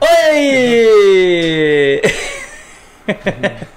Oi! 0.00 2.00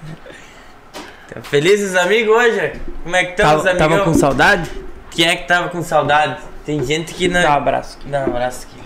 Tá 1.28 1.42
Felizes 1.42 1.94
amigos 1.94 2.34
hoje? 2.34 2.72
Como 3.02 3.14
é 3.14 3.24
que 3.24 3.30
estão 3.32 3.56
os 3.56 3.62
Tava, 3.62 3.70
amigos? 3.70 3.88
tava 3.96 4.04
com 4.04 4.14
saudade? 4.14 4.70
Quem 5.10 5.28
é 5.28 5.36
que 5.36 5.46
tava 5.46 5.68
com 5.68 5.82
saudade? 5.82 6.40
Tem 6.64 6.82
gente 6.82 7.12
que 7.12 7.28
não. 7.28 7.42
Dá 7.42 7.50
um 7.50 7.56
abraço. 7.58 7.98
Dá 8.06 8.20
um 8.20 8.24
abraço 8.24 8.66
aqui. 8.66 8.82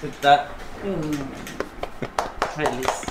Tu 0.00 0.08
tá. 0.20 0.46
Hum, 0.84 1.00
Feliz. 2.54 3.02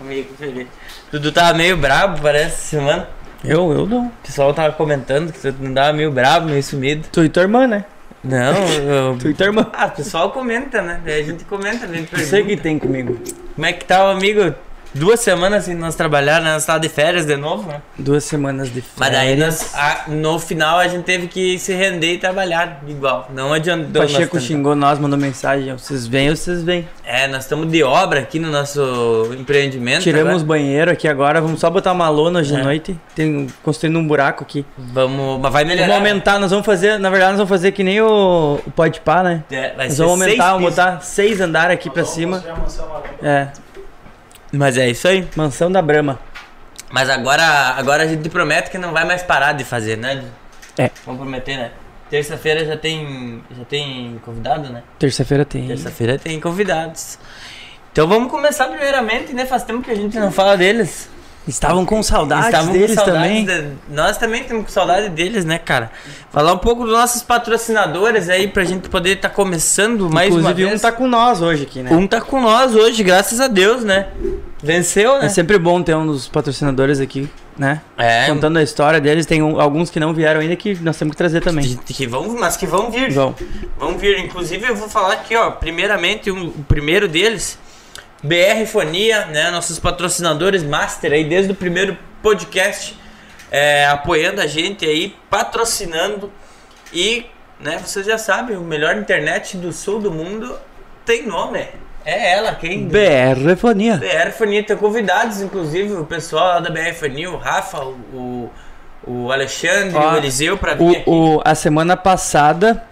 Amigo, 0.00 0.34
feliz. 0.36 0.66
Dudu 1.12 1.30
tava 1.32 1.54
meio 1.56 1.76
brabo, 1.76 2.20
parece, 2.20 2.66
semana. 2.68 3.08
Eu, 3.44 3.70
eu 3.72 3.86
não. 3.86 4.06
O 4.06 4.12
pessoal 4.24 4.52
tava 4.52 4.72
comentando 4.72 5.32
que 5.32 5.38
tu 5.38 5.54
não 5.60 5.72
tava 5.72 5.92
meio 5.92 6.10
brabo, 6.10 6.48
meio 6.48 6.62
sumido. 6.62 7.06
Tu 7.12 7.24
e 7.24 7.28
tua 7.28 7.42
irmã, 7.44 7.66
né? 7.68 7.84
Não, 8.22 8.54
eu... 8.68 9.16
Tu 9.18 9.28
e 9.28 9.34
tua 9.34 9.46
irmã. 9.46 9.70
Ah, 9.72 9.86
o 9.86 9.90
pessoal 9.90 10.30
comenta, 10.30 10.82
né? 10.82 11.00
Daí 11.04 11.20
a 11.20 11.24
gente 11.24 11.44
comenta, 11.44 11.86
vem 11.86 12.06
Não 12.10 12.18
sei 12.18 12.42
o 12.42 12.46
que 12.46 12.56
tem 12.56 12.78
comigo. 12.78 13.18
Como 13.54 13.66
é 13.66 13.72
que 13.72 13.84
tá 13.84 14.04
o 14.06 14.08
amigo? 14.08 14.54
Duas 14.94 15.20
semanas 15.20 15.64
sem 15.64 15.74
nós 15.74 15.94
trabalhar, 15.94 16.40
né? 16.40 16.52
Nós 16.54 16.64
tava 16.64 16.80
de 16.80 16.88
férias 16.88 17.26
de 17.26 17.36
novo, 17.36 17.68
né? 17.68 17.80
Duas 17.98 18.24
semanas 18.24 18.68
de 18.68 18.80
férias. 18.80 18.94
Mas 18.98 19.12
daí 19.12 19.36
nós, 19.36 19.74
a- 19.74 20.04
no 20.08 20.38
final 20.38 20.78
a 20.78 20.88
gente 20.88 21.04
teve 21.04 21.26
que 21.28 21.58
se 21.58 21.72
render 21.74 22.14
e 22.14 22.18
trabalhar 22.18 22.82
igual. 22.88 23.28
Não 23.34 23.52
adiantou. 23.52 24.02
nós 24.02 24.12
Pacheco 24.12 24.32
tentar. 24.36 24.46
xingou 24.46 24.74
nós, 24.74 24.98
mandou 24.98 25.18
mensagem. 25.18 25.72
Vocês 25.74 26.06
vêm 26.06 26.30
ou 26.30 26.36
vocês 26.36 26.62
vêm? 26.62 26.88
É, 27.04 27.26
nós 27.28 27.44
estamos 27.44 27.70
de 27.70 27.82
obra 27.82 28.20
aqui 28.20 28.38
no 28.38 28.50
nosso 28.50 29.30
empreendimento. 29.38 30.02
Tiramos 30.02 30.36
os 30.36 30.42
agora. 30.42 30.58
banheiros 30.58 30.92
aqui 30.92 31.06
agora. 31.06 31.40
Vamos 31.40 31.60
só 31.60 31.68
botar 31.70 31.92
uma 31.92 32.08
lona 32.08 32.40
hoje 32.40 32.54
É. 32.54 32.56
de 32.58 32.62
noite. 32.62 33.00
Tem, 33.14 33.46
construindo 33.62 33.98
um 33.98 34.06
buraco 34.06 34.42
aqui. 34.42 34.64
Vamos. 34.76 35.40
Mas 35.40 35.52
vai 35.52 35.64
melhorar. 35.64 35.88
Vamos 35.88 36.08
aumentar. 36.08 36.38
Nós 36.38 36.50
vamos 36.50 36.64
fazer. 36.66 36.98
Na 36.98 37.10
verdade, 37.10 37.32
nós 37.32 37.38
vamos 37.38 37.50
fazer 37.50 37.72
que 37.72 37.84
nem 37.84 38.00
o, 38.00 38.58
o 38.66 38.70
Pode 38.70 39.00
Pá, 39.00 39.22
né? 39.22 39.44
É, 39.50 39.74
vai 39.74 39.86
Nós 39.88 39.96
ser 39.96 40.02
vamos 40.04 40.18
seis 40.24 40.40
aumentar, 40.40 40.52
vamos 40.54 40.70
botar 40.70 41.00
seis 41.02 41.40
andares 41.40 41.74
aqui 41.74 41.90
pra 41.90 42.04
cima. 42.04 42.42
É. 43.22 43.48
Mas 44.52 44.76
é 44.76 44.88
isso 44.88 45.06
aí. 45.06 45.28
Mansão 45.36 45.70
da 45.70 45.82
Brama. 45.82 46.18
Mas 46.90 47.10
agora, 47.10 47.44
agora 47.76 48.02
a 48.02 48.06
gente 48.06 48.28
promete 48.28 48.70
que 48.70 48.78
não 48.78 48.92
vai 48.92 49.04
mais 49.04 49.22
parar 49.22 49.52
de 49.52 49.64
fazer, 49.64 49.96
né? 49.96 50.24
É. 50.76 50.90
Vamos 51.04 51.20
prometer, 51.20 51.56
né? 51.56 51.70
Terça-feira 52.08 52.64
já 52.64 52.76
tem. 52.76 53.42
Já 53.56 53.64
tem 53.64 54.18
convidado, 54.24 54.70
né? 54.70 54.82
Terça-feira 54.98 55.44
tem. 55.44 55.66
Terça-feira 55.66 56.18
tem 56.18 56.40
convidados. 56.40 57.18
Então 57.92 58.06
vamos 58.08 58.30
começar 58.30 58.68
primeiramente, 58.68 59.34
né? 59.34 59.44
Faz 59.44 59.64
tempo 59.64 59.82
que 59.82 59.90
a 59.90 59.94
gente 59.94 60.18
não 60.18 60.32
fala 60.32 60.56
deles. 60.56 61.10
Estavam 61.48 61.84
com 61.86 62.02
saudades 62.02 62.46
Estavam 62.46 62.72
deles 62.72 62.90
com 62.96 63.04
saudades 63.04 63.22
também. 63.28 63.44
de- 63.44 63.72
Nós 63.88 64.16
também 64.18 64.44
temos 64.44 64.64
com 64.66 64.70
saudade 64.70 65.08
deles, 65.08 65.44
né, 65.44 65.58
cara? 65.58 65.90
Falar 66.30 66.52
um 66.52 66.58
pouco 66.58 66.84
dos 66.84 66.92
nossos 66.92 67.22
patrocinadores 67.22 68.28
aí 68.28 68.46
pra 68.48 68.64
gente 68.64 68.88
poder 68.88 69.16
estar 69.16 69.30
começando 69.30 70.10
mais 70.10 70.30
uma 70.30 70.40
Inclusive, 70.40 70.64
vez. 70.68 70.78
um 70.78 70.82
tá 70.82 70.92
com 70.92 71.08
nós 71.08 71.40
hoje 71.40 71.62
aqui, 71.64 71.82
né? 71.82 71.90
Um 71.92 72.06
tá 72.06 72.20
com 72.20 72.40
nós 72.40 72.74
hoje, 72.74 73.02
graças 73.02 73.40
a 73.40 73.48
Deus, 73.48 73.82
né? 73.82 74.08
Venceu, 74.62 75.18
né? 75.18 75.26
É 75.26 75.28
sempre 75.28 75.58
bom 75.58 75.82
ter 75.82 75.94
um 75.96 76.06
dos 76.06 76.28
patrocinadores 76.28 77.00
aqui, 77.00 77.30
né? 77.56 77.80
É, 77.96 78.26
Contando 78.26 78.58
a 78.58 78.62
história 78.62 79.00
deles, 79.00 79.24
tem 79.24 79.42
um- 79.42 79.60
alguns 79.60 79.88
que 79.88 79.98
não 80.00 80.12
vieram 80.12 80.40
ainda 80.40 80.56
que 80.56 80.74
nós 80.82 80.96
temos 80.98 81.12
que 81.12 81.18
trazer 81.18 81.40
também. 81.40 81.78
que, 81.86 81.94
que 81.94 82.06
vão, 82.06 82.28
mas 82.38 82.56
que 82.56 82.66
vão 82.66 82.90
vir. 82.90 83.10
Vão. 83.12 83.34
Vão 83.78 83.96
vir. 83.96 84.18
Inclusive, 84.18 84.66
eu 84.66 84.74
vou 84.76 84.88
falar 84.88 85.14
aqui, 85.14 85.34
ó. 85.36 85.50
Primeiramente, 85.52 86.30
um- 86.30 86.48
o 86.48 86.64
primeiro 86.68 87.06
deles, 87.08 87.58
BR 88.22 88.66
Fonia, 88.66 89.26
né? 89.26 89.50
Nossos 89.50 89.78
patrocinadores 89.78 90.62
master 90.62 91.12
aí, 91.12 91.24
desde 91.24 91.52
o 91.52 91.54
primeiro 91.54 91.96
podcast, 92.22 92.98
é, 93.50 93.86
apoiando 93.86 94.40
a 94.40 94.46
gente 94.46 94.84
aí, 94.84 95.14
patrocinando. 95.30 96.32
E, 96.92 97.26
né, 97.60 97.78
vocês 97.84 98.06
já 98.06 98.18
sabem, 98.18 98.56
o 98.56 98.62
melhor 98.62 98.96
internet 98.96 99.56
do 99.56 99.72
sul 99.72 100.00
do 100.00 100.10
mundo 100.10 100.58
tem 101.04 101.26
nome. 101.26 101.64
É 102.04 102.32
ela 102.32 102.54
quem. 102.54 102.88
BR 102.88 103.54
Fonia. 103.58 103.96
BR 103.98 104.30
Fonia 104.36 104.62
tem 104.64 104.76
convidados, 104.76 105.40
inclusive, 105.42 105.92
o 105.92 106.04
pessoal 106.06 106.46
lá 106.54 106.60
da 106.60 106.70
BR 106.70 106.94
Fonia, 106.94 107.30
o 107.30 107.36
Rafa, 107.36 107.82
o, 107.84 108.50
o 109.06 109.30
Alexandre, 109.30 109.94
Ó, 109.94 110.14
o 110.14 110.16
Eliseu, 110.16 110.56
pra 110.56 110.74
vir 110.74 110.96
aqui. 110.98 111.04
O, 111.10 111.36
o- 111.36 111.42
a 111.44 111.54
semana 111.54 111.96
passada. 111.96 112.82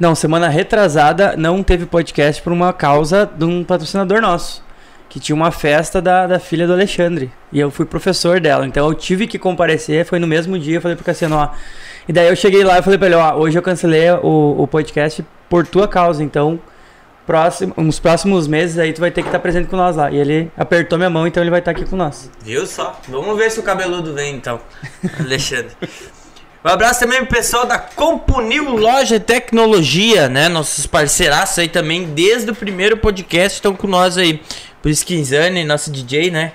Não, 0.00 0.14
semana 0.14 0.48
retrasada 0.48 1.36
não 1.36 1.62
teve 1.62 1.84
podcast 1.84 2.40
por 2.40 2.54
uma 2.54 2.72
causa 2.72 3.30
de 3.36 3.44
um 3.44 3.62
patrocinador 3.62 4.22
nosso. 4.22 4.64
Que 5.10 5.20
tinha 5.20 5.36
uma 5.36 5.50
festa 5.50 6.00
da, 6.00 6.26
da 6.26 6.38
filha 6.38 6.66
do 6.66 6.72
Alexandre. 6.72 7.30
E 7.52 7.60
eu 7.60 7.70
fui 7.70 7.84
professor 7.84 8.40
dela. 8.40 8.66
Então 8.66 8.88
eu 8.88 8.94
tive 8.94 9.26
que 9.26 9.38
comparecer. 9.38 10.06
Foi 10.06 10.18
no 10.18 10.26
mesmo 10.26 10.58
dia. 10.58 10.78
Eu 10.78 10.80
falei 10.80 10.96
pro 10.96 11.04
Cassiano, 11.04 11.36
ó. 11.36 11.50
E 12.08 12.14
daí 12.14 12.28
eu 12.28 12.36
cheguei 12.36 12.64
lá 12.64 12.78
e 12.78 12.82
falei 12.82 12.98
pra 12.98 13.08
ele, 13.08 13.16
ó. 13.16 13.34
Hoje 13.34 13.58
eu 13.58 13.62
cancelei 13.62 14.10
o, 14.10 14.62
o 14.62 14.66
podcast 14.66 15.22
por 15.50 15.66
tua 15.66 15.86
causa. 15.86 16.24
Então, 16.24 16.58
próximo, 17.26 17.74
nos 17.76 18.00
próximos 18.00 18.48
meses 18.48 18.78
aí 18.78 18.94
tu 18.94 19.00
vai 19.00 19.10
ter 19.10 19.20
que 19.20 19.28
estar 19.28 19.38
presente 19.40 19.68
com 19.68 19.76
nós 19.76 19.96
lá. 19.96 20.10
E 20.10 20.16
ele 20.16 20.50
apertou 20.56 20.96
minha 20.96 21.10
mão, 21.10 21.26
então 21.26 21.42
ele 21.42 21.50
vai 21.50 21.58
estar 21.58 21.72
aqui 21.72 21.84
com 21.84 21.96
nós. 21.96 22.30
Viu 22.42 22.66
só? 22.66 22.98
Vamos 23.06 23.36
ver 23.36 23.50
se 23.50 23.60
o 23.60 23.62
cabeludo 23.62 24.14
vem 24.14 24.34
então, 24.34 24.58
Alexandre. 25.20 25.72
Um 26.62 26.68
abraço 26.68 27.00
também 27.00 27.24
pro 27.24 27.36
pessoal 27.36 27.64
da 27.64 27.78
Compunil 27.78 28.76
Loja 28.76 29.16
e 29.16 29.20
Tecnologia, 29.20 30.28
né? 30.28 30.46
Nossos 30.46 30.86
parceiraços 30.86 31.58
aí 31.58 31.68
também, 31.68 32.12
desde 32.12 32.50
o 32.50 32.54
primeiro 32.54 32.98
podcast, 32.98 33.56
estão 33.56 33.74
com 33.74 33.86
nós 33.86 34.18
aí. 34.18 34.42
Pro 34.82 34.90
Skinzane, 34.90 35.64
nosso 35.64 35.90
DJ, 35.90 36.30
né? 36.30 36.52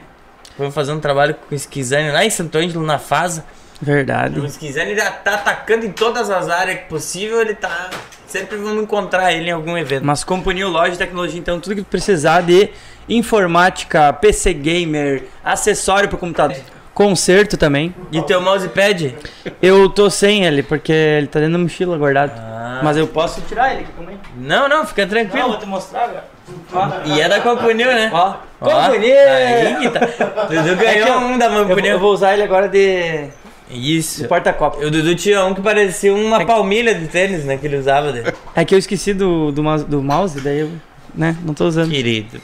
Vamos 0.59 0.75
fazer 0.75 0.91
um 0.91 0.99
trabalho 0.99 1.33
com 1.33 1.55
o 1.55 1.57
Skinzane 1.57 2.11
lá 2.11 2.23
em 2.23 2.29
Santo 2.29 2.55
Ângelo, 2.55 2.85
na 2.85 2.99
Fasa. 2.99 3.43
Verdade. 3.81 4.39
O 4.39 4.45
Skinzane 4.45 4.95
já 4.95 5.09
tá 5.09 5.33
atacando 5.33 5.87
em 5.87 5.91
todas 5.91 6.29
as 6.29 6.49
áreas 6.49 6.81
que 6.81 6.85
possível, 6.85 7.41
ele 7.41 7.55
tá... 7.55 7.89
Sempre 8.27 8.57
vamos 8.57 8.83
encontrar 8.83 9.33
ele 9.33 9.49
em 9.49 9.53
algum 9.53 9.75
evento. 9.75 10.05
Mas 10.05 10.23
companhia, 10.23 10.67
loja 10.67 10.91
de 10.91 10.97
tecnologia, 10.99 11.39
então 11.39 11.59
tudo 11.59 11.75
que 11.77 11.83
precisar 11.83 12.41
de 12.41 12.69
informática, 13.09 14.13
PC 14.13 14.53
gamer, 14.53 15.23
acessório 15.43 16.09
para 16.09 16.17
computador, 16.17 16.57
conserto 16.95 17.57
também. 17.57 17.93
E 18.11 18.19
teu 18.23 18.41
mousepad? 18.41 19.13
Eu 19.61 19.87
tô 19.89 20.09
sem 20.09 20.45
ele 20.45 20.63
porque 20.63 20.91
ele 20.91 21.27
tá 21.27 21.39
dentro 21.39 21.53
da 21.53 21.59
mochila 21.59 21.95
guardado. 21.97 22.31
Ah. 22.35 22.79
Mas 22.83 22.97
eu 22.97 23.05
posso 23.05 23.41
tirar 23.41 23.73
ele 23.73 23.81
aqui 23.83 23.91
também. 23.97 24.17
Não, 24.37 24.67
não, 24.67 24.85
fica 24.87 25.05
tranquilo. 25.05 25.57
te 25.57 25.65
mostrar. 25.67 26.25
Ó, 26.73 26.89
E 27.05 27.21
é 27.21 27.27
da 27.29 27.39
Compunil, 27.41 27.87
né? 27.87 28.09
ó. 28.13 28.33
Companhia! 28.59 29.31
Aí 29.77 29.89
tá. 29.89 29.99
Dudu 29.99 30.75
ganhou 30.77 30.81
É 30.83 31.03
que 31.03 31.09
eu- 31.09 31.17
um 31.19 31.37
da 31.37 31.45
Eu, 31.47 31.65
vou- 31.67 31.79
eu 31.79 31.99
vou 31.99 32.13
usar 32.13 32.33
ele 32.33 32.43
agora 32.43 32.67
de, 32.67 33.27
Isso. 33.69 34.21
de 34.23 34.27
porta-copo. 34.27 34.77
O 34.83 34.89
Dudu 34.89 35.15
tinha 35.15 35.43
um 35.45 35.53
que 35.53 35.61
parecia 35.61 36.13
uma 36.13 36.41
É- 36.41 36.45
palmilha 36.45 36.95
de 36.95 37.07
tênis, 37.07 37.43
né? 37.45 37.57
Que 37.57 37.67
ele 37.67 37.77
usava 37.77 38.11
dele. 38.11 38.33
É 38.55 38.63
que 38.65 38.73
eu 38.73 38.79
esqueci 38.79 39.13
do, 39.13 39.51
do, 39.51 39.61
mouse, 39.63 39.85
do 39.85 40.01
mouse, 40.01 40.39
daí 40.41 40.59
eu, 40.61 40.71
né, 41.13 41.35
não 41.43 41.53
tô 41.53 41.65
usando. 41.65 41.89
Querido. 41.91 42.39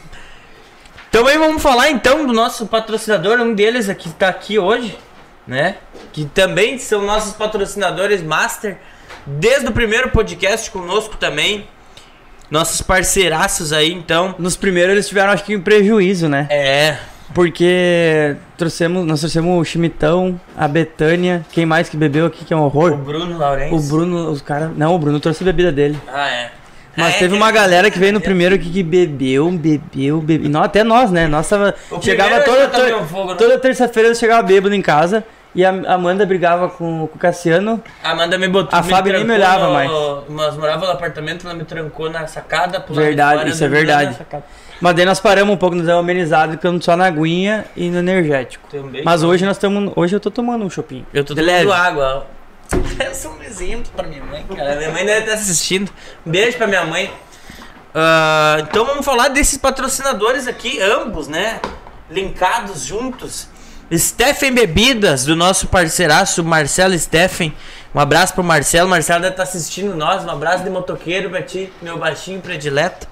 Também 1.11 1.37
vamos 1.37 1.61
falar 1.61 1.91
então 1.91 2.25
do 2.25 2.31
nosso 2.31 2.65
patrocinador, 2.65 3.37
um 3.41 3.53
deles 3.53 3.89
aqui 3.89 4.09
tá 4.11 4.29
aqui 4.29 4.57
hoje, 4.57 4.97
né? 5.45 5.75
Que 6.13 6.23
também 6.23 6.77
são 6.77 7.01
nossos 7.01 7.33
patrocinadores 7.33 8.23
master, 8.23 8.77
desde 9.25 9.67
o 9.67 9.73
primeiro 9.73 10.09
podcast 10.09 10.71
conosco 10.71 11.17
também. 11.17 11.67
Nossos 12.49 12.81
parceiraços 12.81 13.73
aí, 13.73 13.91
então. 13.91 14.35
Nos 14.39 14.55
primeiros 14.55 14.93
eles 14.93 15.07
tiveram, 15.07 15.31
acho 15.31 15.43
que, 15.43 15.55
um 15.55 15.61
prejuízo, 15.61 16.29
né? 16.29 16.47
É. 16.49 16.97
Porque 17.33 18.35
trouxemos, 18.57 19.05
nós 19.05 19.19
trouxemos 19.19 19.59
o 19.59 19.63
Chimitão, 19.65 20.39
a 20.57 20.67
Betânia, 20.67 21.45
quem 21.51 21.65
mais 21.65 21.89
que 21.89 21.97
bebeu 21.97 22.25
aqui, 22.25 22.45
que 22.45 22.53
é 22.53 22.57
um 22.57 22.61
O 22.61 22.65
horror? 22.65 22.95
Bruno 22.97 23.37
Lourenço. 23.37 23.75
O 23.75 23.81
Bruno, 23.81 24.29
os 24.29 24.41
caras. 24.41 24.71
Não, 24.77 24.95
o 24.95 24.99
Bruno 24.99 25.19
trouxe 25.19 25.43
a 25.43 25.45
bebida 25.45 25.71
dele. 25.71 25.99
Ah, 26.07 26.29
é. 26.29 26.51
Mas 26.95 27.15
É, 27.15 27.19
teve 27.19 27.31
que- 27.33 27.37
uma 27.41 27.51
galera 27.51 27.89
que 27.89 27.97
veio 27.97 28.13
no 28.13 28.19
primeiro 28.21 28.55
aqui 28.55 28.69
que 28.69 28.83
bebeu, 28.83 29.49
bebeu, 29.51 30.19
bebeu. 30.21 30.49
Não, 30.49 30.61
até 30.63 30.83
nós, 30.83 31.09
né? 31.11 31.29
O 31.89 32.01
chegava 32.01 32.41
toda, 32.41 32.67
toda, 32.67 33.03
fogo, 33.05 33.29
né? 33.31 33.35
toda 33.37 33.57
terça-feira 33.59 34.09
eu 34.09 34.15
chegava 34.15 34.43
bêbado 34.43 34.75
em 34.75 34.81
casa. 34.81 35.23
E 35.53 35.65
a 35.65 35.69
Amanda 35.69 36.25
brigava 36.25 36.69
com, 36.69 37.07
com 37.07 37.15
o 37.15 37.19
Cassiano. 37.19 37.83
A 38.01 38.11
Amanda 38.11 38.37
me 38.37 38.47
botou. 38.47 38.77
A 38.79 38.81
Fábio 38.81 39.11
nem 39.11 39.25
me 39.25 39.33
olhava 39.33 39.67
no- 39.67 39.73
mais. 39.73 39.91
Nós 40.29 40.55
morávamos 40.55 40.87
no 40.87 40.93
apartamento, 40.93 41.45
ela 41.45 41.53
me 41.53 41.65
trancou 41.65 42.09
na 42.09 42.25
sacada. 42.25 42.83
Verdade, 42.89 43.37
fora, 43.39 43.49
isso 43.49 43.63
é 43.63 43.67
verdade. 43.67 44.17
Mas 44.79 44.95
daí 44.95 45.05
nós 45.05 45.19
paramos 45.19 45.53
um 45.53 45.57
pouco, 45.57 45.75
nos 45.75 45.85
deu 45.85 45.97
amenizado, 45.99 46.53
ficamos 46.53 46.83
só 46.85 46.95
na 46.95 47.05
aguinha 47.05 47.65
e 47.75 47.89
no 47.89 47.99
energético. 47.99 48.67
Também. 48.71 49.03
Mas 49.03 49.23
hoje 49.23 49.45
nós 49.45 49.57
estamos. 49.57 49.91
Hoje 49.95 50.15
eu 50.15 50.19
tô 50.21 50.31
tomando 50.31 50.63
um 50.63 50.69
chopinho. 50.69 51.05
Eu 51.13 51.23
tô 51.23 51.35
tomando 51.35 51.47
leve. 51.51 51.71
água. 51.71 52.25
Sou 53.13 53.33
um 53.33 53.43
exemplo 53.43 53.91
pra 53.95 54.07
minha 54.07 54.23
mãe, 54.23 54.45
cara. 54.55 54.75
Minha 54.75 54.91
mãe 54.91 55.05
deve 55.05 55.21
estar 55.21 55.33
assistindo. 55.33 55.91
Beijo 56.25 56.57
pra 56.57 56.67
minha 56.67 56.85
mãe. 56.85 57.11
Ah, 57.93 58.57
então 58.61 58.85
vamos 58.85 59.05
falar 59.05 59.27
desses 59.27 59.57
patrocinadores 59.57 60.47
aqui, 60.47 60.81
ambos, 60.81 61.27
né? 61.27 61.59
Linkados 62.09 62.85
juntos. 62.85 63.47
Steffen 63.93 64.53
Bebidas, 64.53 65.25
do 65.25 65.35
nosso 65.35 65.67
parceiraço 65.67 66.43
Marcelo 66.43 66.97
Steffen. 66.97 67.53
Um 67.93 67.99
abraço 67.99 68.33
pro 68.33 68.43
Marcelo. 68.43 68.89
Marcelo 68.89 69.21
deve 69.21 69.33
estar 69.33 69.43
assistindo 69.43 69.93
nós. 69.95 70.23
Um 70.23 70.29
abraço 70.29 70.63
de 70.63 70.69
motoqueiro 70.69 71.29
pra 71.29 71.41
ti, 71.41 71.71
meu 71.81 71.97
baixinho 71.97 72.39
predileto. 72.39 73.05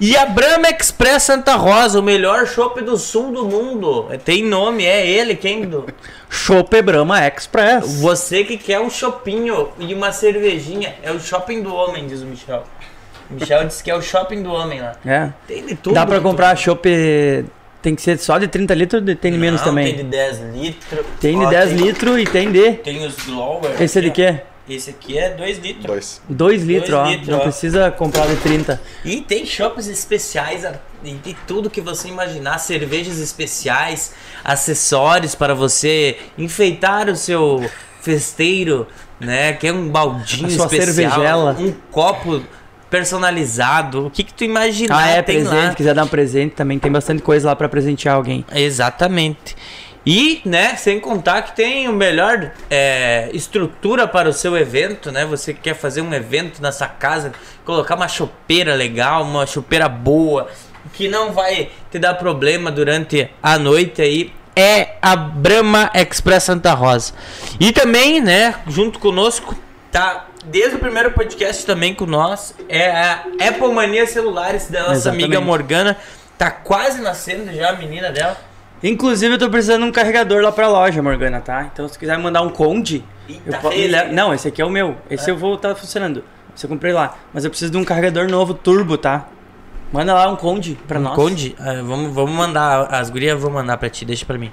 E 0.00 0.16
a 0.16 0.26
Brahma 0.26 0.68
Express 0.68 1.24
Santa 1.24 1.54
Rosa, 1.54 2.00
o 2.00 2.02
melhor 2.02 2.46
chopp 2.46 2.80
do 2.82 2.96
sul 2.96 3.30
do 3.30 3.44
mundo. 3.44 4.08
Tem 4.24 4.42
nome, 4.44 4.84
é 4.84 5.06
ele, 5.06 5.36
quem? 5.36 5.62
Do... 5.62 5.86
Chopp 6.28 6.82
Brahma 6.82 7.26
Express. 7.26 8.00
Você 8.00 8.44
que 8.44 8.56
quer 8.56 8.80
um 8.80 8.90
chopinho 8.90 9.68
e 9.78 9.94
uma 9.94 10.10
cervejinha, 10.10 10.94
é 11.02 11.12
o 11.12 11.20
shopping 11.20 11.62
do 11.62 11.72
homem, 11.72 12.06
diz 12.06 12.22
o 12.22 12.26
Michel. 12.26 12.64
Michel 13.30 13.64
disse 13.64 13.82
que 13.82 13.90
é 13.90 13.96
o 13.96 14.02
shopping 14.02 14.42
do 14.42 14.52
homem 14.52 14.80
lá. 14.80 14.96
É. 15.06 15.30
Tem 15.46 15.64
de 15.64 15.76
tudo. 15.76 15.94
Dá 15.94 16.04
pra 16.04 16.20
comprar 16.20 16.56
chopp. 16.56 16.88
Tem 17.80 17.94
que 17.94 18.02
ser 18.02 18.18
só 18.18 18.38
de 18.38 18.48
30 18.48 18.74
litros 18.74 19.02
ou 19.06 19.14
tem 19.14 19.32
de 19.32 19.38
menos 19.38 19.60
Não, 19.60 19.68
também? 19.68 19.94
Tem 19.94 19.96
de 19.96 20.10
10 20.10 20.40
litros. 20.54 21.06
Tem 21.20 21.38
de 21.38 21.44
Ó, 21.44 21.50
10 21.50 21.72
litros 21.72 22.18
e 22.18 22.24
tem 22.24 22.50
de. 22.50 22.72
Tem 22.72 23.06
os 23.06 23.14
Glower. 23.26 23.70
Esse 23.80 23.98
é 23.98 24.02
de 24.02 24.10
quê? 24.10 24.40
Esse 24.68 24.90
aqui 24.90 25.18
é 25.18 25.30
2 25.30 25.58
litros. 25.58 25.84
Dois. 25.86 26.22
2 26.28 26.62
litros, 26.62 26.94
ó. 26.94 27.04
litros, 27.06 27.28
Não 27.28 27.38
ó. 27.38 27.42
precisa 27.42 27.90
comprar 27.90 28.26
de 28.26 28.36
30. 28.36 28.80
E 29.04 29.20
tem 29.20 29.44
shoppes 29.44 29.86
especiais, 29.88 30.64
de 31.02 31.34
tudo 31.46 31.68
que 31.68 31.82
você 31.82 32.08
imaginar, 32.08 32.56
cervejas 32.58 33.18
especiais, 33.18 34.14
acessórios 34.42 35.34
para 35.34 35.54
você 35.54 36.16
enfeitar 36.38 37.10
o 37.10 37.16
seu 37.16 37.68
festeiro, 38.00 38.86
né? 39.20 39.52
Que 39.52 39.66
é 39.68 39.72
um 39.72 39.88
baldinho 39.88 40.48
especial, 40.48 40.70
cervejela. 40.70 41.56
um 41.60 41.72
copo 41.90 42.42
personalizado. 42.88 44.06
O 44.06 44.10
que 44.10 44.22
que 44.22 44.32
tu 44.32 44.44
imaginar 44.44 44.96
Ah, 44.96 45.08
é, 45.08 45.22
tem 45.22 45.42
presente. 45.42 45.66
lá. 45.68 45.74
Quiser 45.74 45.94
dar 45.94 46.04
um 46.04 46.08
presente 46.08 46.54
também. 46.54 46.78
Tem 46.78 46.90
bastante 46.90 47.22
coisa 47.22 47.48
lá 47.48 47.56
pra 47.56 47.68
presentear 47.68 48.14
alguém. 48.14 48.44
Exatamente. 48.54 49.56
E, 50.06 50.42
né, 50.44 50.76
sem 50.76 51.00
contar 51.00 51.42
que 51.42 51.56
tem 51.56 51.88
o 51.88 51.92
melhor 51.92 52.52
é, 52.70 53.30
estrutura 53.32 54.06
para 54.06 54.28
o 54.28 54.32
seu 54.32 54.56
evento, 54.56 55.10
né? 55.10 55.24
Você 55.24 55.54
quer 55.54 55.74
fazer 55.74 56.02
um 56.02 56.12
evento 56.12 56.60
na 56.60 56.70
sua 56.70 56.88
casa, 56.88 57.32
colocar 57.64 57.94
uma 57.94 58.08
chopeira 58.08 58.74
legal, 58.74 59.22
uma 59.22 59.46
chopeira 59.46 59.88
boa, 59.88 60.48
que 60.92 61.08
não 61.08 61.32
vai 61.32 61.70
te 61.90 61.98
dar 61.98 62.14
problema 62.14 62.70
durante 62.70 63.30
a 63.42 63.58
noite 63.58 64.02
aí. 64.02 64.32
É 64.54 64.96
a 65.00 65.16
Brahma 65.16 65.90
Express 65.94 66.44
Santa 66.44 66.74
Rosa. 66.74 67.14
E 67.58 67.72
também, 67.72 68.20
né, 68.20 68.54
junto 68.68 68.98
conosco, 68.98 69.56
tá 69.90 70.26
desde 70.44 70.76
o 70.76 70.78
primeiro 70.78 71.12
podcast 71.12 71.64
também 71.64 71.94
com 71.94 72.04
nós, 72.04 72.54
é 72.68 72.90
a 72.90 73.24
Apple 73.48 73.72
Mania 73.72 74.06
Celulares 74.06 74.68
da 74.68 74.80
nossa 74.80 74.92
Exatamente. 74.92 75.24
amiga 75.24 75.40
Morgana. 75.40 75.96
Tá 76.36 76.50
quase 76.50 77.00
nascendo 77.00 77.52
já 77.54 77.70
a 77.70 77.72
menina 77.72 78.10
dela. 78.10 78.36
Inclusive, 78.86 79.34
eu 79.34 79.38
tô 79.38 79.48
precisando 79.48 79.82
de 79.82 79.88
um 79.88 79.92
carregador 79.92 80.42
lá 80.42 80.52
pra 80.52 80.68
loja, 80.68 81.02
Morgana, 81.02 81.40
tá? 81.40 81.68
Então, 81.72 81.88
se 81.88 81.98
quiser 81.98 82.18
mandar 82.18 82.42
um 82.42 82.50
Conde. 82.50 83.02
Tá 83.50 83.58
po- 83.58 83.68
aqui. 83.68 83.88
Não, 84.12 84.34
esse 84.34 84.46
aqui 84.48 84.60
é 84.60 84.64
o 84.64 84.70
meu. 84.70 84.96
Esse 85.10 85.30
eu 85.30 85.36
vou 85.38 85.54
estar 85.54 85.74
funcionando. 85.74 86.22
Esse 86.54 86.66
eu 86.66 86.68
comprei 86.70 86.92
lá. 86.92 87.16
Mas 87.32 87.44
eu 87.44 87.50
preciso 87.50 87.72
de 87.72 87.78
um 87.78 87.84
carregador 87.84 88.28
novo, 88.30 88.52
turbo, 88.52 88.98
tá? 88.98 89.26
Manda 89.90 90.12
lá 90.12 90.30
um 90.30 90.36
Conde 90.36 90.78
pra 90.86 91.00
nós. 91.00 91.14
Conde, 91.14 91.54
ah, 91.58 91.80
vamos, 91.82 92.12
vamos 92.12 92.32
mandar, 92.34 92.88
as 92.92 93.08
gurias 93.08 93.40
vão 93.40 93.50
mandar 93.50 93.76
pra 93.78 93.88
ti, 93.88 94.04
deixa 94.04 94.26
pra 94.26 94.36
mim. 94.36 94.52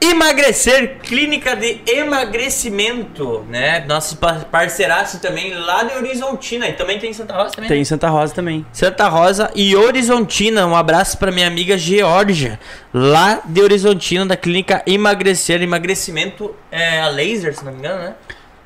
Emagrecer, 0.00 0.98
clínica 1.02 1.56
de 1.56 1.80
emagrecimento, 1.86 3.44
né? 3.48 3.84
Nosso 3.88 4.16
pa- 4.18 4.44
parceiraço 4.50 5.20
também 5.20 5.54
lá 5.54 5.82
de 5.84 5.94
Horizontina, 5.96 6.68
e 6.68 6.72
também 6.74 6.98
tem 6.98 7.10
em 7.10 7.14
Santa 7.14 7.34
Rosa 7.34 7.54
também? 7.54 7.68
Tem 7.68 7.80
em 7.80 7.84
Santa 7.84 8.08
Rosa 8.08 8.34
também. 8.34 8.66
Santa 8.72 9.08
Rosa 9.08 9.50
e 9.54 9.74
Horizontina. 9.74 10.66
Um 10.66 10.76
abraço 10.76 11.18
pra 11.18 11.32
minha 11.32 11.46
amiga 11.46 11.76
Georgia, 11.78 12.58
lá 12.92 13.40
de 13.44 13.60
Horizontina, 13.60 14.26
da 14.26 14.36
clínica 14.36 14.82
Emagrecer. 14.86 15.62
Emagrecimento 15.62 16.54
é 16.70 17.00
a 17.00 17.08
laser, 17.08 17.54
se 17.56 17.64
não 17.64 17.72
me 17.72 17.78
engano, 17.78 18.02
né? 18.02 18.14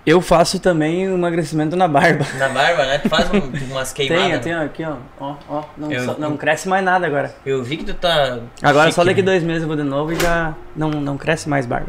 Eu 0.06 0.20
faço 0.22 0.58
também 0.58 1.08
um 1.10 1.14
emagrecimento 1.14 1.76
na 1.76 1.86
barba. 1.86 2.26
Na 2.38 2.48
barba, 2.48 2.86
né? 2.86 2.98
Tu 2.98 3.08
faz 3.08 3.30
um- 3.32 3.52
umas 3.70 3.92
queimadas. 3.92 4.40
tem 4.40 4.54
aqui, 4.54 4.82
ó. 4.84 4.94
Ó, 5.20 5.34
ó. 5.48 5.62
Não, 5.76 5.92
Eu- 5.92 6.04
só- 6.06 6.14
não 6.18 6.36
cresce 6.36 6.68
mais 6.68 6.82
nada 6.84 7.06
agora. 7.06 7.34
Eu 7.44 7.62
vi 7.62 7.76
que 7.76 7.84
tu 7.84 7.94
tá. 7.94 8.38
Agora 8.62 8.84
chique, 8.86 8.94
só 8.94 9.04
daqui 9.04 9.20
né? 9.20 9.26
dois 9.26 9.42
meses 9.42 9.62
eu 9.62 9.68
vou 9.68 9.76
de 9.76 9.82
novo 9.82 10.12
e 10.12 10.16
já 10.18 10.54
não, 10.74 10.88
não 10.90 11.18
cresce 11.18 11.48
mais 11.48 11.66
barba. 11.66 11.88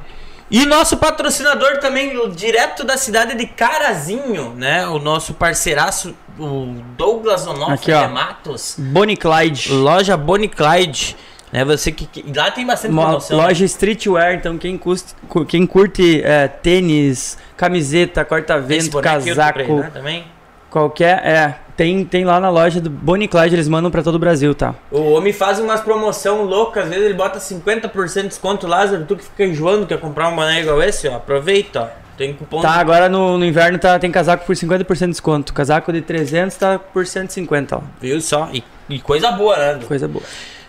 E 0.49 0.65
nosso 0.65 0.97
patrocinador 0.97 1.77
também, 1.79 2.11
direto 2.31 2.83
da 2.83 2.97
cidade 2.97 3.35
de 3.37 3.45
Carazinho, 3.45 4.53
né? 4.57 4.85
O 4.87 4.99
nosso 4.99 5.33
parceiraço, 5.33 6.13
o 6.37 6.75
Douglas 6.97 7.47
Onofre 7.47 7.93
de 7.93 8.07
Matos. 8.09 8.75
Bonnie 8.77 9.15
Clyde. 9.15 9.71
Loja 9.71 10.17
Bonnie 10.17 10.49
Clyde. 10.49 11.15
Né? 11.53 11.63
Você 11.65 11.91
que, 11.91 12.05
que- 12.05 12.25
Lá 12.37 12.49
tem 12.51 12.65
bastante 12.65 12.93
promoção. 12.93 13.37
loja 13.37 13.65
streetwear, 13.65 14.35
então 14.35 14.57
quem, 14.57 14.77
custe- 14.77 15.13
cu- 15.27 15.45
quem 15.45 15.65
curte 15.65 16.21
é, 16.23 16.47
tênis, 16.47 17.37
camiseta, 17.61 18.25
corta-vento, 18.25 18.99
casaco, 18.99 19.75
né, 19.75 19.91
também. 19.93 20.25
qualquer. 20.67 21.23
É, 21.23 21.55
tem, 21.77 22.03
tem 22.03 22.25
lá 22.25 22.39
na 22.39 22.49
loja 22.49 22.81
do 22.81 22.89
Bonnie 22.89 23.27
Clyde, 23.27 23.53
eles 23.53 23.67
mandam 23.67 23.91
pra 23.91 24.01
todo 24.01 24.15
o 24.15 24.19
Brasil, 24.19 24.55
tá? 24.55 24.73
O 24.89 25.11
homem 25.11 25.31
faz 25.31 25.59
umas 25.59 25.79
promoção 25.79 26.43
loucas, 26.43 26.85
às 26.85 26.89
vezes 26.89 27.05
ele 27.05 27.13
bota 27.13 27.37
50% 27.37 28.21
de 28.23 28.27
desconto, 28.29 28.65
Lázaro. 28.65 29.05
Tu 29.05 29.15
que 29.15 29.25
fica 29.25 29.45
enjoando, 29.45 29.85
quer 29.85 29.99
comprar 29.99 30.29
um 30.29 30.35
boné 30.35 30.61
igual 30.61 30.81
esse, 30.81 31.07
ó. 31.07 31.17
Aproveita, 31.17 31.81
ó. 31.81 31.87
Tem 32.17 32.33
cupom. 32.33 32.61
Tá, 32.61 32.71
agora 32.71 33.07
no, 33.07 33.37
no 33.37 33.45
inverno 33.45 33.77
tá, 33.77 33.99
tem 33.99 34.11
casaco 34.11 34.43
por 34.43 34.55
50% 34.55 34.97
de 34.97 35.07
desconto. 35.07 35.53
Casaco 35.53 35.93
de 35.93 36.01
300 36.01 36.57
tá 36.57 36.79
por 36.79 37.05
150, 37.05 37.75
ó. 37.75 37.81
Viu 37.99 38.19
só? 38.21 38.49
E, 38.51 38.63
e 38.89 38.99
coisa 38.99 39.31
boa, 39.31 39.55
né? 39.55 39.79
Coisa 39.87 40.07
boa. 40.07 40.23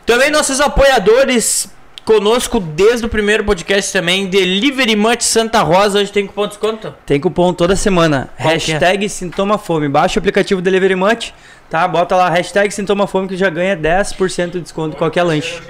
Também 0.04 0.30
nossos 0.30 0.60
apoiadores 0.60 1.72
conosco 2.04 2.58
desde 2.60 3.06
o 3.06 3.08
primeiro 3.08 3.44
podcast 3.44 3.92
também. 3.92 4.26
Delivery 4.26 4.96
Munch 4.96 5.24
Santa 5.24 5.62
Rosa. 5.62 6.00
Hoje 6.00 6.12
tem 6.12 6.26
cupom 6.26 6.42
de 6.42 6.48
desconto? 6.50 6.94
Tem 7.06 7.20
cupom 7.20 7.52
toda 7.52 7.76
semana. 7.76 8.30
Qual 8.36 8.50
é? 8.50 8.52
hashtag 8.54 9.08
Sintoma 9.08 9.58
Fome. 9.58 9.88
Baixa 9.88 10.18
o 10.18 10.20
aplicativo 10.20 10.60
Delivery 10.60 10.94
Munch, 10.94 11.34
tá? 11.70 11.86
Bota 11.86 12.16
lá, 12.16 12.28
hashtag 12.28 12.70
Sintoma 12.72 13.06
Fome 13.06 13.28
que 13.28 13.36
já 13.36 13.50
ganha 13.50 13.76
10% 13.76 14.50
de 14.50 14.60
desconto 14.60 14.96
em 14.96 14.98
qualquer 14.98 15.22
lanche. 15.22 15.60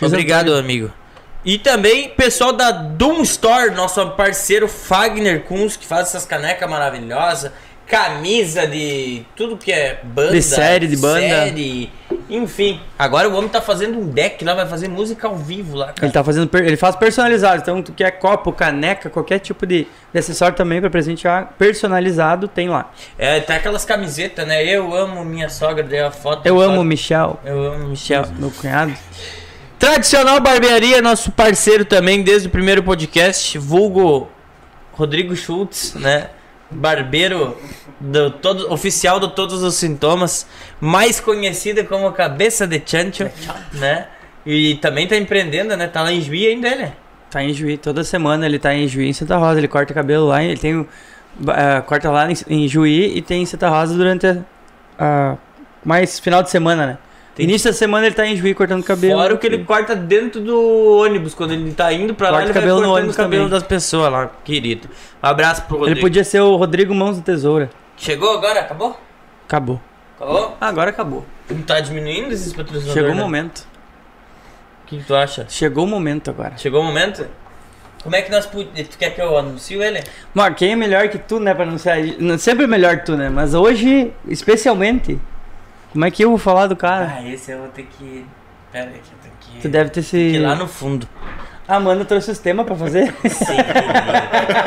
Obrigado, 0.00 0.54
amigo. 0.54 0.90
E 1.44 1.58
também 1.58 2.08
pessoal 2.08 2.52
da 2.52 2.72
Doom 2.72 3.22
Store, 3.22 3.70
nosso 3.70 4.04
parceiro 4.10 4.66
Fagner 4.66 5.44
Kunz, 5.44 5.76
que 5.76 5.86
faz 5.86 6.08
essas 6.08 6.24
canecas 6.24 6.68
maravilhosas, 6.68 7.52
camisa 7.86 8.66
de 8.66 9.22
tudo 9.36 9.56
que 9.56 9.70
é 9.72 10.00
banda, 10.02 10.32
De 10.32 10.42
série, 10.42 10.86
de 10.88 10.96
banda. 10.96 11.20
série, 11.20 11.90
enfim. 12.28 12.80
Agora 12.98 13.28
o 13.28 13.34
homem 13.36 13.48
tá 13.48 13.60
fazendo 13.60 13.98
um 13.98 14.08
deck 14.08 14.44
lá, 14.44 14.54
vai 14.54 14.66
fazer 14.66 14.88
música 14.88 15.28
ao 15.28 15.36
vivo 15.36 15.76
lá, 15.76 15.86
cara. 15.86 15.98
Ele 16.02 16.12
tá 16.12 16.24
fazendo, 16.24 16.50
ele 16.58 16.76
faz 16.76 16.96
personalizado, 16.96 17.62
então 17.62 17.80
tu 17.82 17.92
quer 17.92 18.10
copo, 18.12 18.52
caneca, 18.52 19.08
qualquer 19.08 19.38
tipo 19.38 19.64
de, 19.64 19.86
de 20.12 20.18
acessório 20.18 20.56
também 20.56 20.80
pra 20.80 20.90
presentear 20.90 21.54
personalizado, 21.56 22.48
tem 22.48 22.68
lá. 22.68 22.90
É, 23.16 23.38
tem 23.40 23.54
aquelas 23.54 23.84
camisetas, 23.84 24.46
né? 24.46 24.64
Eu 24.64 24.92
amo 24.94 25.24
minha 25.24 25.48
sogra, 25.48 25.84
dei 25.84 26.00
a 26.00 26.10
foto. 26.10 26.44
Eu 26.44 26.60
amo 26.60 26.80
o 26.80 26.84
Michel, 26.84 27.38
Eu 27.44 27.72
amo 27.72 27.88
Michel. 27.88 28.24
meu 28.38 28.50
cunhado. 28.50 28.92
Tradicional 29.78 30.40
Barbearia, 30.40 31.00
nosso 31.02 31.30
parceiro 31.30 31.84
também 31.84 32.22
desde 32.22 32.48
o 32.48 32.50
primeiro 32.50 32.82
podcast, 32.82 33.58
vulgo 33.58 34.28
Rodrigo 34.92 35.36
Schultz, 35.36 35.94
né? 35.94 36.30
Barbeiro 36.70 37.56
do 38.00 38.30
todo, 38.30 38.72
oficial 38.72 39.18
de 39.20 39.28
todos 39.34 39.62
os 39.62 39.74
sintomas, 39.76 40.46
mais 40.80 41.20
conhecida 41.20 41.84
como 41.84 42.10
Cabeça 42.12 42.66
de 42.66 42.82
Chancho, 42.84 43.30
né? 43.72 44.06
E 44.44 44.74
também 44.76 45.06
tá 45.06 45.16
empreendendo, 45.16 45.76
né? 45.76 45.86
Tá 45.86 46.02
lá 46.02 46.12
em 46.12 46.20
Juí 46.20 46.46
ainda, 46.46 46.74
né? 46.74 46.92
Tá 47.30 47.42
em 47.42 47.52
Juí, 47.52 47.76
toda 47.76 48.04
semana 48.04 48.46
ele 48.46 48.58
tá 48.58 48.74
em 48.74 48.86
Juí, 48.86 49.08
em 49.08 49.12
Santa 49.12 49.36
Rosa, 49.36 49.58
ele 49.58 49.68
corta 49.68 49.92
cabelo 49.94 50.26
lá, 50.28 50.42
ele 50.42 50.56
tem 50.56 50.86
ah, 51.48 51.82
corta 51.82 52.10
lá 52.10 52.30
em, 52.30 52.34
em 52.48 52.66
e 53.16 53.22
tem 53.22 53.42
em 53.42 53.46
Santa 53.46 53.68
Rosa 53.68 53.94
durante 53.94 54.26
a, 54.26 54.36
a- 54.98 55.36
mais 55.84 56.18
final 56.18 56.42
de 56.42 56.50
semana, 56.50 56.86
né? 56.86 56.98
Tem- 57.36 57.44
Início 57.44 57.70
da 57.70 57.76
semana 57.76 58.06
ele 58.06 58.14
tá 58.14 58.26
em 58.26 58.34
Juí 58.34 58.54
cortando 58.54 58.82
cabelo. 58.82 59.20
Fora 59.20 59.34
o 59.34 59.38
que 59.38 59.46
ele 59.46 59.62
corta 59.62 59.94
dentro 59.94 60.40
do 60.40 60.96
ônibus, 60.98 61.34
quando 61.34 61.52
ele 61.52 61.70
tá 61.72 61.92
indo 61.92 62.14
pra 62.14 62.30
lá, 62.30 62.38
Corta 62.38 62.46
ele 62.46 62.52
vai 62.54 62.62
cabelo 62.62 62.76
no 62.80 62.82
cortando 62.86 62.96
ônibus 62.98 63.14
o 63.14 63.18
cabelo 63.18 63.44
também. 63.44 63.58
das 63.60 63.68
pessoas 63.68 64.10
lá, 64.10 64.30
querido. 64.42 64.88
Um 65.22 65.26
abraço 65.28 65.62
pro 65.62 65.76
Ele 65.76 65.80
Rodrigo. 65.80 66.00
podia 66.00 66.24
ser 66.24 66.40
o 66.40 66.56
Rodrigo 66.56 66.94
Mãos 66.94 67.16
do 67.18 67.22
Tesoura. 67.22 67.68
Chegou 67.96 68.32
agora? 68.32 68.60
Acabou? 68.60 68.98
Acabou. 69.46 69.80
Acabou? 70.18 70.56
Agora 70.60 70.90
acabou. 70.90 71.26
Não 71.50 71.60
tá 71.62 71.78
diminuindo 71.80 72.32
esses 72.32 72.52
patrocinadores? 72.54 72.94
Chegou 72.94 73.12
o 73.12 73.14
né? 73.14 73.20
momento. 73.22 73.58
O 74.84 74.86
que, 74.88 74.98
que 74.98 75.04
tu 75.04 75.14
acha? 75.14 75.44
Chegou 75.48 75.84
o 75.84 75.86
momento 75.86 76.30
agora. 76.30 76.56
Chegou 76.56 76.80
o 76.80 76.84
momento? 76.84 77.26
Como 78.02 78.14
é 78.16 78.22
que 78.22 78.30
nós 78.30 78.46
pudemos. 78.46 78.88
Tu 78.88 78.96
quer 78.98 79.10
que 79.10 79.20
eu 79.20 79.36
anuncie 79.36 79.76
ele? 79.82 80.02
Mano, 80.32 80.54
quem 80.54 80.72
é 80.72 80.76
melhor 80.76 81.08
que 81.08 81.18
tu, 81.18 81.38
né, 81.40 81.52
pra 81.52 81.64
anunciar? 81.64 81.98
Sempre 82.38 82.64
é 82.64 82.66
melhor 82.68 82.96
que 82.98 83.04
tu, 83.06 83.16
né? 83.16 83.28
Mas 83.28 83.52
hoje, 83.52 84.12
especialmente, 84.28 85.18
como 85.96 86.04
é 86.04 86.10
que 86.10 86.22
eu 86.22 86.28
vou 86.28 86.36
falar 86.36 86.66
do 86.66 86.76
cara? 86.76 87.14
Ah, 87.16 87.26
esse 87.26 87.50
eu 87.50 87.58
vou 87.58 87.68
ter 87.68 87.84
que. 87.84 88.26
Pera 88.70 88.90
aí, 88.90 88.92
que 88.92 88.98
eu 88.98 89.18
tenho 89.22 89.34
que. 89.40 89.62
Tu 89.62 89.68
deve 89.70 89.88
ter 89.88 90.02
se... 90.02 90.10
que 90.10 90.36
ir 90.36 90.38
lá 90.40 90.54
no 90.54 90.68
fundo. 90.68 91.08
A 91.66 91.76
Amanda 91.76 92.04
trouxe 92.04 92.30
os 92.30 92.38
temas 92.38 92.66
pra 92.66 92.76
fazer. 92.76 93.14
Sim. 93.26 93.56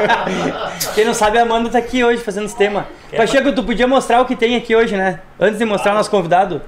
Quem 0.96 1.06
não 1.06 1.14
sabe, 1.14 1.38
a 1.38 1.44
Amanda 1.44 1.70
tá 1.70 1.78
aqui 1.78 2.04
hoje 2.04 2.24
fazendo 2.24 2.48
os 2.48 2.56
temas. 2.56 2.86
Quer 3.12 3.18
Pacheco, 3.18 3.52
tu 3.54 3.64
podia 3.64 3.88
mostrar 3.88 4.22
o 4.22 4.26
que 4.26 4.36
tem 4.36 4.56
aqui 4.56 4.76
hoje, 4.76 4.98
né? 4.98 5.20
Antes 5.40 5.60
de 5.60 5.66
mostrar 5.66 5.92
o 5.92 5.96
nosso 5.96 6.10
convidado. 6.10 6.64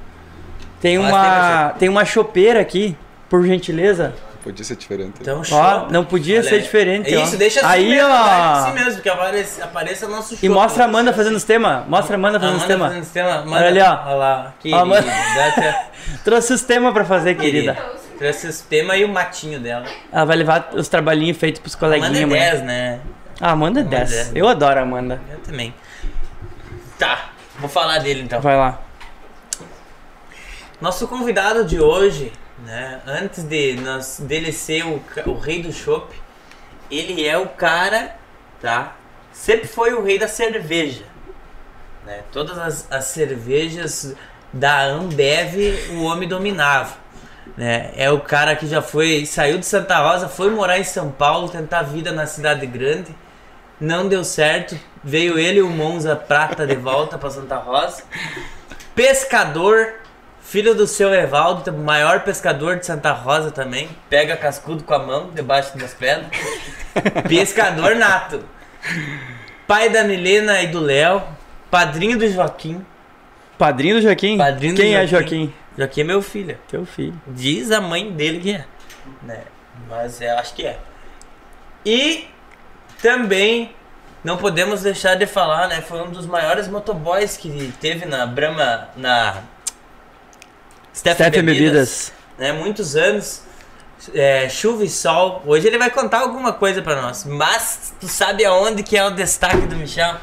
Tem 0.80 1.00
uma, 1.00 1.70
tem 1.80 1.90
uma 1.90 2.06
chopeira 2.06 2.62
aqui, 2.62 2.96
por 3.28 3.44
gentileza. 3.44 4.14
Podia 4.44 4.66
ser 4.66 4.76
diferente. 4.76 5.14
Então, 5.22 5.40
Ó, 5.42 5.44
show. 5.44 5.88
não 5.92 6.04
podia 6.04 6.40
Olha 6.40 6.50
ser 6.50 6.62
diferente, 6.62 7.16
ó. 7.16 7.24
Isso, 7.24 7.38
deixa 7.38 7.60
assim 7.60 7.70
Aí, 7.70 7.90
mesmo, 7.90 8.10
ó. 8.10 8.14
assim 8.54 8.74
mesmo, 8.74 9.02
que 9.02 9.08
apareça, 9.10 9.64
apareça 9.64 10.08
nosso 10.08 10.30
show. 10.36 10.40
E 10.42 10.50
mostra 10.50 10.84
a 10.84 10.88
Amanda 10.88 11.14
fazendo 11.14 11.36
os 11.36 11.44
temas. 11.44 11.88
Mostra 11.88 12.16
a 12.16 12.18
Amanda 12.18 12.40
fazendo 12.40 12.56
os 12.58 12.64
Amanda 12.64 12.74
temas. 12.74 12.88
fazendo 12.94 13.14
tema. 13.14 13.36
Amanda, 13.42 13.56
Olha 13.58 13.68
ali, 13.68 13.80
ó. 13.82 14.06
Olha 14.08 14.16
lá, 14.16 14.54
querida. 14.60 14.82
Amanda- 14.82 15.12
Trouxe 16.24 16.54
os 16.54 16.62
temas 16.64 16.92
pra 16.94 17.06
fazer, 17.06 17.36
querida. 17.36 17.78
Trouxe 18.18 18.48
esse 18.48 18.64
tema 18.64 18.98
e 18.98 19.06
o 19.06 19.10
matinho 19.10 19.60
dela. 19.60 19.86
Ela 20.12 20.26
vai 20.26 20.38
levar 20.38 20.70
os 20.74 20.88
trabalhinhos 20.88 21.38
feitos 21.38 21.62
pros 21.62 21.76
Amanda 21.76 21.98
é 21.98 22.00
coleguinhas, 22.00 22.30
mãe. 22.30 22.40
10, 22.40 22.62
né? 22.64 23.00
Ah, 23.40 23.52
Amanda 23.52 23.80
é 23.80 23.84
Amanda 23.84 23.98
10. 23.98 24.12
é. 24.14 24.32
Eu 24.36 24.48
adoro 24.48 24.80
a 24.80 24.84
Amanda. 24.84 25.22
Eu 25.32 25.40
também. 25.40 25.74
Tá. 26.98 27.30
Vou 27.60 27.70
falar 27.70 28.00
dele 28.00 28.22
então. 28.24 28.42
Vai 28.42 28.56
lá. 28.58 28.80
Nosso 30.80 31.08
convidado 31.08 31.64
de 31.66 31.80
hoje, 31.80 32.32
né? 32.66 33.02
Antes 33.06 33.44
de 33.44 33.74
nós, 33.76 34.20
dele 34.20 34.52
ser 34.52 34.86
o, 34.86 35.02
o 35.26 35.34
rei 35.34 35.62
do 35.62 35.72
chopp, 35.72 36.14
ele 36.90 37.26
é 37.26 37.38
o 37.38 37.48
cara, 37.48 38.16
tá? 38.62 38.96
Sempre 39.32 39.68
foi 39.68 39.94
o 39.94 40.04
rei 40.04 40.20
da 40.20 40.28
cerveja. 40.28 41.04
Né? 42.06 42.22
Todas 42.32 42.58
as, 42.58 42.92
as 42.92 43.06
cervejas 43.06 44.16
da 44.52 44.84
Ambev 44.84 45.56
o 45.92 46.04
homem 46.04 46.28
dominava. 46.28 46.96
Né? 47.56 47.92
É 47.96 48.10
o 48.12 48.20
cara 48.20 48.56
que 48.56 48.68
já 48.68 48.82
foi, 48.82 49.26
saiu 49.26 49.58
de 49.58 49.66
Santa 49.66 49.98
Rosa, 49.98 50.28
foi 50.28 50.50
morar 50.50 50.80
em 50.80 50.84
São 50.84 51.12
Paulo, 51.12 51.50
tentar 51.50 51.84
vida 51.84 52.12
na 52.12 52.26
cidade 52.26 52.66
grande. 52.66 53.16
Não 53.80 54.08
deu 54.08 54.24
certo. 54.24 54.78
Veio 55.04 55.40
ele 55.40 55.62
o 55.62 55.70
Monza 55.70 56.16
Prata 56.16 56.68
de 56.68 56.76
volta 56.76 57.18
para 57.18 57.32
Santa 57.32 57.56
Rosa. 57.56 58.04
Pescador, 58.94 59.96
filho 60.42 60.76
do 60.76 60.86
seu 60.88 61.14
Evaldo, 61.14 61.72
maior 61.72 62.22
pescador 62.22 62.78
de 62.78 62.86
Santa 62.86 63.12
Rosa 63.12 63.52
também. 63.52 63.90
Pega 64.10 64.36
cascudo 64.36 64.84
com 64.84 64.94
a 64.94 65.00
mão 65.00 65.30
debaixo 65.34 65.78
das 65.78 65.94
pedras. 65.94 66.30
Pescador 67.28 67.96
nato. 67.96 68.44
Pai 69.68 69.90
da 69.90 70.04
Milena 70.04 70.62
e 70.62 70.68
do 70.68 70.80
Léo. 70.80 71.24
Padrinho 71.70 72.18
do 72.18 72.28
Joaquim. 72.28 72.86
Padrinho 73.58 73.96
do 73.96 74.02
Joaquim? 74.02 74.38
Padrinho 74.38 74.76
do 74.76 74.82
Quem 74.82 74.96
é 74.96 75.08
Joaquim. 75.08 75.46
Joaquim? 75.46 75.54
Joaquim 75.78 76.02
é 76.02 76.04
meu 76.04 76.22
filho. 76.22 76.58
Teu 76.68 76.86
filho. 76.86 77.14
Diz 77.28 77.72
a 77.72 77.80
mãe 77.80 78.12
dele 78.12 78.40
que 78.40 78.52
é. 78.52 78.66
Né? 79.24 79.44
Mas 79.88 80.20
eu 80.20 80.38
acho 80.38 80.54
que 80.54 80.66
é. 80.66 80.78
E 81.86 82.28
também 83.02 83.74
não 84.24 84.38
podemos 84.38 84.82
deixar 84.82 85.16
de 85.16 85.26
falar, 85.26 85.68
né? 85.68 85.82
Foi 85.82 86.02
um 86.02 86.12
dos 86.12 86.26
maiores 86.26 86.68
motoboys 86.68 87.38
que 87.38 87.74
teve 87.80 88.06
na 88.06 88.26
Brahma, 88.26 88.90
na 88.96 89.42
Steph, 90.94 91.16
Steph 91.16 91.32
Bebidas, 91.32 91.56
Bebidas. 91.56 92.14
né? 92.38 92.52
Muitos 92.52 92.96
anos. 92.96 93.44
É, 94.14 94.50
chuva 94.50 94.84
e 94.84 94.90
sol. 94.90 95.44
Hoje 95.46 95.68
ele 95.68 95.78
vai 95.78 95.90
contar 95.92 96.22
alguma 96.22 96.52
coisa 96.54 96.82
pra 96.82 97.00
nós. 97.02 97.24
Mas 97.26 97.94
tu 98.00 98.08
sabe 98.08 98.44
aonde 98.44 98.82
que 98.82 98.98
é 98.98 99.06
o 99.06 99.12
destaque 99.12 99.68
do 99.68 99.76
Michel? 99.76 100.16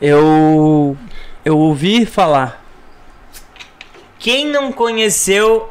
Eu. 0.00 0.96
Eu 1.44 1.58
ouvi 1.58 2.06
falar. 2.06 2.62
Quem 4.18 4.46
não 4.46 4.72
conheceu 4.72 5.70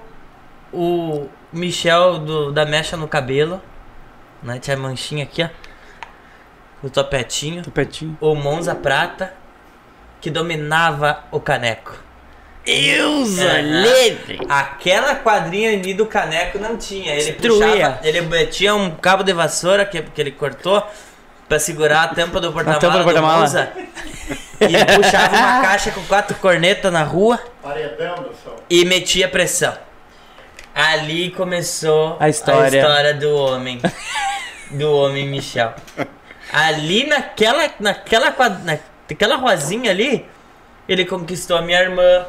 o 0.72 1.28
Michel 1.52 2.20
do, 2.20 2.52
da 2.52 2.64
mecha 2.66 2.96
no 2.96 3.08
cabelo, 3.08 3.60
né? 4.44 4.60
Tinha 4.60 4.78
a 4.78 4.80
manchinha 4.80 5.24
aqui, 5.24 5.44
ó. 5.44 5.50
O 6.84 6.90
topetinho. 6.90 7.64
Topetinho. 7.64 8.16
O 8.22 8.36
Monza 8.36 8.76
Prata, 8.76 9.34
que 10.22 10.30
dominava 10.30 11.24
o 11.32 11.40
caneco. 11.40 11.98
Eusa 12.66 13.46
Aham. 13.60 13.84
Aquela 14.48 15.16
quadrinha 15.16 15.72
ali 15.72 15.94
do 15.94 16.06
caneco 16.06 16.58
não 16.60 16.78
tinha. 16.78 17.14
Ele 17.14 17.32
Destruía. 17.34 17.68
puxava, 17.68 18.00
ele 18.04 18.22
metia 18.22 18.74
um 18.76 18.92
cabo 18.92 19.24
de 19.24 19.34
vassoura 19.34 19.86
que, 19.86 20.02
que 20.02 20.22
ele 20.22 20.32
cortou 20.32 20.86
pra 21.50 21.60
segurar 21.60 22.04
a 22.04 22.08
tampa 22.10 22.40
do 22.40 22.52
porta-mala. 22.54 23.40
Monza. 23.40 23.72
E 24.62 24.96
puxava 24.96 25.36
uma 25.36 25.62
caixa 25.68 25.92
com 25.92 26.02
quatro 26.06 26.36
cornetas 26.38 26.92
na 26.92 27.04
rua 27.04 27.38
Paredão 27.62 28.26
e 28.70 28.86
metia 28.86 29.28
pressão. 29.28 29.78
Ali 30.74 31.32
começou 31.32 32.18
A 32.20 32.30
história. 32.30 32.80
a 32.80 32.82
história 32.82 33.14
do 33.14 33.36
homem. 33.36 33.82
do 34.72 34.92
homem 34.92 35.28
Michel. 35.28 35.74
Ali 36.52 37.06
naquela, 37.08 37.70
naquela, 37.80 38.34
naquela 39.10 39.36
rosinha 39.36 39.92
ali, 39.92 40.26
ele 40.88 41.06
conquistou 41.06 41.58
a 41.58 41.62
minha 41.62 41.80
irmã. 41.80 42.26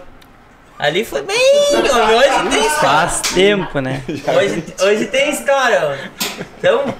Ali 0.78 1.04
foi 1.04 1.22
bem. 1.22 1.36
Hoje 1.72 2.50
tem 2.50 2.66
história. 2.66 2.80
Faz 2.80 3.20
tempo, 3.20 3.80
né? 3.80 4.02
Hoje, 4.08 4.64
hoje 4.82 5.04
tem 5.06 5.30
história. 5.30 6.10
Então, 6.58 6.92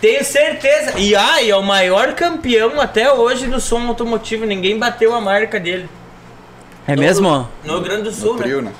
tenho 0.00 0.24
certeza. 0.24 0.98
E 0.98 1.14
ah, 1.14 1.40
e 1.40 1.50
é 1.50 1.56
o 1.56 1.62
maior 1.62 2.12
campeão 2.14 2.80
até 2.80 3.12
hoje 3.12 3.46
do 3.46 3.60
som 3.60 3.86
automotivo. 3.86 4.44
Ninguém 4.44 4.78
bateu 4.78 5.14
a 5.14 5.20
marca 5.20 5.60
dele. 5.60 5.88
É 6.88 6.96
mesmo? 6.96 7.48
No 7.64 7.74
Rio 7.74 7.82
Grande 7.82 8.02
do 8.04 8.12
Sul, 8.12 8.34
No 8.34 8.40
trio, 8.40 8.62
né? 8.62 8.70
né? 8.70 8.72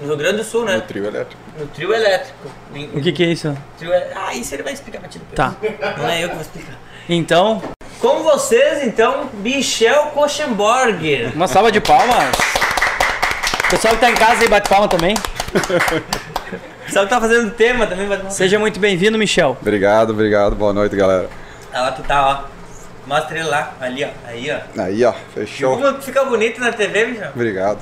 No 0.00 0.06
Rio 0.06 0.16
Grande 0.16 0.36
do 0.38 0.44
Sul, 0.44 0.60
No 0.60 0.66
né? 0.72 0.80
trio 0.80 1.04
elétrico. 1.04 1.42
No 1.58 1.66
trio 1.66 1.92
elétrico. 1.92 2.48
O 2.94 3.00
que 3.02 3.12
que 3.12 3.22
é 3.24 3.26
isso? 3.26 3.54
Trio 3.78 3.92
é- 3.92 4.12
Ah, 4.16 4.34
isso 4.34 4.54
ele 4.54 4.62
vai 4.62 4.72
explicar 4.72 5.00
pra 5.00 5.08
ti 5.08 5.18
depois. 5.18 5.36
Tá. 5.36 5.54
Não 5.98 6.08
é 6.08 6.24
eu 6.24 6.28
que 6.30 6.34
vou 6.34 6.42
explicar. 6.42 6.74
Então, 7.10 7.62
Com 8.00 8.22
vocês, 8.22 8.84
então, 8.84 9.28
Michel 9.42 10.12
Koschenborger. 10.14 11.32
uma 11.34 11.48
salva 11.48 11.70
de 11.70 11.80
palmas. 11.80 12.30
Pessoal 13.70 13.94
que 13.94 14.00
tá 14.00 14.10
em 14.10 14.14
casa 14.14 14.42
aí, 14.42 14.48
bate 14.48 14.66
palma 14.66 14.88
também. 14.88 15.14
Só 16.88 17.04
que 17.04 17.10
tá 17.10 17.20
fazendo 17.20 17.50
tema 17.50 17.86
também, 17.86 18.08
vai 18.08 18.30
Seja 18.30 18.58
muito 18.58 18.80
bem-vindo, 18.80 19.18
Michel. 19.18 19.58
Obrigado, 19.60 20.10
obrigado. 20.10 20.56
Boa 20.56 20.72
noite, 20.72 20.96
galera. 20.96 21.28
Ah, 21.70 21.82
lá 21.82 21.92
tu 21.92 22.02
tá, 22.02 22.46
ó. 22.46 22.58
Mostra 23.06 23.38
ele 23.38 23.46
lá, 23.46 23.74
ali, 23.78 24.04
ó. 24.04 24.08
Aí, 24.26 24.50
ó. 24.50 24.82
Aí, 24.82 25.04
ó, 25.04 25.12
fechou. 25.34 25.76
Como 25.76 26.00
fica 26.00 26.24
bonito 26.24 26.58
na 26.60 26.72
TV, 26.72 27.08
Michel? 27.08 27.30
Obrigado. 27.34 27.80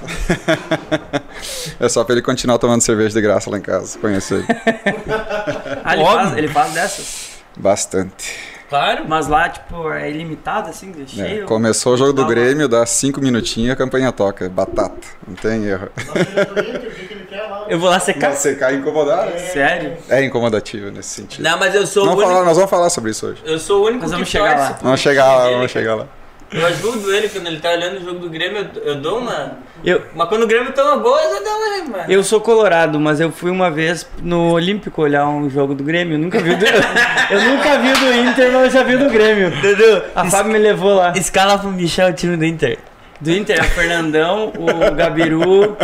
é 1.78 1.88
só 1.88 2.02
pra 2.02 2.14
ele 2.14 2.22
continuar 2.22 2.58
tomando 2.58 2.80
cerveja 2.80 3.14
de 3.14 3.20
graça 3.20 3.48
lá 3.48 3.56
em 3.56 3.62
casa. 3.62 3.96
Conheço 3.98 4.34
ele. 4.34 4.46
Ah, 5.84 5.94
ele 5.94 6.04
faz, 6.04 6.36
ele 6.36 6.48
faz 6.48 6.72
dessas. 6.72 7.28
Bastante. 7.56 8.55
Claro. 8.76 9.04
Mas 9.08 9.26
lá, 9.26 9.48
tipo, 9.48 9.90
é 9.92 10.10
ilimitado, 10.10 10.68
assim, 10.70 10.92
de 10.92 11.02
É, 11.02 11.06
cheio. 11.28 11.46
começou 11.46 11.94
o 11.94 11.96
jogo 11.96 12.12
do 12.12 12.22
Tá. 12.22 12.28
Grêmio, 12.28 12.68
dá 12.68 12.84
cinco 12.84 13.20
minutinhos 13.20 13.72
a 13.72 13.76
campanha 13.76 14.12
toca. 14.12 14.48
Batata. 14.48 14.94
Não 15.26 15.34
tem 15.34 15.64
erro. 15.64 15.88
O? 15.96 17.70
Eu 17.70 17.78
vou 17.78 17.90
lá 17.90 17.98
secar. 17.98 18.30
Mas 18.30 18.38
secar 18.38 18.72
e 18.72 18.76
incomodar, 18.76 19.26
né? 19.26 19.38
Sério? 19.38 19.96
É 20.08 20.24
incomodativo 20.24 20.90
nesse 20.90 21.08
sentido. 21.10 21.42
Não, 21.42 21.58
mas 21.58 21.74
eu 21.74 21.86
sou 21.86 22.02
o 22.04 22.06
Vamos 22.06 22.20
único. 22.20 22.32
falar, 22.34 22.44
nós 22.46 22.56
vamos 22.56 22.70
falar 22.70 22.90
sobre 22.90 23.10
isso 23.10 23.26
hoje. 23.26 23.42
Eu 23.44 23.58
sou 23.58 23.82
o 23.82 23.86
único 23.86 24.02
Nós 24.02 24.10
vamos 24.12 24.26
que 24.26 24.32
chegar 24.32 24.56
torce 24.56 24.72
lá. 24.72 24.78
Vamos 24.82 25.00
chegar 25.00 25.26
lá, 25.36 25.50
vamos 25.50 25.70
chegar 25.70 25.94
lá. 25.94 26.06
Eu 26.52 26.64
ajudo 26.66 27.12
ele 27.12 27.28
quando 27.28 27.46
ele 27.48 27.58
tá 27.58 27.70
olhando 27.70 27.98
o 27.98 28.04
jogo 28.04 28.20
do 28.20 28.30
Grêmio, 28.30 28.68
eu, 28.76 28.82
eu 28.82 28.94
dou 29.00 29.18
uma. 29.18 29.58
Eu, 29.84 30.02
Mas 30.14 30.28
quando 30.28 30.44
o 30.44 30.46
Grêmio 30.46 30.72
toma 30.72 30.96
gol, 30.96 31.18
eu 31.18 31.34
já 31.34 31.40
dou 31.42 31.52
uma, 31.52 31.70
né, 31.70 31.84
mano? 31.90 32.04
eu 32.12 32.22
sou 32.22 32.40
colorado, 32.40 33.00
mas 33.00 33.18
eu 33.20 33.30
fui 33.32 33.50
uma 33.50 33.70
vez 33.70 34.08
no 34.22 34.52
Olímpico 34.52 35.02
olhar 35.02 35.26
um 35.28 35.50
jogo 35.50 35.74
do 35.74 35.82
Grêmio. 35.82 36.14
Eu 36.14 36.18
nunca 36.20 36.40
vi 36.40 36.50
o 36.52 36.56
do, 36.56 36.64
eu 37.30 37.40
nunca 37.42 37.78
vi 37.78 37.92
do 37.92 38.12
Inter, 38.30 38.52
mas 38.52 38.64
eu 38.64 38.70
já 38.70 38.82
vi 38.84 38.94
o 38.94 38.98
do 39.00 39.10
Grêmio. 39.10 39.50
Dudu, 39.50 40.02
A 40.14 40.24
Fábio 40.26 40.52
me 40.52 40.58
levou 40.58 40.94
lá. 40.94 41.12
escala 41.16 41.58
pro 41.58 41.70
Michel 41.70 42.08
o 42.10 42.12
time 42.12 42.36
do 42.36 42.44
Inter. 42.44 42.78
Do 43.20 43.30
Inter, 43.32 43.58
é 43.58 43.62
o 43.62 43.64
Fernandão, 43.64 44.52
o 44.56 44.94
Gabiru, 44.94 45.74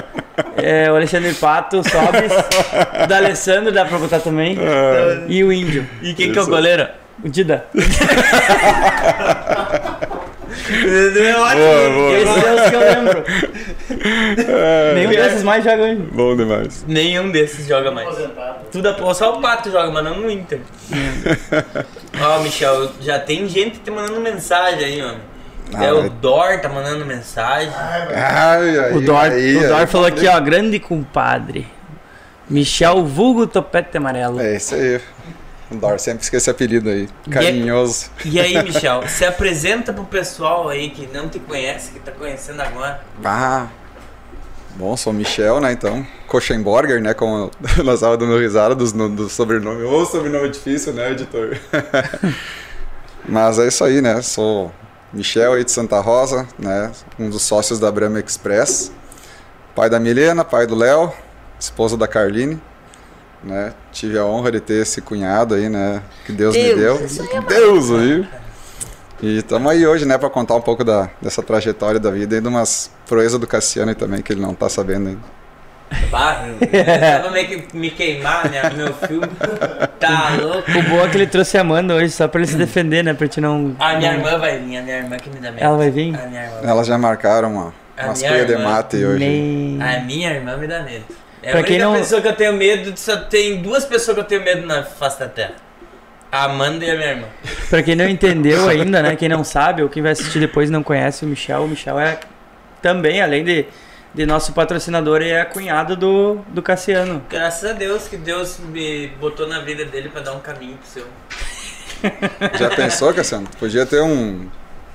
é, 0.57 0.93
o 0.93 0.97
Alexandre 0.97 1.33
Pato, 1.33 1.79
o 1.79 1.83
Sobis, 1.83 2.31
o 3.03 3.07
da 3.07 3.17
Alessandro, 3.17 3.73
dá 3.73 3.87
pra 3.87 3.97
botar 3.99 4.21
também, 4.21 4.59
e 5.29 5.43
o 5.43 5.51
Índio, 5.51 5.87
E 6.03 6.13
quem 6.13 6.31
que 6.31 6.39
é 6.39 6.43
o 6.43 6.47
goleiro? 6.47 6.87
o 7.25 7.29
Dida. 7.31 7.65
É 10.73 11.37
ótimo. 11.37 11.61
Boa, 11.61 11.91
boa. 11.91 12.19
Esses 12.19 12.43
são 12.43 12.55
os 12.55 12.71
que 12.71 12.77
eu 12.77 12.81
lembro. 12.81 13.25
Nenhum 14.95 15.11
desses 15.11 15.43
mais 15.43 15.65
joga 15.65 15.83
hoje. 15.83 16.03
Bom 16.13 16.37
demais. 16.37 16.85
Nenhum 16.89 17.31
desses 17.31 17.67
joga 17.67 17.91
mais. 17.91 18.09
Tudo 18.71 18.89
a... 18.89 19.15
Só 19.15 19.37
o 19.37 19.41
Pato 19.41 19.71
joga, 19.71 19.91
mas 19.91 20.05
não 20.05 20.17
no 20.19 20.31
Inter. 20.31 20.61
Ó, 22.21 22.41
Michel, 22.41 22.91
já 23.01 23.19
tem 23.19 23.49
gente 23.49 23.79
te 23.81 23.91
mandando 23.91 24.21
mensagem 24.21 24.85
aí, 24.85 25.03
homem. 25.03 25.33
Ah, 25.75 25.85
é 25.87 25.93
o 25.93 26.11
Dor 26.11 26.61
tá 26.61 26.69
mandando 26.69 27.05
mensagem. 27.07 27.73
Ai, 27.75 28.79
ai, 28.79 28.93
O 28.93 29.01
Dor, 29.01 29.17
aí, 29.17 29.57
o 29.57 29.69
Dor 29.69 29.81
aí. 29.81 29.87
falou 29.87 30.07
aqui, 30.07 30.29
ó, 30.29 30.39
grande 30.39 30.79
compadre. 30.79 31.67
Michel 32.49 33.05
Vulgo 33.07 33.47
Topete 33.47 33.97
Amarelo. 33.97 34.41
É 34.41 34.57
isso 34.57 34.75
aí. 34.75 35.01
Dor 35.77 35.99
sempre 36.01 36.23
esquece 36.23 36.45
esse 36.45 36.51
apelido 36.51 36.89
aí. 36.89 37.09
Carinhoso. 37.31 38.11
E 38.25 38.39
aí, 38.41 38.61
Michel, 38.63 39.07
se 39.09 39.25
apresenta 39.25 39.93
pro 39.93 40.05
pessoal 40.05 40.69
aí 40.69 40.91
que 40.91 41.07
não 41.13 41.29
te 41.29 41.39
conhece, 41.39 41.93
que 41.93 42.01
tá 42.01 42.13
conhecendo 42.13 42.61
agora. 42.63 43.01
Ah. 43.25 43.67
Bom, 44.75 44.97
sou 44.97 45.13
Michel, 45.13 45.61
né? 45.61 45.71
Então, 45.73 46.07
Koschenborger, 46.27 47.01
né? 47.03 47.13
Como 47.13 47.51
nós 47.85 47.95
estávamos 47.97 48.19
dando 48.27 48.39
risada 48.39 48.75
no- 48.75 49.09
do 49.11 49.29
sobrenome. 49.29 49.83
Ô, 49.85 50.05
sobrenome 50.07 50.49
difícil, 50.49 50.95
né, 50.95 51.11
editor? 51.11 51.59
Mas 53.29 53.59
é 53.59 53.69
isso 53.69 53.85
aí, 53.85 54.01
né? 54.01 54.21
Sou 54.23 54.73
Michel 55.13 55.53
aí 55.53 55.65
de 55.65 55.71
Santa 55.71 56.01
Rosa, 56.01 56.49
né? 56.59 56.91
Um 57.19 57.29
dos 57.29 57.43
sócios 57.43 57.79
da 57.79 57.91
Brahma 57.93 58.19
Express. 58.19 58.91
Pai 59.75 59.89
da 59.89 60.01
Milena, 60.01 60.45
pai 60.45 60.67
do 60.67 60.75
Léo, 60.75 61.13
esposa 61.59 61.97
da 61.97 62.09
Carline. 62.09 62.61
Né? 63.43 63.73
Tive 63.91 64.19
a 64.19 64.25
honra 64.25 64.53
de 64.53 64.61
ter 64.61 64.83
esse 64.83 65.01
cunhado 65.01 65.55
aí, 65.55 65.69
né? 65.69 66.03
Que 66.25 66.33
Deus, 66.33 66.55
me 66.55 66.75
deu. 66.75 66.99
Deus, 67.49 67.91
viu? 67.91 68.27
E 69.23 69.39
estamos 69.39 69.71
aí 69.71 69.87
hoje, 69.87 70.05
né, 70.05 70.19
para 70.19 70.29
contar 70.29 70.57
um 70.57 70.61
pouco 70.61 70.83
da, 70.83 71.09
dessa 71.21 71.45
trajetória 71.45 72.01
da 72.01 72.11
vida 72.11 72.37
e 72.37 72.41
de 72.41 72.49
umas 72.49 72.91
proezas 73.07 73.39
do 73.39 73.47
Cassiano 73.47 73.91
aí 73.91 73.95
também, 73.95 74.21
que 74.21 74.33
ele 74.33 74.41
não 74.41 74.53
tá 74.53 74.69
sabendo 74.69 75.11
ainda. 75.11 75.43
Bah, 76.11 76.45
eu 76.61 77.23
tava 77.23 77.31
meio 77.31 77.47
que 77.47 77.77
me 77.77 77.91
queimar, 77.91 78.51
né? 78.51 78.63
Meu 78.71 78.93
filme. 78.95 79.29
Tá 80.01 80.37
louco. 80.41 80.71
O 80.71 80.83
bom 80.85 81.05
é 81.05 81.09
que 81.09 81.17
ele 81.17 81.27
trouxe 81.27 81.57
a 81.57 81.61
Amanda 81.61 81.95
hoje 81.95 82.11
só 82.11 82.27
pra 82.27 82.41
ele 82.41 82.51
se 82.51 82.57
defender, 82.57 83.05
né? 83.05 83.15
Pra 83.15 83.29
te 83.29 83.41
não. 83.41 83.77
A 83.79 83.95
minha 83.95 84.15
irmã 84.15 84.39
vai 84.39 84.59
vir, 84.59 84.77
a 84.79 84.83
minha 84.83 84.97
irmã 84.97 85.17
que 85.17 85.31
me 85.31 85.37
dá 85.37 85.53
medo. 85.53 85.63
Ela 85.63 85.77
vai 85.77 85.91
vir? 85.91 86.19
A 86.19 86.27
minha 86.27 86.45
irmã. 86.45 86.61
Elas 86.65 86.87
já 86.87 86.99
marcaram 86.99 87.53
uma, 87.53 87.75
A 87.97 88.07
umas 88.07 88.19
minha 88.19 88.33
cuia 88.33 88.45
de 88.45 88.57
mate 88.57 88.97
hoje. 89.05 89.19
Nem... 89.19 89.83
A 89.83 90.01
minha 90.01 90.33
irmã 90.33 90.57
me 90.57 90.67
dá 90.67 90.83
medo. 90.83 91.05
É 91.43 91.51
Pra 91.51 91.61
a 91.61 91.63
quem 91.65 91.77
única 91.77 91.91
não- 91.91 91.99
pessoa 91.99 92.21
que 92.21 92.29
eu 92.29 92.37
tenho 92.37 92.53
medo, 92.53 92.93
só 92.97 93.17
tem 93.17 93.61
duas 93.63 93.85
pessoas 93.85 94.15
que 94.15 94.21
eu 94.21 94.25
tenho 94.27 94.43
medo 94.45 94.67
na 94.67 94.83
face 94.85 95.19
da 95.19 95.29
terra. 95.29 95.55
A 96.31 96.45
Amanda 96.45 96.85
e 96.85 96.91
a 96.91 96.95
minha 96.95 97.09
irmã. 97.11 97.27
Pra 97.69 97.83
quem 97.83 97.95
não 97.95 98.09
entendeu 98.09 98.67
ainda, 98.71 99.03
né? 99.03 99.17
Quem 99.17 99.29
não 99.29 99.45
sabe 99.45 99.83
ou 99.83 99.89
quem 99.89 100.03
vai 100.03 100.13
assistir 100.13 100.39
depois 100.39 100.69
e 100.69 100.73
não 100.73 100.83
conhece 100.83 101.25
o 101.25 101.29
Michel, 101.29 101.65
o 101.65 101.69
Michel 101.69 101.99
é 101.99 102.19
também, 102.81 103.21
além 103.21 103.45
de, 103.45 103.67
de 104.15 104.25
nosso 104.25 104.53
patrocinador, 104.53 105.21
é 105.21 105.45
cunhado 105.45 105.95
do, 105.97 106.37
do 106.49 106.63
Cassiano. 106.63 107.23
Graças 107.29 107.69
a 107.71 107.73
Deus 107.75 108.09
que 108.09 108.17
Deus 108.17 108.59
me 108.61 109.09
botou 109.21 109.47
na 109.47 109.61
vida 109.61 109.85
dele 109.85 110.09
pra 110.09 110.21
dar 110.23 110.33
um 110.33 110.41
caminho 110.41 110.77
pro 110.79 110.89
seu. 110.89 111.07
Já 112.59 112.71
pensou, 112.71 113.13
Cassiano? 113.13 113.47
Podia 113.59 113.85
ter 113.87 114.01
um, 114.01 114.49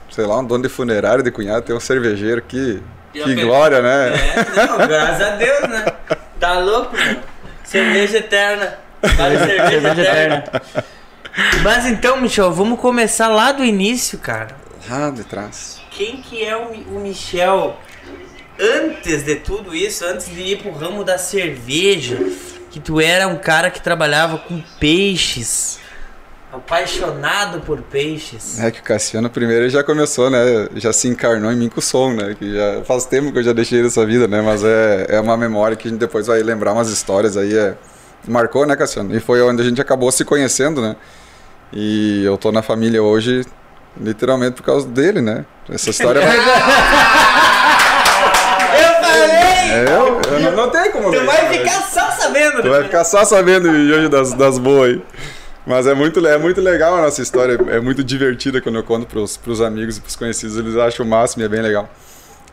sei 0.10 0.26
lá, 0.26 0.40
um 0.40 0.44
dono 0.46 0.64
de 0.64 0.70
funerário 0.70 1.24
de 1.24 1.32
cunhado, 1.32 1.62
ter 1.62 1.74
um 1.74 1.80
cervejeiro 1.80 2.42
que. 2.42 2.82
Que 3.14 3.24
que- 3.24 3.36
glória, 3.44 3.82
né? 3.82 4.10
É, 4.14 4.66
não, 4.68 4.78
graças 4.88 5.22
a 5.28 5.30
Deus, 5.36 5.62
né? 5.70 5.86
Tá 6.40 6.60
louco, 6.60 6.96
meu? 6.96 7.18
Cerveja 7.64 8.18
eterna. 8.18 8.78
Vale 9.02 9.38
cerveja 9.40 9.70
Cerveja 9.70 10.02
eterna. 10.02 10.44
Mas 11.64 11.86
então, 11.86 12.18
Michel, 12.22 12.52
vamos 12.52 12.80
começar 12.80 13.28
lá 13.28 13.52
do 13.52 13.64
início, 13.64 14.18
cara. 14.20 14.56
Lá 14.90 15.10
de 15.10 15.24
trás. 15.24 15.82
Quem 15.92 16.18
que 16.22 16.44
é 16.44 16.56
o, 16.56 16.72
o 16.72 17.00
Michel 17.00 17.78
antes 18.60 19.24
de 19.24 19.36
tudo 19.36 19.76
isso, 19.76 20.06
antes 20.06 20.28
de 20.28 20.42
ir 20.42 20.58
pro 20.62 20.72
ramo 20.72 21.04
da 21.04 21.18
cerveja? 21.18 22.18
Que 22.72 22.80
tu 22.80 23.00
era 23.02 23.28
um 23.28 23.38
cara 23.38 23.70
que 23.72 23.82
trabalhava 23.82 24.38
com 24.38 24.62
peixes, 24.80 25.80
apaixonado 26.52 27.60
por 27.62 27.82
peixes. 27.82 28.60
É 28.60 28.72
que 28.72 28.80
o 28.80 28.84
Cassiano 28.84 29.30
primeiro 29.30 29.70
já 29.70 29.84
começou, 29.84 30.30
né? 30.30 30.68
Já 30.76 30.94
se 30.94 31.08
encarnou 31.08 31.52
em 31.52 31.56
mim 31.56 31.70
com 31.70 31.80
o 31.80 31.84
som, 31.84 32.14
né? 32.14 32.36
Que 32.38 32.54
já 32.54 32.84
faz 32.86 33.06
tempo 33.06 33.32
que 33.32 33.40
eu 33.40 33.44
já 33.44 33.54
deixei 33.54 33.84
dessa 33.84 34.06
vida, 34.06 34.28
né? 34.28 34.42
Mas 34.42 34.64
é, 34.64 35.08
é 35.10 35.20
uma 35.20 35.36
memória 35.36 35.76
que 35.76 35.88
a 35.88 35.92
gente 35.92 36.00
depois 36.00 36.28
vai 36.28 36.42
lembrar 36.42 36.74
umas 36.74 36.90
histórias 36.90 37.36
aí. 37.36 37.56
É... 37.56 37.76
Marcou, 38.28 38.66
né, 38.66 38.76
Cassiano? 38.76 39.16
E 39.16 39.20
foi 39.20 39.42
onde 39.42 39.62
a 39.62 39.66
gente 39.66 39.80
acabou 39.82 40.12
se 40.12 40.26
conhecendo, 40.26 40.82
né? 40.82 40.96
E 41.72 42.24
eu 42.26 42.38
tô 42.38 42.52
na 42.52 42.62
família 42.62 43.04
hoje 43.04 43.46
literalmente 44.00 44.56
por 44.56 44.64
causa 44.64 44.88
dele, 44.88 45.22
né? 45.22 45.46
Essa 45.70 45.90
história 45.90 46.22
vai. 46.22 46.38
Eu 48.78 48.94
falei! 49.02 49.48
É, 49.70 49.86
eu, 49.90 50.22
eu 50.22 50.40
não, 50.40 50.52
não 50.52 50.70
tem 50.70 50.92
como 50.92 51.06
Tu 51.06 51.20
ver, 51.20 51.26
vai 51.26 51.50
né? 51.50 51.58
ficar 51.58 51.82
só 51.82 52.12
sabendo. 52.12 52.62
Tu 52.62 52.70
vai 52.70 52.84
ficar 52.84 53.04
só 53.04 53.26
sabendo 53.26 53.70
hoje 53.70 54.08
das, 54.08 54.34
das 54.34 54.58
boas 54.58 54.90
aí. 54.90 55.02
Mas 55.68 55.86
é 55.86 55.94
muito, 55.94 56.26
é 56.26 56.38
muito 56.38 56.62
legal 56.62 56.96
a 56.96 57.02
nossa 57.02 57.22
história, 57.22 57.60
é 57.70 57.82
muito 57.82 58.02
divertida 58.02 58.62
quando 58.62 58.78
eu 58.78 58.84
conto 58.84 59.06
pros, 59.06 59.36
pros 59.36 59.60
amigos 59.60 59.98
e 59.98 60.02
pros 60.02 60.16
conhecidos, 60.16 60.56
eles 60.56 60.78
acham 60.78 61.06
o 61.06 61.10
máximo 61.10 61.44
e 61.44 61.46
é 61.46 61.50
bem 61.50 61.62
legal. 61.62 61.90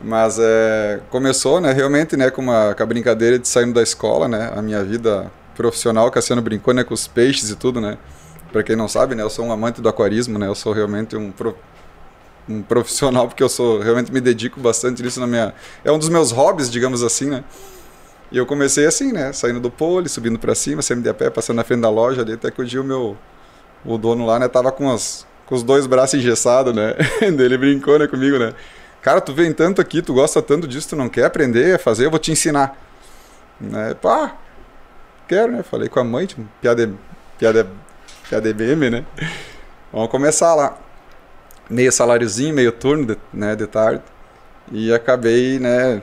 Mas 0.03 0.37
é, 0.37 0.99
começou, 1.09 1.61
né, 1.61 1.71
realmente, 1.71 2.17
né, 2.17 2.29
com, 2.29 2.41
uma, 2.41 2.75
com 2.75 2.83
a 2.83 2.85
brincadeira 2.85 3.39
de 3.39 3.47
saindo 3.47 3.73
da 3.73 3.81
escola, 3.81 4.27
né, 4.27 4.51
a 4.53 4.61
minha 4.61 4.83
vida 4.83 5.31
profissional, 5.55 6.11
Cassiano 6.11 6.41
brincou, 6.41 6.73
né, 6.73 6.83
com 6.83 6.93
os 6.93 7.07
peixes 7.07 7.49
e 7.49 7.55
tudo, 7.55 7.79
né. 7.79 7.97
Pra 8.51 8.61
quem 8.61 8.75
não 8.75 8.89
sabe, 8.89 9.15
né, 9.15 9.23
eu 9.23 9.29
sou 9.29 9.45
um 9.45 9.51
amante 9.53 9.79
do 9.79 9.87
aquarismo, 9.87 10.37
né, 10.37 10.47
eu 10.47 10.55
sou 10.55 10.73
realmente 10.73 11.15
um, 11.15 11.31
pro- 11.31 11.57
um 12.49 12.61
profissional, 12.61 13.29
porque 13.29 13.41
eu 13.41 13.47
sou, 13.47 13.79
realmente 13.79 14.11
me 14.11 14.19
dedico 14.19 14.59
bastante 14.59 15.01
nisso 15.01 15.21
na 15.21 15.27
minha... 15.27 15.53
É 15.85 15.91
um 15.91 15.97
dos 15.97 16.09
meus 16.09 16.31
hobbies, 16.31 16.69
digamos 16.69 17.01
assim, 17.01 17.29
né. 17.29 17.45
E 18.31 18.37
eu 18.37 18.45
comecei 18.45 18.85
assim, 18.85 19.11
né? 19.11 19.31
Saindo 19.33 19.59
do 19.59 19.69
pole, 19.69 20.09
subindo 20.09 20.39
pra 20.39 20.55
cima, 20.55 20.81
sempre 20.81 21.03
de 21.03 21.13
pé, 21.13 21.29
passando 21.29 21.57
na 21.57 21.63
frente 21.63 21.81
da 21.81 21.89
loja 21.89 22.21
ali, 22.21 22.33
até 22.33 22.49
que 22.51 22.61
o 22.61 22.65
dia 22.65 22.81
o 22.81 22.83
meu. 22.83 23.17
O 23.85 23.99
dono 23.99 24.25
lá, 24.25 24.39
né, 24.39 24.47
tava 24.47 24.71
com, 24.71 24.91
as, 24.91 25.27
com 25.45 25.53
os 25.53 25.61
dois 25.61 25.85
braços 25.85 26.19
engessados, 26.19 26.73
né? 26.73 26.95
Ele 27.21 27.55
brincou, 27.55 27.99
né, 27.99 28.07
comigo, 28.07 28.39
né? 28.39 28.53
Cara, 28.99 29.21
tu 29.21 29.31
vem 29.31 29.53
tanto 29.53 29.79
aqui, 29.79 30.01
tu 30.01 30.15
gosta 30.15 30.41
tanto 30.41 30.67
disso, 30.67 30.89
tu 30.89 30.95
não 30.95 31.07
quer 31.07 31.25
aprender 31.25 31.75
a 31.75 31.79
fazer, 31.79 32.05
eu 32.05 32.09
vou 32.09 32.17
te 32.19 32.31
ensinar. 32.31 32.75
Né? 33.61 33.93
Pá, 33.93 34.35
quero, 35.27 35.51
né? 35.51 35.61
Falei 35.61 35.87
com 35.87 35.99
a 35.99 36.03
mãe, 36.03 36.25
tipo, 36.25 36.41
piada, 36.59 36.91
piada, 37.37 37.67
piada 38.27 38.51
BM, 38.51 38.89
né? 38.89 39.05
Vamos 39.93 40.09
começar 40.09 40.55
lá. 40.55 40.77
Meio 41.69 41.91
saláriozinho, 41.91 42.55
meio 42.55 42.71
turno, 42.71 43.05
de, 43.05 43.17
né, 43.31 43.55
de 43.55 43.67
tarde. 43.67 44.01
E 44.71 44.91
acabei, 44.91 45.59
né, 45.59 46.01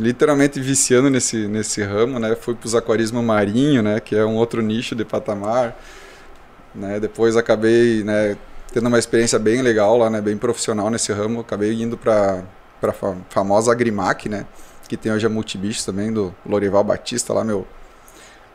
literalmente 0.00 0.60
viciando 0.60 1.10
nesse, 1.10 1.46
nesse 1.46 1.82
ramo, 1.82 2.18
né? 2.18 2.34
Fui 2.34 2.54
para 2.54 2.66
os 2.66 2.74
aquarismo 2.74 3.22
marinho, 3.22 3.82
né? 3.82 4.00
Que 4.00 4.16
é 4.16 4.24
um 4.24 4.36
outro 4.36 4.62
nicho 4.62 4.94
de 4.94 5.04
patamar. 5.04 5.76
Né? 6.74 6.98
Depois 6.98 7.36
acabei, 7.36 8.02
né? 8.02 8.36
Tendo 8.72 8.86
uma 8.88 8.98
experiência 8.98 9.38
bem 9.38 9.62
legal 9.62 9.96
lá, 9.98 10.08
né? 10.10 10.20
Bem 10.20 10.36
profissional 10.36 10.90
nesse 10.90 11.12
ramo. 11.12 11.40
Acabei 11.40 11.72
indo 11.74 11.96
para 11.96 12.42
para 12.80 12.94
famosa 13.28 13.70
Agrimac, 13.70 14.28
né? 14.28 14.46
Que 14.88 14.96
tem 14.96 15.12
hoje 15.12 15.26
a 15.26 15.28
Multibicho 15.28 15.84
também 15.84 16.10
do 16.10 16.34
Lorival 16.46 16.82
Batista 16.82 17.32
lá, 17.34 17.44
meu 17.44 17.66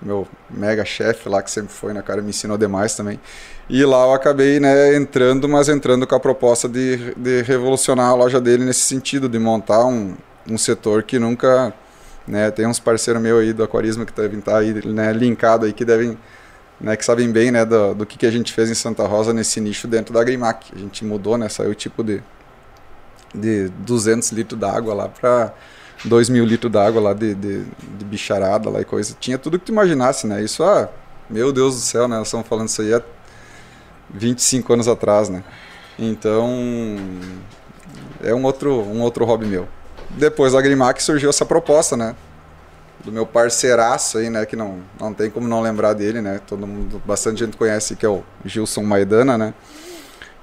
meu 0.02 0.28
mega 0.50 0.84
chefe 0.84 1.30
lá 1.30 1.42
que 1.42 1.50
sempre 1.50 1.72
foi 1.72 1.94
na 1.94 2.02
cara 2.02 2.22
me 2.22 2.30
ensinou 2.30 2.58
demais 2.58 2.96
também. 2.96 3.20
E 3.70 3.84
lá 3.86 4.06
eu 4.06 4.14
acabei, 4.14 4.60
né, 4.60 4.96
entrando, 4.96 5.48
mas 5.48 5.70
entrando 5.70 6.06
com 6.06 6.16
a 6.16 6.20
proposta 6.20 6.68
de, 6.68 7.14
de 7.16 7.42
revolucionar 7.44 8.10
a 8.10 8.16
loja 8.16 8.42
dele 8.42 8.66
nesse 8.66 8.82
sentido, 8.82 9.30
de 9.30 9.40
montar 9.40 9.86
um, 9.86 10.16
um 10.50 10.58
setor 10.58 11.04
que 11.04 11.18
nunca, 11.20 11.74
né, 12.28 12.52
tem 12.52 12.68
uns 12.68 12.80
parceiros 12.80 13.22
meus 13.22 13.42
aí 13.42 13.54
do 13.54 13.64
aquarismo 13.64 14.06
que 14.06 14.14
devem 14.14 14.40
estar 14.40 14.58
aí, 14.58 14.74
né, 14.86 15.12
linkado 15.14 15.66
aí, 15.66 15.74
que 15.74 15.84
devem, 15.84 16.18
né, 16.80 16.96
que 16.96 17.04
sabem 17.04 17.32
bem, 17.32 17.52
né, 17.52 17.66
do, 17.66 17.94
do 17.94 18.06
que, 18.06 18.18
que 18.18 18.26
a 18.26 18.32
gente 18.32 18.54
fez 18.54 18.70
em 18.70 18.76
Santa 18.76 19.06
Rosa 19.06 19.34
nesse 19.34 19.60
nicho 19.60 19.88
dentro 19.88 20.14
da 20.14 20.22
Agrimac. 20.22 20.72
A 20.76 20.80
gente 20.80 21.04
mudou, 21.04 21.38
né, 21.38 21.50
saiu 21.50 21.74
tipo 21.74 22.04
de, 22.04 22.22
de 23.34 23.70
200 23.70 24.32
litros 24.32 24.60
d'água 24.60 24.94
lá 24.94 25.10
para 25.10 25.54
2 26.04 26.30
mil 26.30 26.46
litros 26.46 26.72
d'água 26.72 27.02
lá 27.02 27.14
de, 27.14 27.34
de, 27.34 27.64
de 27.64 28.06
bicharada 28.06 28.70
lá 28.70 28.82
e 28.82 28.86
coisa. 28.86 29.16
Tinha 29.20 29.38
tudo 29.38 29.58
que 29.60 29.66
tu 29.66 29.72
imaginasse, 29.72 30.28
né, 30.28 30.44
isso, 30.44 30.64
ah, 30.64 30.90
meu 31.30 31.52
Deus 31.52 31.76
do 31.76 31.82
céu, 31.82 32.08
né, 32.08 32.18
nós 32.18 32.28
estamos 32.28 32.48
falando 32.48 32.68
isso 32.68 32.82
aí 32.82 32.94
há 32.94 33.02
25 34.12 34.74
anos 34.74 34.88
atrás, 34.88 35.30
né. 35.30 35.44
Então, 35.98 36.98
é 38.22 38.34
um 38.34 38.44
outro, 38.44 38.82
um 38.82 39.02
outro 39.02 39.24
hobby 39.26 39.46
meu. 39.46 39.68
Depois 40.18 40.54
da 40.54 40.60
Agrimac 40.60 41.02
surgiu 41.02 41.30
essa 41.30 41.46
proposta, 41.46 41.98
né? 41.98 42.16
Do 43.04 43.12
meu 43.12 43.26
parceiraço 43.26 44.18
aí, 44.18 44.30
né? 44.30 44.46
Que 44.46 44.56
não, 44.56 44.80
não 45.00 45.14
tem 45.14 45.30
como 45.30 45.48
não 45.48 45.62
lembrar 45.62 45.94
dele, 45.94 46.22
né? 46.22 46.40
Todo 46.48 46.66
mundo, 46.66 47.02
bastante 47.06 47.40
gente 47.40 47.58
conhece 47.58 47.96
que 47.96 48.06
é 48.06 48.10
o 48.10 48.24
Gilson 48.44 48.84
Maidana, 48.84 49.38
né? 49.38 49.54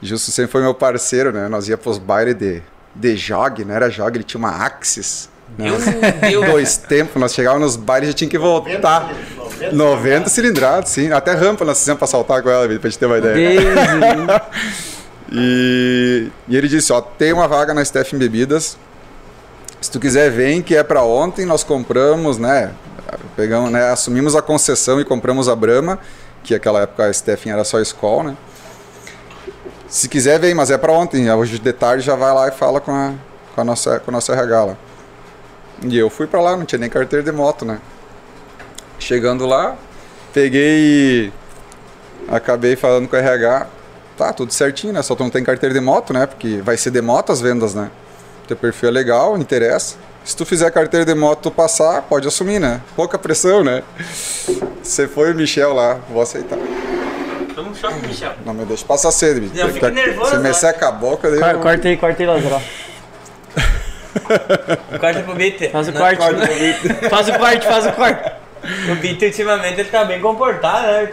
Gilson 0.01 0.31
sempre 0.31 0.53
foi 0.53 0.63
meu 0.63 0.75
parceiro, 0.75 1.33
né? 1.33 1.49
Nós 1.49 1.69
ia 1.69 1.79
pros 1.79 1.99
bailes 1.99 2.35
de, 2.37 2.63
de 2.95 3.17
jog, 3.17 3.65
não 3.65 3.75
era 3.75 3.89
jog, 3.89 4.17
ele 4.17 4.25
tinha 4.25 4.39
uma 4.39 4.51
Axis. 4.51 5.31
Né? 5.57 5.71
Meu 5.71 5.79
Deus. 5.79 6.51
Dois 6.51 6.77
tempos, 6.77 7.21
nós 7.21 7.35
chegávamos 7.35 7.67
nos 7.67 7.77
bailes 7.77 8.09
e 8.09 8.13
já 8.13 8.17
tinha 8.17 8.31
que 8.31 8.39
voltar. 8.39 9.15
90 9.73 10.29
cilindrados, 10.29 10.91
sim. 10.91 11.13
Até 11.13 11.33
rampa 11.33 11.65
nós 11.65 11.79
fizemos 11.79 11.99
pra 11.99 12.07
saltar 12.07 12.43
com 12.43 12.51
ela, 12.51 12.67
pra 12.67 12.91
gente 12.91 12.99
ter 12.99 13.07
uma 13.07 13.19
ideia. 13.19 13.61
E, 15.35 16.29
e 16.47 16.55
ele 16.55 16.69
disse, 16.69 16.93
ó, 16.93 17.01
tem 17.01 17.33
uma 17.33 17.49
vaga 17.49 17.73
na 17.73 17.83
Steph 17.83 18.13
em 18.13 18.19
Bebidas. 18.19 18.77
Se 19.83 19.91
tu 19.91 19.99
quiser, 19.99 20.31
vem, 20.31 20.63
que 20.63 20.77
é 20.77 20.83
para 20.85 21.03
ontem. 21.03 21.45
Nós 21.45 21.65
compramos, 21.65 22.39
né? 22.39 22.73
Pegamos, 23.35 23.73
né? 23.73 23.91
Assumimos 23.91 24.37
a 24.37 24.41
concessão 24.41 25.01
e 25.01 25.05
compramos 25.05 25.49
a 25.49 25.57
Brahma, 25.57 25.99
que 26.45 26.55
naquela 26.55 26.83
época 26.83 27.05
a 27.05 27.13
Steph 27.13 27.49
era 27.49 27.65
só 27.65 27.81
Skol, 27.81 28.23
né? 28.23 28.37
Se 29.89 30.09
quiser, 30.09 30.39
vem, 30.39 30.55
mas 30.55 30.71
é 30.71 30.79
para 30.79 30.93
ontem. 30.93 31.29
Hoje 31.33 31.59
de 31.59 31.73
tarde 31.73 32.05
já 32.05 32.15
vai 32.15 32.33
lá 32.33 32.47
e 32.47 32.53
fala 32.53 32.81
com 32.81 32.93
a, 32.93 33.13
com 33.57 33.61
a, 33.61 33.65
nossa, 33.65 33.99
com 33.99 34.13
a 34.13 34.13
nossa 34.13 34.33
RH. 34.33 34.77
E 35.83 35.99
eu 35.99 36.09
fui 36.09 36.29
para 36.29 36.41
lá, 36.41 36.57
não 36.57 36.65
tinha 36.65 36.79
nem 36.79 36.89
carteira 36.89 37.25
de 37.25 37.33
moto, 37.33 37.65
né? 37.65 37.81
Chegando 39.01 39.47
lá, 39.47 39.77
peguei 40.33 41.33
acabei 42.29 42.77
falando 42.77 43.09
com 43.09 43.17
o 43.17 43.19
RH, 43.19 43.67
tá, 44.17 44.33
tudo 44.33 44.53
certinho, 44.53 44.93
né? 44.93 45.03
Só 45.03 45.17
tu 45.17 45.25
não 45.25 45.31
tem 45.31 45.43
carteira 45.43 45.75
de 45.75 45.81
moto, 45.81 46.13
né? 46.13 46.25
Porque 46.25 46.63
vai 46.63 46.77
ser 46.77 46.93
de 46.93 47.03
moto 47.03 47.33
as 47.33 47.41
vendas, 47.41 47.75
né? 47.75 47.91
Teu 48.53 48.57
perfil 48.59 48.91
é 48.91 48.93
legal, 48.93 49.39
interessa. 49.39 49.97
Se 50.23 50.37
tu 50.37 50.45
fizer 50.45 50.71
carteira 50.71 51.07
de 51.07 51.15
moto, 51.15 51.41
tu 51.45 51.51
passar, 51.51 52.03
pode 52.03 52.29
assumir, 52.29 52.59
né? 52.59 52.83
Pouca 52.95 53.19
pressão, 53.19 53.65
né? 53.65 53.83
Você 54.83 55.09
foi 55.09 55.33
o 55.33 55.35
Michel 55.35 55.73
lá, 55.73 55.99
vou 56.11 56.21
aceitar. 56.21 56.59
Toma 57.55 57.71
um 57.71 57.75
choque, 57.75 58.07
Michel. 58.07 58.33
Não 58.45 58.53
me 58.53 58.67
deixa 58.67 58.85
passar 58.85 59.11
sede, 59.11 59.41
bicho. 59.41 59.55
Não, 59.57 59.73
fica 59.73 59.91
nervoso, 59.91 60.33
Você 60.33 60.39
me 60.39 60.53
seca 60.53 60.89
a 60.89 60.93
boca, 60.93 61.31
daí 61.31 61.41
Cor- 61.41 61.49
eu... 61.49 61.61
corta 61.61 61.89
aí, 61.89 61.97
corta 61.97 62.23
aí. 62.23 62.63
Corta 65.01 65.21
pro 65.23 65.35
Bitter. 65.35 65.71
Faz 65.71 65.89
o 65.89 65.93
Não, 65.93 66.01
corte. 66.01 66.17
corta 66.19 66.47
pro 66.47 66.55
Bitter. 66.55 67.09
Faz 67.09 67.29
o 67.29 67.39
corte, 67.39 67.67
faz 67.67 67.87
o 67.87 67.93
corte. 67.93 68.33
O 68.91 68.95
Bitter 68.97 69.29
ultimamente 69.31 69.81
ele 69.81 69.89
tá 69.89 70.05
bem 70.05 70.21
comportado, 70.21 70.87
né? 70.89 71.11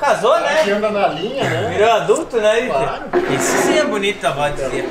Casou, 0.00 0.38
né? 0.40 0.72
anda 0.72 0.90
na 0.90 1.08
linha, 1.08 1.44
né? 1.44 1.70
Virou 1.76 1.92
adulto, 1.92 2.38
né, 2.38 2.62
Bitter? 2.62 2.72
Claro. 2.74 3.04
Isso 3.38 3.56
sim 3.66 3.78
é 3.78 3.84
bonito, 3.84 4.24
a 4.26 4.30
voz 4.30 4.54
dizer. 4.54 4.88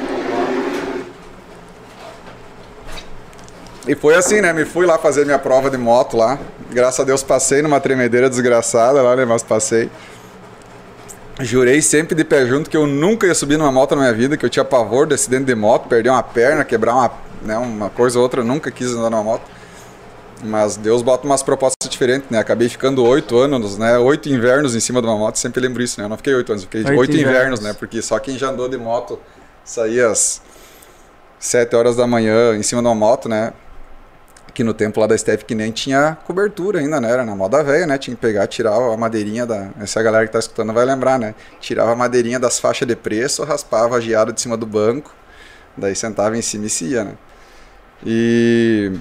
E 3.87 3.95
foi 3.95 4.15
assim, 4.15 4.39
né? 4.39 4.53
Me 4.53 4.63
fui 4.65 4.85
lá 4.85 4.97
fazer 4.97 5.25
minha 5.25 5.39
prova 5.39 5.69
de 5.69 5.77
moto 5.77 6.15
lá. 6.15 6.39
Graças 6.71 6.99
a 7.01 7.03
Deus 7.03 7.21
passei 7.21 7.61
numa 7.61 7.79
tremedeira 7.79 8.29
desgraçada 8.29 9.01
lá, 9.01 9.15
né? 9.15 9.25
Mas 9.25 9.43
passei. 9.43 9.89
Jurei 11.41 11.81
sempre 11.81 12.15
de 12.15 12.23
pé 12.23 12.45
junto 12.45 12.69
que 12.69 12.77
eu 12.77 12.85
nunca 12.87 13.25
ia 13.27 13.33
subir 13.33 13.57
numa 13.57 13.71
moto 13.71 13.95
na 13.95 14.01
minha 14.03 14.13
vida, 14.13 14.37
que 14.37 14.45
eu 14.45 14.49
tinha 14.49 14.63
pavor 14.63 15.07
de 15.07 15.15
acidente 15.15 15.45
de 15.45 15.55
moto, 15.55 15.87
perder 15.89 16.09
uma 16.09 16.23
perna, 16.23 16.63
quebrar 16.63 16.93
uma, 16.93 17.11
né? 17.41 17.57
Uma 17.57 17.89
coisa 17.89 18.17
ou 18.19 18.23
outra, 18.23 18.43
nunca 18.43 18.71
quis 18.71 18.91
andar 18.93 19.09
numa 19.09 19.23
moto. 19.23 19.41
Mas 20.45 20.77
Deus 20.77 21.01
bota 21.01 21.25
umas 21.25 21.41
propostas 21.41 21.89
diferentes, 21.89 22.29
né? 22.29 22.37
Acabei 22.37 22.69
ficando 22.69 23.03
oito 23.05 23.37
anos, 23.37 23.77
né? 23.77 23.97
Oito 23.97 24.29
invernos 24.29 24.75
em 24.75 24.79
cima 24.79 25.01
de 25.01 25.07
uma 25.07 25.17
moto, 25.17 25.37
sempre 25.37 25.59
lembro 25.61 25.81
isso, 25.81 25.99
né? 25.99 26.05
Eu 26.05 26.09
não 26.09 26.17
fiquei 26.17 26.33
oito 26.35 26.51
anos, 26.51 26.63
fiquei 26.63 26.81
Oito 26.81 26.99
oito 26.99 27.11
invernos, 27.17 27.31
invernos. 27.31 27.59
né? 27.61 27.73
Porque 27.73 28.01
só 28.01 28.19
quem 28.19 28.37
já 28.37 28.49
andou 28.49 28.69
de 28.69 28.77
moto 28.77 29.19
saía 29.65 30.07
às 30.09 30.41
sete 31.39 31.75
horas 31.75 31.95
da 31.95 32.05
manhã 32.05 32.55
em 32.55 32.63
cima 32.63 32.81
de 32.81 32.87
uma 32.87 32.95
moto, 32.95 33.27
né? 33.27 33.53
Que 34.53 34.63
no 34.63 34.73
tempo 34.73 34.99
lá 34.99 35.07
da 35.07 35.17
Steph 35.17 35.43
que 35.43 35.55
nem 35.55 35.71
tinha 35.71 36.17
cobertura 36.25 36.79
ainda, 36.79 37.01
né? 37.01 37.09
Era 37.09 37.25
na 37.25 37.35
moda 37.35 37.63
velha, 37.63 37.87
né? 37.87 37.97
Tinha 37.97 38.15
que 38.15 38.21
pegar, 38.21 38.45
tirar 38.47 38.75
a 38.75 38.97
madeirinha 38.97 39.45
da. 39.45 39.69
Essa 39.81 40.01
galera 40.03 40.25
que 40.27 40.31
tá 40.31 40.39
escutando 40.39 40.71
vai 40.71 40.85
lembrar, 40.85 41.17
né? 41.17 41.33
Tirava 41.59 41.91
a 41.91 41.95
madeirinha 41.95 42.39
das 42.39 42.59
faixas 42.59 42.87
de 42.87 42.95
preço, 42.95 43.43
raspava 43.43 43.97
a 43.97 43.99
geada 43.99 44.31
de 44.31 44.39
cima 44.39 44.55
do 44.55 44.65
banco, 44.65 45.13
daí 45.75 45.95
sentava 45.95 46.37
em 46.37 46.41
cima 46.41 46.67
e 46.67 46.69
se 46.69 46.85
ia, 46.85 47.03
né? 47.03 47.13
E 48.05 48.91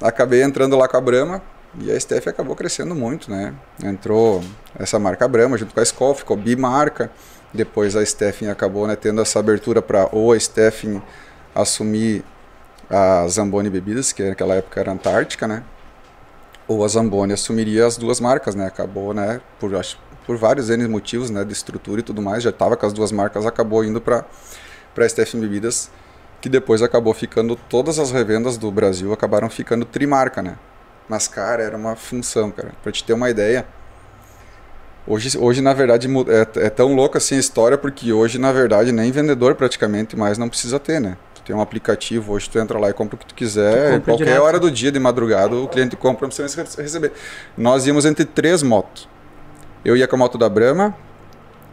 acabei 0.00 0.42
entrando 0.42 0.76
lá 0.76 0.88
com 0.88 0.96
a 0.96 1.00
Brahma 1.00 1.42
e 1.78 1.90
a 1.90 1.98
Steph 1.98 2.28
acabou 2.28 2.54
crescendo 2.54 2.94
muito, 2.94 3.30
né? 3.30 3.52
Entrou 3.82 4.42
essa 4.78 4.98
marca 4.98 5.26
Brahma 5.26 5.58
junto 5.58 5.74
com 5.74 5.80
a 5.80 5.82
Skol, 5.82 6.14
ficou 6.14 6.36
bimarca. 6.36 7.10
Depois 7.52 7.94
a 7.94 8.04
Stephen 8.04 8.48
acabou 8.48 8.86
né, 8.86 8.96
tendo 8.96 9.20
essa 9.20 9.38
abertura 9.38 9.80
para 9.80 10.08
ou 10.10 10.32
a 10.32 10.38
Stephen 10.38 11.00
assumir 11.54 12.24
a 12.90 13.26
Zamboni 13.28 13.70
Bebidas, 13.70 14.12
que 14.12 14.22
naquela 14.22 14.54
época 14.54 14.80
era 14.80 14.92
Antártica, 14.92 15.46
né? 15.46 15.62
Ou 16.66 16.84
a 16.84 16.88
Zamboni 16.88 17.32
assumiria 17.32 17.86
as 17.86 17.96
duas 17.96 18.20
marcas, 18.20 18.54
né? 18.54 18.66
Acabou, 18.66 19.12
né? 19.12 19.40
Por, 19.58 19.74
acho, 19.74 19.98
por 20.26 20.36
vários 20.36 20.70
N 20.70 20.86
motivos, 20.88 21.30
né? 21.30 21.44
De 21.44 21.52
estrutura 21.52 22.00
e 22.00 22.02
tudo 22.02 22.22
mais, 22.22 22.42
já 22.42 22.50
estava 22.50 22.76
com 22.76 22.86
as 22.86 22.92
duas 22.92 23.12
marcas, 23.12 23.46
acabou 23.46 23.84
indo 23.84 24.00
para 24.00 24.24
a 24.96 25.08
Stephen 25.08 25.40
Bebidas, 25.40 25.90
que 26.40 26.48
depois 26.48 26.82
acabou 26.82 27.12
ficando 27.14 27.56
todas 27.68 27.98
as 27.98 28.10
revendas 28.10 28.56
do 28.56 28.70
Brasil 28.70 29.12
acabaram 29.12 29.50
ficando 29.50 29.84
trimarca, 29.84 30.42
né? 30.42 30.56
Mas 31.08 31.28
cara, 31.28 31.62
era 31.62 31.76
uma 31.76 31.96
função, 31.96 32.50
cara. 32.50 32.72
Para 32.82 32.92
te 32.92 33.04
ter 33.04 33.12
uma 33.12 33.28
ideia, 33.30 33.66
Hoje, 35.06 35.36
hoje, 35.36 35.60
na 35.60 35.74
verdade, 35.74 36.08
é, 36.28 36.66
é 36.66 36.70
tão 36.70 36.94
louca 36.94 37.18
assim 37.18 37.36
a 37.36 37.38
história, 37.38 37.76
porque 37.76 38.10
hoje, 38.10 38.38
na 38.38 38.52
verdade, 38.52 38.90
nem 38.90 39.12
vendedor 39.12 39.54
praticamente 39.54 40.16
mais 40.16 40.38
não 40.38 40.48
precisa 40.48 40.80
ter, 40.80 40.98
né? 40.98 41.18
Tem 41.44 41.54
um 41.54 41.60
aplicativo, 41.60 42.32
hoje 42.32 42.48
tu 42.48 42.58
entra 42.58 42.78
lá 42.78 42.88
e 42.88 42.92
compra 42.94 43.16
o 43.16 43.18
que 43.18 43.26
tu 43.26 43.34
quiser, 43.34 44.00
Tu 44.00 44.04
qualquer 44.06 44.24
direto. 44.24 44.42
hora 44.42 44.58
do 44.58 44.70
dia, 44.70 44.90
de 44.90 44.98
madrugada, 44.98 45.54
o 45.54 45.68
cliente 45.68 45.94
compra, 45.94 46.26
não 46.26 46.34
precisa 46.34 46.62
rece- 46.62 46.80
receber. 46.80 47.12
Nós 47.56 47.86
íamos 47.86 48.04
entre 48.06 48.24
três 48.24 48.62
motos. 48.62 49.06
Eu 49.84 49.94
ia 49.96 50.08
com 50.08 50.16
a 50.16 50.18
moto 50.18 50.38
da 50.38 50.48
Brahma, 50.48 50.94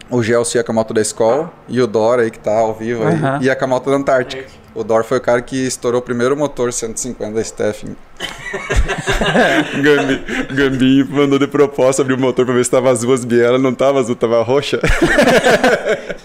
o 0.09 0.21
Gelson 0.21 0.57
ia 0.57 0.63
com 0.65 0.73
a 0.73 0.75
moto 0.75 0.93
da 0.93 1.01
Skol, 1.01 1.49
e 1.69 1.79
o 1.81 1.87
Dor 1.87 2.19
aí, 2.19 2.29
que 2.29 2.39
tá 2.39 2.51
ao 2.51 2.73
vivo 2.75 3.03
aí, 3.07 3.45
ia 3.45 3.55
com 3.55 3.63
a 3.63 3.67
moto 3.67 3.89
da 3.89 3.95
Antártica. 3.95 4.43
O 4.75 4.83
Dor 4.83 5.03
foi 5.05 5.17
o 5.19 5.21
cara 5.21 5.41
que 5.41 5.55
estourou 5.65 5.99
o 5.99 6.03
primeiro 6.03 6.35
motor 6.35 6.71
150 6.73 7.33
da 7.33 7.43
Stephen. 7.43 7.95
Gambi, 9.81 10.53
Gambinho 10.53 11.07
mandou 11.09 11.39
de 11.39 11.47
proposta 11.47 12.01
abrir 12.01 12.13
o 12.13 12.17
motor 12.19 12.45
pra 12.45 12.53
ver 12.53 12.63
se 12.65 12.71
tava 12.71 12.89
azul 12.89 13.13
as 13.13 13.23
bielas, 13.25 13.61
não 13.61 13.73
tava 13.73 13.99
azul, 13.99 14.15
tava 14.15 14.41
roxa. 14.43 14.79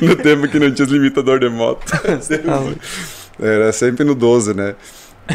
no 0.00 0.16
tempo 0.16 0.48
que 0.48 0.58
não 0.58 0.70
tinha 0.72 0.86
limitador 0.88 1.38
de 1.40 1.48
moto. 1.48 1.84
Era 3.40 3.72
sempre 3.72 4.04
no 4.04 4.14
12, 4.14 4.54
né? 4.54 4.74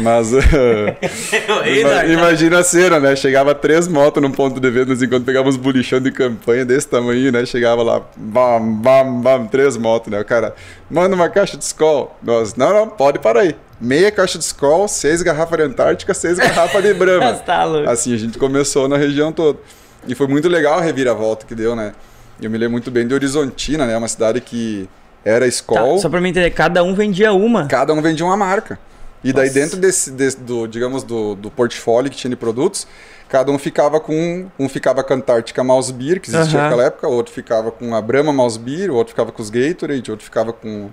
Mas 0.00 0.32
ima- 1.66 2.04
imagina 2.06 2.60
a 2.60 2.64
cena, 2.64 2.98
né? 2.98 3.14
Chegava 3.14 3.54
três 3.54 3.86
motos 3.86 4.22
num 4.22 4.30
ponto 4.30 4.58
de 4.58 4.70
venda, 4.70 4.94
assim, 4.94 5.06
quando 5.06 5.24
pegava 5.24 5.48
uns 5.48 5.56
bolichão 5.56 6.00
de 6.00 6.10
campanha 6.10 6.64
desse 6.64 6.88
tamanho, 6.88 7.30
né? 7.30 7.44
Chegava 7.44 7.82
lá, 7.82 8.00
bam, 8.16 8.60
bam, 8.76 9.20
bam, 9.20 9.46
três 9.46 9.76
motos, 9.76 10.10
né? 10.10 10.18
O 10.20 10.24
cara, 10.24 10.54
manda 10.90 11.14
uma 11.14 11.28
caixa 11.28 11.58
de 11.58 11.64
Skol. 11.64 12.16
Nós, 12.22 12.54
não, 12.54 12.72
não, 12.72 12.88
pode 12.88 13.18
parar 13.18 13.40
aí. 13.40 13.54
Meia 13.78 14.10
caixa 14.10 14.38
de 14.38 14.44
Skol, 14.44 14.88
seis 14.88 15.20
garrafas 15.22 15.58
de 15.58 15.64
Antártica, 15.64 16.14
seis 16.14 16.38
garrafas 16.38 16.82
de 16.82 16.94
Brahma. 16.94 17.34
tá. 17.44 17.64
Assim, 17.90 18.14
a 18.14 18.18
gente 18.18 18.38
começou 18.38 18.88
na 18.88 18.96
região 18.96 19.30
toda. 19.30 19.58
E 20.08 20.14
foi 20.14 20.26
muito 20.26 20.48
legal 20.48 20.78
a 20.78 20.80
reviravolta 20.80 21.44
que 21.46 21.54
deu, 21.54 21.76
né? 21.76 21.92
Eu 22.42 22.50
me 22.50 22.58
lembro 22.58 22.72
muito 22.72 22.90
bem 22.90 23.06
de 23.06 23.14
Horizontina, 23.14 23.86
né? 23.86 23.96
Uma 23.96 24.08
cidade 24.08 24.40
que 24.40 24.88
era 25.24 25.44
Tá, 25.44 25.48
Skol, 25.48 25.98
só 25.98 26.08
pra 26.08 26.20
mim 26.20 26.30
entender, 26.30 26.50
cada 26.50 26.82
um 26.82 26.94
vendia 26.94 27.32
uma. 27.32 27.66
cada 27.66 27.92
um 27.92 28.02
vendia 28.02 28.24
uma 28.26 28.36
marca. 28.36 28.78
E 29.24 29.32
daí 29.32 29.46
Nossa. 29.46 29.60
dentro 29.60 29.76
desse, 29.78 30.10
desse- 30.10 30.40
do, 30.40 30.66
digamos, 30.66 31.04
do, 31.04 31.36
do 31.36 31.48
portfólio 31.50 32.10
que 32.10 32.16
tinha 32.16 32.28
de 32.30 32.34
produtos, 32.36 32.88
cada 33.28 33.52
um 33.52 33.58
ficava 33.58 34.00
com 34.00 34.46
um 34.58 34.68
ficava 34.68 35.04
com 35.04 35.12
a 35.12 35.16
Antártica 35.16 35.62
Mouse 35.62 35.92
Beer, 35.92 36.20
que 36.20 36.28
existia 36.28 36.58
Aham. 36.58 36.68
naquela 36.68 36.86
época, 36.88 37.06
outro 37.06 37.32
ficava 37.32 37.70
com 37.70 37.94
a 37.94 38.00
Brahma 38.02 38.32
Mouse 38.32 38.58
Beer, 38.58 38.90
o 38.90 38.94
outro 38.96 39.12
ficava 39.12 39.30
com 39.30 39.40
os 39.40 39.48
Gatorade, 39.48 40.10
outro 40.10 40.24
ficava 40.24 40.52
com 40.52 40.90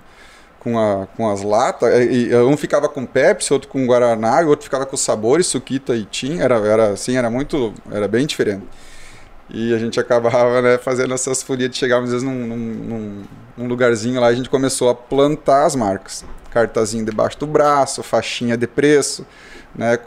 com, 0.60 0.78
a, 0.78 1.06
com 1.16 1.28
as 1.30 1.42
latas, 1.42 1.88
e 2.10 2.34
um 2.36 2.54
ficava 2.54 2.86
com 2.86 3.06
Pepsi, 3.06 3.50
outro 3.50 3.66
com 3.66 3.86
Guaraná, 3.86 4.42
e 4.42 4.44
outro 4.44 4.62
ficava 4.64 4.84
com 4.84 4.94
sabores, 4.94 5.46
Suquita 5.46 5.96
e 5.96 6.04
Tim, 6.04 6.38
era, 6.38 6.56
era 6.56 6.88
assim, 6.90 7.16
era 7.16 7.30
muito, 7.30 7.72
era 7.90 8.06
bem 8.06 8.26
diferente. 8.26 8.62
E 9.52 9.74
a 9.74 9.78
gente 9.78 9.98
acabava 9.98 10.62
né, 10.62 10.78
fazendo 10.78 11.12
essas 11.12 11.42
folias 11.42 11.70
de 11.70 11.76
chegar 11.76 11.98
às 11.98 12.10
vezes 12.10 12.22
num, 12.22 12.46
num, 12.46 13.24
num- 13.56 13.66
lugarzinho 13.68 14.20
lá, 14.20 14.28
a 14.28 14.34
gente 14.34 14.48
começou 14.48 14.88
a 14.88 14.94
plantar 14.94 15.66
as 15.66 15.74
marcas. 15.74 16.24
Cartazinho 16.50 17.04
debaixo 17.04 17.38
do 17.38 17.46
braço, 17.46 18.02
faixinha 18.02 18.56
de 18.56 18.66
preço, 18.66 19.26
né? 19.74 19.98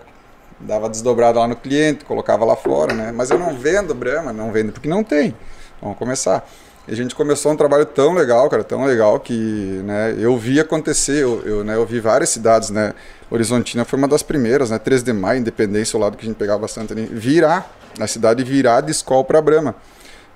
Dava 0.60 0.90
desdobrado 0.90 1.40
lá 1.40 1.48
no 1.48 1.56
cliente, 1.56 2.06
colocava 2.06 2.46
lá 2.46 2.56
fora, 2.56 2.94
né? 2.94 3.12
Mas 3.12 3.30
eu 3.32 3.38
não 3.38 3.56
vendo 3.58 3.94
Brahma, 3.94 4.32
não 4.32 4.52
vendo 4.52 4.72
porque 4.72 4.88
não 4.88 5.04
tem. 5.04 5.36
Vamos 5.82 5.98
começar. 5.98 6.48
E 6.88 6.92
a 6.92 6.96
gente 6.96 7.16
começou 7.16 7.52
um 7.52 7.56
trabalho 7.56 7.86
tão 7.86 8.14
legal, 8.14 8.50
cara, 8.50 8.64
tão 8.64 8.84
legal 8.86 9.20
que, 9.20 9.34
né, 9.86 10.16
eu 10.20 10.38
vi 10.38 10.60
acontecer, 10.60 11.24
eu, 11.24 11.42
eu, 11.46 11.64
né, 11.64 11.76
eu 11.76 11.86
vi 11.86 12.02
várias 12.02 12.30
cidades, 12.30 12.72
né, 12.72 12.94
Horizontina 13.32 13.86
foi 13.86 13.98
uma 13.98 14.08
das 14.08 14.22
primeiras, 14.22 14.70
né, 14.70 14.78
3 14.78 15.02
de 15.02 15.14
maio, 15.14 15.40
Independência, 15.40 15.96
o 15.96 16.00
lado 16.02 16.18
que 16.18 16.26
a 16.26 16.28
gente 16.28 16.36
pegava 16.36 16.60
bastante 16.60 16.94
virar, 16.94 17.72
na 17.98 18.08
cidade 18.08 18.44
virar 18.44 18.82
de 18.82 18.92
escola 18.92 19.24
para 19.24 19.42
Brahma, 19.42 19.76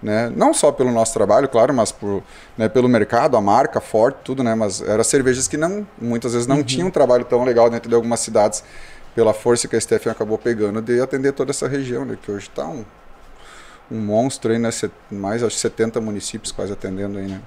né, 0.02 0.32
não 0.36 0.54
só 0.54 0.72
pelo 0.72 0.92
nosso 0.92 1.14
trabalho, 1.14 1.48
claro, 1.48 1.74
mas 1.74 1.92
por, 1.92 2.24
né, 2.58 2.70
pelo 2.70 2.88
mercado, 2.88 3.36
a 3.36 3.42
marca, 3.42 3.82
forte, 3.82 4.18
tudo, 4.24 4.44
né, 4.44 4.54
mas 4.54 4.82
eram 4.82 5.04
cervejas 5.04 5.48
que 5.48 5.58
não, 5.58 5.88
muitas 6.00 6.34
vezes 6.34 6.48
não 6.48 6.64
tinham 6.64 6.88
um 6.88 6.92
trabalho 6.92 7.26
tão 7.26 7.44
legal 7.44 7.70
dentro 7.70 7.90
de 7.90 7.96
algumas 7.96 8.20
cidades, 8.20 8.64
pela 9.16 9.34
força 9.34 9.68
que 9.68 9.76
a 9.76 9.82
Stephen 9.82 10.12
acabou 10.12 10.38
pegando 10.38 10.80
de 10.82 11.02
atender 11.02 11.32
toda 11.34 11.52
essa 11.52 11.68
região, 11.68 12.06
né, 12.06 12.18
que 12.22 12.32
hoje 12.32 12.48
está 12.48 12.66
um, 12.66 12.86
um 13.92 14.00
monstro 14.00 14.52
aí, 14.52 14.60
né, 14.60 14.70
mais 15.10 15.42
acho 15.42 15.56
que 15.56 15.62
70 15.62 16.00
municípios 16.00 16.52
quase 16.52 16.72
atendendo 16.72 17.18
aí, 17.18 17.28
né. 17.28 17.42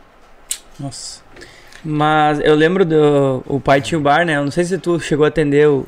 Nossa. 0.78 1.20
Mas 1.84 2.40
eu 2.40 2.54
lembro 2.54 2.84
do. 2.84 3.42
O 3.46 3.60
pai 3.60 3.80
tinha 3.80 3.98
o 3.98 4.02
bar, 4.02 4.24
né? 4.24 4.36
Eu 4.36 4.44
não 4.44 4.50
sei 4.50 4.64
se 4.64 4.76
tu 4.78 5.00
chegou 5.00 5.24
a 5.24 5.28
atender 5.28 5.68
o, 5.68 5.86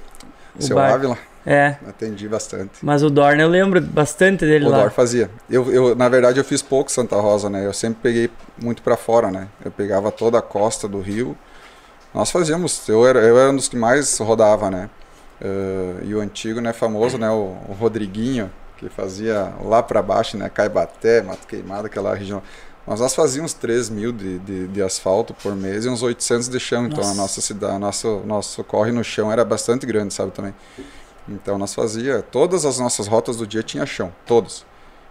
o 0.59 0.63
Seu 0.63 0.77
bar. 0.77 0.95
Ávila, 0.95 1.19
É. 1.45 1.77
atendi 1.89 2.29
bastante. 2.29 2.73
Mas 2.83 3.03
o 3.03 3.11
Dorn 3.11 3.41
eu 3.43 3.49
lembro 3.49 3.81
bastante 3.81 4.45
dele 4.45 4.67
O 4.67 4.71
lá. 4.71 4.83
Dor 4.83 4.91
fazia. 4.91 5.31
Eu, 5.51 5.73
eu, 5.73 5.95
na 5.97 6.09
verdade, 6.09 6.39
eu 6.39 6.45
fiz 6.45 6.63
pouco 6.63 6.91
Santa 6.91 7.17
Rosa, 7.17 7.51
né? 7.51 7.67
Eu 7.67 7.73
sempre 7.73 7.99
peguei 8.03 8.31
muito 8.61 8.81
para 8.83 8.97
fora, 8.97 9.31
né? 9.31 9.49
Eu 9.65 9.71
pegava 9.71 10.13
toda 10.13 10.39
a 10.39 10.43
costa 10.43 10.87
do 10.87 11.01
Rio. 11.01 11.37
Nós 12.15 12.31
fazíamos. 12.31 12.89
Eu 12.89 13.07
era, 13.07 13.21
eu 13.21 13.39
era 13.39 13.51
um 13.51 13.57
dos 13.57 13.69
que 13.69 13.77
mais 13.77 14.19
rodava, 14.19 14.71
né? 14.71 14.89
Eh, 15.41 15.95
e 16.05 16.15
o 16.15 16.21
antigo, 16.21 16.61
né? 16.61 16.73
Famoso, 16.73 17.19
né? 17.19 17.29
O, 17.31 17.57
o 17.69 17.77
Rodriguinho, 17.79 18.51
que 18.77 18.89
fazia 18.89 19.53
lá 19.65 19.83
para 19.83 20.01
baixo, 20.01 20.37
né? 20.37 20.49
Caibaté, 20.49 21.23
Mato 21.23 21.47
Queimado, 21.47 21.87
aquela 21.87 22.15
região. 22.15 22.41
Mas 22.87 23.01
nós 23.01 23.15
fazíamos 23.15 23.53
3 23.55 23.91
mil 23.91 24.13
de, 24.13 24.39
de, 24.41 24.67
de 24.69 24.83
asfalto 24.83 25.33
por 25.35 25.55
mês 25.55 25.85
e 25.85 25.89
uns 25.89 26.03
800 26.03 26.49
de 26.49 26.59
chão. 26.61 26.87
Então 26.87 26.99
a 26.99 27.07
Nossa. 27.09 27.21
nossa 27.21 27.41
cidade, 27.41 27.79
nosso, 27.79 28.23
nosso 28.27 28.63
corre 28.65 28.91
no 28.93 29.05
chão 29.05 29.31
era 29.33 29.45
bastante 29.45 29.87
grande, 29.87 30.13
sabe 30.13 30.33
também. 30.33 30.53
Então 31.29 31.57
nós 31.57 31.75
fazia, 31.75 32.23
todas 32.23 32.65
as 32.65 32.79
nossas 32.79 33.07
rotas 33.07 33.37
do 33.37 33.47
dia 33.47 33.63
tinha 33.63 33.87
chão, 33.87 34.13
todas. 34.27 34.65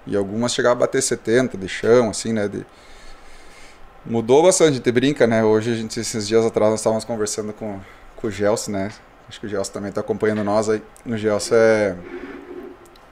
E 0.05 0.15
algumas 0.15 0.53
chegavam 0.53 0.77
a 0.77 0.79
bater 0.81 1.01
70 1.01 1.57
de 1.57 1.67
chão, 1.67 2.09
assim, 2.09 2.33
né? 2.33 2.47
De... 2.47 2.65
Mudou 4.05 4.43
bastante, 4.43 4.69
a 4.69 4.73
gente 4.73 4.91
brinca, 4.91 5.27
né? 5.27 5.43
Hoje, 5.43 5.71
a 5.71 5.75
gente, 5.75 5.99
esses 5.99 6.27
dias 6.27 6.45
atrás, 6.45 6.71
nós 6.71 6.79
estávamos 6.79 7.05
conversando 7.05 7.53
com, 7.53 7.79
com 8.15 8.27
o 8.27 8.31
Gelson, 8.31 8.71
né? 8.71 8.91
Acho 9.29 9.39
que 9.39 9.45
o 9.45 9.49
Gelson 9.49 9.71
também 9.71 9.89
está 9.89 10.01
acompanhando 10.01 10.43
nós 10.43 10.69
aí. 10.69 10.81
O 11.05 11.15
Gelson 11.15 11.55
é 11.55 11.95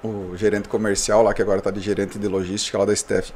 o 0.03 0.35
gerente 0.35 0.67
comercial 0.67 1.21
lá, 1.21 1.33
que 1.33 1.41
agora 1.41 1.59
está 1.59 1.69
de 1.69 1.79
gerente 1.79 2.17
de 2.17 2.27
logística 2.27 2.77
lá 2.77 2.85
da 2.85 2.95
Steph. 2.95 3.31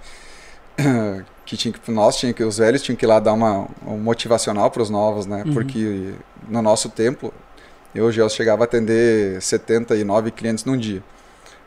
que 1.46 1.56
tinha 1.56 1.72
que 1.72 1.92
nós 1.92 2.18
tinha 2.18 2.34
que 2.34 2.44
os 2.44 2.58
velhos 2.58 2.82
tinham 2.82 2.96
que 2.96 3.06
ir 3.06 3.08
lá 3.08 3.20
dar 3.20 3.34
uma 3.34 3.68
um 3.86 3.98
motivacional 3.98 4.72
para 4.72 4.82
os 4.82 4.90
novos, 4.90 5.28
né? 5.28 5.44
Porque 5.54 6.16
no 6.50 6.62
nosso 6.64 6.90
tempo 6.90 7.32
eu 7.94 8.12
já 8.12 8.28
chegava 8.28 8.64
a 8.64 8.66
atender 8.66 9.42
79 9.42 10.32
clientes 10.32 10.66
num 10.66 10.78
dia. 10.78 11.04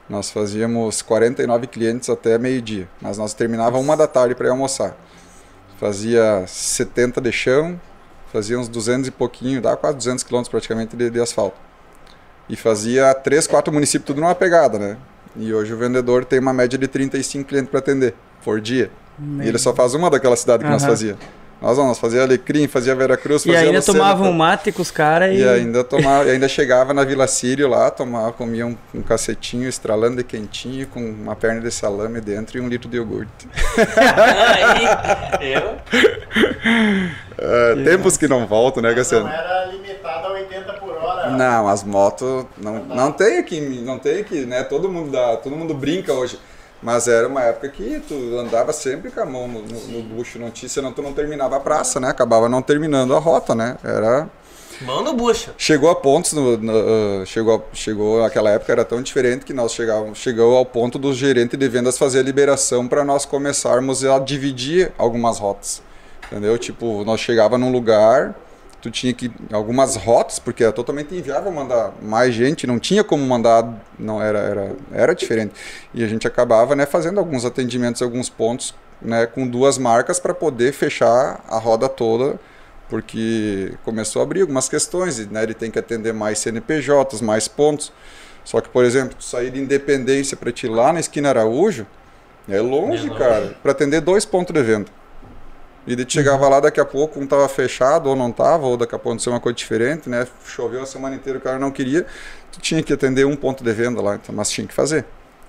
Nós 0.09 0.31
fazíamos 0.31 1.03
49 1.03 1.67
clientes 1.67 2.09
até 2.09 2.39
meio-dia, 2.39 2.89
mas 3.01 3.19
nós 3.19 3.35
terminava 3.35 3.79
uma 3.79 3.97
da 3.97 4.07
tarde 4.07 4.35
para 4.35 4.47
ir 4.47 4.51
almoçar. 4.51 4.97
Fazia 5.79 6.45
70 6.47 7.21
de 7.21 7.33
chão, 7.33 7.81
fazia 8.33 8.59
uns 8.59 8.69
200 8.69 9.09
e 9.09 9.11
pouquinho, 9.11 9.61
dá 9.61 9.77
quase 9.77 9.97
200 9.97 10.23
quilômetros 10.23 10.51
praticamente 10.51 10.97
de, 10.97 11.11
de 11.11 11.21
asfalto. 11.21 11.57
E 12.49 12.55
fazia 12.55 13.13
3, 13.15 13.47
4 13.47 13.73
municípios 13.73 14.07
tudo 14.07 14.21
numa 14.21 14.35
pegada, 14.35 14.79
né? 14.79 14.97
E 15.35 15.53
hoje 15.53 15.75
o 15.75 15.77
vendedor 15.77 16.25
tem 16.25 16.39
uma 16.39 16.53
média 16.53 16.79
de 16.79 16.87
35 16.87 17.49
clientes 17.49 17.71
para 17.71 17.81
atender 17.81 18.15
por 18.45 18.61
dia. 18.61 18.91
E 19.45 19.49
ele 19.49 19.59
só 19.59 19.75
faz 19.75 19.93
uma 19.95 20.09
daquela 20.09 20.37
cidade 20.37 20.63
que 20.63 20.71
nós 20.71 20.83
Aham. 20.83 20.91
fazia. 20.91 21.17
Nós 21.61 21.79
não, 21.79 21.87
nós 21.87 21.99
fazia 21.99 22.23
Alecrim, 22.23 22.69
fazia 22.69 22.95
Veracruz, 22.95 23.43
E 23.43 23.47
fazia 23.49 23.61
ainda 23.61 23.79
Lucena, 23.79 23.99
tomavam 23.99 24.29
um 24.29 24.33
mate 24.33 24.71
com 24.71 24.83
os 24.83 24.91
caras 24.91 25.35
e. 25.35 25.39
E 25.39 25.49
ainda 25.49 25.83
tomava, 25.83 26.27
e 26.27 26.31
ainda 26.31 26.47
chegava 26.49 26.93
na 26.93 27.03
Vila 27.03 27.27
Sírio 27.27 27.67
lá, 27.69 27.91
tomava, 27.91 28.33
comia 28.33 28.67
um, 28.67 28.77
um 28.95 29.01
cacetinho 29.01 29.67
estralando 29.67 30.17
de 30.19 30.25
quentinho 30.25 30.87
com 30.87 31.01
uma 31.01 31.35
perna 31.35 31.63
de 31.63 31.71
salame 31.71 32.21
dentro 32.21 32.59
e 32.59 32.61
um 32.61 32.69
litro 32.69 32.89
de 32.91 32.99
iogurte. 32.99 33.49
Aí, 33.79 34.85
eu. 35.55 35.77
É, 37.39 37.75
tempos 37.85 38.17
que 38.17 38.29
não 38.29 38.47
voltam, 38.47 38.83
né, 38.83 38.91
Não 38.91 38.97
Cassiano? 38.97 39.29
era 39.29 39.67
limitado 39.67 40.27
a 40.27 40.31
80 40.33 40.73
por 40.75 40.95
hora. 40.97 41.31
Não, 41.31 41.69
as 41.69 41.83
motos 41.83 42.45
não, 42.59 42.85
não 42.85 43.13
tem 43.13 43.39
aqui, 43.39 43.61
não 43.61 43.99
tem 43.99 44.21
aqui, 44.21 44.45
né? 44.47 44.63
Todo 44.63 44.91
mundo 44.91 45.11
dá, 45.11 45.37
todo 45.37 45.57
mundo 45.57 45.75
brinca 45.75 46.13
hoje. 46.13 46.39
Mas 46.83 47.09
era 47.09 47.27
uma 47.27 47.43
época 47.43 47.69
que 47.71 48.01
tu 48.07 48.15
andava 48.39 48.73
sempre 48.73 49.11
com 49.11 49.21
a 49.21 49.25
mão 49.27 49.49
no, 49.49 49.63
no, 49.63 49.81
no 49.89 50.03
bucho, 50.03 50.39
não 50.39 50.51
tinha, 50.51 50.69
senão 50.69 50.93
tu 50.93 51.03
não 51.03 51.13
terminava 51.13 51.57
a 51.57 51.61
praça, 51.61 51.99
né? 51.99 52.09
Acabava 52.09 52.49
não 52.49 52.61
terminando 52.63 53.15
a 53.15 53.19
rota, 53.19 53.55
né? 53.55 53.77
Era 53.83 54.29
Mão 54.83 55.03
no 55.03 55.15
bucho. 55.15 55.53
chegou 55.57 55.89
a 55.89 55.95
pontos 55.97 56.35
no, 56.35 56.59
no- 56.59 57.23
uh, 57.23 57.25
chegou 57.27 57.67
chegou 57.73 58.23
aquela 58.23 58.51
época 58.51 58.71
era 58.73 58.85
tão 58.85 59.01
diferente 59.01 59.43
que 59.47 59.55
nós 59.55 59.73
chegávamos 59.73 60.19
chegou 60.19 60.55
ao 60.55 60.67
ponto 60.67 60.99
do 60.99 61.15
gerente 61.15 61.57
de 61.57 61.67
vendas 61.67 61.97
fazer 61.97 62.21
a 62.21 62.23
liberação 62.23 62.87
para 62.87 63.03
nós 63.03 63.25
começarmos 63.25 64.05
a 64.05 64.19
dividir 64.19 64.93
algumas 64.99 65.39
rotas 65.39 65.83
entendeu 66.31 66.59
tipo 66.59 67.05
nós 67.07 67.21
chegava 67.21 67.57
num 67.57 67.73
lugar 67.73 68.35
tu 68.87 68.91
tinha 68.91 69.13
que 69.13 69.31
algumas 69.53 69.97
rotas 69.97 70.39
porque 70.39 70.63
era 70.63 70.73
totalmente 70.73 71.15
inviável 71.15 71.51
mandar 71.51 71.93
mais 72.01 72.33
gente 72.33 72.67
não 72.67 72.79
tinha 72.79 73.03
como 73.03 73.27
mandar 73.27 73.69
não 73.99 74.23
era 74.23 74.39
era 74.39 74.77
era 74.93 75.15
diferente 75.15 75.53
e 75.93 76.05
a 76.05 76.07
gente 76.07 76.27
acabava 76.27 76.77
né 76.77 76.87
fazendo 76.87 77.19
alguns 77.19 77.45
atendimentos 77.45 78.01
alguns 78.01 78.29
pontos 78.29 78.75
né 79.03 79.27
com 79.27 79.47
duas 79.47 79.77
marcas 79.77 80.21
para 80.21 80.33
poder 80.33 80.73
fechar 80.73 81.45
a 81.49 81.59
roda 81.59 81.89
toda 81.89 82.39
porque 82.89 83.73
começou 83.85 84.21
a 84.21 84.23
abrir 84.23 84.43
algumas 84.43 84.69
questões, 84.69 85.19
e, 85.19 85.27
né? 85.27 85.43
Ele 85.43 85.55
tem 85.55 85.73
que 85.73 85.79
atender 85.79 86.13
mais 86.15 86.39
CNPJs, 86.39 87.21
mais 87.21 87.49
pontos. 87.49 87.93
Só 88.45 88.61
que, 88.61 88.69
por 88.69 88.85
exemplo, 88.85 89.17
tu 89.19 89.25
sair 89.25 89.51
de 89.51 89.59
Independência 89.59 90.37
para 90.37 90.53
te 90.53 90.67
ir 90.67 90.69
lá 90.69 90.93
na 90.93 91.01
esquina 91.01 91.31
Araújo, 91.31 91.85
é 92.49 92.61
longe, 92.61 93.09
É 93.09 93.11
longe. 93.11 93.19
cara, 93.19 93.57
para 93.61 93.73
atender 93.73 94.01
dois 94.01 94.25
pontos 94.25 94.55
de 94.55 94.63
venda. 94.63 94.87
E 95.87 95.95
tu 96.05 96.13
chegava 96.13 96.49
lá, 96.49 96.59
daqui 96.61 96.81
a 96.81 96.85
pouco 96.85 97.21
um 97.21 97.27
tava 97.27 97.49
fechado 97.49 98.09
ou 98.09 98.17
não 98.17 98.33
tava, 98.33 98.67
ou 98.67 98.77
daqui 98.77 98.95
a 98.95 98.99
pouco 98.99 99.11
aconteceu 99.11 99.33
uma 99.33 99.41
coisa 99.41 99.55
diferente, 99.57 100.09
né? 100.09 100.27
Choveu 100.45 100.83
a 100.83 100.87
semana 100.87 101.15
inteira, 101.15 101.39
o 101.39 101.43
cara 101.43 101.59
não 101.59 101.71
queria, 101.71 102.05
tu 102.51 102.59
tinha 102.61 102.83
que 102.83 102.93
atender 102.93 103.25
um 103.25 103.37
ponto 103.37 103.63
de 103.63 103.73
venda 103.73 104.03
lá, 104.03 104.17
então, 104.17 104.35
mas 104.35 104.51
tinha 104.51 104.67
que 104.67 104.75
fazer. 104.75 105.05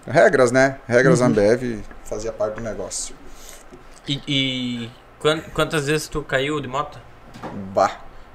Regras, 0.06 0.52
né? 0.52 0.78
Regras 0.88 1.22
Ambev 1.22 1.80
fazia 2.06 2.32
parte 2.32 2.56
do 2.56 2.62
negócio. 2.62 3.16
E, 4.08 4.22
e 4.28 4.92
quan- 5.20 5.42
quantas 5.54 5.88
vezes 5.88 6.08
tu 6.08 6.22
caiu 6.22 6.62
de 6.62 6.68
moto? 6.68 7.00
Bah. 7.74 7.92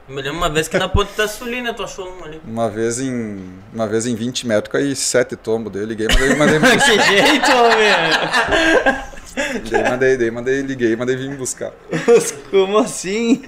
Eu 0.08 0.16
me 0.16 0.20
lembro 0.20 0.38
uma 0.38 0.50
vez 0.50 0.66
que 0.68 0.76
na 0.76 0.88
ponte 0.88 1.16
da 1.16 1.28
Sulina 1.28 1.72
tu 1.72 1.82
achou 1.84 2.06
um 2.06 2.24
ali. 2.24 2.40
Uma 2.44 2.68
vez 2.68 2.98
em, 3.00 3.58
uma 3.72 3.86
vez 3.86 4.04
em 4.04 4.14
20 4.16 4.46
metros, 4.48 4.72
caí 4.72 4.94
sete 4.96 5.36
tombos 5.36 5.72
dele, 5.72 5.86
liguei, 5.94 6.08
mandei, 6.08 6.58
mandei. 6.58 6.58
Que 6.78 7.00
jeito, 7.00 7.50
homem! 7.52 9.02
daí, 9.71 9.83
mandei, 9.90 10.16
daí, 10.16 10.31
mandei, 10.31 10.61
liguei, 10.62 10.95
mandei 10.97 11.16
vir 11.16 11.29
me 11.31 11.37
buscar. 11.37 11.73
Como 12.51 12.79
assim? 12.79 13.42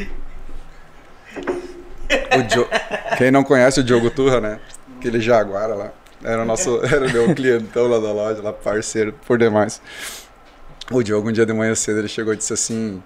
O 2.38 2.42
Dio- 2.42 2.68
Quem 3.18 3.30
não 3.30 3.44
conhece 3.44 3.80
o 3.80 3.84
Diogo 3.84 4.10
Turra, 4.10 4.40
né? 4.40 4.58
Aquele 4.98 5.20
Jaguara 5.20 5.74
lá. 5.74 5.92
Era 6.22 6.42
o 6.42 6.44
nosso, 6.44 6.80
era 6.84 7.06
o 7.06 7.12
meu 7.12 7.34
clientão 7.34 7.86
lá 7.86 7.98
da 7.98 8.12
loja, 8.12 8.42
lá 8.42 8.52
parceiro, 8.52 9.14
por 9.26 9.38
demais. 9.38 9.80
O 10.90 11.02
Diogo, 11.02 11.28
um 11.28 11.32
dia 11.32 11.46
de 11.46 11.52
manhã 11.52 11.74
cedo, 11.74 11.98
ele 11.98 12.08
chegou 12.08 12.32
e 12.32 12.36
disse 12.36 12.52
assim: 12.52 13.02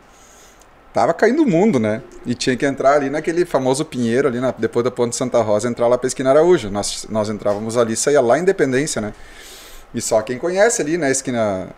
Tava 0.92 1.14
caindo 1.14 1.42
o 1.42 1.46
mundo, 1.46 1.78
né? 1.78 2.02
E 2.26 2.34
tinha 2.34 2.56
que 2.56 2.66
entrar 2.66 2.94
ali 2.94 3.08
naquele 3.10 3.44
famoso 3.44 3.84
Pinheiro, 3.84 4.28
ali 4.28 4.40
na- 4.40 4.54
depois 4.56 4.84
da 4.84 4.90
Ponte 4.90 5.14
Santa 5.16 5.40
Rosa, 5.42 5.68
entrar 5.68 5.86
lá 5.86 5.96
pra 5.96 6.06
esquina 6.08 6.30
Araújo. 6.30 6.70
Nós, 6.70 7.06
nós 7.08 7.28
entrávamos 7.28 7.76
ali, 7.76 7.94
saía 7.96 8.20
lá 8.20 8.38
Independência, 8.38 9.00
né? 9.00 9.12
E 9.94 10.00
só 10.02 10.20
quem 10.20 10.36
conhece 10.38 10.82
ali, 10.82 10.98
né, 10.98 11.10
esquina, 11.10 11.68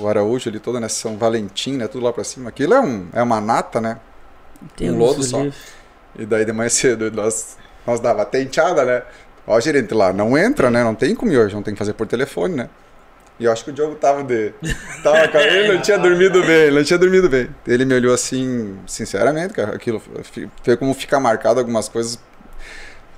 o 0.00 0.08
Araújo 0.08 0.48
ali 0.48 0.58
toda, 0.58 0.80
né, 0.80 0.88
São 0.88 1.16
Valentim, 1.16 1.76
né, 1.76 1.86
tudo 1.86 2.04
lá 2.04 2.12
pra 2.12 2.24
cima. 2.24 2.48
Aquilo 2.48 2.74
é, 2.74 2.80
um, 2.80 3.06
é 3.12 3.22
uma 3.22 3.40
nata, 3.40 3.80
né? 3.80 3.98
Um 4.94 4.98
lodo 4.98 5.22
só. 5.22 5.38
E 6.18 6.26
daí 6.26 6.44
de 6.44 6.52
manhã 6.52 6.68
cedo 6.68 7.10
nós, 7.12 7.56
nós 7.86 8.00
dava 8.00 8.24
tenteada, 8.24 8.84
né? 8.84 9.02
Ó, 9.46 9.58
gerente 9.60 9.94
lá, 9.94 10.12
não 10.12 10.36
entra, 10.36 10.70
né? 10.70 10.82
Não 10.84 10.94
tem 10.94 11.14
como 11.14 11.30
hoje, 11.32 11.54
não 11.54 11.62
tem 11.62 11.74
que 11.74 11.78
fazer 11.78 11.92
por 11.94 12.06
telefone, 12.06 12.54
né? 12.54 12.68
E 13.40 13.44
eu 13.44 13.50
acho 13.52 13.64
que 13.64 13.70
o 13.70 13.72
Diogo 13.72 13.94
tava 13.96 14.22
de. 14.22 14.52
Tava, 15.02 15.26
com- 15.28 15.38
ele 15.38 15.72
não 15.72 15.80
tinha 15.80 15.98
dormido 15.98 16.44
bem, 16.44 16.70
não 16.70 16.84
tinha 16.84 16.98
dormido 16.98 17.28
bem. 17.28 17.48
Ele 17.66 17.84
me 17.84 17.94
olhou 17.94 18.12
assim, 18.14 18.76
sinceramente, 18.86 19.54
cara, 19.54 19.74
aquilo 19.74 20.00
foi 20.62 20.76
como 20.76 20.92
ficar 20.94 21.18
marcado 21.18 21.58
algumas 21.58 21.88
coisas 21.88 22.18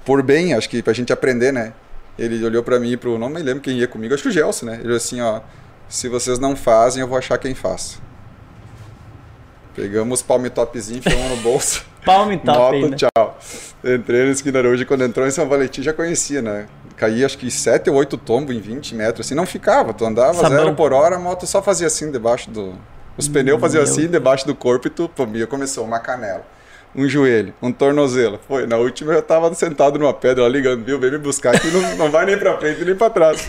por 0.05 0.23
bem, 0.23 0.55
acho 0.55 0.69
que 0.69 0.83
pra 0.83 0.93
gente 0.93 1.13
aprender, 1.13 1.53
né? 1.53 1.73
Ele 2.19 2.45
olhou 2.45 2.63
pra 2.63 2.79
mim 2.79 2.93
e 2.93 2.97
pro. 2.97 3.19
Não 3.19 3.29
me 3.29 3.43
lembro 3.43 3.63
quem 3.63 3.79
ia 3.79 3.89
comigo, 3.89 4.15
acho 4.15 4.23
que 4.23 4.29
o 4.29 4.33
Gelson, 4.33 4.67
né? 4.67 4.75
Ele 4.75 4.85
olhou 4.87 4.97
assim, 4.97 5.21
ó. 5.21 5.41
Se 5.89 6.09
vocês 6.09 6.39
não 6.39 6.57
fazem, 6.57 7.01
eu 7.01 7.09
vou 7.09 7.19
achar 7.19 7.37
quem 7.39 7.55
faz. 7.55 8.01
Pegamos 9.75 10.23
palme 10.23 10.49
topzinho, 10.51 10.99
enfiamos 10.99 11.31
no 11.31 11.37
bolso. 11.39 11.85
Palme 12.05 12.37
top 12.37 12.59
Moto, 12.59 12.75
ainda. 12.75 12.97
tchau. 12.97 13.39
Entrei 13.83 14.27
na 14.27 14.33
esquina 14.33 14.61
hoje, 14.61 14.85
quando 14.85 15.05
entrou 15.05 15.27
em 15.27 15.31
São 15.31 15.49
Valentim, 15.49 15.83
já 15.83 15.91
conhecia, 15.91 16.43
né? 16.43 16.67
Caía 16.99 17.25
acho 17.25 17.39
que 17.39 17.51
7 17.51 17.89
ou 17.89 17.97
8 17.97 18.19
tombos 18.19 18.55
em 18.55 18.61
20 18.61 18.95
metros, 18.95 19.27
assim, 19.27 19.35
não 19.35 19.47
ficava. 19.47 19.95
Tu 19.95 20.05
andava 20.05 20.35
Sabão. 20.35 20.51
zero 20.51 20.75
por 20.75 20.93
hora, 20.93 21.17
a 21.17 21.19
moto 21.19 21.47
só 21.47 21.63
fazia 21.63 21.87
assim 21.87 22.11
debaixo 22.11 22.51
do. 22.51 22.75
Os 23.17 23.27
pneus 23.27 23.59
faziam 23.59 23.83
Meu 23.83 23.91
assim 23.91 24.07
debaixo 24.07 24.47
do 24.47 24.55
corpo 24.55 24.87
e 24.87 24.91
tu, 24.91 25.09
pô, 25.09 25.27
começou 25.49 25.85
uma 25.85 25.99
canela. 25.99 26.45
Um 26.95 27.09
joelho, 27.09 27.53
um 27.61 27.73
tornozelo. 27.73 28.39
Foi, 28.47 28.67
na 28.67 28.77
última 28.77 29.13
eu 29.13 29.23
tava 29.23 29.53
sentado 29.55 29.99
numa 29.99 30.15
pedra 30.15 30.45
lá 30.45 30.49
ligando, 30.49 30.85
viu? 30.85 30.99
Vem 30.99 31.11
me 31.11 31.19
buscar 31.19 31.55
aqui, 31.55 31.69
não, 31.69 31.97
não 31.97 32.11
vai 32.11 32.25
nem 32.25 32.39
pra 32.39 32.57
frente 32.57 32.85
nem 32.85 32.95
pra 32.95 33.11
trás. 33.11 33.49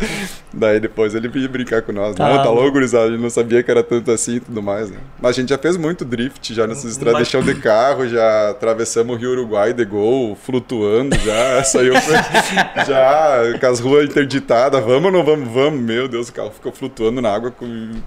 Daí 0.52 0.80
depois 0.80 1.14
ele 1.14 1.28
veio 1.28 1.48
brincar 1.48 1.82
com 1.82 1.92
nós. 1.92 2.16
Tá 2.16 2.28
não, 2.28 2.44
tá 2.44 2.50
louco. 2.50 2.72
gurizada, 2.72 3.06
a 3.06 3.12
gente 3.12 3.22
não 3.22 3.30
sabia 3.30 3.62
que 3.62 3.70
era 3.70 3.84
tanto 3.84 4.10
assim 4.12 4.38
e 4.38 4.40
tudo 4.40 4.64
mais, 4.64 4.90
né? 4.90 4.98
Mas 5.22 5.38
a 5.38 5.42
gente 5.42 5.50
já 5.50 5.58
fez 5.58 5.78
muito 5.78 6.04
drift 6.04 6.54
já 6.54 6.66
nessas 6.66 6.92
estradas 6.92 7.28
chão 7.28 7.44
de 7.44 7.56
carro, 7.56 8.08
já 8.08 8.50
atravessamos 8.50 9.16
o 9.16 9.20
Rio 9.20 9.32
Uruguai 9.32 9.74
de 9.74 9.86
gol, 9.86 10.36
flutuando 10.36 11.16
já, 11.20 11.64
saiu 11.64 11.94
já 12.88 13.60
com 13.60 13.68
as 13.68 13.80
ruas 13.80 14.06
interditadas, 14.06 14.84
vamos 14.84 15.06
ou 15.06 15.12
não 15.12 15.24
vamos? 15.24 15.50
Vamos, 15.52 15.80
meu 15.80 16.08
Deus, 16.08 16.30
o 16.30 16.34
carro 16.34 16.52
ficou 16.52 16.72
flutuando 16.72 17.22
na 17.22 17.32
água, 17.32 17.54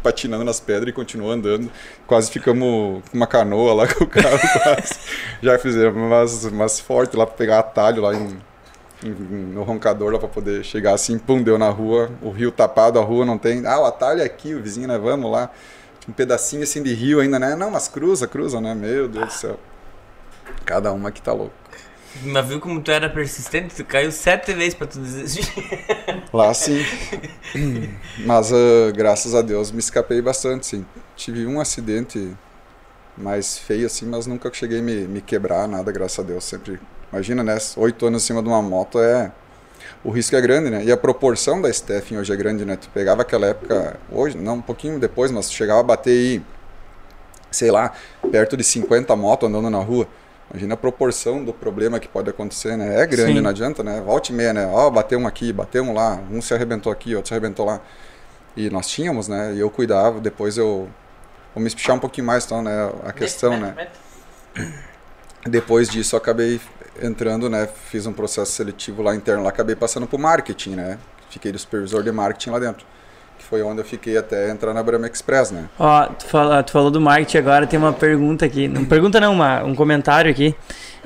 patinando 0.02 0.44
nas 0.44 0.58
pedras 0.58 0.88
e 0.88 0.92
continuou 0.92 1.30
andando. 1.30 1.70
Quase 2.08 2.30
ficamos 2.30 3.02
com 3.10 3.16
uma 3.16 3.26
canoa 3.28 3.74
lá 3.74 3.86
com 3.94 4.02
o 4.04 4.08
carro, 4.08 4.38
quase. 4.64 4.94
Já 5.42 5.58
fizemos 5.58 5.96
umas, 5.96 6.44
umas 6.44 6.80
fortes 6.80 7.14
lá 7.16 7.26
pra 7.26 7.36
pegar 7.36 7.60
atalho 7.60 8.02
lá 8.02 8.14
em, 8.14 8.36
em- 9.04 9.10
no 9.52 9.62
roncador 9.62 10.10
lá 10.12 10.18
pra 10.18 10.26
poder 10.28 10.64
chegar 10.64 10.94
assim, 10.94 11.18
pum, 11.18 11.42
deu 11.42 11.58
na 11.58 11.68
rua, 11.68 12.10
o 12.22 12.30
rio 12.30 12.50
tapado, 12.50 12.98
a 12.98 13.02
rua 13.04 13.26
não 13.26 13.38
tem. 13.38 13.66
Ah, 13.66 13.78
o 13.80 13.84
atalho 13.84 14.22
é 14.22 14.24
aqui, 14.24 14.54
o 14.54 14.62
vizinho, 14.62 14.88
né? 14.88 14.98
Vamos 14.98 15.30
lá. 15.30 15.50
Um 16.08 16.12
pedacinho 16.12 16.62
assim 16.64 16.82
de 16.82 16.94
rio 16.94 17.20
ainda, 17.20 17.38
né? 17.38 17.54
Não, 17.54 17.70
mas 17.70 17.86
cruza, 17.88 18.26
cruza, 18.26 18.60
né? 18.60 18.74
Meu 18.74 19.06
Deus 19.06 19.26
do 19.26 19.32
céu. 19.32 19.60
Cada 20.64 20.92
uma 20.92 21.12
que 21.12 21.20
tá 21.22 21.32
louco. 21.34 21.52
Mas 22.22 22.46
viu 22.48 22.58
como 22.58 22.80
tu 22.80 22.90
era 22.90 23.10
persistente? 23.10 23.74
Tu 23.74 23.84
caiu 23.84 24.10
sete 24.10 24.54
vezes 24.54 24.72
pra 24.74 24.86
tu 24.86 24.98
desistir. 24.98 25.46
Lá 26.32 26.54
sim. 26.54 26.82
Mas 28.24 28.50
ah, 28.50 28.90
graças 28.94 29.34
a 29.34 29.42
Deus 29.42 29.70
me 29.70 29.78
escapei 29.78 30.22
bastante, 30.22 30.66
sim. 30.66 30.86
Tive 31.18 31.44
um 31.48 31.60
acidente 31.60 32.32
mais 33.16 33.58
feio 33.58 33.86
assim, 33.86 34.06
mas 34.06 34.24
nunca 34.24 34.48
cheguei 34.52 34.78
a 34.78 34.82
me, 34.82 34.94
me 35.08 35.20
quebrar, 35.20 35.66
nada, 35.66 35.90
graças 35.90 36.20
a 36.20 36.22
Deus. 36.22 36.44
Sempre. 36.44 36.78
Imagina, 37.12 37.42
né? 37.42 37.58
Oito 37.76 38.06
anos 38.06 38.22
em 38.22 38.26
cima 38.26 38.40
de 38.40 38.48
uma 38.48 38.62
moto 38.62 39.00
é. 39.00 39.32
O 40.04 40.10
risco 40.10 40.36
é 40.36 40.40
grande, 40.40 40.70
né? 40.70 40.84
E 40.84 40.92
a 40.92 40.96
proporção 40.96 41.60
da 41.60 41.72
Stephen 41.72 42.18
hoje 42.18 42.32
é 42.32 42.36
grande, 42.36 42.64
né? 42.64 42.76
Tu 42.76 42.88
pegava 42.90 43.22
aquela 43.22 43.48
época, 43.48 43.98
hoje, 44.12 44.38
não, 44.38 44.54
um 44.54 44.62
pouquinho 44.62 45.00
depois, 45.00 45.32
mas 45.32 45.48
tu 45.48 45.54
chegava 45.54 45.80
a 45.80 45.82
bater 45.82 46.10
aí, 46.10 46.42
sei 47.50 47.72
lá, 47.72 47.92
perto 48.30 48.56
de 48.56 48.62
50 48.62 49.16
motos 49.16 49.48
andando 49.48 49.68
na 49.68 49.78
rua. 49.78 50.06
Imagina 50.50 50.74
a 50.74 50.76
proporção 50.76 51.44
do 51.44 51.52
problema 51.52 51.98
que 51.98 52.06
pode 52.06 52.30
acontecer, 52.30 52.76
né? 52.76 53.02
É 53.02 53.06
grande, 53.06 53.34
Sim. 53.34 53.40
não 53.40 53.50
adianta, 53.50 53.82
né? 53.82 54.00
Volte 54.00 54.32
e 54.32 54.36
meia, 54.36 54.52
né? 54.52 54.70
Ó, 54.72 54.88
bateu 54.88 55.18
um 55.18 55.26
aqui, 55.26 55.52
bateu 55.52 55.82
um 55.82 55.92
lá, 55.92 56.20
um 56.30 56.40
se 56.40 56.54
arrebentou 56.54 56.92
aqui, 56.92 57.16
outro 57.16 57.28
se 57.28 57.34
arrebentou 57.34 57.66
lá. 57.66 57.80
E 58.56 58.70
nós 58.70 58.88
tínhamos, 58.88 59.28
né? 59.28 59.54
E 59.54 59.60
eu 59.60 59.70
cuidava, 59.70 60.20
depois 60.20 60.56
eu. 60.56 60.88
Vou 61.58 61.62
me 61.64 61.66
espichar 61.66 61.96
um 61.96 61.98
pouquinho 61.98 62.24
mais, 62.24 62.44
então, 62.44 62.62
né? 62.62 62.88
A 63.04 63.12
questão, 63.12 63.56
né? 63.58 63.74
Depois 65.44 65.88
disso, 65.88 66.14
eu 66.14 66.18
acabei 66.18 66.60
entrando, 67.02 67.50
né? 67.50 67.68
Fiz 67.90 68.06
um 68.06 68.12
processo 68.12 68.52
seletivo 68.52 69.02
lá 69.02 69.12
interno, 69.12 69.42
lá 69.42 69.48
acabei 69.48 69.74
passando 69.74 70.06
pro 70.06 70.16
marketing, 70.20 70.76
né? 70.76 70.98
Fiquei 71.28 71.50
de 71.50 71.58
supervisor 71.58 72.00
de 72.04 72.12
marketing 72.12 72.50
lá 72.50 72.60
dentro. 72.60 72.86
Que 73.36 73.44
foi 73.44 73.60
onde 73.62 73.80
eu 73.80 73.84
fiquei 73.84 74.16
até 74.16 74.50
entrar 74.50 74.72
na 74.72 74.80
Brahma 74.84 75.08
Express, 75.08 75.50
né? 75.50 75.64
Ó, 75.80 76.06
tu, 76.06 76.26
fala- 76.26 76.62
tu 76.62 76.70
falou 76.70 76.92
do 76.92 77.00
marketing 77.00 77.38
agora, 77.38 77.66
tem 77.66 77.76
uma 77.76 77.92
pergunta 77.92 78.44
aqui. 78.46 78.68
Não 78.68 78.84
pergunta 78.84 79.18
não, 79.18 79.32
uma- 79.32 79.64
um 79.64 79.74
comentário 79.74 80.30
aqui. 80.30 80.54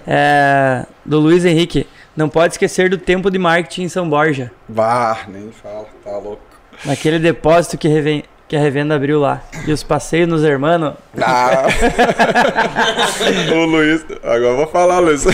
É, 0.07 0.85
do 1.03 1.19
Luiz 1.19 1.47
Henrique. 1.47 1.87
Não 2.15 2.29
pode 2.29 2.53
esquecer 2.53 2.91
do 2.91 2.99
tempo 2.99 3.31
de 3.31 3.39
marketing 3.39 3.85
em 3.85 3.89
São 3.89 4.07
Borja. 4.07 4.53
Bah, 4.69 5.21
nem 5.29 5.51
fala, 5.51 5.87
tá 6.05 6.11
louco. 6.19 6.43
Naquele 6.85 7.19
depósito 7.19 7.79
que, 7.79 7.89
reven- 7.89 8.25
que 8.53 8.57
a 8.57 8.61
revenda 8.61 8.95
abriu 8.95 9.19
lá. 9.19 9.43
E 9.67 9.73
os 9.73 9.83
passeios 9.83 10.29
nos 10.29 10.45
hermanos. 10.45 10.93
Ah. 11.19 11.69
o 13.51 13.65
Luiz. 13.65 14.05
Agora 14.23 14.57
vou 14.57 14.67
falar, 14.67 14.99
Luiz. 14.99 15.25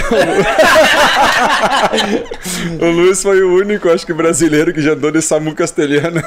o 2.81 2.87
Luiz 2.87 3.21
foi 3.21 3.43
o 3.43 3.57
único, 3.57 3.91
acho 3.91 4.07
que 4.07 4.15
brasileiro, 4.15 4.73
que 4.73 4.81
já 4.81 4.93
andou 4.93 5.11
de 5.11 5.21
Samu 5.21 5.53
Castelhano. 5.53 6.23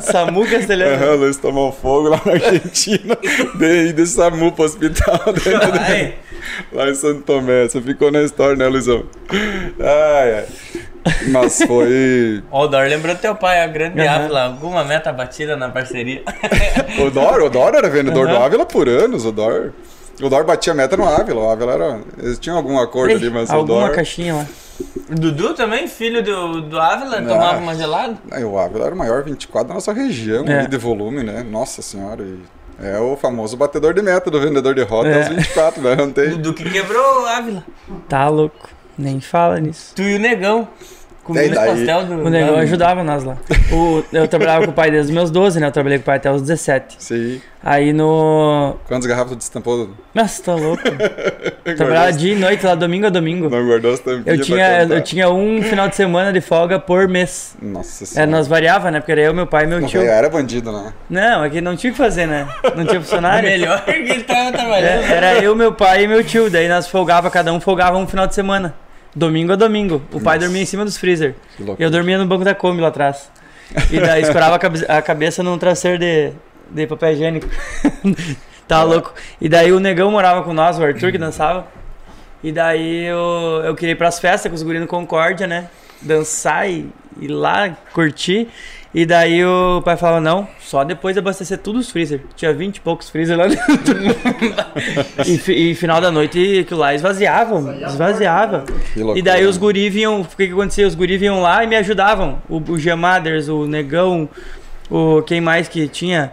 Samu 0.00 0.46
Castelhano. 0.46 1.04
Aham, 1.04 1.12
o 1.12 1.16
Luiz 1.16 1.36
tomou 1.36 1.70
fogo 1.70 2.08
lá 2.08 2.18
na 2.24 2.32
Argentina. 2.32 3.14
de, 3.56 3.92
de 3.92 4.06
Samu 4.06 4.52
pro 4.52 4.64
hospital. 4.64 5.20
Ai, 5.86 6.14
Lá 6.72 6.88
em 6.88 6.94
Santo 6.94 7.20
Tomé. 7.24 7.68
Você 7.68 7.78
ficou 7.82 8.10
na 8.10 8.22
história, 8.22 8.56
né, 8.56 8.66
Luizão? 8.68 9.04
Ai, 9.78 10.34
ai. 10.36 10.46
Mas 11.28 11.58
foi. 11.66 12.42
Ó, 12.50 12.64
o 12.64 12.68
Dor 12.68 12.86
lembrou 12.86 13.14
teu 13.16 13.34
pai, 13.34 13.62
a 13.62 13.66
grande 13.66 14.00
Aham. 14.00 14.16
Ávila. 14.24 14.44
Alguma 14.44 14.84
meta 14.84 15.12
batida 15.12 15.56
na 15.56 15.68
parceria. 15.68 16.22
O 17.04 17.10
Dor, 17.10 17.42
o 17.42 17.50
Dor 17.50 17.74
era 17.74 17.88
vendedor 17.88 18.28
do 18.28 18.36
Ávila 18.36 18.64
por 18.66 18.88
anos. 18.88 19.24
O 19.24 19.32
Dor. 19.32 19.72
O 20.20 20.28
Dor 20.28 20.44
batia 20.44 20.74
meta 20.74 20.96
no 20.96 21.08
Ávila. 21.08 21.40
O 21.40 21.50
Ávila 21.50 21.72
era. 21.72 22.00
Eles 22.18 22.38
tinham 22.38 22.56
algum 22.56 22.78
acordo 22.78 23.14
ali, 23.14 23.30
mas 23.30 23.50
o 23.50 23.54
Alguma 23.54 23.86
Dor. 23.86 23.94
caixinha 23.96 24.34
lá. 24.34 24.46
Dudu 25.08 25.54
também, 25.54 25.86
filho 25.86 26.22
do, 26.22 26.62
do 26.62 26.80
Ávila, 26.80 27.20
tomava 27.22 27.58
uma 27.58 27.74
gelada. 27.74 28.14
Aí, 28.30 28.42
o 28.44 28.58
Ávila 28.58 28.86
era 28.86 28.94
o 28.94 28.98
maior 28.98 29.22
24 29.22 29.68
da 29.68 29.74
nossa 29.74 29.92
região 29.92 30.44
É. 30.46 30.66
de 30.66 30.76
volume, 30.76 31.22
né? 31.22 31.44
Nossa 31.48 31.82
senhora. 31.82 32.22
e 32.24 32.38
é 32.84 32.98
o 32.98 33.16
famoso 33.16 33.56
batedor 33.56 33.94
de 33.94 34.02
meta 34.02 34.28
do 34.30 34.40
vendedor 34.40 34.74
de 34.74 34.82
rota 34.82 35.08
É. 35.08 35.18
aos 35.18 35.28
24, 35.28 35.80
né? 35.82 35.94
Não 35.94 36.10
tem. 36.10 36.30
Dudu 36.30 36.54
que 36.54 36.68
quebrou 36.68 37.22
o 37.22 37.26
Ávila. 37.26 37.64
Tá 38.08 38.28
louco. 38.28 38.68
Nem 38.98 39.20
fala 39.20 39.58
nisso. 39.58 39.94
Tu 39.94 40.02
e 40.02 40.16
o 40.16 40.18
Negão. 40.18 40.68
Os 41.28 41.36
daí? 41.36 41.54
pastel 41.54 42.04
do. 42.06 42.14
O 42.26 42.28
negão 42.30 42.54
da- 42.56 42.60
ajudava 42.62 43.04
nós 43.04 43.22
lá. 43.22 43.36
O- 43.72 44.02
eu 44.12 44.26
trabalhava 44.26 44.64
com 44.64 44.70
o 44.72 44.74
pai 44.74 44.90
desde 44.90 45.10
os 45.10 45.14
meus 45.14 45.30
12, 45.30 45.60
né? 45.60 45.66
Eu 45.68 45.70
trabalhei 45.72 45.98
com 45.98 46.02
o 46.02 46.06
pai 46.06 46.16
até 46.16 46.30
os 46.32 46.42
17. 46.42 46.96
Sim. 46.98 47.40
Aí 47.64 47.92
no. 47.92 48.74
Quantas 48.88 49.06
garrafas 49.06 49.30
tu 49.32 49.36
destampou? 49.36 49.90
Nossa, 50.12 50.42
tá 50.42 50.54
louco. 50.54 50.82
Trabalhava 51.76 52.12
dia 52.12 52.32
e 52.34 52.36
noite 52.36 52.66
lá, 52.66 52.74
domingo 52.74 53.06
a 53.06 53.10
domingo. 53.10 53.48
Não 53.48 53.64
guardou 53.66 53.92
as 53.92 54.00
tampinhas 54.00 54.26
Eu 54.26 54.36
pra 54.36 54.44
tinha, 54.44 54.82
eu 54.96 55.00
tinha 55.02 55.30
um 55.30 55.62
final 55.62 55.88
de 55.88 55.94
semana 55.94 56.32
de 56.32 56.40
folga 56.40 56.78
por 56.80 57.06
mês. 57.06 57.54
Nossa 57.62 58.02
É, 58.02 58.06
senhora. 58.06 58.30
nós 58.30 58.48
variava, 58.48 58.90
né? 58.90 58.98
Porque 58.98 59.12
era 59.12 59.20
eu, 59.20 59.32
meu 59.32 59.46
pai 59.46 59.64
e 59.64 59.66
meu 59.68 59.80
Não, 59.80 59.86
tio. 59.86 60.02
era 60.02 60.28
bandido, 60.28 60.72
né? 60.72 60.92
Não, 61.08 61.44
é 61.44 61.50
que 61.50 61.60
não 61.60 61.76
tinha 61.76 61.90
o 61.92 61.94
que 61.94 61.98
fazer, 62.02 62.26
né? 62.26 62.48
Não 62.76 62.84
tinha 62.84 62.98
É 62.98 63.00
funcionário. 63.00 63.48
melhor 63.48 63.84
que 63.84 63.90
ele 63.92 64.24
tava 64.24 64.50
trabalhando. 64.50 65.04
É, 65.04 65.12
era 65.12 65.34
eu, 65.42 65.54
meu 65.54 65.72
pai 65.72 66.02
e 66.04 66.08
meu 66.08 66.24
tio. 66.24 66.50
Daí 66.50 66.68
nós 66.68 66.88
folgava, 66.88 67.30
cada 67.30 67.52
um 67.52 67.60
folgava 67.60 67.96
um 67.96 68.08
final 68.08 68.26
de 68.26 68.34
semana. 68.34 68.74
Domingo 69.14 69.52
a 69.52 69.56
domingo. 69.56 70.02
O 70.12 70.20
pai 70.20 70.36
Nossa. 70.36 70.46
dormia 70.46 70.62
em 70.62 70.66
cima 70.66 70.84
dos 70.84 70.96
freezer. 70.96 71.34
E 71.78 71.82
eu 71.82 71.90
dormia 71.90 72.16
no 72.18 72.26
banco 72.26 72.44
da 72.44 72.54
Kombi 72.54 72.80
lá 72.80 72.88
atrás. 72.88 73.30
E 73.90 74.00
daí 74.00 74.22
escorava 74.24 74.56
a 74.56 74.58
cabe- 74.58 74.86
a 74.88 75.02
cabeça 75.02 75.42
num 75.42 75.58
traseiro 75.58 75.98
de, 75.98 76.32
de 76.70 76.86
papel 76.86 77.12
higiênico. 77.12 77.48
tá 78.66 78.82
louco. 78.82 79.12
E 79.40 79.48
daí 79.48 79.70
o 79.72 79.78
negão 79.80 80.10
morava 80.10 80.42
com 80.42 80.52
nós, 80.54 80.78
o 80.78 80.82
Arthur, 80.84 81.12
que 81.12 81.18
dançava. 81.18 81.66
E 82.42 82.50
daí 82.50 83.04
eu, 83.04 83.62
eu 83.64 83.74
queria 83.74 83.92
ir 83.92 83.96
pras 83.96 84.18
festas 84.18 84.50
com 84.50 84.56
os 84.56 84.62
guris 84.62 84.80
no 84.80 84.86
Concórdia, 84.86 85.46
né? 85.46 85.68
Dançar 86.00 86.68
e 86.68 86.88
ir 87.20 87.28
lá, 87.28 87.76
curtir. 87.92 88.48
E 88.94 89.06
daí 89.06 89.42
o 89.42 89.80
pai 89.82 89.96
falava, 89.96 90.20
não, 90.20 90.46
só 90.60 90.84
depois 90.84 91.14
de 91.14 91.20
abastecer 91.20 91.56
tudo 91.58 91.78
os 91.78 91.90
freezer. 91.90 92.20
Tinha 92.36 92.52
20 92.52 92.76
e 92.76 92.80
poucos 92.80 93.08
freezer 93.08 93.38
lá 93.38 93.46
dentro. 93.46 93.96
e, 95.26 95.70
e 95.70 95.74
final 95.74 95.98
da 95.98 96.10
noite 96.10 96.60
aquilo 96.60 96.80
lá 96.80 96.94
esvaziava, 96.94 97.74
esvaziava. 97.86 98.64
Loucura. 98.94 99.18
E 99.18 99.22
daí 99.22 99.46
os 99.46 99.56
guri 99.56 99.88
vinham, 99.88 100.20
o 100.20 100.24
que 100.26 100.46
que 100.46 100.52
acontecia? 100.52 100.86
Os 100.86 100.94
guri 100.94 101.16
vinham 101.16 101.40
lá 101.40 101.64
e 101.64 101.66
me 101.66 101.76
ajudavam. 101.76 102.42
O, 102.50 102.58
o 102.58 102.78
Gemaders, 102.78 103.48
o 103.48 103.66
Negão, 103.66 104.28
o 104.90 105.22
quem 105.22 105.40
mais 105.40 105.68
que 105.68 105.88
tinha? 105.88 106.32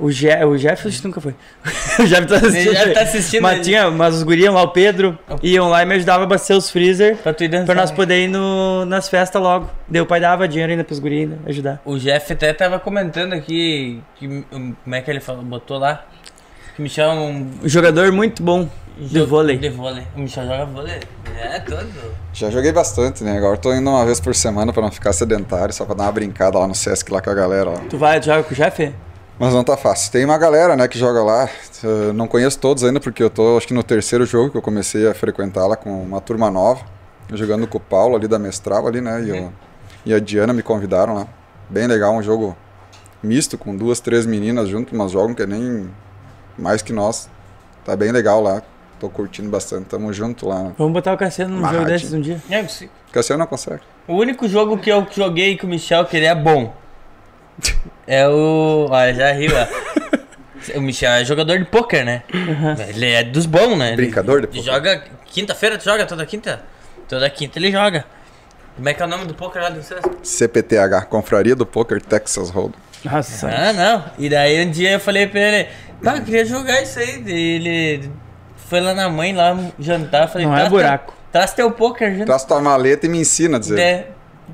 O, 0.00 0.10
Je, 0.10 0.28
o 0.44 0.56
Jeff 0.56 0.88
acho 0.88 1.00
que 1.00 1.06
nunca 1.06 1.20
foi. 1.20 1.34
o 2.00 2.06
Jeff 2.06 2.26
tá 2.26 2.36
assistindo. 2.36 2.56
Ele 2.56 2.74
já 2.74 2.92
tá 2.94 3.00
assistindo. 3.02 3.42
Mas, 3.42 3.66
tinha, 3.66 3.90
mas 3.90 4.14
os 4.14 4.22
guri 4.22 4.42
iam 4.42 4.54
lá, 4.54 4.62
o 4.62 4.68
Pedro, 4.68 5.18
iam 5.42 5.68
lá 5.68 5.82
e 5.82 5.86
me 5.86 5.94
ajudavam 5.94 6.22
a 6.22 6.24
abastecer 6.24 6.56
os 6.56 6.70
freezer 6.70 7.16
Pra 7.18 7.34
tu 7.34 7.44
ir 7.44 7.48
dançar. 7.48 7.66
pra 7.66 7.74
nós 7.74 7.90
poder 7.90 8.24
ir 8.24 8.28
no, 8.28 8.84
nas 8.86 9.08
festas 9.08 9.40
logo. 9.40 9.70
Daí 9.86 10.00
o 10.00 10.06
pai 10.06 10.20
dava 10.20 10.48
dinheiro 10.48 10.72
ainda 10.72 10.84
pros 10.84 10.98
guri 10.98 11.20
ainda, 11.20 11.38
ajudar. 11.46 11.80
O 11.84 11.98
Jeff 11.98 12.32
até 12.32 12.52
tava 12.52 12.78
comentando 12.80 13.34
aqui 13.34 14.00
que 14.16 14.44
como 14.50 14.94
é 14.94 15.00
que 15.00 15.10
ele 15.10 15.20
falou, 15.20 15.42
botou 15.42 15.78
lá 15.78 16.04
que 16.74 16.80
o 16.80 16.82
Michel 16.82 17.10
é 17.10 17.14
um 17.14 17.50
jogador 17.64 18.10
muito 18.12 18.42
bom 18.42 18.68
de 18.98 19.20
vôlei. 19.22 19.56
De 19.56 19.68
vôlei. 19.70 20.04
O 20.14 20.20
Michel 20.20 20.44
joga 20.44 20.64
vôlei. 20.66 21.00
É, 21.38 21.58
todo. 21.60 21.88
Já 22.32 22.50
joguei 22.50 22.70
bastante, 22.72 23.24
né? 23.24 23.36
Agora 23.36 23.56
tô 23.56 23.72
indo 23.72 23.88
uma 23.88 24.04
vez 24.04 24.20
por 24.20 24.34
semana 24.34 24.72
pra 24.72 24.82
não 24.82 24.90
ficar 24.90 25.12
sedentário, 25.12 25.72
só 25.72 25.84
pra 25.84 25.94
dar 25.94 26.04
uma 26.04 26.12
brincada 26.12 26.58
lá 26.58 26.66
no 26.66 26.74
Sesc 26.74 27.10
lá 27.10 27.20
com 27.20 27.30
a 27.30 27.34
galera 27.34 27.70
lá. 27.70 27.80
Tu 27.88 27.96
vai, 27.96 28.20
tu 28.20 28.26
joga 28.26 28.42
com 28.42 28.52
o 28.52 28.56
Jeff? 28.56 28.92
Mas 29.40 29.54
não 29.54 29.64
tá 29.64 29.74
fácil. 29.76 30.12
Tem 30.12 30.22
uma 30.24 30.36
galera, 30.36 30.76
né, 30.76 30.86
que 30.86 30.98
joga 30.98 31.22
lá. 31.22 31.48
Eu 31.82 32.12
não 32.12 32.28
conheço 32.28 32.58
todos 32.58 32.84
ainda, 32.84 33.00
porque 33.00 33.22
eu 33.22 33.30
tô, 33.30 33.56
acho 33.56 33.66
que 33.66 33.72
no 33.72 33.82
terceiro 33.82 34.26
jogo 34.26 34.50
que 34.50 34.56
eu 34.58 34.62
comecei 34.62 35.08
a 35.08 35.14
frequentar 35.14 35.66
lá 35.66 35.76
com 35.76 35.90
uma 36.02 36.20
turma 36.20 36.50
nova. 36.50 36.84
Jogando 37.32 37.66
com 37.66 37.78
o 37.78 37.80
Paulo 37.80 38.16
ali 38.16 38.28
da 38.28 38.38
Mestral 38.38 38.86
ali, 38.86 39.00
né? 39.00 39.22
E, 39.22 39.28
eu- 39.30 39.52
e 40.04 40.12
a 40.12 40.18
Diana 40.18 40.52
me 40.52 40.62
convidaram 40.62 41.14
lá. 41.14 41.26
Bem 41.70 41.86
legal, 41.86 42.12
um 42.14 42.22
jogo 42.22 42.54
misto, 43.22 43.56
com 43.56 43.74
duas, 43.74 43.98
três 44.00 44.26
meninas 44.26 44.68
junto, 44.68 44.94
mas 44.94 45.12
jogam 45.12 45.34
que 45.34 45.46
nem 45.46 45.88
mais 46.58 46.82
que 46.82 46.92
nós. 46.92 47.30
Tá 47.84 47.96
bem 47.96 48.12
legal 48.12 48.42
lá. 48.42 48.60
Tô 48.98 49.08
curtindo 49.08 49.48
bastante. 49.48 49.84
Tamo 49.86 50.12
junto 50.12 50.46
lá. 50.46 50.64
Né? 50.64 50.72
Vamos 50.76 50.92
botar 50.92 51.14
o 51.14 51.16
Cassiano 51.16 51.56
num 51.56 51.66
jogo 51.66 51.84
desses 51.86 52.12
um 52.12 52.20
dia. 52.20 52.42
É, 52.50 52.62
sei. 52.68 52.90
Cassiano 53.10 53.38
não 53.40 53.46
consegue. 53.46 53.80
O 54.06 54.16
único 54.16 54.46
jogo 54.46 54.76
que 54.76 54.90
eu 54.90 55.06
joguei 55.10 55.56
com 55.56 55.66
o 55.66 55.70
Michel 55.70 56.04
que 56.04 56.16
ele 56.16 56.26
é 56.26 56.34
bom 56.34 56.74
é 58.06 58.28
o. 58.28 58.86
Olha, 58.90 59.14
já 59.14 59.32
riu, 59.32 59.50
ó. 59.54 60.00
O 60.76 60.80
Michel 60.80 61.10
é 61.12 61.24
jogador 61.24 61.58
de 61.58 61.64
pôquer, 61.64 62.04
né? 62.04 62.22
Ele 62.90 63.06
é 63.10 63.24
dos 63.24 63.46
bons, 63.46 63.78
né? 63.78 63.88
Ele- 63.88 63.96
Brincador 63.96 64.40
de 64.42 64.46
Ele 64.46 64.58
pôquer. 64.58 64.62
joga. 64.72 65.04
Quinta-feira 65.24 65.78
tu 65.78 65.84
joga 65.84 66.04
toda 66.04 66.24
quinta? 66.26 66.62
Toda 67.08 67.28
quinta 67.30 67.58
ele 67.58 67.72
joga. 67.72 68.04
Como 68.76 68.86
é 68.88 68.92
que 68.92 69.02
é 69.02 69.06
o 69.06 69.08
nome 69.08 69.24
do 69.24 69.32
pôquer 69.34 69.62
lá 69.62 69.70
do 69.70 69.82
vocês? 69.82 70.00
CPTH, 70.22 71.06
Confraria 71.08 71.56
do 71.56 71.64
Poker 71.64 72.00
Texas 72.02 72.50
Hold'em. 72.50 72.78
Nossa. 73.04 73.48
Ah, 73.48 73.72
não. 73.72 74.04
E 74.18 74.28
daí 74.28 74.64
um 74.66 74.70
dia 74.70 74.92
eu 74.92 75.00
falei 75.00 75.26
pra 75.26 75.40
ele, 75.40 75.68
pá, 76.04 76.16
eu 76.18 76.22
queria 76.24 76.44
jogar 76.44 76.82
isso 76.82 76.98
aí. 76.98 77.22
E 77.26 77.54
ele 77.56 78.10
foi 78.68 78.80
lá 78.80 78.92
na 78.92 79.08
mãe, 79.08 79.32
lá 79.34 79.56
jantar, 79.78 80.28
falei, 80.28 80.46
Não 80.46 80.52
é 80.54 80.58
"Traz 80.58 80.70
buraco. 80.70 81.06
Teu, 81.06 81.16
traz 81.32 81.54
teu 81.54 81.70
pôquer, 81.70 82.14
gente. 82.14 82.26
Traz 82.26 82.44
tua 82.44 82.60
maleta 82.60 83.06
e 83.06 83.08
me 83.08 83.18
ensina 83.18 83.56
a 83.56 83.60
dizer. 83.60 83.80
É, 83.80 84.08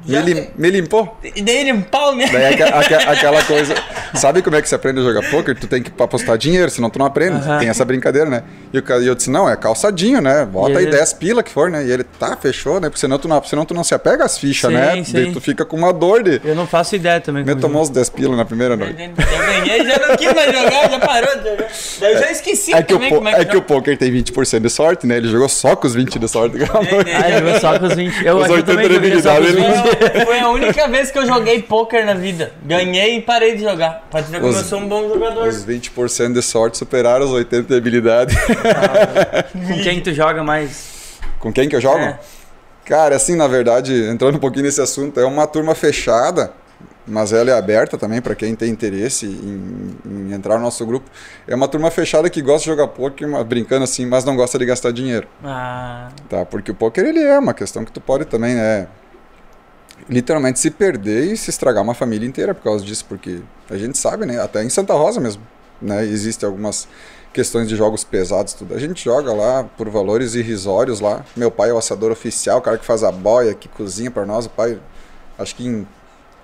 Me, 0.07 0.15
já- 0.15 0.21
lim- 0.23 0.47
me 0.57 0.71
limpou? 0.71 1.17
E 1.35 1.43
daí 1.43 1.69
ele 1.69 1.79
pau, 1.83 2.15
né? 2.15 2.29
Daí 2.33 2.47
aque- 2.55 2.63
aque- 2.63 2.95
aquela 3.09 3.43
coisa. 3.43 3.75
Sabe 4.15 4.41
como 4.43 4.57
é 4.57 4.63
que 4.63 4.69
você 4.69 4.75
aprende 4.75 5.01
a 5.01 5.03
jogar 5.03 5.29
poker? 5.31 5.55
Tu 5.59 5.67
tem 5.67 5.83
que 5.83 5.91
apostar 6.03 6.39
dinheiro, 6.39 6.71
senão 6.71 6.89
tu 6.89 6.99
não 6.99 7.07
aprende. 7.07 7.41
Tem 7.59 7.69
essa 7.69 7.85
brincadeira, 7.85 8.29
né? 8.31 8.43
E, 8.73 8.79
o 8.79 9.03
e 9.03 9.07
eu 9.07 9.15
disse, 9.15 9.31
não, 9.31 9.49
é 9.49 9.57
calçadinho, 9.57 10.21
né? 10.21 10.45
Bota 10.45 10.73
E 10.75 10.77
aí 10.79 10.83
ele- 10.85 10.93
10 10.97 11.13
pila 11.15 11.43
que 11.43 11.51
for, 11.51 11.71
né? 11.71 11.85
E 11.85 11.91
ele, 11.91 12.05
tá, 12.05 12.37
fechou, 12.37 12.81
né? 12.81 12.89
Porque 12.89 13.01
senão 13.01 13.19
tu 13.19 13.27
não, 13.29 13.43
senão 13.43 13.65
tu 13.65 13.75
não 13.75 13.83
se 13.85 13.95
apega 13.95 14.25
às 14.25 14.39
fichas, 14.39 14.71
Sim, 14.71 14.77
né? 14.77 15.05
sim. 15.05 15.13
Daí 15.13 15.33
tu 15.33 15.41
fica 15.41 15.65
com 15.65 15.77
uma 15.77 15.93
dor 15.93 16.23
de. 16.23 16.41
Eu 16.45 16.55
não 16.55 16.67
faço 16.67 16.95
ideia 16.97 17.21
também. 17.21 17.45
Me 17.45 17.55
tomou 17.57 17.83
os 17.83 17.91
10 17.91 18.09
pila 18.11 18.37
na 18.37 18.45
primeira 18.45 18.77
noite. 18.77 18.97
Já 18.97 19.47
ganhei, 19.47 19.85
já 19.85 19.99
não 20.07 20.17
quis 20.17 20.33
mais 20.33 20.53
jogar, 20.53 20.91
já 20.91 20.99
parou 21.01 21.37
de 21.39 21.51
jogar. 21.51 21.69
Daí 22.01 22.13
eu 22.15 22.19
já 22.21 22.31
esqueci 22.31 22.73
É 22.75 22.83
que, 22.83 22.95
o, 22.95 22.97
também 22.97 23.09
po- 23.11 23.17
como 23.17 23.29
é 23.29 23.33
é 23.33 23.39
que, 23.45 23.51
que 23.51 23.57
o 23.57 23.63
poker 23.63 23.97
tem 23.99 24.11
20% 24.13 24.61
de 24.61 24.71
sorte, 24.71 25.07
né? 25.07 25.17
Ele 25.17 25.29
jogou 25.29 25.49
só 25.49 25.75
com 25.77 25.87
os 25.87 25.95
20 25.95 26.19
de 26.19 26.29
sorte. 26.29 26.57
Ah, 26.67 27.29
ele 27.31 27.39
jogou 27.39 27.61
só 27.61 27.79
com 27.79 27.87
os 27.87 27.95
20. 27.95 28.25
Eu, 28.25 28.37
Os 28.39 28.47
eu 28.49 28.53
80 28.55 28.73
também 28.73 28.91
joguei 28.93 29.21
só 29.23 29.35
com 29.37 29.41
os 29.43 29.49
ele- 29.49 29.61
20. 29.61 29.96
Foi, 30.25 30.39
a 30.39 30.49
única 30.51 30.89
vez 30.89 31.11
que 31.11 31.19
eu 31.19 31.27
joguei 31.27 31.63
pôquer 31.63 32.05
na 32.05 32.15
vida. 32.15 32.53
Ganhei 32.65 33.17
e 33.17 33.23
parei 33.23 33.57
de 33.57 33.63
jogar. 33.63 34.05
Pra 34.11 34.21
dizer 34.21 34.39
como 34.41 34.51
Os- 34.53 34.59
eu 34.59 34.65
sou 34.65 34.79
um 34.81 34.89
bom 34.89 35.09
jogador. 35.09 35.49
Os 35.49 35.65
20% 35.65 36.33
de 36.35 36.43
sorte 36.43 36.79
superaram 36.79 37.25
os 37.27 37.33
80% 37.33 37.67
de 37.69 37.77
habilidade. 37.77 38.37
Com 39.53 39.83
quem 39.83 40.01
tu 40.01 40.13
joga 40.13 40.43
mais? 40.43 41.19
Com 41.39 41.53
quem 41.53 41.69
que 41.69 41.77
eu 41.77 41.81
jogo? 41.81 41.99
É. 41.99 42.19
Cara, 42.85 43.17
assim, 43.17 43.35
na 43.35 43.49
verdade, 43.49 43.93
entrando 44.09 44.37
um 44.37 44.41
pouquinho 44.41 44.65
nesse 44.65 44.81
assunto, 44.81 45.19
é 45.19 45.25
uma 45.25 45.47
turma 45.47 45.75
fechada, 45.75 46.53
mas 47.05 47.33
ela 47.33 47.51
é 47.51 47.55
aberta 47.59 47.99
também 47.99 48.21
para 48.23 48.35
quem 48.37 48.55
tem 48.55 48.71
interesse 48.71 49.27
em, 49.27 49.97
em 50.05 50.33
entrar 50.33 50.57
no 50.57 50.63
nosso 50.63 50.87
grupo. 50.87 51.11
É 51.49 51.55
uma 51.55 51.67
turma 51.67 51.91
fechada 51.91 52.31
que 52.31 52.41
gosta 52.41 52.61
de 52.61 52.67
jogar 52.67 52.87
poker, 52.89 53.27
mas- 53.29 53.45
brincando 53.45 53.83
assim, 53.85 54.07
mas 54.07 54.25
não 54.25 54.37
gosta 54.37 54.57
de 54.59 54.65
gastar 54.67 54.93
dinheiro, 54.93 55.27
Ah, 55.45 56.09
tá? 56.29 56.45
Porque 56.47 56.71
o 56.71 56.75
poker 56.75 57.05
ele 57.05 57.21
é 57.21 57.39
uma 57.39 57.55
questão 57.55 57.85
que 57.85 57.91
tu 57.91 58.01
pode 58.01 58.25
também, 58.25 58.55
né? 58.55 58.87
Literalmente 60.09 60.59
se 60.61 60.71
perder 60.71 61.33
e 61.33 61.37
se 61.37 61.51
estragar 61.51 61.83
uma 61.83 61.95
família 61.95 62.27
inteira 62.29 62.55
por 62.55 62.63
causa 62.63 62.85
disso, 62.85 63.05
porque 63.09 63.41
a 63.69 63.77
gente 63.77 63.99
sabe, 63.99 64.25
né? 64.25 64.41
Até 64.41 64.63
em 64.63 64.69
Santa 64.69 64.95
Rosa 64.95 65.21
mesmo, 65.21 65.43
né? 65.83 66.05
Existem 66.05 66.47
algumas 66.47 66.87
questões 67.33 67.69
de 67.69 67.75
jogos 67.77 68.05
pesados 68.05 68.55
tudo. 68.55 68.75
A 68.75 68.79
gente 68.79 69.05
joga 69.05 69.33
lá 69.33 69.65
por 69.77 69.89
valores 69.91 70.35
irrisórios 70.35 71.01
lá. 71.01 71.25
Meu 71.37 71.51
pai 71.51 71.71
é 71.71 71.73
o 71.73 71.79
assador 71.79 72.11
oficial, 72.13 72.59
o 72.59 72.63
cara 72.63 72.79
que 72.79 72.85
faz 72.85 73.03
a 73.03 73.11
boia, 73.13 73.53
que 73.53 73.69
cozinha 73.69 74.11
para 74.11 74.25
nós. 74.25 74.47
O 74.47 74.51
pai, 74.51 74.79
acho 75.39 75.55
que 75.57 75.67
em 75.67 75.87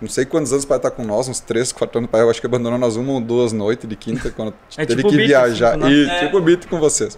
não 0.00 0.08
sei 0.08 0.24
quantos 0.24 0.50
anos 0.52 0.64
o 0.64 0.66
pai 0.66 0.80
tá 0.80 0.90
com 0.90 1.04
nós, 1.04 1.28
uns 1.28 1.38
3, 1.38 1.70
4 1.70 1.98
anos. 1.98 2.08
O 2.08 2.10
pai, 2.10 2.20
eu 2.22 2.28
acho 2.28 2.40
que 2.40 2.46
abandonou 2.46 2.76
nós 2.78 2.96
uma 2.96 3.12
ou 3.12 3.20
duas 3.20 3.52
noites 3.52 3.88
de 3.88 3.94
quinta 3.94 4.30
quando 4.32 4.52
É 4.76 4.84
teve 4.84 4.96
tipo 4.96 5.08
que 5.10 5.16
Beat, 5.16 5.28
viajar. 5.28 5.76
assim, 5.78 5.88
e 5.88 6.10
É. 6.10 6.18
tipo 6.24 6.36
o 6.38 6.42
Beat 6.42 6.66
com 6.66 6.80
vocês. 6.80 7.16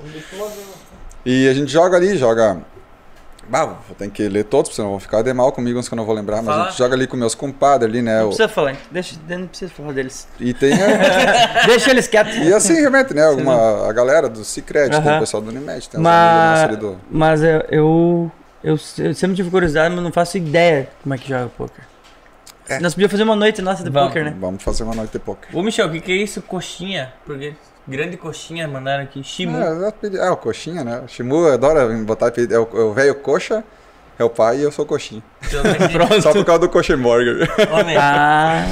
E 1.25 1.49
a 1.49 1.55
gente 1.55 1.73
joga 1.73 1.97
ali, 1.97 2.17
joga 2.19 2.59
Bah, 3.49 3.65
vou 3.65 3.77
ter 3.97 4.11
que 4.11 4.29
ler 4.29 4.45
todos, 4.45 4.75
senão 4.75 4.91
vão 4.91 5.01
ficar 5.01 5.23
de 5.23 5.33
mal 5.33 5.53
comigo, 5.53 5.79
uns 5.79 5.89
que 5.89 5.95
eu 5.95 5.97
não 5.97 6.05
vou 6.05 6.15
lembrar, 6.15 6.37
mas 6.43 6.47
Fala. 6.47 6.63
a 6.67 6.69
gente 6.71 6.79
joga 6.79 6.95
ali 6.95 7.07
com 7.07 7.17
meus 7.17 7.35
compadres 7.35 7.91
ali, 7.91 8.03
né? 8.03 8.19
Não 8.19 8.25
o- 8.25 8.29
precisa 8.29 8.49
falar, 8.49 8.77
deixa, 8.91 9.17
não 9.29 9.47
precisa 9.47 9.71
falar 9.73 9.93
deles. 9.93 10.27
E 10.41 10.53
tem 10.55 10.73
a- 10.73 11.65
Deixa 11.67 11.91
eles 11.91 12.07
quietos. 12.09 12.35
E 12.37 12.53
assim, 12.53 12.75
realmente, 12.75 13.15
né? 13.15 13.25
Alguma, 13.25 13.89
a 13.89 13.93
galera 13.93 14.29
do 14.29 14.45
Cicred, 14.45 14.91
tem 14.91 14.99
Aham. 15.01 15.17
o 15.17 15.21
pessoal 15.21 15.43
do 15.43 15.51
Unimed, 15.51 15.89
tem 15.89 16.01
Mas, 16.01 16.61
ali 16.63 16.77
do. 16.77 16.99
mas 17.11 17.43
eu, 17.43 17.61
eu, 17.71 18.33
eu, 18.63 18.79
eu 18.99 19.15
sempre 19.15 19.35
tive 19.37 19.51
curiosidade, 19.51 19.95
mas 19.95 20.03
não 20.05 20.13
faço 20.13 20.37
ideia 20.39 20.89
como 21.03 21.15
é 21.15 21.19
que 21.19 21.29
joga 21.29 21.49
poker. 21.57 21.85
É. 22.67 22.81
Nós 22.81 22.95
podíamos 22.95 23.13
fazer 23.13 23.25
uma 23.25 23.37
noite 23.37 23.61
nossa 23.61 23.85
de 23.85 23.91
Vamos. 23.91 24.09
poker, 24.09 24.25
né? 24.25 24.35
Vamos 24.41 24.63
fazer 24.63 24.85
uma 24.85 24.95
noite 24.95 25.13
de 25.13 25.19
poker. 25.19 25.55
Ô, 25.55 25.63
Michel, 25.63 25.87
o 25.87 25.91
que, 25.93 26.01
que 26.01 26.13
é 26.13 26.17
isso? 26.17 26.41
Coxinha? 26.41 27.13
Porque 27.27 27.53
grande 27.87 28.17
coxinha 28.17 28.67
mandaram 28.69 29.05
aqui. 29.05 29.23
Shimu. 29.23 29.59
Pedi- 30.01 30.19
ah, 30.21 30.33
o 30.33 30.37
coxinha, 30.37 30.83
né? 30.85 31.03
O 31.05 31.09
Shimu 31.09 31.47
adora 31.49 31.87
botar 31.99 32.29
apelido. 32.29 32.55
É 32.55 32.59
o, 32.59 32.69
é 32.75 32.81
o 32.85 32.93
velho 32.93 33.15
coxa, 33.17 33.63
é 34.19 34.25
o 34.25 34.31
pai 34.31 34.59
e 34.59 34.63
eu 34.63 34.73
sou 34.73 34.85
coxinha. 34.87 35.23
Então, 35.47 35.61
aqui. 35.61 35.95
Só 36.23 36.33
por 36.33 36.45
causa 36.45 36.61
do 36.61 36.69
coxa. 36.69 36.95
Homem, 36.95 37.97
Ah, 37.97 38.65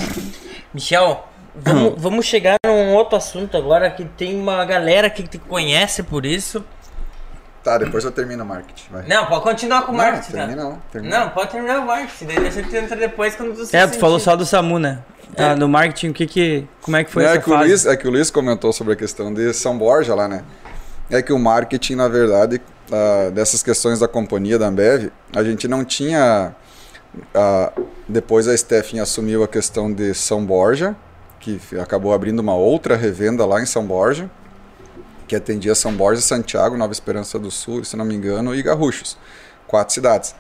Michel, 0.73 1.27
vamos, 1.55 1.95
vamos 2.01 2.27
chegar 2.27 2.57
num 2.67 2.95
outro 2.95 3.17
assunto 3.17 3.57
agora 3.57 3.91
que 3.91 4.05
tem 4.05 4.39
uma 4.39 4.65
galera 4.65 5.11
que 5.11 5.23
te 5.23 5.39
conhece 5.39 6.03
por 6.03 6.25
isso. 6.25 6.65
Tá, 7.63 7.79
depois 7.79 8.05
eu 8.05 8.11
termino 8.13 8.43
o 8.45 8.47
marketing. 8.47 8.85
Vai. 8.91 9.07
Não, 9.07 9.27
pode 9.27 9.43
continuar 9.43 9.83
com 9.83 9.93
o 9.93 9.97
Não, 9.97 10.05
marketing, 10.05 10.33
tá? 10.33 10.39
termina 10.39 10.63
não. 10.65 10.79
Termina. 10.91 11.19
Não, 11.21 11.29
pode 11.31 11.51
terminar 11.51 11.81
o 11.81 11.87
marketing, 11.87 12.25
daí 12.27 12.47
a 12.47 12.51
gente 12.51 12.77
entra 12.77 12.97
depois 12.97 13.35
quando 13.35 13.55
tu 13.55 13.65
se 13.67 13.77
é, 13.77 13.87
tu 13.87 13.99
falou 13.99 14.19
sentir. 14.19 14.31
só 14.31 14.37
do 14.37 14.45
Samu, 14.47 14.79
né? 14.79 15.01
Ah, 15.37 15.55
no 15.57 15.67
marketing, 15.69 16.11
o 16.11 16.13
que 16.13 16.27
que, 16.27 16.69
como 16.83 16.97
é 16.97 17.05
que 17.05 17.11
foi 17.11 17.23
Não, 17.23 17.31
essa 17.31 17.39
é, 17.39 17.43
que 17.43 17.49
o 17.51 17.53
fase? 17.55 17.69
Luiz, 17.69 17.87
é 17.87 17.97
que 17.97 18.07
o 18.07 18.11
Luiz 18.11 18.31
comentou 18.31 18.71
sobre 18.73 18.93
a 18.93 18.97
questão 18.97 19.33
de 19.33 19.53
São 19.55 19.79
Borja 19.79 20.15
lá, 20.15 20.29
né? 20.29 20.45
É 21.11 21.23
que 21.23 21.33
o 21.33 21.39
marketing, 21.39 21.95
na 21.95 22.07
verdade, 22.09 22.61
ah, 22.93 23.31
dessas 23.31 23.63
questões 23.63 23.99
da 24.01 24.07
companhia 24.09 24.59
da 24.59 24.67
Ambev, 24.67 25.11
a 25.35 25.43
gente 25.43 25.67
não 25.67 25.85
tinha. 25.85 26.55
ah, 27.35 27.73
depois 28.09 28.47
a 28.47 28.55
Stephanie 28.57 29.01
assumiu 29.01 29.43
a 29.43 29.49
questão 29.49 29.91
de 29.93 30.13
São 30.13 30.45
Borja, 30.45 30.95
que 31.41 31.59
acabou 31.81 32.13
abrindo 32.13 32.41
uma 32.41 32.55
outra 32.55 32.95
revenda 32.97 33.47
lá 33.47 33.61
em 33.63 33.67
São 33.67 33.85
Borja, 33.87 34.31
que 35.27 35.37
atendia 35.37 35.75
São 35.75 35.95
Borja, 35.95 36.21
Santiago, 36.21 36.77
Nova 36.77 36.93
Esperança 36.93 37.39
do 37.39 37.51
Sul, 37.51 37.85
se 37.85 37.97
não 37.97 38.05
me 38.05 38.15
engano, 38.15 38.55
e 38.55 38.63
Garruchos. 38.63 39.17
Quatro 39.67 39.95
cidades. 39.95 40.35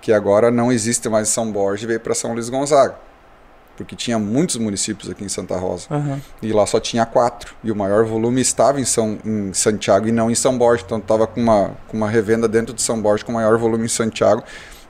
Que 0.00 0.12
agora 0.12 0.50
não 0.50 0.72
existe 0.72 1.08
mais 1.08 1.28
São 1.28 1.50
Borja 1.50 1.84
e 1.84 1.86
veio 1.86 2.00
para 2.00 2.14
São 2.14 2.32
Luís 2.32 2.48
Gonzaga. 2.48 2.96
Porque 3.76 3.96
tinha 3.96 4.18
muitos 4.18 4.56
municípios 4.56 5.10
aqui 5.10 5.24
em 5.24 5.28
Santa 5.28 5.56
Rosa. 5.56 5.86
Aham. 5.90 6.20
E 6.42 6.52
lá 6.52 6.66
só 6.66 6.78
tinha 6.78 7.06
quatro. 7.06 7.54
E 7.64 7.70
o 7.70 7.76
maior 7.76 8.04
volume 8.04 8.40
estava 8.40 8.80
em, 8.80 8.84
São, 8.84 9.18
em 9.24 9.52
Santiago 9.54 10.08
e 10.08 10.12
não 10.12 10.30
em 10.30 10.34
São 10.34 10.56
Borja. 10.56 10.82
Então 10.84 10.98
estava 10.98 11.26
com 11.26 11.40
uma, 11.40 11.70
com 11.88 11.96
uma 11.96 12.08
revenda 12.08 12.46
dentro 12.46 12.74
de 12.74 12.82
São 12.82 13.00
Borja 13.00 13.24
com 13.24 13.32
maior 13.32 13.56
volume 13.56 13.86
em 13.86 13.88
Santiago. 13.88 14.42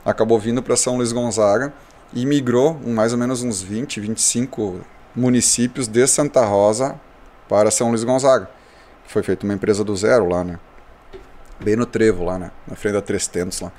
Acabou 0.05 0.37
vindo 0.37 0.61
para 0.61 0.75
São 0.75 0.97
Luís 0.97 1.11
Gonzaga 1.11 1.71
e 2.13 2.25
migrou 2.25 2.77
mais 2.85 3.13
ou 3.13 3.17
menos 3.17 3.41
uns 3.41 3.61
20, 3.61 3.99
25 4.01 4.81
municípios 5.15 5.87
de 5.87 6.05
Santa 6.07 6.43
Rosa 6.45 6.99
para 7.47 7.71
São 7.71 7.89
Luís 7.89 8.03
Gonzaga. 8.03 8.49
Foi 9.07 9.23
feita 9.23 9.45
uma 9.45 9.53
empresa 9.53 9.83
do 9.83 9.95
zero 9.95 10.27
lá, 10.27 10.43
né? 10.43 10.59
Bem 11.59 11.75
no 11.75 11.85
trevo 11.85 12.23
lá, 12.23 12.37
né? 12.37 12.51
Na 12.67 12.75
frente 12.75 12.93
da 12.93 13.01
Três 13.01 13.27
Tentos 13.27 13.61
lá. 13.61 13.71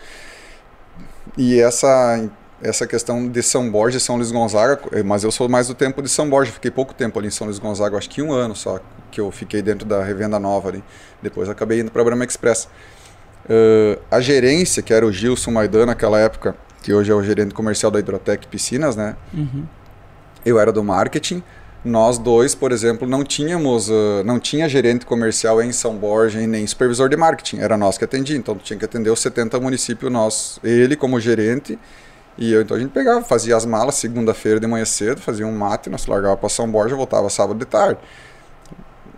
E 1.37 1.61
essa 1.61 2.29
essa 2.63 2.87
questão 2.87 3.29
de 3.29 3.43
São 3.43 3.71
Borja 3.71 3.99
e 3.99 4.01
São 4.01 4.17
Luís 4.17 4.31
Gonzaga, 4.31 4.81
eh, 4.93 5.03
mas 5.03 5.23
eu 5.23 5.31
sou 5.31 5.49
mais 5.49 5.69
do 5.69 5.75
tempo 5.75 6.01
de 6.01 6.09
São 6.09 6.31
Borja, 6.31 6.51
fiquei 6.51 6.71
pouco 6.71 6.95
tempo 6.95 7.19
ali 7.19 7.29
em 7.29 7.31
São 7.31 7.47
Luís 7.47 7.59
Gonzaga, 7.59 7.99
acho 7.99 8.09
que 8.09 8.23
um 8.23 8.33
ano 8.33 8.57
só 8.57 8.81
que 9.11 9.21
eu 9.21 9.31
fiquei 9.31 9.61
dentro 9.61 9.87
da 9.87 10.03
revenda 10.03 10.39
nova 10.39 10.71
ali. 10.71 10.83
Depois 11.23 11.49
acabei 11.49 11.81
indo 11.81 11.91
para 11.91 12.01
a 12.01 12.05
Brahma 12.05 12.25
Express. 12.25 12.69
Eh, 13.49 13.99
a 14.11 14.21
gerência, 14.21 14.83
que 14.83 14.95
era 14.95 15.05
o 15.05 15.13
Gilson 15.13 15.51
Maidan 15.51 15.87
naquela 15.87 16.19
época, 16.19 16.57
que 16.83 16.93
hoje 16.93 17.13
é 17.13 17.15
o 17.15 17.23
gerente 17.23 17.55
comercial 17.55 17.91
da 17.91 17.99
Hidrotec 17.99 18.47
Piscinas, 18.47 18.97
né? 18.97 19.15
Uhum. 19.33 19.65
Eu 20.45 20.59
era 20.59 20.73
do 20.73 20.83
marketing. 20.83 21.43
Nós 21.85 22.17
dois, 22.17 22.55
por 22.55 22.73
exemplo, 22.73 23.07
não 23.07 23.23
tínhamos, 23.23 23.91
eh, 23.91 24.23
não 24.25 24.41
tinha 24.41 24.67
gerente 24.69 25.05
comercial 25.05 25.63
em 25.63 25.71
São 25.71 25.95
Borja 25.97 26.41
e 26.41 26.47
nem 26.47 26.67
supervisor 26.67 27.11
de 27.11 27.17
marketing. 27.17 27.59
Era 27.59 27.77
nós 27.77 27.99
que 27.99 28.05
atendia, 28.05 28.37
então 28.37 28.57
tinha 28.57 28.79
que 28.79 28.87
atender 28.87 29.11
os 29.11 29.21
70 29.21 29.61
municípios 29.61 30.11
nós, 30.11 30.59
ele 30.65 30.97
como 30.97 31.21
gerente 31.21 31.79
e 32.37 32.53
eu, 32.53 32.63
então 32.63 32.77
a 32.77 32.81
gente 32.81 32.91
pegava, 32.91 33.23
fazia 33.23 33.57
as 33.57 33.65
malas 33.65 33.95
segunda-feira 33.97 34.59
de 34.59 34.67
manhã 34.67 34.85
cedo, 34.85 35.21
fazia 35.21 35.47
um 35.47 35.53
mate, 35.53 35.89
nós 35.91 36.07
largava 36.07 36.37
para 36.37 36.49
São 36.49 36.69
Borja, 36.71 36.97
voltava 36.97 37.29
sábado 37.29 37.59
de 37.59 37.65
tarde. 37.67 38.01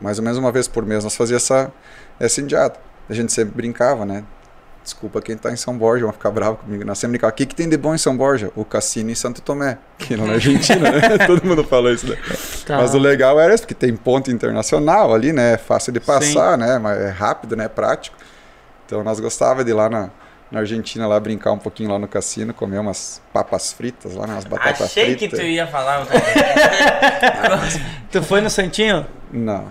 Mais 0.00 0.18
ou 0.18 0.24
menos 0.24 0.36
uma 0.38 0.52
vez 0.52 0.68
por 0.68 0.84
mês 0.84 1.04
nós 1.04 1.16
fazia 1.16 1.36
essa 1.36 1.72
essa 2.18 2.40
indiada. 2.40 2.76
A 3.08 3.14
gente 3.14 3.32
sempre 3.32 3.54
brincava, 3.54 4.04
né? 4.04 4.24
Desculpa 4.86 5.20
quem 5.20 5.36
tá 5.36 5.50
em 5.50 5.56
São 5.56 5.76
Borja, 5.76 6.04
vão 6.04 6.12
ficar 6.12 6.30
bravo 6.30 6.58
comigo. 6.58 6.84
Nós 6.84 6.96
sempre 6.96 7.18
brincava, 7.18 7.32
o 7.32 7.34
que, 7.34 7.44
que 7.44 7.56
tem 7.56 7.68
de 7.68 7.76
bom 7.76 7.92
em 7.92 7.98
São 7.98 8.16
Borja? 8.16 8.52
O 8.54 8.64
cassino 8.64 9.10
em 9.10 9.16
Santo 9.16 9.42
Tomé, 9.42 9.78
que 9.98 10.16
não 10.16 10.28
é 10.28 10.34
Argentina, 10.34 10.92
né? 10.92 11.18
Todo 11.26 11.44
mundo 11.44 11.64
falou 11.64 11.92
isso, 11.92 12.08
né? 12.08 12.16
Tá. 12.64 12.76
Mas 12.76 12.94
o 12.94 12.98
legal 12.98 13.40
era 13.40 13.52
isso, 13.52 13.64
porque 13.64 13.74
tem 13.74 13.96
ponto 13.96 14.30
internacional 14.30 15.12
ali, 15.12 15.32
né? 15.32 15.54
É 15.54 15.56
fácil 15.56 15.92
de 15.92 15.98
passar, 15.98 16.56
né? 16.56 16.78
Mas 16.78 17.00
é 17.00 17.08
rápido, 17.10 17.56
né? 17.56 17.64
É 17.64 17.68
prático. 17.68 18.16
Então 18.86 19.02
nós 19.02 19.18
gostava 19.18 19.64
de 19.64 19.72
ir 19.72 19.74
lá 19.74 19.90
na, 19.90 20.08
na 20.52 20.60
Argentina 20.60 21.04
lá 21.08 21.18
brincar 21.18 21.50
um 21.50 21.58
pouquinho 21.58 21.90
lá 21.90 21.98
no 21.98 22.06
cassino, 22.06 22.54
comer 22.54 22.78
umas 22.78 23.20
papas 23.32 23.72
fritas 23.72 24.14
lá, 24.14 24.24
né? 24.24 24.34
umas 24.34 24.44
batatas 24.44 24.82
Achei 24.82 25.16
que 25.16 25.28
fritas. 25.28 25.40
tu 25.40 25.46
ia 25.46 25.66
falar 25.66 25.98
outra 25.98 26.20
coisa. 26.20 27.80
Tu 28.12 28.22
foi 28.22 28.40
no 28.40 28.48
Santinho? 28.48 29.04
Não. 29.32 29.66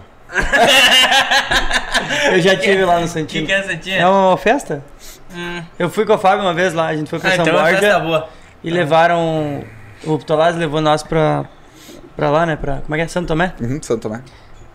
Eu 2.32 2.40
já 2.42 2.56
tive 2.58 2.84
lá 2.86 2.96
no 2.96 3.02
O 3.02 3.04
que, 3.04 3.08
Santinho. 3.10 3.46
que 3.46 3.52
é 3.52 3.78
tia? 3.78 3.96
É 3.98 4.08
uma 4.08 4.38
festa? 4.38 4.84
Hum. 5.34 5.64
Eu 5.78 5.90
fui 5.90 6.06
com 6.06 6.14
a 6.14 6.18
Fábio 6.18 6.44
uma 6.46 6.54
vez 6.54 6.74
lá, 6.74 6.88
a 6.88 6.96
gente 6.96 7.10
foi 7.10 7.20
pra 7.20 7.30
Ah, 7.32 7.36
São 7.36 7.46
então 7.46 7.60
é 7.60 7.62
Borja 7.64 7.78
festa 7.80 8.00
boa. 8.00 8.30
e 8.64 8.70
levaram. 8.70 9.64
O 10.06 10.18
Tolaz 10.18 10.56
levou 10.56 10.82
nós 10.82 11.04
pra, 11.04 11.46
pra 12.16 12.30
lá, 12.30 12.46
né? 12.46 12.56
Pra, 12.56 12.78
como 12.78 12.96
é 12.96 12.98
que 13.00 13.04
é? 13.04 13.08
Santo 13.08 13.28
Tomé? 13.28 13.54
Uhum, 13.60 13.80
Santo 13.82 14.02
Tomé. 14.04 14.22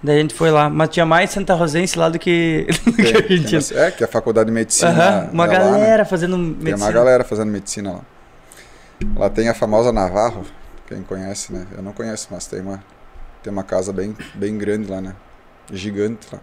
Daí 0.03 0.17
a 0.19 0.21
gente 0.23 0.35
foi 0.35 0.51
lá. 0.51 0.69
Mas 0.71 0.89
tinha 0.91 1.05
mais 1.07 1.31
Santa 1.31 1.55
Rosense 1.55 1.99
lá 1.99 2.09
do 2.09 2.19
que, 2.19 2.67
do 2.85 2.93
que 2.93 3.03
Tem- 3.03 3.15
Argentina. 3.17 3.63
tem- 3.63 3.79
é, 3.79 3.91
que 3.91 4.03
a 4.05 4.09
faculdade 4.09 4.47
de 4.47 4.53
medicina. 4.53 4.91
Aham, 4.91 5.29
uma 5.33 5.45
é 5.45 5.47
lá, 5.47 5.53
né? 5.53 5.61
galera 5.79 6.05
fazendo 6.05 6.37
Tem 6.37 6.45
medicina. 6.47 6.77
uma 6.77 6.93
galera 6.93 7.25
fazendo 7.25 7.51
medicina 7.51 7.93
lá. 7.93 8.01
Lá 9.17 9.31
tem 9.31 9.49
a 9.49 9.55
famosa 9.55 9.93
Navarro, 9.93 10.45
quem 10.87 11.03
conhece, 11.03 11.53
né? 11.53 11.67
Eu 11.77 11.83
não 11.83 11.93
conheço, 11.93 12.29
mas 12.31 12.47
tem 12.47 12.61
uma, 12.61 12.83
tem 13.43 13.53
uma 13.53 13.63
casa 13.63 13.93
bem, 13.93 14.15
bem 14.35 14.57
grande 14.59 14.91
lá, 14.91 15.01
né? 15.01 15.15
Gigante 15.73 16.27
lá. 16.33 16.39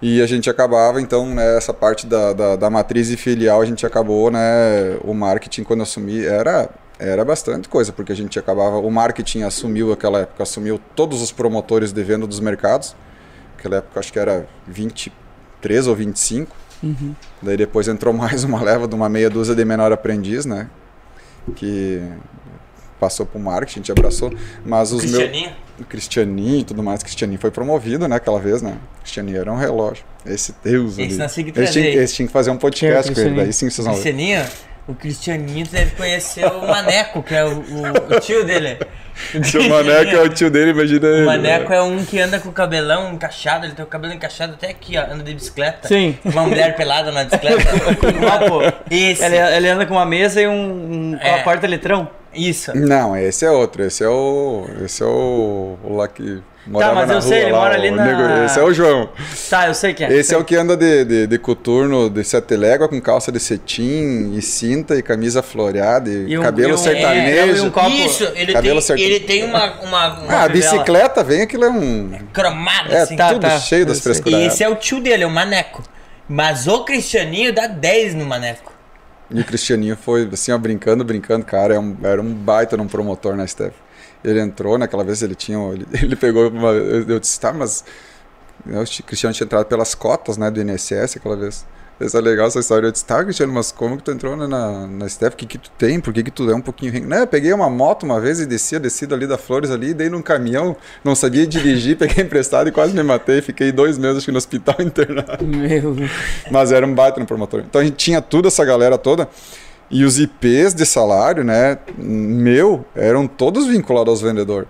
E 0.00 0.20
a 0.20 0.26
gente 0.26 0.50
acabava, 0.50 1.00
então, 1.00 1.26
né, 1.26 1.56
essa 1.56 1.72
parte 1.72 2.06
da, 2.06 2.32
da, 2.32 2.56
da 2.56 2.70
matriz 2.70 3.08
e 3.08 3.16
filial, 3.16 3.62
a 3.62 3.64
gente 3.64 3.86
acabou, 3.86 4.30
né? 4.30 4.98
O 5.02 5.14
marketing, 5.14 5.64
quando 5.64 5.80
eu 5.80 5.84
assumi, 5.84 6.24
era, 6.24 6.68
era 6.98 7.24
bastante 7.24 7.68
coisa, 7.68 7.92
porque 7.92 8.12
a 8.12 8.16
gente 8.16 8.38
acabava. 8.38 8.76
O 8.78 8.90
marketing 8.90 9.42
assumiu, 9.42 9.92
aquela 9.92 10.20
época, 10.20 10.42
assumiu 10.42 10.78
todos 10.94 11.22
os 11.22 11.32
promotores 11.32 11.92
de 11.92 12.02
venda 12.02 12.26
dos 12.26 12.40
mercados. 12.40 12.94
Naquela 13.56 13.76
época, 13.76 13.98
acho 13.98 14.12
que 14.12 14.18
era 14.18 14.46
23 14.66 15.86
ou 15.86 15.94
25. 15.94 16.54
Uhum. 16.82 17.14
Daí 17.40 17.56
depois 17.56 17.88
entrou 17.88 18.12
mais 18.14 18.44
uma 18.44 18.62
leva 18.62 18.86
de 18.86 18.94
uma 18.94 19.08
meia 19.08 19.30
dúzia 19.30 19.54
de 19.54 19.64
menor 19.64 19.92
aprendiz, 19.92 20.44
né? 20.44 20.68
Que 21.54 22.02
passou 22.98 23.26
pro 23.26 23.38
marketing, 23.38 23.80
a 23.80 23.82
gente 23.82 23.92
abraçou. 23.92 24.32
Mas 24.64 24.92
os 24.92 25.04
meus. 25.04 25.16
Cristianinho? 25.16 25.50
O 25.78 25.84
Cristianinho 25.84 26.60
e 26.60 26.64
tudo 26.64 26.82
mais. 26.82 27.02
Cristianinho 27.02 27.38
foi 27.38 27.50
promovido, 27.50 28.08
né? 28.08 28.16
Aquela 28.16 28.40
vez, 28.40 28.62
né? 28.62 28.78
Cristianinho 29.00 29.38
era 29.38 29.52
um 29.52 29.56
relógio. 29.56 30.04
Esse 30.24 30.54
Deus 30.64 30.98
Esse 30.98 31.20
ali. 31.20 31.52
Esse 31.54 31.72
tinha, 31.72 32.02
esse 32.02 32.14
tinha 32.14 32.26
que 32.26 32.32
fazer 32.32 32.50
um 32.50 32.56
podcast 32.56 33.14
com 33.14 33.20
ele. 33.20 33.36
Daí 33.36 33.52
sim 33.52 33.70
vocês 33.70 33.84
vão 33.84 33.94
ver. 33.94 34.02
Cristianinho? 34.02 34.44
O 34.88 34.94
Cristianinho 34.94 35.66
deve 35.66 35.90
conhecer 35.96 36.46
o 36.46 36.66
Maneco, 36.66 37.22
que 37.22 37.34
é 37.34 37.44
o, 37.44 37.58
o- 37.58 38.14
o 38.16 38.20
tio 38.20 38.44
dele. 38.44 38.78
Se 39.42 39.58
o 39.58 39.68
Maneco 39.68 40.14
é 40.14 40.20
o 40.22 40.28
tio 40.28 40.50
dele, 40.50 40.70
imagina 40.70 41.08
ele. 41.08 41.22
O 41.22 41.26
Maneco 41.26 41.72
é 41.72 41.82
um 41.82 42.04
que 42.04 42.20
anda 42.20 42.38
com 42.38 42.50
o 42.50 42.52
cabelão 42.52 43.12
encaixado, 43.12 43.64
ele 43.66 43.74
tem 43.74 43.84
o 43.84 43.88
cabelo 43.88 44.12
encaixado 44.14 44.52
até 44.54 44.68
aqui, 44.68 44.96
ó, 44.96 45.02
anda 45.12 45.24
de 45.24 45.34
bicicleta. 45.34 45.88
Sim. 45.88 46.16
Uma 46.24 46.42
mulher 46.42 46.76
pelada 46.76 47.10
na 47.10 47.24
bicicleta. 47.24 47.64
Pô. 48.48 48.60
Esse. 48.90 49.24
Ele, 49.24 49.36
ele 49.36 49.68
anda 49.68 49.86
com 49.86 49.94
uma 49.94 50.06
mesa 50.06 50.40
e 50.40 50.46
um, 50.46 51.14
um 51.14 51.18
É. 51.20 51.42
porta-litrão. 51.42 52.08
Isso. 52.32 52.76
Não, 52.76 53.16
esse 53.16 53.44
é 53.46 53.50
outro. 53.50 53.82
Esse 53.82 54.04
é 54.04 54.08
o. 54.08 54.66
Esse 54.84 55.02
é 55.02 55.06
o. 55.06 55.78
O 55.82 55.96
lá 55.96 56.06
que. 56.06 56.42
Morava 56.66 56.94
mas 56.96 57.08
na 57.08 57.14
eu 57.14 57.22
sei, 57.22 57.42
ele 57.42 57.52
lá, 57.52 57.58
mora 57.60 57.74
ali 57.74 57.90
na- 57.92 58.04
nego- 58.04 58.44
Esse 58.44 58.58
é 58.58 58.62
o 58.64 58.72
João. 58.74 59.08
Tá, 59.48 59.68
eu 59.68 59.74
sei 59.74 59.94
quem 59.94 60.06
é. 60.06 60.12
Esse 60.12 60.30
sei. 60.30 60.36
é 60.36 60.40
o 60.40 60.44
que 60.44 60.56
anda 60.56 60.76
de, 60.76 61.04
de, 61.04 61.26
de 61.28 61.38
coturno 61.38 62.10
de 62.10 62.24
sete 62.24 62.56
légua 62.56 62.88
com 62.88 63.00
calça 63.00 63.30
de 63.30 63.38
cetim 63.38 64.32
e 64.36 64.42
cinta 64.42 64.96
e 64.96 65.02
camisa 65.02 65.42
floreada 65.42 66.10
e, 66.10 66.30
E 66.32 66.38
um- 66.38 66.42
cabelo 66.42 66.70
e 66.70 66.72
um- 66.74 66.76
sertanejo. 66.76 67.38
é, 67.38 67.56
e 67.56 67.60
um 67.60 67.70
copo- 67.70 67.88
Isso, 67.90 68.24
ele 68.34 68.52
Cabelo 68.52 68.80
tem, 68.80 68.86
certinho. 68.86 69.08
ele 69.08 69.20
tem 69.20 69.44
uma, 69.44 69.72
uma, 69.80 70.18
uma 70.20 70.32
ah, 70.32 70.42
a 70.44 70.48
bicicleta 70.48 71.22
vem, 71.22 71.42
aquilo 71.42 71.64
é 71.64 71.70
um. 71.70 72.18
cromada 72.32 72.92
É 72.92 73.02
assim. 73.02 73.14
tá, 73.16 73.28
tudo 73.32 73.42
tá, 73.42 73.58
cheio 73.60 73.86
das 73.86 74.00
frescuras. 74.00 74.40
E 74.40 74.46
esse 74.46 74.64
é 74.64 74.68
o 74.68 74.74
tio 74.74 75.00
dele, 75.00 75.22
é 75.22 75.26
o 75.26 75.30
Maneco. 75.30 75.82
Mas 76.28 76.66
o 76.66 76.82
Cristianinho 76.84 77.52
dá 77.52 77.68
10 77.68 78.14
no 78.14 78.24
Maneco. 78.26 78.72
E 79.30 79.40
o 79.40 79.44
Cristianinho 79.44 79.96
foi 79.96 80.28
assim, 80.32 80.50
ó, 80.52 80.58
brincando, 80.58 81.04
brincando, 81.04 81.44
cara, 81.44 81.74
é 81.74 81.78
um- 81.78 81.96
era 82.02 82.20
um 82.20 82.32
baita 82.34 82.76
num 82.76 82.88
promotor 82.88 83.36
na 83.36 83.46
Steph. 83.46 83.74
Ele 84.26 84.40
entrou, 84.40 84.76
naquela 84.76 85.04
vez 85.04 85.22
ele 85.22 85.34
tinha. 85.34 85.58
Ele, 85.72 85.86
ele 86.02 86.16
pegou 86.16 86.48
uma. 86.50 86.70
Eu, 86.72 87.18
disse, 87.20 87.38
tá, 87.40 87.52
mas. 87.52 87.84
eu- 88.66 88.82
O 88.82 89.02
Cristiano 89.04 89.32
tinha 89.32 89.44
entrado 89.44 89.66
pelas 89.66 89.94
cotas, 89.94 90.36
né, 90.36 90.50
do 90.50 90.60
INSS 90.60 91.16
aquela 91.16 91.36
vez. 91.36 91.64
Essa 91.98 92.18
é 92.18 92.20
legal 92.20 92.46
essa 92.48 92.58
história. 92.60 92.86
Eu 92.88 92.92
disse, 92.92 93.06
tá, 93.06 93.24
Cristiano, 93.24 93.54
mas 93.54 93.72
como 93.72 93.96
que 93.96 94.02
tu 94.02 94.10
entrou 94.10 94.36
na, 94.36 94.46
na, 94.46 94.86
na 94.86 95.08
Steph? 95.08 95.32
O 95.32 95.36
que 95.38 95.46
que 95.46 95.56
tu 95.56 95.70
tem? 95.78 95.98
Por 95.98 96.12
que 96.12 96.22
que 96.24 96.30
tu 96.30 96.50
é 96.50 96.54
um 96.54 96.60
pouquinho... 96.60 96.92
rin-?" 96.92 97.06
Né, 97.06 97.22
eu 97.22 97.26
peguei 97.26 97.50
uma 97.54 97.70
moto 97.70 98.02
uma 98.02 98.20
vez 98.20 98.38
e 98.38 98.44
descia, 98.44 98.78
descido 98.78 99.14
ali 99.14 99.26
da 99.26 99.38
Flores 99.38 99.70
ali, 99.70 99.94
dei 99.94 100.10
num 100.10 100.20
caminhão, 100.20 100.76
não 101.02 101.14
sabia 101.14 101.46
dirigir, 101.46 101.96
peguei 101.98 102.22
emprestado 102.22 102.68
e 102.68 102.72
quase 102.72 102.92
me 102.92 103.02
matei. 103.02 103.40
Fiquei 103.40 103.72
dois 103.72 103.96
meses, 103.96 104.18
acho 104.18 104.26
que 104.26 104.32
no 104.32 104.36
hospital 104.36 104.74
internado. 104.84 105.42
Meu. 105.46 105.96
Mas 106.50 106.70
era 106.70 106.86
um 106.86 106.94
baita 106.94 107.18
no 107.18 107.24
promotor. 107.24 107.60
Então 107.66 107.80
a 107.80 107.84
gente 107.84 107.96
tinha 107.96 108.20
toda 108.20 108.48
essa 108.48 108.62
galera 108.62 108.98
toda. 108.98 109.26
E 109.90 110.04
os 110.04 110.18
IPs 110.18 110.74
de 110.74 110.84
salário, 110.84 111.44
né, 111.44 111.78
meu, 111.96 112.84
eram 112.94 113.26
todos 113.26 113.66
vinculados 113.66 114.10
aos 114.10 114.20
vendedores. 114.20 114.68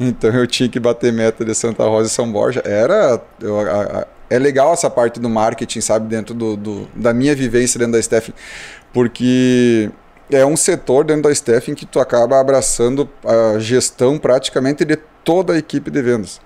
Então 0.00 0.30
eu 0.34 0.46
tinha 0.46 0.68
que 0.68 0.80
bater 0.80 1.12
meta 1.12 1.44
de 1.44 1.54
Santa 1.54 1.84
Rosa 1.84 2.08
e 2.08 2.10
São 2.10 2.30
Borja. 2.32 2.62
Era. 2.64 3.20
eu- 3.40 3.60
a- 3.60 3.82
a- 4.00 4.06
é 4.30 4.38
legal 4.38 4.72
essa 4.72 4.88
parte 4.90 5.20
do 5.20 5.28
marketing, 5.28 5.80
sabe, 5.80 6.08
dentro 6.08 6.34
do, 6.34 6.56
do- 6.56 6.88
da 6.96 7.12
minha 7.14 7.34
vivência 7.34 7.78
dentro 7.78 7.92
da 7.92 8.02
Steph, 8.02 8.30
porque 8.92 9.90
é 10.32 10.44
um 10.46 10.56
setor 10.56 11.04
dentro 11.04 11.24
da 11.24 11.34
Steph 11.34 11.68
em 11.68 11.74
que 11.74 11.84
tu 11.86 12.00
acaba 12.00 12.40
abraçando 12.40 13.08
a 13.24 13.58
gestão 13.58 14.18
praticamente 14.18 14.84
de 14.84 14.96
toda 15.22 15.52
a 15.52 15.58
equipe 15.58 15.90
de 15.90 16.00
vendas. 16.02 16.40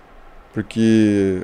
Porque 0.52 1.42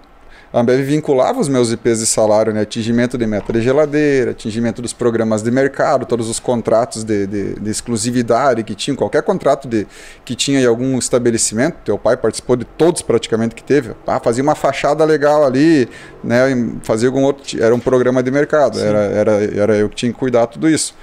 a 0.56 0.60
Ambev 0.60 0.82
vinculava 0.84 1.40
os 1.40 1.48
meus 1.48 1.72
IPs 1.72 1.98
de 1.98 2.06
salário, 2.06 2.52
né? 2.52 2.60
atingimento 2.60 3.18
de 3.18 3.26
meta 3.26 3.52
de 3.52 3.60
geladeira, 3.60 4.30
atingimento 4.30 4.80
dos 4.80 4.92
programas 4.92 5.42
de 5.42 5.50
mercado, 5.50 6.06
todos 6.06 6.28
os 6.28 6.38
contratos 6.38 7.02
de, 7.02 7.26
de- 7.26 7.54
de 7.54 7.70
exclusividade 7.70 8.62
que 8.62 8.72
tinham, 8.72 8.94
qualquer 8.96 9.24
contrato 9.24 9.66
de, 9.66 9.84
que 10.24 10.36
tinha 10.36 10.60
em 10.60 10.64
algum 10.64 10.96
estabelecimento, 10.96 11.78
teu 11.84 11.98
pai 11.98 12.16
participou 12.16 12.54
de 12.54 12.64
todos 12.64 13.02
praticamente 13.02 13.52
que 13.52 13.64
teve, 13.64 13.96
ah, 14.06 14.20
fazia 14.20 14.44
uma 14.44 14.54
fachada 14.54 15.04
legal 15.04 15.44
ali, 15.44 15.88
né? 16.22 16.38
fazia 16.84 17.08
algum 17.08 17.24
outro, 17.24 17.60
era 17.60 17.74
um 17.74 17.80
programa 17.80 18.22
de 18.22 18.30
mercado, 18.30 18.78
era, 18.78 18.98
era, 18.98 19.32
era 19.60 19.76
eu 19.76 19.88
que 19.88 19.96
tinha 19.96 20.12
que 20.12 20.18
cuidar 20.20 20.46
tudo 20.46 20.68
isso, 20.70 20.94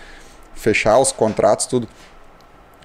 fechar 0.55 0.97
os 0.97 1.11
contratos, 1.11 1.65
tudo. 1.65 1.89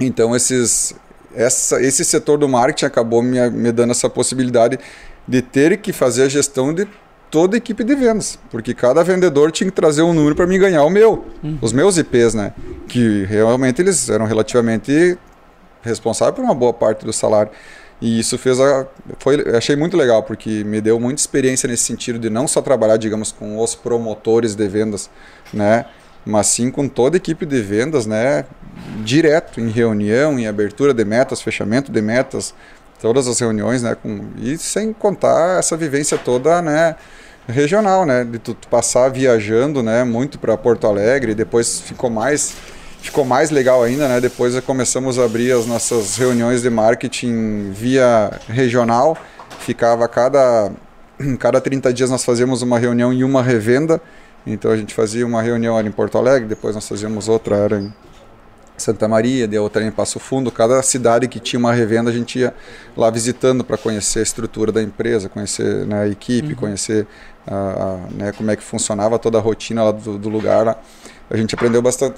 Então 0.00 0.34
esses, 0.34 0.96
essa, 1.32 1.80
esse 1.80 2.04
setor 2.04 2.38
do 2.38 2.48
marketing 2.48 2.86
acabou 2.86 3.22
me, 3.22 3.48
me 3.50 3.70
dando 3.70 3.92
essa 3.92 4.10
possibilidade 4.10 4.80
de 5.26 5.42
ter 5.42 5.78
que 5.78 5.92
fazer 5.92 6.24
a 6.24 6.28
gestão 6.28 6.72
de 6.72 6.86
toda 7.30 7.56
a 7.56 7.58
equipe 7.58 7.82
de 7.82 7.94
vendas, 7.94 8.38
porque 8.50 8.72
cada 8.72 9.02
vendedor 9.02 9.50
tinha 9.50 9.68
que 9.68 9.74
trazer 9.74 10.02
um 10.02 10.12
número 10.12 10.34
para 10.34 10.46
mim 10.46 10.58
ganhar 10.58 10.84
o 10.84 10.90
meu, 10.90 11.24
os 11.60 11.72
meus 11.72 11.98
IPs, 11.98 12.34
né? 12.34 12.52
Que 12.88 13.24
realmente 13.24 13.82
eles 13.82 14.08
eram 14.08 14.26
relativamente 14.26 15.18
responsáveis 15.82 16.36
por 16.36 16.44
uma 16.44 16.54
boa 16.54 16.72
parte 16.72 17.04
do 17.04 17.12
salário. 17.12 17.50
E 18.00 18.18
isso 18.18 18.36
fez 18.36 18.60
a 18.60 18.86
foi 19.18 19.42
achei 19.56 19.74
muito 19.74 19.96
legal 19.96 20.22
porque 20.22 20.62
me 20.64 20.80
deu 20.80 21.00
muita 21.00 21.20
experiência 21.20 21.66
nesse 21.66 21.84
sentido 21.84 22.18
de 22.18 22.28
não 22.28 22.46
só 22.46 22.60
trabalhar, 22.60 22.98
digamos, 22.98 23.32
com 23.32 23.58
os 23.58 23.74
promotores 23.74 24.54
de 24.54 24.68
vendas, 24.68 25.08
né? 25.52 25.86
Mas 26.24 26.48
sim 26.48 26.70
com 26.70 26.88
toda 26.88 27.16
a 27.16 27.18
equipe 27.18 27.46
de 27.46 27.62
vendas, 27.62 28.04
né? 28.04 28.44
Direto 29.02 29.60
em 29.60 29.68
reunião, 29.68 30.38
em 30.38 30.46
abertura 30.46 30.92
de 30.92 31.04
metas, 31.04 31.40
fechamento 31.40 31.90
de 31.90 32.02
metas, 32.02 32.54
todas 33.00 33.28
as 33.28 33.38
reuniões, 33.38 33.82
né? 33.82 33.94
Com, 33.94 34.20
e 34.38 34.56
sem 34.58 34.92
contar 34.92 35.58
essa 35.58 35.76
vivência 35.76 36.18
toda, 36.18 36.60
né? 36.62 36.96
Regional, 37.48 38.04
né? 38.04 38.24
De 38.24 38.38
tu, 38.38 38.54
tu 38.54 38.68
passar 38.68 39.08
viajando, 39.08 39.82
né? 39.82 40.04
Muito 40.04 40.38
para 40.38 40.56
Porto 40.56 40.86
Alegre, 40.86 41.34
depois 41.34 41.80
ficou 41.80 42.10
mais 42.10 42.54
ficou 43.00 43.24
mais 43.24 43.50
legal 43.50 43.82
ainda, 43.82 44.08
né? 44.08 44.20
Depois 44.20 44.58
começamos 44.60 45.18
a 45.18 45.24
abrir 45.24 45.52
as 45.52 45.66
nossas 45.66 46.16
reuniões 46.16 46.62
de 46.62 46.70
marketing 46.70 47.70
via 47.72 48.32
regional. 48.48 49.16
Ficava 49.60 50.08
cada 50.08 50.72
cada 51.38 51.60
30 51.60 51.92
dias 51.92 52.10
nós 52.10 52.24
fazíamos 52.24 52.62
uma 52.62 52.78
reunião 52.78 53.12
em 53.12 53.22
uma 53.22 53.42
revenda. 53.42 54.00
Então 54.46 54.70
a 54.70 54.76
gente 54.76 54.94
fazia 54.94 55.26
uma 55.26 55.42
reunião 55.42 55.78
era 55.78 55.86
em 55.86 55.90
Porto 55.90 56.18
Alegre, 56.18 56.48
depois 56.48 56.74
nós 56.74 56.86
fazíamos 56.88 57.28
outra 57.28 57.56
era 57.56 57.80
em 57.80 57.92
Santa 58.76 59.08
Maria, 59.08 59.48
de 59.48 59.58
outra 59.58 59.84
em 59.84 59.90
Passo 59.90 60.18
Fundo. 60.18 60.50
Cada 60.50 60.82
cidade 60.82 61.28
que 61.28 61.40
tinha 61.40 61.58
uma 61.58 61.72
revenda 61.72 62.10
a 62.10 62.12
gente 62.12 62.38
ia 62.38 62.54
lá 62.96 63.10
visitando 63.10 63.64
para 63.64 63.76
conhecer 63.76 64.20
a 64.20 64.22
estrutura 64.22 64.70
da 64.70 64.82
empresa, 64.82 65.28
conhecer 65.28 65.86
né, 65.86 66.02
a 66.02 66.08
equipe, 66.08 66.54
conhecer 66.54 67.06
a, 67.46 67.54
a, 67.54 67.96
né, 68.12 68.32
como 68.32 68.50
é 68.50 68.56
que 68.56 68.62
funcionava 68.62 69.18
toda 69.18 69.38
a 69.38 69.40
rotina 69.40 69.84
lá 69.84 69.90
do, 69.92 70.18
do 70.18 70.28
lugar. 70.28 70.66
Lá. 70.66 70.76
A 71.30 71.36
gente 71.36 71.54
aprendeu 71.54 71.80
bastante. 71.80 72.16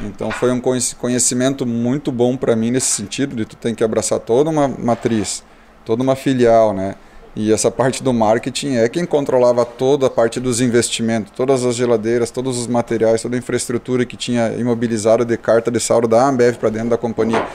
Então 0.00 0.30
foi 0.30 0.50
um 0.50 0.60
conheci- 0.60 0.96
conhecimento 0.96 1.64
muito 1.66 2.10
bom 2.10 2.36
para 2.36 2.56
mim 2.56 2.70
nesse 2.70 2.90
sentido 2.90 3.36
de 3.36 3.44
tu 3.44 3.56
tem 3.56 3.74
que 3.74 3.84
abraçar 3.84 4.18
toda 4.18 4.50
uma 4.50 4.66
matriz, 4.66 5.44
toda 5.84 6.02
uma 6.02 6.16
filial, 6.16 6.72
né? 6.72 6.96
E 7.34 7.50
essa 7.50 7.70
parte 7.70 8.02
do 8.02 8.12
marketing 8.12 8.76
é 8.76 8.88
quem 8.88 9.06
controlava 9.06 9.64
toda 9.64 10.06
a 10.06 10.10
parte 10.10 10.38
dos 10.38 10.60
investimentos, 10.60 11.32
todas 11.34 11.64
as 11.64 11.74
geladeiras, 11.74 12.30
todos 12.30 12.58
os 12.58 12.66
materiais, 12.66 13.22
toda 13.22 13.36
a 13.36 13.38
infraestrutura 13.38 14.04
que 14.04 14.16
tinha 14.16 14.52
imobilizado 14.52 15.24
de 15.24 15.36
carta 15.38 15.70
de 15.70 15.80
saldo 15.80 16.06
da 16.06 16.28
Ambev 16.28 16.56
para 16.56 16.68
dentro 16.68 16.90
da 16.90 16.98
companhia. 16.98 17.46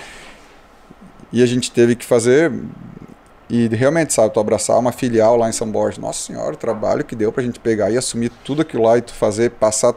E 1.32 1.44
a 1.44 1.46
gente 1.46 1.72
teve 1.72 1.96
que 1.96 2.04
fazer 2.04 2.52
e 3.50 3.68
realmente, 3.68 4.14
sabe, 4.14 4.34
tu 4.34 4.40
abraçar 4.40 4.78
uma 4.78 4.92
filial 4.92 5.38
lá 5.38 5.48
em 5.48 5.54
São 5.54 5.70
Borja. 5.70 6.02
Nossa 6.02 6.26
senhora, 6.26 6.54
o 6.54 6.58
trabalho 6.58 7.06
que 7.06 7.16
deu 7.16 7.32
pra 7.32 7.44
gente 7.44 7.60
pegar 7.60 7.90
e 7.90 7.98
assumir 7.98 8.30
tudo 8.44 8.62
aquilo 8.62 8.84
lá 8.84 8.98
e 8.98 9.02
tu 9.02 9.14
fazer, 9.14 9.52
passar 9.52 9.94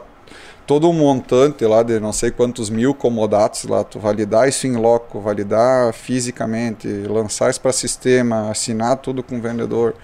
todo 0.71 0.89
um 0.89 0.93
montante 0.93 1.65
lá 1.65 1.83
de 1.83 1.99
não 1.99 2.13
sei 2.13 2.31
quantos 2.31 2.69
mil 2.69 2.93
comodatos 2.93 3.65
lá, 3.65 3.83
tu 3.83 3.99
validar 3.99 4.47
isso 4.47 4.65
em 4.65 4.77
loco, 4.77 5.19
validar 5.19 5.91
fisicamente, 5.91 6.87
lançar 7.09 7.49
isso 7.49 7.59
para 7.59 7.73
sistema, 7.73 8.49
assinar 8.49 8.95
tudo 8.95 9.21
com 9.21 9.37
o 9.37 9.41
vendedor. 9.41 9.95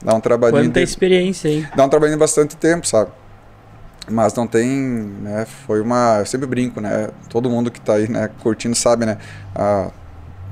Dá 0.00 0.14
um 0.14 0.20
trabalhinho. 0.20 0.66
Quanta 0.66 0.78
de- 0.78 0.84
experiência, 0.84 1.48
hein? 1.48 1.66
dá 1.74 1.84
um 1.84 1.88
trabalhinho 1.88 2.16
bastante 2.16 2.56
tempo, 2.56 2.86
sabe? 2.86 3.10
Mas 4.08 4.32
não 4.34 4.46
tem, 4.46 4.68
né? 5.20 5.46
Foi 5.66 5.80
uma, 5.80 6.18
eu 6.20 6.26
sempre 6.26 6.46
brinco, 6.46 6.80
né? 6.80 7.08
Todo 7.28 7.50
mundo 7.50 7.68
que 7.68 7.80
tá 7.80 7.94
aí, 7.94 8.08
né, 8.08 8.30
curtindo 8.40 8.76
sabe, 8.76 9.04
né? 9.06 9.18
Ah, 9.52 9.90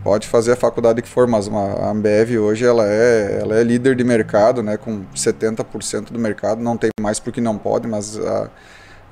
pode 0.03 0.27
fazer 0.27 0.55
a 0.55 0.57
faculdade 0.57 1.01
que 1.03 1.09
for, 1.09 1.29
mas 1.29 1.47
uma, 1.47 1.67
a 1.85 1.91
Ambev 1.93 2.37
hoje 2.37 2.65
ela 2.67 2.85
é, 2.85 3.39
ela 3.43 3.55
é 3.61 3.63
líder 3.63 3.95
de 3.95 4.03
mercado, 4.03 4.61
né? 4.61 4.77
Com 4.77 5.05
70% 5.15 6.11
do 6.11 6.19
mercado, 6.19 6.61
não 6.61 6.77
tem 6.77 6.91
mais 7.01 7.21
porque 7.21 7.41
não 7.41 7.57
pode, 7.57 7.87
mas 7.87 8.19
a, 8.19 8.51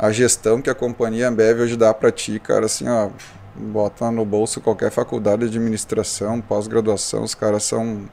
a 0.01 0.11
gestão 0.11 0.63
que 0.63 0.71
a 0.71 0.75
companhia 0.75 1.29
Ambev 1.29 1.61
hoje 1.61 1.77
dá 1.77 1.93
para 1.93 2.11
ti, 2.11 2.39
cara, 2.39 2.65
assim, 2.65 2.89
ó, 2.89 3.11
bota 3.55 4.11
no 4.11 4.25
bolso 4.25 4.59
qualquer 4.59 4.91
faculdade 4.91 5.47
de 5.51 5.59
administração, 5.59 6.41
pós-graduação, 6.41 7.23
os 7.23 7.35
caras 7.35 7.65
são 7.65 8.09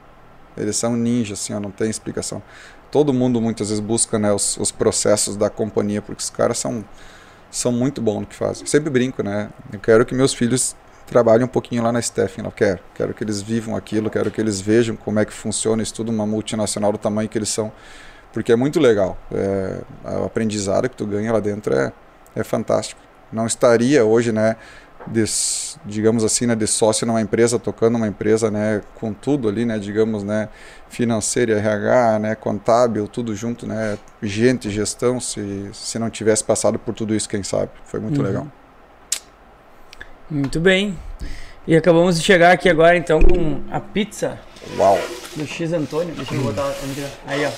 eles 0.54 0.76
são 0.76 0.96
ninjas, 0.96 1.40
assim, 1.40 1.54
ó, 1.54 1.60
não 1.60 1.70
tem 1.70 1.88
explicação. 1.88 2.42
Todo 2.90 3.12
mundo 3.12 3.40
muitas 3.40 3.68
vezes 3.68 3.82
busca 3.82 4.18
né, 4.18 4.30
os, 4.32 4.58
os 4.58 4.70
processos 4.70 5.34
da 5.34 5.48
companhia, 5.48 6.02
porque 6.02 6.20
os 6.20 6.28
caras 6.28 6.58
são, 6.58 6.84
são 7.50 7.72
muito 7.72 8.02
bons 8.02 8.20
no 8.20 8.26
que 8.26 8.34
fazem. 8.34 8.64
Eu 8.64 8.66
sempre 8.66 8.90
brinco, 8.90 9.22
né? 9.22 9.50
Eu 9.72 9.78
quero 9.78 10.04
que 10.04 10.14
meus 10.14 10.34
filhos 10.34 10.74
trabalhem 11.06 11.44
um 11.44 11.48
pouquinho 11.48 11.82
lá 11.82 11.92
na 11.92 12.02
Stephen, 12.02 12.44
eu 12.44 12.50
quero. 12.50 12.80
Quero 12.94 13.14
que 13.14 13.22
eles 13.22 13.40
vivam 13.40 13.76
aquilo, 13.76 14.10
quero 14.10 14.30
que 14.30 14.40
eles 14.40 14.60
vejam 14.60 14.96
como 14.96 15.20
é 15.20 15.24
que 15.24 15.32
funciona 15.32 15.82
isso 15.82 15.94
tudo, 15.94 16.10
uma 16.10 16.26
multinacional 16.26 16.92
do 16.92 16.98
tamanho 16.98 17.28
que 17.28 17.38
eles 17.38 17.48
são, 17.48 17.72
porque 18.32 18.52
é 18.52 18.56
muito 18.56 18.78
legal. 18.80 19.16
É, 19.32 19.78
o 20.20 20.24
aprendizado 20.24 20.88
que 20.88 20.96
tu 20.96 21.06
ganha 21.06 21.32
lá 21.32 21.40
dentro 21.40 21.74
é, 21.74 21.92
é 22.36 22.44
fantástico. 22.44 23.00
Não 23.32 23.46
estaria 23.46 24.04
hoje, 24.04 24.32
né, 24.32 24.56
de, 25.06 25.24
digamos 25.84 26.24
assim, 26.24 26.46
né, 26.46 26.54
de 26.54 26.66
sócio 26.66 27.06
numa 27.06 27.20
empresa, 27.20 27.58
tocando 27.58 27.96
uma 27.96 28.06
empresa, 28.08 28.50
né, 28.50 28.82
com 28.94 29.12
tudo 29.12 29.48
ali, 29.48 29.64
né, 29.64 29.78
digamos, 29.78 30.22
né, 30.22 30.48
financeira, 30.88 31.58
RH, 31.58 32.18
né, 32.18 32.34
contábil, 32.34 33.06
tudo 33.08 33.34
junto, 33.34 33.66
né, 33.66 33.98
gente, 34.22 34.70
gestão, 34.70 35.20
se, 35.20 35.70
se 35.72 35.98
não 35.98 36.10
tivesse 36.10 36.44
passado 36.44 36.78
por 36.78 36.94
tudo 36.94 37.14
isso, 37.14 37.28
quem 37.28 37.42
sabe. 37.42 37.70
Foi 37.84 38.00
muito 38.00 38.20
Uhum. 38.20 38.26
legal. 38.26 38.46
Muito 40.30 40.60
bem. 40.60 40.98
E 41.66 41.76
acabamos 41.76 42.18
de 42.18 42.24
chegar 42.24 42.52
aqui 42.52 42.68
agora 42.68 42.96
então 42.96 43.20
com 43.20 43.62
a 43.70 43.80
pizza 43.80 44.38
Uau! 44.78 44.98
do 45.36 45.46
X 45.46 45.72
Antônio. 45.72 46.14
Deixa 46.14 46.34
eu 46.34 46.42
botar 46.42 46.74
aí, 47.26 47.44
ó. 47.44 47.50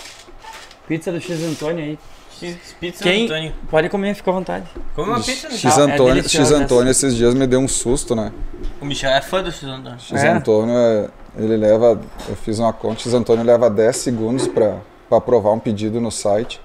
Pizza 0.91 1.13
do 1.13 1.21
X 1.21 1.41
Antônio 1.45 1.85
aí. 1.85 1.99
X 2.41 2.75
pizza 2.81 3.05
Quem 3.05 3.27
Antônio. 3.27 3.53
pode 3.71 3.89
comer, 3.89 4.13
fica 4.13 4.29
à 4.29 4.35
vontade. 4.35 4.67
Come 4.97 5.11
uma 5.11 5.21
pizza, 5.21 5.49
X 5.49 5.63
Michel. 5.63 5.71
é 5.71 5.93
Antônio, 5.93 6.15
deliciosa 6.15 6.55
X 6.57 6.63
Antônio 6.63 6.91
esses 6.91 7.15
dias 7.15 7.33
me 7.33 7.47
deu 7.47 7.61
um 7.61 7.69
susto, 7.69 8.17
né? 8.17 8.33
O 8.81 8.85
Michel 8.85 9.13
é 9.13 9.23
fã 9.23 9.41
do 9.41 9.53
X 9.53 9.63
Antônio. 9.63 10.01
X 10.01 10.13
É? 10.21 10.31
Antônio, 10.31 10.75
é, 10.75 11.09
ele 11.39 11.57
leva, 11.57 12.01
eu 12.29 12.35
fiz 12.35 12.59
uma 12.59 12.73
conta, 12.73 13.03
X 13.03 13.15
Antônio 13.15 13.45
leva 13.45 13.71
10 13.71 13.95
segundos 13.95 14.49
para 14.49 14.79
aprovar 15.09 15.53
um 15.53 15.61
pedido 15.61 16.01
no 16.01 16.11
site. 16.11 16.61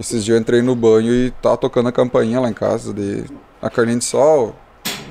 Esses 0.00 0.24
dias 0.24 0.34
eu 0.34 0.40
entrei 0.40 0.60
no 0.60 0.74
banho 0.74 1.14
e 1.14 1.30
tava 1.40 1.56
tocando 1.56 1.88
a 1.88 1.92
campainha 1.92 2.40
lá 2.40 2.50
em 2.50 2.54
casa 2.54 2.92
de 2.92 3.22
a 3.62 3.70
carninha 3.70 3.98
de 3.98 4.04
sol, 4.04 4.52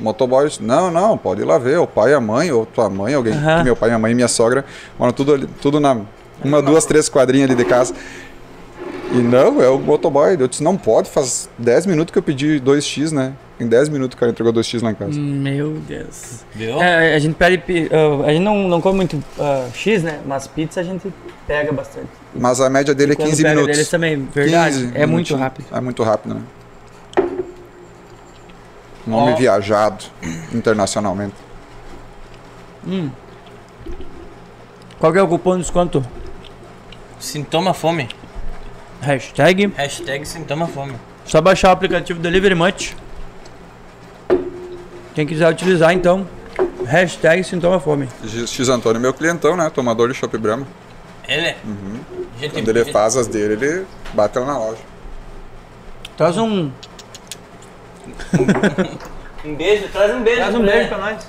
motoboy. 0.01 0.51
Não, 0.59 0.91
não, 0.91 1.17
pode 1.17 1.39
ir 1.39 1.45
lá 1.45 1.57
ver, 1.57 1.77
o 1.77 1.87
pai, 1.87 2.13
a 2.13 2.19
mãe, 2.19 2.51
ou 2.51 2.65
tua 2.65 2.89
mãe, 2.89 3.13
alguém, 3.13 3.35
meu 3.63 3.77
pai, 3.77 3.87
minha 3.87 3.99
mãe 3.99 4.11
e 4.11 4.15
minha 4.15 4.27
sogra, 4.27 4.65
moram 4.99 5.13
tudo, 5.13 5.33
ali, 5.33 5.47
tudo 5.61 5.79
na 5.79 6.01
uma, 6.43 6.61
duas, 6.61 6.85
três 6.85 7.09
quadrinhas 7.09 7.49
ali 7.49 7.55
de 7.55 7.65
casa. 7.65 7.93
E 9.13 9.17
não, 9.17 9.61
é 9.61 9.69
o 9.69 9.77
motoboy. 9.77 10.35
Eu 10.39 10.47
disse, 10.47 10.63
não 10.63 10.75
pode, 10.75 11.07
faz 11.07 11.47
10 11.59 11.85
minutos 11.85 12.11
que 12.11 12.17
eu 12.17 12.23
pedi 12.23 12.59
2x, 12.59 13.11
né? 13.11 13.33
Em 13.59 13.67
10 13.67 13.89
minutos 13.89 14.15
o 14.15 14.19
cara 14.19 14.31
entregou 14.31 14.51
2x 14.51 14.81
lá 14.81 14.89
em 14.89 14.95
casa. 14.95 15.19
Meu 15.19 15.73
Deus. 15.87 16.43
Viu? 16.55 16.81
É, 16.81 17.13
a 17.13 17.19
gente 17.19 17.35
pede. 17.35 17.61
ah, 17.91 18.25
a 18.27 18.33
gente 18.33 18.41
não, 18.41 18.67
não 18.67 18.81
come 18.81 18.97
muito 18.97 19.23
ah, 19.39 19.67
X, 19.71 20.01
né? 20.01 20.19
Mas 20.25 20.47
pizza 20.47 20.79
a 20.79 20.83
gente 20.83 21.13
pega 21.45 21.71
bastante. 21.71 22.07
Mas 22.33 22.59
a 22.59 22.69
média 22.71 22.95
dele 22.95 23.13
é 23.13 23.15
Quando 23.15 23.29
15 23.29 23.43
pega 23.43 23.55
minutos. 23.55 23.75
deles 23.75 23.89
também, 23.89 24.27
verdade. 24.33 24.77
15 24.77 24.91
é 24.95 25.05
muito 25.05 25.35
rápido. 25.35 25.65
É 25.71 25.79
muito 25.79 26.01
rápido, 26.03 26.33
né? 26.33 26.41
Nome 29.05 29.33
Ó. 29.33 29.35
viajado 29.35 30.05
internacionalmente. 30.51 31.35
Qual 34.99 35.13
que 35.13 35.19
é 35.19 35.21
o 35.21 35.27
cupom 35.27 35.53
de 35.53 35.61
desconto? 35.61 36.03
Sintoma 37.19 37.73
fome. 37.73 38.09
Hashtag. 39.03 39.71
Hashtag 39.75 40.25
sintoma 40.25 40.67
fome. 40.67 40.95
Só 41.25 41.41
baixar 41.41 41.69
o 41.69 41.71
aplicativo 41.71 42.19
Delivery 42.19 42.55
Much. 42.55 42.93
Quem 45.15 45.25
quiser 45.27 45.49
utilizar, 45.49 45.93
então. 45.93 46.27
Hashtag 46.85 47.43
sintoma 47.43 47.79
fome. 47.79 48.07
X 48.23 48.49
X 48.51 48.69
Antônio 48.69 48.97
é 48.97 49.01
meu 49.01 49.13
clientão, 49.13 49.55
né? 49.55 49.69
Tomador 49.69 50.09
de 50.09 50.13
Chopp 50.15 50.37
Brahma. 50.37 50.67
Ele 51.27 51.47
é. 51.47 51.57
Gente, 52.39 52.53
Quando 52.53 52.67
ele 52.69 52.83
gente- 52.83 52.91
faz 52.91 53.15
as 53.15 53.27
dele, 53.27 53.53
ele 53.53 53.85
bate 54.13 54.37
lá 54.39 54.45
na 54.45 54.57
loja. 54.57 54.81
Traz 56.17 56.37
um. 56.37 56.71
Um 59.45 59.55
beijo, 59.55 59.89
traz 59.89 60.13
um 60.13 60.23
beijo. 60.23 60.37
Traz 60.39 60.55
um 60.55 60.63
beijo 60.65 60.87
pra 60.87 60.97
nós. 60.99 61.27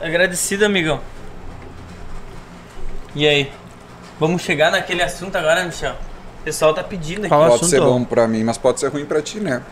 Agradecido, 0.00 0.64
amigão. 0.66 1.00
E 3.12 3.26
aí? 3.26 3.50
Vamos 4.20 4.42
chegar 4.42 4.70
naquele 4.70 5.02
assunto 5.02 5.34
agora, 5.34 5.64
Michel? 5.64 5.96
O 6.46 6.48
pessoal 6.48 6.72
tá 6.72 6.84
pedindo 6.84 7.22
aqui. 7.22 7.28
Qual 7.28 7.40
pode 7.40 7.54
assunto? 7.56 7.68
ser 7.70 7.80
bom 7.80 8.04
pra 8.04 8.28
mim, 8.28 8.44
mas 8.44 8.56
pode 8.56 8.78
ser 8.78 8.86
ruim 8.86 9.04
pra 9.04 9.20
ti, 9.20 9.40
né? 9.40 9.62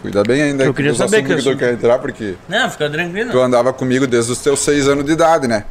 Cuida 0.00 0.22
bem 0.22 0.40
ainda 0.40 0.64
Eu 0.64 0.72
queria 0.72 0.94
saber 0.94 1.22
que 1.22 1.36
que 1.36 1.42
tu 1.42 1.54
quer 1.54 1.74
entrar, 1.74 1.98
porque 1.98 2.36
Não, 2.48 2.70
fica 2.70 2.88
tranquilo. 2.88 3.30
tu 3.30 3.38
andava 3.38 3.70
comigo 3.70 4.06
desde 4.06 4.32
os 4.32 4.38
teus 4.38 4.60
6 4.60 4.88
anos 4.88 5.04
de 5.04 5.12
idade, 5.12 5.46
né? 5.46 5.66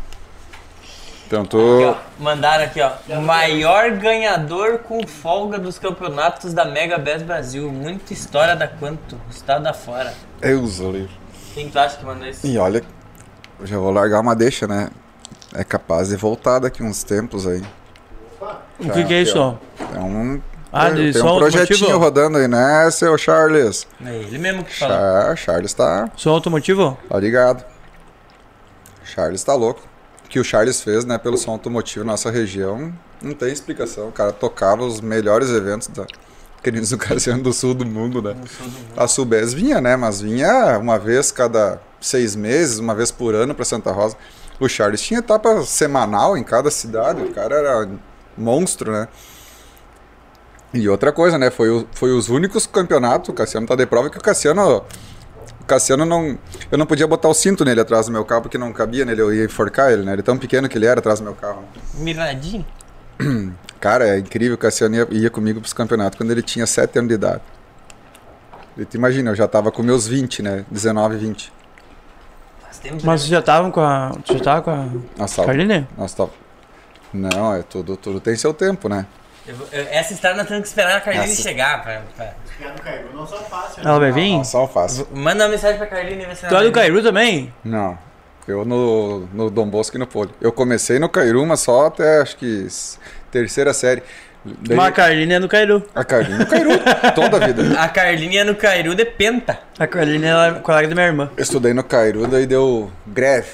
Então 1.26 1.44
tu. 1.44 1.58
Aqui, 1.58 1.86
ó, 1.86 2.24
mandaram 2.24 2.66
aqui, 2.66 2.80
ó. 2.80 3.20
Maior 3.20 3.90
ganhador 3.94 4.78
com 4.78 5.08
folga 5.08 5.58
dos 5.58 5.80
campeonatos 5.80 6.54
da 6.54 6.66
Mega 6.66 7.00
Best 7.00 7.26
Brasil. 7.26 7.72
Muita 7.72 8.14
história 8.14 8.56
da 8.56 8.68
quanto? 8.68 9.20
Estado 9.32 9.66
afora. 9.66 10.14
Deus, 10.40 10.80
o 10.80 10.92
livro. 10.92 11.10
Quem 11.56 11.68
tu 11.68 11.80
acha 11.80 11.98
que 11.98 12.06
mandou 12.06 12.28
isso? 12.28 12.46
E 12.46 12.60
olha, 12.60 12.84
eu 13.60 13.66
já 13.66 13.80
vou 13.80 13.90
largar 13.90 14.20
uma 14.20 14.36
deixa, 14.36 14.68
né? 14.68 14.92
É 15.52 15.64
capaz 15.64 16.10
de 16.10 16.16
voltar 16.16 16.60
daqui 16.60 16.84
uns 16.84 17.04
tempos 17.04 17.48
aí. 17.48 17.64
O 18.80 18.90
que, 18.92 19.04
que 19.04 19.14
é 19.14 19.22
isso, 19.22 19.38
ó. 19.38 19.56
É 19.96 20.00
um. 20.00 20.42
Ah, 20.72 20.92
tem 20.92 21.10
um 21.10 21.12
projetinho 21.12 21.94
automotivo? 21.94 21.98
rodando 21.98 22.38
aí, 22.38 22.48
né, 22.48 22.92
seu 22.92 23.18
Charles? 23.18 23.88
É 24.06 24.16
ele 24.16 24.38
mesmo 24.38 24.64
que 24.64 24.78
falou. 24.78 24.96
Char 24.96 25.38
Charles 25.38 25.74
tá, 25.74 26.12
Som 26.16 26.30
automotivo? 26.30 26.98
tá 27.10 27.20
ligado. 27.20 27.66
Charles 29.04 29.44
tá 29.44 29.56
louco. 29.56 29.82
O 30.26 30.30
que 30.30 30.40
o 30.40 30.44
Charles 30.44 30.82
fez, 30.82 31.06
né, 31.06 31.18
pelo 31.18 31.38
som 31.38 31.52
automotivo 31.52 32.06
na 32.06 32.12
nossa 32.12 32.30
região, 32.30 32.94
não 33.20 33.34
tem 33.34 33.52
explicação. 33.52 34.10
O 34.10 34.12
cara 34.12 34.32
tocava 34.32 34.84
os 34.84 35.02
melhores 35.02 35.50
eventos 35.50 35.88
da 35.88 36.06
queridos 36.62 36.94
Cassiano 36.96 37.42
do 37.42 37.52
sul 37.52 37.74
do 37.74 37.86
mundo, 37.86 38.22
né? 38.22 38.36
A 38.96 39.08
Subes 39.08 39.54
vinha, 39.54 39.82
né? 39.82 39.96
Mas 39.96 40.22
vinha 40.22 40.78
uma 40.78 41.00
vez 41.00 41.32
cada 41.32 41.82
seis 42.00 42.36
meses, 42.36 42.78
uma 42.78 42.94
vez 42.94 43.12
por 43.12 43.34
ano 43.34 43.56
para 43.56 43.66
Santa 43.66 43.92
Rosa. 43.92 44.16
O 44.60 44.68
Charles 44.68 45.02
tinha 45.02 45.20
etapa 45.20 45.64
semanal 45.64 46.38
em 46.38 46.44
cada 46.44 46.70
cidade. 46.70 47.24
O 47.24 47.34
cara 47.34 47.56
era 47.56 47.90
monstro, 48.40 48.92
né? 48.92 49.08
E 50.74 50.88
outra 50.88 51.12
coisa, 51.12 51.38
né? 51.38 51.50
Foi, 51.50 51.70
o- 51.70 51.88
foi 51.92 52.12
os 52.12 52.30
únicos 52.30 52.66
campeonatos, 52.68 53.30
o 53.30 53.34
Cassiano 53.34 53.66
tá 53.68 53.76
de 53.76 53.86
prova 53.86 54.10
que 54.10 54.18
o 54.18 54.22
Cassiano. 54.22 54.84
O 55.62 55.66
Cassiano 55.66 56.06
não. 56.06 56.38
Eu 56.72 56.78
não 56.78 56.86
podia 56.86 57.08
botar 57.08 57.28
o 57.28 57.34
cinto 57.34 57.66
nele 57.66 57.82
atrás 57.82 58.06
do 58.06 58.12
meu 58.12 58.24
carro 58.26 58.44
porque 58.44 58.58
não 58.58 58.72
cabia 58.72 59.04
nele, 59.06 59.22
eu 59.22 59.34
ia 59.34 59.46
enforcar 59.46 59.92
ele, 59.92 60.04
né? 60.04 60.14
Ele 60.14 60.22
é 60.22 60.24
tão 60.24 60.38
pequeno 60.38 60.70
que 60.70 60.78
ele 60.78 60.86
era 60.86 61.00
atrás 61.00 61.20
do 61.20 61.24
meu 61.24 61.34
carro. 61.36 61.62
né? 61.62 61.68
Miradinho. 61.96 62.66
Cara, 63.80 64.08
é 64.08 64.20
incrível, 64.20 64.56
o 64.56 64.58
Cassiano 64.58 64.96
ia, 64.96 65.08
ia 65.12 65.30
comigo 65.30 65.60
pros 65.60 65.74
campeonatos 65.74 66.18
quando 66.18 66.32
ele 66.32 66.42
tinha 66.42 66.68
7 66.68 67.00
anos 67.00 67.10
de 67.10 67.16
idade. 67.16 67.42
E 68.78 68.86
tu 68.86 68.96
imagina, 68.96 69.32
eu 69.32 69.36
já 69.36 69.48
tava 69.48 69.72
com 69.72 69.82
meus 69.82 70.08
20, 70.08 70.42
né? 70.44 70.66
19, 70.70 71.18
20. 71.18 71.52
Faz 72.62 72.78
tempo 72.80 72.98
Mas 73.06 73.22
vocês 73.22 73.30
já 73.32 73.40
estavam 73.40 73.72
com 73.72 73.82
a. 73.82 74.10
Você 74.26 74.38
já 74.38 74.44
tava 74.44 74.62
com 74.62 74.72
a. 74.72 75.26
Tava, 75.28 75.46
Carline? 75.46 75.88
nós 75.98 76.14
tava... 76.14 76.30
Não, 77.14 77.56
é 77.56 77.64
tudo, 77.64 77.98
tudo 77.98 78.20
tem 78.20 78.36
seu 78.36 78.54
tempo, 78.54 78.88
né? 78.90 79.06
Eu 79.48 79.56
vou- 79.56 79.68
eu- 79.72 79.88
essa 79.90 80.14
história 80.14 80.38
nós 80.38 80.48
temos 80.48 80.62
que 80.64 80.68
esperar 80.70 80.98
a 80.98 81.02
Carline 81.02 81.26
Essa- 81.32 81.42
chegar. 81.42 81.82
Pra, 81.82 82.02
pra- 82.16 82.34
Chegar 82.58 82.74
no 82.74 82.80
Cairu 82.82 83.10
não 83.14 83.26
são 83.26 83.40
fáceis. 83.46 83.86
Ela 83.86 84.00
vai 84.00 84.12
vir? 84.12 84.34
Não, 84.34 84.44
só 84.44 84.68
fácil. 84.68 85.08
Manda 85.14 85.46
uma 85.46 85.50
mensagem 85.50 85.78
pra 85.78 85.88
Carline 85.88 86.24
e 86.24 86.36
Tu 86.48 86.56
é 86.56 86.64
do. 86.64 86.72
Cairu 86.72 87.02
também? 87.02 87.54
Não. 87.64 87.98
Eu 88.48 88.66
no, 88.66 89.28
no 89.34 89.50
Dom 89.50 89.68
Bosco 89.70 89.96
e 89.96 90.00
no 90.00 90.08
Poli. 90.08 90.32
Eu 90.42 90.52
comecei 90.52 90.98
no 91.00 91.08
Cairu, 91.08 91.46
mas 91.46 91.60
só 91.62 91.86
até 91.88 92.20
acho 92.22 92.36
que 92.38 92.68
terceira 93.32 93.74
série. 93.74 94.02
Daí- 94.44 94.76
Mas 94.78 94.88
a 94.88 94.92
Carline 94.92 95.34
é 95.34 95.40
do 95.40 95.48
Cairu. 95.48 95.84
A 95.94 96.04
Carlinha 96.04 96.38
no 96.40 96.48
Cairu, 96.48 96.70
toda 97.14 97.38
a 97.38 97.48
vida. 97.48 97.80
A 97.80 97.88
Carline 97.90 98.38
é 98.38 98.44
no 98.44 98.56
Cairu 98.56 98.96
de 98.96 99.06
Penta. 99.06 99.60
A 99.78 99.86
Carline 99.86 100.26
é 100.26 100.60
colega 100.62 100.88
da 100.88 100.96
minha 100.96 101.08
irmã. 101.08 101.30
Eu 101.38 101.44
estudei 101.44 101.74
no 101.74 101.84
Cairu, 101.84 102.26
daí 102.28 102.46
deu 102.48 102.90
greve. 103.06 103.50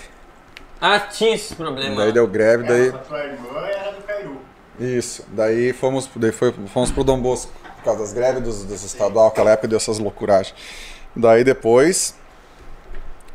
Ah, 0.87 0.99
tinha 0.99 1.33
esse 1.33 1.55
problema. 1.55 1.95
Daí 1.95 2.11
deu 2.11 2.27
greve, 2.27 2.63
daí. 2.63 2.89
Essa 2.89 2.97
tua 2.99 3.23
irmã 3.25 3.59
era 3.61 3.91
do 3.91 4.03
Cairu. 4.03 4.37
Isso. 4.79 5.25
Daí 5.29 5.73
fomos, 5.73 6.07
daí 6.15 6.31
foi, 6.31 6.53
fomos 6.67 6.91
pro 6.91 7.03
Dom 7.03 7.19
Bosco, 7.19 7.51
por 7.77 7.83
causa 7.83 8.01
das 8.01 8.13
greves 8.13 8.43
dos, 8.43 8.63
dos 8.65 8.83
estadual, 8.83 9.29
aquela 9.29 9.49
época 9.49 9.67
deu 9.67 9.77
essas 9.77 9.97
loucuragens. 9.97 10.55
Daí 11.15 11.43
depois, 11.43 12.15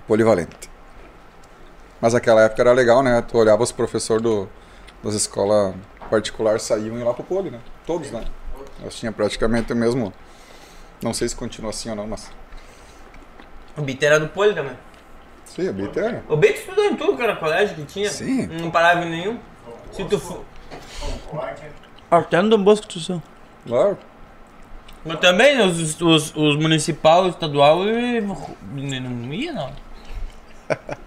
polivalente. 0.06 0.70
Mas 2.00 2.14
aquela 2.14 2.42
época 2.42 2.62
era 2.62 2.72
legal, 2.72 3.02
né? 3.02 3.20
Tu 3.20 3.36
olhava 3.36 3.64
os 3.64 3.72
professores 3.72 4.22
do, 4.22 4.48
das 5.02 5.14
escolas 5.14 5.74
particulares 6.08 6.62
saíam 6.62 7.00
e 7.00 7.02
lá 7.02 7.12
pro 7.12 7.24
poli, 7.24 7.50
né? 7.50 7.58
Todos, 7.84 8.12
né? 8.12 8.24
Nós 8.80 8.94
tinha 8.94 9.10
praticamente 9.10 9.72
o 9.72 9.76
mesmo. 9.76 10.12
Não 11.02 11.12
sei 11.12 11.28
se 11.28 11.34
continua 11.34 11.70
assim 11.70 11.90
ou 11.90 11.96
não, 11.96 12.06
mas. 12.06 12.30
O 13.76 13.82
Bito 13.82 14.04
era 14.04 14.20
do 14.20 14.28
Poli 14.28 14.54
também. 14.54 14.76
Sim, 15.54 15.68
a 15.68 15.72
Bita 15.72 16.00
era. 16.00 16.22
O 16.28 16.36
Bito 16.36 16.54
estudou 16.60 16.84
em 16.84 16.94
tudo 16.96 17.16
que 17.16 17.22
era 17.22 17.34
colégio 17.36 17.74
que 17.74 17.84
tinha. 17.84 18.08
Sim. 18.08 18.46
Não 18.46 18.70
parava 18.70 19.04
em 19.04 19.10
nenhum. 19.10 19.38
Se 19.92 20.04
tu 20.04 20.18
for. 20.18 20.44
Até 22.10 22.40
no 22.42 22.50
Dom 22.50 22.62
Bosco 22.62 22.86
tu 22.86 23.00
são. 23.00 23.22
Claro. 23.66 23.98
Mas 25.04 25.18
também 25.18 25.60
os, 25.60 26.00
os, 26.00 26.34
os 26.36 26.56
municipal, 26.56 27.26
estadual, 27.28 27.84
e- 27.88 28.20
não 28.20 29.34
ia 29.34 29.52
não. 29.52 29.70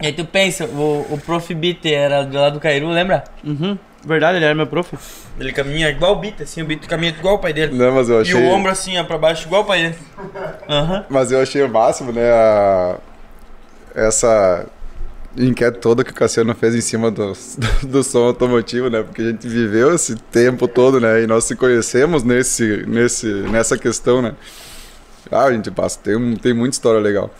E 0.02 0.08
aí 0.08 0.14
tu 0.14 0.26
pensa, 0.26 0.66
o, 0.66 1.06
o 1.14 1.18
Prof. 1.26 1.54
Bit 1.54 1.94
era 1.94 2.24
do 2.26 2.38
lado 2.38 2.54
do 2.56 2.60
Cairu, 2.60 2.90
lembra? 2.90 3.24
Uhum. 3.46 3.78
Verdade, 4.06 4.38
ele 4.38 4.44
era 4.44 4.54
meu 4.54 4.68
prof. 4.68 4.94
Ele 5.40 5.54
caminha 5.54 5.88
igual 5.90 6.12
o 6.12 6.16
Bit, 6.18 6.44
assim, 6.44 6.62
o 6.62 6.66
Bit 6.66 6.86
caminha 6.88 7.14
igual 7.18 7.36
o 7.36 7.40
pai 7.40 7.54
dele. 7.54 7.74
Não, 7.74 7.94
mas 7.96 8.10
eu 8.10 8.20
E 8.20 8.22
achei. 8.24 8.34
o 8.36 8.50
ombro 8.50 8.70
assim, 8.70 8.98
ó, 8.98 9.06
pra 9.06 9.18
baixo, 9.18 9.48
igual 9.48 9.62
o 9.62 9.66
pai 9.66 9.84
dele. 9.84 9.96
Aham. 10.68 11.06
Mas 11.10 11.32
eu 11.32 11.42
achei 11.42 11.64
o 11.64 11.70
máximo, 11.70 12.12
né? 12.12 12.30
a- 12.30 12.98
Essa 13.96 14.66
enquete 15.38 15.80
toda 15.80 16.04
que 16.04 16.12
o 16.12 16.14
Cassiano 16.14 16.54
fez 16.54 16.76
em 16.76 16.82
cima 16.82 17.10
do, 17.10 17.34
do, 17.34 17.88
do 17.88 18.04
som 18.04 18.24
automotivo, 18.26 18.90
né? 18.90 19.02
Porque 19.04 19.22
a 19.22 19.26
gente 19.26 19.48
viveu 19.48 19.94
esse 19.94 20.16
tempo 20.16 20.68
todo, 20.68 21.00
né? 21.00 21.24
E 21.24 21.28
nós 21.28 21.44
se 21.46 21.56
conhecemos 21.56 22.24
nesse, 22.24 22.86
nesse, 22.88 23.28
nessa 23.28 23.78
questão, 23.78 24.22
né? 24.22 24.34
Ah, 25.32 25.46
a 25.46 25.52
gente 25.54 25.72
passa, 25.72 26.00
tem, 26.04 26.36
tem 26.36 26.54
muita 26.54 26.76
história 26.76 27.00
legal. 27.00 27.32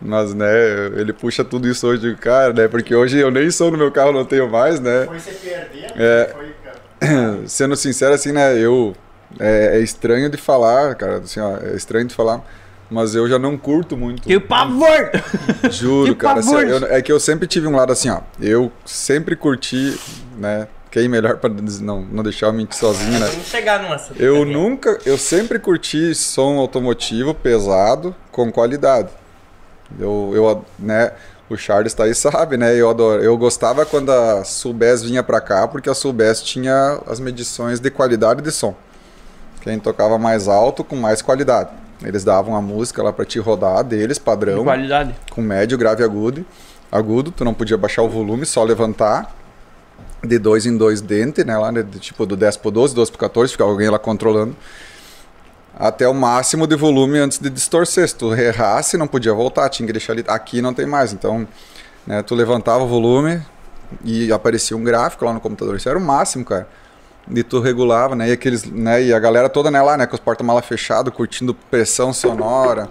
Mas, 0.00 0.34
né, 0.34 0.48
ele 0.96 1.12
puxa 1.12 1.44
tudo 1.44 1.68
isso 1.68 1.86
hoje, 1.86 2.14
cara, 2.16 2.52
né? 2.52 2.66
Porque 2.68 2.94
hoje 2.94 3.18
eu 3.18 3.30
nem 3.30 3.50
sou 3.50 3.70
no 3.70 3.78
meu 3.78 3.90
carro, 3.90 4.12
não 4.12 4.24
tenho 4.24 4.48
mais, 4.50 4.80
né? 4.80 5.06
Foi 5.06 5.18
se 5.20 5.30
perdendo, 5.32 5.92
É. 5.96 6.34
foi, 6.34 6.54
cara. 6.64 7.38
Sendo 7.46 7.76
sincero, 7.76 8.14
assim, 8.14 8.32
né? 8.32 8.58
Eu. 8.58 8.94
É, 9.40 9.78
é 9.78 9.80
estranho 9.80 10.28
de 10.28 10.36
falar, 10.36 10.94
cara, 10.94 11.18
assim, 11.18 11.40
ó, 11.40 11.56
é 11.56 11.74
estranho 11.74 12.06
de 12.06 12.14
falar. 12.14 12.44
Mas 12.92 13.14
eu 13.14 13.26
já 13.28 13.38
não 13.38 13.56
curto 13.56 13.96
muito. 13.96 14.22
Que 14.22 14.38
pavor! 14.38 15.10
Juro, 15.70 16.12
Que 16.14 16.20
cara. 16.20 16.40
assim, 16.40 16.50
pavor! 16.52 16.68
eu- 16.68 16.86
é 16.92 17.00
que 17.00 17.10
eu 17.10 17.18
sempre 17.18 17.46
tive 17.46 17.66
um 17.66 17.74
lado 17.74 17.90
assim, 17.92 18.10
ó. 18.10 18.20
Eu 18.40 18.70
sempre 18.84 19.34
curti, 19.34 19.98
né? 20.36 20.68
Quem 20.90 21.08
melhor 21.08 21.38
pra 21.38 21.48
des- 21.48 21.80
não, 21.80 22.02
não 22.02 22.22
deixar 22.22 22.48
eu 22.48 22.52
mentir 22.52 22.78
sozinho, 22.78 23.18
né? 23.18 23.26
Vamos 23.26 23.46
chegar 23.46 23.82
numa 23.82 23.96
Eu 24.18 24.40
também. 24.40 24.52
nunca, 24.52 24.98
eu 25.06 25.16
sempre 25.16 25.58
curti 25.58 26.14
som 26.14 26.58
automotivo 26.58 27.32
pesado 27.32 28.14
com 28.30 28.52
qualidade. 28.52 29.08
Eu, 29.98 30.32
eu 30.34 30.64
né, 30.78 31.12
o 31.48 31.56
Charles 31.56 31.94
tá 31.94 32.04
aí 32.04 32.14
sabe, 32.14 32.58
né? 32.58 32.74
Eu 32.74 32.90
adoro, 32.90 33.22
eu 33.22 33.34
gostava 33.38 33.86
quando 33.86 34.10
a 34.12 34.44
Subes 34.44 35.02
vinha 35.02 35.22
pra 35.22 35.40
cá 35.40 35.66
porque 35.66 35.88
a 35.88 35.94
Subes 35.94 36.42
tinha 36.42 37.00
as 37.06 37.18
medições 37.18 37.80
de 37.80 37.90
qualidade 37.90 38.42
de 38.42 38.52
som. 38.52 38.74
Quem 39.62 39.78
tocava 39.78 40.18
mais 40.18 40.46
alto 40.46 40.84
com 40.84 40.96
mais 40.96 41.22
qualidade. 41.22 41.70
Eles 42.04 42.24
davam 42.24 42.56
a 42.56 42.60
música 42.62 43.02
lá 43.02 43.12
pra 43.12 43.24
te 43.24 43.38
rodar 43.38 43.82
deles, 43.84 44.18
padrão 44.18 44.64
Qualidade. 44.64 45.14
com 45.30 45.40
médio, 45.40 45.78
grave 45.78 46.02
e 46.02 46.04
agudo. 46.04 46.44
Agudo, 46.90 47.30
tu 47.30 47.44
não 47.44 47.54
podia 47.54 47.76
baixar 47.76 48.02
o 48.02 48.08
volume, 48.08 48.44
só 48.44 48.62
levantar. 48.64 49.34
De 50.24 50.38
dois 50.38 50.66
em 50.66 50.76
dois 50.76 51.00
dentes, 51.00 51.44
né? 51.44 51.56
Lá, 51.56 51.72
né, 51.72 51.82
de, 51.82 51.98
tipo 51.98 52.24
do 52.26 52.36
10 52.36 52.56
pro 52.58 52.70
12, 52.70 52.94
12 52.94 53.10
pro 53.10 53.18
14, 53.20 53.52
ficava 53.52 53.70
alguém 53.70 53.88
lá 53.88 53.98
controlando. 53.98 54.54
até 55.78 56.06
o 56.06 56.14
máximo 56.14 56.66
de 56.66 56.76
volume 56.76 57.18
antes 57.18 57.38
de 57.38 57.50
distorcer. 57.50 58.08
Se 58.08 58.14
tu 58.14 58.32
errasse, 58.34 58.96
não 58.96 59.06
podia 59.08 59.32
voltar, 59.32 59.68
tinha 59.68 59.86
que 59.86 59.92
deixar 59.92 60.12
ali. 60.12 60.24
Aqui 60.28 60.60
não 60.62 60.72
tem 60.74 60.86
mais, 60.86 61.12
então 61.12 61.46
né, 62.06 62.22
tu 62.22 62.34
levantava 62.34 62.84
o 62.84 62.86
volume 62.86 63.42
e 64.04 64.30
aparecia 64.32 64.76
um 64.76 64.84
gráfico 64.84 65.24
lá 65.24 65.32
no 65.32 65.40
computador. 65.40 65.76
Isso 65.76 65.88
era 65.88 65.98
o 65.98 66.00
máximo, 66.00 66.44
cara. 66.44 66.68
E 67.30 67.42
tu 67.42 67.60
regulava, 67.60 68.16
né? 68.16 68.28
E, 68.28 68.32
aqueles, 68.32 68.64
né, 68.64 69.02
e 69.02 69.12
a 69.12 69.18
galera 69.18 69.48
toda 69.48 69.70
né, 69.70 69.80
lá, 69.80 69.96
né? 69.96 70.06
Com 70.06 70.14
os 70.14 70.20
porta-malas 70.20 70.66
fechados, 70.66 71.14
curtindo 71.14 71.54
pressão 71.54 72.12
sonora, 72.12 72.88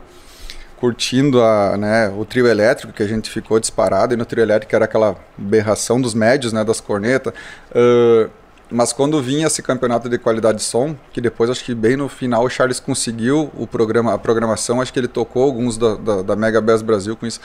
curtindo 0.79 1.41
a, 1.41 1.77
né, 1.77 2.09
o 2.17 2.23
trio 2.25 2.47
elétrico, 2.47 2.93
que 2.93 3.03
a 3.03 3.07
gente 3.07 3.29
ficou 3.29 3.59
disparado. 3.59 4.13
E 4.13 4.17
no 4.17 4.25
trio 4.25 4.41
elétrico 4.41 4.75
era 4.75 4.85
aquela 4.85 5.15
berração 5.37 5.99
dos 5.99 6.13
médios, 6.13 6.53
né? 6.53 6.63
Das 6.63 6.79
cornetas. 6.79 7.33
Ah, 7.75 8.29
mas 8.71 8.93
quando 8.93 9.21
vinha 9.21 9.47
esse 9.47 9.61
campeonato 9.61 10.07
de 10.07 10.17
qualidade 10.17 10.59
de 10.59 10.63
som, 10.63 10.95
que 11.11 11.19
depois 11.19 11.49
acho 11.49 11.63
que 11.63 11.75
bem 11.75 11.97
no 11.97 12.07
final 12.07 12.45
o 12.45 12.49
Charles 12.49 12.79
conseguiu 12.79 13.51
o 13.57 13.67
programa, 13.67 14.13
a 14.13 14.17
programação, 14.17 14.79
acho 14.79 14.93
que 14.93 14.99
ele 14.99 15.09
tocou 15.09 15.43
alguns 15.43 15.77
da, 15.77 15.95
da, 15.95 16.21
da 16.21 16.35
Mega 16.37 16.61
Bass 16.61 16.81
Brasil 16.81 17.17
com 17.17 17.25
isso. 17.25 17.41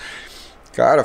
Cara, 0.73 1.05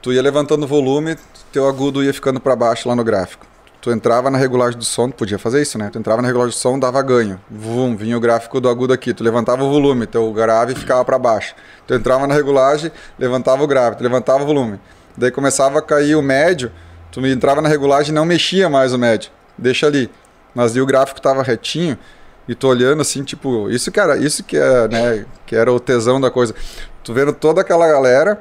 tu 0.00 0.12
ia 0.12 0.22
levantando 0.22 0.64
o 0.64 0.66
volume, 0.66 1.16
teu 1.52 1.68
agudo 1.68 2.02
ia 2.02 2.14
ficando 2.14 2.40
para 2.40 2.56
baixo 2.56 2.88
lá 2.88 2.96
no 2.96 3.04
gráfico. 3.04 3.46
Tu 3.82 3.90
entrava 3.90 4.30
na 4.30 4.38
regulagem 4.38 4.78
do 4.78 4.84
som, 4.84 5.10
tu 5.10 5.16
podia 5.16 5.40
fazer 5.40 5.60
isso, 5.60 5.76
né? 5.76 5.90
Tu 5.92 5.98
entrava 5.98 6.22
na 6.22 6.28
regulagem 6.28 6.54
do 6.54 6.58
som, 6.58 6.78
dava 6.78 7.02
ganho. 7.02 7.40
Vum, 7.50 7.96
vinha 7.96 8.16
o 8.16 8.20
gráfico 8.20 8.60
do 8.60 8.68
agudo 8.68 8.92
aqui. 8.92 9.12
Tu 9.12 9.24
levantava 9.24 9.64
o 9.64 9.68
volume, 9.68 10.06
teu 10.06 10.32
grave 10.32 10.76
ficava 10.76 11.04
para 11.04 11.18
baixo. 11.18 11.52
Tu 11.84 11.92
entrava 11.92 12.24
na 12.28 12.32
regulagem, 12.32 12.92
levantava 13.18 13.60
o 13.60 13.66
grave, 13.66 13.96
tu 13.96 14.04
levantava 14.04 14.44
o 14.44 14.46
volume. 14.46 14.78
Daí 15.16 15.32
começava 15.32 15.80
a 15.80 15.82
cair 15.82 16.14
o 16.14 16.22
médio, 16.22 16.70
tu 17.10 17.26
entrava 17.26 17.60
na 17.60 17.68
regulagem 17.68 18.12
e 18.12 18.14
não 18.14 18.24
mexia 18.24 18.68
mais 18.68 18.94
o 18.94 18.98
médio. 18.98 19.32
Deixa 19.58 19.88
ali. 19.88 20.08
Mas 20.54 20.76
aí 20.76 20.80
o 20.80 20.86
gráfico 20.86 21.20
tava 21.20 21.42
retinho 21.42 21.98
e 22.46 22.54
tu 22.54 22.68
olhando 22.68 23.02
assim, 23.02 23.24
tipo, 23.24 23.68
isso 23.68 23.90
que 23.90 23.98
era, 23.98 24.16
isso 24.16 24.44
que 24.44 24.56
é, 24.56 24.86
né, 24.86 25.26
que 25.44 25.56
era 25.56 25.72
o 25.72 25.80
tesão 25.80 26.20
da 26.20 26.30
coisa. 26.30 26.54
Tu 27.02 27.12
vendo 27.12 27.32
toda 27.32 27.60
aquela 27.62 27.88
galera 27.88 28.40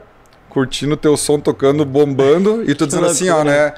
curtindo 0.50 0.96
teu 0.96 1.18
som 1.18 1.40
tocando, 1.40 1.84
bombando 1.84 2.64
e 2.70 2.76
tu 2.76 2.86
dizendo 2.86 3.08
assim, 3.08 3.28
ó, 3.30 3.44
né? 3.44 3.74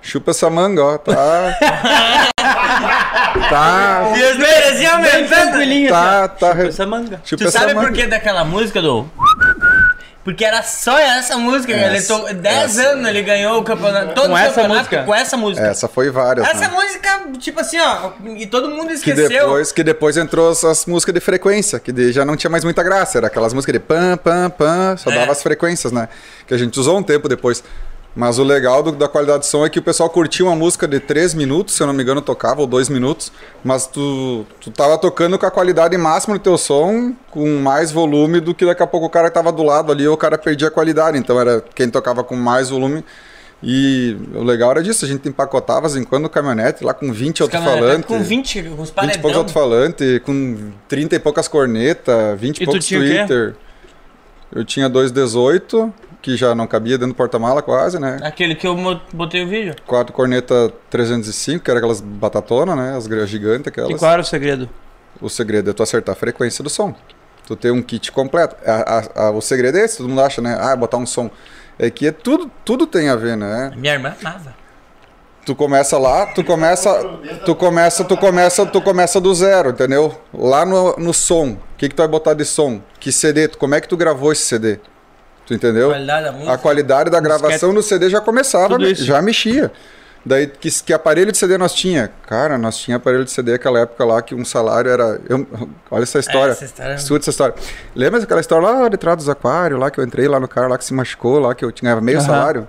Chupa 0.00 0.30
essa 0.30 0.48
manga, 0.48 0.82
ó, 0.84 0.96
tá. 0.98 1.14
tá. 3.50 4.12
E 4.16 4.22
os. 4.22 5.28
Tranquilinho, 5.28 5.88
Tá, 5.90 6.24
assim, 6.24 6.24
ó. 6.24 6.28
tá. 6.28 6.50
Chupa 6.56 6.68
essa 6.68 6.86
manga. 6.86 7.20
Chupa 7.24 7.44
Tu 7.44 7.48
essa 7.48 7.58
sabe 7.60 7.74
por 7.74 7.92
que 7.92 8.06
daquela 8.06 8.44
música 8.44 8.80
do. 8.80 9.08
Porque 10.24 10.44
era 10.44 10.62
só 10.62 10.98
essa 10.98 11.38
música. 11.38 11.72
Ele 11.72 11.96
Essa, 11.96 12.18
to... 12.18 12.34
10 12.34 12.78
essa. 12.78 12.88
anos 12.90 13.08
ele 13.08 13.22
ganhou 13.22 13.58
o 13.60 13.64
campeonato. 13.64 14.12
Todo 14.14 14.28
Com 14.28 14.34
o 14.34 14.36
campeonato 14.38 14.74
música? 14.74 15.02
com 15.04 15.14
essa 15.14 15.36
música. 15.38 15.66
Essa 15.66 15.88
foi 15.88 16.10
várias. 16.10 16.46
Essa 16.46 16.68
né? 16.68 16.68
música, 16.68 17.20
tipo 17.38 17.58
assim, 17.60 17.78
ó, 17.80 18.10
e 18.36 18.46
todo 18.46 18.68
mundo 18.68 18.88
Que 18.88 18.94
esqueceu. 18.94 19.26
depois, 19.28 19.72
que 19.72 19.82
depois 19.82 20.18
entrou 20.18 20.50
as, 20.50 20.62
as 20.64 20.84
músicas 20.84 21.14
de 21.14 21.20
frequência, 21.20 21.80
que 21.80 21.90
de- 21.90 22.12
já 22.12 22.26
não 22.26 22.36
tinha 22.36 22.50
mais 22.50 22.62
muita 22.62 22.82
graça. 22.82 23.16
Era 23.16 23.28
aquelas 23.28 23.54
músicas 23.54 23.72
de 23.72 23.78
pam, 23.80 24.18
pam, 24.18 24.50
pam, 24.50 24.96
só 24.98 25.10
É. 25.10 25.14
dava 25.14 25.32
as 25.32 25.42
frequências, 25.42 25.92
né? 25.92 26.10
Que 26.46 26.52
a 26.52 26.58
gente 26.58 26.78
usou 26.78 26.98
um 26.98 27.02
tempo 27.02 27.26
depois. 27.26 27.64
Mas 28.20 28.36
o 28.36 28.42
legal 28.42 28.82
do- 28.82 28.90
da 28.90 29.06
qualidade 29.06 29.44
de 29.44 29.46
som 29.46 29.64
é 29.64 29.70
que 29.70 29.78
o 29.78 29.82
pessoal 29.82 30.10
curtia 30.10 30.44
uma 30.44 30.56
música 30.56 30.88
de 30.88 30.98
3 30.98 31.34
minutos, 31.34 31.76
se 31.76 31.82
eu 31.84 31.86
não 31.86 31.94
me 31.94 32.02
engano, 32.02 32.20
tocava, 32.20 32.60
ou 32.60 32.66
2 32.66 32.88
minutos, 32.88 33.30
mas 33.62 33.86
tu, 33.86 34.44
tu 34.60 34.72
tava 34.72 34.98
tocando 34.98 35.38
com 35.38 35.46
a 35.46 35.50
qualidade 35.52 35.96
máxima 35.96 36.36
do 36.36 36.42
teu 36.42 36.58
som, 36.58 37.14
com 37.30 37.60
mais 37.60 37.92
volume 37.92 38.40
do 38.40 38.52
que 38.52 38.66
daqui 38.66 38.82
a 38.82 38.88
pouco 38.88 39.06
o 39.06 39.08
cara 39.10 39.30
tava 39.30 39.52
do 39.52 39.62
lado 39.62 39.92
ali, 39.92 40.04
ou 40.08 40.14
o 40.14 40.16
cara 40.16 40.36
perdia 40.36 40.66
a 40.66 40.70
qualidade. 40.70 41.16
Então 41.16 41.40
era 41.40 41.62
quem 41.76 41.88
tocava 41.88 42.24
com 42.24 42.34
mais 42.34 42.70
volume. 42.70 43.04
E 43.62 44.16
o 44.34 44.42
legal 44.42 44.72
era 44.72 44.82
disso, 44.82 45.04
a 45.04 45.08
gente 45.08 45.28
empacotava, 45.28 45.86
assim, 45.86 46.02
quando 46.02 46.24
o 46.26 46.28
caminhonete 46.28 46.82
lá 46.84 46.92
com 46.94 47.12
20 47.12 47.44
Os 47.44 47.48
caminhonetes 47.48 47.82
alto-falantes. 47.82 48.06
Com 48.08 48.22
20, 48.24 48.62
com 48.62 48.82
os 48.82 48.90
20 48.90 48.96
e 48.96 48.96
poucos 48.96 49.12
paredão. 49.12 49.38
alto-falantes, 49.40 50.18
com 50.24 50.70
30 50.88 51.14
e 51.14 51.18
poucas 51.20 51.46
cornetas, 51.46 52.36
20 52.40 52.62
e 52.62 52.64
poucos? 52.64 52.84
Twitter. 52.86 53.54
Eu 54.52 54.64
tinha 54.64 54.88
dois 54.88 55.12
18, 55.12 55.92
que 56.28 56.36
já 56.36 56.54
não 56.54 56.66
cabia 56.66 56.98
dentro 56.98 57.14
do 57.14 57.16
porta-mala 57.16 57.62
quase, 57.62 57.98
né? 57.98 58.18
Aquele 58.22 58.54
que 58.54 58.66
eu 58.66 58.76
botei 59.14 59.44
o 59.44 59.48
vídeo. 59.48 59.74
Quatro 59.86 60.12
corneta 60.12 60.70
305, 60.90 61.64
que 61.64 61.70
era 61.70 61.78
aquelas 61.78 62.02
batatonas, 62.02 62.76
né? 62.76 62.94
As 62.94 63.04
gigantes, 63.30 63.64
E 63.64 63.68
aquelas. 63.70 63.98
qual 63.98 64.12
era 64.12 64.20
o 64.20 64.24
segredo? 64.24 64.68
O 65.22 65.30
segredo 65.30 65.70
é 65.70 65.72
tu 65.72 65.82
acertar 65.82 66.12
a 66.14 66.16
frequência 66.18 66.62
do 66.62 66.68
som. 66.68 66.94
Tu 67.46 67.56
ter 67.56 67.70
um 67.70 67.80
kit 67.80 68.12
completo. 68.12 68.56
A- 68.66 68.98
a- 69.16 69.28
a- 69.28 69.30
o 69.30 69.40
segredo 69.40 69.78
é 69.78 69.84
esse, 69.86 69.96
todo 69.96 70.08
mundo 70.10 70.20
acha, 70.20 70.42
né? 70.42 70.54
Ah, 70.60 70.76
botar 70.76 70.98
um 70.98 71.06
som. 71.06 71.30
É 71.78 71.88
que 71.88 72.06
é 72.08 72.12
tudo, 72.12 72.50
tudo 72.62 72.86
tem 72.86 73.08
a 73.08 73.16
ver, 73.16 73.34
né? 73.34 73.72
Minha 73.74 73.94
irmã 73.94 74.14
amava. 74.20 74.54
Tu 75.46 75.54
começa 75.54 75.96
lá, 75.96 76.26
tu 76.26 76.44
começa, 76.44 76.92
tu 77.46 77.54
começa, 77.54 78.04
tu 78.04 78.16
começa, 78.18 78.66
tu 78.66 78.82
começa 78.82 79.18
do 79.18 79.34
zero, 79.34 79.70
entendeu? 79.70 80.14
Lá 80.34 80.66
no, 80.66 80.94
no 80.98 81.14
som, 81.14 81.52
o 81.52 81.58
que 81.78 81.88
que 81.88 81.94
tu 81.94 81.98
vai 82.00 82.08
botar 82.08 82.34
de 82.34 82.44
som? 82.44 82.82
Que 83.00 83.10
CD? 83.10 83.48
Como 83.48 83.74
é 83.74 83.80
que 83.80 83.88
tu 83.88 83.96
gravou 83.96 84.30
esse 84.30 84.42
CD? 84.42 84.78
Tu 85.48 85.54
entendeu? 85.54 85.88
Qualidade 85.88 86.24
da 86.26 86.32
música. 86.32 86.52
A 86.52 86.58
qualidade 86.58 87.10
da 87.10 87.18
gravação 87.20 87.72
no 87.72 87.82
CD 87.82 88.10
já 88.10 88.20
começava, 88.20 88.80
isso. 88.82 89.02
já 89.04 89.20
mexia. 89.22 89.72
Daí, 90.26 90.46
que, 90.46 90.68
que 90.82 90.92
aparelho 90.92 91.32
de 91.32 91.38
CD 91.38 91.56
nós 91.56 91.72
tinha? 91.72 92.10
Cara, 92.26 92.58
nós 92.58 92.76
tinha 92.76 92.98
aparelho 92.98 93.24
de 93.24 93.30
CD 93.30 93.52
naquela 93.52 93.80
época 93.80 94.04
lá 94.04 94.20
que 94.20 94.34
um 94.34 94.44
salário 94.44 94.90
era... 94.90 95.18
eu- 95.26 95.46
olha 95.90 96.02
essa 96.02 96.18
história. 96.18 96.52
essa 96.52 96.66
história- 96.66 96.94
Escuta 96.96 97.20
essa 97.20 97.30
história. 97.30 97.54
Lembra 97.94 98.20
daquela 98.20 98.40
história 98.40 98.68
lá 98.68 98.88
de 98.90 98.98
trás 98.98 99.16
dos 99.16 99.28
aquários, 99.28 99.80
lá 99.80 99.90
que 99.90 99.98
eu 99.98 100.04
entrei 100.04 100.28
lá 100.28 100.38
no 100.38 100.46
cara 100.46 100.66
lá 100.68 100.76
que 100.76 100.84
se 100.84 100.92
machucou, 100.92 101.38
lá 101.38 101.54
que 101.54 101.64
eu 101.64 101.72
tinha 101.72 101.98
meio 102.00 102.18
Aham. 102.18 102.26
salário? 102.26 102.68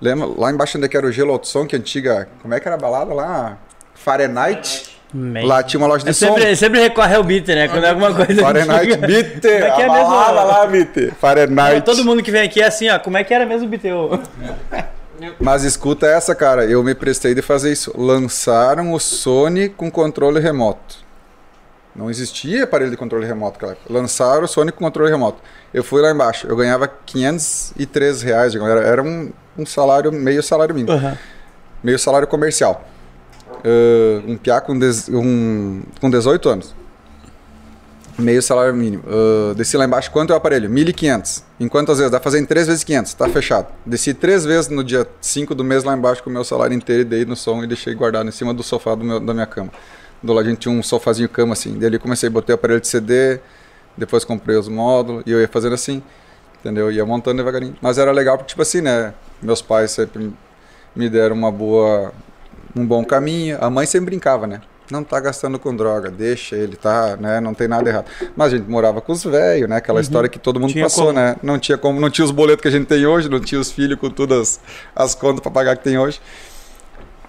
Lembra? 0.00 0.28
Lá 0.38 0.52
embaixo 0.52 0.78
onde 0.78 0.86
é 0.86 0.96
era 0.96 1.06
o 1.06 1.10
Gelo 1.10 1.32
Alto 1.32 1.48
Som, 1.48 1.66
que 1.66 1.74
é 1.74 1.78
antiga... 1.80 2.28
Como 2.40 2.54
é 2.54 2.60
que 2.60 2.68
era 2.68 2.76
a 2.76 2.78
balada 2.78 3.12
lá? 3.12 3.58
Fahrenheit. 3.94 4.93
Meio. 5.16 5.46
Lá 5.46 5.62
tinha 5.62 5.78
uma 5.80 5.86
loja 5.86 6.02
de 6.04 6.10
É 6.10 6.12
som. 6.12 6.26
sempre, 6.26 6.56
sempre 6.56 6.80
recorre 6.80 7.14
ao 7.14 7.22
beat, 7.22 7.46
né? 7.46 7.68
Quando 7.68 7.84
é 7.84 7.90
alguma 7.90 8.12
coisa. 8.12 8.34
Fahrenheit 8.42 8.90
antiga. 8.92 9.06
Beat. 9.06 9.40
Como 9.42 9.54
é 9.54 9.70
que 9.70 9.82
é 9.82 9.88
mesmo? 9.90 10.10
balada 10.10 10.42
lá, 10.42 10.66
Beat. 10.66 11.12
Fahrenheit. 11.20 11.84
Todo 11.84 12.04
mundo 12.04 12.20
que 12.22 12.32
vem 12.32 12.42
aqui 12.42 12.60
é 12.60 12.66
assim, 12.66 12.88
ó. 12.88 12.98
Como 12.98 13.16
é 13.16 13.22
que 13.22 13.32
era 13.32 13.46
mesmo 13.46 13.66
o 13.66 13.70
beat? 13.70 13.84
Eu- 13.84 14.20
Mas 15.38 15.62
escuta 15.62 16.06
essa, 16.08 16.34
cara. 16.34 16.64
Eu 16.64 16.82
me 16.82 16.94
prestei 16.94 17.34
de 17.34 17.40
fazer 17.42 17.70
isso. 17.72 17.94
Lançaram 17.96 18.92
o 18.92 18.98
Sony 18.98 19.68
com 19.68 19.88
controle 19.90 20.40
remoto. 20.40 20.96
Não 21.94 22.10
existia 22.10 22.64
aparelho 22.64 22.90
de 22.90 22.96
controle 22.96 23.24
remoto 23.24 23.52
naquela 23.54 23.72
época. 23.72 23.92
Lançaram 23.92 24.42
o 24.42 24.48
Sony 24.48 24.72
com 24.72 24.84
controle 24.84 25.10
remoto. 25.12 25.38
Eu 25.72 25.84
fui 25.84 26.02
lá 26.02 26.10
embaixo. 26.10 26.48
Eu 26.48 26.56
ganhava 26.56 26.88
503 27.06 28.22
reais. 28.22 28.54
Era, 28.56 28.80
era 28.80 29.02
um, 29.02 29.30
um 29.56 29.64
salário, 29.64 30.10
meio 30.10 30.42
salário 30.42 30.74
mínimo. 30.74 30.92
Aham. 30.92 31.16
Meio 31.84 31.98
salário 31.98 32.26
comercial. 32.26 32.84
Ah, 33.64 34.22
um 34.26 34.36
piá 34.36 34.60
com, 34.60 34.74
um, 35.10 35.82
com 36.00 36.10
18 36.10 36.48
anos. 36.48 36.74
Meio 38.16 38.40
salário 38.40 38.72
mínimo. 38.74 39.02
Ah, 39.08 39.54
desci 39.54 39.76
lá 39.76 39.84
embaixo. 39.84 40.10
Quanto 40.10 40.30
é 40.30 40.34
o 40.34 40.36
aparelho? 40.36 40.68
1.500. 40.70 41.42
Em 41.58 41.66
quantas 41.68 41.98
vezes? 41.98 42.12
Dá 42.12 42.18
pra 42.20 42.24
fazer 42.24 42.38
em 42.40 42.44
3 42.46 42.66
vezes 42.68 42.84
500. 42.84 43.14
Tá 43.14 43.28
fechado. 43.28 43.66
Desci 43.84 44.14
três 44.14 44.44
vezes 44.44 44.68
no 44.70 44.84
dia 44.84 45.06
5 45.20 45.54
do 45.54 45.64
mês 45.64 45.82
lá 45.82 45.96
embaixo 45.96 46.22
com 46.22 46.30
o 46.30 46.32
meu 46.32 46.44
salário 46.44 46.74
inteiro 46.76 47.02
e 47.02 47.04
dei 47.04 47.24
no 47.24 47.34
som 47.34 47.62
e 47.64 47.66
deixei 47.66 47.94
guardado 47.94 48.28
em 48.28 48.32
cima 48.32 48.54
do 48.54 48.62
sofá 48.62 48.94
do 48.94 49.04
meu- 49.04 49.18
da 49.20 49.32
minha 49.34 49.46
cama. 49.46 49.70
Do 50.22 50.32
lado 50.32 50.46
a 50.46 50.50
gente 50.50 50.60
tinha 50.60 50.72
um 50.72 50.82
sofazinho 50.82 51.28
cama 51.28 51.54
assim. 51.54 51.76
Daí 51.78 51.86
ali 51.88 51.98
comecei 51.98 52.28
a 52.28 52.32
botar 52.32 52.52
o 52.52 52.54
aparelho 52.54 52.80
de 52.80 52.86
CD. 52.88 53.40
Depois 53.96 54.24
comprei 54.24 54.56
os 54.56 54.68
módulos. 54.68 55.22
E 55.26 55.30
eu 55.32 55.40
ia 55.40 55.48
fazendo 55.48 55.74
assim. 55.74 56.02
Entendeu? 56.60 56.90
Ia 56.92 57.04
montando 57.04 57.38
devagarinho. 57.38 57.76
Mas 57.82 57.98
era 57.98 58.10
legal 58.12 58.36
porque, 58.38 58.50
tipo 58.50 58.62
assim, 58.62 58.80
né? 58.80 59.12
Meus 59.42 59.60
pais 59.60 59.90
sempre 59.90 60.32
me 60.96 61.10
deram 61.10 61.34
uma 61.36 61.50
boa 61.50 62.12
um 62.74 62.84
bom 62.86 63.04
caminho. 63.04 63.58
A 63.60 63.70
mãe 63.70 63.86
sempre 63.86 64.06
brincava, 64.06 64.46
né? 64.46 64.60
Não 64.90 65.02
tá 65.02 65.18
gastando 65.18 65.58
com 65.58 65.74
droga, 65.74 66.10
deixa 66.10 66.56
ele, 66.56 66.76
tá, 66.76 67.16
né? 67.16 67.40
Não 67.40 67.54
tem 67.54 67.66
nada 67.66 67.88
errado. 67.88 68.04
Mas 68.36 68.52
a 68.52 68.56
gente 68.58 68.68
morava 68.68 69.00
com 69.00 69.12
os 69.12 69.24
velhos, 69.24 69.68
né? 69.68 69.76
Aquela 69.76 70.00
história 70.00 70.28
que 70.28 70.38
todo 70.38 70.60
mundo 70.60 70.72
Tinha 70.72 70.84
passou, 70.84 71.06
como. 71.06 71.18
né? 71.18 71.36
Não 71.42 71.58
tinha 71.58 71.78
como, 71.78 71.98
não 71.98 72.10
tinha 72.10 72.24
os 72.24 72.30
boletos 72.30 72.60
que 72.60 72.68
a 72.68 72.70
gente 72.70 72.86
tem 72.86 73.06
hoje, 73.06 73.28
não 73.30 73.40
tinha 73.40 73.58
os 73.60 73.72
filhos 73.72 73.98
com 73.98 74.10
todas 74.10 74.60
as 74.94 75.14
contas 75.14 75.40
para 75.40 75.50
pagar 75.50 75.76
que 75.76 75.84
tem 75.84 75.96
hoje. 75.98 76.20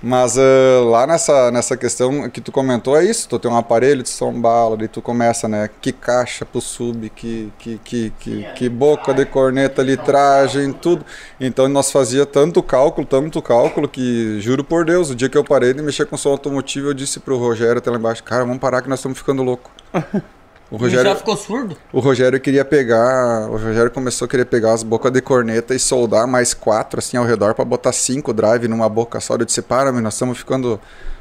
Mas 0.01 0.37
ah, 0.37 0.81
lá 0.83 1.07
nessa, 1.07 1.51
nessa 1.51 1.75
questão 1.77 2.29
que 2.29 2.41
tu 2.41 2.51
comentou, 2.51 2.97
é 2.97 3.03
isso. 3.03 3.27
Tu 3.27 3.39
tem 3.39 3.49
um 3.49 3.57
aparelho 3.57 4.03
de 4.03 4.09
som 4.09 4.31
bala, 4.39 4.77
daí 4.77 4.87
tu 4.87 5.01
começa, 5.01 5.47
né? 5.47 5.69
Que 5.81 5.91
caixa 5.91 6.45
pro 6.45 6.61
sub, 6.61 7.09
que, 7.09 7.51
que, 7.57 7.77
que, 7.83 8.13
que, 8.19 8.43
que 8.55 8.69
boca 8.69 9.13
de 9.13 9.25
corneta, 9.25 9.81
litragem, 9.81 10.71
tudo. 10.73 11.05
Então 11.39 11.67
nós 11.67 11.91
fazia 11.91 12.25
tanto 12.25 12.61
cálculo, 12.61 13.07
tanto 13.07 13.41
cálculo, 13.41 13.87
que 13.87 14.39
juro 14.41 14.63
por 14.63 14.85
Deus, 14.85 15.09
o 15.09 15.15
dia 15.15 15.29
que 15.29 15.37
eu 15.37 15.43
parei 15.43 15.73
de 15.73 15.81
mexer 15.81 16.05
com 16.05 16.17
som 16.17 16.29
automotivo, 16.29 16.89
eu 16.89 16.93
disse 16.93 17.19
pro 17.19 17.37
Rogério 17.37 17.77
até 17.77 17.89
lá 17.89 17.97
embaixo, 17.97 18.23
cara, 18.23 18.43
vamos 18.43 18.59
parar 18.59 18.81
que 18.81 18.89
nós 18.89 18.99
estamos 18.99 19.17
ficando 19.17 19.43
louco. 19.43 19.71
O 20.72 20.78
Rogério, 20.78 21.05
já 21.05 21.16
ficou 21.16 21.38
surdo? 21.38 21.78
o 21.93 21.99
Rogério 21.99 22.39
queria 22.39 22.66
pegar. 22.66 23.47
O 23.49 23.57
Rogério 23.57 23.91
começou 23.91 24.26
a 24.26 24.30
querer 24.30 24.45
pegar 24.45 24.74
as 24.74 24.82
bocas 24.82 25.11
de 25.11 25.22
corneta 25.22 25.76
e 25.76 25.80
soldar 25.80 26.28
mais 26.28 26.53
quatro 26.53 26.99
assim 26.99 27.18
ao 27.18 27.26
redor 27.26 27.53
pra 27.53 27.63
botar 27.63 27.91
cinco 27.91 28.34
drive 28.34 28.68
numa 28.68 28.89
boca 28.89 29.20
só. 29.20 29.36
Eu 29.36 29.45
disse: 29.45 29.61
para, 29.61 29.91
meu, 29.91 30.01
nós 30.01 30.16
estamos 30.16 30.38
ficando. 30.38 30.80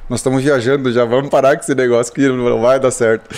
Nós 0.09 0.21
estamos 0.21 0.43
viajando 0.43 0.93
já, 0.93 1.05
vamos 1.05 1.31
parar 1.31 1.57
com 1.57 1.63
esse 1.63 1.75
negócio 1.75 2.13
que 2.13 2.27
não 2.29 2.61
vai 2.61 2.79
dar 2.81 2.91
certo. 2.91 3.35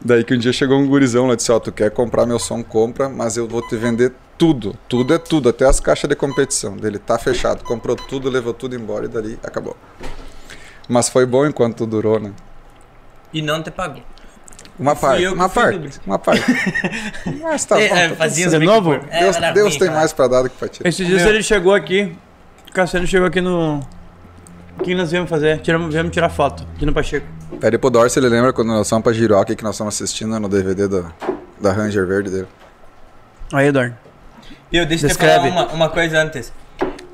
Daí 0.00 0.24
que 0.24 0.32
um 0.34 0.38
dia 0.38 0.52
chegou 0.52 0.78
um 0.78 0.86
gurizão 0.86 1.26
lá 1.26 1.32
e 1.32 1.36
disse: 1.36 1.50
Ó, 1.50 1.58
tu 1.58 1.72
quer 1.72 1.90
comprar 1.90 2.26
meu 2.26 2.38
som? 2.38 2.62
Compra, 2.62 3.08
mas 3.08 3.36
eu 3.36 3.48
vou 3.48 3.66
te 3.66 3.76
vender 3.76 4.12
tudo. 4.36 4.76
Tudo 4.88 5.12
é 5.14 5.18
tudo, 5.18 5.48
até 5.48 5.66
as 5.66 5.80
caixas 5.80 6.08
de 6.08 6.14
competição 6.14 6.76
dele. 6.76 6.98
Tá 6.98 7.18
fechado. 7.18 7.64
Comprou 7.64 7.96
tudo, 7.96 8.30
levou 8.30 8.54
tudo 8.54 8.76
embora 8.76 9.06
e 9.06 9.08
dali 9.08 9.38
acabou. 9.42 9.76
Mas 10.88 11.08
foi 11.08 11.26
bom 11.26 11.44
enquanto 11.46 11.84
durou, 11.84 12.20
né? 12.20 12.32
E 13.32 13.42
não 13.42 13.62
te 13.62 13.70
pagou. 13.70 14.02
Uma 14.78 14.94
parte, 14.94 15.22
eu 15.22 15.32
uma 15.34 15.48
parte, 15.48 16.00
uma 16.06 16.18
parte. 16.20 16.44
Mas 17.42 17.64
tá 17.64 17.74
bom. 17.74 17.80
É, 17.82 18.08
tá 18.10 18.26
De 18.28 18.58
novo? 18.60 18.98
por- 18.98 19.08
É, 19.10 19.20
Deus, 19.22 19.36
Deus 19.54 19.76
tem 19.76 19.88
cara. 19.88 19.98
mais 20.00 20.12
pra 20.12 20.28
dar 20.28 20.42
do 20.42 20.50
que 20.50 20.56
pra 20.56 20.68
tirar. 20.68 20.88
Esses 20.88 21.04
dias 21.06 21.22
ele 21.22 21.42
chegou 21.42 21.74
aqui. 21.74 22.16
O 22.68 22.72
Cassiano 22.72 23.06
chegou 23.06 23.26
aqui 23.26 23.40
no. 23.40 23.80
O 24.78 24.82
que 24.84 24.94
nós 24.94 25.10
viemos 25.10 25.28
fazer? 25.28 25.58
Tiramos, 25.60 25.92
viemos 25.92 26.12
tirar 26.12 26.28
foto 26.28 26.64
aqui 26.76 26.86
no 26.86 26.92
Pacheco. 26.92 27.26
Pede 27.60 27.76
pro 27.78 27.90
Dor 27.90 28.08
se 28.08 28.20
ele 28.20 28.28
lembra 28.28 28.52
quando 28.52 28.68
nós 28.68 28.88
fomos 28.88 29.02
pra 29.02 29.12
Giroca 29.12 29.56
que 29.56 29.64
nós 29.64 29.74
estamos 29.74 29.94
assistindo 29.94 30.38
no 30.38 30.48
DVD 30.48 30.86
da, 30.86 31.04
da 31.60 31.72
Ranger 31.72 32.06
Verde 32.06 32.30
dele. 32.30 32.46
Aí, 33.52 33.66
Eduardo. 33.66 33.96
Viu, 34.70 34.86
deixa 34.86 35.06
eu 35.06 35.10
te 35.10 35.16
falar 35.16 35.40
uma, 35.48 35.66
uma 35.68 35.88
coisa 35.88 36.22
antes. 36.22 36.52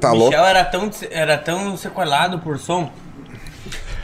Tá 0.01 0.13
o 0.13 0.17
louco? 0.17 0.33
Michel 0.33 0.45
era 0.45 0.65
tão, 0.65 0.91
era 1.11 1.39
tão 1.39 1.77
sequelado 1.79 2.39
por 2.41 2.59
som 2.59 2.93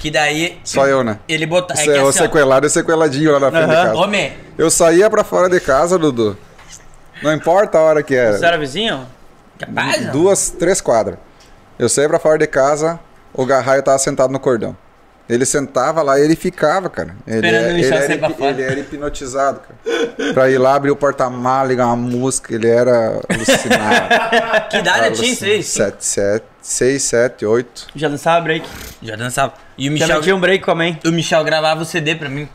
que 0.00 0.10
daí 0.10 0.58
Só 0.64 0.86
eu, 0.88 1.04
né? 1.04 1.18
ele 1.28 1.44
botava. 1.44 1.78
É 1.78 1.98
é 1.98 2.02
o 2.02 2.08
assim, 2.08 2.20
sequelado 2.20 2.66
e 2.66 2.70
sequeladinho 2.70 3.32
lá 3.32 3.38
na 3.38 3.50
frente 3.50 3.68
de 3.68 3.74
Aham. 3.74 3.84
casa. 3.88 3.96
Homem, 3.98 4.32
Eu 4.56 4.70
saía 4.70 5.08
pra 5.10 5.22
fora 5.22 5.48
de 5.48 5.60
casa, 5.60 5.98
Dudu. 5.98 6.36
Não 7.22 7.32
importa 7.34 7.76
a 7.78 7.82
hora 7.82 8.02
que 8.02 8.14
Você 8.14 8.20
era. 8.38 8.46
era 8.48 8.58
vizinho? 8.58 9.06
capaz. 9.58 10.06
Duas, 10.10 10.48
três 10.50 10.80
quadras. 10.80 11.18
Eu 11.78 11.86
saía 11.88 12.08
pra 12.08 12.18
fora 12.18 12.38
de 12.38 12.46
casa, 12.46 12.98
o 13.34 13.44
Garraio 13.44 13.82
tava 13.82 13.98
sentado 13.98 14.32
no 14.32 14.40
cordão. 14.40 14.74
Ele 15.32 15.46
sentava 15.46 16.02
lá 16.02 16.18
e 16.18 16.24
ele 16.24 16.34
ficava, 16.34 16.90
cara. 16.90 17.14
Ele, 17.26 17.36
Esperando 17.46 17.64
o 17.64 17.68
ele, 17.68 17.74
Michel 17.76 17.96
era, 17.98 18.06
sair 18.06 18.18
pra 18.18 18.28
hipi- 18.30 18.38
fora. 18.38 18.50
ele 18.50 18.62
era 18.62 18.80
hipnotizado, 18.80 19.60
cara. 19.60 20.32
Pra 20.34 20.50
ir 20.50 20.58
lá 20.58 20.74
abrir 20.74 20.90
o 20.90 20.96
porta-malas, 20.96 21.68
ligar 21.70 21.86
uma 21.86 21.96
música, 21.96 22.54
ele 22.54 22.68
era 22.68 23.20
alucinado. 23.28 24.08
Que 24.70 24.76
idade 24.78 25.06
eu 25.06 25.12
tinha 25.12 25.32
isso 25.32 25.44
aí? 25.44 25.62
Sete, 25.62 26.04
sete, 26.04 26.44
seis, 26.60 27.02
sete, 27.02 27.46
oito. 27.46 27.86
Já 27.94 28.08
dançava 28.08 28.40
break. 28.40 28.66
Já 29.02 29.16
dançava. 29.16 29.54
E 29.78 29.88
o 29.88 29.96
Já 29.96 30.04
Michel, 30.06 30.16
metia 30.18 30.36
um 30.36 30.40
break 30.40 30.64
com 30.64 30.70
a 30.70 30.74
mãe. 30.74 30.98
o 31.04 31.10
Michel 31.10 31.42
gravava 31.44 31.82
o 31.82 31.84
CD 31.84 32.14
pra 32.14 32.28
mim, 32.28 32.48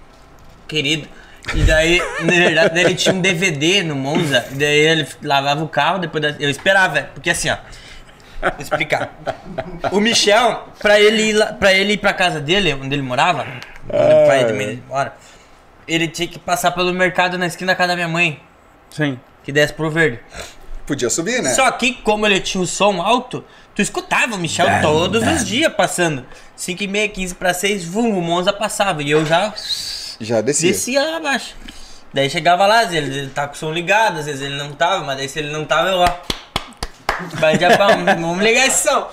querido. 0.68 1.08
E 1.54 1.62
daí, 1.64 2.02
na 2.22 2.34
verdade, 2.34 2.74
daí 2.74 2.84
ele 2.86 2.96
tinha 2.96 3.14
um 3.14 3.22
DVD 3.22 3.84
no 3.84 3.96
Monza. 3.96 4.46
E 4.52 4.56
daí 4.56 4.78
ele 4.80 5.08
lavava 5.24 5.64
o 5.64 5.68
carro, 5.70 6.00
depois 6.00 6.22
da- 6.22 6.36
eu 6.40 6.50
esperava, 6.50 7.04
porque 7.14 7.30
assim, 7.30 7.50
ó. 7.50 7.58
Vou 8.54 8.62
explicar. 8.62 9.14
O 9.92 10.00
Michel, 10.00 10.68
pra 10.80 11.00
ele 11.00 11.30
ir, 11.30 11.34
lá, 11.34 11.48
pra 11.54 11.74
ele 11.74 11.94
ir 11.94 11.98
pra 11.98 12.14
casa 12.14 12.40
dele, 12.40 12.74
onde 12.74 12.94
ele 12.96 13.02
morava, 13.02 13.42
onde 13.90 14.14
o 14.24 14.28
pai 14.28 14.46
também 14.46 14.84
mora, 14.88 15.14
ele 15.88 16.08
tinha 16.08 16.28
que 16.28 16.40
passar 16.40 16.72
pelo 16.72 16.94
mercado 16.94 17.38
na 17.38 17.48
esquina 17.48 17.74
da 17.74 17.76
casa 17.76 17.90
da 17.90 17.96
minha 17.96 18.08
mãe, 18.08 18.40
Sim. 18.90 19.20
que 19.44 19.52
desce 19.52 19.74
pro 19.74 19.90
verde. 19.90 20.20
Podia 20.86 21.10
subir, 21.10 21.42
né? 21.42 21.54
Só 21.54 21.70
que, 21.72 21.94
como 21.94 22.26
ele 22.28 22.40
tinha 22.40 22.62
o 22.62 22.68
som 22.68 23.02
alto, 23.02 23.44
tu 23.74 23.82
escutava 23.82 24.36
o 24.36 24.38
Michel 24.38 24.68
todos 24.82 25.26
os 25.28 25.46
dias 25.46 25.74
passando. 25.74 26.24
5 26.56 26.84
e 26.84 26.88
meia, 26.88 27.10
15 27.10 27.36
para 27.36 27.54
6, 27.54 27.86
vum, 27.86 28.18
o 28.18 28.22
Monza 28.22 28.54
passava. 28.54 29.02
E 29.02 29.10
eu 29.10 29.26
já 29.26 29.52
Já 30.20 30.42
descia. 30.42 30.72
descia 30.72 31.04
lá 31.04 31.18
abaixo. 31.18 31.56
Daí 32.14 32.30
chegava 32.30 32.66
lá, 32.68 32.82
às 32.82 32.92
vezes 32.92 33.14
ele 33.16 33.30
tava 33.30 33.48
com 33.50 33.56
o 33.56 33.58
som 33.58 33.72
ligado, 33.74 34.20
às 34.20 34.26
vezes 34.26 34.42
ele 34.42 34.56
não 34.56 34.72
tava, 34.72 35.04
mas 35.04 35.18
daí 35.18 35.28
se 35.28 35.40
ele 35.40 35.52
não 35.52 35.66
tava, 35.66 35.90
eu 35.90 35.98
ó. 35.98 36.08
Batia 37.40 37.78
pau, 37.78 37.90
vamos 38.06 38.44
ligar 38.44 38.68
esse 38.68 38.88
som. 38.88 39.08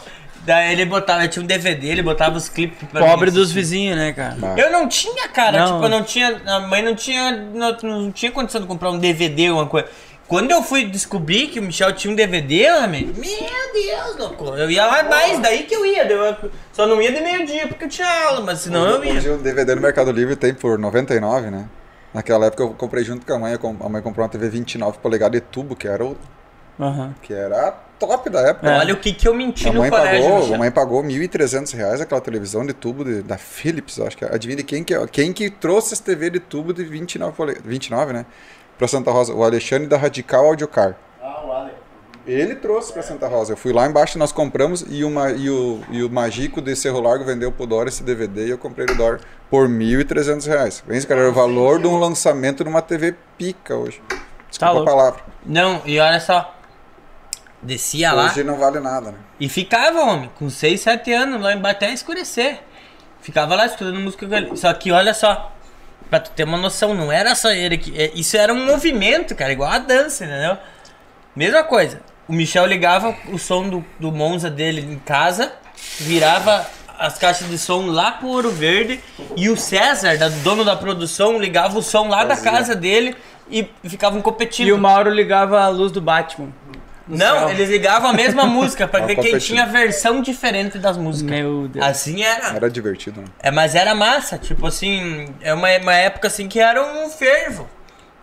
Daí 0.45 0.73
ele 0.73 0.85
botava, 0.87 1.29
tinha 1.29 1.43
um 1.43 1.47
DVD, 1.47 1.87
ele 1.89 2.03
botava 2.03 2.37
os 2.37 2.49
clipes 2.49 2.89
pra 2.89 3.01
Pobre 3.07 3.27
mim 3.31 3.33
dos 3.37 3.43
assistir. 3.51 3.59
vizinhos, 3.61 3.97
né, 3.97 4.13
cara? 4.13 4.37
Ah. 4.43 4.55
Eu 4.59 4.73
não 4.73 4.89
tinha, 4.89 5.29
cara. 5.29 5.59
Não. 5.61 5.73
Tipo, 5.75 5.85
eu 5.85 5.89
não 5.89 6.03
tinha. 6.03 6.43
A 6.47 6.61
mãe 6.61 6.83
não 6.83 6.95
tinha. 6.97 7.31
Não, 7.31 7.77
não 7.83 8.11
tinha 8.13 8.33
condição 8.33 8.61
de 8.61 8.67
comprar 8.67 8.91
um 8.91 8.99
DVD 8.99 9.51
ou 9.51 9.59
uma 9.59 9.67
coisa. 9.67 9.87
Quando 10.27 10.51
eu 10.51 10.63
fui 10.63 10.85
descobrir 10.87 11.49
que 11.49 11.61
o 11.61 11.63
Michel 11.63 11.93
tinha 11.93 12.11
um 12.13 12.17
DVD, 12.17 12.71
homem, 12.73 13.05
meu 13.07 13.15
Deus, 13.15 14.17
louco. 14.19 14.47
Eu 14.57 14.71
ia 14.71 14.85
lá 14.87 15.03
mais, 15.05 15.39
daí 15.41 15.65
que 15.65 15.75
eu 15.77 15.85
ia. 15.87 16.05
Eu 16.11 16.37
só 16.73 16.87
não 16.87 17.01
ia 17.03 17.13
de 17.13 17.21
meio-dia 17.21 17.69
porque 17.69 17.85
eu 17.85 17.89
tinha 17.89 18.09
aula, 18.29 18.41
mas 18.41 18.61
senão 18.61 18.85
eu 18.89 19.01
Hoje 19.01 19.27
ia. 19.29 19.35
o 19.35 19.39
DVD 19.39 19.75
no 19.75 19.81
Mercado 19.83 20.11
Livre 20.11 20.35
tem 20.35 20.55
por 20.55 20.79
99, 20.79 21.51
né? 21.51 21.67
Naquela 22.15 22.47
época 22.47 22.63
eu 22.65 22.71
comprei 22.71 23.05
junto 23.05 23.25
com 23.27 23.35
a 23.35 23.39
mãe. 23.39 23.55
A 23.55 23.89
mãe 23.89 24.03
comprou 24.03 24.25
uma 24.25 24.29
TV 24.31 24.49
29 24.49 24.99
polegadas 24.99 25.41
de 25.41 25.47
tubo, 25.47 25.77
que 25.77 25.87
era 25.87 26.05
o 26.05 26.17
Aham. 26.81 27.15
que 27.23 27.33
era 27.35 27.75
top 28.07 28.29
da 28.31 28.41
época. 28.41 28.71
É. 28.71 28.79
Olha 28.79 28.95
o 28.95 28.97
que 28.97 29.13
que 29.13 29.27
eu 29.29 29.35
menti 29.35 29.69
A 29.69 29.73
no 29.73 29.89
colégio, 29.89 30.23
pagou, 30.23 30.39
Michel. 30.41 30.55
a 30.55 30.59
mãe 30.59 30.71
pagou 30.71 31.03
1.300 31.03 31.73
reais 31.75 32.01
aquela 32.01 32.21
televisão 32.21 32.65
de 32.67 32.73
tubo 32.73 33.05
de- 33.05 33.23
da 33.23 33.39
Philips, 33.39 34.01
acho 34.01 34.17
que 34.17 34.25
é. 34.25 34.35
Adivinha 34.35 34.57
de 34.57 34.65
quem 34.65 34.83
que 34.83 34.95
é? 34.95 35.07
Quem 35.07 35.33
que 35.33 35.49
trouxe 35.51 35.95
essa 35.95 36.03
TV 36.03 36.31
de 36.31 36.41
tubo 36.41 36.73
de 36.73 36.85
29, 36.85 37.33
pole- 37.37 37.59
29 37.65 38.13
né? 38.13 38.27
Pra 38.79 38.89
Santa 38.89 39.11
Rosa? 39.11 39.33
O 39.35 39.45
Alexandre 39.45 39.87
da 39.87 39.97
Radical 39.97 40.47
Audiocar. 40.47 40.97
Ah, 41.23 41.45
o 41.47 41.53
Ale. 41.53 41.71
Ele 42.27 42.55
trouxe 42.55 42.93
pra 42.93 43.03
Santa 43.03 43.27
Rosa. 43.29 43.53
Eu 43.53 43.57
fui 43.57 43.73
lá 43.73 43.87
embaixo, 43.87 44.17
nós 44.19 44.31
compramos 44.33 44.85
e, 44.89 45.03
uma, 45.05 45.31
e, 45.33 45.51
o, 45.51 45.81
e 45.91 46.03
o 46.05 46.11
Magico 46.11 46.61
de 46.61 46.75
Cerro 46.77 47.01
Largo 47.01 47.25
vendeu 47.25 47.51
pro 47.53 47.67
Dor 47.67 47.89
esse 47.89 48.03
DVD 48.03 48.47
e 48.47 48.51
eu 48.51 48.59
comprei 48.59 48.87
do 48.87 48.95
Dor 48.95 49.21
por 49.51 49.69
1.300 49.69 50.47
reais. 50.47 50.83
Pensa, 50.87 51.07
cara, 51.07 51.21
era 51.21 51.31
o 51.31 51.33
valor 51.33 51.81
de 51.81 51.87
um 51.87 51.99
lançamento 51.99 52.65
numa 52.65 52.81
TV 52.81 53.15
pica 53.37 53.75
hoje. 53.77 54.01
Desculpa 54.49 54.59
Tá 54.59 54.67
a 54.69 54.71
louco. 54.73 54.87
palavra. 54.91 55.21
Não, 55.45 55.83
e 55.85 55.99
olha 55.99 56.21
só. 56.21 56.55
Descia 57.63 58.13
lá 58.13 58.27
Hoje 58.27 58.43
não 58.43 58.57
vale 58.59 58.81
nada, 58.81 59.13
né? 59.13 59.19
e 59.39 59.49
ficava, 59.49 60.01
homem, 60.01 60.31
com 60.39 60.51
6, 60.51 60.81
7 60.81 61.13
anos, 61.13 61.41
lá 61.41 61.53
embaixo 61.55 61.77
até 61.77 61.93
escurecer. 61.93 62.59
Ficava 63.21 63.55
lá 63.55 63.67
escutando 63.67 64.01
música. 64.01 64.27
com 64.27 64.35
ele. 64.35 64.57
Só 64.57 64.73
que 64.75 64.91
olha 64.91 65.15
só, 65.15 65.53
pra 66.11 66.19
tu 66.19 66.31
ter 66.33 66.43
uma 66.45 66.59
noção, 66.59 66.93
não 66.95 67.13
era 67.13 67.35
só 67.37 67.51
ele 67.53 67.79
que. 67.79 67.97
é, 67.97 68.11
Isso 68.15 68.37
era 68.37 68.53
um 68.53 68.67
movimento, 68.67 69.35
cara, 69.37 69.53
igual 69.53 69.71
a 69.71 69.79
dança, 69.79 70.25
entendeu? 70.25 70.59
Mesma 71.37 71.63
coisa. 71.63 72.01
O 72.27 72.33
Michel 72.33 72.67
ligava 72.67 73.15
o 73.33 73.39
som 73.39 73.69
do, 73.69 73.85
do 73.99 74.11
Monza 74.11 74.51
dele 74.51 74.81
em 74.81 74.99
casa, 74.99 75.53
virava 76.01 76.67
as 76.99 77.17
caixas 77.19 77.49
de 77.49 77.59
som 77.59 77.87
lá 77.87 78.13
pro 78.13 78.29
Ouro 78.29 78.51
Verde 78.51 79.01
e 79.37 79.49
o 79.49 79.57
César, 79.57 80.17
da- 80.19 80.29
dono 80.29 80.65
da 80.65 80.77
produção, 80.77 81.39
ligava 81.39 81.79
o 81.79 81.83
som 81.83 82.09
lá 82.09 82.25
da 82.25 82.37
casa 82.37 82.75
dele 82.77 83.17
e 83.51 83.69
ficavam 83.85 84.23
competindo. 84.23 84.69
E 84.69 84.73
o 84.73 84.79
Mauro 84.79 85.11
ligava 85.11 85.61
a 85.63 85.69
luz 85.69 85.91
do 85.91 86.01
Batman. 86.01 86.53
Não, 87.09 87.41
céu. 87.41 87.51
eles 87.51 87.69
ligavam 87.69 88.11
a 88.11 88.13
mesma 88.13 88.45
música 88.47 88.87
pra 88.87 89.01
Tava 89.01 89.15
ver 89.15 89.21
quem 89.21 89.39
tinha 89.39 89.65
a 89.65 89.67
versão 89.67 90.21
diferente 90.23 90.79
das 90.79 90.97
músicas. 90.97 91.31
Meu 91.33 91.69
Deus. 91.69 91.85
Assim 91.85 92.23
era. 92.23 92.55
Era 92.57 92.71
divertido, 92.71 93.21
né? 93.21 93.27
É, 93.41 93.51
mas 93.51 93.75
era 93.75 93.95
massa, 93.95 94.39
tipo 94.39 94.67
assim, 94.67 95.27
é 95.41 95.53
uma, 95.53 95.69
uma 95.79 95.95
época 95.95 96.29
assim 96.29 96.49
que 96.49 96.61
era 96.61 96.83
um 96.83 97.09
fervo. 97.11 97.69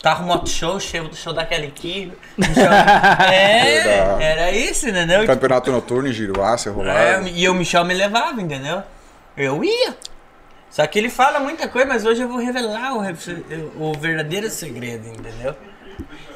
Carro 0.01 0.25
moto 0.25 0.47
show, 0.49 0.79
show, 0.79 1.09
show 1.13 1.33
da 1.33 1.45
Kelly 1.45 1.71
Key. 1.71 2.13
show- 2.41 2.63
É, 3.33 3.81
Verdade. 3.83 4.23
era 4.23 4.51
isso, 4.51 4.87
entendeu? 4.87 5.25
Campeonato 5.25 5.71
noturno 5.71 6.07
em 6.07 6.13
Giruá, 6.13 6.57
Cerro 6.57 6.87
É, 6.87 7.21
e 7.35 7.49
o 7.49 7.53
Michel 7.53 7.83
me 7.83 7.93
levava, 7.93 8.41
entendeu? 8.41 8.81
Eu 9.35 9.61
ia. 9.63 9.97
Só 10.69 10.85
que 10.87 10.97
ele 10.99 11.09
fala 11.09 11.39
muita 11.39 11.67
coisa, 11.67 11.87
mas 11.87 12.05
hoje 12.05 12.21
eu 12.21 12.29
vou 12.29 12.37
revelar 12.37 12.93
o, 12.95 13.01
o 13.89 13.93
verdadeiro 13.97 14.49
segredo, 14.49 15.07
entendeu? 15.07 15.53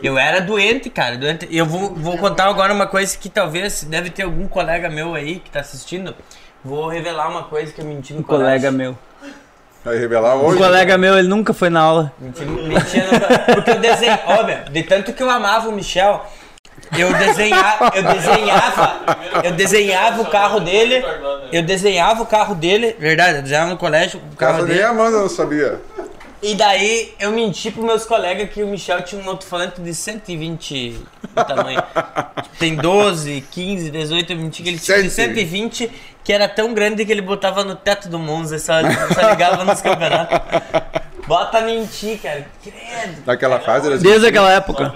Eu 0.02 0.18
era 0.18 0.40
doente, 0.42 0.90
cara, 0.90 1.18
doente. 1.18 1.48
Eu 1.52 1.66
vou, 1.66 1.94
vou 1.96 2.18
contar 2.18 2.46
agora 2.46 2.74
uma 2.74 2.88
coisa 2.88 3.18
que 3.18 3.30
talvez 3.30 3.84
deve 3.84 4.10
ter 4.10 4.24
algum 4.24 4.48
colega 4.48 4.90
meu 4.90 5.16
aí 5.16 5.40
que 5.40 5.50
tá 5.50 5.60
assistindo. 5.62 6.14
Vou 6.64 6.88
revelar 6.88 7.30
uma 7.30 7.44
coisa 7.44 7.72
que 7.74 7.82
eu 7.82 7.86
menti 7.86 8.14
no 8.14 8.20
Um 8.20 8.24
colega 8.24 8.72
meu. 8.72 8.98
Vai 9.84 9.98
revelar 9.98 10.36
Um 10.38 10.46
hoje. 10.46 10.58
colega 10.58 10.98
meu, 10.98 11.18
ele 11.18 11.28
nunca 11.28 11.54
foi 11.54 11.70
na 11.70 11.82
aula. 11.82 12.14
Menti, 12.20 12.44
no... 12.46 12.58
Porque 13.56 13.72
eu 13.72 13.80
desenhava. 13.80 14.22
Ó, 14.28 14.44
meu, 14.44 14.58
de 14.72 14.84
tanto 14.84 15.12
que 15.14 15.22
eu 15.22 15.30
amava 15.30 15.68
o 15.68 15.74
Michel, 15.74 16.26
eu 16.98 17.14
desenhava, 17.14 17.92
eu 17.96 18.04
desenhava, 18.04 19.18
eu 19.44 19.52
desenhava 19.52 20.22
o 20.22 20.26
carro 20.30 20.60
dele, 20.62 21.04
eu 21.52 21.62
desenhava 21.64 22.22
o 22.24 22.26
carro 22.26 22.56
dele, 22.56 22.96
verdade, 23.00 23.38
eu 23.38 23.42
desenhava 23.42 23.72
no 23.72 23.78
colégio 23.78 24.22
o 24.32 24.36
carro 24.38 24.54
Casa 24.54 24.68
nem 24.68 24.76
dele. 24.76 24.84
a 24.84 24.90
Amanda 24.90 25.20
não 25.20 25.30
sabia. 25.30 25.82
E 26.44 26.56
daí 26.56 27.14
eu 27.22 27.32
menti 27.32 27.72
pros 27.72 27.86
meus 27.86 28.06
colegas 28.06 28.50
que 28.50 28.62
o 28.62 28.68
Michel 28.68 29.02
tinha 29.02 29.24
um 29.24 29.30
alto-falante 29.30 29.80
de 29.80 29.96
120 29.96 30.90
de 30.90 31.00
tamanho. 31.34 31.82
Tem 32.60 32.76
12, 32.76 33.46
15, 33.50 33.90
18, 33.90 34.34
eu 34.34 34.38
menti 34.38 34.62
que 34.62 34.68
ele 34.68 34.78
tinha 34.78 35.02
de 35.02 35.10
120, 35.10 35.90
que 36.22 36.34
era 36.34 36.50
tão 36.50 36.74
grande 36.74 37.06
que 37.06 37.12
ele 37.14 37.22
botava 37.22 37.64
no 37.64 37.76
teto 37.76 38.10
do 38.10 38.20
Monza, 38.20 38.60
só, 38.60 38.74
só 39.14 39.30
ligava 39.30 39.64
nos 39.64 39.80
campeonatos. 39.82 40.38
Bota 41.26 41.62
mentir, 41.62 42.20
cara. 42.22 42.46
Credo. 42.62 43.24
Naquela 43.26 43.58
fase 43.62 43.88
era 43.88 43.98
Desde 43.98 44.28
aquela 44.28 44.52
época. 44.52 44.94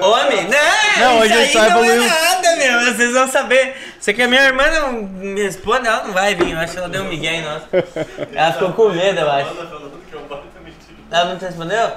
Homem, 0.00 0.48
não, 0.48 0.98
Não, 0.98 1.18
hoje 1.20 1.32
aí 1.32 1.52
só 1.52 1.60
não 1.60 1.84
evoluiu. 1.84 2.02
é 2.02 2.08
nada, 2.08 2.56
meu. 2.56 2.92
Vocês 2.92 3.12
vão 3.12 3.28
saber. 3.28 3.76
Isso 4.00 4.10
aqui 4.10 4.20
a 4.20 4.26
minha 4.26 4.42
irmã 4.42 4.64
não 4.68 4.92
me 4.92 5.40
responde, 5.40 5.86
ela 5.86 6.02
não 6.02 6.12
vai 6.12 6.34
vir. 6.34 6.50
Eu 6.50 6.58
acho 6.58 6.72
que 6.72 6.78
ela 6.80 6.88
deu 6.88 7.02
um 7.04 7.08
migué 7.08 7.36
em 7.36 7.42
nós. 7.42 7.62
Ela 8.34 8.52
ficou 8.52 8.72
com 8.72 8.88
medo, 8.88 9.20
eu 9.20 9.30
acho. 9.30 9.89
Ela 11.10 11.30
não 11.30 11.38
te 11.38 11.44
respondeu? 11.44 11.90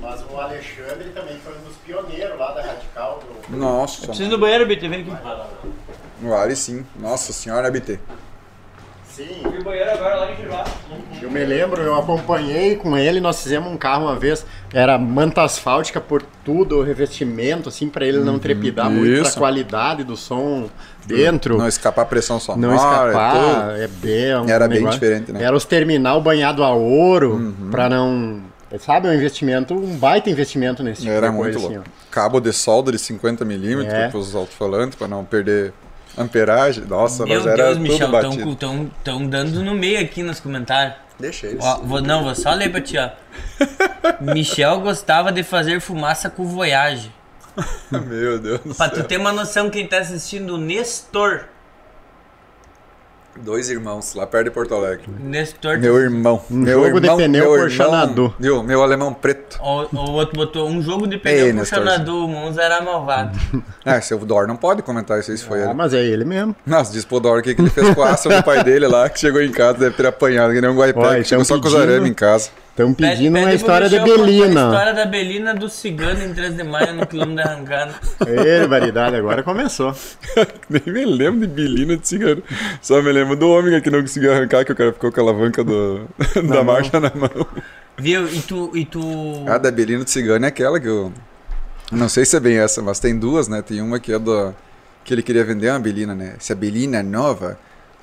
Mas 0.00 0.22
o 0.28 0.40
Alexandre 0.40 1.10
também 1.14 1.38
foi 1.38 1.54
um 1.56 1.60
dos 1.60 1.76
pioneiros 1.76 2.36
lá 2.36 2.50
da 2.52 2.62
Radical. 2.62 3.22
Do... 3.48 3.56
Nossa, 3.56 4.06
Preciso 4.08 4.28
ir 4.28 4.32
no 4.32 4.38
banheiro, 4.38 4.66
BT, 4.66 4.88
vem 4.88 5.00
aqui. 5.02 5.12
no 6.20 6.36
Ali 6.36 6.56
sim. 6.56 6.84
Nossa 6.96 7.32
senhora, 7.32 7.70
BT. 7.70 8.00
Sim, 9.06 9.42
no 9.44 9.62
banheiro 9.62 9.92
agora, 9.92 10.16
lá 10.16 10.32
em 10.32 10.36
Giruá. 10.36 10.64
Eu 11.24 11.30
me 11.30 11.44
lembro, 11.44 11.80
eu 11.80 11.94
acompanhei 11.94 12.76
com 12.76 12.96
ele, 12.96 13.18
nós 13.20 13.42
fizemos 13.42 13.70
um 13.72 13.76
carro 13.76 14.04
uma 14.04 14.16
vez, 14.16 14.44
era 14.72 14.98
manta 14.98 15.42
asfáltica 15.42 16.00
por 16.00 16.22
tudo, 16.44 16.78
o 16.78 16.82
revestimento, 16.82 17.68
assim, 17.68 17.88
pra 17.88 18.04
ele 18.06 18.18
não 18.18 18.38
trepidar 18.38 18.90
muito, 18.90 19.20
pra 19.20 19.28
isso. 19.28 19.38
qualidade 19.38 20.04
do 20.04 20.16
som 20.16 20.68
dentro. 21.06 21.56
Não 21.56 21.66
escapar 21.66 22.02
a 22.02 22.04
pressão 22.04 22.38
sonora. 22.38 22.66
Não 22.68 22.74
escapar, 22.76 23.78
é 23.78 23.88
bem, 23.88 24.36
um 24.36 24.48
Era 24.48 24.68
bem 24.68 24.78
negócio- 24.78 25.00
diferente, 25.00 25.32
né? 25.32 25.42
Era 25.42 25.56
os 25.56 25.64
terminal 25.64 26.20
banhado 26.20 26.62
a 26.62 26.70
ouro, 26.74 27.54
pra 27.70 27.88
não 27.88 28.42
sabe, 28.80 29.06
é 29.08 29.10
um 29.10 29.14
investimento, 29.14 29.72
um 29.74 29.96
baita 29.96 30.28
investimento 30.28 30.82
nesse 30.82 31.02
tipo 31.02 31.12
Era 31.14 31.30
de 31.30 31.36
coisa, 31.36 31.58
muito 31.58 31.66
assim, 31.66 31.76
louco. 31.76 31.90
Cabo 32.10 32.40
de 32.40 32.52
solda 32.52 32.92
de 32.92 32.98
50 32.98 33.44
milímetros 33.44 33.94
É. 33.94 34.08
para 34.08 34.18
os 34.18 34.34
alto-falantes, 34.34 34.96
para 34.98 35.08
não 35.08 35.24
perder 35.24 35.72
amperagem. 36.18 36.84
Nossa, 36.84 37.24
Meu 37.24 37.36
nós 37.38 37.46
era 37.46 37.56
Deus, 37.56 37.76
tudo 37.76 37.82
Michel, 37.82 38.10
batido. 38.10 38.50
estão 38.50 38.90
tão 39.02 39.26
dando 39.26 39.62
no 39.62 39.74
meio 39.74 40.00
aqui 40.00 40.22
nos 40.22 40.38
comentários. 40.40 40.94
Deixa 41.18 41.46
isso. 41.48 41.58
Ó, 41.60 41.78
vou, 41.78 42.00
não, 42.02 42.24
vou 42.24 42.34
só 42.34 42.52
ler 42.54 42.70
pra 42.70 42.80
ti, 42.80 42.96
ó. 42.98 43.10
Michel 44.20 44.80
gostava 44.80 45.30
de 45.32 45.42
fazer 45.42 45.80
fumaça 45.80 46.28
com 46.28 46.44
Voyage. 46.46 47.12
Meu 47.90 48.38
Deus 48.38 48.60
do 48.60 48.74
Pra 48.74 48.88
céu. 48.90 49.02
tu 49.02 49.04
ter 49.08 49.16
uma 49.16 49.32
noção, 49.32 49.70
quem 49.70 49.86
tá 49.86 49.98
assistindo, 49.98 50.54
o 50.54 50.58
Nestor. 50.58 51.44
Dois 53.42 53.68
irmãos 53.68 54.14
lá 54.14 54.26
perto 54.26 54.44
de 54.44 54.50
Porto 54.50 54.74
Alegre. 54.74 55.04
Nestor. 55.20 55.78
Meu 55.78 55.98
irmão. 55.98 56.40
Um 56.50 56.56
meu 56.56 56.84
jogo 56.84 57.00
de 57.00 57.06
irmão, 57.06 57.16
pneu 57.16 57.28
meu 57.30 57.44
por 57.50 57.70
irmão, 57.70 57.70
Xanadu. 57.70 58.34
Viu? 58.38 58.62
Meu 58.62 58.82
alemão 58.82 59.12
preto. 59.12 59.58
O, 59.60 59.96
o 59.96 60.12
outro 60.12 60.36
botou 60.36 60.68
um 60.68 60.80
jogo 60.80 61.06
de 61.06 61.14
Ei, 61.16 61.20
pneu 61.20 61.54
Nestor. 61.54 61.78
Xanadu, 61.80 62.24
o 62.24 62.28
Monza 62.28 62.62
era 62.62 62.80
malvado. 62.80 63.38
Ah, 63.86 64.00
seu 64.00 64.18
Dor 64.18 64.46
não 64.48 64.56
pode 64.56 64.80
comentar 64.82 65.20
isso 65.20 65.30
aí 65.30 65.36
se 65.36 65.44
foi 65.44 65.60
Ah, 65.60 65.64
ele. 65.66 65.74
mas 65.74 65.92
é 65.92 66.02
ele 66.02 66.24
mesmo. 66.24 66.56
Nossa, 66.64 66.90
diz 66.92 67.04
pro 67.04 67.20
Dor 67.20 67.40
o 67.40 67.42
que, 67.42 67.54
que 67.54 67.60
ele 67.60 67.68
fez 67.68 67.92
com 67.94 68.02
a 68.02 68.10
aça 68.12 68.28
do 68.30 68.42
pai 68.42 68.64
dele 68.64 68.86
lá, 68.86 69.10
que 69.10 69.20
chegou 69.20 69.42
em 69.42 69.50
casa, 69.52 69.78
deve 69.78 69.94
ter 69.94 70.06
apanhado, 70.06 70.54
que 70.54 70.60
nem 70.60 70.70
um 70.70 70.76
guaipé, 70.76 71.00
que 71.00 71.06
então 71.08 71.24
chegou 71.24 71.44
só 71.44 71.60
com 71.60 71.66
os 71.68 71.74
pedindo- 71.74 71.90
arames 71.92 72.10
em 72.10 72.14
casa. 72.14 72.48
Estão 72.74 72.92
pedindo 72.92 73.34
pede 73.34 73.44
uma 73.44 73.54
história 73.54 73.88
da 73.88 74.00
contar 74.00 74.12
A 74.12 74.16
Belina. 74.16 74.48
história 74.48 74.94
da 74.94 75.06
Belina 75.06 75.54
do 75.54 75.68
cigano 75.70 76.24
em 76.24 76.34
3 76.34 76.56
de 76.56 76.64
maio 76.64 76.92
no 76.92 77.06
quilômetro 77.06 77.36
da 77.44 77.52
arrancada. 77.52 77.94
Ei, 78.26 78.66
variedade, 78.66 79.14
agora 79.14 79.44
começou. 79.44 79.94
Nem 80.68 80.82
me 80.84 81.04
lembro 81.04 81.46
de 81.46 81.46
Belina 81.46 81.96
de 81.96 82.08
cigano. 82.08 82.42
Só 82.82 83.00
me 83.00 83.12
lembro 83.12 83.36
do 83.36 83.48
homem 83.48 83.80
que 83.80 83.88
não 83.90 84.00
conseguiu 84.00 84.32
arrancar, 84.32 84.64
que 84.64 84.72
o 84.72 84.74
cara 84.74 84.92
ficou 84.92 85.12
com 85.12 85.20
a 85.20 85.22
alavanca 85.22 85.62
do, 85.62 86.08
da 86.48 86.64
marcha 86.64 86.98
na 86.98 87.12
mão. 87.14 87.46
Viu? 87.96 88.26
E 88.26 88.42
tu. 88.42 88.72
E 88.74 88.84
tu... 88.84 89.00
A 89.46 89.56
da 89.56 89.70
Belina 89.70 90.02
de 90.02 90.10
cigano 90.10 90.44
é 90.44 90.48
aquela 90.48 90.80
que 90.80 90.88
eu. 90.88 91.12
Não 91.92 92.08
sei 92.08 92.24
se 92.24 92.36
é 92.36 92.40
bem 92.40 92.58
essa, 92.58 92.82
mas 92.82 92.98
tem 92.98 93.16
duas, 93.16 93.46
né? 93.46 93.62
Tem 93.62 93.80
uma 93.80 94.00
que 94.00 94.12
é 94.12 94.18
do. 94.18 94.52
Que 95.04 95.14
ele 95.14 95.22
queria 95.22 95.44
vender 95.44 95.70
uma 95.70 95.78
Belina, 95.78 96.12
né? 96.12 96.34
Se 96.40 96.52
a 96.52 96.56
Belina 96.56 96.96
é 96.98 97.02
nova, 97.04 97.56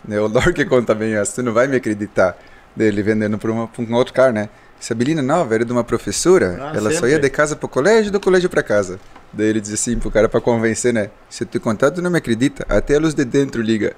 né? 0.08 0.18
O 0.22 0.30
Dor 0.30 0.54
que 0.54 0.64
conta 0.64 0.96
bem 0.96 1.14
essa, 1.16 1.36
tu 1.36 1.44
não 1.44 1.52
vai 1.52 1.68
me 1.68 1.76
acreditar. 1.76 2.38
Dele 2.76 3.02
vendendo 3.04 3.38
pra 3.38 3.52
um 3.52 3.68
outro 3.94 4.14
cara, 4.14 4.32
né? 4.32 4.50
Se 4.80 4.94
a 4.94 4.96
Belina 4.96 5.22
nova 5.22 5.54
era 5.54 5.64
de 5.64 5.72
uma 5.72 5.84
professora, 5.84 6.58
Ah, 6.60 6.72
ela 6.76 6.90
só 6.90 6.96
sempre. 7.02 7.12
ia 7.12 7.20
de 7.20 7.30
casa 7.30 7.56
pro 7.56 7.68
colégio 7.68 8.12
do 8.12 8.20
colégio 8.20 8.50
pra 8.50 8.64
casa. 8.64 9.00
Daí 9.32 9.48
ele 9.48 9.62
diz 9.62 9.72
assim 9.74 9.98
pro 10.00 10.10
cara 10.10 10.28
pra 10.28 10.42
convencer, 10.42 10.92
né? 10.94 11.10
Se 11.30 11.46
tu 11.46 11.60
contar, 11.60 11.92
tu 11.92 12.02
não 12.02 12.10
me 12.10 12.18
acredita. 12.18 12.66
Até 12.68 12.96
a 12.96 13.00
luz 13.00 13.14
de 13.14 13.24
dentro 13.24 13.62
liga. 13.62 13.94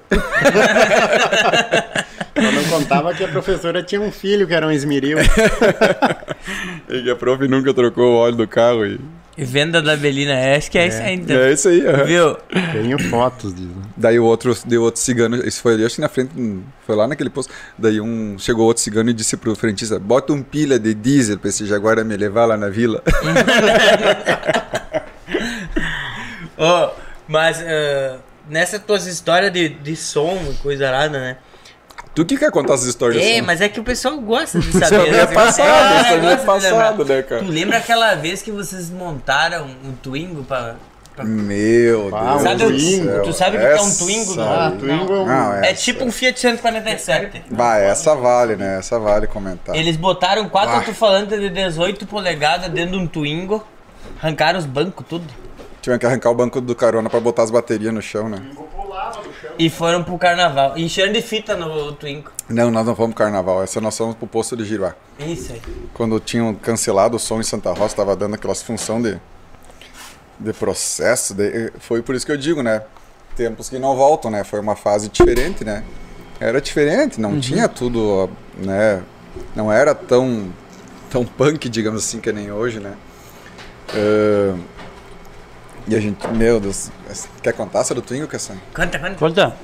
Eu 2.35 2.51
não 2.51 2.63
contava 2.65 3.13
que 3.13 3.23
a 3.23 3.27
professora 3.27 3.81
tinha 3.83 4.01
um 4.01 4.11
filho 4.11 4.45
que 4.47 4.53
era 4.53 4.67
um 4.67 4.71
esmeril. 4.71 5.17
E 6.89 7.01
que 7.03 7.09
a 7.09 7.15
prof 7.15 7.47
nunca 7.47 7.73
trocou 7.73 8.11
o 8.11 8.15
óleo 8.17 8.35
do 8.35 8.47
carro 8.47 8.85
e. 8.85 8.99
E 9.35 9.43
venda 9.43 9.81
da 9.81 9.95
Belina, 9.95 10.33
é, 10.33 10.55
acho 10.55 10.69
que 10.69 10.77
é, 10.77 10.87
isso 10.87 11.01
aí, 11.01 11.15
então. 11.15 11.35
É 11.35 11.51
isso 11.51 11.67
aí, 11.67 11.87
aham. 11.87 12.03
Viu? 12.03 12.37
Tenho 12.71 12.99
fotos 13.09 13.55
disso. 13.55 13.73
Daí 13.97 14.19
o 14.19 14.23
outro, 14.25 14.55
deu 14.65 14.83
outro 14.83 15.01
cigano, 15.01 15.37
isso 15.37 15.59
foi 15.59 15.73
ali, 15.73 15.85
acho 15.85 15.95
que 15.95 16.01
na 16.01 16.09
frente, 16.09 16.31
hum, 16.37 16.61
foi 16.85 16.95
lá 16.95 17.07
naquele 17.07 17.31
posto. 17.31 17.51
Daí 17.75 17.99
um, 17.99 18.37
chegou 18.37 18.67
outro 18.67 18.83
cigano 18.83 19.09
e 19.09 19.13
disse 19.13 19.35
pro 19.35 19.55
frentista, 19.55 19.97
bota 19.97 20.33
um 20.33 20.43
pilha 20.43 20.77
de 20.77 20.93
diesel 20.93 21.39
pra 21.39 21.49
esse 21.49 21.65
Jaguar 21.65 22.05
me 22.05 22.15
levar 22.15 22.45
lá 22.45 22.55
na 22.55 22.69
vila. 22.69 23.01
Ô, 26.55 26.91
mas 27.27 27.59
ah, 27.59 28.19
nessa 28.47 28.77
tuas 28.79 29.07
histórias 29.07 29.51
de, 29.51 29.69
de 29.69 29.95
som 29.95 30.37
e 30.51 30.53
coisa 30.61 30.87
arada, 30.87 31.19
né? 31.19 31.37
Tu 32.15 32.25
que 32.25 32.37
quer 32.37 32.51
contar 32.51 32.73
essas 32.75 32.87
histórias 32.87 33.21
É, 33.23 33.31
assim? 33.33 33.41
mas 33.41 33.61
é 33.61 33.69
que 33.69 33.79
o 33.79 33.83
pessoal 33.83 34.17
gosta 34.19 34.59
de 34.59 34.69
Isso 34.69 34.79
saber. 34.79 35.07
é 35.07 35.11
né? 35.11 35.25
passado, 35.27 35.67
É, 35.69 36.17
isso 36.17 36.27
é 36.27 36.37
passado, 36.37 37.05
né, 37.05 37.21
cara? 37.23 37.43
Tu 37.43 37.49
lembra 37.51 37.77
aquela 37.77 38.15
vez 38.15 38.41
que 38.41 38.51
vocês 38.51 38.89
montaram 38.89 39.65
um 39.83 39.91
Twingo 39.93 40.43
pra... 40.43 40.75
pra- 41.15 41.25
Meu 41.25 42.15
Ah, 42.15 42.37
Deus 42.37 42.41
Sabe 42.43 42.63
o- 42.65 42.71
do 42.71 42.79
céu. 42.79 43.23
tu 43.23 43.33
sabe 43.33 43.57
o 43.57 43.59
que 43.59 43.65
é 43.65 43.81
um 43.81 43.95
Twingo, 43.95 44.31
aí- 44.31 44.37
não? 44.37 44.53
Ah, 44.53 44.71
Twingo 44.77 45.13
é 45.13 45.15
um- 45.19 45.25
Não, 45.25 45.53
É 45.55 45.73
tipo 45.73 46.03
um 46.03 46.11
Fiat 46.11 46.39
147. 46.39 47.43
Vai, 47.49 47.85
essa 47.85 48.15
vale, 48.15 48.55
né? 48.55 48.77
Essa 48.79 48.99
vale 48.99 49.27
comentar. 49.27 49.75
Eles 49.75 49.95
botaram 49.97 50.47
quatro 50.49 50.71
Ah. 50.71 50.77
alto-falantes 50.77 51.39
de 51.39 51.49
18 51.49 52.05
polegadas 52.05 52.69
dentro 52.69 52.91
de 52.91 52.97
um 52.97 53.07
Twingo, 53.07 53.65
arrancaram 54.21 54.59
os 54.59 54.65
bancos, 54.65 55.05
tudo. 55.07 55.25
Tiveram 55.81 55.99
que 55.99 56.05
arrancar 56.05 56.29
o 56.29 56.35
banco 56.35 56.61
do 56.61 56.73
carona 56.73 57.09
pra 57.09 57.19
botar 57.19 57.43
as 57.43 57.51
baterias 57.51 57.93
no 57.93 58.01
chão, 58.01 58.29
né? 58.29 58.41
E 59.57 59.69
foram 59.69 60.03
pro 60.03 60.17
carnaval. 60.17 60.77
Encheram 60.77 61.11
de 61.11 61.21
fita 61.21 61.55
no 61.55 61.91
Twingo. 61.93 62.31
Não, 62.49 62.69
nós 62.71 62.85
não 62.85 62.95
fomos 62.95 63.13
pro 63.15 63.23
carnaval, 63.23 63.63
essa 63.63 63.79
nós 63.81 63.97
fomos 63.97 64.15
pro 64.15 64.27
posto 64.27 64.55
de 64.57 64.65
Giruá. 64.65 64.93
Isso 65.19 65.53
aí. 65.53 65.61
quando 65.93 66.19
tinham 66.19 66.53
cancelado 66.55 67.17
o 67.17 67.19
som 67.19 67.39
em 67.39 67.43
Santa 67.43 67.69
Rosa, 67.71 67.85
estava 67.87 68.15
dando 68.15 68.35
aquelas 68.35 68.61
função 68.61 69.01
de, 69.01 69.19
de 70.39 70.53
processo, 70.53 71.33
de- 71.33 71.71
foi 71.79 72.01
por 72.01 72.15
isso 72.15 72.25
que 72.25 72.31
eu 72.31 72.37
digo, 72.37 72.61
né? 72.63 72.81
Tempos 73.35 73.69
que 73.69 73.79
não 73.79 73.95
voltam, 73.95 74.29
né? 74.29 74.43
Foi 74.43 74.59
uma 74.59 74.75
fase 74.75 75.09
diferente, 75.09 75.63
né? 75.63 75.83
Era 76.39 76.59
diferente, 76.61 77.19
não 77.21 77.39
tinha 77.39 77.67
tudo, 77.69 78.29
né? 78.57 79.01
Não 79.55 79.71
era 79.71 79.95
tão, 79.95 80.51
tão 81.09 81.25
punk, 81.25 81.69
digamos 81.69 82.03
assim, 82.03 82.19
que 82.19 82.31
nem 82.31 82.51
hoje, 82.51 82.79
né? 82.79 82.93
Ah, 83.89 84.55
e 85.87 85.95
a 85.95 85.99
gente, 85.99 86.25
meu 86.29 86.59
Deus, 86.59 86.89
quer 87.41 87.53
contar 87.53 87.79
essa 87.79 87.93
do 87.93 88.01
Twingo, 88.01 88.27
Cassan? 88.27 88.55
Canta, 88.73 88.97
canta. 88.97 89.15
Conta. 89.15 89.55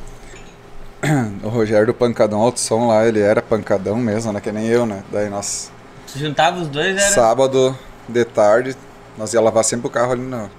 O 1.43 1.47
Rogério 1.47 1.87
do 1.87 1.93
Pancadão 1.93 2.41
Alto 2.41 2.59
Som 2.59 2.87
lá, 2.87 3.07
ele 3.07 3.21
era 3.21 3.41
pancadão 3.41 3.95
mesmo, 3.95 4.33
né? 4.33 4.41
Que 4.41 4.51
nem 4.51 4.67
eu, 4.67 4.85
né? 4.85 5.01
Daí 5.09 5.29
nós 5.29 5.71
Se 6.05 6.19
juntava 6.19 6.59
os 6.59 6.67
dois, 6.67 6.97
era... 6.97 6.99
Sábado 6.99 7.77
de 8.07 8.25
tarde, 8.25 8.75
nós 9.17 9.33
ia 9.33 9.39
lavar 9.39 9.63
sempre 9.63 9.87
o 9.87 9.89
carro 9.89 10.11
ali 10.11 10.21
na, 10.21 10.49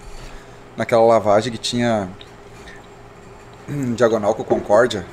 naquela 0.77 1.03
lavagem 1.03 1.53
que 1.53 1.59
tinha 1.59 2.09
hum, 3.69 3.93
diagonal 3.97 4.35
com 4.35 4.43
Concórdia, 4.43 5.05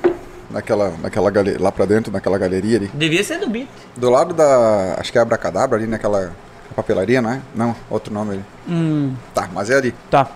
naquela, 0.50 0.94
naquela 1.02 1.30
gale, 1.30 1.58
lá 1.58 1.70
pra 1.70 1.84
dentro, 1.84 2.10
naquela 2.10 2.38
galeria 2.38 2.78
ali. 2.78 2.90
Devia 2.94 3.22
ser 3.22 3.38
do 3.38 3.50
Beat. 3.50 3.68
Do 3.96 4.08
lado 4.08 4.32
da, 4.32 4.96
acho 4.98 5.12
que 5.12 5.18
é 5.18 5.20
Abracadabra 5.20 5.78
ali, 5.78 5.86
naquela 5.86 6.32
papelaria, 6.74 7.20
não 7.22 7.30
é? 7.30 7.40
Não, 7.54 7.74
outro 7.90 8.12
nome 8.12 8.34
ali. 8.34 8.44
Hum, 8.68 9.14
Tá, 9.34 9.48
mas 9.52 9.70
é 9.70 9.76
ali. 9.76 9.94
tá. 10.10 10.28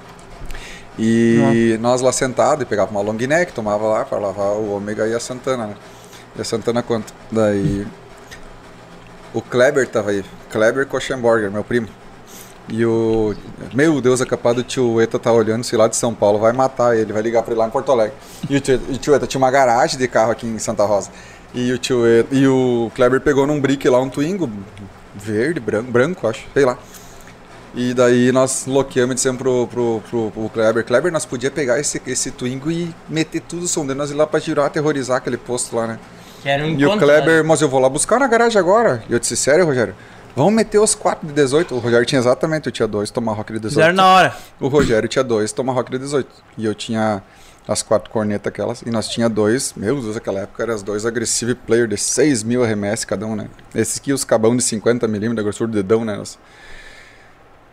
E 0.98 1.78
nós 1.80 2.02
lá 2.02 2.12
sentados, 2.12 2.66
pegava 2.68 2.90
uma 2.90 3.00
long 3.00 3.14
neck, 3.14 3.52
tomava 3.52 3.86
lá 3.86 4.04
para 4.04 4.18
lavar 4.18 4.48
o 4.52 4.72
ômega 4.76 5.06
e 5.06 5.14
a 5.14 5.20
Santana, 5.20 5.68
né? 5.68 5.74
E 6.36 6.40
a 6.42 6.44
Santana 6.44 6.82
quanto? 6.82 7.14
Daí 7.30 7.86
o 9.32 9.40
Kleber 9.40 9.88
tava 9.88 10.10
aí, 10.10 10.22
Kleber 10.50 10.86
Koschenborger, 10.86 11.50
meu 11.50 11.64
primo. 11.64 11.88
E 12.68 12.84
o. 12.84 13.34
Meu 13.74 14.00
Deus, 14.02 14.20
é 14.20 14.26
capaz 14.26 14.54
do 14.54 14.62
tio 14.62 15.00
Eta 15.00 15.18
tá 15.18 15.32
olhando, 15.32 15.64
sei 15.64 15.78
lá, 15.78 15.88
de 15.88 15.96
São 15.96 16.14
Paulo, 16.14 16.38
vai 16.38 16.52
matar 16.52 16.96
ele, 16.96 17.12
vai 17.12 17.22
ligar 17.22 17.42
pra 17.42 17.52
ele 17.52 17.60
lá 17.60 17.66
em 17.66 17.70
Porto 17.70 17.90
Alegre. 17.90 18.14
E 18.48 18.56
o 18.56 18.60
tio, 18.60 18.80
o 18.90 18.98
tio 18.98 19.14
Eta 19.14 19.26
tinha 19.26 19.38
uma 19.38 19.50
garagem 19.50 19.98
de 19.98 20.06
carro 20.06 20.30
aqui 20.30 20.46
em 20.46 20.58
Santa 20.58 20.84
Rosa. 20.84 21.10
E 21.54 21.72
o 21.72 21.78
tio 21.78 22.06
Eta, 22.06 22.34
e 22.34 22.46
o 22.46 22.90
Kleber 22.94 23.20
pegou 23.22 23.46
num 23.46 23.58
brick 23.60 23.88
lá 23.88 23.98
um 23.98 24.08
Twingo, 24.10 24.48
verde, 25.14 25.60
branco, 25.60 25.90
branco, 25.90 26.26
acho, 26.26 26.44
sei 26.52 26.64
lá. 26.64 26.78
E 27.74 27.94
daí 27.94 28.30
nós 28.32 28.66
loqueamos 28.66 29.12
e 29.12 29.14
dissemos 29.14 29.38
pro, 29.40 29.66
pro, 29.66 30.02
pro, 30.10 30.30
pro 30.30 30.48
Kleber, 30.50 30.84
Kleber, 30.84 31.10
nós 31.10 31.24
podia 31.24 31.50
pegar 31.50 31.80
esse, 31.80 32.02
esse 32.06 32.30
Twingo 32.30 32.70
e 32.70 32.94
meter 33.08 33.40
tudo 33.40 33.64
o 33.64 33.68
som 33.68 33.86
dele, 33.86 33.98
nós 33.98 34.10
ir 34.10 34.14
lá 34.14 34.26
pra 34.26 34.38
girar, 34.38 34.66
aterrorizar 34.66 35.16
aquele 35.16 35.38
posto 35.38 35.74
lá, 35.74 35.86
né? 35.86 35.98
Um 36.44 36.48
E 36.48 36.84
o 36.84 36.88
encontro, 36.88 37.06
Kleber, 37.06 37.36
né? 37.36 37.42
mas 37.42 37.62
eu 37.62 37.68
vou 37.68 37.80
lá 37.80 37.88
buscar 37.88 38.18
na 38.18 38.26
garagem 38.26 38.58
agora. 38.58 39.02
E 39.08 39.12
eu 39.12 39.18
disse, 39.18 39.36
sério, 39.36 39.64
Rogério? 39.64 39.94
Vamos 40.34 40.52
meter 40.52 40.78
os 40.78 40.94
4 40.94 41.26
de 41.26 41.32
18. 41.32 41.74
O 41.74 41.78
Rogério 41.78 42.04
tinha 42.04 42.18
exatamente, 42.18 42.66
eu 42.66 42.72
tinha 42.72 42.88
dois 42.88 43.10
Tomahawk 43.10 43.52
de 43.52 43.58
18. 43.58 43.74
Fizeram 43.74 43.94
na 43.94 44.06
hora. 44.06 44.36
O 44.58 44.68
Rogério 44.68 45.08
tinha 45.08 45.22
dois 45.22 45.52
Tomahawk 45.52 45.90
de 45.90 45.98
18. 45.98 46.28
E 46.58 46.64
eu 46.64 46.74
tinha 46.74 47.22
as 47.66 47.82
quatro 47.82 48.10
cornetas 48.10 48.48
aquelas. 48.48 48.82
E 48.82 48.90
nós 48.90 49.08
tinha 49.08 49.28
dois, 49.28 49.72
meu 49.74 50.00
Deus, 50.00 50.14
naquela 50.14 50.40
época 50.40 50.62
eram 50.62 50.74
as 50.74 50.82
dois 50.82 51.06
Aggressive 51.06 51.54
Player 51.54 51.86
de 51.86 51.96
6 51.96 52.42
mil 52.42 52.64
RMS 52.64 53.06
cada 53.06 53.26
um, 53.26 53.36
né? 53.36 53.48
Esses 53.74 53.98
aqui, 53.98 54.12
os 54.12 54.24
cabão 54.24 54.56
de 54.56 54.62
50mm 54.62 55.34
da 55.34 55.42
grossura 55.42 55.70
do 55.70 55.74
dedão, 55.74 56.04
né? 56.04 56.16
Nós... 56.16 56.38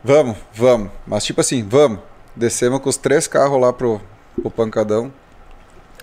Vamos, 0.03 0.37
vamos. 0.53 0.91
Mas 1.05 1.25
tipo 1.25 1.41
assim, 1.41 1.63
vamos. 1.67 1.99
Descemos 2.35 2.79
com 2.79 2.89
os 2.89 2.97
três 2.97 3.27
carros 3.27 3.59
lá 3.59 3.73
pro, 3.73 3.99
pro 4.41 4.49
pancadão. 4.49 5.11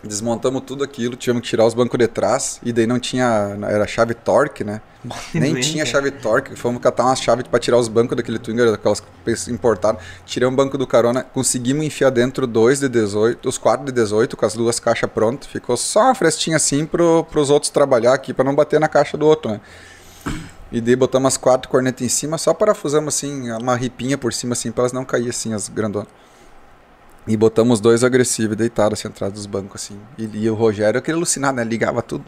Desmontamos 0.02 0.62
tudo 0.66 0.84
aquilo, 0.84 1.16
tivemos 1.16 1.42
que 1.42 1.48
tirar 1.48 1.64
os 1.66 1.74
bancos 1.74 1.98
de 1.98 2.06
trás. 2.06 2.60
E 2.62 2.72
daí 2.72 2.86
não 2.86 2.98
tinha. 2.98 3.56
Era 3.68 3.86
chave 3.86 4.14
torque, 4.14 4.62
né? 4.62 4.80
Nem 5.34 5.52
doente, 5.52 5.72
tinha 5.72 5.86
chave 5.86 6.10
torque. 6.10 6.54
Fomos 6.56 6.80
catar 6.80 7.04
umas 7.04 7.20
chaves 7.20 7.46
pra 7.46 7.58
tirar 7.58 7.78
os 7.78 7.88
bancos 7.88 8.16
daquele 8.16 8.38
Twinger, 8.38 8.70
daquelas 8.70 9.02
peças 9.24 9.48
importadas. 9.48 10.02
Tiramos 10.24 10.54
o 10.54 10.56
banco 10.56 10.76
do 10.76 10.86
carona, 10.86 11.22
conseguimos 11.22 11.84
enfiar 11.84 12.10
dentro 12.10 12.46
dois 12.46 12.80
de 12.80 12.88
18, 12.88 13.48
os 13.48 13.58
quatro 13.58 13.86
de 13.86 13.92
18, 13.92 14.36
com 14.36 14.46
as 14.46 14.54
duas 14.54 14.78
caixas 14.78 15.10
prontas. 15.10 15.48
Ficou 15.48 15.76
só 15.76 16.04
uma 16.04 16.14
frestinha 16.14 16.56
assim 16.56 16.86
pro, 16.86 17.24
pros 17.30 17.50
outros 17.50 17.70
trabalhar 17.70 18.14
aqui, 18.14 18.32
pra 18.32 18.44
não 18.44 18.54
bater 18.54 18.80
na 18.80 18.88
caixa 18.88 19.16
do 19.16 19.26
outro, 19.26 19.50
né? 19.50 19.60
E 20.70 20.80
daí 20.80 20.96
botamos 20.96 21.28
as 21.28 21.36
quatro 21.36 21.70
cornetas 21.70 22.02
em 22.02 22.08
cima, 22.08 22.38
só 22.38 22.52
parafusamos 22.52 23.14
assim, 23.14 23.50
uma 23.52 23.76
ripinha 23.76 24.18
por 24.18 24.32
cima 24.32 24.52
assim, 24.52 24.72
pra 24.72 24.82
elas 24.82 24.92
não 24.92 25.04
caírem 25.04 25.30
assim, 25.30 25.54
as 25.54 25.68
grandonas. 25.68 26.08
E 27.26 27.36
botamos 27.36 27.80
dois 27.80 28.04
agressivos 28.04 28.56
deitados 28.56 28.98
assim 28.98 29.08
atrás 29.08 29.32
dos 29.32 29.46
bancos 29.46 29.82
assim. 29.82 29.98
E, 30.16 30.44
e 30.44 30.50
o 30.50 30.54
Rogério, 30.54 30.98
aquele 30.98 31.16
alucinado, 31.16 31.56
né? 31.56 31.64
Ligava 31.64 32.02
tudo. 32.02 32.24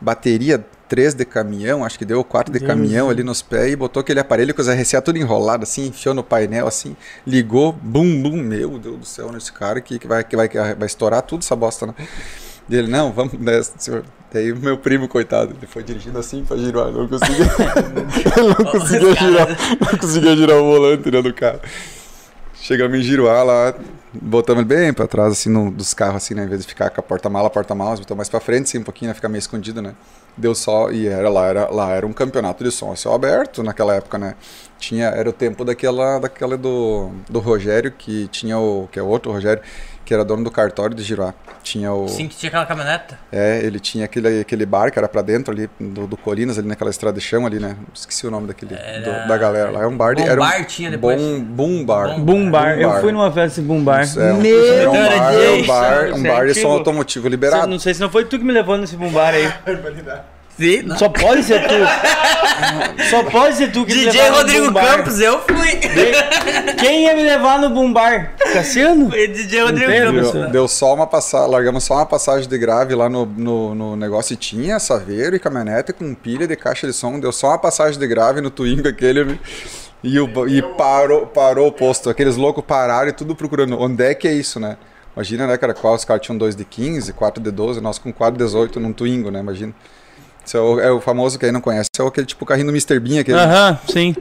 bateria 0.00 0.64
3 0.88 1.14
de 1.14 1.24
caminhão, 1.24 1.84
acho 1.84 1.98
que 1.98 2.04
deu 2.04 2.22
4 2.22 2.52
de 2.52 2.60
Deus 2.60 2.68
caminhão 2.70 3.10
ali 3.10 3.22
nos 3.22 3.42
pés 3.42 3.72
e 3.72 3.76
botou 3.76 4.00
aquele 4.00 4.20
aparelho 4.20 4.54
com 4.54 4.62
os 4.62 4.68
RCA 4.68 5.02
tudo 5.02 5.18
enrolado 5.18 5.64
assim, 5.64 5.88
enfiou 5.88 6.14
no 6.14 6.22
painel 6.22 6.66
assim, 6.66 6.96
ligou, 7.26 7.72
bum, 7.72 8.22
bum, 8.22 8.36
meu 8.36 8.78
Deus 8.78 8.98
do 8.98 9.04
céu, 9.04 9.32
nesse 9.32 9.52
cara 9.52 9.80
que, 9.80 9.98
que, 9.98 10.06
vai, 10.06 10.22
que, 10.22 10.36
vai, 10.36 10.48
que 10.48 10.56
vai 10.56 10.86
estourar 10.86 11.22
tudo 11.22 11.42
essa 11.42 11.56
bosta, 11.56 11.86
né? 11.86 11.94
E 12.68 12.76
ele, 12.76 12.88
não, 12.88 13.12
vamos 13.12 13.34
nessa, 13.34 13.72
senhor. 13.78 14.04
Daí 14.32 14.52
o 14.52 14.56
meu 14.56 14.76
primo, 14.76 15.06
coitado, 15.08 15.54
ele 15.56 15.66
foi 15.66 15.84
dirigindo 15.84 16.18
assim 16.18 16.44
pra 16.44 16.56
girar, 16.56 16.90
não 16.90 17.06
conseguia, 17.06 17.46
ele 18.36 18.48
não 18.58 18.72
conseguia 18.72 19.14
girar, 19.14 19.48
não 19.80 19.98
conseguia 19.98 20.36
girar 20.36 20.56
o 20.56 20.64
volante 20.64 21.10
né, 21.10 21.22
do 21.22 21.32
carro. 21.32 21.60
Chegamos 22.66 22.98
em 22.98 23.00
Giruá 23.00 23.44
lá, 23.44 23.74
botamos 24.12 24.64
ele 24.64 24.68
bem 24.68 24.92
pra 24.92 25.06
trás, 25.06 25.30
assim, 25.30 25.48
no, 25.48 25.70
dos 25.70 25.94
carros, 25.94 26.16
assim, 26.16 26.34
né? 26.34 26.42
Em 26.42 26.48
vez 26.48 26.62
de 26.62 26.66
ficar 26.66 26.90
com 26.90 26.98
a 26.98 27.02
porta-mala, 27.02 27.48
porta-mala, 27.48 27.94
botamos 27.96 28.16
mais 28.16 28.28
pra 28.28 28.40
frente, 28.40 28.64
assim, 28.64 28.78
um 28.78 28.82
pouquinho, 28.82 29.08
né? 29.08 29.14
Ficar 29.14 29.28
meio 29.28 29.38
escondido, 29.38 29.80
né? 29.80 29.94
Deu 30.36 30.52
só, 30.52 30.90
e 30.90 31.06
era 31.06 31.28
lá, 31.28 31.46
era, 31.46 31.70
lá 31.70 31.92
era 31.92 32.04
um 32.04 32.12
campeonato 32.12 32.64
de 32.64 32.72
som 32.72 32.92
a 32.92 33.14
aberto 33.14 33.62
naquela 33.62 33.94
época, 33.94 34.18
né? 34.18 34.34
Tinha, 34.80 35.06
era 35.06 35.30
o 35.30 35.32
tempo 35.32 35.64
daquela, 35.64 36.18
daquela 36.18 36.56
do, 36.56 37.12
do 37.30 37.38
Rogério, 37.38 37.92
que 37.92 38.26
tinha 38.32 38.58
o, 38.58 38.88
que 38.90 38.98
é 38.98 39.02
outro 39.02 39.30
Rogério, 39.30 39.62
que 40.06 40.14
era 40.14 40.24
dono 40.24 40.44
do 40.44 40.50
cartório 40.50 40.94
de 40.94 41.02
Giruá. 41.02 41.34
Tinha 41.62 41.92
o... 41.92 42.06
Sim, 42.08 42.28
que 42.28 42.36
tinha 42.36 42.48
aquela 42.48 42.64
caminhoneta. 42.64 43.18
É, 43.32 43.60
ele 43.62 43.80
tinha 43.80 44.04
aquele, 44.04 44.40
aquele 44.40 44.64
bar 44.64 44.90
que 44.92 44.98
era 44.98 45.08
pra 45.08 45.20
dentro 45.20 45.52
ali, 45.52 45.68
do, 45.80 46.06
do 46.06 46.16
Colinas, 46.16 46.56
ali 46.58 46.68
naquela 46.68 46.90
estrada 46.90 47.18
de 47.18 47.24
chão 47.24 47.44
ali, 47.44 47.58
né? 47.58 47.76
Esqueci 47.92 48.24
o 48.26 48.30
nome 48.30 48.46
daquele, 48.46 48.74
Era- 48.74 49.00
do- 49.24 49.28
da 49.28 49.36
galera 49.36 49.70
lá. 49.70 49.82
É 49.82 49.86
um 49.86 49.96
bar 49.96 50.14
de... 50.14 50.22
Bom 50.22 50.28
era 50.30 50.40
um, 50.40 50.44
Bar 50.44 50.64
tinha 50.64 50.90
depois. 50.92 51.20
Bom, 51.20 51.40
boom 51.40 51.84
bar. 51.84 52.08
Bom 52.14 52.24
Boom 52.24 52.50
Bar. 52.50 52.76
Boom 52.76 52.82
Eu 52.82 53.00
fui 53.00 53.10
numa 53.12 53.32
festa 53.32 53.60
de 53.60 53.66
Boom 53.66 53.82
Bar. 53.82 54.04
É 54.16 54.32
um, 54.32 54.40
Meu 54.40 54.66
é 54.66 54.88
um 54.88 54.92
bar, 54.92 55.12
é 55.12 55.16
um 55.18 55.54
Deus, 55.56 55.66
bar, 55.66 56.04
um 56.14 56.24
é 56.26 56.28
bar 56.28 56.46
de 56.46 56.54
som 56.54 56.68
automotivo 56.70 57.26
liberado. 57.28 57.66
Não 57.66 57.78
sei 57.80 57.92
se 57.92 58.00
não 58.00 58.08
foi 58.08 58.24
tu 58.24 58.38
que 58.38 58.44
me 58.44 58.52
levou 58.52 58.78
nesse 58.78 58.96
Boom 58.96 59.10
Bar 59.10 59.34
aí. 59.34 59.52
Sim, 60.58 60.82
não. 60.82 60.98
Só 60.98 61.08
pode 61.08 61.42
ser 61.42 61.62
tu. 61.66 61.74
Só 63.10 63.22
pode 63.24 63.56
ser 63.56 63.70
tu 63.70 63.84
que 63.84 63.94
me 63.94 64.04
DJ 64.06 64.22
levou 64.22 64.30
no 64.30 64.36
Rodrigo 64.38 64.70
Bar. 64.70 64.96
Campos, 64.96 65.20
eu 65.20 65.40
fui. 65.42 65.80
Quem 66.78 67.04
ia 67.04 67.14
me 67.14 67.22
levar 67.22 67.58
no 67.58 67.70
Boom 67.70 67.92
Bar? 67.92 68.32
Cassiano? 68.52 69.10
Foi 69.10 69.28
DJ 69.28 69.62
Rodrigo 69.62 69.92
Campos. 69.92 70.32
Deu, 70.32 70.50
deu 70.50 70.68
só 70.68 70.94
uma 70.94 71.06
passagem, 71.06 71.50
largamos 71.50 71.84
só 71.84 71.94
uma 71.94 72.06
passagem 72.06 72.48
de 72.48 72.58
grave 72.58 72.94
lá 72.94 73.08
no, 73.08 73.26
no, 73.26 73.74
no 73.74 73.96
negócio 73.96 74.32
e 74.32 74.36
tinha 74.36 74.78
saveiro 74.78 75.36
e 75.36 75.38
caminhonete 75.38 75.92
com 75.92 76.14
pilha 76.14 76.46
de 76.46 76.56
caixa 76.56 76.86
de 76.86 76.92
som. 76.94 77.20
Deu 77.20 77.32
só 77.32 77.48
uma 77.48 77.58
passagem 77.58 78.00
de 78.00 78.06
grave 78.06 78.40
no 78.40 78.50
Twingo 78.50 78.88
aquele 78.88 79.38
e, 80.02 80.18
o, 80.18 80.48
e 80.48 80.62
parou, 80.62 81.26
parou 81.26 81.68
o 81.68 81.72
posto. 81.72 82.08
Aqueles 82.08 82.36
loucos 82.36 82.64
pararam 82.64 83.08
e 83.10 83.12
tudo 83.12 83.36
procurando. 83.36 83.78
Onde 83.78 84.04
é 84.04 84.14
que 84.14 84.26
é 84.26 84.32
isso, 84.32 84.58
né? 84.58 84.78
Imagina, 85.14 85.46
né, 85.46 85.56
cara, 85.56 85.74
qual 85.74 85.94
os 85.94 86.04
caras 86.04 86.22
tinham 86.22 86.36
2 86.36 86.54
de 86.54 86.64
15, 86.64 87.12
4 87.12 87.42
de 87.42 87.50
12, 87.50 87.80
nós 87.80 87.98
com 87.98 88.12
4 88.12 88.38
de 88.38 88.44
18 88.44 88.78
num 88.78 88.92
Twingo, 88.92 89.30
né? 89.30 89.40
Imagina. 89.40 89.74
Isso 90.46 90.56
é 90.56 90.60
o, 90.60 90.80
é 90.80 90.90
o 90.92 91.00
famoso 91.00 91.38
que 91.38 91.44
aí 91.46 91.52
não 91.52 91.60
conhece, 91.60 91.90
é 91.98 92.02
aquele 92.02 92.26
tipo 92.26 92.46
carrinho 92.46 92.66
do 92.68 92.72
Mr. 92.72 93.00
Bean, 93.00 93.20
aquele. 93.20 93.38
Aham, 93.38 93.78
sim. 93.88 94.14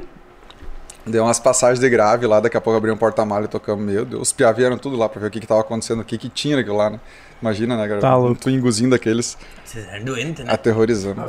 Deu 1.06 1.24
umas 1.24 1.40
passagens 1.40 1.80
de 1.80 1.88
grave 1.88 2.26
lá, 2.26 2.40
daqui 2.40 2.58
a 2.58 2.62
pouco 2.62 2.76
abriu 2.78 2.92
um 2.92 2.98
porta-malha 2.98 3.46
e 3.46 3.48
tocamos. 3.48 3.86
Meu 3.86 4.04
Deus, 4.04 4.24
os 4.24 4.34
piá 4.34 4.52
vieram 4.52 4.76
tudo 4.76 4.98
lá 4.98 5.08
pra 5.08 5.22
ver 5.22 5.28
o 5.28 5.30
que, 5.30 5.40
que 5.40 5.46
tava 5.46 5.62
acontecendo, 5.62 6.00
o 6.00 6.04
que, 6.04 6.18
que 6.18 6.30
tinha 6.30 6.56
naquilo 6.56 6.78
lá, 6.78 6.90
né? 6.90 7.00
Imagina, 7.40 7.78
né, 7.78 7.88
cara? 7.88 8.02
Tá 8.02 8.18
um 8.18 8.22
louco. 8.22 8.42
twingozinho 8.42 8.90
daqueles 8.90 9.38
Vocês 9.64 9.88
eram 9.88 10.04
doentes, 10.04 10.44
né? 10.44 10.52
aterrorizando. 10.52 11.24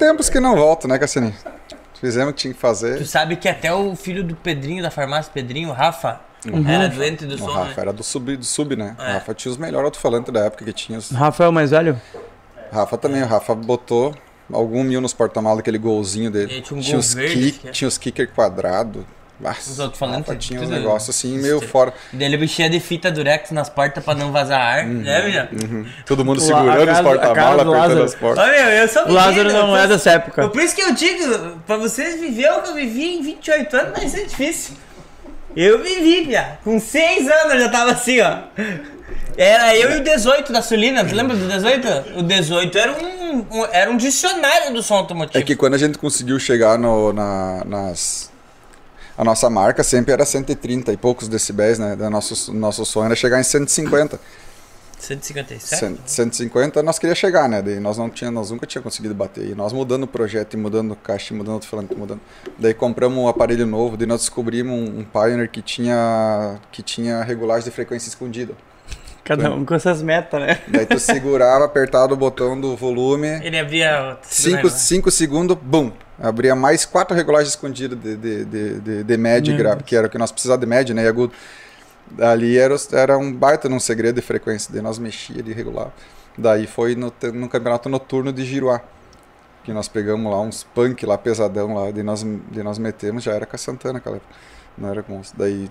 Tempos 0.00 0.28
que 0.28 0.40
não 0.40 0.56
voltam, 0.56 0.90
né, 0.90 0.98
Cassininho? 0.98 1.32
Fizemos 2.00 2.30
o 2.30 2.34
que 2.34 2.40
tinha 2.42 2.54
que 2.54 2.58
fazer. 2.58 2.98
Tu 2.98 3.06
sabe 3.06 3.36
que 3.36 3.48
até 3.48 3.72
o 3.72 3.94
filho 3.94 4.24
do 4.24 4.34
Pedrinho, 4.34 4.82
da 4.82 4.90
farmácia 4.90 5.30
Pedrinho, 5.32 5.68
o 5.68 5.72
Rafa, 5.72 6.18
era 6.68 6.88
doente 6.88 7.24
do 7.24 7.36
O 7.36 7.38
som, 7.38 7.52
Rafa 7.52 7.66
né? 7.68 7.74
era 7.76 7.92
do 7.92 8.02
sub, 8.02 8.36
do 8.36 8.44
sub 8.44 8.74
né? 8.74 8.96
O 8.98 9.02
É. 9.02 9.12
Rafa 9.12 9.32
tinha 9.32 9.52
os 9.52 9.56
melhores 9.58 9.84
alto-falantes 9.86 10.32
da 10.34 10.40
época 10.46 10.64
que 10.64 10.72
tinha. 10.72 10.98
Os... 10.98 11.10
Rafael 11.12 11.52
mais 11.52 11.70
velho? 11.70 12.00
Rafa 12.74 12.98
também, 12.98 13.22
o 13.22 13.26
Rafa 13.26 13.54
botou 13.54 14.14
algum 14.52 14.82
mil 14.82 15.00
nos 15.00 15.12
porta-malas, 15.14 15.60
aquele 15.60 15.78
golzinho 15.78 16.30
dele. 16.30 16.52
Ele 16.54 16.62
tinha 16.62 16.78
um 16.78 16.82
gol 16.82 16.96
os 16.98 17.14
verde, 17.14 17.52
kick, 17.52 17.68
é. 17.68 17.70
tinha 17.70 17.88
os 17.88 17.96
kicker 17.98 18.28
quadrado. 18.34 19.06
Nossa, 19.40 19.68
Os 19.72 19.80
alto-falantes, 19.80 20.28
Rafa 20.28 20.36
tinha 20.38 20.60
uns 20.60 20.68
tudo- 20.68 20.76
negócios 20.76 21.16
assim, 21.16 21.36
meio 21.38 21.60
fora. 21.60 21.92
E 22.12 22.16
daí 22.16 22.28
ele 22.28 22.36
mexia 22.36 22.70
de 22.70 22.78
fita 22.78 23.10
durex 23.10 23.50
nas 23.50 23.68
portas 23.68 24.02
pra 24.04 24.14
não 24.14 24.30
vazar 24.30 24.60
ar, 24.60 24.84
Uhum. 24.84 24.92
né, 25.02 25.22
minha? 25.26 25.48
Todo 26.06 26.24
mundo 26.24 26.38
O 26.38 26.40
segurando 26.40 26.92
os 26.92 27.00
porta-malas, 27.00 27.52
apertando 27.60 27.70
Lázaro. 27.70 28.04
as 28.04 28.14
portas. 28.14 28.44
Olha, 28.44 28.70
eu 28.82 28.88
sou 28.88 29.06
O 29.08 29.12
Lázaro 29.12 29.52
não 29.52 29.70
eu 29.70 29.76
é 29.76 29.88
dessa 29.88 30.10
época. 30.12 30.48
Por 30.48 30.62
isso 30.62 30.74
que 30.76 30.82
eu 30.82 30.94
digo, 30.94 31.58
pra 31.66 31.76
vocês 31.76 32.20
viver 32.20 32.48
o 32.52 32.62
que 32.62 32.68
eu 32.70 32.74
vivi 32.74 33.16
em 33.16 33.22
28 33.22 33.76
anos 33.76 33.98
vai 33.98 34.08
ser 34.08 34.26
difícil. 34.26 34.76
Eu 35.56 35.82
vivi, 35.82 36.26
Pia. 36.26 36.58
Com 36.62 36.78
6 36.80 37.28
anos 37.28 37.54
eu 37.54 37.60
já 37.60 37.68
tava 37.68 37.90
assim, 37.92 38.20
ó. 38.20 38.38
Era 39.36 39.76
eu 39.76 39.90
e 39.96 40.00
o 40.00 40.04
18 40.04 40.52
da 40.52 40.62
Sulina, 40.62 41.04
tu 41.04 41.14
lembra 41.14 41.36
do 41.36 41.46
18? 41.48 42.18
O 42.18 42.22
18 42.22 42.78
era 42.78 42.92
um, 42.92 43.38
um- 43.50 43.64
era 43.72 43.90
um 43.90 43.96
dicionário 43.96 44.72
do 44.72 44.82
som 44.82 44.94
automotivo. 44.94 45.38
É 45.38 45.42
que 45.42 45.56
quando 45.56 45.74
a 45.74 45.78
gente 45.78 45.98
conseguiu 45.98 46.38
chegar 46.38 46.78
no, 46.78 47.12
na, 47.12 47.64
nas. 47.64 48.30
A 49.16 49.22
nossa 49.24 49.48
marca 49.50 49.82
sempre 49.84 50.12
era 50.12 50.24
130 50.24 50.92
e 50.92 50.96
poucos 50.96 51.28
decibéis, 51.28 51.78
né? 51.78 51.94
Da 51.96 52.08
nosso, 52.10 52.52
nosso 52.52 52.84
som 52.84 53.04
era 53.04 53.14
chegar 53.14 53.40
em 53.40 53.44
150. 53.44 54.18
157? 54.98 55.76
Cent- 55.78 55.98
150 56.06 56.82
nós 56.82 56.98
queríamos 56.98 57.18
chegar, 57.18 57.48
né? 57.48 57.60
Daí 57.60 57.78
nós 57.80 57.98
não 57.98 58.08
tinha, 58.08 58.30
nós 58.30 58.50
nunca 58.50 58.66
tinha 58.66 58.80
conseguido 58.80 59.14
bater. 59.14 59.46
E 59.48 59.54
nós 59.54 59.72
mudando 59.72 60.04
o 60.04 60.06
projeto 60.06 60.54
e 60.54 60.56
mudando 60.56 60.92
o 60.92 60.96
caixa, 60.96 61.34
e 61.34 61.36
mudando 61.36 61.62
o 61.62 61.66
falante, 61.66 61.94
mudando. 61.94 62.20
Daí 62.58 62.72
compramos 62.72 63.18
um 63.18 63.28
aparelho 63.28 63.66
novo, 63.66 63.96
daí 63.96 64.06
nós 64.06 64.20
descobrimos 64.20 64.72
um, 64.74 65.00
um 65.00 65.04
Pioneer 65.04 65.50
que 65.50 65.60
tinha 65.60 66.56
que 66.72 66.82
tinha 66.82 67.22
regulagem 67.22 67.64
de 67.64 67.70
frequência 67.70 68.08
escondida. 68.08 68.54
Cada 69.24 69.50
um 69.50 69.64
com 69.64 69.74
essas 69.74 70.02
metas, 70.02 70.38
né? 70.38 70.60
Daí 70.68 70.84
tu 70.84 71.00
segurava, 71.00 71.64
apertava 71.64 72.12
o 72.12 72.16
botão 72.16 72.60
do 72.60 72.76
volume, 72.76 73.28
Ele 73.42 73.58
abria. 73.58 74.18
5 74.68 75.10
segundos, 75.10 75.56
bum! 75.60 75.90
Abria 76.22 76.54
mais 76.54 76.84
quatro 76.84 77.16
regulagens 77.16 77.48
escondidas 77.50 77.98
de, 77.98 78.16
de, 78.16 78.44
de, 78.44 78.80
de, 78.80 79.02
de 79.02 79.16
médio 79.16 79.54
e 79.54 79.56
grave, 79.56 79.82
que 79.82 79.96
era 79.96 80.06
o 80.06 80.10
que 80.10 80.18
nós 80.18 80.30
precisávamos 80.30 80.66
de 80.66 80.70
médio, 80.70 80.94
né? 80.94 81.04
E 81.04 81.08
agudo. 81.08 81.32
Ali 82.20 82.58
era, 82.58 82.76
era 82.92 83.18
um 83.18 83.32
baita 83.32 83.68
num 83.68 83.80
segredo 83.80 84.16
de 84.16 84.22
frequência, 84.22 84.70
daí 84.72 84.82
nós 84.82 84.98
mexia 84.98 85.42
de 85.42 85.52
regular. 85.52 85.90
Daí 86.36 86.66
foi 86.66 86.94
no, 86.94 87.12
no 87.32 87.48
campeonato 87.48 87.88
noturno 87.88 88.32
de 88.32 88.44
Giruá, 88.44 88.82
que 89.64 89.72
nós 89.72 89.88
pegamos 89.88 90.30
lá 90.30 90.40
uns 90.40 90.62
punk 90.62 91.06
lá 91.06 91.16
pesadão 91.16 91.74
lá, 91.74 91.90
daí 91.90 92.02
nós, 92.02 92.22
daí 92.22 92.62
nós 92.62 92.78
metemos, 92.78 93.24
já 93.24 93.32
era 93.32 93.46
com 93.46 93.56
a 93.56 93.58
Santana, 93.58 93.98
aquela 93.98 94.16
época. 94.16 94.34
Não 94.76 94.90
era 94.90 95.02
com 95.02 95.18
os. 95.18 95.32
Daí 95.32 95.70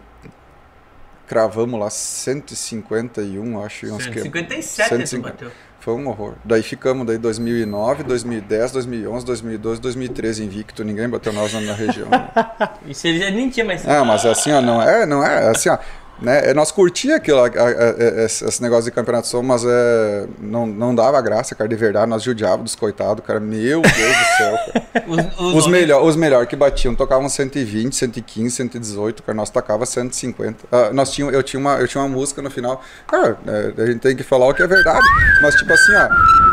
cravamos 1.28 1.80
lá 1.80 1.90
151, 1.90 3.64
acho, 3.64 3.86
e 3.86 3.92
uns 3.92 4.06
que- 4.08 4.22
157 4.22 4.90
tu 4.90 4.96
150. 4.98 5.30
bateu. 5.32 5.52
foi 5.80 5.94
um 5.96 6.08
horror. 6.08 6.36
Daí 6.46 6.64
ficamos 6.64 7.06
daí 7.06 7.18
2009, 7.18 8.04
2010, 8.04 8.72
2011, 8.72 9.26
2012, 9.26 9.82
2013 9.82 10.44
invicto. 10.44 10.84
Ninguém 10.84 11.10
bateu 11.10 11.34
nós 11.34 11.52
na, 11.54 11.62
na 11.62 11.74
região. 11.74 12.08
Isso 12.88 13.06
ele 13.08 13.20
já 13.20 13.30
nem 13.32 13.50
tinha 13.50 13.66
mais. 13.66 13.88
ah, 13.88 14.04
mas 14.06 14.26
assim, 14.26 14.52
ó, 14.52 14.62
não 14.62 14.82
é, 14.82 15.06
não 15.06 15.24
é, 15.26 15.50
assim, 15.50 15.70
ó. 15.70 15.78
Né, 16.24 16.52
é, 16.52 16.54
nós 16.54 16.72
curtia 16.72 17.18
aquilo, 17.18 17.40
a- 17.40 17.48
a- 17.48 17.50
a- 17.50 18.24
esse, 18.24 18.46
esse 18.46 18.62
negócio 18.62 18.86
de 18.86 18.92
campeonato 18.92 19.26
de 19.26 19.30
som, 19.32 19.44
mas 19.44 19.64
é, 19.66 20.26
não, 20.40 20.66
não 20.66 20.96
dava 20.96 21.20
graça, 21.22 21.54
cara, 21.54 21.68
de 21.68 21.76
verdade. 21.76 22.10
Nós 22.10 22.24
judiávamos 22.24 22.64
dos 22.72 22.76
coitados, 22.76 23.26
cara. 23.26 23.42
Meu 23.42 23.82
Deus 23.82 23.94
do 23.94 24.38
céu, 24.38 24.58
cara. 24.74 24.84
Os, 25.06 25.40
os 25.40 25.56
Os 25.66 25.68
melhores 25.68 26.08
os 26.08 26.16
melhor 26.16 26.48
que 26.48 26.56
batiam 26.56 26.96
tocavam 26.96 27.28
120, 27.28 27.94
115, 27.96 28.56
118, 28.56 29.22
cara. 29.22 29.36
Nós 29.36 29.50
tocava 29.50 29.86
150. 29.86 30.60
Ah, 30.72 30.92
nós 30.94 31.12
tinha, 31.12 31.30
eu, 31.30 31.44
tinha 31.44 31.60
uma, 31.60 31.76
eu 31.78 31.88
tinha 31.88 32.02
uma 32.02 32.10
música 32.10 32.42
no 32.42 32.50
final. 32.50 32.82
Cara, 33.08 33.38
é, 33.46 33.82
a 33.82 33.86
gente 33.88 34.00
tem 34.00 34.16
que 34.16 34.24
falar 34.24 34.48
o 34.48 34.54
que 34.54 34.64
é 34.64 34.68
verdade. 34.68 35.06
Mas, 35.42 35.56
tipo 35.56 35.74
assim, 35.74 35.94
ó, 35.94 36.10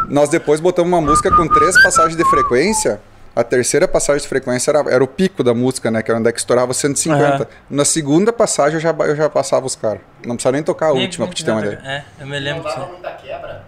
nós 0.08 0.28
depois 0.28 0.58
botamos 0.58 0.90
uma 0.90 1.00
música 1.00 1.30
com 1.34 1.46
três 1.46 1.80
passagens 1.82 2.16
de 2.16 2.24
frequência. 2.28 3.00
A 3.34 3.44
terceira 3.44 3.86
passagem 3.86 4.22
de 4.22 4.28
frequência 4.28 4.70
era, 4.70 4.80
era 4.90 5.04
o 5.04 5.06
pico 5.06 5.44
da 5.44 5.54
música, 5.54 5.90
né? 5.90 6.02
Que 6.02 6.10
era 6.10 6.18
onde 6.18 6.28
é 6.28 6.32
que 6.32 6.38
estourava 6.38 6.74
150. 6.74 7.24
Aham. 7.24 7.46
Na 7.68 7.84
segunda 7.84 8.32
passagem 8.32 8.74
eu 8.74 8.80
já, 8.80 8.90
eu 8.90 9.14
já 9.16 9.30
passava 9.30 9.66
os 9.66 9.76
caras. 9.76 10.00
Não 10.26 10.34
precisava 10.34 10.54
nem 10.54 10.62
tocar 10.64 10.86
a 10.86 10.92
última, 10.92 11.26
pra 11.26 11.34
te 11.34 11.44
ter 11.44 11.50
uma 11.52 11.60
ideia. 11.60 11.80
É, 11.84 12.04
eu 12.20 12.26
me 12.26 12.38
Não 12.38 12.44
lembro 12.44 12.64
dava 12.64 12.86
muita 12.86 13.12
quebra. 13.12 13.64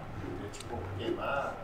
Tipo, 0.51 0.77
queimar. 0.97 1.55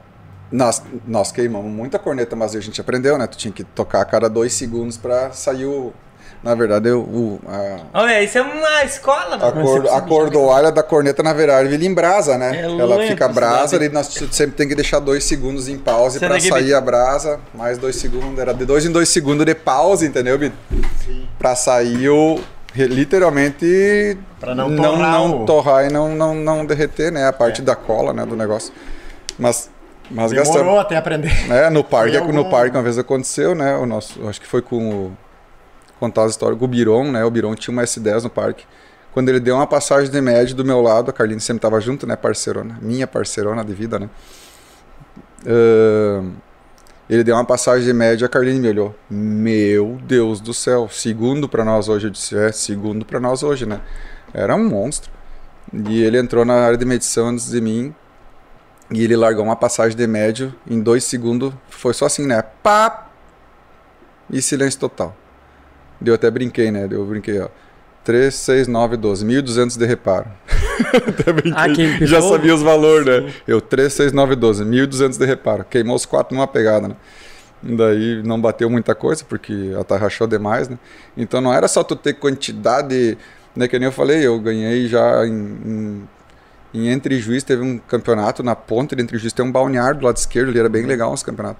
Nós, 0.52 0.82
nós 1.06 1.32
queimamos 1.32 1.70
muita 1.70 2.00
corneta, 2.00 2.36
mas 2.36 2.56
a 2.56 2.60
gente 2.62 2.80
aprendeu, 2.80 3.18
né? 3.18 3.28
Tu 3.28 3.38
tinha 3.38 3.52
que 3.52 3.64
tocar 3.64 4.02
a 4.02 4.06
cada 4.06 4.30
dois 4.30 4.54
segundos 4.54 4.98
pra 4.98 5.32
sair 5.32 5.66
o. 5.66 5.94
Na 6.42 6.56
verdade, 6.56 6.88
eu, 6.88 7.02
o, 7.02 7.40
a, 7.46 8.00
Olha, 8.02 8.24
isso 8.24 8.38
é 8.38 8.42
uma 8.42 8.84
escola, 8.86 9.36
A, 9.36 9.52
mano. 9.54 9.62
cor, 9.62 9.88
a 9.90 10.00
cordoalha 10.02 10.72
da 10.72 10.82
corneta, 10.82 11.22
na 11.22 11.34
verdade, 11.34 11.74
ele 11.74 11.86
em 11.86 11.94
brasa, 11.94 12.38
né? 12.38 12.62
É 12.62 12.64
Ela 12.64 12.96
lento, 12.96 13.10
fica 13.10 13.28
brasa, 13.28 13.76
e 13.84 13.90
nós 13.90 14.08
sempre 14.32 14.56
tem 14.56 14.66
que 14.68 14.74
deixar 14.74 15.00
dois 15.00 15.26
segundos 15.26 15.68
em 15.68 15.78
pause 15.78 16.18
Você 16.18 16.26
pra 16.26 16.36
tem 16.36 16.44
que- 16.44 16.50
sair 16.50 16.74
a 16.74 16.80
brasa, 16.80 17.42
mais 17.54 17.78
dois 17.78 17.98
segundos, 17.98 18.40
era 18.40 18.54
de 18.54 18.64
dois 18.66 18.86
em 18.86 18.92
dois 18.92 19.10
segundos 19.10 19.46
de 19.46 19.54
pause, 19.54 20.06
entendeu, 20.08 20.38
Bito? 20.38 20.56
Pra 21.38 21.56
sair 21.56 22.08
o. 22.10 22.40
Literalmente. 22.74 24.18
Pra 24.40 24.54
não 24.56 24.70
não, 24.70 24.84
torrar 24.84 25.12
não 25.12 25.42
o- 25.42 25.46
torrar 25.46 25.86
e 25.86 25.92
não, 25.92 26.16
não, 26.16 26.36
não 26.36 26.66
derreter, 26.66 27.12
né? 27.12 27.28
A 27.28 27.34
parte 27.34 27.62
da 27.62 27.76
cola, 27.76 28.14
né? 28.14 28.26
Do 28.26 28.36
negócio. 28.36 28.74
Mas. 29.38 29.70
Mas 30.12 30.32
Demorou 30.32 30.54
gastamos. 30.54 30.80
até 30.80 30.96
aprender. 30.98 31.32
É, 31.52 31.70
no 31.70 31.84
parque, 31.84 32.18
Foi 32.18 32.32
no 32.32 32.38
algum- 32.40 32.50
parque 32.50 32.76
uma 32.76 32.82
vez 32.82 32.98
aconteceu, 32.98 33.54
né? 33.54 33.76
O 33.76 33.86
nosso, 33.86 34.28
acho 34.28 34.42
que 34.42 34.48
foi 34.48 34.60
com 34.62 34.90
o 34.90 35.18
contar 36.00 36.24
as 36.24 36.32
histórias 36.32 36.60
o 36.62 36.68
Biron, 36.68 37.12
né? 37.12 37.24
O 37.26 37.32
Biron 37.32 37.54
tinha 37.56 37.72
uma 37.72 37.84
S10 37.84 38.24
no 38.24 38.30
parque. 38.30 38.66
Quando 39.12 39.30
ele 39.30 39.40
deu 39.40 39.56
uma 39.56 39.68
passagem 39.68 40.12
de 40.12 40.22
média 40.22 40.56
do 40.56 40.64
meu 40.64 40.82
lado, 40.82 41.10
a 41.10 41.14
Carlinhos 41.14 41.44
sempre 41.44 41.62
tava 41.62 41.80
junto, 41.82 42.06
né, 42.06 42.16
parceirona, 42.16 42.78
minha 42.82 43.08
parceirona 43.08 43.66
de 43.66 43.74
vida, 43.74 43.98
né? 43.98 44.10
Uh, 45.46 46.32
ele 47.10 47.24
deu 47.24 47.36
uma 47.36 47.46
passagem 47.46 47.88
de 47.88 47.94
média, 47.94 48.28
a 48.28 48.30
Carline 48.30 48.60
me 48.60 48.70
olhou. 48.70 48.96
Meu 49.10 49.98
Deus 50.04 50.40
do 50.40 50.54
céu, 50.54 50.88
segundo 50.92 51.50
para 51.50 51.66
nós 51.66 51.90
hoje. 51.90 52.06
Eu 52.06 52.12
disse, 52.12 52.38
é, 52.38 52.52
segundo 52.52 53.04
para 53.04 53.20
nós 53.20 53.42
hoje, 53.42 53.66
né? 53.66 53.82
Era 54.32 54.56
um 54.56 54.70
monstro. 54.70 55.10
E 55.74 56.04
ele 56.04 56.20
entrou 56.20 56.46
na 56.46 56.54
área 56.54 56.78
de 56.78 56.86
medição 56.86 57.30
antes 57.30 57.50
de 57.50 57.60
mim. 57.60 57.96
E 58.92 59.04
ele 59.04 59.16
largou 59.16 59.44
uma 59.44 59.56
passagem 59.56 59.98
de 59.98 60.06
médio 60.06 60.54
em 60.70 60.80
dois 60.80 61.04
segundos. 61.04 61.52
Foi 61.70 61.96
só 61.96 62.06
assim, 62.06 62.28
né? 62.28 62.44
Pá! 62.62 63.08
E 64.30 64.40
silêncio 64.40 64.80
total. 64.80 65.16
Deu 66.00 66.16
até 66.16 66.30
brinquei, 66.30 66.72
né? 66.72 66.88
Eu 66.90 67.06
brinquei, 67.06 67.40
ó. 67.40 67.50
3, 68.04 68.34
6, 68.34 68.68
9, 68.68 68.98
12. 68.98 69.26
1.200 69.26 69.78
de 69.78 69.86
reparo. 69.86 70.28
até 71.08 71.32
brinquei. 71.32 71.54
Ah, 72.02 72.06
Já 72.06 72.22
sabia 72.22 72.56
os 72.56 72.62
valores, 72.62 73.06
né? 73.06 73.34
Eu, 73.48 73.60
3, 73.60 73.92
6, 73.92 74.12
9, 74.14 74.36
12. 74.36 74.64
1.200 74.64 75.18
de 75.18 75.26
reparo. 75.26 75.66
Queimou 75.66 75.96
os 75.96 76.06
quatro 76.06 76.36
numa 76.36 76.48
pegada, 76.48 76.88
né? 76.88 76.96
Daí 77.62 78.24
não 78.24 78.40
bateu 78.40 78.70
muita 78.70 78.96
coisa, 78.96 79.24
porque 79.28 79.74
atarrachou 79.80 80.26
demais, 80.28 80.70
né? 80.70 80.80
Então 81.18 81.42
não 81.42 81.54
era 81.54 81.68
só 81.68 81.84
tu 81.84 81.96
ter 81.96 82.14
quantidade, 82.14 83.18
né? 83.56 83.68
Que 83.68 83.78
nem 83.78 83.88
eu 83.88 83.92
falei, 83.92 84.26
eu 84.26 84.40
ganhei 84.40 84.88
já 84.88 85.26
em, 85.28 85.34
em, 85.66 86.10
em 86.74 86.88
Entre 86.88 87.20
Juiz, 87.20 87.44
teve 87.44 87.62
um 87.62 87.78
campeonato 87.78 88.42
na 88.42 88.56
ponta 88.56 88.96
de 88.96 89.02
Entre 89.04 89.18
Juiz, 89.18 89.34
tem 89.34 89.44
um 89.44 89.52
balneário 89.52 90.00
do 90.00 90.06
lado 90.06 90.16
esquerdo, 90.16 90.50
ali 90.50 90.60
era 90.60 90.70
bem 90.70 90.86
legal 90.86 91.14
esse 91.14 91.26
campeonato. 91.26 91.60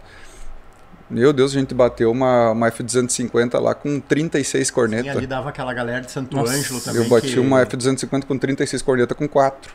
Meu 1.10 1.34
Deus, 1.34 1.56
a 1.56 1.60
gente 1.60 1.74
bateu 1.74 2.12
uma, 2.12 2.52
uma 2.52 2.70
F250 2.72 3.60
lá 3.60 3.74
com 3.74 4.00
36 4.00 4.68
E 4.68 4.72
cornetas. 4.72 5.18
ali 5.18 5.26
dava 5.26 5.50
aquela 5.50 5.74
galera 5.74 6.02
de 6.02 6.12
Santo 6.12 6.36
Nossa, 6.36 6.54
Ângelo 6.54 6.80
também. 6.82 7.02
Eu 7.04 7.10
bati 7.10 7.34
que- 7.34 7.40
uma 7.40 7.66
F250 7.66 8.26
com 8.26 8.38
36 8.38 8.82
cornetas 8.82 9.18
com 9.18 9.28
4. 9.28 9.74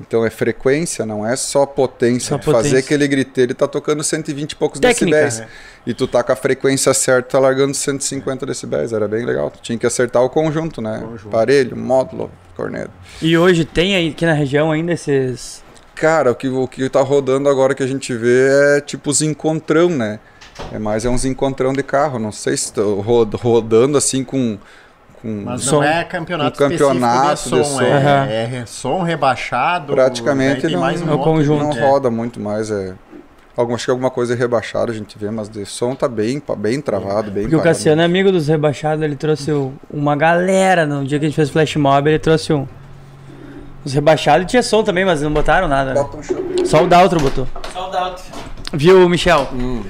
Então 0.00 0.26
é 0.26 0.30
frequência, 0.30 1.06
não 1.06 1.26
é 1.26 1.34
só 1.36 1.64
potência. 1.64 2.36
Só 2.42 2.52
Fazer 2.52 2.78
aquele 2.78 3.08
grito, 3.08 3.38
ele 3.40 3.54
tá 3.54 3.66
tocando 3.66 4.02
120 4.04 4.52
e 4.52 4.56
poucos 4.56 4.78
Técnica. 4.78 5.22
decibéis. 5.24 5.48
E 5.86 5.94
tu 5.94 6.06
tá 6.06 6.22
com 6.22 6.32
a 6.32 6.36
frequência 6.36 6.92
certa, 6.92 7.30
tá 7.30 7.38
largando 7.38 7.72
150 7.72 8.44
decibéis. 8.44 8.92
Era 8.92 9.08
bem 9.08 9.24
legal. 9.24 9.50
Tu 9.50 9.60
tinha 9.62 9.78
que 9.78 9.86
acertar 9.86 10.22
o 10.22 10.28
conjunto, 10.28 10.82
né? 10.82 11.00
Conjunto. 11.02 11.30
Parelho, 11.30 11.74
módulo, 11.76 12.30
corneta. 12.54 12.90
E 13.22 13.38
hoje 13.38 13.64
tem 13.64 13.94
aí 13.96 14.10
aqui 14.10 14.26
na 14.26 14.34
região 14.34 14.70
ainda 14.70 14.92
esses. 14.92 15.64
Cara, 15.94 16.30
o 16.30 16.34
que, 16.34 16.48
o 16.48 16.68
que 16.68 16.90
tá 16.90 17.00
rodando 17.00 17.48
agora 17.48 17.74
que 17.74 17.82
a 17.82 17.86
gente 17.86 18.12
vê 18.14 18.76
é 18.76 18.80
tipo 18.82 19.08
os 19.08 19.22
encontrão, 19.22 19.88
né? 19.88 20.20
É 20.72 20.78
mais 20.78 21.04
é 21.04 21.10
uns 21.10 21.24
encontrão 21.24 21.72
de 21.72 21.82
carro. 21.82 22.18
Não 22.18 22.32
sei 22.32 22.56
se 22.56 22.72
ro- 22.80 23.28
rodando 23.34 23.96
assim 23.98 24.24
com. 24.24 24.58
com 25.20 25.42
Mas 25.44 25.62
Som. 25.62 25.76
não 25.76 25.82
é 25.84 26.04
campeonato, 26.04 26.56
Um 26.56 26.68
campeonato 26.68 27.34
específico 27.34 27.56
de 27.56 27.62
de 27.62 27.68
som, 27.68 27.78
som. 27.78 27.84
É, 28.28 28.60
é 28.62 28.66
som 28.66 29.02
rebaixado. 29.02 29.92
Praticamente 29.92 30.66
não- 30.68 30.80
mais 30.80 31.00
um 31.00 31.04
é 31.04 31.08
o 31.08 31.10
outro- 31.12 31.24
conjunto. 31.32 31.62
não 31.64 31.72
é. 31.72 31.80
roda 31.90 32.10
muito 32.10 32.40
mais. 32.40 32.70
É, 32.70 32.94
algum, 33.56 33.74
acho 33.74 33.84
que 33.84 33.90
alguma 33.90 34.10
coisa 34.10 34.34
é 34.34 34.36
rebaixada 34.36 34.90
a 34.92 34.94
gente 34.94 35.18
vê, 35.18 35.30
mas 35.30 35.48
de 35.48 35.64
som 35.66 35.94
tá 35.94 36.06
bem, 36.08 36.42
bem 36.58 36.80
travado, 36.80 37.30
bem 37.30 37.44
Porque 37.44 37.56
o 37.56 37.58
parado. 37.58 37.76
Cassiano 37.76 38.02
é 38.02 38.04
amigo 38.04 38.30
dos 38.32 38.48
rebaixados, 38.48 39.02
ele 39.02 39.16
trouxe 39.16 39.50
o- 39.52 39.72
uma 39.90 40.14
galera 40.16 40.84
no 40.86 41.04
dia 41.04 41.18
que 41.18 41.24
a 41.26 41.28
gente 41.28 41.36
fez 41.36 41.50
flash 41.50 41.76
mob, 41.76 42.08
ele 42.08 42.18
trouxe 42.18 42.52
um. 42.52 42.66
Os 43.84 43.92
rebaixados 43.92 44.50
tinha 44.50 44.62
som 44.62 44.82
também, 44.82 45.04
mas 45.04 45.22
não 45.22 45.32
botaram 45.32 45.68
nada. 45.68 45.94
Né? 45.94 46.00
Um. 46.60 46.64
Só 46.64 46.82
o 46.82 46.86
Daltro 46.88 47.20
botou. 47.20 47.46
Saudade. 47.72 48.22
Viu, 48.72 49.08
Michel? 49.08 49.48
Hum. 49.52 49.82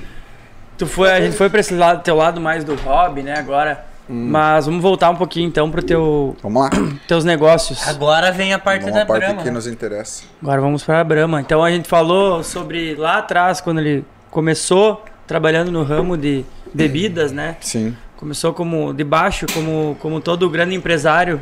Tu 0.79 0.87
foi, 0.87 1.11
a 1.11 1.21
gente 1.21 1.37
foi 1.37 1.49
pra 1.49 1.61
esse 1.61 1.75
lado, 1.75 2.03
teu 2.03 2.17
lado 2.17 2.41
mais 2.41 2.65
do 2.65 2.75
hobby, 2.77 3.23
né, 3.23 3.35
agora. 3.39 3.85
Hum. 4.09 4.29
Mas 4.31 4.67
vamos 4.67 4.81
voltar 4.83 5.11
um 5.11 5.17
pouquinho 5.17 5.49
então 5.49 5.69
pro 5.71 5.83
teu, 5.83 6.37
Vamos 6.43 6.63
lá. 6.63 6.71
teus 7.09 7.25
negócios. 7.25 7.89
Agora 7.89 8.31
vem 8.31 8.53
a 8.53 8.59
parte 8.59 8.83
Vamos 8.83 8.95
da 8.95 9.03
a 9.03 9.07
parte 9.07 9.25
Brahma. 9.25 9.43
que 9.43 9.51
nos 9.51 9.67
interessa. 9.67 10.23
Agora 10.41 10.61
vamos 10.61 10.85
para 10.85 11.01
a 11.01 11.05
Brahma. 11.05 11.41
Então 11.41 11.65
a 11.65 11.71
gente 11.71 11.89
falou 11.89 12.45
sobre 12.45 12.95
lá 12.95 13.19
atrás, 13.19 13.61
quando 13.61 13.81
ele 13.81 14.05
começou 14.31 15.05
trabalhando 15.27 15.73
no 15.73 15.83
ramo 15.83 16.17
de 16.17 16.45
bebidas, 16.73 17.33
né? 17.33 17.57
Sim. 17.61 17.97
Começou 18.17 18.53
como 18.53 18.95
de 18.95 19.03
baixo, 19.03 19.45
como, 19.53 19.97
como 20.01 20.21
todo 20.21 20.49
grande 20.49 20.75
empresário, 20.75 21.41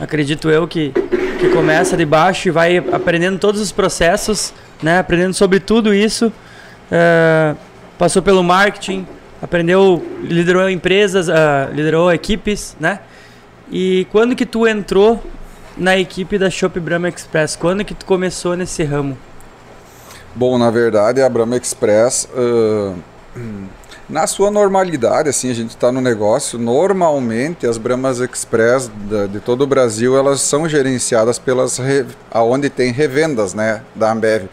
acredito 0.00 0.48
eu, 0.48 0.66
que, 0.66 0.92
que 1.38 1.48
começa 1.50 1.94
de 1.96 2.06
baixo 2.06 2.48
e 2.48 2.50
vai 2.50 2.78
aprendendo 2.78 3.38
todos 3.38 3.60
os 3.60 3.70
processos, 3.70 4.54
né? 4.82 4.98
Aprendendo 4.98 5.34
sobre 5.34 5.60
tudo 5.60 5.92
isso. 5.92 6.32
É, 6.90 7.54
passou 7.98 8.22
pelo 8.22 8.42
marketing, 8.42 9.06
aprendeu, 9.42 10.02
liderou 10.22 10.70
empresas, 10.70 11.28
ah, 11.28 11.68
liderou 11.72 12.12
equipes, 12.12 12.76
né? 12.78 13.00
E 13.70 14.06
quando 14.10 14.34
que 14.34 14.46
tu 14.46 14.66
entrou 14.66 15.22
na 15.76 15.98
equipe 15.98 16.38
da 16.38 16.48
Shop 16.48 16.78
Brahma 16.80 17.08
Express? 17.08 17.54
Quando 17.56 17.84
que 17.84 17.94
tu 17.94 18.06
começou 18.06 18.56
nesse 18.56 18.82
ramo? 18.82 19.16
Bom, 20.34 20.56
na 20.58 20.70
verdade, 20.70 21.20
a 21.20 21.28
Brahma 21.28 21.56
Express, 21.56 22.28
ah, 22.34 22.94
na 24.08 24.26
sua 24.26 24.50
normalidade, 24.50 25.28
assim, 25.28 25.50
a 25.50 25.54
gente 25.54 25.70
está 25.70 25.92
no 25.92 26.00
negócio, 26.00 26.58
normalmente 26.58 27.66
as 27.66 27.76
Brahmas 27.76 28.20
Express 28.20 28.90
da- 29.10 29.26
de 29.26 29.38
todo 29.40 29.62
o 29.62 29.66
Brasil, 29.66 30.16
elas 30.16 30.40
são 30.40 30.66
gerenciadas 30.68 31.38
pelas, 31.38 31.78
aonde 32.30 32.70
tem 32.70 32.90
revendas, 32.92 33.52
né, 33.52 33.82
da 33.94 34.10
Ambev. 34.12 34.46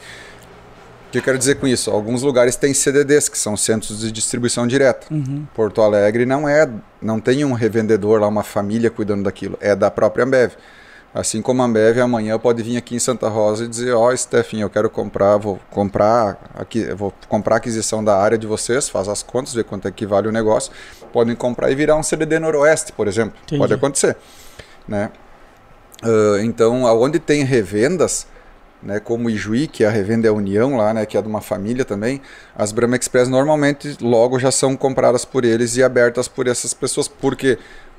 O 1.15 1.17
que 1.17 1.19
eu 1.19 1.23
quero 1.23 1.37
dizer 1.37 1.55
com 1.55 1.65
isso? 1.65 1.89
Alguns 1.91 2.23
lugares 2.23 2.57
têm 2.57 2.73
CDDs, 2.73 3.29
que 3.29 3.37
são 3.37 3.55
centros 3.55 4.01
de 4.01 4.11
distribuição 4.11 4.67
direta. 4.67 5.07
Porto 5.53 5.81
Alegre 5.81 6.25
não 6.25 6.47
é, 6.47 6.69
não 7.01 7.21
tem 7.21 7.45
um 7.45 7.53
revendedor 7.53 8.19
lá, 8.19 8.27
uma 8.27 8.43
família 8.43 8.89
cuidando 8.89 9.23
daquilo, 9.23 9.57
é 9.61 9.73
da 9.73 9.89
própria 9.89 10.25
Ambev. 10.25 10.51
Assim 11.13 11.41
como 11.41 11.61
a 11.61 11.65
Ambev 11.65 12.01
amanhã 12.01 12.37
pode 12.37 12.61
vir 12.61 12.75
aqui 12.75 12.97
em 12.97 12.99
Santa 12.99 13.29
Rosa 13.29 13.63
e 13.63 13.67
dizer, 13.69 13.93
ó, 13.93 14.13
Stephen, 14.13 14.59
eu 14.59 14.69
quero 14.69 14.89
comprar, 14.89 15.37
vou 15.37 15.57
comprar 15.71 16.37
aqui, 16.53 16.83
vou 16.93 17.13
comprar 17.29 17.55
a 17.55 17.57
aquisição 17.59 18.03
da 18.03 18.17
área 18.17 18.37
de 18.37 18.45
vocês, 18.45 18.89
faz 18.89 19.07
as 19.07 19.23
contas, 19.23 19.53
vê 19.53 19.63
quanto 19.63 19.87
é 19.87 19.91
que 19.91 20.05
vale 20.05 20.27
o 20.27 20.33
negócio, 20.33 20.73
podem 21.13 21.33
comprar 21.33 21.71
e 21.71 21.75
virar 21.75 21.95
um 21.95 22.03
CDD 22.03 22.39
Noroeste, 22.39 22.91
por 22.91 23.07
exemplo. 23.07 23.39
Entendi. 23.43 23.61
Pode 23.61 23.73
acontecer, 23.73 24.17
né? 24.85 25.11
Ah, 26.03 26.41
então, 26.43 26.85
aonde 26.85 27.19
tem 27.19 27.45
revendas, 27.45 28.27
né, 28.81 28.99
como 28.99 29.27
o 29.27 29.29
Ijuí, 29.29 29.67
que 29.67 29.83
é 29.83 29.87
a 29.87 29.91
revenda 29.91 30.27
é 30.27 30.29
a 30.29 30.33
União 30.33 30.77
lá, 30.77 30.93
né, 30.93 31.05
que 31.05 31.17
é 31.17 31.21
de 31.21 31.27
uma 31.27 31.41
família 31.41 31.83
também, 31.83 32.21
as 32.55 32.71
Brahma 32.71 32.95
Express 32.95 33.27
normalmente 33.27 33.97
logo 34.01 34.39
já 34.39 34.51
são 34.51 34.75
compradas 34.75 35.25
por 35.25 35.43
eles 35.43 35.75
e 35.75 35.83
abertas 35.83 36.27
por 36.27 36.47
essas 36.47 36.73
pessoas. 36.73 37.07
Por 37.07 37.35
quê? 37.35 37.57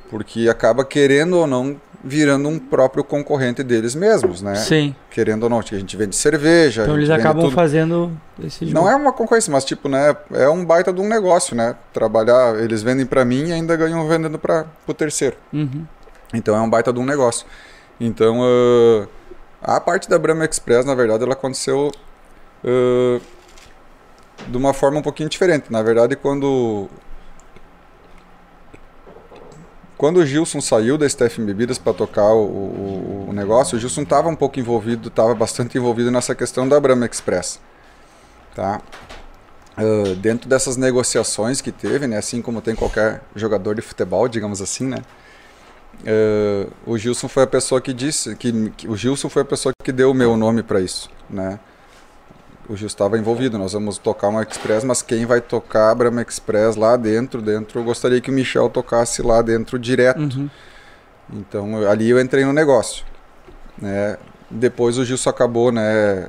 Porque 0.09 0.49
acaba 0.49 0.85
querendo 0.85 1.37
ou 1.37 1.47
não 1.47 1.77
virando 2.05 2.49
um 2.49 2.59
próprio 2.59 3.03
concorrente 3.03 3.65
deles 3.65 3.97
mesmos, 3.97 4.41
né? 4.41 4.55
Sim. 4.55 4.95
Querendo 5.11 5.43
ou 5.45 5.51
não, 5.51 5.61
que 5.61 5.75
a 5.75 5.79
gente 5.79 5.97
vende 5.97 6.15
cerveja, 6.15 6.83
Então 6.83 6.95
a 6.95 6.99
eles 6.99 7.11
acabam 7.11 7.43
tudo. 7.43 7.55
fazendo 7.55 8.13
esse 8.43 8.67
jogo. 8.67 8.79
Não 8.79 8.89
é 8.89 8.95
uma 8.95 9.13
concorrência, 9.13 9.53
mas 9.53 9.65
tipo, 9.65 9.89
né, 9.89 10.15
é 10.33 10.49
um 10.49 10.65
baita 10.65 10.93
de 10.93 11.01
um 11.01 11.09
negócio, 11.09 11.57
né? 11.57 11.75
Trabalhar, 11.93 12.61
eles 12.61 12.83
vendem 12.83 13.05
para 13.05 13.25
mim 13.25 13.49
e 13.49 13.53
ainda 13.53 13.75
ganham 13.75 14.07
vendendo 14.07 14.39
para 14.39 14.67
o 14.87 14.95
terceiro. 14.95 15.37
Uhum. 15.53 15.85
Então 16.33 16.55
é 16.55 16.61
um 16.61 16.71
baita 16.71 16.93
de 16.93 17.01
um 17.01 17.05
negócio. 17.05 17.45
Então 17.99 18.41
ah, 18.43 19.09
a 19.67 19.81
parte 19.81 20.09
da 20.09 20.19
Brahma 20.19 20.45
Express, 20.45 20.85
na 20.87 20.95
verdade, 20.95 21.25
ela 21.25 21.33
aconteceu 21.35 21.91
ah, 22.65 23.21
de 24.49 24.57
uma 24.57 24.73
forma 24.75 24.99
um 24.99 25.03
pouquinho 25.03 25.29
diferente. 25.29 25.71
Na 25.71 25.83
verdade, 25.83 26.17
quando 26.17 26.89
quando 29.97 30.19
o 30.19 30.27
Gilson 30.27 30.61
saiu 30.61 30.99
da 30.99 31.09
Steph 31.09 31.39
Bebidas 31.39 31.79
para 31.79 31.93
tocar 31.95 32.33
o, 32.35 32.45
o- 32.45 33.27
o 33.31 33.33
negócio, 33.33 33.77
o 33.77 33.81
Gilson 33.81 34.03
estava 34.03 34.29
um 34.29 34.37
pouco 34.37 34.61
envolvido, 34.61 35.09
estava 35.09 35.35
bastante 35.35 35.79
envolvido 35.79 36.11
nessa 36.11 36.35
questão 36.35 36.69
da 36.69 36.79
Brahma 36.79 37.07
Express, 37.07 37.59
tá? 38.55 38.81
Ah, 39.77 39.83
dentro 40.19 40.49
dessas 40.49 40.77
negociações 40.77 41.61
que 41.61 41.73
teve, 41.73 42.07
né, 42.07 42.19
assim 42.19 42.43
como 42.43 42.61
tem 42.63 42.75
qualquer 42.75 43.23
jogador 43.35 43.75
de 43.75 43.83
futebol, 43.83 44.29
digamos 44.29 44.63
assim, 44.63 44.87
né, 44.87 44.99
eh, 46.05 46.67
o 46.87 46.97
Gilson 46.99 47.29
foi 47.29 47.43
a 47.45 47.47
pessoa 47.47 47.81
que 47.81 47.93
disse 47.93 48.35
que, 48.37 48.71
que 48.71 48.89
o 48.89 48.97
Gilson 48.97 49.29
foi 49.29 49.43
a 49.43 49.45
pessoa 49.45 49.73
que 49.83 49.93
deu 49.93 50.11
o 50.11 50.15
meu 50.15 50.37
nome 50.37 50.63
para 50.63 50.81
isso, 50.81 51.11
né? 51.29 51.59
O 52.69 52.77
Gilson 52.77 52.95
estava 52.95 53.17
envolvido. 53.19 53.59
Nós 53.59 53.73
vamos 53.73 53.97
tocar 53.99 54.29
uma 54.29 54.43
Express, 54.43 54.83
mas 54.85 55.01
quem 55.03 55.25
vai 55.25 55.41
tocar 55.41 55.91
a 55.91 55.95
Brahma 55.95 56.23
Express 56.23 56.75
lá 56.77 56.97
dentro, 56.97 57.41
dentro, 57.41 57.79
eu 57.81 57.85
gostaria 57.85 58.21
que 58.21 58.31
o 58.31 58.35
Michel 58.35 58.69
tocasse 58.69 59.23
lá 59.23 59.41
dentro 59.41 59.79
direto. 59.79 60.21
Uhum. 60.21 60.51
Então 61.33 61.81
eu- 61.83 61.91
ali 61.91 62.11
eu 62.11 62.21
entrei 62.21 62.45
no 62.45 62.53
negócio, 62.53 63.05
né? 63.79 64.17
Depois 64.51 64.99
o 64.99 65.05
Gilson 65.05 65.31
acabou, 65.31 65.71
né? 65.73 66.29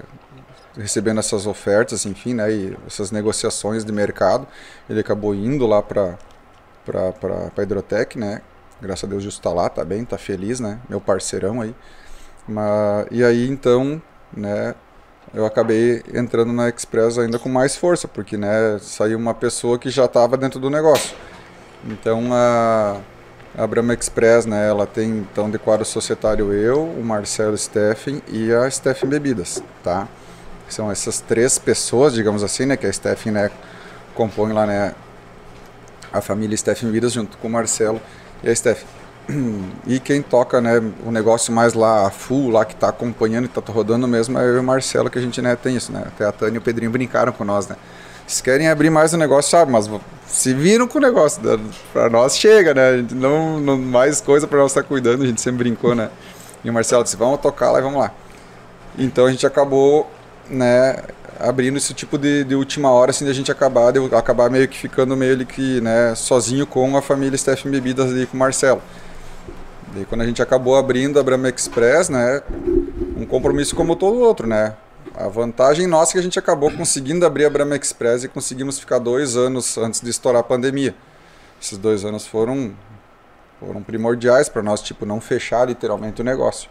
Recebendo 0.75 1.19
essas 1.19 1.47
ofertas, 1.47 2.05
enfim, 2.05 2.35
né? 2.35 2.51
E 2.51 2.77
essas 2.85 3.09
negociações 3.11 3.83
de 3.83 3.91
mercado, 3.91 4.47
ele 4.87 4.99
acabou 4.99 5.33
indo 5.33 5.65
lá 5.65 5.81
para 5.81 6.17
para 6.85 7.11
para 7.11 7.63
Hidrotec, 7.63 8.17
né? 8.17 8.41
Graças 8.81 9.03
a 9.03 9.07
Deus 9.07 9.19
o 9.19 9.23
Gilson 9.23 9.41
tá 9.41 9.51
lá, 9.51 9.69
tá 9.69 9.83
bem, 9.83 10.05
tá 10.05 10.17
feliz, 10.17 10.59
né? 10.59 10.79
Meu 10.89 11.01
parceirão 11.01 11.61
aí. 11.61 11.75
Mas 12.47 13.07
e 13.11 13.23
aí 13.23 13.47
então, 13.47 14.01
né? 14.35 14.75
Eu 15.33 15.45
acabei 15.45 16.03
entrando 16.13 16.53
na 16.53 16.69
Express 16.69 17.17
ainda 17.17 17.37
com 17.37 17.49
mais 17.49 17.75
força, 17.75 18.07
porque 18.07 18.37
né, 18.37 18.77
saiu 18.79 19.17
uma 19.17 19.33
pessoa 19.33 19.77
que 19.77 19.89
já 19.89 20.05
estava 20.05 20.37
dentro 20.37 20.59
do 20.59 20.69
negócio. 20.69 21.15
Então 21.85 22.29
a 22.31 23.01
a 23.57 23.65
Brahma 23.65 23.95
Express, 23.95 24.45
né, 24.45 24.69
ela 24.69 24.85
tem 24.85 25.09
então 25.09 25.49
de 25.49 25.57
quadro 25.57 25.83
societário 25.83 26.53
eu, 26.53 26.83
o 26.83 27.03
Marcelo 27.03 27.57
Steffen 27.57 28.21
e 28.27 28.53
a 28.53 28.69
Steffen 28.69 29.09
Bebidas, 29.09 29.63
tá? 29.83 30.07
São 30.69 30.91
essas 30.91 31.19
três 31.21 31.57
pessoas, 31.57 32.13
digamos 32.13 32.43
assim, 32.43 32.67
né? 32.67 32.77
Que 32.77 32.85
a 32.85 32.93
Stephanie 32.93 33.33
né, 33.33 33.51
compõe 34.13 34.53
lá, 34.53 34.67
né? 34.67 34.93
A 36.13 36.21
família 36.21 36.55
Stephanie 36.55 36.93
Vidas 36.93 37.13
junto 37.13 37.35
com 37.39 37.47
o 37.47 37.51
Marcelo 37.51 37.99
e 38.43 38.49
a 38.49 38.55
Stephanie. 38.55 38.97
E 39.85 39.99
quem 39.99 40.21
toca, 40.21 40.61
né, 40.61 40.81
o 41.05 41.11
negócio 41.11 41.51
mais 41.51 41.73
lá, 41.73 42.09
full, 42.09 42.49
lá 42.49 42.63
que 42.63 42.75
tá 42.75 42.89
acompanhando 42.89 43.45
e 43.45 43.47
tá 43.47 43.61
rodando 43.67 44.07
mesmo, 44.07 44.37
é 44.39 44.43
eu 44.43 44.55
e 44.55 44.59
o 44.59 44.63
Marcelo, 44.63 45.09
que 45.09 45.19
a 45.19 45.21
gente, 45.21 45.41
né, 45.41 45.55
tem 45.55 45.75
isso, 45.75 45.91
né? 45.91 46.03
Até 46.07 46.25
a 46.25 46.31
Tânia 46.31 46.55
e 46.55 46.57
o 46.57 46.61
Pedrinho 46.61 46.91
brincaram 46.91 47.33
com 47.33 47.43
nós, 47.43 47.67
né? 47.67 47.75
Se 48.25 48.41
querem 48.43 48.69
abrir 48.69 48.89
mais 48.89 49.13
o 49.13 49.17
negócio, 49.17 49.51
sabe, 49.51 49.71
mas 49.71 49.89
se 50.27 50.53
viram 50.53 50.87
com 50.87 50.97
o 50.97 51.01
negócio, 51.01 51.41
né? 51.41 51.57
pra 51.93 52.09
nós 52.09 52.37
chega, 52.37 52.73
né? 52.73 53.05
Não, 53.11 53.59
não 53.59 53.77
mais 53.77 54.19
coisa 54.19 54.47
pra 54.47 54.59
nós 54.59 54.71
estar 54.71 54.83
tá 54.83 54.87
cuidando, 54.87 55.23
a 55.23 55.25
gente 55.25 55.41
sempre 55.41 55.59
brincou, 55.59 55.95
né? 55.95 56.09
E 56.63 56.69
o 56.69 56.73
Marcelo 56.73 57.03
disse, 57.03 57.15
vamos 57.15 57.39
tocar 57.39 57.71
lá 57.71 57.79
e 57.79 57.81
vamos 57.81 57.99
lá. 57.99 58.11
Então 58.97 59.25
a 59.25 59.31
gente 59.31 59.45
acabou, 59.45 60.09
né, 60.49 60.97
abrindo 61.39 61.77
esse 61.77 61.93
tipo 61.93 62.17
de, 62.17 62.43
de 62.43 62.55
última 62.55 62.91
hora, 62.91 63.11
assim, 63.11 63.25
de 63.25 63.31
a 63.31 63.33
gente 63.33 63.51
acabar, 63.51 63.91
de 63.91 63.99
acabar 64.15 64.49
meio 64.49 64.67
que 64.67 64.77
ficando 64.77 65.15
meio 65.15 65.45
que, 65.45 65.81
né, 65.81 66.15
sozinho 66.15 66.65
com 66.65 66.95
a 66.97 67.01
família 67.01 67.37
Stephen 67.37 67.71
Bebidas 67.71 68.11
ali 68.11 68.25
com 68.25 68.35
o 68.35 68.39
Marcelo. 68.39 68.81
Daí 69.93 70.05
quando 70.05 70.21
a 70.21 70.25
gente 70.25 70.41
acabou 70.41 70.75
abrindo 70.75 71.19
a 71.19 71.23
Brahma 71.23 71.49
Express, 71.49 72.09
né, 72.09 72.41
um 73.15 73.25
compromisso 73.25 73.75
como 73.75 73.95
todo 73.95 74.19
outro, 74.19 74.47
né? 74.47 74.75
A 75.15 75.27
vantagem 75.27 75.87
nossa 75.87 76.11
é 76.11 76.13
que 76.13 76.19
a 76.19 76.23
gente 76.23 76.37
acabou 76.37 76.69
conseguindo 76.71 77.25
abrir 77.25 77.45
a 77.45 77.49
Brahma 77.49 77.75
Express 77.75 78.23
e 78.23 78.27
conseguimos 78.27 78.77
ficar 78.77 78.99
dois 78.99 79.35
anos 79.35 79.77
antes 79.77 80.01
de 80.01 80.09
estourar 80.09 80.41
a 80.41 80.43
pandemia. 80.43 80.93
Esses 81.59 81.77
dois 81.77 82.05
anos 82.05 82.27
foram 82.27 82.75
foram 83.59 83.81
primordiais 83.81 84.47
para 84.47 84.61
nós, 84.61 84.81
tipo, 84.81 85.03
não 85.05 85.19
fechar 85.19 85.67
literalmente 85.67 86.21
o 86.21 86.23
negócio. 86.23 86.69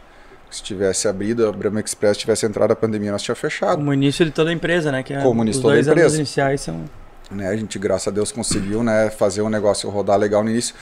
Se 0.50 0.62
tivesse 0.62 1.08
abrido, 1.08 1.46
a 1.46 1.52
Brahma 1.52 1.80
Express 1.80 2.16
tivesse 2.16 2.46
entrado 2.46 2.70
a 2.70 2.76
pandemia, 2.76 3.12
nós 3.12 3.22
tínhamos 3.22 3.40
fechado. 3.40 3.76
Como 3.76 3.92
início 3.92 4.24
de 4.24 4.30
toda 4.30 4.50
a 4.50 4.52
empresa, 4.52 4.92
né? 4.92 5.02
Que 5.02 5.14
é, 5.14 5.22
Como 5.22 5.42
início 5.42 5.60
de 5.60 5.62
toda 5.62 5.76
a 5.76 5.80
empresa. 5.80 6.06
Os 6.06 6.14
iniciais 6.14 6.60
são... 6.60 6.84
Né, 7.28 7.48
a 7.48 7.56
gente, 7.56 7.76
graças 7.78 8.06
a 8.06 8.10
Deus, 8.12 8.30
conseguiu 8.30 8.84
né, 8.84 9.10
fazer 9.10 9.42
o 9.42 9.50
negócio 9.50 9.90
rodar 9.90 10.16
legal 10.16 10.44
no 10.44 10.50
início. 10.50 10.74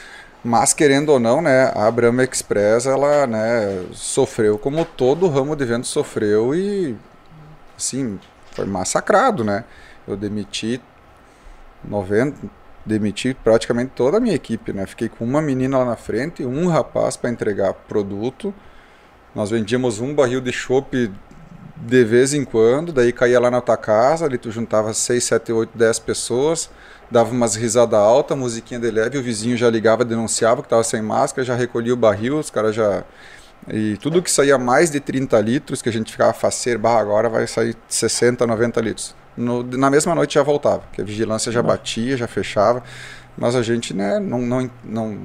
Mas, 0.44 0.74
querendo 0.74 1.08
ou 1.08 1.18
não, 1.18 1.40
né, 1.40 1.72
a 1.74 1.90
Brahma 1.90 2.22
Express, 2.22 2.84
ela 2.84 3.26
né, 3.26 3.86
sofreu 3.92 4.58
como 4.58 4.84
todo 4.84 5.24
o 5.24 5.28
ramo 5.30 5.56
de 5.56 5.62
eventos 5.62 5.88
sofreu 5.88 6.54
e, 6.54 6.94
assim, 7.78 8.20
foi 8.52 8.66
massacrado, 8.66 9.42
né? 9.42 9.64
Eu 10.06 10.16
demiti 10.18 10.82
90, 11.82 12.36
demiti 12.84 13.32
praticamente 13.32 13.92
toda 13.96 14.18
a 14.18 14.20
minha 14.20 14.34
equipe, 14.34 14.70
né? 14.72 14.84
Fiquei 14.84 15.08
com 15.08 15.24
uma 15.24 15.40
menina 15.40 15.78
lá 15.78 15.84
na 15.86 15.96
frente, 15.96 16.44
um 16.44 16.68
rapaz 16.68 17.16
para 17.16 17.30
entregar 17.30 17.72
produto. 17.72 18.54
Nós 19.34 19.50
vendíamos 19.50 20.00
um 20.00 20.14
barril 20.14 20.40
de 20.40 20.52
chopp 20.52 21.10
de 21.76 22.04
vez 22.04 22.32
em 22.32 22.44
quando, 22.44 22.92
daí 22.92 23.12
caía 23.12 23.38
lá 23.40 23.50
na 23.50 23.60
tua 23.60 23.76
casa, 23.76 24.24
ali 24.24 24.38
tu 24.38 24.50
juntava 24.50 24.94
6, 24.94 25.22
7, 25.22 25.52
8, 25.52 25.76
10 25.76 25.98
pessoas, 25.98 26.70
dava 27.10 27.30
umas 27.30 27.56
risadas 27.56 27.98
altas, 27.98 28.38
musiquinha 28.38 28.80
de 28.80 28.90
leve, 28.90 29.18
o 29.18 29.22
vizinho 29.22 29.56
já 29.56 29.68
ligava, 29.68 30.04
denunciava 30.04 30.62
que 30.62 30.66
estava 30.66 30.84
sem 30.84 31.02
máscara, 31.02 31.44
já 31.44 31.54
recolhia 31.54 31.92
o 31.92 31.96
barril, 31.96 32.38
os 32.38 32.48
caras 32.48 32.74
já 32.74 33.04
e 33.68 33.96
tudo 33.96 34.22
que 34.22 34.30
saía 34.30 34.58
mais 34.58 34.90
de 34.90 35.00
30 35.00 35.40
litros, 35.40 35.80
que 35.80 35.88
a 35.88 35.92
gente 35.92 36.12
ficava 36.12 36.32
faceiro, 36.32 36.78
bah, 36.78 36.98
agora 36.98 37.28
vai 37.28 37.46
sair 37.46 37.74
60, 37.88 38.46
90 38.46 38.80
litros. 38.80 39.14
No, 39.36 39.62
na 39.62 39.90
mesma 39.90 40.14
noite 40.14 40.34
já 40.34 40.42
voltava, 40.42 40.82
que 40.92 41.00
a 41.00 41.04
vigilância 41.04 41.50
já 41.50 41.62
batia, 41.62 42.16
já 42.16 42.26
fechava, 42.26 42.82
mas 43.36 43.56
a 43.56 43.62
gente, 43.62 43.94
né, 43.94 44.18
não, 44.18 44.40
não, 44.40 44.70
não 44.84 45.18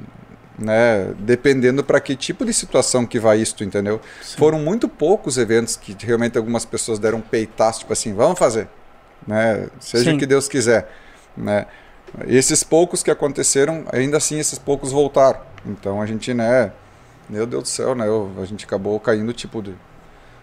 né, 0.60 1.14
dependendo 1.20 1.84
para 1.84 2.00
que 2.00 2.16
tipo 2.16 2.46
de 2.46 2.54
situação 2.54 3.06
que 3.06 3.20
vai 3.20 3.40
isto, 3.40 3.64
entendeu? 3.64 4.02
Sim. 4.22 4.38
Foram 4.38 4.60
muito 4.60 4.88
poucos 4.88 5.38
eventos 5.38 5.76
que 5.76 5.96
realmente 6.06 6.38
algumas 6.38 6.66
pessoas 6.66 7.00
deram 7.00 7.20
um 7.20 7.22
peitaço, 7.22 7.80
tipo 7.80 7.94
assim, 7.94 8.14
vamos 8.14 8.38
fazer, 8.38 8.68
né, 9.26 9.68
seja 9.80 10.12
Sim. 10.12 10.18
o 10.18 10.20
que 10.20 10.26
Deus 10.26 10.48
quiser, 10.48 10.92
né. 11.36 11.66
Esses 12.28 12.64
poucos 12.64 13.04
que 13.04 13.12
aconteceram, 13.12 13.86
ainda 13.92 14.18
assim 14.18 14.40
esses 14.40 14.58
poucos 14.58 14.92
voltaram. 14.92 15.42
Então 15.66 16.02
a 16.02 16.06
gente, 16.06 16.34
né, 16.34 16.72
meu 17.30 17.46
Deus 17.46 17.64
do 17.64 17.70
céu, 17.70 17.94
né, 17.96 18.06
a 18.42 18.46
gente 18.46 18.66
acabou 18.66 19.00
caindo 19.00 19.32
tipo 19.32 19.62
de 19.62 19.76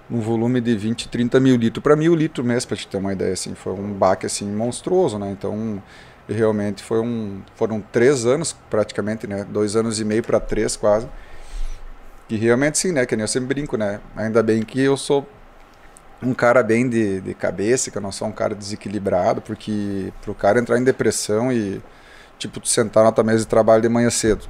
um 0.08 0.20
volume 0.20 0.60
de 0.60 0.76
20, 0.76 1.08
30 1.08 1.40
mil 1.40 1.56
litros 1.56 1.82
para 1.82 1.96
mil 1.96 2.14
litros 2.14 2.46
mesmo, 2.46 2.68
para 2.68 2.76
te 2.76 2.86
ter 2.86 2.96
uma 2.96 3.12
ideia, 3.12 3.32
assim, 3.32 3.54
foi 3.54 3.72
um 3.72 3.92
baque 3.92 4.24
assim 4.24 4.46
monstruoso, 4.46 5.18
né? 5.18 5.30
Então, 5.32 5.82
realmente 6.28 6.82
foi 6.82 7.00
um, 7.00 7.40
foram 7.54 7.80
três 7.80 8.26
anos 8.26 8.54
praticamente, 8.70 9.26
né? 9.26 9.44
Dois 9.48 9.76
anos 9.76 10.00
e 10.00 10.04
meio 10.04 10.22
para 10.22 10.40
três 10.40 10.76
quase. 10.76 11.08
E 12.28 12.36
realmente 12.36 12.78
sim, 12.78 12.92
né? 12.92 13.06
Que 13.06 13.16
nem 13.16 13.22
eu 13.22 13.28
sempre 13.28 13.48
brinco, 13.48 13.76
né? 13.76 14.00
Ainda 14.16 14.42
bem 14.42 14.62
que 14.62 14.80
eu 14.80 14.96
sou 14.96 15.26
um 16.22 16.34
cara 16.34 16.62
bem 16.62 16.88
de, 16.88 17.20
de 17.20 17.34
cabeça, 17.34 17.90
que 17.90 17.98
eu 17.98 18.02
não 18.02 18.10
sou 18.10 18.28
um 18.28 18.32
cara 18.32 18.54
desequilibrado, 18.54 19.40
porque 19.40 20.12
pro 20.22 20.34
cara 20.34 20.58
entrar 20.58 20.78
em 20.78 20.84
depressão 20.84 21.52
e 21.52 21.80
tipo 22.38 22.58
tu 22.60 22.68
sentar 22.68 23.04
na 23.04 23.12
tua 23.12 23.24
mesa 23.24 23.40
de 23.40 23.46
trabalho 23.46 23.82
de 23.82 23.88
manhã 23.88 24.10
cedo, 24.10 24.46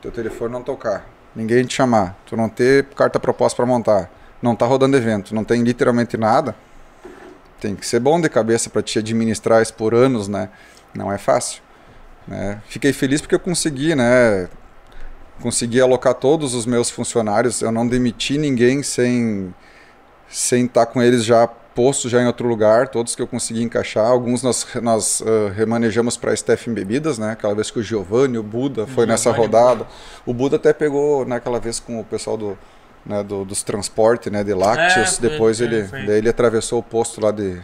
teu 0.00 0.10
telefone 0.10 0.52
não 0.52 0.62
tocar, 0.62 1.06
ninguém 1.34 1.64
te 1.64 1.74
chamar, 1.74 2.16
tu 2.26 2.36
não 2.36 2.48
ter 2.48 2.84
carta 2.86 3.18
proposta 3.18 3.56
para 3.56 3.66
montar 3.66 4.10
não 4.42 4.54
está 4.54 4.66
rodando 4.66 4.96
evento, 4.96 5.34
não 5.34 5.44
tem 5.44 5.62
literalmente 5.62 6.16
nada, 6.16 6.54
tem 7.60 7.76
que 7.76 7.86
ser 7.86 8.00
bom 8.00 8.20
de 8.20 8.28
cabeça 8.28 8.68
para 8.68 8.82
te 8.82 8.98
administrar 8.98 9.62
isso 9.62 9.72
por 9.72 9.94
anos, 9.94 10.26
né? 10.26 10.48
Não 10.94 11.12
é 11.12 11.18
fácil. 11.18 11.62
Né? 12.26 12.60
Fiquei 12.66 12.92
feliz 12.92 13.20
porque 13.20 13.34
eu 13.34 13.40
consegui, 13.40 13.94
né? 13.94 14.48
Consegui 15.40 15.80
alocar 15.80 16.14
todos 16.14 16.54
os 16.54 16.66
meus 16.66 16.90
funcionários, 16.90 17.62
eu 17.62 17.72
não 17.72 17.86
demiti 17.86 18.38
ninguém 18.38 18.82
sem 18.82 19.52
sem 20.28 20.64
estar 20.64 20.86
tá 20.86 20.92
com 20.92 21.02
eles 21.02 21.24
já 21.24 21.46
postos 21.46 22.10
já 22.10 22.22
em 22.22 22.26
outro 22.26 22.46
lugar, 22.46 22.88
todos 22.88 23.14
que 23.14 23.20
eu 23.20 23.26
consegui 23.26 23.62
encaixar. 23.62 24.06
Alguns 24.06 24.42
nós, 24.42 24.66
nós 24.82 25.20
uh, 25.20 25.48
remanejamos 25.54 26.16
para 26.16 26.32
a 26.32 26.36
Stephen 26.36 26.72
Bebidas, 26.72 27.18
né? 27.18 27.32
Aquela 27.32 27.54
vez 27.54 27.70
que 27.70 27.78
o 27.78 27.82
Giovanni, 27.82 28.38
o 28.38 28.42
Buda 28.42 28.86
foi 28.86 29.04
nessa 29.06 29.30
rodada. 29.30 29.86
O 30.24 30.32
Buda 30.32 30.56
até 30.56 30.72
pegou 30.72 31.26
naquela 31.26 31.58
vez 31.58 31.80
com 31.80 32.00
o 32.00 32.04
pessoal 32.04 32.36
do 32.36 32.58
né, 33.04 33.22
do, 33.22 33.44
dos 33.44 33.62
transportes 33.62 34.30
né, 34.32 34.44
de 34.44 34.54
lácteos. 34.54 35.18
É, 35.18 35.28
Depois 35.28 35.58
foi, 35.58 35.66
ele, 35.66 36.12
ele 36.12 36.28
atravessou 36.28 36.78
o 36.78 36.82
posto 36.82 37.20
lá 37.20 37.30
de. 37.30 37.60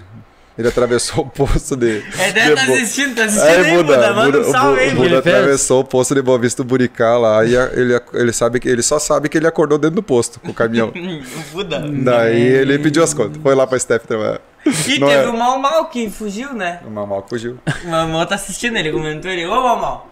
Ele 0.59 0.66
atravessou 0.66 1.22
o 1.24 1.30
posto 1.30 1.76
de. 1.76 2.02
É, 2.18 2.32
deve 2.32 2.55
estar 2.55 2.66
tá 2.66 2.72
assistindo, 2.72 3.14
tá 3.14 3.24
assistindo 3.26 3.48
é, 3.48 3.59
aí, 3.59 3.76
Buda, 3.76 3.94
Buda, 3.94 4.14
manda 4.14 4.40
um 4.40 4.51
salve 4.51 4.80
aí, 4.80 4.90
Buda. 4.90 5.02
Buda 5.02 5.18
atravessou 5.20 5.80
o 5.80 5.85
posto 5.85 6.14
de 6.16 6.20
Boa 6.20 6.36
Vista 6.36 6.64
do 6.64 6.66
Buricá 6.66 7.16
lá 7.16 7.44
e 7.44 7.55
ele, 7.55 8.01
ele, 8.12 8.32
sabe 8.32 8.59
que, 8.59 8.68
ele 8.68 8.82
só 8.82 8.98
sabe 8.98 9.28
que 9.28 9.39
ele 9.39 9.47
acordou 9.47 9.78
dentro 9.78 9.94
do 9.94 10.02
posto 10.02 10.40
com 10.40 10.51
o 10.51 10.55
caminhão. 10.55 10.93
Buda. 11.52 11.80
Daí 11.80 12.43
ele 12.43 12.76
pediu 12.80 13.05
as 13.05 13.14
contas. 13.14 13.40
Foi 13.40 13.55
lá 13.55 13.68
pra 13.68 13.78
Steph 13.78 14.05
trabalhar. 14.05 14.40
E 14.66 14.98
Não 14.98 15.06
teve 15.06 15.22
é... 15.22 15.28
o 15.28 15.39
Mal 15.39 15.60
Mal 15.60 15.86
que 15.86 16.10
fugiu, 16.10 16.52
né? 16.52 16.80
O 16.85 16.90
Mal 16.90 17.06
Mal 17.06 17.22
que 17.22 17.28
fugiu. 17.28 17.59
O 17.85 17.89
Mal 17.89 18.09
Mal 18.09 18.26
tá 18.26 18.35
assistindo, 18.35 18.76
ele 18.76 18.90
comentou 18.90 19.30
ele, 19.30 19.47
ô 19.47 19.62
Mal 19.62 19.78
Mal. 19.78 20.10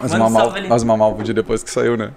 As 0.00 0.14
Mal 0.14 0.54
As 0.70 0.84
Mal 0.84 0.96
Mal 0.96 1.16
fugiu 1.18 1.34
depois 1.34 1.62
que 1.62 1.70
saiu, 1.70 1.98
né? 1.98 2.12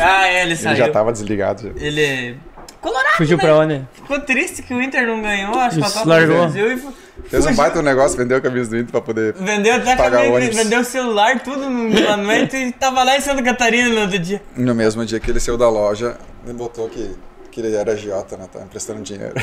Ah, 0.00 0.26
é, 0.26 0.42
ele 0.42 0.56
saiu. 0.56 0.74
Ele 0.74 0.84
já 0.84 0.90
tava 0.90 1.12
desligado. 1.12 1.62
Já. 1.62 1.86
Ele 1.86 2.02
é 2.02 2.34
colorado, 2.80 3.16
Fugiu 3.16 3.36
né? 3.36 3.42
pra 3.42 3.56
onde? 3.56 3.88
Ficou 3.94 4.20
triste 4.20 4.62
que 4.62 4.72
o 4.74 4.80
Inter 4.80 5.06
não 5.06 5.22
ganhou, 5.22 5.58
acho 5.58 5.78
que 5.78 5.84
a 5.84 6.04
largou. 6.04 6.36
do 6.36 6.42
Brasil 6.42 6.72
e 6.72 7.06
Fez 7.28 7.46
um 7.46 7.54
baita 7.54 7.82
negócio, 7.82 8.16
vendeu 8.16 8.36
a 8.36 8.40
camisa 8.40 8.70
do 8.70 8.76
Inter 8.76 8.92
pra 8.92 9.00
poder 9.00 9.34
Vendeu 9.34 9.74
até 9.74 9.96
pagar 9.96 10.20
a 10.20 10.30
camisa, 10.30 10.62
vendeu 10.62 10.80
o 10.80 10.84
celular, 10.84 11.40
tudo 11.40 11.68
no 11.68 12.00
momento 12.02 12.54
e 12.54 12.72
tava 12.72 13.02
lá 13.02 13.16
em 13.16 13.20
Santa 13.20 13.42
Catarina 13.42 13.88
no 13.88 14.02
outro 14.02 14.18
dia. 14.18 14.42
No 14.56 14.74
mesmo 14.74 15.04
dia 15.04 15.18
que 15.18 15.30
ele 15.30 15.40
saiu 15.40 15.56
da 15.56 15.68
loja, 15.68 16.16
ele 16.44 16.54
botou 16.54 16.88
que, 16.88 17.16
que 17.50 17.60
ele 17.60 17.74
era 17.74 17.92
agiota, 17.92 18.36
né? 18.36 18.46
Tava 18.52 18.64
emprestando 18.64 19.02
dinheiro. 19.02 19.34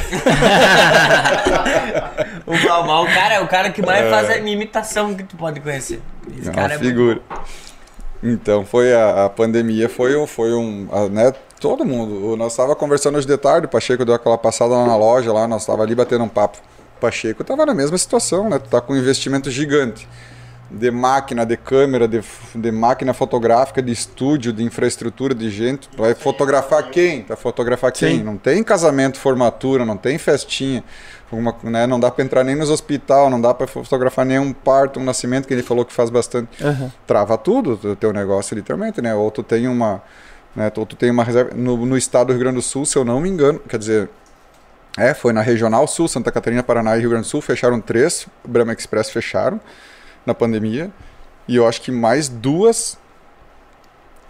o 2.45 2.85
Mal, 2.85 3.03
o 3.03 3.07
cara 3.07 3.33
é 3.35 3.39
o 3.41 3.47
cara 3.47 3.69
que 3.71 3.81
mais 3.81 4.05
é. 4.05 4.09
faz 4.09 4.29
a 4.29 4.37
imitação 4.37 5.13
que 5.15 5.23
tu 5.23 5.35
pode 5.35 5.59
conhecer. 5.59 6.01
Esse 6.39 6.49
é 6.49 6.51
cara 6.53 6.75
uma 6.75 6.75
é 6.75 6.79
figura. 6.79 7.21
Então, 8.21 8.65
foi 8.65 8.93
a, 8.93 9.25
a 9.25 9.29
pandemia, 9.29 9.89
foi, 9.89 10.25
foi 10.27 10.53
um. 10.53 10.87
A, 10.91 11.09
né, 11.09 11.33
todo 11.63 11.85
mundo. 11.85 12.35
Nós 12.35 12.51
estava 12.51 12.75
conversando 12.75 13.17
hoje 13.17 13.25
de 13.25 13.37
tarde, 13.37 13.67
o 13.67 13.69
Pacheco 13.69 14.03
deu 14.03 14.13
aquela 14.13 14.37
passada 14.37 14.73
lá 14.73 14.85
na 14.85 14.97
loja, 14.97 15.31
lá, 15.31 15.47
nós 15.47 15.61
estava 15.61 15.81
ali 15.81 15.95
batendo 15.95 16.25
um 16.25 16.27
papo. 16.27 16.57
O 16.97 16.99
Pacheco 16.99 17.41
estava 17.41 17.65
na 17.65 17.73
mesma 17.73 17.97
situação, 17.97 18.49
né? 18.49 18.59
Tu 18.59 18.69
tá 18.69 18.81
com 18.81 18.91
um 18.91 18.97
investimento 18.97 19.49
gigante 19.49 20.05
de 20.69 20.91
máquina, 20.91 21.45
de 21.45 21.55
câmera, 21.55 22.05
de, 22.05 22.21
de 22.55 22.71
máquina 22.71 23.13
fotográfica, 23.13 23.81
de 23.81 23.93
estúdio, 23.93 24.51
de 24.51 24.61
infraestrutura, 24.63 25.33
de 25.33 25.49
gente. 25.49 25.87
Vai 25.95 26.13
fotografar 26.15 26.89
quem? 26.89 27.23
Vai 27.23 27.37
fotografar 27.37 27.93
quem? 27.93 28.17
Sim. 28.17 28.23
Não 28.23 28.35
tem 28.35 28.61
casamento, 28.61 29.17
formatura, 29.17 29.85
não 29.85 29.95
tem 29.95 30.17
festinha. 30.17 30.83
Né, 31.63 31.87
não 31.87 31.99
dá 31.99 32.11
para 32.11 32.23
entrar 32.23 32.43
nem 32.43 32.55
nos 32.55 32.69
hospital, 32.69 33.29
não 33.29 33.39
dá 33.39 33.53
para 33.53 33.67
fotografar 33.67 34.25
nenhum 34.25 34.51
parto, 34.53 34.99
um 34.99 35.03
nascimento, 35.03 35.47
que 35.47 35.53
ele 35.53 35.63
falou 35.63 35.85
que 35.85 35.93
faz 35.93 36.09
bastante. 36.09 36.63
Uhum. 36.63 36.91
Trava 37.07 37.37
tudo 37.37 37.79
o 37.91 37.95
teu 37.95 38.11
negócio, 38.11 38.53
literalmente, 38.53 39.01
né? 39.01 39.15
Ou 39.15 39.31
tu 39.31 39.41
tem 39.41 39.67
uma, 39.67 40.01
né, 40.55 40.71
ou 40.75 40.85
tu 40.85 40.95
tem 40.95 41.11
uma 41.11 41.23
reserva 41.23 41.51
no, 41.55 41.85
no 41.85 41.97
estado 41.97 42.27
do 42.27 42.33
Rio 42.33 42.41
Grande 42.41 42.55
do 42.55 42.61
Sul, 42.61 42.85
se 42.85 42.97
eu 42.97 43.03
não 43.03 43.19
me 43.19 43.29
engano, 43.29 43.59
quer 43.59 43.77
dizer, 43.77 44.09
é, 44.97 45.13
foi 45.13 45.33
na 45.33 45.41
Regional 45.41 45.87
Sul, 45.87 46.07
Santa 46.07 46.31
Catarina, 46.31 46.61
Paraná 46.63 46.95
e 46.95 46.99
Rio 46.99 47.09
Grande 47.09 47.25
do 47.25 47.29
Sul, 47.29 47.41
fecharam 47.41 47.81
três, 47.81 48.27
Brahma 48.45 48.73
Express 48.73 49.09
fecharam 49.09 49.59
na 50.25 50.33
pandemia, 50.33 50.91
e 51.47 51.55
eu 51.55 51.67
acho 51.67 51.81
que 51.81 51.91
mais 51.91 52.29
duas 52.29 52.97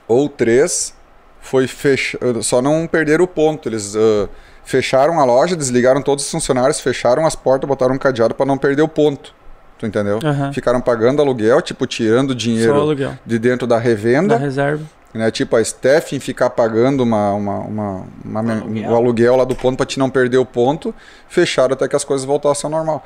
ou 0.08 0.30
três 0.30 0.96
foi 1.42 1.68
fechado, 1.68 2.42
só 2.42 2.62
não 2.62 2.88
perderam 2.88 3.26
o 3.26 3.28
ponto, 3.28 3.68
eles 3.68 3.96
uh, 3.96 4.30
Fecharam 4.66 5.20
a 5.20 5.26
loja, 5.26 5.56
desligaram 5.56 6.02
todos 6.02 6.24
os 6.24 6.32
funcionários, 6.32 6.80
fecharam 6.80 7.26
as 7.26 7.36
portas, 7.36 7.68
botaram 7.68 7.96
um 7.96 7.98
cadeado 7.98 8.34
para 8.34 8.46
não 8.46 8.58
perder 8.58 8.82
o 8.82 8.88
ponto. 8.88 9.36
Tu 9.78 9.86
entendeu? 9.86 10.20
Aham. 10.24 10.54
Ficaram 10.54 10.80
pagando 10.80 11.22
aluguel, 11.22 11.62
tipo, 11.62 11.86
tirando 11.86 12.34
dinheiro 12.34 12.96
de 13.26 13.40
dentro 13.40 13.68
da 13.68 13.76
Da 13.76 13.82
revenda, 13.82 14.38
reserva. 14.38 14.86
Né? 15.14 15.30
Tipo, 15.32 15.56
a 15.56 15.64
Stephen 15.64 16.20
ficar 16.20 16.50
pagando 16.52 17.04
uma, 17.04 17.34
uma, 17.34 17.60
uma, 17.60 18.06
uma- 18.26 18.54
aluguel. 18.62 18.92
o 18.92 18.96
aluguel 18.96 19.36
lá 19.36 19.44
do 19.44 19.56
ponto 19.56 19.78
para 19.78 19.86
te 19.86 20.00
não 20.00 20.10
perder 20.10 20.38
o 20.38 20.46
ponto, 20.46 20.94
fecharam 21.28 21.74
até 21.74 21.88
que 21.88 21.96
as 21.96 22.04
coisas 22.04 22.26
voltassem 22.26 22.66
ao 22.68 22.72
normal. 22.72 23.04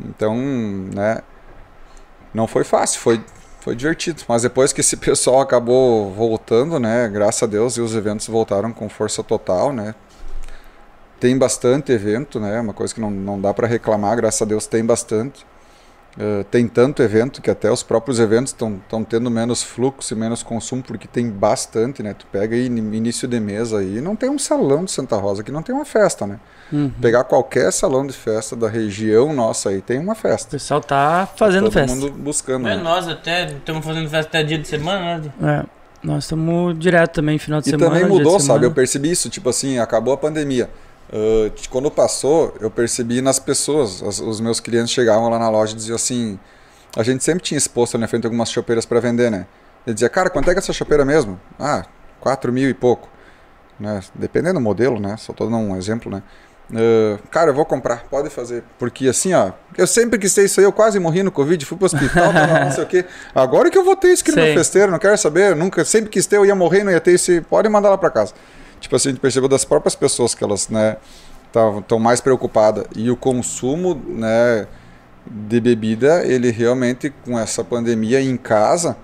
Então, 0.00 0.34
né? 0.36 1.18
Não 2.34 2.46
foi 2.46 2.64
fácil, 2.64 3.00
foi, 3.00 3.22
foi 3.60 3.76
divertido. 3.76 4.22
Mas 4.26 4.42
depois 4.42 4.72
que 4.72 4.80
esse 4.80 4.96
pessoal 4.98 5.40
acabou 5.40 6.10
voltando, 6.12 6.78
né? 6.78 7.08
Graças 7.08 7.42
a 7.42 7.46
Deus, 7.46 7.76
e 7.76 7.80
os 7.80 7.94
eventos 7.94 8.26
voltaram 8.26 8.72
com 8.72 8.88
força 8.88 9.22
total, 9.22 9.72
né? 9.72 9.94
Tem 11.20 11.38
bastante 11.38 11.92
evento, 11.92 12.40
né? 12.40 12.58
Uma 12.60 12.72
coisa 12.72 12.92
que 12.92 13.00
não, 13.00 13.10
não 13.10 13.40
dá 13.40 13.54
para 13.54 13.66
reclamar, 13.68 14.16
graças 14.16 14.42
a 14.42 14.44
Deus 14.44 14.66
tem 14.66 14.84
bastante. 14.84 15.46
Eh, 16.18 16.44
tem 16.50 16.68
tanto 16.68 17.02
evento 17.02 17.40
que 17.40 17.50
até 17.50 17.70
os 17.72 17.82
próprios 17.82 18.20
eventos 18.20 18.52
estão 18.52 19.02
tendo 19.02 19.30
menos 19.30 19.62
fluxo 19.62 20.12
e 20.12 20.16
menos 20.16 20.42
consumo, 20.42 20.82
porque 20.82 21.08
tem 21.08 21.30
bastante, 21.30 22.02
né? 22.02 22.12
Tu 22.12 22.26
pega 22.26 22.54
aí 22.54 22.68
no 22.68 22.94
início 22.94 23.26
de 23.26 23.40
mês 23.40 23.72
aí, 23.72 23.98
não 23.98 24.14
tem 24.14 24.28
um 24.28 24.38
salão 24.38 24.84
de 24.84 24.90
Santa 24.90 25.16
Rosa 25.16 25.42
que 25.42 25.50
não 25.50 25.62
tem 25.62 25.74
uma 25.74 25.86
festa, 25.86 26.26
né? 26.26 26.38
Uhum. 26.70 26.90
Pegar 27.00 27.24
qualquer 27.24 27.72
salão 27.72 28.06
de 28.06 28.12
festa 28.12 28.54
da 28.54 28.68
região 28.68 29.32
nossa 29.32 29.70
aí, 29.70 29.80
tem 29.80 29.98
uma 29.98 30.12
O 30.12 30.16
festa. 30.16 30.50
pessoal 30.50 30.82
tá 30.82 31.26
fazendo 31.34 31.64
Todo 31.64 31.72
festa. 31.72 31.96
mundo 31.96 32.12
buscando. 32.12 32.68
É, 32.68 32.76
né? 32.76 32.82
nós 32.82 33.08
até 33.08 33.46
estamos 33.46 33.82
fazendo 33.82 34.08
festa 34.10 34.28
até 34.38 34.42
dia 34.44 34.58
de 34.58 34.68
semana, 34.68 35.16
né? 35.18 35.32
É. 35.66 35.82
Nós 36.06 36.24
estamos 36.24 36.78
direto 36.78 37.14
também, 37.14 37.38
final 37.38 37.60
de 37.62 37.68
E 37.68 37.70
semana. 37.70 37.86
também 37.90 38.00
dia 38.06 38.10
de 38.12 38.18
mudou, 38.18 38.32
sabe? 38.32 38.44
semana. 38.44 38.64
Eu 38.66 38.72
percebi 38.72 39.10
isso, 39.10 39.30
tipo 39.30 39.48
assim, 39.48 39.78
acabou 39.78 40.12
a 40.12 40.16
pandemia. 40.18 40.68
T- 41.50 41.68
quando 41.68 41.90
passou, 41.90 42.54
eu 42.60 42.70
percebi 42.70 43.20
nas 43.20 43.38
pessoas. 43.38 44.02
As- 44.02 44.20
os 44.20 44.40
meus 44.40 44.60
clientes 44.60 44.90
chegavam 44.90 45.28
lá 45.28 45.38
na 45.38 45.50
loja 45.50 45.74
e 45.74 45.76
diziam 45.76 45.96
assim: 45.96 46.38
a 46.96 47.02
gente 47.02 47.22
sempre 47.22 47.42
tinha 47.42 47.58
exposto 47.58 47.94
ali 47.96 48.02
na 48.02 48.08
frente 48.08 48.24
algumas 48.26 48.50
chopeiras 48.50 48.86
para 48.86 48.98
vender, 49.00 49.30
né? 49.30 49.46
Ele 49.86 49.94
dizia, 49.94 50.08
cara, 50.08 50.30
quanto 50.30 50.48
é 50.48 50.52
que 50.54 50.58
é 50.58 50.62
essa 50.62 50.72
chopeira 50.72 51.04
mesmo? 51.04 51.38
Ah, 51.58 51.84
4 52.20 52.52
mil 52.52 52.68
e 52.70 52.74
pouco. 52.74 53.08
Né? 53.80 54.00
Dependendo 54.14 54.54
do 54.54 54.60
modelo, 54.60 55.00
né? 55.00 55.16
Só 55.18 55.32
tô 55.32 55.44
dando 55.44 55.56
um 55.56 55.76
exemplo, 55.76 56.10
né? 56.10 56.22
Ah, 56.74 57.18
cara, 57.30 57.50
eu 57.50 57.54
vou 57.54 57.64
comprar, 57.66 58.04
pode 58.08 58.30
fazer. 58.30 58.62
Porque 58.78 59.08
assim, 59.08 59.34
ó, 59.34 59.50
eu 59.76 59.86
sempre 59.86 60.18
quis 60.18 60.32
ter 60.32 60.44
isso 60.44 60.60
aí, 60.60 60.64
eu 60.64 60.72
quase 60.72 60.98
morri 61.00 61.22
no 61.22 61.32
Covid, 61.32 61.64
fui 61.66 61.76
pro 61.76 61.86
hospital, 61.86 62.32
tal, 62.32 62.64
não 62.64 62.70
sei 62.70 62.84
o 62.84 62.86
quê. 62.86 63.04
Agora 63.34 63.68
que 63.70 63.76
eu 63.76 63.84
vou 63.84 63.96
ter 63.96 64.08
isso 64.12 64.22
aqui 64.22 64.30
no 64.30 64.36
meu 64.36 64.54
festeiro, 64.54 64.90
não 64.92 64.98
quero 64.98 65.18
saber, 65.18 65.54
nunca, 65.56 65.84
sempre 65.84 66.08
quis 66.10 66.26
ter, 66.26 66.36
eu 66.36 66.46
ia 66.46 66.54
morrer, 66.54 66.84
não 66.84 66.92
ia 66.92 67.00
ter 67.00 67.12
isso, 67.14 67.30
pode 67.50 67.68
mandar 67.68 67.90
lá 67.90 67.98
pra 67.98 68.08
casa. 68.08 68.32
Tipo 68.82 68.96
assim, 68.96 69.08
a 69.08 69.12
gente 69.12 69.20
percebeu 69.20 69.48
das 69.48 69.64
próprias 69.64 69.94
pessoas 69.94 70.34
que 70.34 70.42
elas, 70.42 70.68
né, 70.68 70.96
estão 71.80 71.98
mais 71.98 72.20
preocupadas. 72.20 72.84
E 72.96 73.10
o 73.10 73.16
consumo, 73.16 73.94
né, 73.94 74.66
de 75.24 75.60
bebida, 75.60 76.26
ele 76.26 76.50
realmente, 76.50 77.10
com 77.24 77.38
essa 77.38 77.62
pandemia 77.62 78.20
em 78.20 78.36
casa, 78.36 78.96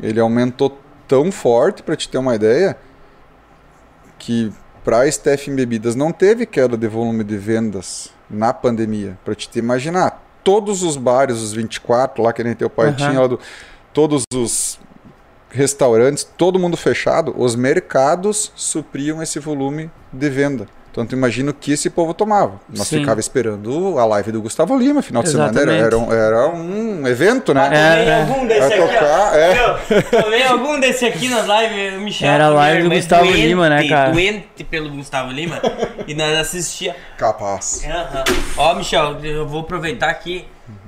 ele 0.00 0.20
aumentou 0.20 0.78
tão 1.08 1.32
forte, 1.32 1.82
para 1.82 1.96
te 1.96 2.08
ter 2.08 2.18
uma 2.18 2.34
ideia, 2.34 2.76
que 4.18 4.52
para 4.84 5.00
a 5.00 5.10
Stephen 5.10 5.54
Bebidas 5.54 5.94
não 5.94 6.12
teve 6.12 6.44
queda 6.44 6.76
de 6.76 6.86
volume 6.86 7.24
de 7.24 7.38
vendas 7.38 8.10
na 8.28 8.52
pandemia. 8.52 9.18
Para 9.24 9.34
te 9.34 9.58
imaginar, 9.58 10.22
todos 10.42 10.82
os 10.82 10.96
bares, 10.96 11.38
os 11.38 11.52
24 11.54 12.22
lá 12.22 12.32
que 12.32 12.44
nem 12.44 12.54
teu 12.54 12.68
pai 12.68 12.88
Aham. 12.88 12.96
tinha, 12.96 13.28
do, 13.28 13.40
todos 13.92 14.24
os 14.34 14.78
restaurantes, 15.54 16.24
todo 16.36 16.58
mundo 16.58 16.76
fechado, 16.76 17.32
os 17.38 17.54
mercados 17.54 18.52
supriam 18.56 19.22
esse 19.22 19.38
volume 19.38 19.90
de 20.12 20.28
venda. 20.28 20.66
Então 20.90 21.04
tu 21.04 21.12
imagina 21.16 21.50
o 21.50 21.54
que 21.54 21.72
esse 21.72 21.90
povo 21.90 22.14
tomava. 22.14 22.60
Nós 22.68 22.86
Sim. 22.86 23.00
ficava 23.00 23.18
esperando 23.18 23.98
a 23.98 24.04
live 24.04 24.30
do 24.30 24.40
Gustavo 24.40 24.78
Lima, 24.78 25.02
final 25.02 25.24
de 25.24 25.30
semana. 25.30 25.60
Era, 25.60 25.72
era, 25.72 25.98
um, 25.98 26.12
era 26.12 26.48
um 26.50 27.04
evento, 27.08 27.52
né? 27.52 27.64
Tomei 27.64 27.78
É, 27.80 28.20
algum 28.20 28.46
desse 28.46 28.72
aqui, 28.74 28.76
tocar, 28.94 29.36
é. 29.36 29.54
Meu, 29.54 30.22
Tomei 30.22 30.42
algum 30.44 30.78
desse 30.78 31.04
aqui 31.04 31.28
nas 31.28 31.46
lives, 31.46 32.00
Michel. 32.00 32.30
Era 32.30 32.46
a 32.46 32.50
live 32.50 32.82
do 32.84 32.90
Gustavo 32.94 33.28
Lima, 33.28 33.68
né, 33.68 33.88
cara? 33.88 34.12
Doente 34.12 34.62
pelo 34.70 34.88
Gustavo 34.90 35.32
Lima. 35.32 35.60
e 36.06 36.14
nós 36.14 36.38
assistia. 36.38 36.94
Capaz. 37.18 37.82
Ó, 38.56 38.74
Michel, 38.76 39.18
eu 39.24 39.48
vou 39.48 39.62
aproveitar 39.62 40.10
aqui 40.10 40.46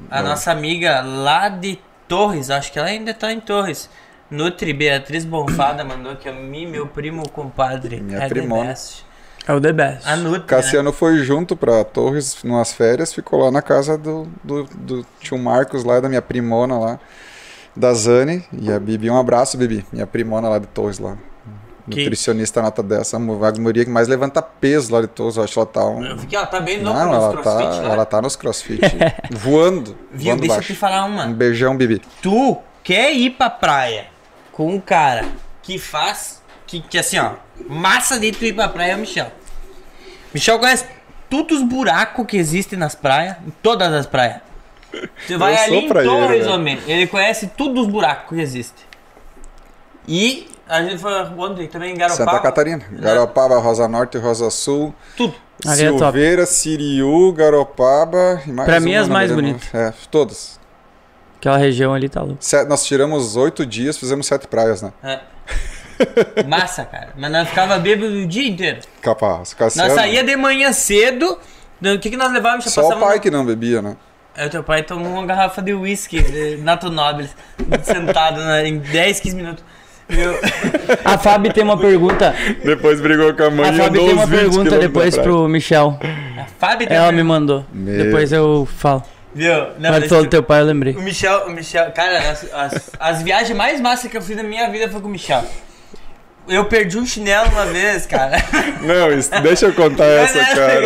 a 0.09 0.22
nossa 0.22 0.52
amiga 0.52 1.01
lá 1.01 1.48
de 1.48 1.80
Torres, 2.06 2.48
acho 2.48 2.70
que 2.72 2.78
ela 2.78 2.86
ainda 2.86 3.12
tá 3.12 3.32
em 3.32 3.40
Torres. 3.40 3.90
Nutri 4.31 4.73
Beatriz 4.73 5.24
Bonfada 5.24 5.85
mandou 5.85 6.12
aqui 6.12 6.28
a 6.28 6.32
mim, 6.32 6.66
meu 6.66 6.86
primo 6.86 7.28
compadre. 7.28 8.01
Minha 8.01 8.19
é 8.19 8.20
the 8.23 8.28
primona. 8.28 8.65
best. 8.70 9.05
É 9.48 9.53
o 9.53 9.61
The 9.61 9.73
Best. 9.73 10.09
A 10.09 10.16
Nutri. 10.16 10.43
Cassiano 10.43 10.93
foi 10.93 11.19
junto 11.19 11.55
pra 11.55 11.85
Torres 11.85 12.43
numas 12.43 12.73
férias, 12.73 13.15
ficou 13.15 13.39
lá 13.44 13.51
na 13.53 13.62
casa 13.62 13.97
do, 13.97 14.27
do, 14.43 14.65
do 14.65 15.07
tio 15.20 15.39
Marcos 15.39 15.85
lá, 15.85 16.01
da 16.01 16.09
minha 16.09 16.20
primona 16.23 16.77
lá, 16.77 16.98
da 17.77 17.94
Zane. 17.94 18.44
E 18.53 18.73
a 18.73 18.81
Bibi, 18.81 19.09
um 19.09 19.16
abraço, 19.16 19.57
Bibi, 19.57 19.86
minha 19.93 20.05
primona 20.07 20.48
lá 20.48 20.59
de 20.59 20.66
Torres 20.66 20.98
lá. 20.98 21.16
Que- 21.89 22.01
Nutricionista 22.01 22.61
nota 22.61 22.82
dessa, 22.82 23.16
a 23.16 23.51
guria 23.53 23.85
que 23.85 23.90
mais 23.93 24.09
levanta 24.09 24.43
peso 24.43 24.93
lá 24.93 25.01
de 25.01 25.07
Torres, 25.07 25.36
eu 25.36 25.44
acho 25.44 25.53
que 25.53 25.59
ela 25.61 25.66
tá 25.66 25.85
um... 25.85 26.01
né? 26.01 26.11
Eu 26.11 26.19
fiquei, 26.19 26.36
ela 26.36 26.47
tá 26.48 26.59
bem 26.59 26.82
louca 26.82 26.98
Não, 26.98 27.12
nos 27.12 27.23
ela 27.35 27.43
tá, 27.44 27.55
lá. 27.55 27.93
ela 27.93 28.05
tá 28.05 28.20
nos 28.20 28.35
crossfit, 28.35 28.81
voando, 29.31 29.97
Viu? 30.11 30.27
voando 30.31 30.40
Deixa 30.40 30.55
eu 30.55 30.57
baixo. 30.57 30.73
te 30.73 30.74
falar 30.74 31.05
uma. 31.05 31.24
Um 31.27 31.32
beijão, 31.32 31.77
Bibi. 31.77 32.03
Tu 32.20 32.59
quer 32.82 33.12
ir 33.12 33.31
pra 33.31 33.48
praia 33.48 34.07
com 34.57 34.74
um 34.74 34.81
cara 34.81 35.27
que 35.62 35.78
faz. 35.78 36.43
Que, 36.66 36.81
que 36.81 36.99
assim, 36.99 37.19
ó. 37.19 37.33
Massa 37.69 38.19
de 38.19 38.33
tu 38.33 38.45
ir 38.45 38.55
pra 38.55 38.69
praia 38.69 38.93
é 38.93 38.97
o 38.97 38.99
Michel. 38.99 39.31
Michel 40.33 40.59
conhece 40.59 40.87
todos 41.28 41.59
os 41.59 41.62
buracos 41.62 42.27
que 42.27 42.39
existem 42.39 42.78
nas 42.78 42.95
praias, 42.95 43.37
em 43.47 43.51
todas 43.62 43.93
as 43.93 44.07
praias. 44.07 44.41
Você 45.27 45.37
vai 45.37 45.55
ali 45.57 45.77
em 45.77 45.89
Torres, 45.89 46.47
né? 46.47 46.53
homem. 46.53 46.81
Ele 46.87 47.07
conhece 47.07 47.49
todos 47.49 47.85
os 47.85 47.93
buracos 47.93 48.35
que 48.35 48.43
existem. 48.43 48.85
E 50.09 50.49
a 50.66 50.83
gente 50.83 50.99
foi 50.99 51.12
ontem 51.12 51.69
também 51.69 51.93
em 51.93 51.99
Garopaba. 51.99 52.31
Santa 52.31 52.43
Catarina. 52.43 52.85
Garopaba, 52.93 53.59
Rosa 53.59 53.87
Norte, 53.87 54.16
Rosa 54.16 54.51
Sul. 54.51 54.95
Tudo. 55.16 55.35
Ali 55.66 55.85
é. 55.85 55.99
Silveira, 55.99 56.47
Siriu, 56.47 57.33
Garopaba 57.33 58.43
e 58.47 58.53
mais 58.53 58.69
Pra 58.69 58.81
mim, 58.81 58.95
as 58.95 59.09
mais 59.09 59.31
bonitas. 59.31 59.74
É, 59.74 59.93
todas. 60.11 60.59
Aquela 61.47 61.59
região 61.59 61.94
ali 61.94 62.09
tá 62.09 62.23
louco. 62.23 62.39
Sete- 62.40 62.68
nós 62.68 62.85
tiramos 62.85 63.36
oito 63.36 63.64
dias, 63.64 63.97
fizemos 63.97 64.27
sete 64.27 64.48
praias, 64.48 64.82
né? 64.82 64.93
É. 65.05 65.20
Massa, 66.44 66.85
cara. 66.85 67.10
Mas 67.16 67.31
nós 67.31 67.48
ficava 67.48 67.78
bêbado 67.78 68.12
o 68.12 68.27
dia 68.27 68.48
inteiro. 68.48 68.81
Capaz. 69.01 69.55
Nós 69.77 69.93
saía 69.93 70.24
de 70.24 70.35
manhã 70.36 70.73
cedo. 70.73 71.39
O 71.81 71.98
que, 72.01 72.10
que 72.10 72.16
nós 72.16 72.32
levávamos? 72.32 72.64
Só 72.64 72.89
o 72.89 72.98
pai 72.98 73.14
no- 73.16 73.20
que 73.20 73.31
não 73.31 73.47
bebia, 73.47 73.81
né? 73.81 73.97
Aí 74.36 74.48
o 74.48 74.51
teu 74.51 74.64
pai 74.64 74.82
tomou 74.82 75.12
uma 75.12 75.24
garrafa 75.24 75.62
de 75.62 75.73
whisky 75.73 76.20
de 76.20 76.56
Nato 76.56 76.90
Nobles, 76.90 77.31
sentado 77.85 78.40
na- 78.40 78.64
em 78.64 78.78
10, 78.78 79.20
15 79.20 79.36
minutos. 79.36 79.62
Meu, 80.09 80.39
A 81.05 81.16
Fábio 81.16 81.52
tem 81.52 81.62
uma 81.62 81.78
pergunta. 81.78 82.35
Depois 82.64 83.01
brigou 83.01 83.32
com 83.35 83.43
a 83.44 83.51
mãe 83.51 83.70
A 83.70 83.73
Fábio 83.73 84.05
tem 84.05 84.12
uma 84.12 84.27
pergunta 84.28 84.78
depois 84.78 85.16
pro 85.16 85.48
Michel. 85.48 85.98
a 86.39 86.44
Fábio 86.59 86.86
tem 86.89 86.97
Ela 86.97 87.06
uma 87.06 87.12
me 87.12 87.23
mandou. 87.23 87.64
Meu. 87.73 88.05
Depois 88.05 88.32
eu 88.32 88.66
falo. 88.77 89.02
Viu? 89.37 89.53
Não, 89.79 89.91
Mas 89.91 90.09
falou 90.09 90.25
do 90.25 90.29
tu- 90.29 90.31
teu 90.31 90.43
pai, 90.43 90.63
eu 90.63 90.65
lembrei. 90.65 90.95
o 90.95 91.03
Michel, 91.03 91.47
o 91.47 91.51
Michel, 91.51 91.93
cara, 91.93 92.31
as, 92.31 92.47
as, 92.55 92.91
as 92.99 93.23
viagens 93.23 93.55
mais 93.55 93.79
massas 93.83 94.11
que 94.11 94.17
eu 94.17 94.23
fiz 94.23 94.35
na 94.35 94.43
minha 94.43 94.71
vida 94.71 94.89
foi 94.89 94.99
com 95.03 95.09
o 95.09 95.11
Michel. 95.11 95.45
Eu 96.49 96.65
perdi 96.67 96.97
um 96.97 97.05
chinelo 97.05 97.51
uma 97.51 97.67
vez, 97.67 98.07
cara. 98.07 98.37
Não, 98.81 99.13
isso, 99.13 99.31
deixa 99.43 99.67
eu 99.67 99.75
contar 99.75 100.05
essa, 100.07 100.39
cara. 100.55 100.81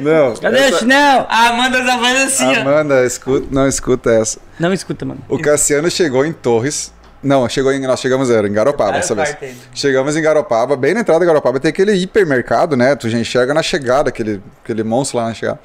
Não. 0.00 0.34
Cadê 0.34 0.56
o 0.56 0.60
essa- 0.64 0.78
chinelo? 0.80 1.26
A 1.28 1.48
Amanda 1.50 1.84
tá 1.84 1.98
fazendo 1.98 2.26
assim, 2.26 2.44
ó. 2.46 2.60
Amanda, 2.62 3.04
escuta, 3.04 3.46
não 3.50 3.68
escuta 3.68 4.10
essa. 4.10 4.40
Não 4.58 4.72
escuta, 4.72 5.04
mano. 5.04 5.20
O 5.28 5.38
Cassiano 5.38 5.88
chegou 5.90 6.24
em 6.24 6.32
Torres. 6.32 6.92
Não, 7.22 7.48
chegou 7.48 7.72
em, 7.72 7.80
nós 7.86 8.00
chegamos 8.00 8.30
era, 8.30 8.48
em 8.48 8.52
Garopaba 8.52 8.92
dessa 8.92 9.14
vez. 9.14 9.36
Chegamos 9.74 10.16
em 10.16 10.22
Garopaba, 10.22 10.76
bem 10.76 10.94
na 10.94 11.00
entrada 11.00 11.20
de 11.20 11.26
Garopaba 11.26 11.58
tem 11.60 11.68
aquele 11.70 11.92
hipermercado, 11.92 12.76
né? 12.76 12.94
Tu 12.96 13.08
já 13.10 13.18
enxerga 13.18 13.52
na 13.54 13.62
chegada, 13.62 14.08
aquele, 14.10 14.40
aquele 14.64 14.82
monstro 14.82 15.18
lá 15.18 15.26
na 15.26 15.34
chegada. 15.34 15.58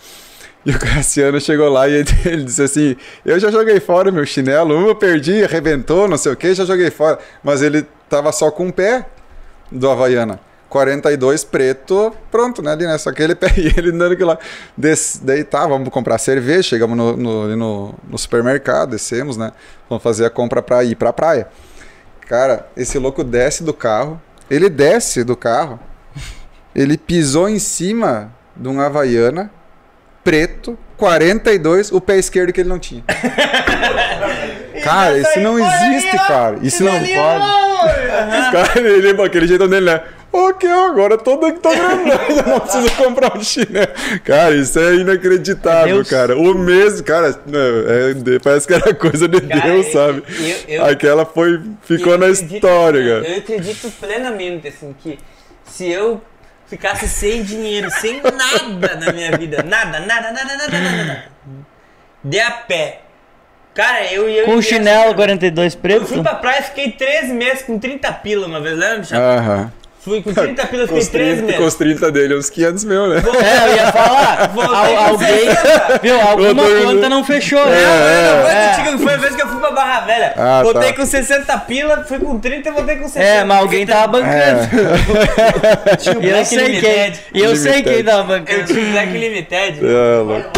E 0.66 0.72
o 0.72 0.80
Cassiano 0.80 1.40
chegou 1.42 1.70
lá 1.70 1.88
e 1.88 2.04
ele, 2.26 2.44
disse 2.46 2.62
assim: 2.62 2.96
Eu 3.26 3.40
já 3.40 3.50
joguei 3.50 3.80
fora 3.80 4.12
meu 4.12 4.26
chinelo, 4.26 4.76
um 4.76 4.88
eu 4.88 4.96
perdi, 4.96 5.44
arrebentou, 5.44 6.08
não 6.08 6.18
sei 6.18 6.32
o 6.32 6.36
que, 6.36 6.54
já 6.54 6.66
joguei 6.66 6.92
fora. 6.92 7.20
Mas 7.44 7.62
ele 7.62 7.86
tava 8.08 8.32
só 8.32 8.52
com 8.52 8.68
o 8.68 8.74
pé 8.74 9.06
do 9.72 9.90
Havaiana. 9.90 10.40
42 10.70 11.44
preto, 11.44 12.16
pronto, 12.32 12.62
né? 12.62 12.72
Ali, 12.72 12.86
né? 12.86 12.98
Só 12.98 13.12
que 13.12 13.22
ele 13.22 13.36
pé 13.36 13.52
e 13.58 13.74
ele 13.78 13.90
andando 13.90 14.14
aqui 14.14 14.24
lá. 14.24 14.38
Des, 14.78 15.20
daí 15.22 15.44
tá, 15.44 15.68
vamos 15.68 15.90
comprar 15.90 16.18
cerveja, 16.18 16.64
chegamos 16.64 16.96
no, 16.96 17.18
no, 17.18 17.58
no, 17.58 17.96
no 18.08 18.18
supermercado, 18.18 18.92
descemos, 18.92 19.36
né? 19.36 19.52
Vamos 19.90 20.04
fazer 20.04 20.26
a 20.26 20.30
compra 20.30 20.62
pra 20.62 20.84
ir 20.84 20.96
pra 20.96 21.12
praia. 21.12 21.48
Cara, 22.28 22.70
esse 22.78 22.98
louco 22.98 23.24
desce 23.24 23.64
do 23.64 23.74
carro, 23.74 24.22
ele 24.50 24.70
desce 24.70 25.24
do 25.24 25.36
carro, 25.36 25.78
ele 26.74 26.98
pisou 26.98 27.50
em 27.50 27.60
cima 27.60 28.32
de 28.56 28.70
um 28.70 28.80
Havaiana 28.80 29.52
preto, 30.24 30.78
42, 30.98 31.92
o 31.92 32.00
pé 32.02 32.18
esquerdo 32.18 32.54
que 32.54 32.62
ele 32.62 32.70
não 32.70 32.80
tinha. 32.80 33.04
cara, 34.84 35.18
isso 35.18 35.40
não 35.40 35.58
existe, 35.60 36.18
cara. 36.28 36.58
Isso 36.62 36.84
não 36.84 36.92
pode. 36.94 37.12
Cara, 38.52 38.80
ele, 38.80 39.22
aquele 39.24 39.48
jeitão 39.48 39.68
dele, 39.68 39.86
né? 39.86 40.02
Ok, 40.34 40.70
agora 40.70 41.18
tô, 41.18 41.36
tô 41.38 41.72
grandão, 41.72 42.18
não 42.48 42.60
preciso 42.62 42.90
comprar 42.96 43.36
um 43.38 43.44
chinelo. 43.44 43.88
Cara, 44.24 44.56
isso 44.56 44.80
é 44.80 44.96
inacreditável, 44.96 45.96
Deus. 45.96 46.10
cara. 46.10 46.38
O 46.38 46.54
mês, 46.58 47.02
cara, 47.02 47.38
não, 47.46 47.60
é, 47.60 48.14
de- 48.14 48.40
parece 48.40 48.66
que 48.66 48.74
era 48.74 48.94
coisa 48.96 49.28
de 49.28 49.42
Cara, 49.42 49.62
Deus, 49.62 49.88
eu- 49.88 49.92
sabe? 49.92 50.24
eu- 50.70 50.76
eu- 50.76 50.86
Aquela 50.86 51.26
foi, 51.26 51.60
ficou 51.84 52.18
na 52.18 52.28
acredito- 52.28 52.54
história, 52.56 53.02
cara. 53.02 53.28
Eu 53.34 53.38
acredito 53.40 53.92
plenamente, 54.00 54.70
assim, 54.70 54.96
que 55.04 55.20
se 55.66 55.90
eu 55.90 56.22
ficasse 56.72 57.06
sem 57.06 57.44
dinheiro, 57.44 57.92
sem 57.92 58.22
nada 58.22 58.96
na 58.96 59.12
minha 59.12 59.38
vida, 59.38 59.62
nada, 59.62 60.00
nada, 60.00 60.32
nada, 60.32 60.56
nada, 60.56 60.68
nada, 60.70 61.04
nada, 61.04 61.26
de 62.24 62.40
a 62.40 62.50
pé, 62.50 63.02
cara, 63.74 64.06
eu 64.06 64.30
ia... 64.30 64.46
Com 64.46 64.54
eu 64.54 64.62
chinelo 64.62 65.14
42 65.14 65.74
Eu 65.76 65.82
preto. 65.82 66.06
fui 66.06 66.24
pra 66.24 66.36
praia, 66.36 66.64
fiquei 66.64 66.94
três 66.94 67.30
meses 67.30 67.64
com 67.64 67.78
30 67.78 68.10
pila 68.14 68.48
uma 68.48 68.62
vez, 68.62 68.78
lembra? 68.78 69.18
Aham. 69.18 69.72
Fui 70.04 70.20
com 70.24 70.34
30 70.34 70.66
pila, 70.66 70.88
Com 70.88 70.96
os, 70.98 71.06
fiquei 71.06 71.20
três 71.22 71.38
30, 71.38 71.54
com 71.54 71.60
os 71.60 71.78
meses. 71.78 71.78
30 72.00 72.12
dele, 72.12 72.36
uns 72.36 72.50
500 72.50 72.84
mil, 72.86 73.08
né? 73.08 73.22
É, 73.22 73.70
eu 73.72 73.76
ia 73.76 73.92
falar. 73.92 74.48
Voltei 74.54 74.96
Al- 74.96 75.06
alguém. 75.10 75.28
60. 75.52 76.00
Viu, 76.02 76.20
alguma 76.22 76.64
tô- 76.64 76.82
conta 76.88 77.10
não 77.10 77.24
fechou, 77.24 77.64
né? 77.68 77.78
Foi 78.42 78.52
É. 78.52 78.76
contigo, 78.78 79.04
foi 79.04 79.14
a 79.14 79.18
vez 79.18 79.36
que 79.36 79.42
eu 79.44 79.48
fui 79.48 79.60
pra 79.60 79.72
Barra 79.72 80.00
Velha. 80.02 80.34
Ah, 80.36 80.64
voltei 80.64 80.90
tá. 80.92 80.96
com 80.96 81.06
60 81.06 81.58
pila, 81.60 82.04
fui 82.08 82.18
com 82.18 82.40
30 82.40 82.70
e 82.70 82.72
voltei 82.72 82.96
com 82.96 83.08
60. 83.08 83.24
É, 83.24 83.44
mas 83.44 83.58
alguém 83.60 83.86
tava 83.86 84.08
bancando. 84.08 84.32
É. 85.92 85.96
Tinha 85.98 86.18
o 86.18 86.24
E 86.24 86.26
eu 86.26 86.32
Black 86.32 86.46
sei 86.48 86.58
quem. 86.58 86.68
Limited. 86.82 87.20
E 87.34 87.40
eu 87.44 87.56
sei 87.56 87.84
quem 87.84 88.04
tava 88.04 88.22
Eu 88.22 88.40
bancando. 88.40 88.66
tinha 88.66 88.88
o 88.88 88.92
Black 88.92 89.12
Limited. 89.18 89.80
É, 89.86 90.18
louco. 90.22 90.50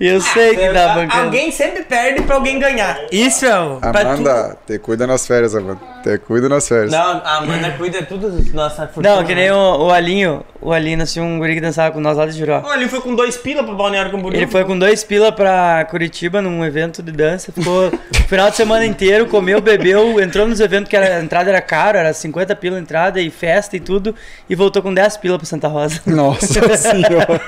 E 0.00 0.08
eu 0.08 0.20
sei 0.20 0.56
quem 0.56 0.72
tava 0.72 0.90
A- 0.90 0.94
bancando. 0.96 1.22
Alguém 1.24 1.52
sempre 1.52 1.82
perde 1.84 2.22
pra 2.22 2.34
alguém 2.34 2.58
ganhar. 2.58 2.98
Isso 3.12 3.46
é 3.46 3.56
o. 3.60 3.78
Amanda, 3.80 4.56
te 4.66 4.76
cuida 4.80 5.06
nas 5.06 5.24
férias, 5.24 5.54
Amanda. 5.54 5.80
Te 6.02 6.18
cuida 6.18 6.48
nas 6.48 6.66
férias. 6.66 6.90
tu- 6.90 6.96
Não, 6.96 7.22
a 7.24 7.36
Amanda 7.38 7.70
cuida 7.78 8.02
tudo 8.02 8.28
da 8.30 8.52
nossa 8.54 8.87
Não, 8.96 9.24
que 9.24 9.34
nem 9.34 9.50
o, 9.50 9.86
o 9.86 9.90
Alinho. 9.90 10.44
O 10.60 10.72
Alinho, 10.72 11.02
assim, 11.02 11.20
um 11.20 11.38
guri 11.38 11.54
que 11.54 11.60
dançava 11.60 11.92
com 11.92 12.00
nós 12.00 12.16
lá 12.16 12.26
de 12.26 12.32
Juró. 12.32 12.62
Olha, 12.64 12.80
ele 12.80 12.88
foi 12.88 13.00
com 13.00 13.14
dois 13.14 13.36
pila 13.36 13.62
pro 13.62 13.76
Balneário 13.76 14.10
Camboriú. 14.10 14.36
Ele 14.36 14.46
foi 14.50 14.64
com 14.64 14.76
dois 14.76 15.04
pila 15.04 15.30
pra 15.30 15.86
Curitiba 15.88 16.42
num 16.42 16.64
evento 16.64 17.02
de 17.02 17.12
dança, 17.12 17.52
ficou 17.52 17.88
o 17.88 17.92
final 18.28 18.50
de 18.50 18.56
semana 18.56 18.84
inteiro, 18.84 19.26
comeu, 19.26 19.60
bebeu, 19.60 20.20
entrou 20.20 20.48
nos 20.48 20.58
eventos 20.58 20.88
que 20.88 20.96
era, 20.96 21.18
a 21.18 21.22
entrada 21.22 21.48
era 21.48 21.60
caro, 21.60 21.96
era 21.96 22.12
50 22.12 22.56
pila 22.56 22.76
a 22.76 22.80
entrada 22.80 23.20
e 23.20 23.30
festa 23.30 23.76
e 23.76 23.80
tudo, 23.80 24.14
e 24.50 24.54
voltou 24.54 24.82
com 24.82 24.92
10 24.92 25.16
pila 25.18 25.38
pra 25.38 25.46
Santa 25.46 25.68
Rosa. 25.68 26.00
Nossa 26.04 26.46
senhora. 26.76 27.40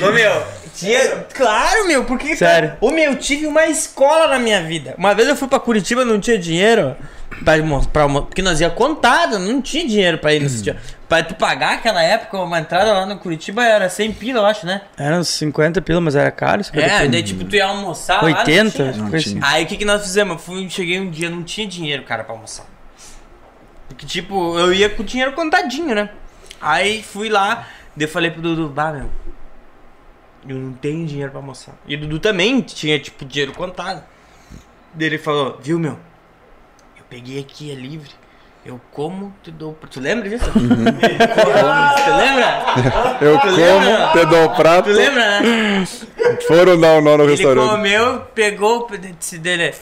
Ô, 0.00 0.12
meu, 0.12 0.42
tinha... 0.74 1.26
Claro, 1.34 1.88
meu, 1.88 2.04
porque... 2.04 2.36
Sério. 2.36 2.74
Ô, 2.80 2.90
meu, 2.90 3.10
eu 3.10 3.16
tive 3.16 3.46
uma 3.46 3.66
escola 3.66 4.28
na 4.28 4.38
minha 4.38 4.62
vida. 4.62 4.94
Uma 4.96 5.12
vez 5.14 5.28
eu 5.28 5.34
fui 5.34 5.48
pra 5.48 5.58
Curitiba, 5.58 6.04
não 6.04 6.20
tinha 6.20 6.38
dinheiro. 6.38 6.94
Pra, 7.44 7.56
mo- 7.62 7.86
pra, 7.88 8.08
porque 8.08 8.42
nós 8.42 8.60
ia 8.60 8.68
contado, 8.70 9.38
não 9.38 9.60
tinha 9.62 9.86
dinheiro 9.86 10.18
pra 10.18 10.34
ir 10.34 10.40
nesse 10.40 10.62
dia. 10.62 10.76
Pra 11.08 11.22
tu 11.22 11.34
pagar 11.34 11.74
aquela 11.74 12.02
época, 12.02 12.38
uma 12.38 12.58
entrada 12.58 12.92
lá 12.92 13.06
no 13.06 13.16
Curitiba 13.18 13.64
era 13.64 13.88
100 13.88 14.12
pila, 14.14 14.40
eu 14.40 14.46
acho, 14.46 14.66
né? 14.66 14.82
Era 14.96 15.16
uns 15.18 15.28
50 15.28 15.80
pila, 15.80 16.00
mas 16.00 16.16
era 16.16 16.30
caro. 16.30 16.62
50 16.64 16.84
É, 16.86 17.06
daí 17.08 17.22
tipo, 17.22 17.44
tu 17.44 17.54
ia 17.54 17.66
almoçar 17.66 18.22
lá, 18.22 18.30
não 18.30 18.38
80? 18.38 18.70
tinha. 18.70 18.92
Não 18.92 19.06
assim. 19.06 19.18
tinha. 19.18 19.40
Aí 19.46 19.64
o 19.64 19.66
que, 19.66 19.76
que 19.76 19.84
nós 19.84 20.02
fizemos? 20.02 20.32
Eu 20.34 20.38
fui, 20.38 20.68
cheguei 20.68 20.98
um 21.00 21.10
dia, 21.10 21.30
não 21.30 21.42
tinha 21.44 21.66
dinheiro, 21.66 22.02
cara, 22.02 22.24
pra 22.24 22.34
almoçar. 22.34 22.66
Porque, 23.88 24.04
tipo, 24.04 24.58
eu 24.58 24.72
ia 24.72 24.90
com 24.90 25.02
o 25.02 25.06
dinheiro 25.06 25.32
contadinho, 25.32 25.94
né? 25.94 26.10
Aí 26.60 27.02
fui 27.02 27.28
lá, 27.28 27.68
daí 27.96 28.06
eu 28.06 28.08
falei 28.10 28.30
pro 28.30 28.42
Dudu, 28.42 28.68
bah, 28.68 28.92
meu, 28.92 29.08
eu 30.48 30.56
não 30.56 30.72
tenho 30.72 31.06
dinheiro 31.06 31.30
pra 31.30 31.40
almoçar. 31.40 31.74
E 31.86 31.94
o 31.94 32.00
Dudu 32.00 32.18
também 32.18 32.60
tinha, 32.60 32.98
tipo, 32.98 33.24
dinheiro 33.24 33.52
contado. 33.52 34.02
Daí 34.92 35.06
ele 35.06 35.18
falou, 35.18 35.58
viu, 35.62 35.78
meu, 35.78 35.92
eu 35.92 35.98
peguei 37.08 37.40
aqui, 37.40 37.70
é 37.70 37.74
livre. 37.74 38.10
Eu 38.64 38.80
como, 38.92 39.32
te 39.42 39.50
dou. 39.50 39.72
pra-" 39.72 39.88
Tu 39.88 40.00
lembra 40.00 40.28
disso? 40.28 40.50
tu 40.52 40.58
lembra? 40.58 40.86
Eu 43.20 43.38
como, 43.38 44.12
te 44.12 44.26
dou 44.26 44.44
o 44.44 44.56
prato. 44.56 44.90
Tu 44.90 44.96
lembra, 44.96 45.40
né? 45.40 45.86
Foram 46.46 46.78
dar 46.78 46.98
um 46.98 47.00
nó 47.00 47.16
no 47.16 47.24
Ele 47.24 47.32
restaurante. 47.32 47.70
comeu, 47.70 48.20
pegou, 48.34 48.88
disse 49.18 49.38
dele, 49.38 49.74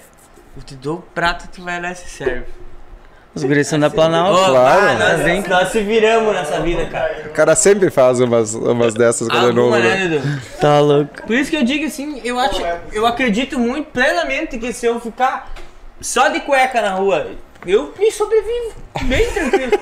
eu 0.57 0.63
te 0.63 0.75
dou 0.75 0.99
o 0.99 1.03
prato, 1.03 1.49
tu 1.49 1.63
vai 1.63 1.81
lá 1.81 1.93
e 1.93 1.97
se 1.97 2.09
serve. 2.09 2.45
Os 3.37 3.45
guris 3.45 3.67
são 3.69 3.79
da 3.79 3.91
Planalto. 3.91 4.51
Claro. 4.51 4.99
nós, 4.99 5.47
nós 5.47 5.69
se 5.69 5.83
viramos 5.83 6.33
nessa 6.33 6.59
vida, 6.61 6.87
cara. 6.87 7.27
O 7.27 7.35
cara 7.35 7.55
sempre 7.55 7.91
faz 7.91 8.19
umas, 8.19 8.55
umas 8.55 8.95
dessas 8.95 9.29
quando 9.29 9.51
é 9.51 9.53
novo. 9.53 9.77
Né? 9.77 10.09
né? 10.09 10.43
Tá 10.59 10.81
louco. 10.81 11.27
Por 11.27 11.37
isso 11.37 11.51
que 11.51 11.57
eu 11.57 11.63
digo 11.63 11.85
assim, 11.85 12.19
eu 12.25 12.39
acho, 12.39 12.63
eu 12.93 13.07
acredito 13.07 13.59
muito 13.59 13.91
plenamente 13.91 14.57
que 14.57 14.73
se 14.73 14.87
eu 14.87 14.99
ficar 14.99 15.53
só 16.01 16.29
de 16.29 16.41
cueca 16.41 16.81
na 16.81 16.91
rua, 16.91 17.27
eu 17.67 17.93
me 17.99 18.11
sobrevivo 18.11 18.75
bem 19.05 19.31
tranquilo. 19.33 19.73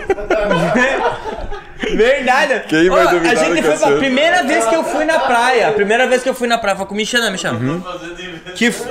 Verdade. 1.96 2.64
Quem 2.68 2.88
vai 2.88 3.06
duvidar 3.08 3.32
A 3.32 3.34
gente 3.34 3.62
foi 3.62 3.76
pra 3.76 3.96
primeira 3.96 4.42
vez 4.42 4.64
que 4.66 4.74
eu 4.74 4.84
fui 4.84 5.04
na 5.04 5.18
praia. 5.18 5.72
Primeira 5.72 6.06
vez 6.06 6.22
que 6.22 6.28
eu 6.28 6.34
fui 6.34 6.48
na 6.48 6.56
praia, 6.58 6.76
foi 6.76 6.86
com 6.86 6.94
o 6.94 6.96
Michel, 6.96 7.20
né, 7.20 7.30
Michel? 7.30 7.54
Uhum. 7.54 7.76
Investimento, 7.76 8.52
Que 8.54 8.66
f-. 8.66 8.84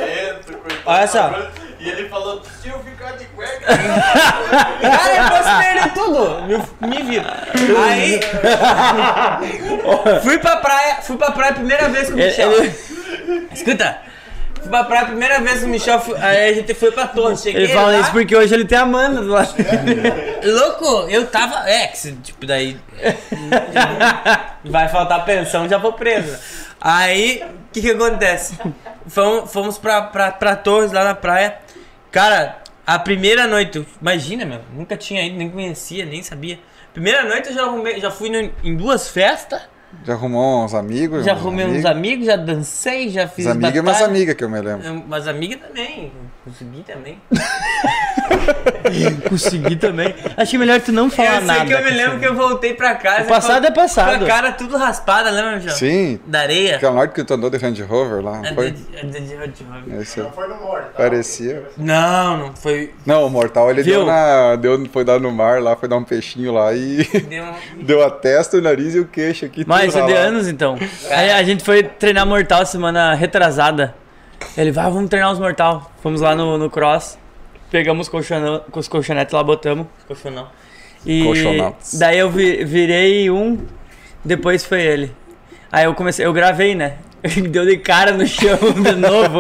Olha 0.86 1.08
só. 1.08 1.34
E 1.80 1.90
ele 1.90 2.08
falou, 2.08 2.42
se 2.62 2.70
eu 2.70 2.80
ficar 2.80 3.12
de 3.18 3.26
cueca... 3.26 3.66
Cara, 3.68 5.16
eu 5.16 5.30
posso 5.30 5.58
perder 5.60 5.92
tudo. 5.94 6.42
Me, 6.44 6.58
me 6.88 7.04
viro. 7.04 7.26
Aí. 7.86 8.20
fui 10.24 10.38
pra 10.38 10.56
praia. 10.58 10.96
Fui 11.02 11.18
pra 11.18 11.32
praia 11.32 11.52
a 11.52 11.56
primeira 11.56 11.90
vez 11.90 12.08
com 12.08 12.14
o 12.14 12.18
Michel. 12.18 12.52
Escuta. 13.52 13.98
Fui 14.64 14.70
pra 14.70 14.84
praia 14.86 15.04
a 15.04 15.06
primeira 15.08 15.40
vez 15.42 15.62
o 15.64 15.68
Michel. 15.68 16.00
fui- 16.00 16.16
aí 16.18 16.50
a 16.50 16.54
gente 16.54 16.74
foi 16.74 16.92
pra 16.92 17.06
torre. 17.08 17.36
Cheguei 17.38 17.64
Ele 17.66 17.74
fala 17.74 17.92
lá, 17.92 18.00
isso 18.00 18.12
porque 18.12 18.36
hoje 18.36 18.54
ele 18.54 18.66
tem 18.66 18.78
a 18.78 18.82
Amanda 18.82 19.22
do 19.22 19.28
lado. 19.28 19.54
Louco, 20.44 21.10
eu 21.10 21.28
tava. 21.28 21.70
É, 21.70 21.88
que 21.88 21.98
se, 21.98 22.14
tipo, 22.14 22.46
daí. 22.46 22.78
Vai 24.64 24.88
faltar 24.90 25.26
pensão, 25.26 25.68
já 25.68 25.78
vou 25.78 25.94
preso. 25.94 26.38
Aí, 26.80 27.44
o 27.44 27.72
que 27.74 27.82
que 27.82 27.92
acontece? 27.92 28.58
Fomos, 29.08 29.52
fomos 29.52 29.78
pra, 29.78 30.02
pra, 30.02 30.32
pra 30.32 30.56
Torres, 30.56 30.92
lá 30.92 31.04
na 31.04 31.16
praia. 31.16 31.58
Cara, 32.12 32.58
a 32.86 33.00
primeira 33.00 33.48
noite, 33.48 33.86
imagina, 34.02 34.46
meu, 34.46 34.60
nunca 34.74 34.96
tinha 34.98 35.26
ido, 35.26 35.38
nem 35.38 35.50
conhecia, 35.50 36.06
nem 36.06 36.22
sabia. 36.24 36.60
Primeira 36.94 37.24
noite 37.24 37.50
eu 37.50 37.56
já, 37.56 37.64
arrumei, 37.64 38.00
já 38.00 38.12
fui 38.12 38.30
no- 38.30 38.52
em 38.64 38.76
duas 38.76 39.10
festas, 39.10 39.62
Já 40.06 40.14
arrumou 40.14 40.66
uns 40.66 40.74
amigos? 40.74 41.24
já 41.26 41.32
arrumei 41.32 41.66
uns 41.66 41.86
amigos, 41.86 42.26
já 42.26 42.36
dancei, 42.36 43.10
já 43.10 43.28
fiz 43.28 43.46
Uns 43.46 43.52
amigos 43.54 43.76
e 43.76 43.80
umas 43.80 43.94
batalha. 43.94 44.10
amigas 44.10 44.36
que 44.36 44.44
eu 44.44 44.50
me 44.50 44.60
lembro. 44.62 44.92
Umas 45.06 45.28
amigas 45.28 45.60
também, 45.62 46.12
consegui 46.44 46.84
também. 46.84 47.18
Consegui 49.30 49.76
também. 49.76 50.14
Achei 50.36 50.58
melhor 50.60 50.80
tu 50.82 50.92
não 50.92 51.10
falar 51.10 51.36
eu 51.36 51.38
sei 51.38 51.46
nada. 51.48 51.66
que 51.66 51.74
eu 51.74 51.84
me 51.84 51.92
lembro 51.92 52.20
que 52.20 52.26
eu 52.28 52.36
voltei 52.36 52.74
pra 52.74 52.96
casa. 52.96 53.24
O 53.24 53.28
passado 53.28 53.66
é 53.66 53.72
passado. 53.72 54.18
Com 54.20 54.26
a 54.26 54.28
cara 54.28 54.52
tudo 54.52 54.76
raspada, 54.78 55.30
lembra, 55.30 55.60
João? 55.60 55.76
Sim. 55.76 56.20
Da 56.28 56.42
areia. 56.42 56.76
Aquela 56.76 56.94
noite 56.96 57.12
que 57.14 57.24
tu 57.24 57.34
andou 57.34 57.50
de 57.50 57.58
Range 57.58 57.82
Rover 57.84 58.22
lá, 58.24 58.38
não 58.40 58.46
É 58.46 58.54
foi? 58.54 58.72
de- 58.72 58.86
é 58.96 59.06
de- 59.06 59.20
de- 59.22 59.48
de- 59.48 60.02
Esse 60.02 60.22
aí. 60.22 60.28
Foi 60.34 60.48
no 60.48 60.56
morto. 60.56 60.94
Parecia. 60.98 61.64
Não, 61.78 62.38
não 62.38 62.56
foi. 62.56 62.94
Não, 63.06 63.26
o 63.26 63.30
Mortal 63.30 63.70
ele 63.72 63.84
Viu? 63.84 63.96
deu 64.00 64.06
na. 64.06 64.56
Deu, 64.58 64.86
foi 64.92 65.04
dar 65.06 65.20
no 65.20 65.32
mar 65.32 65.62
lá, 65.62 65.76
foi 65.76 65.88
dar 65.88 65.98
um 65.98 66.04
peixinho 66.04 66.52
lá 66.54 66.74
e. 66.74 67.04
Deu 67.30 67.46
deu 67.82 68.04
a 68.04 68.10
testa, 68.10 68.58
o 68.58 68.62
nariz 68.62 68.96
e 68.96 69.00
o 69.00 69.06
queixo 69.06 69.46
aqui. 69.46 69.64
Mas 69.66 69.83
tudo 69.88 69.98
isso 70.00 70.00
é 70.00 70.06
de 70.06 70.14
anos 70.14 70.48
então. 70.48 70.78
Aí 71.10 71.32
a 71.32 71.44
gente 71.44 71.64
foi 71.64 71.84
treinar 71.84 72.26
mortal 72.26 72.66
semana 72.66 73.14
retrasada. 73.14 73.94
Ele 74.58 74.72
vai, 74.72 74.86
vamos 74.92 75.10
treinar 75.10 75.32
os 75.32 75.40
mortal. 75.40 75.92
Fomos 76.02 76.22
lá 76.22 76.36
no, 76.36 76.58
no 76.58 76.70
cross. 76.70 77.18
Pegamos 77.72 78.08
com 78.10 78.18
os 78.76 78.88
colchonetes 78.88 79.34
lá, 79.34 79.44
botamos. 79.44 79.88
Colchão 80.08 80.32
não. 80.32 80.48
E 81.06 81.24
Colchonatos. 81.24 81.96
daí 81.98 82.20
eu 82.20 82.30
vi- 82.30 82.64
virei 82.64 83.30
um, 83.30 83.58
depois 84.24 84.64
foi 84.64 84.82
ele. 84.82 85.14
Aí 85.72 85.86
eu 85.86 85.94
comecei, 85.96 86.26
eu 86.26 86.32
gravei, 86.32 86.76
né? 86.76 86.96
Ele 87.24 87.48
deu 87.50 87.66
de 87.66 87.78
cara 87.78 88.12
no 88.12 88.28
chão 88.28 88.58
de 88.84 88.92
novo. 88.96 89.40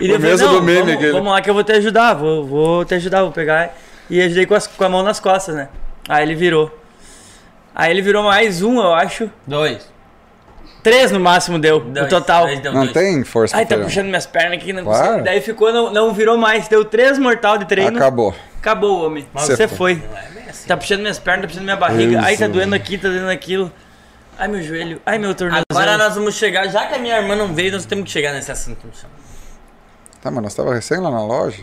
E 0.00 0.12
O 0.12 0.20
mesmo 0.20 0.46
"Não, 0.46 0.54
do 0.56 0.62
meme 0.62 0.78
vamos, 0.80 0.94
aquele." 0.94 1.12
vamos 1.12 1.32
lá 1.32 1.40
que 1.40 1.48
eu 1.48 1.54
vou 1.54 1.64
te 1.64 1.72
ajudar, 1.72 2.14
vou, 2.14 2.44
vou 2.44 2.84
te 2.84 2.94
ajudar, 2.94 3.22
vou 3.22 3.32
pegar. 3.32 3.74
E 4.10 4.20
ajudei 4.20 4.44
com, 4.46 4.54
as- 4.54 4.66
com 4.66 4.84
a 4.84 4.88
mão 4.88 5.02
nas 5.02 5.18
costas, 5.18 5.54
né? 5.54 5.68
Aí 6.08 6.22
ele 6.24 6.34
virou. 6.34 6.76
Aí 7.74 7.90
ele 7.90 8.02
virou 8.02 8.22
mais 8.24 8.62
um, 8.62 8.78
eu 8.80 8.92
acho. 8.94 9.30
Dois. 9.46 9.90
Três 10.82 11.12
no 11.12 11.20
máximo 11.20 11.58
deu, 11.58 11.78
dois. 11.80 12.06
o 12.06 12.08
total. 12.08 12.46
Dois 12.46 12.60
deu 12.60 12.72
Não 12.72 12.80
dois. 12.82 12.92
tem 12.92 13.22
força 13.24 13.56
Ai, 13.56 13.64
pra 13.64 13.78
tá 13.78 13.84
puxando 13.84 14.06
minhas 14.06 14.26
pernas 14.26 14.58
aqui, 14.58 14.72
não 14.72 14.82
Claro. 14.84 15.06
consigo. 15.06 15.24
Daí 15.24 15.40
ficou, 15.40 15.72
não, 15.72 15.92
não 15.92 16.12
virou 16.12 16.36
mais. 16.36 16.66
Deu 16.68 16.84
três 16.84 17.18
mortal 17.18 17.56
de 17.56 17.64
treino. 17.66 17.96
Acabou. 17.96 18.34
Acabou, 18.58 19.06
homem. 19.06 19.26
Você 19.32 19.56
Você 19.56 19.68
foi. 19.68 19.96
foi. 19.96 20.02
É 20.46 20.50
assim. 20.50 20.66
Tá 20.66 20.76
puxando 20.76 21.00
minhas 21.00 21.18
pernas, 21.18 21.42
tá 21.42 21.48
puxando 21.48 21.64
minha 21.64 21.76
barriga. 21.76 22.20
Ai, 22.22 22.36
tá 22.36 22.48
doendo 22.48 22.74
aqui, 22.74 22.98
tá 22.98 23.08
doendo 23.08 23.30
aquilo. 23.30 23.72
Ai, 24.38 24.48
meu 24.48 24.62
joelho. 24.62 25.00
Ai, 25.06 25.18
meu 25.18 25.34
tornozelo. 25.34 25.64
Agora 25.70 25.96
nós 25.96 26.14
vamos 26.16 26.34
chegar, 26.34 26.66
já 26.68 26.86
que 26.86 26.94
a 26.94 26.98
minha 26.98 27.16
irmã 27.16 27.36
não 27.36 27.54
veio, 27.54 27.72
nós 27.72 27.84
temos 27.86 28.04
que 28.04 28.10
chegar 28.10 28.32
nesse 28.32 28.50
assunto. 28.50 28.84
Michel. 28.86 29.08
Tá, 30.20 30.30
mas 30.30 30.42
nós 30.42 30.54
tava 30.54 30.74
recém 30.74 30.98
lá 30.98 31.10
na 31.10 31.22
loja. 31.24 31.62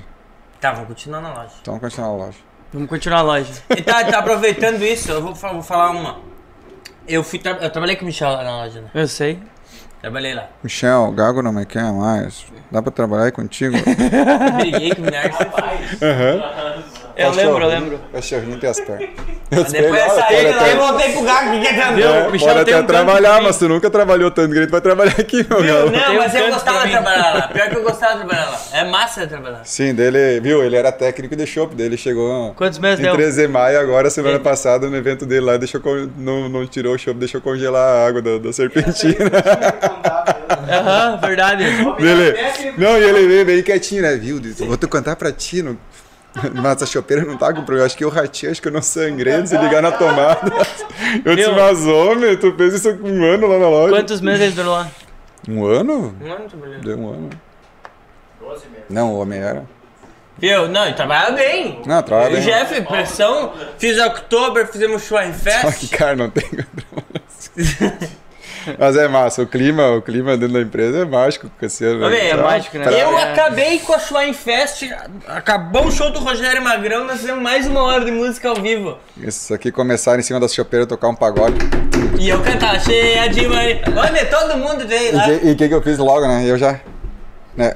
Tá, 0.61 0.71
vamos 0.71 0.87
continuar 0.89 1.21
na 1.21 1.33
loja. 1.33 1.51
Então 1.61 1.73
vamos 1.77 1.81
continuar 1.89 2.07
na 2.09 2.25
loja. 2.25 2.37
Vamos 2.71 2.87
continuar 2.89 3.19
a 3.19 3.23
loja. 3.23 3.51
E 3.75 3.81
tá, 3.81 4.03
tá 4.03 4.19
aproveitando 4.19 4.83
isso, 4.83 5.11
eu 5.11 5.21
vou, 5.21 5.33
vou 5.33 5.61
falar 5.63 5.89
uma. 5.91 6.19
Eu 7.07 7.23
fui 7.23 7.39
tra- 7.39 7.57
eu 7.61 7.69
trabalhei 7.71 7.95
com 7.95 8.03
o 8.03 8.05
Michel 8.05 8.29
lá 8.31 8.43
na 8.43 8.57
loja, 8.57 8.81
né? 8.81 8.89
Eu 8.93 9.07
sei. 9.07 9.39
Trabalhei 10.01 10.33
lá. 10.33 10.47
Michel, 10.63 11.11
Gago 11.11 11.41
não 11.41 11.51
me 11.51 11.65
quer 11.65 11.91
mais. 11.91 12.45
Dá 12.71 12.81
pra 12.81 12.91
trabalhar 12.91 13.25
aí 13.25 13.31
contigo? 13.31 13.75
Briguei 14.57 14.93
com 14.95 15.01
o 15.01 15.05
Minardi. 15.05 15.35
Eu 17.19 17.31
lembro, 17.31 17.63
eu 17.63 17.67
lembro. 17.69 17.99
Cachorrinho 18.13 18.57
tem 18.59 18.69
as 18.69 18.79
pernas. 18.79 19.09
Depois 19.49 19.91
dessa 19.91 20.25
aí, 20.25 20.45
eu 20.71 20.77
voltei 20.77 21.11
pro 21.11 21.23
gago, 21.23 21.49
o 21.49 21.51
que 21.53 21.59
que 21.73 21.79
é 21.79 21.91
Viu? 21.91 22.07
É, 22.07 22.29
Michel 22.29 22.47
pode 22.49 22.59
até 22.61 22.77
um 22.79 22.85
trabalhar, 22.85 23.41
mas 23.41 23.57
tu 23.57 23.67
nunca 23.67 23.89
trabalhou 23.89 24.29
tanto 24.29 24.51
que 24.51 24.57
ele 24.59 24.67
vai 24.67 24.79
trabalhar 24.79 25.15
aqui, 25.19 25.37
meu 25.49 25.63
galo. 25.63 25.89
Não, 25.91 26.13
um 26.13 26.17
mas 26.17 26.35
eu 26.35 26.49
gostava 26.51 26.85
de 26.85 26.91
trabalhar 26.91 27.33
lá. 27.33 27.41
Pior 27.47 27.69
que 27.69 27.75
eu 27.75 27.83
gostava 27.83 28.13
de 28.13 28.19
trabalhar 28.27 28.49
lá. 28.51 28.59
É 28.73 28.83
massa 28.85 29.21
de 29.21 29.27
trabalhar 29.27 29.57
lá. 29.57 29.63
Sim, 29.65 29.93
dele, 29.95 30.39
viu? 30.39 30.63
Ele 30.63 30.75
era 30.75 30.91
técnico 30.91 31.35
de 31.35 31.47
chopp, 31.47 31.73
dele 31.73 31.97
chegou 31.97 32.53
Quantos 32.55 32.77
meses 32.77 32.99
em 32.99 33.03
deu? 33.03 33.13
13 33.15 33.41
de 33.41 33.47
maio, 33.47 33.79
agora 33.79 34.09
semana 34.11 34.39
passada 34.39 34.87
no 34.87 34.95
evento 34.95 35.25
dele 35.25 35.41
lá, 35.45 35.57
deixou 35.57 35.81
con- 35.81 36.07
não, 36.17 36.47
não 36.47 36.67
tirou 36.67 36.93
o 36.93 36.97
chopp, 36.97 37.17
deixou 37.19 37.41
congelar 37.41 37.81
a 37.87 38.07
água 38.07 38.21
da, 38.21 38.37
da 38.37 38.53
serpentina. 38.53 39.15
Aham, 40.71 41.17
verdade. 41.17 41.63
Dele, 41.97 42.37
não, 42.77 42.97
e 42.97 43.03
ele 43.03 43.27
veio 43.27 43.45
bem 43.45 43.63
quietinho, 43.63 44.01
né? 44.03 44.15
Viu? 44.15 44.39
Disse, 44.39 44.63
Vou 44.65 44.77
te 44.77 44.85
contar 44.87 45.15
pra 45.15 45.31
ti, 45.31 45.61
não- 45.63 45.77
mas 46.55 46.81
a 46.83 46.85
chopeira 46.85 47.23
não 47.23 47.37
tá 47.37 47.53
com 47.53 47.63
problema. 47.63 47.85
Acho 47.85 47.97
que 47.97 48.03
eu 48.03 48.09
ratei, 48.09 48.49
acho 48.49 48.61
que 48.61 48.67
eu 48.67 48.71
não 48.71 48.81
sangrei, 48.81 49.45
se 49.45 49.57
ligar 49.57 49.81
na 49.81 49.91
tomada. 49.91 50.51
Eu 51.25 51.35
disse, 51.35 51.49
mas 51.51 51.85
homem, 51.87 52.37
tu 52.37 52.53
fez 52.55 52.75
isso 52.75 52.95
com 52.97 53.09
um 53.09 53.23
ano 53.23 53.47
lá 53.47 53.57
na 53.57 53.67
loja. 53.67 53.95
Quantos 53.95 54.21
meses 54.21 54.41
ele 54.41 54.51
durou 54.51 54.73
lá? 54.73 54.87
Um 55.47 55.65
ano? 55.65 56.15
Um 56.21 56.31
ano 56.31 56.47
trabalhando. 56.47 56.83
Deu 56.83 56.99
um 56.99 57.09
ano. 57.09 57.29
Não, 58.89 59.13
o 59.13 59.19
homem 59.19 59.39
era. 59.39 59.65
Viu? 60.37 60.67
Não, 60.67 60.87
e 60.87 60.93
trabalhava 60.93 61.31
bem. 61.31 61.81
Não, 61.85 62.01
trabalha 62.03 62.33
Eu 62.33 62.41
e 62.41 62.45
bem. 62.45 62.53
Jeff, 62.53 62.81
pressão. 62.83 63.53
Fiz 63.77 63.99
October, 63.99 64.67
fizemos 64.67 65.03
Só 65.03 65.19
que, 65.71 65.87
cara, 65.87 66.15
não 66.15 66.29
tem. 66.29 66.47
Mas 68.77 68.95
é 68.97 69.07
massa, 69.07 69.41
o 69.41 69.47
clima, 69.47 69.89
o 69.91 70.01
clima 70.01 70.37
dentro 70.37 70.53
da 70.55 70.61
empresa 70.61 70.99
é 70.99 71.05
mágico, 71.05 71.49
Cassiano. 71.59 72.07
Bem, 72.09 72.29
É 72.29 72.35
Tá. 72.35 72.43
mágico, 72.43 72.77
né? 72.77 72.85
Eu 72.89 73.17
É. 73.17 73.31
acabei 73.31 73.79
com 73.79 73.93
a 73.93 73.99
Schweinfest, 73.99 74.89
acabou 75.27 75.85
o 75.87 75.91
show 75.91 76.11
do 76.11 76.19
Rogério 76.19 76.61
Magrão, 76.61 77.05
nós 77.05 77.19
fizemos 77.19 77.41
mais 77.41 77.65
uma 77.67 77.81
hora 77.83 78.05
de 78.05 78.11
música 78.11 78.49
ao 78.49 78.55
vivo. 78.55 78.97
Isso 79.17 79.53
aqui 79.53 79.71
começaram 79.71 80.19
em 80.19 80.23
cima 80.23 80.39
das 80.39 80.53
chopeiras 80.53 80.87
tocar 80.87 81.07
um 81.07 81.15
pagode. 81.15 81.57
E 82.19 82.29
eu 82.29 82.41
cantava 82.41 82.79
cheia 82.79 83.27
de 83.29 83.47
mãe. 83.47 83.81
Olha, 83.95 84.25
todo 84.25 84.57
mundo 84.57 84.87
veio 84.87 85.09
E 85.09 85.15
lá. 85.15 85.27
o 85.27 85.49
e 85.49 85.55
que 85.55 85.67
que 85.67 85.73
eu 85.73 85.81
fiz 85.81 85.97
logo, 85.97 86.27
né? 86.27 86.43
Eu 86.45 86.57
já. 86.57 86.79
Né? 87.55 87.73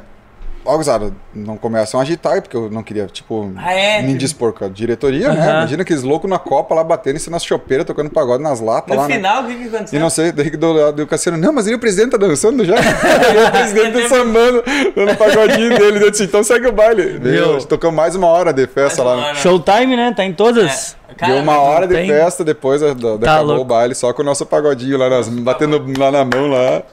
Logo, 0.66 0.82
Zara, 0.82 1.12
não 1.36 1.58
começam 1.58 2.00
a 2.00 2.04
agitar, 2.04 2.42
porque 2.42 2.56
eu 2.56 2.70
não 2.70 2.82
queria, 2.82 3.06
tipo, 3.08 3.52
Ah, 3.58 3.74
é? 3.74 4.02
me 4.02 4.14
dispor 4.16 4.54
com 4.54 4.64
a 4.64 4.70
diretoria, 4.70 5.34
né? 5.34 5.42
Aham. 5.42 5.58
Imagina 5.60 5.82
aqueles 5.84 6.04
loucos 6.04 6.30
na 6.30 6.40
Copa 6.40 6.74
lá 6.74 6.84
batendo 6.84 7.18
em 7.18 7.20
cima 7.20 7.36
nas 7.36 7.44
chopeiras, 7.44 7.86
tocando 7.86 8.10
pagode 8.10 8.42
nas 8.42 8.62
latas 8.62 8.96
No 8.96 9.02
lá, 9.02 9.08
né? 9.10 9.16
final, 9.16 9.44
o 9.44 9.48
que 9.48 9.56
que 9.56 9.68
aconteceu? 9.76 10.00
E 10.00 10.02
não 10.02 10.10
sei, 10.10 10.32
daí 10.32 10.50
que 10.50 10.56
do 10.58 10.72
lado 10.72 10.96
do 10.96 11.08
Cassiano, 11.08 11.38
não, 11.38 11.52
mas 11.52 11.68
ele 11.68 11.76
o 11.76 11.80
presidente 11.80 12.12
tá 12.12 12.18
dançando 12.18 12.64
já. 12.64 12.76
e 12.80 13.48
o 13.48 13.52
presidente 13.52 14.02
tá 14.04 14.10
sambando, 14.10 14.64
dando 14.96 15.18
pagodinho 15.18 15.70
dele. 15.78 16.04
Eu 16.06 16.12
disse, 16.12 16.24
então 16.24 16.44
segue 16.44 16.68
o 16.68 16.72
baile. 16.72 17.20
Deu, 17.20 17.58
tocamos 17.66 17.96
mais 17.96 18.16
uma 18.16 18.28
hora 18.28 18.54
de 18.54 18.66
festa 18.66 19.04
lá. 19.04 19.18
né? 19.18 19.36
Showtime, 19.36 19.96
né? 19.98 20.14
Tá 20.16 20.24
em 20.24 20.34
todas. 20.34 20.96
É, 21.10 21.14
cara, 21.14 21.34
Deu 21.34 21.42
uma 21.44 21.60
hora 21.60 21.86
de 21.88 21.94
tem- 21.94 22.08
festa 22.08 22.44
depois 22.44 22.80
da, 22.82 22.94
da, 22.94 23.18
da 23.18 23.18
Tá 23.18 23.34
acabou 23.34 23.48
louco. 23.56 23.62
o 23.64 23.66
baile, 23.66 23.94
só 23.96 24.14
com 24.14 24.22
o 24.22 24.26
nosso 24.26 24.46
pagodinho 24.46 24.98
lá, 24.98 25.10
nas, 25.10 25.28
batendo 25.28 25.84
lá 26.00 26.10
na 26.10 26.24
mão 26.24 26.48
lá. 26.48 26.84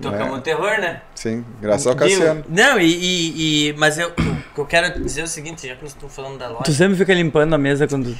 Tocamos 0.00 0.40
terror, 0.40 0.80
né? 0.80 1.00
Sim, 1.14 1.44
graças 1.60 1.86
ao? 1.86 1.94
Cassiano. 1.94 2.44
Não, 2.48 2.80
e, 2.80 2.86
e- 2.86 3.68
e- 3.68 3.72
Mas 3.76 3.98
eu, 3.98 4.08
o 4.08 4.12
que 4.54 4.58
eu 4.60 4.66
quero 4.66 5.00
dizer 5.02 5.20
é 5.20 5.24
o 5.24 5.28
seguinte, 5.28 5.66
já 5.68 5.74
que 5.74 5.82
nós 5.82 5.92
estamos 5.92 6.14
falando 6.14 6.38
da 6.38 6.48
loja. 6.48 6.62
Tu 6.64 6.72
sempre 6.72 6.96
fica 6.96 7.12
limpando 7.12 7.54
a 7.54 7.58
mesa 7.58 7.86
quando. 7.86 8.16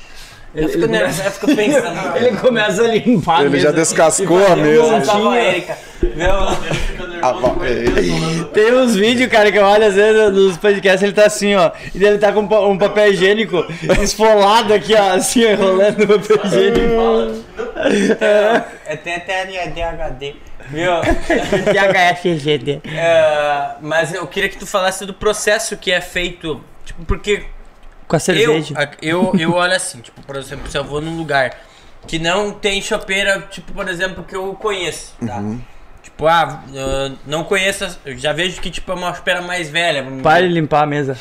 Eu 0.55 0.69
fico 0.69 0.87
nervoso, 0.87 1.23
eu 1.23 1.31
fico 1.31 1.47
pensando. 1.57 1.99
Ele 2.17 2.37
começa 2.37 2.83
a 2.83 2.89
limpar 2.89 3.41
a 3.41 3.45
Ele 3.47 3.59
já 3.59 3.71
mesa. 3.71 3.81
descascou 3.81 4.47
a 4.47 4.55
mesa. 4.55 4.83
Eu 4.83 5.03
tava 5.03 5.33
a 5.33 5.43
Erika. 5.43 5.79
Meu, 6.15 6.31
Ah. 7.25 7.35
Tem 8.53 8.75
uns 8.75 8.97
vídeos, 8.97 9.31
cara, 9.31 9.51
que 9.53 9.57
eu 9.59 9.65
olho 9.65 9.87
às 9.87 9.95
vezes 9.95 10.33
nos 10.33 10.59
podcasts, 10.59 11.03
ele 11.05 11.13
tá 11.13 11.25
assim, 11.27 11.55
ó. 11.55 11.71
E 11.95 12.05
ele 12.05 12.19
tá 12.19 12.33
com 12.33 12.41
um 12.41 12.49
pa- 12.49 12.89
papel 12.89 13.13
higiênico 13.13 13.65
esfolado 14.03 14.75
aqui, 14.75 14.93
ó, 14.95 15.15
assim, 15.15 15.45
ó, 15.47 15.51
enrolando 15.51 16.03
o 16.03 16.09
papel 16.21 16.41
higiênico. 16.45 17.45
é, 18.87 18.97
tem 18.97 19.15
até 19.15 19.43
a 19.43 19.45
DHD. 19.45 20.35
Viu? 20.73 20.93
THFGD. 21.73 22.81
É, 22.87 23.75
mas 23.81 24.15
eu 24.15 24.27
queria 24.27 24.49
que 24.49 24.59
tu 24.59 24.67
falasse 24.67 25.05
do 25.05 25.15
processo 25.15 25.77
que 25.77 25.93
é 25.93 26.01
feito. 26.01 26.63
Tipo, 26.85 27.05
porque 27.05 27.45
Com 28.09 28.17
a 28.17 28.19
eu, 28.19 28.21
cerveja. 28.21 28.75
eu, 29.01 29.33
eu 29.39 29.53
olho 29.53 29.75
assim, 29.75 30.01
tipo, 30.01 30.21
por 30.23 30.37
exemplo, 30.37 30.69
se 30.71 30.77
eu 30.77 30.83
vou 30.85 31.01
num 31.01 31.17
lugar 31.17 31.57
que 32.07 32.19
não 32.19 32.51
tem 32.53 32.81
chopeira, 32.83 33.41
tipo, 33.51 33.73
por 33.73 33.89
exemplo, 33.89 34.25
que 34.25 34.35
eu 34.35 34.55
conheço, 34.55 35.15
tá? 35.25 35.41
Tipo, 36.03 36.27
ah, 36.27 36.65
eu 36.75 37.17
não 37.27 37.45
conheço, 37.45 37.87
eu 38.05 38.19
já 38.19 38.33
vejo 38.33 38.61
que 38.61 38.71
tipo 38.71 38.91
é 38.91 38.95
uma 38.95 39.15
chopeira 39.15 39.41
mais 39.41 39.71
velha. 39.71 40.03
dizer. 40.41 40.49
de 40.49 40.55
limpar 40.55 40.83
a 40.83 40.87
mesa. 40.87 41.17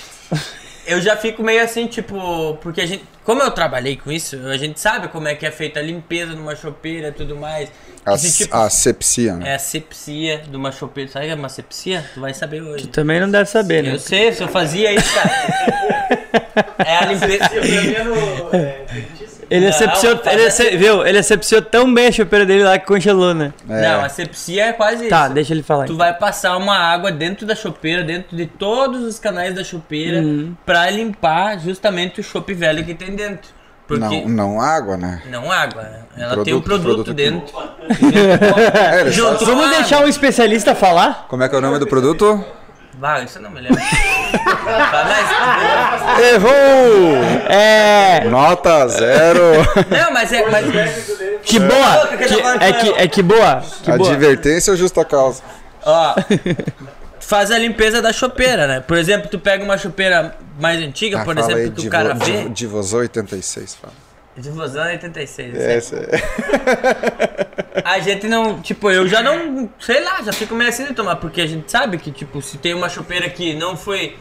Eu 0.85 1.01
já 1.01 1.15
fico 1.15 1.43
meio 1.43 1.63
assim, 1.63 1.87
tipo, 1.87 2.57
porque 2.61 2.81
a 2.81 2.85
gente, 2.85 3.03
como 3.23 3.41
eu 3.41 3.51
trabalhei 3.51 3.95
com 3.97 4.11
isso, 4.11 4.35
a 4.47 4.57
gente 4.57 4.79
sabe 4.79 5.07
como 5.09 5.27
é 5.27 5.35
que 5.35 5.45
é 5.45 5.51
feita 5.51 5.79
a 5.79 5.83
limpeza 5.83 6.33
numa 6.33 6.55
chopeira 6.55 7.09
e 7.09 7.11
tudo 7.11 7.35
mais. 7.35 7.69
A, 8.05 8.15
Esse 8.15 8.45
tipo, 8.45 8.55
a 8.55 8.67
sepsia, 8.69 9.35
né? 9.35 9.49
é 9.51 9.55
a 9.55 9.59
sepsia 9.59 10.39
de 10.39 10.55
uma 10.55 10.71
chopeira. 10.71 11.11
Sabe 11.11 11.25
o 11.25 11.27
que 11.29 11.33
é 11.33 11.35
uma 11.35 11.49
sepsia? 11.49 12.03
Tu 12.13 12.19
vai 12.19 12.33
saber 12.33 12.61
hoje. 12.61 12.87
Também 12.87 13.19
não 13.19 13.29
deve 13.29 13.47
saber, 13.49 13.83
né? 13.83 13.93
Eu 13.93 13.99
sei, 13.99 14.31
se 14.33 14.41
eu 14.41 14.47
fazia 14.47 14.91
isso, 14.93 15.13
cara. 15.13 15.31
É 16.85 16.97
a 16.97 17.05
limpeza. 17.05 17.49
Ele 19.51 19.67
asepsiou, 19.67 20.17
tá, 20.17 20.31
ele 20.31 20.43
né? 20.43 20.47
ace- 20.47 20.77
viu? 20.77 21.05
Ele 21.05 21.17
asepsiou 21.17 21.61
tão 21.61 21.93
bem 21.93 22.07
a 22.07 22.11
chopeira 22.13 22.45
dele 22.45 22.63
lá 22.63 22.79
que 22.79 22.85
congelou, 22.87 23.33
né? 23.33 23.51
É. 23.69 23.81
Não, 23.81 24.05
a 24.05 24.07
sepsia 24.07 24.67
é 24.67 24.73
quase 24.73 25.09
Tá, 25.09 25.25
isso. 25.25 25.33
deixa 25.33 25.53
ele 25.53 25.61
falar. 25.61 25.83
Tu 25.85 25.93
então. 25.93 25.97
vai 25.97 26.13
passar 26.13 26.55
uma 26.55 26.77
água 26.77 27.11
dentro 27.11 27.45
da 27.45 27.53
chopeira, 27.53 28.01
dentro 28.01 28.35
de 28.37 28.45
todos 28.45 29.03
os 29.03 29.19
canais 29.19 29.53
da 29.53 29.61
chopeira, 29.63 30.19
Uhum. 30.21 30.55
pra 30.65 30.89
limpar 30.89 31.59
justamente 31.59 32.21
o 32.21 32.23
chope 32.23 32.53
velho 32.53 32.83
que 32.85 32.93
tem 32.95 33.13
dentro. 33.13 33.49
Porque 33.85 34.21
Não, 34.21 34.29
não 34.53 34.61
água, 34.61 34.95
né? 34.95 35.21
não 35.29 35.51
água, 35.51 35.85
ela 36.17 36.45
tem 36.45 36.53
um 36.53 36.61
Produto, 36.61 36.63
produto, 36.63 36.83
produto 36.85 37.13
dentro. 37.13 37.53
É, 39.05 39.11
Junto 39.11 39.43
Vamos 39.45 39.65
água. 39.65 39.77
deixar 39.79 39.99
um 40.01 40.07
especialista 40.07 40.73
falar? 40.73 41.25
Como 41.27 41.43
é 41.43 41.49
que 41.49 41.55
é 41.55 41.57
o 41.57 41.61
nome 41.61 41.77
do 41.77 41.85
produto? 41.87 42.41
Vai, 42.97 43.25
isso 43.25 43.37
eu 43.37 43.41
não 43.41 43.51
me 43.51 43.59
lembro. 43.59 43.81
Mais. 44.45 46.19
Errou! 46.33 47.23
É. 47.49 48.23
Nota 48.25 48.87
zero. 48.87 49.41
Não, 49.89 50.11
mas 50.13 50.31
é. 50.33 50.49
Mas, 50.49 50.65
Que 51.43 51.59
boa! 51.59 52.07
Que 52.17 52.23
é, 52.63 52.73
que, 52.73 52.89
é 53.03 53.07
que 53.07 53.21
boa! 53.23 53.61
Que 53.83 53.91
boa. 53.97 54.09
Advertência 54.11 54.71
ou 54.71 54.77
justa 54.77 55.03
causa? 55.05 55.41
ó. 55.85 56.15
Faz 57.19 57.49
a 57.51 57.57
limpeza 57.57 58.01
da 58.01 58.11
chopeira, 58.11 58.67
né? 58.67 58.79
Por 58.81 58.97
exemplo, 58.97 59.29
tu 59.29 59.39
pega 59.39 59.63
uma 59.63 59.77
chopeira 59.77 60.35
mais 60.59 60.81
antiga, 60.81 61.21
Ah, 61.21 61.23
por 61.23 61.37
exemplo, 61.37 61.57
aí, 61.59 61.65
que 61.65 61.69
o 61.69 61.75
Divo- 61.83 61.89
cara 61.91 62.13
vê. 62.13 62.49
Divosou 62.49 62.99
86, 63.01 63.75
fala. 63.75 63.93
Divosão 64.35 64.83
86. 64.85 65.55
É, 65.55 65.75
assim. 65.77 65.95
essa 65.95 65.95
é. 65.97 67.81
A 67.85 67.99
gente 67.99 68.27
não, 68.27 68.59
tipo, 68.61 68.89
eu 68.91 69.07
já 69.07 69.21
não, 69.21 69.69
sei 69.79 70.03
lá, 70.03 70.21
já 70.23 70.33
fico 70.33 70.55
meio 70.55 70.69
assim 70.69 70.85
de 70.85 70.93
tomar, 70.93 71.17
porque 71.17 71.41
a 71.41 71.47
gente 71.47 71.71
sabe 71.71 71.97
que, 71.97 72.11
tipo, 72.11 72.41
se 72.41 72.57
tem 72.57 72.73
uma 72.73 72.89
chopeira 72.89 73.29
que 73.29 73.53
não 73.53 73.77
foi, 73.77 74.17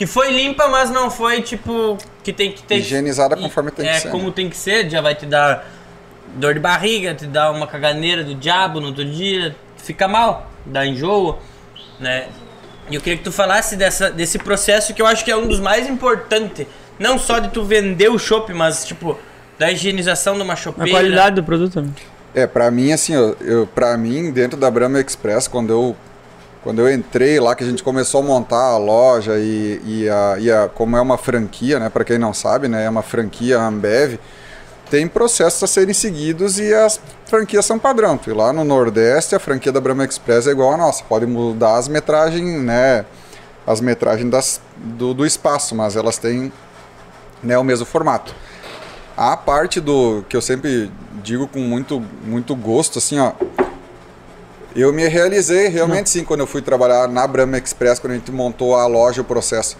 que 0.00 0.06
foi 0.06 0.32
limpa, 0.32 0.66
mas 0.66 0.88
não 0.88 1.10
foi, 1.10 1.42
tipo, 1.42 1.98
que 2.24 2.32
tem 2.32 2.50
que 2.52 2.62
ter... 2.62 2.76
Higienizada 2.76 3.36
conforme 3.36 3.70
tem 3.70 3.84
que 3.84 3.90
é, 3.90 3.98
ser, 3.98 4.08
como 4.08 4.28
né? 4.28 4.32
tem 4.34 4.48
que 4.48 4.56
ser, 4.56 4.88
já 4.88 5.02
vai 5.02 5.14
te 5.14 5.26
dar 5.26 5.70
dor 6.36 6.54
de 6.54 6.60
barriga, 6.60 7.14
te 7.14 7.26
dar 7.26 7.50
uma 7.50 7.66
caganeira 7.66 8.24
do 8.24 8.34
diabo 8.34 8.80
no 8.80 8.86
outro 8.86 9.04
dia, 9.04 9.54
fica 9.76 10.08
mal, 10.08 10.50
dá 10.64 10.86
enjoo, 10.86 11.38
né? 11.98 12.28
E 12.90 12.94
eu 12.94 13.00
queria 13.02 13.18
que 13.18 13.24
tu 13.24 13.30
falasse 13.30 13.76
dessa, 13.76 14.10
desse 14.10 14.38
processo 14.38 14.94
que 14.94 15.02
eu 15.02 15.06
acho 15.06 15.22
que 15.22 15.30
é 15.30 15.36
um 15.36 15.46
dos 15.46 15.60
mais 15.60 15.86
importantes, 15.86 16.66
não 16.98 17.18
só 17.18 17.38
de 17.38 17.50
tu 17.50 17.62
vender 17.62 18.08
o 18.08 18.18
chopp, 18.18 18.54
mas, 18.54 18.86
tipo, 18.86 19.18
da 19.58 19.70
higienização 19.70 20.34
de 20.34 20.40
uma 20.40 20.54
A 20.54 20.56
chopeira. 20.56 20.92
qualidade 20.92 21.36
do 21.36 21.44
produto, 21.44 21.82
né? 21.82 21.90
É, 22.34 22.46
pra 22.46 22.70
mim, 22.70 22.90
assim, 22.90 23.12
eu, 23.12 23.36
eu, 23.42 23.66
pra 23.66 23.94
mim, 23.98 24.32
dentro 24.32 24.58
da 24.58 24.70
Brahma 24.70 24.98
Express, 24.98 25.46
quando 25.46 25.70
eu, 25.70 25.96
quando 26.62 26.80
eu 26.80 26.92
entrei 26.92 27.40
lá, 27.40 27.54
que 27.54 27.64
a 27.64 27.66
gente 27.66 27.82
começou 27.82 28.20
a 28.20 28.24
montar 28.24 28.72
a 28.72 28.76
loja 28.76 29.38
e, 29.38 29.80
e, 29.84 30.08
a, 30.08 30.36
e 30.38 30.50
a, 30.50 30.68
como 30.68 30.96
é 30.96 31.00
uma 31.00 31.16
franquia, 31.16 31.78
né, 31.78 31.88
pra 31.88 32.04
quem 32.04 32.18
não 32.18 32.34
sabe, 32.34 32.68
né, 32.68 32.84
é 32.84 32.90
uma 32.90 33.02
franquia 33.02 33.58
Ambev, 33.58 34.18
tem 34.90 35.06
processos 35.06 35.62
a 35.62 35.66
serem 35.66 35.94
seguidos 35.94 36.58
e 36.58 36.74
as 36.74 37.00
franquias 37.26 37.64
são 37.64 37.78
padrão. 37.78 38.18
E 38.26 38.30
lá 38.30 38.52
no 38.52 38.64
Nordeste, 38.64 39.34
a 39.34 39.38
franquia 39.38 39.70
da 39.70 39.80
Brahma 39.80 40.04
Express 40.04 40.46
é 40.48 40.50
igual 40.50 40.72
a 40.72 40.76
nossa, 40.76 41.02
pode 41.04 41.26
mudar 41.26 41.76
as 41.76 41.88
metragens, 41.88 42.62
né, 42.62 43.06
as 43.66 43.80
metragens 43.80 44.30
das, 44.30 44.60
do, 44.76 45.14
do 45.14 45.24
espaço, 45.24 45.74
mas 45.74 45.96
elas 45.96 46.18
têm 46.18 46.52
né, 47.42 47.56
o 47.56 47.64
mesmo 47.64 47.86
formato. 47.86 48.34
A 49.16 49.36
parte 49.36 49.80
do 49.80 50.24
que 50.28 50.36
eu 50.36 50.42
sempre 50.42 50.90
digo 51.22 51.46
com 51.46 51.60
muito, 51.60 52.02
muito 52.24 52.54
gosto, 52.54 52.98
assim, 52.98 53.18
ó. 53.18 53.32
Eu 54.74 54.92
me 54.92 55.06
realizei 55.08 55.66
realmente 55.68 56.08
sim 56.08 56.24
quando 56.24 56.40
eu 56.40 56.46
fui 56.46 56.62
trabalhar 56.62 57.08
na 57.08 57.26
Brahma 57.26 57.58
Express, 57.58 57.98
quando 57.98 58.12
a 58.12 58.16
gente 58.16 58.30
montou 58.30 58.76
a 58.76 58.86
loja, 58.86 59.20
o 59.20 59.24
processo. 59.24 59.76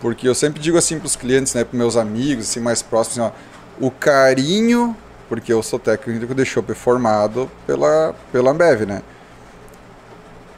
Porque 0.00 0.26
eu 0.26 0.34
sempre 0.34 0.60
digo 0.60 0.76
assim 0.76 0.98
para 0.98 1.06
os 1.06 1.14
clientes, 1.14 1.54
né, 1.54 1.62
para 1.62 1.78
meus 1.78 1.96
amigos, 1.96 2.50
assim, 2.50 2.58
mais 2.58 2.82
próximos, 2.82 3.18
assim, 3.18 3.32
ó, 3.80 3.86
o 3.86 3.90
carinho, 3.90 4.96
porque 5.28 5.52
eu 5.52 5.62
sou 5.62 5.78
técnico 5.78 6.34
de 6.34 6.44
chopp 6.44 6.74
formado 6.74 7.48
pela, 7.66 8.14
pela 8.32 8.50
Ambev, 8.50 8.84
né? 8.84 9.02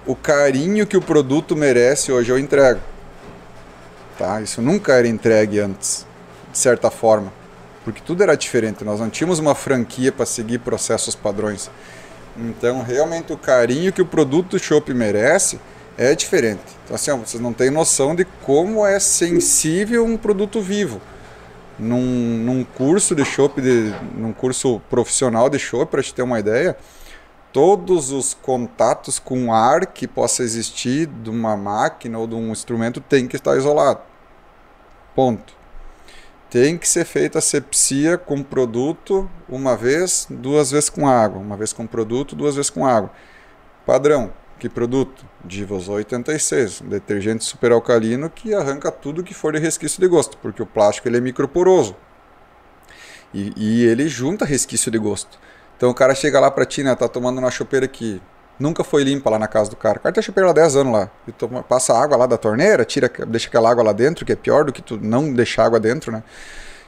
O 0.06 0.16
carinho 0.16 0.86
que 0.86 0.96
o 0.96 1.02
produto 1.02 1.54
merece 1.54 2.10
hoje 2.10 2.30
eu 2.30 2.38
entrego. 2.38 2.80
Tá? 4.18 4.40
Isso 4.40 4.62
nunca 4.62 4.94
era 4.94 5.06
entregue 5.08 5.60
antes. 5.60 6.06
de 6.50 6.58
certa 6.58 6.90
forma, 6.90 7.32
porque 7.84 8.00
tudo 8.00 8.22
era 8.22 8.34
diferente. 8.36 8.84
Nós 8.84 9.00
não 9.00 9.10
tínhamos 9.10 9.38
uma 9.38 9.54
franquia 9.54 10.10
para 10.10 10.24
seguir 10.24 10.58
processos 10.60 11.14
padrões. 11.14 11.70
Então, 12.36 12.82
realmente, 12.82 13.32
o 13.32 13.38
carinho 13.38 13.92
que 13.92 14.02
o 14.02 14.06
produto 14.06 14.50
do 14.50 14.58
chopp 14.58 14.92
merece 14.92 15.60
é 15.96 16.14
diferente. 16.14 16.62
Então, 16.84 16.96
assim, 16.96 17.10
ó, 17.10 17.16
vocês 17.16 17.42
não 17.42 17.52
têm 17.52 17.70
noção 17.70 18.14
de 18.14 18.24
como 18.42 18.84
é 18.84 18.98
sensível 18.98 20.04
um 20.04 20.16
produto 20.16 20.60
vivo. 20.60 21.00
Num, 21.78 22.38
num 22.38 22.64
curso 22.64 23.14
de 23.14 23.24
chopp, 23.24 23.60
num 24.16 24.32
curso 24.32 24.80
profissional 24.90 25.48
de 25.48 25.58
chopp, 25.58 25.90
para 25.90 26.02
te 26.02 26.14
ter 26.14 26.22
uma 26.22 26.38
ideia, 26.38 26.76
todos 27.52 28.10
os 28.10 28.34
contatos 28.34 29.18
com 29.18 29.52
ar 29.52 29.86
que 29.86 30.08
possa 30.08 30.42
existir 30.42 31.06
de 31.06 31.30
uma 31.30 31.56
máquina 31.56 32.18
ou 32.18 32.26
de 32.26 32.34
um 32.34 32.50
instrumento 32.50 33.00
tem 33.00 33.28
que 33.28 33.36
estar 33.36 33.56
isolado. 33.56 34.00
Ponto. 35.14 35.54
Tem 36.54 36.78
que 36.78 36.88
ser 36.88 37.04
feita 37.04 37.40
a 37.40 37.42
sepsia 37.42 38.16
com 38.16 38.40
produto 38.40 39.28
uma 39.48 39.76
vez, 39.76 40.24
duas 40.30 40.70
vezes 40.70 40.88
com 40.88 41.08
água. 41.08 41.40
Uma 41.40 41.56
vez 41.56 41.72
com 41.72 41.84
produto, 41.84 42.36
duas 42.36 42.54
vezes 42.54 42.70
com 42.70 42.86
água. 42.86 43.10
Padrão. 43.84 44.32
Que 44.56 44.68
produto? 44.68 45.26
Divos 45.44 45.88
86, 45.88 46.82
um 46.82 46.88
detergente 46.90 47.42
superalcalino 47.42 48.30
que 48.30 48.54
arranca 48.54 48.92
tudo 48.92 49.24
que 49.24 49.34
for 49.34 49.52
de 49.52 49.58
resquício 49.58 50.00
de 50.00 50.06
gosto, 50.06 50.38
porque 50.38 50.62
o 50.62 50.66
plástico 50.66 51.08
ele 51.08 51.16
é 51.16 51.20
microporoso. 51.20 51.96
E, 53.34 53.52
e 53.56 53.84
ele 53.86 54.06
junta 54.06 54.44
resquício 54.44 54.92
de 54.92 54.98
gosto. 54.98 55.40
Então 55.76 55.90
o 55.90 55.94
cara 55.94 56.14
chega 56.14 56.38
lá 56.38 56.52
pra 56.52 56.64
ti, 56.64 56.84
né? 56.84 56.94
Tá 56.94 57.08
tomando 57.08 57.38
uma 57.38 57.50
chopeira 57.50 57.88
que 57.88 58.22
nunca 58.58 58.84
foi 58.84 59.04
limpa 59.04 59.30
lá 59.30 59.38
na 59.38 59.46
casa 59.46 59.70
do 59.70 59.76
cara. 59.76 59.98
O 59.98 60.00
cara 60.00 60.12
tem 60.12 60.20
a 60.20 60.24
chopeira 60.24 60.48
lá 60.48 60.52
10 60.52 60.76
anos 60.76 60.92
lá. 60.92 61.10
E 61.26 61.32
toma, 61.32 61.62
passa 61.62 61.92
água 61.94 62.16
lá 62.16 62.26
da 62.26 62.36
torneira, 62.36 62.84
tira, 62.84 63.10
deixa 63.26 63.48
aquela 63.48 63.70
água 63.70 63.82
lá 63.82 63.92
dentro, 63.92 64.24
que 64.24 64.32
é 64.32 64.36
pior 64.36 64.64
do 64.64 64.72
que 64.72 64.82
tu 64.82 64.98
não 65.00 65.32
deixar 65.32 65.64
água 65.64 65.80
dentro, 65.80 66.12
né? 66.12 66.22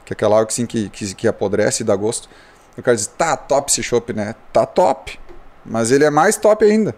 Que 0.05 0.13
é 0.13 0.15
aquela 0.15 0.35
água 0.37 0.47
assim, 0.47 0.65
que, 0.65 0.89
que, 0.89 1.13
que 1.13 1.27
apodrece 1.27 1.83
e 1.83 1.85
dá 1.85 1.95
gosto. 1.95 2.29
O 2.77 2.81
cara 2.81 2.95
diz, 2.95 3.07
tá 3.07 3.35
top 3.35 3.71
esse 3.71 3.81
chopp, 3.81 4.13
né? 4.13 4.35
Tá 4.53 4.65
top. 4.65 5.19
Mas 5.65 5.91
ele 5.91 6.05
é 6.05 6.09
mais 6.09 6.37
top 6.37 6.63
ainda. 6.63 6.95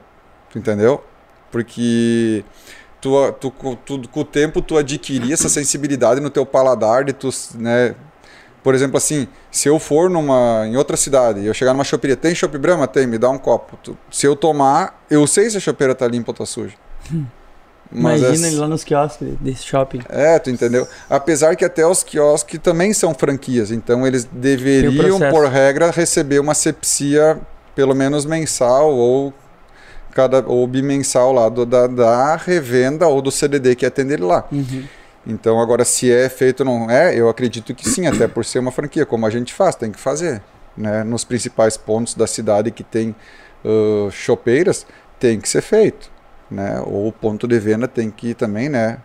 Tu 0.52 0.60
entendeu? 0.60 1.04
Porque 1.52 2.44
tu, 3.02 3.32
tu, 3.34 3.52
tu, 3.86 4.10
com 4.10 4.20
o 4.20 4.26
tempo 4.26 4.62
tu 4.62 4.78
adquirir 4.78 5.34
essa 5.34 5.50
sensibilidade 5.50 6.20
no 6.20 6.30
teu 6.30 6.46
paladar 6.46 7.04
de 7.04 7.14
tu, 7.14 7.30
né? 7.56 7.96
Por 8.64 8.76
exemplo, 8.76 8.98
assim, 8.98 9.28
se 9.52 9.70
eu 9.70 9.80
for 9.80 10.10
numa 10.10 10.66
em 10.68 10.76
outra 10.76 10.98
cidade 10.98 11.40
e 11.40 11.46
eu 11.48 11.54
chegar 11.54 11.74
numa 11.74 11.84
choperia, 11.84 12.16
tem 12.16 12.36
chopp 12.36 12.58
Brahma? 12.58 12.88
Tem, 12.88 13.08
me 13.08 13.18
dá 13.18 13.30
um 13.30 13.38
copo. 13.38 13.78
Se 14.12 14.26
eu 14.26 14.36
tomar, 14.36 15.02
eu 15.10 15.26
sei 15.26 15.50
se 15.50 15.58
a 15.58 15.60
chopeira 15.60 15.96
tá 15.96 16.08
limpa 16.08 16.32
ou 16.32 16.36
tá 16.36 16.46
suja. 16.46 16.76
Mas 17.92 18.22
Imagina 18.22 18.48
é- 18.48 18.50
ele 18.52 18.60
lá 18.60 18.68
nos 18.68 18.84
quiosques 18.84 19.28
desse 19.40 19.64
shopping. 19.64 20.02
é, 20.10 20.38
tu 20.38 20.50
entendeu? 20.50 20.88
Apesar 21.10 21.56
que 21.56 21.66
até 21.66 21.86
os 21.88 22.04
quiosques 22.04 22.60
também 22.62 22.94
são 22.94 23.16
franquias, 23.16 23.72
então 23.72 24.06
eles 24.06 24.26
deveriam, 24.26 25.18
por 25.32 25.48
regra, 25.48 25.90
receber 25.90 26.40
uma 26.40 26.54
sepsia 26.54 27.40
pelo 27.76 27.96
menos 27.96 28.26
mensal 28.26 28.94
ou 28.94 29.34
cada 30.12 30.44
ou 30.46 30.68
bimensal 30.68 31.32
lá 31.32 31.50
do, 31.50 31.66
da, 31.66 31.88
da 31.88 32.36
revenda 32.36 33.08
ou 33.08 33.22
do 33.22 33.32
CDD 33.32 33.76
que 33.76 33.86
atende 33.86 34.14
ele 34.14 34.24
lá. 34.24 34.44
Uhum. 34.52 34.84
Então 35.30 35.60
agora 35.62 35.86
se 35.86 36.12
é 36.12 36.28
feito 36.28 36.62
ou 36.62 36.66
não 36.66 36.90
é, 36.90 37.14
eu 37.16 37.30
acredito 37.30 37.76
que 37.76 37.88
sim, 37.88 38.08
até 38.08 38.28
por 38.28 38.44
ser 38.44 38.58
uma 38.58 38.72
franquia, 38.72 39.06
como 39.06 39.28
a 39.28 39.30
gente 39.30 39.54
faz, 39.54 39.76
tem 39.76 39.92
que 39.92 40.00
fazer, 40.00 40.42
né? 40.76 41.04
Nos 41.04 41.24
principais 41.24 41.78
pontos 41.78 42.16
da 42.16 42.26
cidade 42.26 42.72
que 42.72 42.84
tem 42.84 43.16
ãh, 43.64 44.10
chopeiras, 44.10 44.88
tem 45.20 45.40
que 45.40 45.48
ser 45.48 45.62
feito, 45.62 46.12
né? 46.50 46.82
Ou 46.84 47.12
ponto 47.12 47.48
de 47.48 47.60
venda 47.60 47.88
tem 47.88 48.10
que 48.10 48.34
também, 48.34 48.70
né? 48.70 48.98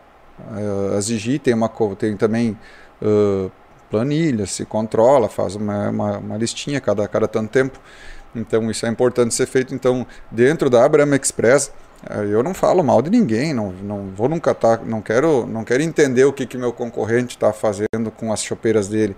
ãh, 0.51 0.97
exigir, 0.97 1.41
tem 1.41 1.53
uma 1.53 1.71
tem 1.99 2.17
também 2.17 2.59
ãh, 3.03 3.51
planilha, 3.91 4.47
se 4.47 4.65
controla, 4.65 5.29
faz 5.29 5.55
uma, 5.57 5.91
uma, 5.91 6.19
uma 6.19 6.37
listinha 6.39 6.81
cada 6.81 7.07
cada 7.07 7.29
tanto 7.29 7.51
tempo. 7.51 7.79
Então 8.35 8.71
isso 8.71 8.87
é 8.87 8.89
importante 8.89 9.35
ser 9.35 9.47
feito. 9.47 9.75
Então 9.75 10.07
dentro 10.31 10.71
da 10.71 10.89
Brahma 10.89 11.17
Express 11.17 11.71
eu 12.31 12.43
não 12.43 12.53
falo 12.53 12.83
mal 12.83 13.01
de 13.01 13.11
ninguém, 13.11 13.55
não, 13.55 13.73
não 13.73 14.11
vou 14.15 14.29
nunca 14.29 14.55
tá, 14.55 14.79
não 14.85 15.01
quero, 15.01 15.47
não 15.47 15.65
quero 15.65 15.83
entender 15.83 16.25
o 16.25 16.33
que 16.33 16.47
que 16.47 16.59
meu 16.59 16.73
concorrente 16.73 17.37
está 17.37 17.53
fazendo 17.53 18.11
com 18.17 18.33
as 18.33 18.43
chopeiras 18.43 18.89
dele. 18.89 19.17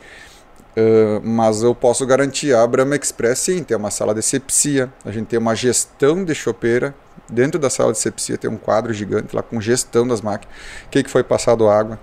Uh, 0.77 1.27
mas 1.27 1.63
eu 1.63 1.75
posso 1.75 2.05
garantir 2.05 2.55
a 2.55 2.67
Brahma 2.67 2.97
Express 2.97 3.39
sim, 3.39 3.65
tem 3.65 3.75
uma 3.77 3.91
sala 3.91 4.15
de 4.15 4.21
sepsia, 4.23 4.93
a 5.07 5.11
gente 5.11 5.27
tem 5.27 5.39
uma 5.39 5.55
gestão 5.55 6.23
de 6.25 6.35
chopeira. 6.35 6.95
Dentro 7.29 7.59
da 7.59 7.71
sala 7.71 7.93
de 7.93 7.99
sepsia 7.99 8.37
tem 8.37 8.49
um 8.49 8.59
quadro 8.59 8.93
gigante 8.93 9.35
lá 9.35 9.43
com 9.43 9.61
gestão 9.61 10.07
das 10.07 10.21
máquinas. 10.21 10.55
O 10.87 10.91
que, 10.91 11.03
que 11.03 11.11
foi 11.11 11.25
passado 11.25 11.69
água? 11.69 11.99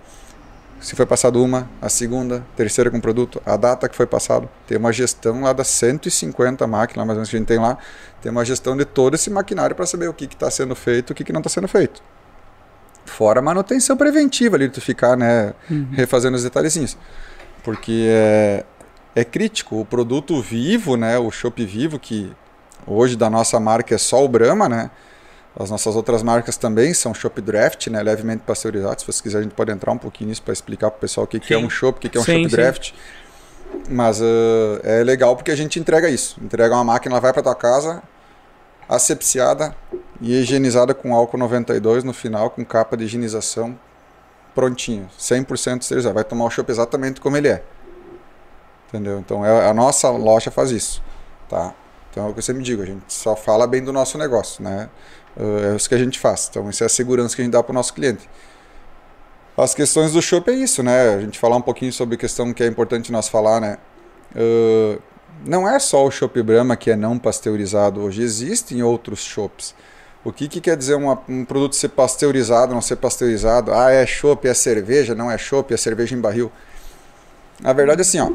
Se 0.84 0.98
foi 0.98 1.06
passado 1.06 1.42
uma, 1.42 1.70
a 1.82 1.88
segunda, 1.88 2.46
terceira 2.58 2.92
com 2.92 3.00
produto, 3.00 3.42
a 3.46 3.56
data 3.56 3.88
que 3.88 3.96
foi 3.96 4.06
passado. 4.06 4.50
Tem 4.68 4.78
uma 4.78 4.92
gestão 4.92 5.42
lá 5.42 5.54
das 5.54 5.68
150 5.68 6.68
máquinas, 6.68 7.08
mais 7.08 7.12
ou 7.12 7.16
menos 7.16 7.30
que 7.30 7.38
a 7.38 7.40
gente 7.40 7.48
tem 7.48 7.58
lá. 7.58 7.78
Tem 8.22 8.30
uma 8.30 8.44
gestão 8.44 8.76
de 8.76 8.84
todo 8.84 9.14
esse 9.14 9.30
maquinário 9.30 9.74
para 9.78 9.86
saber 9.86 10.10
o 10.10 10.14
que 10.14 10.26
está 10.26 10.52
sendo 10.52 10.76
feito 10.76 11.12
e 11.12 11.14
o 11.14 11.16
que, 11.16 11.24
que 11.24 11.32
não 11.32 11.40
está 11.40 11.50
sendo 11.50 11.70
feito. 11.70 12.04
Fora 13.06 13.40
a 13.40 13.42
manutenção 13.42 13.96
preventiva 13.96 14.58
ali, 14.58 14.68
de 14.68 14.74
tu 14.74 14.82
ficar 14.82 15.16
né, 15.16 15.54
refazendo 15.94 16.36
os 16.36 16.44
detalhezinhos. 16.44 16.98
Porque 17.64 18.08
é, 18.10 18.66
é 19.16 19.24
crítico. 19.24 19.80
O 19.80 19.86
produto 19.86 20.42
vivo, 20.42 20.98
né, 20.98 21.18
o 21.18 21.32
chopp 21.32 21.66
vivo, 21.66 21.98
que 21.98 22.30
hoje 22.86 23.16
da 23.16 23.30
nossa 23.30 23.58
marca 23.58 23.96
é 23.96 23.98
só 23.98 24.22
o 24.22 24.28
Brahma, 24.28 24.68
né? 24.68 24.92
As 25.56 25.70
nossas 25.70 25.96
outras 25.96 26.24
marcas 26.24 26.58
também 26.58 26.94
são 26.94 27.14
chopp 27.14 27.40
draft, 27.40 27.88
né, 27.88 28.02
levemente 28.02 28.42
pasteurizado. 28.44 29.02
Se 29.02 29.08
você 29.08 29.22
quiser, 29.22 29.38
a 29.38 29.42
gente 29.44 29.54
pode 29.54 29.72
entrar 29.72 29.92
um 29.92 29.98
pouquinho 29.98 30.30
nisso 30.30 30.42
para 30.42 30.52
explicar 30.52 30.90
para 30.90 30.98
o 30.98 31.02
pessoal 31.02 31.26
o 31.26 31.28
que, 31.28 31.40
que 31.40 31.54
é 31.54 31.58
um 31.58 31.70
chopp, 31.70 31.98
o 31.98 32.02
que, 32.02 32.10
que 32.10 32.18
é 32.18 32.22
um 32.22 32.24
Sim, 32.24 32.44
chopp 32.44 32.50
sim. 32.50 32.56
draft. 32.56 32.92
Mas 33.90 34.22
ah, 34.22 34.80
é 34.84 35.04
legal 35.04 35.36
porque 35.36 35.52
a 35.52 35.56
gente 35.56 35.80
entrega 35.80 36.10
isso. 36.10 36.40
Entrega 36.42 36.74
uma 36.74 36.84
máquina, 36.84 37.14
ela 37.14 37.22
vai 37.22 37.32
para 37.32 37.44
tua 37.44 37.56
casa, 37.56 38.02
asepsiada 38.90 39.76
e 40.20 40.34
higienizada 40.34 40.94
com 40.94 41.14
álcool 41.14 41.38
92 41.38 42.04
no 42.04 42.14
final, 42.14 42.50
com 42.50 42.66
capa 42.66 42.98
de 42.98 43.06
higienização 43.06 43.78
prontinho, 44.56 45.08
100% 45.20 45.82
esterilizado. 45.82 46.16
Vai 46.16 46.24
tomar 46.24 46.46
o 46.46 46.50
chopp 46.50 46.72
exatamente 46.72 47.22
como 47.22 47.38
ele 47.38 47.50
é. 47.50 47.64
Entendeu? 48.88 49.20
Então 49.20 49.46
é, 49.46 49.68
a 49.68 49.74
nossa 49.74 50.10
loja 50.10 50.52
faz 50.52 50.72
isso, 50.72 51.02
tá? 51.50 51.74
Então 52.12 52.28
é 52.28 52.30
o 52.30 52.34
que 52.34 52.40
eu 52.40 52.44
sempre 52.44 52.62
digo, 52.62 52.84
a 52.84 52.86
gente 52.86 53.02
só 53.08 53.36
fala 53.36 53.66
bem 53.66 53.84
do 53.84 53.92
nosso 53.92 54.18
negócio, 54.20 54.64
né? 54.64 54.88
Uh, 55.36 55.74
É 55.74 55.76
isso 55.76 55.90
que 55.90 55.96
a 55.96 55.98
gente 55.98 56.20
faz. 56.20 56.48
Então 56.50 56.70
isso 56.70 56.84
é 56.84 56.86
a 56.86 56.90
segurança 56.90 57.36
que 57.36 57.42
a 57.42 57.46
gente 57.46 57.54
dá 57.54 57.64
para 57.64 57.72
o 57.72 57.76
nosso 57.76 57.94
cliente. 57.94 58.30
As 59.58 59.76
questões 59.76 60.14
do 60.14 60.22
chopp 60.22 60.50
é 60.50 60.54
isso, 60.56 60.82
né? 60.82 61.16
A 61.16 61.22
gente 61.22 61.38
falar 61.38 61.56
um 61.58 61.62
pouquinho 61.62 61.94
sobre 61.94 62.16
a 62.16 62.18
questão 62.18 62.52
que 62.54 62.64
é 62.64 62.68
importante 62.68 63.12
nós 63.12 63.30
falar, 63.30 63.60
né? 63.62 63.78
Uh, 64.36 65.00
não 65.46 65.68
é 65.70 65.78
só 65.80 66.06
o 66.06 66.12
chopp 66.12 66.42
Brahma 66.42 66.76
que 66.76 66.90
é 66.90 66.96
não 66.96 67.20
pasteurizado 67.20 68.02
hoje, 68.02 68.22
existem 68.24 68.82
outros 68.82 69.20
chopps. 69.24 69.76
O 70.24 70.32
que, 70.32 70.48
que 70.48 70.62
quer 70.62 70.78
dizer 70.78 70.96
uma- 70.96 71.22
um 71.28 71.44
produto 71.46 71.76
ser 71.76 71.90
pasteurizado, 71.90 72.74
não 72.74 72.82
ser 72.82 72.96
pasteurizado? 72.96 73.74
Ah, 73.74 73.92
é 73.92 74.06
chopp, 74.06 74.48
é 74.48 74.54
cerveja, 74.54 75.14
não 75.14 75.30
é 75.30 75.38
chopp, 75.38 75.74
é 75.74 75.78
cerveja 75.78 76.16
em 76.16 76.22
barril. 76.22 76.52
Na 77.60 77.74
verdade, 77.74 78.02
assim, 78.02 78.20
ó. 78.20 78.32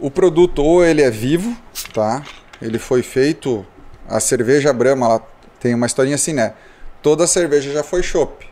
O 0.00 0.10
produto 0.10 0.62
ou 0.62 0.82
ele 0.84 1.02
é 1.02 1.10
vivo, 1.10 1.54
tá? 1.92 2.22
Ele 2.62 2.78
foi 2.78 3.02
feito. 3.02 3.66
A 4.10 4.20
cerveja 4.20 4.72
Brahma, 4.72 5.06
ela 5.06 5.22
tem 5.60 5.74
uma 5.74 5.86
historinha 5.86 6.16
assim, 6.16 6.32
né? 6.32 6.54
Toda 7.02 7.26
cerveja 7.26 7.72
já 7.72 7.82
foi 7.82 8.02
chopp. 8.02 8.48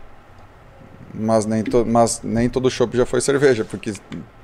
Mas 1.12 1.44
nem, 1.46 1.62
to, 1.64 1.84
mas 1.86 2.20
nem 2.22 2.48
todo 2.48 2.70
chopp 2.70 2.96
já 2.96 3.04
foi 3.04 3.20
cerveja, 3.20 3.64
porque 3.64 3.92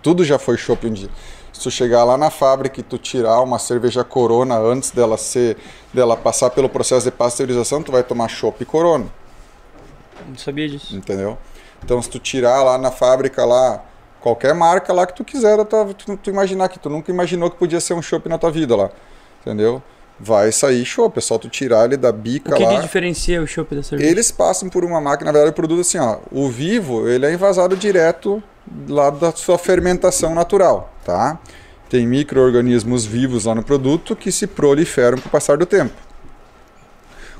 tudo 0.02 0.24
já 0.24 0.38
foi 0.38 0.56
chopp 0.56 0.86
um 0.86 0.92
dia. 0.92 1.08
Se 1.52 1.60
tu 1.60 1.70
chegar 1.70 2.02
lá 2.04 2.16
na 2.18 2.30
fábrica 2.30 2.80
e 2.80 2.82
tu 2.82 2.98
tirar 2.98 3.40
uma 3.40 3.58
cerveja 3.60 4.02
Corona 4.02 4.58
antes 4.58 4.90
dela 4.90 5.16
ser, 5.16 5.56
dela 5.92 6.16
passar 6.16 6.50
pelo 6.50 6.68
processo 6.68 7.04
de 7.06 7.12
pasteurização, 7.12 7.80
tu 7.82 7.92
vai 7.92 8.02
tomar 8.02 8.28
chopp 8.28 8.64
Corona 8.64 9.06
Não 10.26 10.36
sabia 10.36 10.68
disso. 10.68 10.96
entendeu? 10.96 11.38
Então 11.84 12.02
se 12.02 12.10
tu 12.10 12.18
tirar 12.18 12.62
lá 12.64 12.76
na 12.76 12.90
fábrica 12.90 13.44
lá 13.44 13.84
qualquer 14.20 14.52
marca 14.54 14.92
lá 14.92 15.06
que 15.06 15.14
tu 15.14 15.22
quiser, 15.22 15.62
tua- 15.66 15.94
tu, 15.94 16.16
tu 16.16 16.30
imaginar 16.30 16.68
que 16.68 16.78
tu 16.78 16.90
nunca 16.90 17.12
imaginou 17.12 17.50
que 17.50 17.56
podia 17.56 17.78
ser 17.80 17.94
um 17.94 18.02
chopp 18.02 18.28
na 18.28 18.38
tua 18.38 18.50
vida 18.50 18.74
lá, 18.74 18.90
entendeu? 19.42 19.80
Vai 20.18 20.52
sair 20.52 20.84
chopp, 20.84 21.18
é 21.18 21.20
só 21.20 21.36
tu 21.38 21.48
tirar 21.48 21.86
ele 21.86 21.96
da 21.96 22.12
bica 22.12 22.54
O 22.54 22.56
que, 22.56 22.62
lá. 22.62 22.76
que 22.76 22.82
diferencia 22.82 23.42
o 23.42 23.46
chopp 23.46 23.74
da 23.74 23.82
cerveja? 23.82 24.08
Eles 24.08 24.30
passam 24.30 24.68
por 24.68 24.84
uma 24.84 25.00
máquina, 25.00 25.32
na 25.32 25.32
verdade 25.32 25.52
o 25.52 25.54
produto 25.54 25.80
assim, 25.80 25.98
ó, 25.98 26.18
o 26.30 26.48
vivo, 26.48 27.08
ele 27.08 27.26
é 27.26 27.32
envasado 27.32 27.76
direto 27.76 28.42
lá 28.88 29.10
da 29.10 29.32
sua 29.32 29.58
fermentação 29.58 30.34
natural, 30.34 30.92
tá? 31.04 31.38
Tem 31.90 32.06
micro-organismos 32.06 33.04
vivos 33.04 33.44
lá 33.44 33.54
no 33.54 33.62
produto 33.62 34.14
que 34.14 34.30
se 34.30 34.46
proliferam 34.46 35.18
com 35.18 35.28
o 35.28 35.30
passar 35.30 35.56
do 35.58 35.66
tempo. 35.66 35.94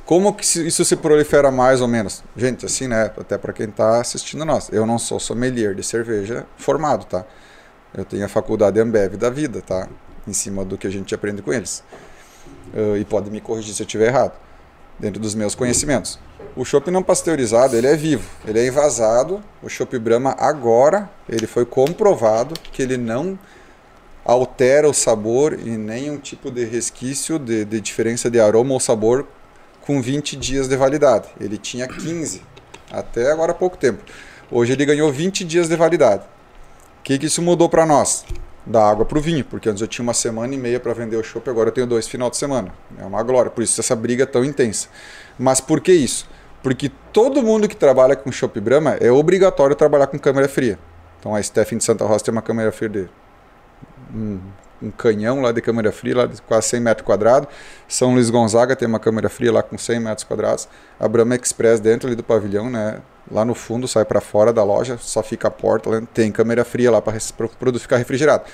Como 0.05 0.34
que 0.34 0.44
isso 0.44 0.84
se 0.84 0.96
prolifera 0.96 1.51
mais 1.51 1.80
ou 1.80 1.88
menos? 1.88 2.22
Gente, 2.36 2.66
assim, 2.66 2.86
né? 2.86 3.10
Até 3.18 3.38
para 3.38 3.52
quem 3.55 3.66
está 3.66 4.01
assistindo 4.01 4.44
nós. 4.44 4.68
Eu 4.70 4.84
não 4.84 4.98
sou 4.98 5.18
sommelier 5.18 5.74
de 5.74 5.82
cerveja 5.82 6.44
formado, 6.59 7.06
tá? 7.06 7.24
Eu 7.96 8.05
tenho 8.05 8.24
a 8.24 8.28
faculdade 8.28 8.78
Ambev 8.78 9.16
da 9.16 9.30
vida, 9.30 9.62
tá? 9.62 9.88
Em 10.28 10.32
cima 10.32 10.64
do 10.64 10.76
que 10.76 10.86
a 10.86 10.90
gente 10.90 11.14
aprende 11.14 11.40
com 11.40 11.52
eles. 11.52 11.82
Ah, 12.74 12.98
e 12.98 13.05
pode 13.05 13.30
me 13.30 13.40
corrigir 13.40 13.72
se 13.72 13.82
eu 13.82 13.86
estiver 13.86 14.09
errado. 14.09 14.32
dentro 14.98 15.20
dos 15.20 15.34
meus 15.34 15.56
conhecimentos. 15.56 16.20
O 16.55 16.64
chopp 16.64 16.88
não 16.88 17.02
pasteurizado, 17.02 17.74
ele 17.74 17.88
é 17.88 17.96
vivo, 17.96 18.22
ele 18.46 18.60
é 18.60 18.66
envasado. 18.66 19.42
O 19.60 19.68
chopp 19.68 19.98
Brahma 19.98 20.36
agora, 20.38 21.10
ele 21.28 21.48
foi 21.48 21.64
comprovado 21.66 22.55
que 22.72 22.80
ele 22.80 22.96
não 22.96 23.36
altera 24.24 24.88
o 24.88 24.94
sabor 24.94 25.59
e 25.59 25.70
nenhum 25.70 26.16
tipo 26.16 26.48
de 26.48 26.64
resquício 26.64 27.40
de, 27.40 27.64
de 27.64 27.80
diferença 27.80 28.30
de 28.30 28.38
aroma 28.40 28.72
ou 28.72 28.78
sabor 28.78 29.26
com 29.80 30.01
20 30.01 30.36
dias 30.36 30.68
de 30.68 30.76
validade. 30.76 31.28
Ele 31.40 31.59
tinha 31.59 31.88
15 31.88 32.40
até 32.90 33.32
agora 33.32 33.51
há 33.51 33.55
pouco 33.55 33.76
tempo. 33.76 34.02
Hoje 34.51 34.72
ele 34.72 34.86
ganhou 34.86 35.12
20 35.12 35.44
dias 35.44 35.68
de 35.68 35.74
validade. 35.74 36.22
O 37.01 37.02
que, 37.02 37.18
que 37.18 37.26
isso 37.26 37.42
mudou 37.42 37.68
para 37.68 37.84
nós? 37.84 38.24
Da 38.66 38.88
água 38.88 39.04
para 39.04 39.18
o 39.18 39.20
vinho, 39.20 39.44
porque 39.44 39.68
antes 39.68 39.82
eu 39.82 39.88
tinha 39.88 40.02
uma 40.02 40.14
semana 40.14 40.54
e 40.54 40.56
meia 40.56 40.80
para 40.80 40.94
vender 40.94 41.16
o 41.16 41.22
chopp, 41.22 41.48
agora 41.50 41.68
eu 41.68 41.72
tenho 41.72 41.86
dois 41.86 42.08
final 42.08 42.30
de 42.30 42.38
semana. 42.38 42.72
É 42.98 43.04
uma 43.04 43.22
glória, 43.22 43.50
por 43.50 43.62
isso 43.62 43.78
essa 43.78 43.94
briga 43.94 44.22
é 44.22 44.26
tão 44.26 44.42
intensa. 44.42 44.88
Mas 45.38 45.60
por 45.60 45.82
que 45.82 45.92
isso? 45.92 46.26
Porque 46.62 46.90
todo 47.12 47.42
mundo 47.42 47.68
que 47.68 47.76
trabalha 47.76 48.16
com 48.16 48.32
chopp 48.32 48.58
Brahma 48.58 48.94
é 48.94 49.12
obrigatório 49.12 49.76
trabalhar 49.76 50.06
com 50.06 50.18
câmera 50.18 50.48
fria. 50.48 50.78
Então 51.20 51.34
a 51.34 51.42
Stephanie 51.42 51.78
de 51.78 51.84
Santa 51.84 52.06
Rosa 52.06 52.24
tem 52.24 52.32
uma 52.32 52.40
câmera 52.40 52.72
fria 52.72 52.88
de 52.88 53.08
um, 54.14 54.40
um 54.85 54.90
canhão 54.90 55.40
lá 55.40 55.52
de 55.52 55.61
câmera 55.61 55.90
fria, 55.90 56.16
lá 56.16 56.27
de 56.27 56.40
quase 56.43 56.69
100 56.69 56.81
metros 56.81 57.06
quadrados. 57.06 57.48
São 57.89 58.15
Luís 58.15 58.31
Gonzaga 58.31 58.77
tem 58.77 58.86
uma 58.86 58.98
câmera 58.98 59.28
fria 59.28 59.52
lá 59.52 59.62
com 59.62 59.78
100 59.78 60.01
metros 60.01 60.24
quadrados. 60.24 60.69
A 60.98 61.09
Brahma 61.09 61.35
Express 61.35 61.81
dentro 61.81 62.06
ali 62.06 62.16
do 62.16 62.23
pavilhão, 62.23 62.70
né? 62.70 62.98
Lá 63.31 63.43
no 63.43 63.55
fundo, 63.55 63.89
sai 63.89 64.05
para 64.05 64.20
fora 64.20 64.52
da 64.52 64.62
loja, 64.62 64.98
só 65.01 65.23
fica 65.23 65.48
a 65.48 65.51
porta, 65.51 65.89
lá, 65.89 66.02
tem 66.12 66.31
câmera 66.31 66.62
fria 66.62 66.90
lá 66.90 67.01
para 67.01 67.16
o 67.16 67.48
produto 67.59 67.81
ficar 67.81 67.97
refrigerado. 67.97 68.44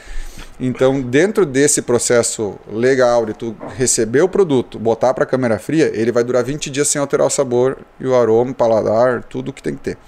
Então, 0.61 1.01
dentro 1.01 1.45
desse 1.45 1.83
processo 1.83 2.57
legal 2.71 3.27
de 3.27 3.35
tu 3.35 3.57
receber 3.77 4.23
o 4.23 4.29
produto, 4.29 4.79
botar 4.79 5.13
para 5.13 5.27
câmera 5.27 5.59
fria, 5.59 5.91
ele 5.93 6.13
vai 6.13 6.23
durar 6.23 6.45
20 6.45 6.71
dias 6.71 6.87
sem 6.87 7.01
alterar 7.01 7.27
o 7.27 7.31
sabor 7.31 7.79
e 7.99 8.07
o 8.07 8.15
aroma, 8.15 8.53
o 8.53 8.55
paladar, 8.55 9.25
tudo 9.25 9.53
que 9.53 9.61
tem 9.61 9.75
que 9.75 9.81
ter. 9.81 9.99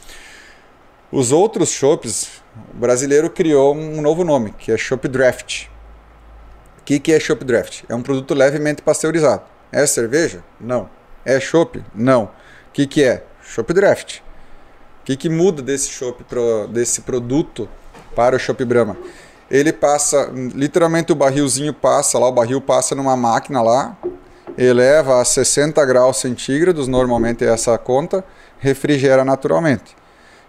Os 1.10 1.32
outros 1.32 1.68
chopps, 1.70 2.40
o 2.72 2.78
brasileiro 2.78 3.28
criou 3.28 3.74
um 3.74 4.00
novo 4.00 4.24
nome, 4.24 4.54
que 4.56 4.70
é 4.70 4.78
Chopp 4.78 5.08
Draft. 5.08 5.71
O 6.82 6.84
que, 6.84 6.98
que 6.98 7.12
é 7.12 7.20
Chopp 7.20 7.44
Draft? 7.44 7.84
É 7.88 7.94
um 7.94 8.02
produto 8.02 8.34
levemente 8.34 8.82
pasteurizado. 8.82 9.42
É 9.70 9.86
cerveja? 9.86 10.42
Não. 10.60 10.90
É 11.24 11.38
chopp? 11.38 11.80
Não. 11.94 12.24
O 12.24 12.30
que, 12.72 12.88
que 12.88 13.04
é? 13.04 13.24
Chopp 13.40 13.72
Draft. 13.72 14.18
O 14.18 15.04
que, 15.04 15.16
que 15.16 15.28
muda 15.28 15.62
desse 15.62 15.88
chopp 15.90 16.24
pro, 16.24 16.66
desse 16.66 17.02
produto 17.02 17.68
para 18.16 18.34
o 18.34 18.38
chopp 18.38 18.64
Brahma? 18.64 18.96
Ele 19.48 19.72
passa, 19.72 20.28
literalmente 20.34 21.12
o 21.12 21.14
barrilzinho 21.14 21.72
passa 21.72 22.18
lá, 22.18 22.26
o 22.26 22.32
barril 22.32 22.60
passa 22.60 22.96
numa 22.96 23.16
máquina 23.16 23.62
lá, 23.62 23.96
eleva 24.58 25.20
a 25.20 25.24
60 25.24 25.84
graus 25.84 26.16
centígrados, 26.16 26.88
normalmente 26.88 27.44
é 27.44 27.48
essa 27.48 27.74
a 27.74 27.78
conta, 27.78 28.24
refrigera 28.58 29.24
naturalmente. 29.24 29.92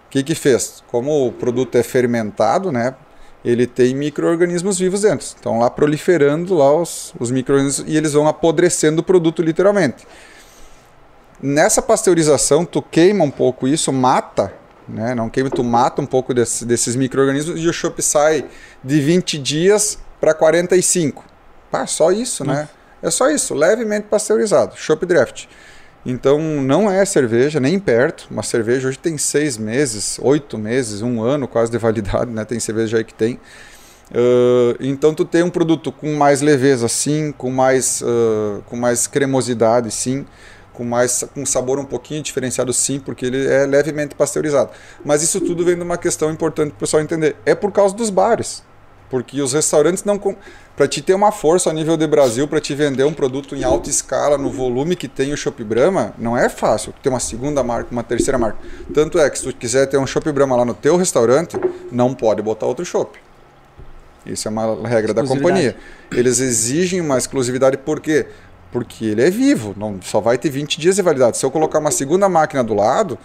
O 0.07 0.10
que 0.10 0.23
que 0.23 0.34
fez? 0.34 0.84
Como 0.88 1.27
o 1.27 1.31
produto 1.31 1.77
é 1.77 1.84
fermentado, 1.84 2.72
né? 2.72 2.95
Ele 3.44 3.68
tem 3.68 3.94
micro-organismos 3.94 4.80
vivos 4.80 5.02
dentro. 5.02 5.26
Estão 5.26 5.60
lá 5.60 5.70
proliferando 5.70 6.53
lá 6.53 6.74
os, 6.74 7.14
os 7.20 7.30
micro-organismos 7.30 7.91
e 7.91 7.98
eles 7.98 8.14
vão 8.14 8.28
apodrecendo 8.28 9.02
o 9.02 9.03
produto 9.03 9.41
literalmente. 9.41 10.07
Nessa 11.41 11.82
pasteurização, 11.82 12.64
tu 12.64 12.82
queima 12.82 13.24
um 13.24 13.32
pouco 13.32 13.68
isso, 13.68 13.91
mata, 13.91 14.53
né? 14.88 15.14
não 15.14 15.30
queima, 15.30 15.49
tu 15.49 15.64
mata 15.64 16.02
um 16.02 16.06
pouco 16.06 16.34
desse, 16.34 16.65
desses 16.65 16.95
micro-organismos 16.95 17.60
e 17.60 17.68
o 17.68 17.74
chopp 17.74 18.02
sai 18.02 18.45
de 18.82 19.02
20 19.02 19.38
dias 19.40 19.98
para 20.22 20.34
45. 20.34 21.26
Pá, 21.70 21.86
só 21.86 22.11
isso, 22.11 22.45
né? 22.45 22.70
É 23.02 23.11
só 23.11 23.30
isso, 23.30 23.53
levemente 23.53 24.07
pasteurizado, 24.07 24.78
chopp 24.78 25.06
draft. 25.06 25.48
Então 26.05 26.38
não 26.39 26.91
é 26.91 27.05
cerveja, 27.05 27.59
nem 27.59 27.80
perto. 27.80 28.27
Uma 28.30 28.43
cerveja 28.43 28.88
hoje 28.88 28.99
tem 28.99 29.17
seis 29.17 29.57
meses, 29.57 30.19
oito 30.21 30.57
meses, 30.57 31.01
um 31.01 31.21
ano 31.21 31.47
quase 31.47 31.71
de 31.71 31.77
validade, 31.77 32.30
né? 32.31 32.43
Tem 32.43 32.59
cerveja 32.59 32.97
aí 32.97 33.03
que 33.03 33.13
tem. 33.13 33.39
Uh, 34.11 34.75
então 34.81 35.13
tu 35.13 35.23
tem 35.23 35.43
um 35.43 35.49
produto 35.49 35.91
com 35.91 36.13
mais 36.15 36.41
leveza, 36.41 36.88
sim, 36.88 37.31
com 37.31 37.49
mais, 37.49 38.01
uh, 38.01 38.61
com 38.69 38.75
mais 38.75 39.07
cremosidade, 39.07 39.89
sim, 39.91 40.25
com 40.73 40.84
mais 40.84 41.23
com 41.34 41.45
sabor 41.45 41.80
um 41.80 41.85
pouquinho 41.85 42.21
diferenciado, 42.21 42.73
sim, 42.73 42.99
porque 42.99 43.25
ele 43.25 43.47
é 43.47 43.65
levemente 43.65 44.13
pasteurizado. 44.13 44.71
Mas 45.05 45.23
isso 45.23 45.39
tudo 45.39 45.63
vem 45.63 45.75
de 45.75 45.81
uma 45.81 45.97
questão 45.97 46.31
importante 46.31 46.71
para 46.71 46.77
o 46.77 46.80
pessoal 46.80 47.01
entender. 47.01 47.35
É 47.45 47.55
por 47.55 47.71
causa 47.71 47.95
dos 47.95 48.09
bares, 48.09 48.61
porque 49.14 49.40
os 49.44 49.53
restaurantes 49.53 50.03
não 50.03 50.19
para 50.76 50.88
te 50.88 50.99
ter 50.99 51.14
uma 51.14 51.31
força 51.31 51.69
a 51.69 51.73
nível 51.73 51.95
de 51.95 52.07
Brasil 52.07 52.48
para 52.48 52.60
te 52.60 52.73
vender 52.73 53.03
um 53.03 53.14
produto 53.14 53.56
em 53.56 53.64
alta 53.64 53.88
escala 53.88 54.40
no 54.40 54.49
volume 54.49 54.95
que 54.95 55.07
tem 55.07 55.31
o 55.31 55.38
Shop 55.38 55.64
Brahma, 55.64 56.15
não 56.18 56.35
é 56.35 56.49
fácil 56.49 56.91
ter 57.03 57.10
uma 57.10 57.19
segunda 57.19 57.61
marca, 57.61 57.90
uma 57.91 58.02
terceira 58.02 58.40
marca. 58.40 58.57
Tanto 58.91 59.19
é 59.19 59.30
que 59.30 59.38
se 59.38 59.44
tu 59.44 59.56
quiser 59.56 59.85
ter 59.85 59.99
um 59.99 60.07
Shop 60.07 60.31
Brahma 60.31 60.56
lá 60.56 60.65
no 60.65 60.73
teu 60.73 60.98
restaurante, 60.98 61.56
não 61.91 62.15
pode 62.15 62.41
botar 62.41 62.65
outro 62.65 62.84
chopp. 62.84 63.19
Isso 64.26 64.48
é 64.48 64.52
uma 64.52 64.88
regra 64.88 65.14
da 65.14 65.23
companhia. 65.23 65.77
Eles 66.11 66.40
exigem 66.40 66.99
uma 66.99 67.19
exclusividade 67.19 67.77
por 67.77 67.99
quê? 67.99 68.26
Porque 68.72 69.06
ele 69.06 69.22
é 69.22 69.30
vivo, 69.30 69.76
não 69.77 69.99
só 70.02 70.19
vai 70.19 70.40
ter 70.40 70.49
20 70.49 70.81
dias 70.81 70.95
de 70.95 71.03
validade. 71.03 71.38
Se 71.38 71.45
eu 71.45 71.52
colocar 71.52 71.77
uma 71.77 71.91
segunda 71.91 72.27
máquina 72.27 72.64
do 72.64 72.73
lado, 72.73 73.19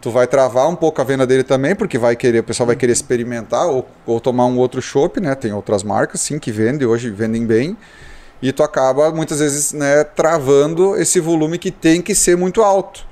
tu 0.00 0.10
vai 0.10 0.26
travar 0.26 0.68
um 0.68 0.76
pouco 0.76 1.00
a 1.00 1.04
venda 1.04 1.26
dele 1.26 1.42
também, 1.42 1.74
porque 1.74 1.98
vai 1.98 2.14
querer, 2.14 2.40
o 2.40 2.44
pessoal 2.44 2.66
vai 2.66 2.76
querer 2.76 2.92
experimentar 2.92 3.66
ou, 3.66 3.88
ou 4.06 4.20
tomar 4.20 4.46
um 4.46 4.58
outro 4.58 4.80
chopp, 4.80 5.20
né? 5.20 5.34
Tem 5.34 5.52
outras 5.52 5.82
marcas, 5.82 6.20
sim, 6.20 6.38
que 6.38 6.52
vendem 6.52 6.86
hoje, 6.86 7.10
vendem 7.10 7.44
bem. 7.44 7.76
E 8.40 8.52
tu 8.52 8.62
acaba 8.62 9.10
muitas 9.10 9.40
vezes 9.40 9.72
né, 9.72 10.04
travando 10.04 10.96
esse 10.96 11.18
volume 11.18 11.58
que 11.58 11.70
tem 11.70 12.00
que 12.00 12.14
ser 12.14 12.36
muito 12.36 12.62
alto. 12.62 13.06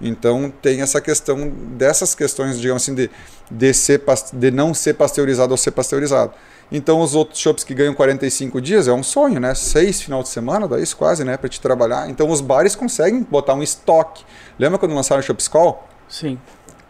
Então 0.00 0.52
tem 0.62 0.80
essa 0.80 1.00
questão 1.00 1.48
dessas 1.48 2.14
questões, 2.14 2.58
digamos 2.58 2.82
assim, 2.82 2.94
de, 2.94 3.10
de, 3.50 3.74
ser, 3.74 4.02
de 4.32 4.50
não 4.50 4.72
ser 4.72 4.94
pasteurizado 4.94 5.52
ou 5.52 5.56
ser 5.58 5.72
pasteurizado. 5.72 6.32
Então 6.72 7.00
os 7.00 7.16
outros 7.16 7.40
shops 7.40 7.64
que 7.64 7.74
ganham 7.74 7.92
45 7.92 8.60
dias 8.60 8.86
é 8.86 8.92
um 8.92 9.02
sonho, 9.02 9.40
né? 9.40 9.54
Seis 9.54 10.00
final 10.00 10.22
de 10.22 10.28
semana, 10.28 10.68
dá 10.68 10.78
isso 10.78 10.96
quase, 10.96 11.24
né? 11.24 11.36
Para 11.36 11.48
te 11.48 11.60
trabalhar. 11.60 12.08
Então 12.08 12.30
os 12.30 12.40
bares 12.40 12.76
conseguem 12.76 13.26
botar 13.28 13.54
um 13.54 13.62
estoque. 13.62 14.24
Lembra 14.58 14.78
quando 14.78 14.94
lançaram 14.94 15.20
o 15.20 15.22
Shopscall? 15.22 15.89
Sim. 16.10 16.38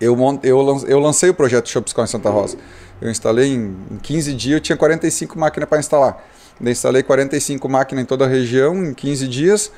Eu, 0.01 0.17
eu, 0.43 0.85
eu 0.89 0.99
lancei 0.99 1.29
o 1.29 1.35
projeto 1.35 1.69
Shopscall 1.69 2.05
em 2.05 2.09
Santa 2.09 2.31
Rosa. 2.31 2.57
Eu 3.01 3.11
instalei 3.11 3.53
em, 3.53 3.77
em 3.91 3.97
15 3.99 4.35
dias, 4.35 4.55
eu 4.55 4.61
tinha 4.61 4.77
45 4.77 5.39
máquinas 5.39 5.69
para 5.69 5.79
instalar. 5.79 6.25
Eu 6.61 6.71
instalei 6.71 7.03
45 7.03 7.69
máquinas 7.69 8.03
em 8.03 8.07
toda 8.07 8.25
a 8.25 8.29
região 8.29 8.75
em 8.85 8.95
15 8.95 9.29
dias. 9.29 9.71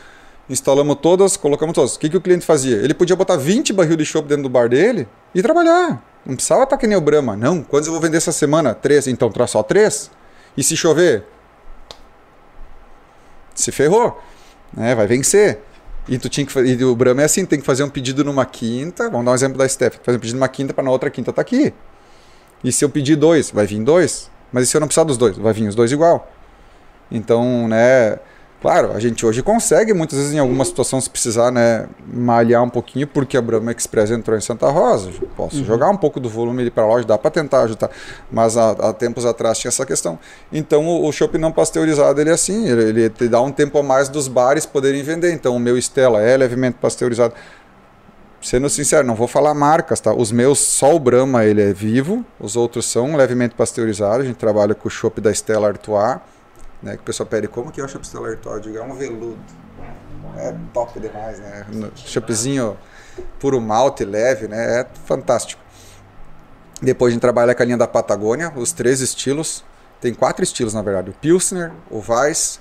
Instalamos 0.49 0.97
todas, 1.01 1.37
colocamos 1.37 1.75
todas. 1.75 1.97
O 1.97 1.99
que, 1.99 2.09
que 2.09 2.17
o 2.17 2.21
cliente 2.21 2.45
fazia? 2.45 2.77
Ele 2.77 2.95
podia 2.95 3.15
botar 3.17 3.37
20 3.37 3.73
barril 3.73 3.97
de 3.97 4.05
chopp 4.05 4.29
dentro 4.29 4.45
do 4.45 4.49
bar 4.49 4.69
dele 4.69 5.09
e 5.35 5.43
trabalhar. 5.43 6.03
Não 6.25 6.35
precisava 6.35 6.65
estar 6.65 6.77
que 6.77 6.87
nem 6.87 6.97
o 6.97 7.01
Brahma. 7.01 7.37
Não, 7.37 7.63
quantos 7.63 7.87
eu 7.87 7.93
vou 7.93 8.01
vender 8.01 8.17
essa 8.17 8.33
semana? 8.33 8.75
Três. 8.75 9.07
Então 9.07 9.31
traz 9.31 9.51
só 9.51 9.63
três. 9.63 10.11
E 10.57 10.63
se 10.63 10.77
chover? 10.77 11.25
Se 13.55 13.73
ferrou. 13.73 14.21
Né? 14.73 14.95
Vai 14.95 15.07
vencer. 15.07 15.61
E 16.09 16.19
tu 16.19 16.29
tinha 16.29 16.45
que 16.45 16.59
e 16.59 16.85
o 16.85 16.97
Brahma 16.97 17.23
é 17.23 17.25
assim, 17.25 17.47
tem 17.47 17.61
que 17.61 17.67
fazer 17.67 17.85
um 17.85 17.89
pedido 17.89 18.25
numa 18.25 18.45
quinta. 18.45 19.09
Vamos 19.09 19.25
dar 19.25 19.33
um 19.33 19.35
exemplo 19.35 19.59
da 19.59 19.69
Steph. 19.69 19.97
Fazer 20.03 20.17
um 20.19 20.21
pedido 20.21 20.37
numa 20.37 20.49
quinta 20.49 20.75
para 20.75 20.83
na 20.83 20.91
outra 20.91 21.11
quinta 21.11 21.33
tá 21.33 21.41
aqui. 21.41 21.73
E 22.65 22.73
se 22.73 22.85
eu 22.85 22.91
pedir 22.91 23.17
dois, 23.17 23.51
vai 23.51 23.67
vir 23.67 23.83
dois. 23.83 24.31
Mas 24.53 24.65
e 24.65 24.67
se 24.67 24.77
eu 24.77 24.81
não 24.81 24.89
precisar 24.89 25.05
dos 25.05 25.17
dois? 25.17 25.37
Vai 25.37 25.53
vir 25.53 25.69
os 25.69 25.75
dois 25.75 25.93
igual. 25.93 26.31
Então, 27.11 27.69
né, 27.69 28.19
Claro, 28.63 28.93
a 28.93 29.01
gente 29.01 29.27
hoje 29.27 29.43
consegue, 29.43 29.93
muitas 29.93 30.17
vezes 30.17 30.33
em 30.33 30.39
alguma 30.39 30.65
situação, 30.65 31.01
se 31.01 31.11
precisar 31.11 31.51
né, 31.51 31.89
malhar 32.07 32.63
um 32.63 32.69
pouquinho, 32.69 33.09
porque 33.09 33.37
a 33.37 33.43
Brahma 33.43 33.73
Express 33.73 34.13
entrou 34.13 34.39
em 34.39 34.41
Santa 34.41 34.71
Rosa. 34.71 35.11
Posso 35.37 35.57
uhum. 35.57 35.65
jogar 35.65 35.91
um 35.91 35.97
pouco 35.97 36.21
do 36.21 36.29
volume 36.29 36.63
ali 36.63 36.71
para 36.71 36.85
a 36.85 36.87
loja, 36.87 37.05
dá 37.05 37.19
para 37.19 37.33
tentar 37.33 37.63
ajudar. 37.63 37.91
Mas 38.31 38.57
há, 38.57 38.71
há, 38.71 38.93
tempos 38.93 39.27
atrás 39.27 39.59
tinha 39.59 39.69
essa 39.69 39.85
questão. 39.85 40.17
Então 40.53 40.87
o, 40.87 41.09
o 41.09 41.11
chopp 41.11 41.37
não 41.39 41.51
pasteurizado, 41.51 42.21
ele 42.21 42.31
é 42.31 42.35
assim, 42.35 42.69
ele, 42.69 42.85
ele 42.85 43.11
te 43.11 43.27
dá 43.27 43.41
um 43.41 43.51
tempo 43.51 43.79
a 43.79 43.83
mais 43.83 44.09
dos 44.09 44.29
bares 44.29 44.65
poderem 44.65 45.03
vender. 45.03 45.33
Então 45.33 45.57
o 45.57 45.59
meu 45.59 45.77
Stella 45.77 46.23
é 46.23 46.37
levemente 46.37 46.79
pasteurizado. 46.81 47.35
Sendo 48.41 48.71
sincero, 48.71 49.05
não 49.05 49.17
vou 49.17 49.27
falar 49.27 49.55
marcas, 49.55 49.99
tá? 49.99 50.15
Os 50.15 50.31
meus, 50.31 50.61
só 50.61 50.95
o 50.95 51.01
Brahma, 51.01 51.45
ele 51.45 51.63
é 51.63 51.73
vivo, 51.73 52.25
os 52.39 52.55
outros 52.55 52.87
são 52.87 53.17
levemente 53.17 53.57
pasteurizados. 53.57 54.21
A 54.21 54.29
gente 54.29 54.37
trabalha 54.37 54.73
com 54.73 54.87
o 54.87 54.91
chopp 54.91 55.21
da 55.21 55.33
Stella 55.33 55.67
Artois 55.67 56.21
né? 56.83 56.97
Que 56.97 57.03
o 57.03 57.05
pessoal 57.05 57.27
pede, 57.27 57.49
como 57.49 57.71
que 57.71 57.81
é 57.81 57.85
o 57.85 57.89
chopp 57.89 58.05
Stella 58.07 58.29
Artois? 58.29 58.67
Eu 58.67 58.83
é 58.83 58.85
um 58.85 58.95
veludo. 58.95 59.39
É 60.37 60.55
top 60.73 60.99
demais, 60.99 61.39
né? 61.39 61.67
Choppzinho 61.95 62.77
puro 63.39 63.61
malte, 63.61 64.05
leve, 64.05 64.49
né? 64.49 64.81
É 64.81 64.87
fantástico. 65.05 65.61
Depois 66.81 67.11
a 67.11 67.13
gente 67.13 67.21
trabalha 67.21 67.55
com 67.55 67.63
a 67.63 67.67
linha 67.67 67.77
da 67.77 67.87
Patagônia, 67.87 68.53
os 68.57 68.73
três 68.73 69.01
estilos. 69.01 69.65
Tem 70.01 70.13
quatro 70.13 70.43
estilos, 70.43 70.75
na 70.75 70.83
verdade. 70.83 71.11
O 71.11 71.13
Pilsner, 71.13 71.71
o 71.91 72.03
Weiss, 72.07 72.61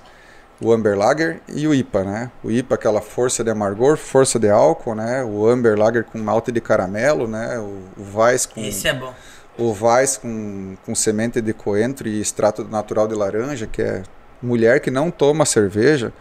o 0.60 0.70
Amber 0.70 0.96
Lager 0.96 1.40
e 1.48 1.66
o 1.66 1.74
IPA, 1.74 2.04
né? 2.04 2.30
O 2.44 2.50
IPA 2.50 2.74
aquela 2.76 3.00
força 3.00 3.42
de 3.42 3.50
amargor, 3.50 3.96
força 3.96 4.38
de 4.38 4.48
álcool, 4.48 4.94
né? 4.94 5.24
O 5.24 5.48
Amber 5.48 5.76
Lager 5.76 6.04
com 6.04 6.18
malte 6.18 6.52
de 6.52 6.60
caramelo, 6.60 7.26
né? 7.26 7.58
O, 7.58 7.82
o 7.96 8.18
Weiss 8.18 8.46
com... 8.46 8.60
Esse 8.60 8.86
é 8.86 8.94
bom 8.94 9.12
o 9.58 9.72
Vais 9.74 10.16
com, 10.16 10.76
com 10.84 10.94
semente 10.94 11.40
de 11.40 11.52
coentro 11.52 12.08
e 12.08 12.20
extrato 12.20 12.64
natural 12.64 13.06
de 13.08 13.14
laranja, 13.14 13.66
que 13.66 13.82
é 13.82 14.02
mulher 14.42 14.80
que 14.80 14.90
não 14.90 15.10
toma 15.10 15.44
cerveja, 15.46 16.12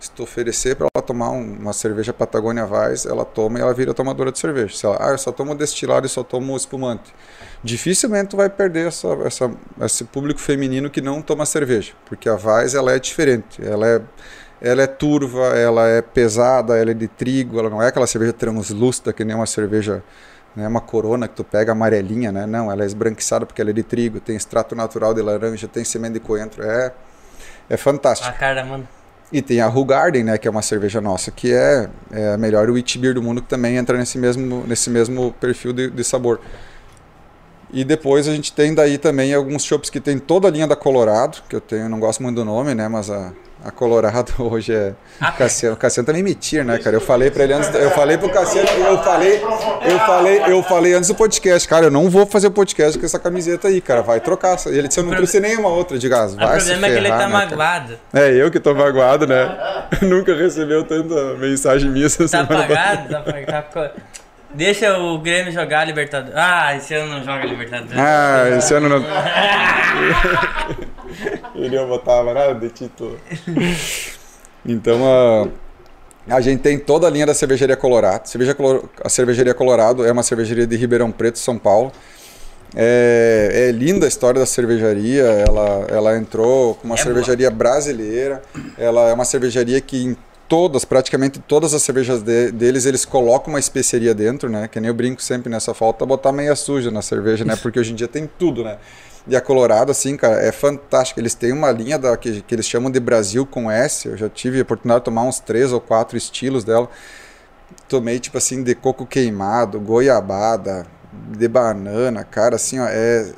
Se 0.00 0.12
tu 0.12 0.22
oferecer 0.22 0.76
para 0.76 0.86
ela 0.94 1.02
tomar 1.04 1.30
um- 1.30 1.56
uma 1.58 1.72
cerveja 1.72 2.12
Patagônia 2.12 2.64
Weiss, 2.64 3.04
ela 3.04 3.24
toma 3.24 3.58
e 3.58 3.62
ela 3.62 3.74
vira 3.74 3.92
tomadora 3.92 4.30
de 4.30 4.38
cerveja. 4.38 4.76
Se 4.76 4.86
ela, 4.86 4.96
ah, 5.00 5.10
eu 5.10 5.18
só 5.18 5.32
tomo 5.32 5.54
destilado 5.56 6.06
e 6.06 6.08
só 6.08 6.22
tomo 6.22 6.56
espumante. 6.56 7.12
Dificilmente 7.64 8.28
tu 8.30 8.36
vai 8.36 8.48
perder 8.48 8.86
essa, 8.88 9.08
essa, 9.24 9.50
esse 9.82 10.04
público 10.04 10.40
feminino 10.40 10.88
que 10.88 11.00
não 11.00 11.20
toma 11.20 11.44
cerveja, 11.44 11.94
porque 12.06 12.28
a 12.28 12.36
Weiss 12.36 12.74
ela 12.74 12.92
é 12.92 12.98
diferente. 13.00 13.60
Ela 13.60 13.88
é, 13.88 14.02
ela 14.60 14.82
é 14.82 14.86
turva, 14.86 15.56
ela 15.56 15.88
é 15.88 16.00
pesada, 16.02 16.76
ela 16.76 16.90
é 16.92 16.94
de 16.94 17.08
trigo, 17.08 17.58
ela 17.58 17.68
não 17.70 17.82
é 17.82 17.88
aquela 17.88 18.06
cerveja 18.06 18.32
translúcida 18.32 19.12
que 19.12 19.24
nem 19.24 19.34
uma 19.36 19.46
cerveja 19.46 20.02
não 20.58 20.64
é 20.64 20.68
uma 20.68 20.80
corona 20.80 21.28
que 21.28 21.36
tu 21.36 21.44
pega 21.44 21.70
amarelinha, 21.70 22.32
né? 22.32 22.46
Não, 22.46 22.70
ela 22.70 22.82
é 22.82 22.86
esbranquiçada 22.86 23.46
porque 23.46 23.62
ela 23.62 23.70
é 23.70 23.72
de 23.72 23.84
trigo, 23.84 24.18
tem 24.18 24.34
extrato 24.34 24.74
natural 24.74 25.14
de 25.14 25.22
laranja, 25.22 25.68
tem 25.68 25.84
semente 25.84 26.14
de 26.14 26.20
coentro, 26.20 26.64
é 26.64 26.92
é 27.70 27.76
fantástico. 27.76 28.28
A 28.28 28.32
cara, 28.32 28.64
mano. 28.64 28.88
E 29.30 29.42
tem 29.42 29.60
a 29.60 29.66
Ru 29.66 29.84
Garden, 29.84 30.24
né, 30.24 30.38
que 30.38 30.48
é 30.48 30.50
uma 30.50 30.62
cerveja 30.62 31.00
nossa, 31.00 31.30
que 31.30 31.52
é, 31.52 31.88
é 32.10 32.32
a 32.32 32.38
melhor 32.38 32.70
wheat 32.70 32.98
beer 32.98 33.14
do 33.14 33.22
mundo, 33.22 33.42
que 33.42 33.48
também 33.48 33.76
entra 33.76 33.96
nesse 33.98 34.16
mesmo, 34.16 34.64
nesse 34.66 34.88
mesmo 34.88 35.32
perfil 35.38 35.72
de, 35.72 35.90
de 35.90 36.02
sabor. 36.02 36.40
E 37.72 37.84
depois 37.84 38.26
a 38.26 38.32
gente 38.32 38.52
tem 38.52 38.74
daí 38.74 38.96
também 38.98 39.34
alguns 39.34 39.62
shops 39.64 39.90
que 39.90 40.00
tem 40.00 40.18
toda 40.18 40.48
a 40.48 40.50
linha 40.50 40.66
da 40.66 40.74
Colorado, 40.76 41.38
que 41.48 41.54
eu 41.56 41.60
tenho, 41.60 41.88
não 41.88 42.00
gosto 42.00 42.22
muito 42.22 42.36
do 42.36 42.44
nome, 42.44 42.74
né, 42.74 42.88
mas 42.88 43.10
a, 43.10 43.30
a 43.62 43.70
Colorado 43.70 44.32
hoje 44.42 44.72
é 44.74 44.94
Ah, 45.20 45.32
Cassiano. 45.32 45.74
O 45.74 45.78
Cassiano 45.78 46.06
também 46.06 46.22
me 46.22 46.34
tira, 46.34 46.64
né, 46.64 46.78
cara? 46.78 46.96
Eu 46.96 47.00
falei 47.00 47.30
para 47.30 47.44
ele 47.44 47.52
antes, 47.52 47.74
eu 47.74 47.90
falei 47.90 48.16
pro 48.16 48.30
Cassiano, 48.30 48.66
eu 48.70 48.98
falei, 49.02 49.42
eu 49.84 49.98
falei, 49.98 50.42
eu 50.46 50.62
falei 50.62 50.94
antes 50.94 51.08
do 51.08 51.14
podcast, 51.14 51.68
cara, 51.68 51.86
eu 51.86 51.90
não 51.90 52.08
vou 52.08 52.24
fazer 52.24 52.46
o 52.46 52.50
podcast 52.50 52.98
com 52.98 53.04
essa 53.04 53.18
camiseta 53.18 53.68
aí, 53.68 53.82
cara, 53.82 54.00
vai 54.00 54.18
trocar. 54.20 54.56
E 54.66 54.70
ele 54.70 54.88
disse, 54.88 55.00
eu 55.00 55.04
não 55.04 55.14
trouxe 55.14 55.38
nenhuma 55.38 55.68
outra 55.68 55.98
de 55.98 56.08
gás. 56.08 56.32
O 56.32 56.36
Vai 56.36 56.58
se 56.60 56.70
problema 56.70 56.86
é 56.86 56.90
que 56.90 56.96
ele 56.96 57.06
ferrar, 57.08 57.18
tá 57.20 57.26
né, 57.28 57.32
cara? 57.34 57.46
magoado. 57.50 57.98
É, 58.14 58.30
eu 58.32 58.50
que 58.50 58.58
tô 58.58 58.74
magoado, 58.74 59.26
né? 59.26 59.58
Nunca 60.00 60.34
recebeu 60.34 60.84
tanta 60.84 61.34
mensagem 61.34 61.90
minha 61.90 62.06
essa 62.06 62.22
Tá 62.22 62.28
semana. 62.28 62.64
apagado, 62.64 63.08
tá 63.10 63.18
apagado. 63.18 63.66
tá 63.72 63.92
Deixa 64.54 64.96
o 64.98 65.18
Grêmio 65.18 65.52
jogar 65.52 65.80
a 65.80 65.84
Libertadores. 65.84 66.34
Ah, 66.36 66.74
esse 66.76 66.94
ano 66.94 67.18
não 67.18 67.24
joga 67.24 67.44
Libertadores. 67.44 67.98
Ah, 67.98 68.48
esse 68.56 68.72
ano 68.74 68.88
não. 68.88 69.04
Ele 71.54 71.76
não 71.76 71.88
botava 71.88 72.32
nada 72.34 72.54
de 72.54 72.68
título. 72.70 73.18
Então, 74.64 75.50
a, 76.28 76.34
a 76.36 76.40
gente 76.40 76.60
tem 76.60 76.78
toda 76.78 77.06
a 77.06 77.10
linha 77.10 77.26
da 77.26 77.34
cervejaria 77.34 77.76
Colorado. 77.76 78.26
Cerveja 78.26 78.54
Colo- 78.54 78.88
a 79.04 79.08
cervejaria 79.08 79.54
Colorado 79.54 80.06
é 80.06 80.12
uma 80.12 80.22
cervejaria 80.22 80.66
de 80.66 80.76
Ribeirão 80.76 81.10
Preto, 81.10 81.38
São 81.38 81.58
Paulo. 81.58 81.92
É, 82.76 83.68
é 83.68 83.72
linda 83.72 84.04
a 84.06 84.08
história 84.08 84.38
da 84.40 84.46
cervejaria. 84.46 85.22
Ela, 85.24 85.86
ela 85.88 86.16
entrou 86.16 86.74
com 86.74 86.84
uma 86.86 86.94
É 86.94 86.98
cervejaria 86.98 87.50
brasileira. 87.50 88.42
Ela 88.76 89.08
é 89.08 89.12
uma 89.12 89.24
cervejaria 89.24 89.80
que 89.80 90.16
todas, 90.48 90.84
praticamente 90.84 91.38
todas 91.38 91.74
as 91.74 91.82
cervejas 91.82 92.22
de- 92.22 92.50
deles, 92.50 92.86
eles 92.86 93.04
colocam 93.04 93.52
uma 93.52 93.58
especiaria 93.60 94.14
dentro, 94.14 94.48
né? 94.48 94.66
Que 94.66 94.80
nem 94.80 94.88
eu 94.88 94.94
brinco 94.94 95.22
sempre 95.22 95.50
nessa 95.50 95.74
falta 95.74 96.04
botar 96.06 96.32
meia 96.32 96.56
suja 96.56 96.90
na 96.90 97.02
cerveja, 97.02 97.44
né? 97.44 97.54
Porque 97.56 97.78
hoje 97.78 97.92
em 97.92 97.94
dia 97.94 98.08
tem 98.08 98.28
tudo, 98.38 98.64
né? 98.64 98.78
E 99.26 99.36
a 99.36 99.40
Colorado, 99.42 99.90
assim, 99.92 100.16
cara, 100.16 100.40
é 100.40 100.50
fantástica. 100.50 101.20
Eles 101.20 101.34
têm 101.34 101.52
uma 101.52 101.70
linha 101.70 101.98
da, 101.98 102.16
que, 102.16 102.40
que 102.40 102.54
eles 102.54 102.66
chamam 102.66 102.90
de 102.90 102.98
Brasil 102.98 103.44
com 103.44 103.70
S. 103.70 104.08
Eu 104.08 104.16
já 104.16 104.28
tive 104.28 104.58
a 104.58 104.62
oportunidade 104.62 105.00
de 105.00 105.04
tomar 105.04 105.24
uns 105.24 105.38
três 105.38 105.70
ou 105.70 105.80
quatro 105.80 106.16
estilos 106.16 106.64
dela. 106.64 106.88
Tomei, 107.86 108.18
tipo 108.18 108.38
assim, 108.38 108.62
de 108.62 108.74
coco 108.74 109.04
queimado, 109.04 109.78
goiabada, 109.78 110.86
de 111.36 111.46
banana, 111.46 112.24
cara, 112.24 112.56
assim, 112.56 112.78
ó, 112.78 112.86
é. 112.86 113.30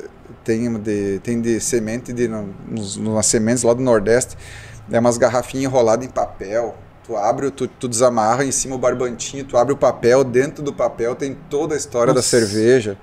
Tem 0.44 0.72
de, 0.80 1.18
tem 1.22 1.40
de 1.40 1.60
semente 1.60 2.12
de. 2.12 2.28
Nas 2.28 3.26
sementes 3.26 3.62
lá 3.64 3.74
do 3.74 3.82
Nordeste. 3.82 4.36
É 4.90 4.98
umas 4.98 5.18
garrafinhas 5.18 5.64
enroladas 5.64 6.06
em 6.06 6.08
papel. 6.08 6.76
Tu 7.10 7.16
abre, 7.16 7.50
tu, 7.50 7.66
tu 7.66 7.88
desamarra 7.88 8.44
em 8.44 8.52
cima 8.52 8.76
o 8.76 8.78
barbantinho, 8.78 9.44
tu 9.44 9.56
abre 9.56 9.74
o 9.74 9.76
papel, 9.76 10.22
dentro 10.22 10.62
do 10.62 10.72
papel 10.72 11.16
tem 11.16 11.36
toda 11.50 11.74
a 11.74 11.76
história 11.76 12.12
da 12.14 12.18
Nossa. 12.20 12.28
cerveja. 12.28 12.96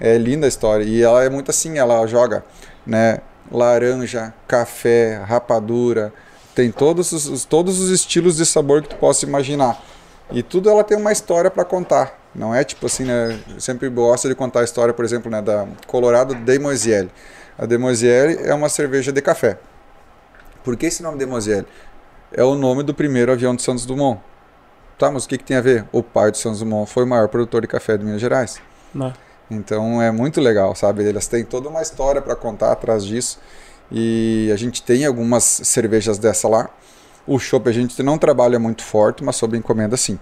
É 0.00 0.18
linda 0.18 0.44
a 0.44 0.48
história. 0.48 0.82
E 0.82 1.00
ela 1.04 1.22
é 1.22 1.28
muito 1.30 1.48
assim, 1.52 1.78
ela 1.78 2.04
joga, 2.08 2.44
né? 2.84 3.20
Laranja, 3.48 4.34
café, 4.48 5.22
rapadura, 5.24 6.12
tem 6.52 6.72
todos 6.72 7.12
os, 7.12 7.26
os- 7.28 7.44
todos 7.44 7.78
os 7.78 7.90
estilos 7.90 8.36
de 8.36 8.44
sabor 8.44 8.82
que 8.82 8.88
tu 8.88 8.96
possa 8.96 9.24
imaginar. 9.24 9.80
E 10.32 10.42
tudo 10.42 10.68
ela 10.68 10.82
tem 10.82 10.96
uma 10.98 11.12
história 11.12 11.48
para 11.48 11.64
contar. 11.64 12.18
Não 12.34 12.52
é 12.52 12.64
tipo 12.64 12.86
assim, 12.86 13.04
né? 13.04 13.38
Eu 13.54 13.60
sempre 13.60 13.88
gosto 13.88 14.26
de 14.28 14.34
contar 14.34 14.62
a 14.62 14.64
história, 14.64 14.92
por 14.92 15.04
exemplo, 15.04 15.30
né, 15.30 15.40
da 15.40 15.64
Colorado 15.86 16.34
Demoiselle. 16.34 17.08
A 17.56 17.66
Demoiselle 17.66 18.36
é 18.42 18.52
uma 18.52 18.68
cerveja 18.68 19.12
de 19.12 19.22
café. 19.22 19.58
Por 20.64 20.76
que 20.76 20.86
esse 20.86 21.04
nome 21.04 21.16
Demoiselle? 21.18 21.66
É 22.32 22.44
o 22.44 22.54
nome 22.54 22.82
do 22.82 22.92
primeiro 22.92 23.32
avião 23.32 23.54
de 23.54 23.62
Santos 23.62 23.86
Dumont. 23.86 24.20
Tá, 24.98 25.10
mas 25.10 25.24
o 25.24 25.28
que, 25.28 25.38
que 25.38 25.44
tem 25.44 25.56
a 25.56 25.60
ver? 25.60 25.86
O 25.92 26.02
pai 26.02 26.30
de 26.30 26.38
Santos 26.38 26.60
Dumont 26.60 26.90
foi 26.90 27.04
o 27.04 27.06
maior 27.06 27.28
produtor 27.28 27.62
de 27.62 27.68
café 27.68 27.96
de 27.96 28.04
Minas 28.04 28.20
Gerais. 28.20 28.60
Bah. 28.92 29.14
Então 29.50 30.02
é 30.02 30.10
muito 30.10 30.40
legal, 30.40 30.74
sabe? 30.74 31.08
Elas 31.08 31.26
têm 31.26 31.44
toda 31.44 31.68
uma 31.68 31.80
história 31.80 32.20
para 32.20 32.36
contar 32.36 32.72
atrás 32.72 33.04
disso. 33.04 33.38
E 33.90 34.50
a 34.52 34.56
gente 34.56 34.82
tem 34.82 35.06
algumas 35.06 35.44
cervejas 35.44 36.18
dessa 36.18 36.48
lá. 36.48 36.68
O 37.26 37.38
chopp 37.38 37.68
a 37.68 37.72
gente 37.72 38.02
não 38.02 38.18
trabalha 38.18 38.58
muito 38.58 38.82
forte, 38.82 39.24
mas 39.24 39.36
sob 39.36 39.56
encomenda 39.56 39.96
sim. 39.96 40.18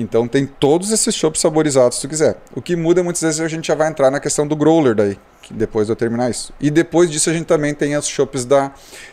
Então 0.00 0.26
tem 0.26 0.46
todos 0.46 0.90
esses 0.90 1.14
chopps 1.14 1.40
saborizados 1.40 1.96
se 1.96 2.02
tu 2.02 2.08
quiser. 2.08 2.36
O 2.54 2.62
que 2.62 2.74
muda 2.74 3.02
muitas 3.02 3.22
vezes 3.22 3.40
a 3.40 3.48
gente 3.48 3.68
já 3.68 3.74
vai 3.74 3.88
entrar 3.88 4.10
na 4.10 4.20
questão 4.20 4.46
do 4.46 4.56
growler 4.56 4.94
daí, 4.94 5.18
depois 5.50 5.86
de 5.86 5.92
eu 5.92 5.96
terminar 5.96 6.30
isso. 6.30 6.52
E 6.60 6.70
depois 6.70 7.10
disso 7.10 7.30
a 7.30 7.32
gente 7.32 7.46
também 7.46 7.74
tem 7.74 7.96
os 7.96 8.06
chopps 8.06 8.44
da 8.44 8.72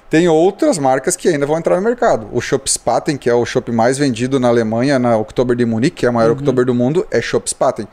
tem 0.09 0.29
outras 0.29 0.77
marcas 0.77 1.17
que 1.17 1.27
ainda 1.27 1.45
vão 1.45 1.57
entrar 1.57 1.75
no 1.75 1.81
mercado. 1.81 2.29
O 2.31 2.39
Chopp 2.39 2.69
Spaten, 2.71 3.17
que 3.17 3.29
é 3.29 3.33
o 3.33 3.45
chopp 3.45 3.71
mais 3.73 3.97
vendido 3.97 4.39
na 4.39 4.47
Alemanha, 4.47 4.97
na 4.97 5.17
Oktober 5.17 5.55
de 5.55 5.65
Munique, 5.65 5.97
que 5.97 6.05
é 6.05 6.09
a 6.09 6.13
maior 6.13 6.31
Oktober 6.31 6.63
do 6.65 6.73
mundo, 6.73 7.05
é 7.11 7.21
Chopp 7.21 7.49
Spaten. 7.49 7.87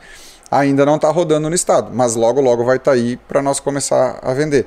Ainda 0.49 0.85
não 0.85 0.95
está 0.95 1.09
rodando 1.09 1.49
no 1.49 1.55
estado, 1.55 1.91
mas 1.93 2.15
logo 2.15 2.39
logo 2.39 2.63
vai 2.63 2.77
estar 2.77 2.91
aí 2.91 3.17
para 3.17 3.41
nós 3.41 3.59
começar 3.59 4.19
a 4.21 4.33
vender. 4.33 4.65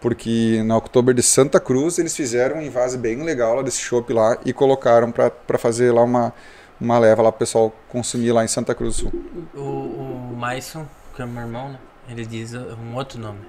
Porque 0.00 0.62
na 0.64 0.76
Oktober 0.76 1.14
de 1.14 1.22
Santa 1.22 1.60
Cruz 1.60 1.98
eles 1.98 2.16
fizeram 2.16 2.56
um 2.56 2.62
invase 2.62 2.96
bem 2.96 3.22
legal 3.22 3.56
lá 3.56 3.62
desse 3.62 3.80
chopp 3.80 4.10
lá 4.12 4.38
e 4.44 4.52
colocaram 4.52 5.10
para 5.10 5.58
fazer 5.58 5.92
lá 5.92 6.02
uma, 6.02 6.32
uma 6.80 6.98
leva 6.98 7.22
lá 7.22 7.30
para 7.32 7.36
o 7.36 7.38
pessoal 7.38 7.74
consumir 7.88 8.32
lá 8.32 8.44
em 8.44 8.48
Santa 8.48 8.74
Cruz 8.74 8.96
do 8.96 9.02
Sul. 9.10 9.12
O, 9.54 9.60
o 9.60 10.36
Maison, 10.38 10.86
que 11.14 11.22
é 11.22 11.26
meu 11.26 11.42
irmão, 11.42 11.70
né? 11.70 11.78
Ele 12.08 12.24
diz 12.26 12.54
um 12.54 12.94
outro 12.94 13.18
nome. 13.18 13.40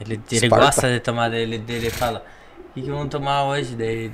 Ele, 0.00 0.20
ele 0.30 0.44
Esparta. 0.46 0.66
gosta 0.66 0.88
de 0.92 1.00
tomar 1.00 1.30
dele, 1.30 1.58
dele 1.58 1.88
fala. 1.90 2.22
O 2.70 2.74
que, 2.74 2.82
que 2.82 2.90
vamos 2.90 3.08
tomar 3.08 3.44
hoje? 3.44 3.74
Daí, 3.74 4.12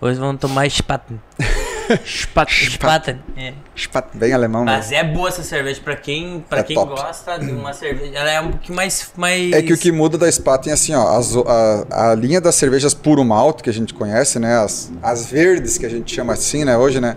hoje 0.00 0.20
vamos 0.20 0.38
tomar 0.38 0.70
Spaten. 0.70 1.18
Spaten. 2.04 2.70
Spaten. 2.70 3.22
É. 3.36 3.54
Spat- 3.76 4.14
Bem 4.14 4.32
alemão, 4.32 4.64
né? 4.64 4.72
Mas 4.76 4.92
é 4.92 5.02
boa 5.04 5.28
essa 5.28 5.42
cerveja 5.42 5.80
pra 5.82 5.96
quem, 5.96 6.44
pra 6.48 6.58
É 6.58 6.62
quem 6.62 6.74
top. 6.74 6.90
gosta 6.94 7.38
de 7.38 7.50
uma 7.52 7.72
cerveja. 7.72 8.12
Ela 8.18 8.30
é 8.30 8.40
um 8.40 8.50
pouquinho 8.50 8.76
mais. 8.76 9.10
mais... 9.16 9.52
É 9.52 9.62
que 9.62 9.72
o 9.72 9.78
que 9.78 9.90
muda 9.92 10.18
da 10.18 10.30
Spaten 10.30 10.70
é 10.70 10.74
assim, 10.74 10.94
ó, 10.94 11.16
as- 11.16 11.34
a, 11.36 12.10
a 12.10 12.14
linha 12.14 12.40
das 12.40 12.54
cervejas 12.54 12.92
puro 12.94 13.24
malte 13.24 13.62
que 13.62 13.70
a 13.70 13.72
gente 13.72 13.92
conhece, 13.94 14.38
né, 14.38 14.58
as, 14.58 14.92
as 15.02 15.26
verdes 15.26 15.78
que 15.78 15.86
a 15.86 15.90
gente 15.90 16.14
chama 16.14 16.32
assim, 16.34 16.64
né, 16.64 16.76
hoje, 16.76 17.00
né, 17.00 17.16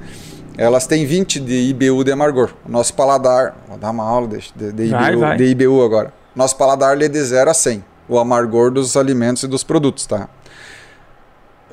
elas 0.57 0.87
têm 0.87 1.05
20 1.05 1.39
de 1.39 1.53
IBU 1.69 2.03
de 2.03 2.11
amargor. 2.11 2.49
Nosso 2.67 2.93
paladar, 2.93 3.55
vou 3.67 3.77
dar 3.77 3.91
uma 3.91 4.03
aula 4.03 4.27
de, 4.27 4.51
de, 4.55 4.71
de 4.71 4.87
Vai, 4.89 5.11
IBU, 5.13 5.19
vai. 5.21 5.37
de 5.37 5.43
IBU 5.45 5.83
agora. 5.83 6.13
Nosso 6.35 6.55
paladar 6.57 6.95
ele 6.95 7.05
é 7.05 7.07
de 7.09 7.21
0 7.23 7.49
a 7.49 7.53
100, 7.53 7.83
o 8.09 8.17
amargor 8.19 8.71
dos 8.71 8.97
alimentos 8.97 9.43
e 9.43 9.47
dos 9.47 9.63
produtos, 9.63 10.05
tá? 10.05 10.27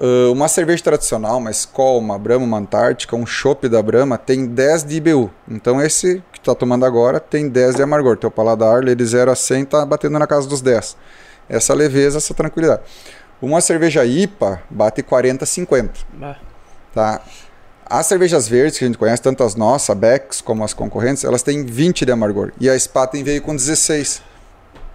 Ah, 0.00 0.30
uma 0.30 0.48
cerveja 0.48 0.82
tradicional, 0.82 1.38
uma 1.38 1.50
Skol, 1.50 1.98
uma 1.98 2.18
Brahma, 2.18 2.44
uma 2.44 2.58
Antártica, 2.58 3.14
um 3.16 3.26
chopp 3.26 3.68
da 3.68 3.82
Brahma 3.82 4.18
tem 4.18 4.46
10 4.46 4.84
de 4.84 4.96
IBU. 4.96 5.30
Então 5.48 5.80
esse 5.80 6.22
que 6.32 6.40
tu 6.40 6.50
tá 6.50 6.54
tomando 6.54 6.84
agora 6.84 7.20
tem 7.20 7.48
10 7.48 7.76
de 7.76 7.82
amargor. 7.82 8.16
Teu 8.16 8.30
paladar, 8.30 8.82
ele 8.82 8.94
de 8.94 9.04
0 9.04 9.30
a 9.30 9.34
100 9.36 9.64
tá 9.66 9.86
batendo 9.86 10.18
na 10.18 10.26
casa 10.26 10.48
dos 10.48 10.60
10. 10.60 10.96
Essa 11.48 11.74
leveza, 11.74 12.18
essa 12.18 12.34
tranquilidade. 12.34 12.82
Uma 13.40 13.60
cerveja 13.60 14.04
IPA 14.04 14.62
bate 14.70 15.02
40, 15.02 15.44
50, 15.44 15.92
Bah. 16.14 16.36
tá? 16.94 17.20
As 17.86 18.06
cervejas 18.06 18.48
verdes 18.48 18.78
que 18.78 18.84
a 18.84 18.88
gente 18.88 18.98
conhece, 18.98 19.20
tanto 19.20 19.44
as 19.44 19.54
nossas, 19.54 19.90
a 19.90 19.94
Becks, 19.94 20.40
como 20.40 20.64
as 20.64 20.72
concorrentes, 20.72 21.22
elas 21.22 21.42
têm 21.42 21.64
20 21.64 22.06
de 22.06 22.12
amargor. 22.12 22.52
E 22.58 22.68
a 22.68 22.78
Spaten 22.78 23.22
veio 23.22 23.42
com 23.42 23.54
16. 23.54 24.22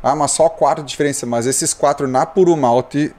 Ah, 0.01 0.15
mas 0.15 0.31
só 0.31 0.49
4 0.49 0.83
de 0.83 0.89
diferença. 0.89 1.25
Mas 1.25 1.45
esses 1.45 1.73
4 1.73 2.07
na 2.07 2.25
puro 2.25 2.57
malte, 2.57 3.13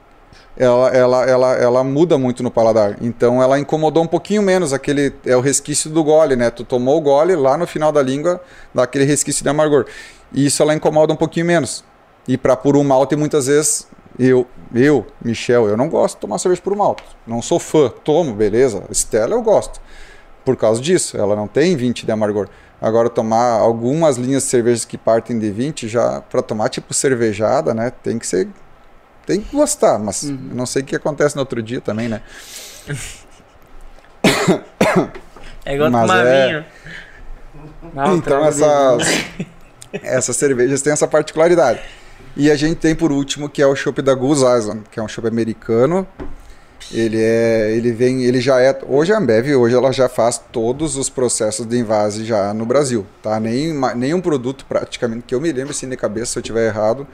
ela, 0.57 0.89
ela, 0.89 1.25
ela, 1.25 1.53
ela 1.53 1.83
muda 1.83 2.17
muito 2.17 2.43
no 2.43 2.51
paladar. 2.51 2.97
Então 3.01 3.41
ela 3.41 3.57
incomodou 3.57 4.03
um 4.03 4.07
pouquinho 4.07 4.41
menos 4.41 4.73
aquele. 4.73 5.13
É 5.25 5.35
o 5.37 5.41
resquício 5.41 5.89
do 5.89 6.03
gole, 6.03 6.35
né? 6.35 6.49
Tu 6.49 6.65
tomou 6.65 6.97
o 6.97 7.01
gole, 7.01 7.35
lá 7.35 7.57
no 7.57 7.65
final 7.65 7.91
da 7.91 8.01
língua 8.01 8.41
dá 8.73 8.83
aquele 8.83 9.05
resquício 9.05 9.41
de 9.41 9.49
amargor. 9.49 9.85
E 10.33 10.45
isso 10.45 10.61
ela 10.61 10.75
incomoda 10.75 11.13
um 11.13 11.17
pouquinho 11.17 11.45
menos. 11.45 11.83
E 12.27 12.37
para 12.37 12.55
puro 12.55 12.83
malte, 12.83 13.15
muitas 13.15 13.47
vezes, 13.47 13.87
eu, 14.19 14.47
eu, 14.73 15.05
Michel, 15.23 15.67
eu 15.67 15.77
não 15.77 15.89
gosto 15.89 16.15
de 16.15 16.21
tomar 16.21 16.37
cerveja 16.37 16.61
puro 16.61 16.77
malte. 16.77 17.03
Não 17.25 17.41
sou 17.41 17.59
fã. 17.59 17.89
Tomo, 18.03 18.33
beleza. 18.33 18.83
Stella 18.91 19.35
eu 19.35 19.41
gosto. 19.41 19.79
Por 20.43 20.55
causa 20.55 20.81
disso, 20.81 21.17
ela 21.17 21.35
não 21.35 21.47
tem 21.47 21.75
20 21.75 22.05
de 22.05 22.11
amargor. 22.11 22.47
Agora, 22.81 23.09
tomar 23.09 23.59
algumas 23.59 24.17
linhas 24.17 24.43
de 24.43 24.49
cervejas 24.49 24.85
que 24.85 24.97
partem 24.97 25.37
de 25.37 25.51
20, 25.51 25.87
já 25.87 26.21
para 26.21 26.41
tomar 26.41 26.69
tipo 26.69 26.93
cervejada, 26.93 27.73
né? 27.73 27.91
Tem 28.03 28.17
que 28.17 28.25
ser 28.25 28.47
tem 29.25 29.39
que 29.39 29.55
gostar, 29.55 29.99
mas 29.99 30.23
eu 30.23 30.35
não 30.35 30.65
sei 30.65 30.81
o 30.81 30.85
que 30.85 30.95
acontece 30.95 31.35
no 31.35 31.41
outro 31.41 31.61
dia 31.61 31.79
também, 31.79 32.07
né? 32.07 32.21
É 35.63 35.75
igual 35.75 35.91
Mas 35.91 36.09
tomar 36.09 36.25
é- 36.25 36.47
vinho. 36.47 36.65
Não, 37.93 38.15
então 38.15 38.43
essas, 38.43 39.03
essas 40.01 40.35
cervejas 40.35 40.81
têm 40.81 40.91
essa 40.91 41.07
particularidade. 41.07 41.79
E 42.35 42.49
a 42.49 42.55
gente 42.55 42.75
tem 42.75 42.95
por 42.95 43.11
último 43.11 43.49
que 43.49 43.61
é 43.61 43.67
o 43.67 43.75
chopp 43.75 44.01
da 44.01 44.13
Goose 44.13 44.45
Island, 44.45 44.83
que 44.89 44.99
é 44.99 45.03
um 45.03 45.07
chopp 45.07 45.27
americano. 45.27 46.07
Ele 46.91 47.21
é, 47.21 47.71
ele 47.75 47.91
vem, 47.91 48.23
ele 48.23 48.41
já 48.41 48.59
é, 48.59 48.77
hoje 48.87 49.13
a 49.13 49.17
Ambev, 49.17 49.55
hoje 49.55 49.75
ela 49.75 49.91
já 49.91 50.09
faz 50.09 50.41
todos 50.51 50.97
os 50.97 51.09
processos 51.09 51.65
de 51.65 51.77
invase 51.77 52.25
já 52.25 52.53
no 52.53 52.65
Brasil, 52.65 53.05
tá? 53.21 53.39
Nem, 53.39 53.73
nenhum 53.95 54.19
produto 54.19 54.65
praticamente 54.67 55.23
que 55.27 55.35
eu 55.35 55.39
me 55.39 55.51
lembro 55.51 55.71
assim 55.71 55.87
de 55.87 55.95
cabeça, 55.95 56.33
se 56.33 56.39
eu 56.39 56.43
tiver 56.43 56.67
errado, 56.67 57.07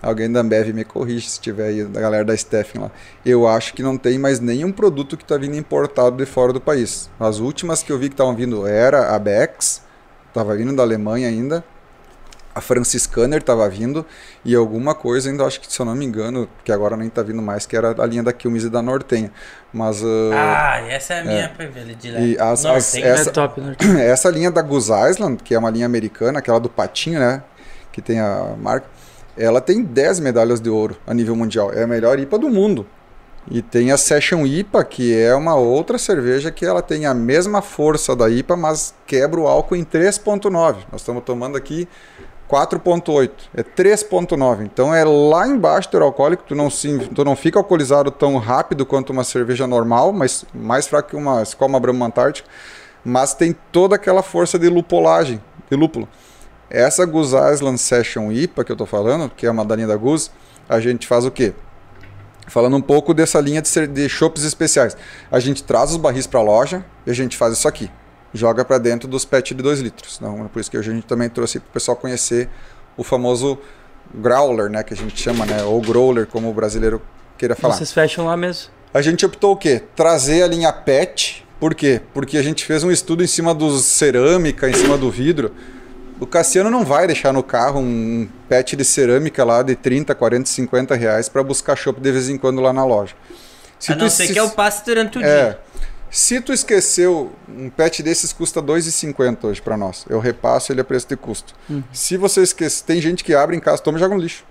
alguém 0.00 0.30
da 0.30 0.40
Ambev 0.40 0.72
me 0.72 0.84
corrige 0.84 1.28
se 1.28 1.40
tiver 1.40 1.66
aí, 1.66 1.84
da 1.84 2.00
galera 2.00 2.24
da 2.24 2.36
Steffen 2.36 2.80
lá. 2.80 2.90
Eu 3.24 3.46
acho 3.46 3.74
que 3.74 3.82
não 3.82 3.98
tem 3.98 4.18
mais 4.18 4.38
nenhum 4.40 4.70
produto 4.70 5.16
que 5.16 5.24
está 5.24 5.36
vindo 5.36 5.56
importado 5.56 6.16
de 6.16 6.24
fora 6.24 6.52
do 6.52 6.60
país. 6.60 7.10
As 7.18 7.38
últimas 7.38 7.82
que 7.82 7.90
eu 7.90 7.98
vi 7.98 8.08
que 8.08 8.14
estavam 8.14 8.34
vindo 8.34 8.66
era 8.66 9.14
a 9.14 9.18
Bex, 9.18 9.82
estava 10.28 10.54
vindo 10.56 10.74
da 10.74 10.82
Alemanha 10.82 11.28
ainda, 11.28 11.64
a 12.58 12.60
Franciscaner 12.60 13.38
estava 13.40 13.68
vindo 13.68 14.04
e 14.44 14.54
alguma 14.54 14.94
coisa 14.94 15.30
ainda 15.30 15.44
acho 15.44 15.60
que 15.60 15.72
se 15.72 15.80
eu 15.80 15.86
não 15.86 15.94
me 15.94 16.04
engano 16.04 16.48
que 16.64 16.72
agora 16.72 16.96
nem 16.96 17.06
está 17.08 17.22
vindo 17.22 17.40
mais 17.40 17.64
que 17.66 17.76
era 17.76 17.94
a 18.02 18.06
linha 18.06 18.22
da 18.22 18.32
Quilmes 18.32 18.64
e 18.64 18.68
da 18.68 18.82
Nortenha 18.82 19.30
mas 19.72 20.02
ah, 20.04 20.74
Ah, 20.74 20.80
essa 20.88 21.14
é 21.14 21.20
a 21.20 21.24
minha 21.24 21.48
preferida. 21.48 22.18
E 22.20 22.38
as- 22.38 22.64
Não, 22.64 22.74
as- 22.74 22.90
tem- 22.92 23.04
essa- 23.04 23.30
É 23.30 23.32
top, 23.32 23.60
né? 23.60 23.76
essa 24.04 24.28
linha 24.30 24.50
da 24.50 24.60
Goose 24.62 24.92
Island 25.10 25.42
que 25.42 25.54
é 25.54 25.58
uma 25.58 25.70
linha 25.70 25.86
americana 25.86 26.38
aquela 26.40 26.58
do 26.60 26.68
patinho 26.68 27.18
né 27.20 27.42
que 27.92 28.02
tem 28.02 28.20
a 28.20 28.54
marca 28.60 28.86
ela 29.36 29.60
tem 29.60 29.82
10 29.84 30.18
medalhas 30.20 30.60
de 30.60 30.68
ouro 30.68 30.96
a 31.06 31.14
nível 31.14 31.36
mundial 31.36 31.72
é 31.72 31.84
a 31.84 31.86
melhor 31.86 32.18
IPA 32.18 32.38
do 32.38 32.48
mundo 32.48 32.86
e 33.50 33.62
tem 33.62 33.90
a 33.92 33.96
Session 33.96 34.44
IPA, 34.44 34.84
que 34.84 35.16
é 35.18 35.34
uma 35.34 35.54
outra 35.54 35.96
cerveja 35.96 36.50
que 36.50 36.66
ela 36.66 36.82
tem 36.82 37.06
a 37.06 37.14
mesma 37.14 37.62
força 37.62 38.14
da 38.14 38.28
IPA, 38.28 38.56
mas 38.58 38.92
quebra 39.06 39.40
o 39.40 39.46
álcool 39.46 39.74
em 39.74 39.84
3.9. 39.84 40.50
Nós 40.92 41.00
estamos 41.00 41.22
tomando 41.24 41.56
aqui 41.56 41.88
4.8, 42.48 43.30
é 43.54 43.62
3.9. 43.62 44.64
Então 44.64 44.94
é 44.94 45.04
lá 45.04 45.46
embaixo 45.46 45.88
do 45.88 45.92
teor 45.92 46.02
alcoólico, 46.04 46.44
tu 46.46 46.54
não, 46.54 46.70
se, 46.70 46.98
tu 47.14 47.24
não 47.24 47.36
fica 47.36 47.58
alcoolizado 47.58 48.10
tão 48.10 48.38
rápido 48.38 48.86
quanto 48.86 49.10
uma 49.10 49.22
cerveja 49.22 49.66
normal, 49.66 50.12
mas 50.12 50.44
mais 50.54 50.86
fraco 50.86 51.10
que 51.10 51.16
uma, 51.16 51.42
como 51.58 51.74
uma 51.74 51.80
Brahma 51.80 52.06
Antártica, 52.06 52.48
mas 53.04 53.34
tem 53.34 53.54
toda 53.70 53.96
aquela 53.96 54.22
força 54.22 54.58
de 54.58 54.68
lupolagem, 54.68 55.40
de 55.70 55.76
lúpulo. 55.76 56.08
Essa 56.70 57.04
Goose 57.04 57.36
Island 57.36 57.78
Session 57.78 58.32
IPA 58.32 58.64
que 58.64 58.72
eu 58.72 58.76
tô 58.76 58.86
falando, 58.86 59.30
que 59.30 59.46
é 59.46 59.50
uma 59.50 59.64
da 59.64 59.76
linha 59.76 59.88
da 59.88 59.96
Goose, 59.96 60.30
a 60.68 60.80
gente 60.80 61.06
faz 61.06 61.24
o 61.24 61.30
quê? 61.30 61.52
Falando 62.46 62.76
um 62.76 62.82
pouco 62.82 63.12
dessa 63.12 63.40
linha 63.40 63.60
de, 63.60 63.86
de 63.86 64.08
chopps 64.08 64.42
especiais. 64.42 64.96
A 65.30 65.38
gente 65.38 65.62
traz 65.62 65.90
os 65.90 65.96
barris 65.98 66.26
para 66.26 66.40
a 66.40 66.42
loja 66.42 66.84
e 67.06 67.10
a 67.10 67.14
gente 67.14 67.36
faz 67.36 67.52
isso 67.52 67.68
aqui. 67.68 67.90
Joga 68.32 68.64
para 68.64 68.78
dentro 68.78 69.08
dos 69.08 69.24
PET 69.24 69.54
de 69.54 69.62
2 69.62 69.80
litros. 69.80 70.16
Então, 70.20 70.44
é 70.44 70.48
por 70.48 70.60
isso 70.60 70.70
que 70.70 70.76
hoje 70.76 70.90
a 70.90 70.94
gente 70.94 71.06
também 71.06 71.28
trouxe 71.28 71.58
para 71.60 71.68
o 71.68 71.72
pessoal 71.72 71.96
conhecer 71.96 72.48
o 72.96 73.02
famoso 73.02 73.58
growler, 74.14 74.68
né, 74.70 74.82
que 74.82 74.94
a 74.94 74.96
gente 74.96 75.20
chama, 75.20 75.44
né, 75.46 75.62
ou 75.62 75.80
growler, 75.80 76.26
como 76.26 76.50
o 76.50 76.52
brasileiro 76.54 77.00
queira 77.36 77.54
falar. 77.54 77.74
Vocês 77.74 77.92
fecham 77.92 78.26
lá 78.26 78.36
mesmo. 78.36 78.70
A 78.92 79.02
gente 79.02 79.24
optou 79.24 79.52
o 79.52 79.56
quê? 79.56 79.82
Trazer 79.94 80.42
a 80.42 80.46
linha 80.46 80.72
PET. 80.72 81.46
Por 81.60 81.74
quê? 81.74 82.00
Porque 82.14 82.38
a 82.38 82.42
gente 82.42 82.64
fez 82.64 82.82
um 82.84 82.90
estudo 82.90 83.22
em 83.22 83.26
cima 83.26 83.54
dos 83.54 83.84
cerâmica, 83.84 84.68
em 84.68 84.74
cima 84.74 84.96
do 84.96 85.10
vidro. 85.10 85.52
O 86.20 86.26
Cassiano 86.26 86.70
não 86.70 86.84
vai 86.84 87.06
deixar 87.06 87.32
no 87.32 87.42
carro 87.42 87.80
um 87.80 88.28
PET 88.48 88.76
de 88.76 88.84
cerâmica 88.84 89.44
lá 89.44 89.62
de 89.62 89.76
30, 89.76 90.14
40, 90.14 90.48
50 90.48 90.94
reais 90.94 91.28
para 91.28 91.42
buscar 91.42 91.76
chopp 91.76 92.00
de 92.00 92.10
vez 92.10 92.28
em 92.28 92.36
quando 92.38 92.60
lá 92.60 92.72
na 92.72 92.84
loja. 92.84 93.14
Se 93.78 93.92
A 93.92 93.96
não 93.96 94.08
ser 94.10 94.26
se- 94.26 94.32
que 94.32 94.40
eu 94.40 94.50
passe 94.50 94.84
durante 94.84 95.18
o 95.18 95.22
é, 95.22 95.24
dia. 95.44 95.58
Se 96.10 96.40
tu 96.40 96.52
esqueceu, 96.52 97.32
um 97.48 97.68
PET 97.68 98.02
desses 98.02 98.32
custa 98.32 98.62
2,50 98.62 99.44
hoje 99.44 99.62
para 99.62 99.76
nós. 99.76 100.06
Eu 100.08 100.18
repasso 100.18 100.72
ele 100.72 100.80
a 100.80 100.84
preço 100.84 101.08
de 101.08 101.16
custo. 101.16 101.54
Se 101.92 102.16
você 102.16 102.42
esquece, 102.42 102.82
tem 102.82 103.00
gente 103.00 103.22
que 103.22 103.34
abre 103.34 103.56
em 103.56 103.60
casa, 103.60 103.82
toma 103.82 103.98
e 103.98 104.00
joga 104.00 104.14
no 104.14 104.20
lixo. 104.20 104.44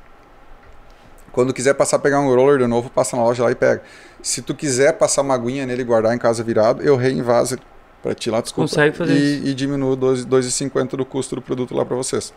Quando 1.31 1.53
quiser 1.53 1.73
passar 1.73 1.97
a 1.97 1.99
pegar 1.99 2.19
um 2.19 2.33
roller 2.33 2.59
de 2.59 2.67
novo, 2.67 2.89
passa 2.89 3.15
na 3.15 3.23
loja 3.23 3.43
lá 3.43 3.51
e 3.51 3.55
pega. 3.55 3.83
Se 4.21 4.41
tu 4.41 4.55
quiser 4.55 4.93
passar 4.93 5.21
uma 5.21 5.35
aguinha 5.35 5.65
nele 5.65 5.81
e 5.81 5.85
guardar 5.85 6.13
em 6.15 6.17
casa 6.17 6.43
virado, 6.43 6.81
eu 6.81 6.95
reinvaso 6.95 7.55
ele 7.55 7.61
para 8.01 8.15
te 8.15 8.29
lá, 8.29 8.41
desculpa. 8.41 8.69
Consegue 8.69 8.95
fazer 8.95 9.13
e, 9.13 9.37
isso. 9.37 9.47
e 9.47 9.53
diminuo 9.53 9.95
12 9.95 10.25
2,50 10.25 10.95
do 10.95 11.05
custo 11.05 11.35
do 11.35 11.41
produto 11.41 11.75
lá 11.75 11.85
para 11.85 11.95
vocês. 11.95 12.33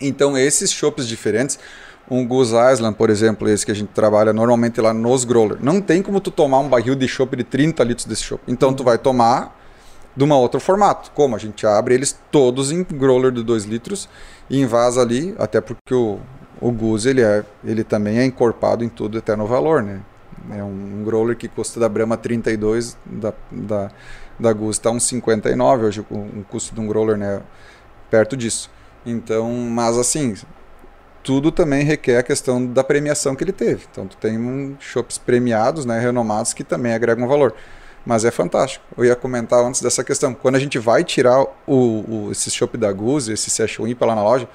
Então, 0.00 0.38
esses 0.38 0.70
chopps 0.72 1.06
diferentes, 1.08 1.58
um 2.10 2.26
Goose 2.26 2.54
Island, 2.54 2.96
por 2.96 3.10
exemplo, 3.10 3.48
esse 3.48 3.66
que 3.66 3.72
a 3.72 3.74
gente 3.74 3.88
trabalha 3.88 4.32
normalmente 4.32 4.80
lá 4.80 4.94
nos 4.94 5.24
growler, 5.24 5.58
não 5.60 5.80
tem 5.80 6.02
como 6.02 6.20
tu 6.20 6.30
tomar 6.30 6.58
um 6.60 6.68
barril 6.68 6.94
de 6.94 7.06
chopp 7.06 7.36
de 7.36 7.44
30 7.44 7.84
litros 7.84 8.06
desse 8.06 8.22
chopp. 8.22 8.42
Então, 8.48 8.72
tu 8.72 8.82
vai 8.82 8.96
tomar 8.96 9.56
de 10.16 10.24
uma 10.24 10.36
outro 10.36 10.58
formato. 10.58 11.10
Como? 11.12 11.36
A 11.36 11.38
gente 11.38 11.66
abre 11.66 11.94
eles 11.94 12.18
todos 12.30 12.72
em 12.72 12.82
growler 12.82 13.30
de 13.30 13.42
2 13.42 13.64
litros 13.64 14.08
e 14.48 14.60
invasa 14.60 15.00
ali, 15.02 15.34
até 15.38 15.60
porque 15.60 15.94
o, 15.94 16.18
o 16.60 16.72
Goose, 16.72 17.08
ele, 17.08 17.22
é, 17.22 17.44
ele 17.64 17.84
também 17.84 18.18
é 18.18 18.24
encorpado 18.24 18.82
em 18.82 18.88
tudo 18.88 19.18
até 19.18 19.36
no 19.36 19.46
valor, 19.46 19.82
né? 19.82 20.00
É 20.50 20.62
um, 20.62 21.02
growler 21.04 21.36
que 21.36 21.46
custa 21.46 21.78
da 21.78 21.88
Brahma 21.88 22.16
32, 22.16 22.96
da, 23.04 23.34
da, 23.50 23.90
da 24.38 24.52
Goose 24.52 24.78
está 24.78 24.90
uns 24.90 25.04
59 25.04 25.84
hoje, 25.84 26.06
o, 26.10 26.14
o 26.14 26.44
custo 26.48 26.74
de 26.74 26.80
um 26.80 26.86
growler, 26.86 27.16
né? 27.16 27.42
Perto 28.10 28.36
disso. 28.36 28.70
Então, 29.04 29.52
mas 29.52 29.96
assim, 29.98 30.34
tudo 31.22 31.52
também 31.52 31.84
requer 31.84 32.18
a 32.18 32.22
questão 32.22 32.64
da 32.64 32.82
premiação 32.82 33.34
que 33.34 33.44
ele 33.44 33.52
teve. 33.52 33.86
Então, 33.90 34.06
tu 34.06 34.16
tem 34.16 34.38
um 34.38 34.76
shops 34.80 35.18
premiados, 35.18 35.84
né, 35.84 35.98
renomados, 35.98 36.52
que 36.52 36.64
também 36.64 36.92
agregam 36.92 37.28
valor. 37.28 37.54
Mas 38.06 38.24
é 38.24 38.30
fantástico. 38.30 38.84
Eu 38.96 39.04
ia 39.04 39.14
comentar 39.14 39.62
antes 39.62 39.82
dessa 39.82 40.02
questão. 40.02 40.32
Quando 40.32 40.54
a 40.54 40.58
gente 40.58 40.78
vai 40.78 41.04
tirar 41.04 41.42
o, 41.42 41.74
o, 42.26 42.28
esse 42.32 42.50
chopp 42.50 42.76
da 42.78 42.90
Goose, 42.90 43.32
esse 43.32 43.50
Session 43.50 43.86
IPA 43.86 44.06
lá 44.06 44.14
na 44.14 44.22
loja, 44.22 44.48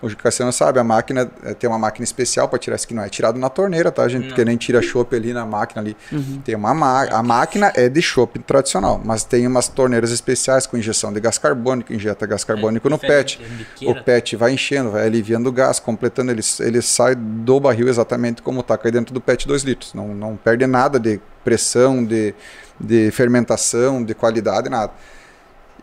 o 0.00 0.16
Cassiano 0.16 0.52
sabe, 0.52 0.78
a 0.78 0.84
máquina 0.84 1.30
eh, 1.42 1.54
tem 1.54 1.68
uma 1.68 1.78
máquina 1.78 2.04
especial 2.04 2.48
para 2.48 2.58
tirar 2.58 2.76
isso 2.76 2.86
que 2.86 2.94
não 2.94 3.02
é 3.02 3.08
tirado 3.08 3.38
na 3.38 3.48
torneira, 3.48 3.90
tá, 3.90 4.06
gente? 4.06 4.22
Não. 4.22 4.28
Porque 4.28 4.44
nem 4.44 4.56
tira 4.56 4.80
chopp 4.80 5.14
ali 5.14 5.32
na 5.32 5.44
máquina 5.44 5.82
ali. 5.82 5.96
Tem 6.44 6.54
uma 6.54 6.72
ma 6.72 7.04
a 7.04 7.22
máquina 7.22 7.72
é 7.74 7.88
de 7.88 8.00
chopp 8.00 8.38
tradicional, 8.40 9.00
mas 9.04 9.24
tem 9.24 9.46
umas 9.46 9.68
torneiras 9.68 10.10
especiais 10.10 10.66
com 10.66 10.76
injeção 10.76 11.12
de 11.12 11.20
gás 11.20 11.36
carbônico, 11.38 11.92
injeta 11.92 12.26
gás 12.26 12.44
carbônico 12.44 12.88
no 12.88 12.96
diferente, 12.96 13.38
PET. 13.38 13.86
é 13.86 13.90
O. 13.90 14.04
PET 14.04 14.36
vai 14.36 14.52
enchendo, 14.52 14.90
vai 14.92 15.04
aliviando 15.04 15.48
o 15.48 15.52
gás, 15.52 15.80
completando, 15.80 16.30
ele, 16.30 16.42
ele 16.60 16.80
sai 16.80 17.14
do 17.14 17.58
barril 17.58 17.88
exatamente 17.88 18.40
como 18.40 18.60
está, 18.60 18.78
cai 18.78 18.92
dentro 18.92 19.12
do 19.12 19.20
PET 19.20 19.48
2 19.48 19.62
litros. 19.64 19.94
Não, 19.94 20.08
não 20.08 20.36
perde 20.36 20.66
nada 20.66 21.00
de 21.00 21.20
pressão, 21.44 22.04
de, 22.04 22.34
de 22.78 23.10
fermentação, 23.10 24.04
de 24.04 24.14
qualidade, 24.14 24.68
nada. 24.68 24.92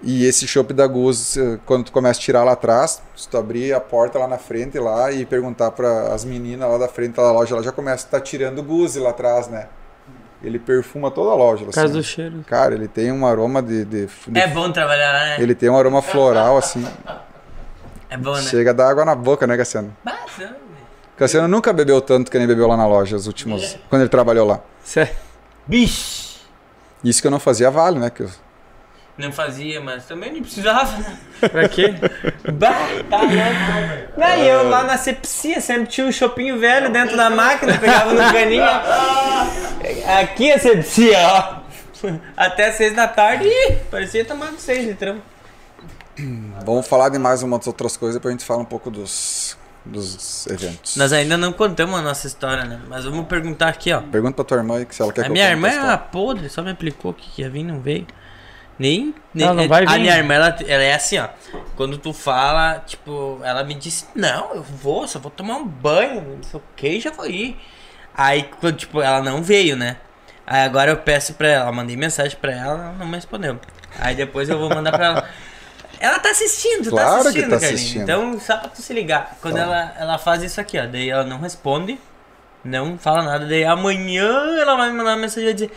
E 0.08 0.24
esse 0.24 0.48
chopp 0.48 0.72
da 0.72 0.86
Goose, 0.86 1.40
eh, 1.42 1.58
quando 1.66 1.86
tu 1.86 1.92
começa 1.92 2.20
a 2.20 2.24
tirar 2.24 2.44
lá 2.44 2.52
atrás, 2.52 3.02
se 3.16 3.28
tu 3.28 3.38
abrir 3.38 3.74
a 3.74 3.80
porta 3.80 4.20
lá 4.20 4.28
na 4.28 4.38
frente 4.38 4.78
lá 4.78 5.12
e 5.12 5.26
perguntar 5.26 5.72
para 5.72 6.14
as 6.14 6.24
meninas 6.24 6.70
lá 6.70 6.78
da 6.78 6.88
frente 6.88 7.16
da 7.16 7.32
loja, 7.32 7.56
ela 7.56 7.64
já 7.64 7.72
começa 7.72 8.06
a 8.06 8.08
estar 8.08 8.22
tirando 8.22 8.62
Goose 8.62 9.00
lá 9.00 9.10
atrás, 9.10 9.48
né? 9.48 9.68
Ele 10.44 10.60
perfuma 10.60 11.10
toda 11.10 11.32
a 11.32 11.34
loja. 11.36 11.66
Por 11.66 11.74
causa 11.74 11.88
assim. 11.90 11.98
do 11.98 12.04
cheiro. 12.04 12.46
Cara, 12.48 12.76
ele 12.76 12.88
tem 12.88 13.12
um 13.12 13.26
aroma 13.26 13.64
de, 13.64 13.84
de, 13.84 14.06
de- 14.28 14.40
É 14.40 14.46
bom 14.48 14.72
trabalhar 14.72 15.12
lá, 15.12 15.20
né? 15.26 15.38
ele 15.42 15.56
tem 15.56 15.70
um 15.70 15.78
aroma 15.78 16.02
floral 16.04 16.56
assim. 16.58 16.86
É 18.08 18.18
bom, 18.18 18.36
né? 18.36 18.42
Chega 18.44 18.70
a 18.70 18.74
dar 18.74 18.88
água 18.90 19.04
na 19.04 19.16
boca, 19.16 19.48
né, 19.48 19.58
Cassiano? 19.58 19.94
Não, 20.06 20.14
Cassiano 21.18 21.48
nunca 21.48 21.74
bebeu 21.74 22.00
tanto 22.00 22.30
que 22.30 22.38
nem 22.38 22.46
bebeu 22.46 22.68
lá 22.68 22.78
na 22.78 22.86
loja, 22.88 23.16
os 23.16 23.26
últimos. 23.26 23.78
Quando 23.90 24.04
ele 24.04 24.10
trabalhou 24.10 24.46
lá. 24.46 24.62
Sério. 24.84 25.14
Bicho! 25.66 26.40
Isso 27.04 27.20
que 27.22 27.28
eu 27.28 27.32
não 27.32 27.40
fazia 27.40 27.72
vale, 27.72 27.98
né? 28.00 28.10
Que 28.12 28.22
eu- 28.24 28.30
Não 29.18 29.32
fazia, 29.32 29.80
mas 29.80 30.06
também 30.06 30.34
não 30.34 30.42
precisava, 30.42 30.98
né? 30.98 31.18
Pra 31.50 31.70
quê? 31.70 31.94
Bah, 32.54 32.74
tá 33.10 33.18
louco. 33.22 34.40
E 34.40 34.48
eu 34.48 34.70
lá 34.70 34.84
na 34.84 34.98
sepsia 34.98 35.62
sempre 35.62 35.88
tinha 35.88 36.06
um 36.06 36.12
chopinho 36.12 36.60
velho 36.60 36.92
dentro 36.92 37.16
da 37.16 37.30
máquina, 37.30 37.78
pegava 37.78 38.12
no 38.14 38.34
caninho. 38.34 38.64
ó. 38.64 40.22
Aqui 40.22 40.52
a 40.52 40.60
sepsia, 40.60 41.18
ó. 41.22 41.66
Até 42.36 42.72
seis 42.74 42.94
da 42.94 43.08
tarde, 43.08 43.48
ih, 43.48 43.76
parecia 43.90 44.26
tomando 44.26 44.60
seis 44.60 44.86
litrão. 44.86 45.22
Vamos 46.66 46.88
falar 46.88 47.10
de 47.10 47.18
mais 47.18 47.42
umas 47.42 47.66
outras 47.68 47.98
coisas, 47.98 48.16
depois 48.16 48.34
a 48.34 48.38
gente 48.38 48.46
fala 48.46 48.62
um 48.62 48.66
pouco 48.66 48.92
dos, 48.92 49.58
dos 49.86 50.46
eventos. 50.48 50.96
Nós 50.98 51.12
ainda 51.14 51.36
não 51.38 51.52
contamos 51.54 51.98
a 51.98 52.02
nossa 52.02 52.28
história, 52.28 52.64
né? 52.66 52.80
Mas 52.88 53.06
vamos 53.06 53.28
perguntar 53.28 53.70
aqui, 53.70 53.92
ó. 53.92 54.02
Pergunta 54.02 54.36
pra 54.36 54.44
tua 54.46 54.58
irmã 54.58 54.78
aí 54.78 54.86
que 54.86 54.94
se 54.96 55.02
ela 55.02 55.12
quer 55.12 55.22
A 55.22 55.24
que 55.26 55.30
eu 55.30 55.34
minha 55.34 55.46
conte 55.46 55.56
irmã 55.56 55.68
é 55.68 55.72
história. 55.72 55.92
uma 55.92 55.98
podre, 55.98 56.50
só 56.50 56.62
me 56.62 56.72
aplicou 56.72 57.14
que 57.14 57.42
ia 57.42 57.50
vir 57.50 57.64
não 57.64 57.80
veio. 57.80 58.06
Nem. 58.78 59.14
nem 59.34 59.46
Ela 59.46 59.56
não 59.56 59.68
vai 59.68 59.86
A 59.86 59.92
vir? 59.94 60.00
minha 60.00 60.18
irmã, 60.18 60.34
ela, 60.34 60.56
ela 60.68 60.84
é 60.84 60.94
assim, 60.94 61.18
ó. 61.18 61.30
Quando 61.76 61.98
tu 61.98 62.12
fala, 62.12 62.84
tipo, 62.86 63.40
ela 63.44 63.64
me 63.64 63.74
disse, 63.74 64.06
não, 64.14 64.54
eu 64.56 64.62
vou, 64.64 65.08
só 65.08 65.18
vou 65.20 65.32
tomar 65.32 65.56
um 65.56 65.66
banho, 65.66 66.22
não 66.38 66.44
sei 66.44 66.60
o 66.60 66.64
que, 66.76 67.00
já 67.00 67.12
vou 67.12 67.26
ir. 67.26 67.58
Aí, 68.14 68.50
quando, 68.60 68.76
tipo, 68.78 69.02
ela 69.02 69.22
não 69.22 69.42
veio, 69.42 69.76
né? 69.78 69.98
Aí 70.46 70.62
agora 70.62 70.92
eu 70.92 70.98
peço 70.98 71.34
pra 71.36 71.48
ela, 71.48 71.72
mandei 71.72 71.96
mensagem 71.96 72.38
pra 72.40 72.52
ela, 72.52 72.74
ela 72.84 72.96
não 73.00 73.06
me 73.08 73.16
respondeu. 73.16 73.60
Aí 74.00 74.14
depois 74.14 74.50
eu 74.50 74.60
vou 74.60 74.70
mandar 74.70 74.92
pra 74.92 75.06
ela. 75.06 75.30
Ela 76.00 76.20
tá 76.20 76.30
assistindo, 76.32 76.90
Claro 76.90 77.10
tá 77.10 77.14
que 77.16 77.28
assistindo, 77.30 77.44
tá 77.50 77.50
Carlinhos. 77.52 77.74
assistindo. 77.82 78.02
Então, 78.04 78.40
só 78.40 78.58
pra 78.58 78.68
tu 78.70 78.82
se 78.82 78.94
ligar. 78.94 79.38
Quando 79.42 79.56
Tá. 79.56 79.62
ela, 79.62 79.94
ela 79.98 80.18
faz 80.18 80.44
isso 80.44 80.60
aqui, 80.60 80.78
ó, 80.78 80.86
daí 80.86 81.10
ela 81.10 81.24
não 81.24 81.40
responde, 81.40 81.98
não 82.64 82.98
fala 82.98 83.24
nada, 83.24 83.46
daí 83.46 83.64
amanhã 83.64 84.28
ela 84.60 84.76
vai 84.76 84.90
me 84.92 84.98
mandar 84.98 85.12
uma 85.12 85.18
mensagem 85.22 85.44
e 85.44 85.46
vai 85.46 85.54
dizer 85.54 85.72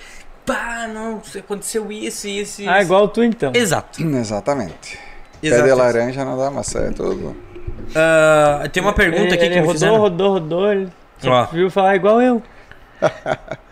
pá, 0.48 0.88
não, 0.88 1.22
aconteceu 1.38 1.92
isso, 1.92 2.26
isso, 2.26 2.62
isso. 2.62 2.70
Ah, 2.70 2.82
igual 2.82 3.08
tu 3.08 3.22
então. 3.22 3.52
Exato. 3.54 4.02
Exatamente. 4.02 4.98
Pé 5.40 5.48
Exato. 5.48 5.64
de 5.64 5.72
laranja 5.72 6.24
não 6.24 6.36
dá 6.36 6.50
maçã, 6.50 6.80
é 6.80 6.90
tudo. 6.90 7.36
Ah, 7.94 8.68
tem 8.72 8.82
uma 8.82 8.92
pergunta 8.92 9.34
aqui 9.34 9.44
ele 9.44 9.54
que 9.54 9.60
me 9.60 9.66
rodou, 9.66 9.72
fizeram. 9.74 9.98
rodou, 9.98 10.32
rodou, 10.32 10.72
ele 10.72 10.88
só 11.20 11.44
viu 11.46 11.70
falar 11.70 11.96
igual 11.96 12.20
eu. 12.20 12.42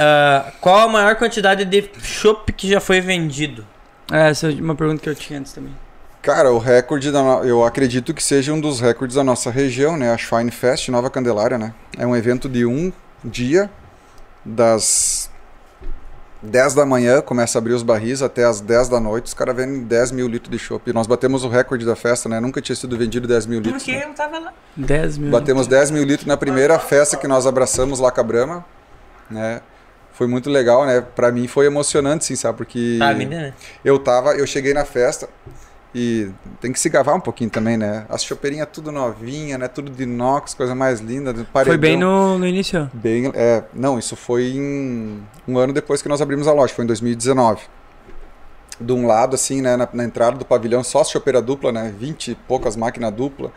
Ah, 0.00 0.52
qual 0.60 0.78
a 0.78 0.88
maior 0.88 1.16
quantidade 1.16 1.64
de 1.64 1.90
chopp 2.00 2.52
que 2.52 2.68
já 2.68 2.80
foi 2.80 3.00
vendido? 3.00 3.66
Essa 4.12 4.48
é 4.48 4.54
uma 4.54 4.76
pergunta 4.76 5.02
que 5.02 5.08
eu 5.08 5.14
tinha 5.16 5.40
antes 5.40 5.52
também. 5.52 5.74
Cara, 6.22 6.52
o 6.52 6.58
recorde 6.58 7.10
da 7.10 7.18
eu 7.42 7.64
acredito 7.64 8.14
que 8.14 8.22
seja 8.22 8.52
um 8.52 8.60
dos 8.60 8.80
recordes 8.80 9.16
da 9.16 9.24
nossa 9.24 9.50
região, 9.50 9.96
né? 9.96 10.12
A 10.12 10.16
Schwein 10.16 10.52
Fest 10.52 10.88
Nova 10.88 11.10
Candelária, 11.10 11.58
né? 11.58 11.74
É 11.96 12.06
um 12.06 12.14
evento 12.14 12.48
de 12.48 12.64
um 12.64 12.92
dia, 13.24 13.68
das 14.44 15.27
10 16.42 16.74
da 16.74 16.86
manhã, 16.86 17.20
começa 17.20 17.58
a 17.58 17.60
abrir 17.60 17.72
os 17.72 17.82
barris, 17.82 18.22
até 18.22 18.44
as 18.44 18.60
10 18.60 18.88
da 18.88 19.00
noite, 19.00 19.26
os 19.26 19.34
caras 19.34 19.56
vendem 19.56 19.82
10 19.82 20.12
mil 20.12 20.28
litros 20.28 20.50
de 20.50 20.58
chopp. 20.58 20.88
E 20.88 20.92
nós 20.92 21.06
batemos 21.06 21.42
o 21.42 21.48
recorde 21.48 21.84
da 21.84 21.96
festa, 21.96 22.28
né? 22.28 22.38
Nunca 22.38 22.60
tinha 22.62 22.76
sido 22.76 22.96
vendido 22.96 23.26
10 23.26 23.46
mil 23.46 23.60
litros. 23.60 23.82
Porque 23.82 23.98
né? 23.98 24.04
eu 24.04 24.14
tava 24.14 24.38
lá. 24.38 24.52
10 24.76 25.18
mil. 25.18 25.30
Batemos 25.30 25.66
10 25.66 25.90
mil 25.90 26.04
litros 26.04 26.26
na 26.26 26.36
primeira 26.36 26.78
festa 26.78 27.16
que 27.16 27.26
nós 27.26 27.46
abraçamos 27.46 27.98
lá 27.98 28.12
com 28.12 28.20
a 28.20 28.24
Brahma, 28.24 28.64
né? 29.28 29.60
Foi 30.12 30.26
muito 30.26 30.48
legal, 30.50 30.84
né? 30.86 31.00
Pra 31.00 31.30
mim 31.30 31.46
foi 31.46 31.66
emocionante, 31.66 32.24
sim, 32.24 32.36
sabe? 32.36 32.58
Porque 32.58 32.96
Tá, 32.98 33.14
me 33.14 33.24
entendeu? 33.24 33.52
eu 33.84 33.98
tava, 33.98 34.32
eu 34.32 34.46
cheguei 34.46 34.74
na 34.74 34.84
festa 34.84 35.28
e 35.94 36.30
tem 36.60 36.70
que 36.72 36.78
se 36.78 36.88
gavar 36.88 37.14
um 37.14 37.20
pouquinho 37.20 37.48
também, 37.48 37.76
né? 37.76 38.04
As 38.08 38.22
chopeirinhas 38.22 38.68
tudo 38.72 38.92
novinha, 38.92 39.56
né? 39.56 39.68
Tudo 39.68 39.90
de 39.90 40.02
inox, 40.02 40.52
coisa 40.54 40.74
mais 40.74 41.00
linda. 41.00 41.32
de 41.32 41.44
Foi 41.44 41.78
bem 41.78 41.94
paredão. 41.94 42.32
no, 42.32 42.38
no 42.38 42.46
início. 42.46 42.90
Bem, 42.92 43.32
é, 43.34 43.64
não, 43.72 43.98
isso 43.98 44.14
foi 44.14 44.50
em 44.50 45.22
um 45.46 45.58
ano 45.58 45.72
depois 45.72 46.02
que 46.02 46.08
nós 46.08 46.20
abrimos 46.20 46.46
a 46.46 46.52
loja, 46.52 46.74
foi 46.74 46.84
em 46.84 46.88
2019. 46.88 47.62
De 48.80 48.92
um 48.92 49.06
lado, 49.06 49.34
assim, 49.34 49.60
né, 49.60 49.76
na, 49.76 49.88
na 49.92 50.04
entrada 50.04 50.36
do 50.36 50.44
pavilhão, 50.44 50.84
só 50.84 51.02
chopeira 51.02 51.40
dupla, 51.40 51.72
né, 51.72 51.92
20 51.98 52.32
e 52.32 52.34
poucas 52.34 52.76
máquinas 52.76 53.12
dupla. 53.12 53.50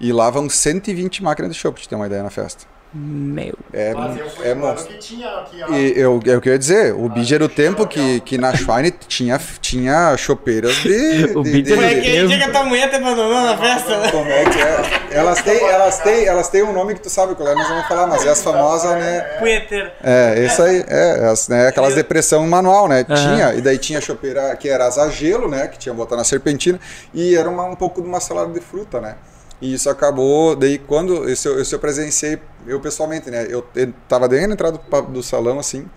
E 0.00 0.12
lá 0.12 0.30
vão 0.30 0.48
120 0.48 1.22
máquinas 1.22 1.52
de 1.52 1.58
chopp, 1.58 1.74
pra 1.74 1.82
te 1.82 1.88
ter 1.88 1.94
uma 1.94 2.06
ideia, 2.06 2.22
na 2.22 2.30
festa. 2.30 2.71
Meu. 2.94 3.54
É, 3.72 3.94
Mas 3.94 4.18
eu 4.18 4.28
fui 4.28 4.46
é 4.48 4.54
monstro. 4.54 4.92
que 4.92 4.98
tinha 4.98 5.26
aqui, 5.26 5.56
ó. 5.66 5.72
E 5.72 5.98
eu, 5.98 6.20
eu 6.26 6.40
queria 6.42 6.58
dizer, 6.58 6.92
o 6.94 7.08
Bid 7.08 7.34
era 7.34 7.42
o 7.42 7.48
tempo 7.48 7.86
que, 7.86 8.20
que 8.20 8.36
na 8.36 8.54
Schwein 8.54 8.92
tinha, 9.08 9.40
tinha 9.62 10.14
chopeiras 10.18 10.74
de. 10.76 11.32
O 11.34 11.42
de- 11.42 11.50
Bid 11.50 11.62
de- 11.62 11.72
era 11.72 11.90
Eu- 11.90 11.98
aquele 11.98 12.26
dia 12.28 12.36
que 12.36 12.44
a 12.44 12.50
tua 12.52 12.64
mulher 12.64 12.90
te 12.90 12.96
abandonou 12.96 13.40
na 13.40 13.56
festa, 13.56 13.98
né? 13.98 14.10
Como 14.10 14.30
é 14.30 14.44
que 14.44 14.58
é? 14.60 15.16
Elas 15.16 15.40
têm, 15.40 15.56
elas 15.66 15.98
têm, 16.00 16.24
elas 16.26 16.48
têm 16.50 16.62
um 16.62 16.72
nome 16.74 16.92
que 16.94 17.00
tu 17.00 17.08
sabe 17.08 17.34
qual 17.34 17.48
é, 17.48 17.54
nós 17.54 17.66
vamos 17.66 17.88
falar, 17.88 18.06
mas 18.06 18.26
é 18.26 18.28
as 18.28 18.42
famosas, 18.42 18.90
né? 18.98 19.20
Punheteira. 19.38 19.94
É, 20.04 20.44
isso 20.44 20.62
aí, 20.62 20.84
é, 20.86 21.26
as, 21.30 21.48
né, 21.48 21.68
aquelas 21.68 21.94
depressão 21.94 22.46
manual, 22.46 22.88
né? 22.88 23.06
Aham. 23.08 23.16
Tinha, 23.16 23.54
e 23.54 23.62
daí 23.62 23.78
tinha 23.78 24.02
chopeira 24.02 24.54
que 24.56 24.68
era 24.68 24.86
asa 24.86 25.08
gelo, 25.10 25.48
né? 25.48 25.66
Que 25.66 25.78
tinha 25.78 25.94
botar 25.94 26.16
na 26.16 26.24
serpentina, 26.24 26.78
e 27.14 27.34
era 27.34 27.48
uma, 27.48 27.64
um 27.64 27.74
pouco 27.74 28.02
de 28.02 28.08
uma 28.08 28.20
salada 28.20 28.52
de 28.52 28.60
fruta, 28.60 29.00
né? 29.00 29.14
E 29.62 29.74
isso 29.74 29.90
acabou, 29.90 30.56
daí 30.56 30.78
quando, 30.78 31.30
isso, 31.30 31.48
eu- 31.48 31.62
isso 31.62 31.74
eu 31.76 31.80
presenciei, 31.80 32.40
eu 32.66 32.80
pessoalmente, 32.80 33.30
né? 33.30 33.46
Eu, 33.48 33.66
eu 33.76 33.94
tava 34.08 34.28
dentro 34.28 34.48
da 34.48 34.54
entrada 34.54 34.78
do, 34.78 35.02
do 35.12 35.22
salão, 35.24 35.60
assim, 35.60 35.88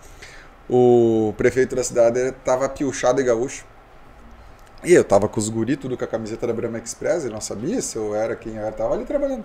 o 0.69 1.33
prefeito 1.37 1.75
da 1.75 1.83
cidade 1.83 2.31
tava 2.45 2.69
piochado 2.69 3.21
e 3.21 3.25
gaúcho. 3.25 3.65
E 4.83 4.93
eu 4.93 5.03
tava 5.03 5.27
com 5.27 5.39
os 5.39 5.49
guri, 5.49 5.75
tudo 5.75 5.97
com 5.97 6.03
a 6.03 6.07
camiseta 6.07 6.45
da 6.45 6.53
Brahma 6.53 6.77
Express, 6.77 7.23
ele 7.25 7.33
não 7.33 7.41
sabia 7.41 7.81
se 7.81 7.95
eu 7.97 8.13
era 8.13 8.35
quem 8.35 8.55
eu 8.55 8.61
era, 8.63 8.71
tava 8.71 8.93
ali 8.93 9.05
trabalhando. 9.05 9.43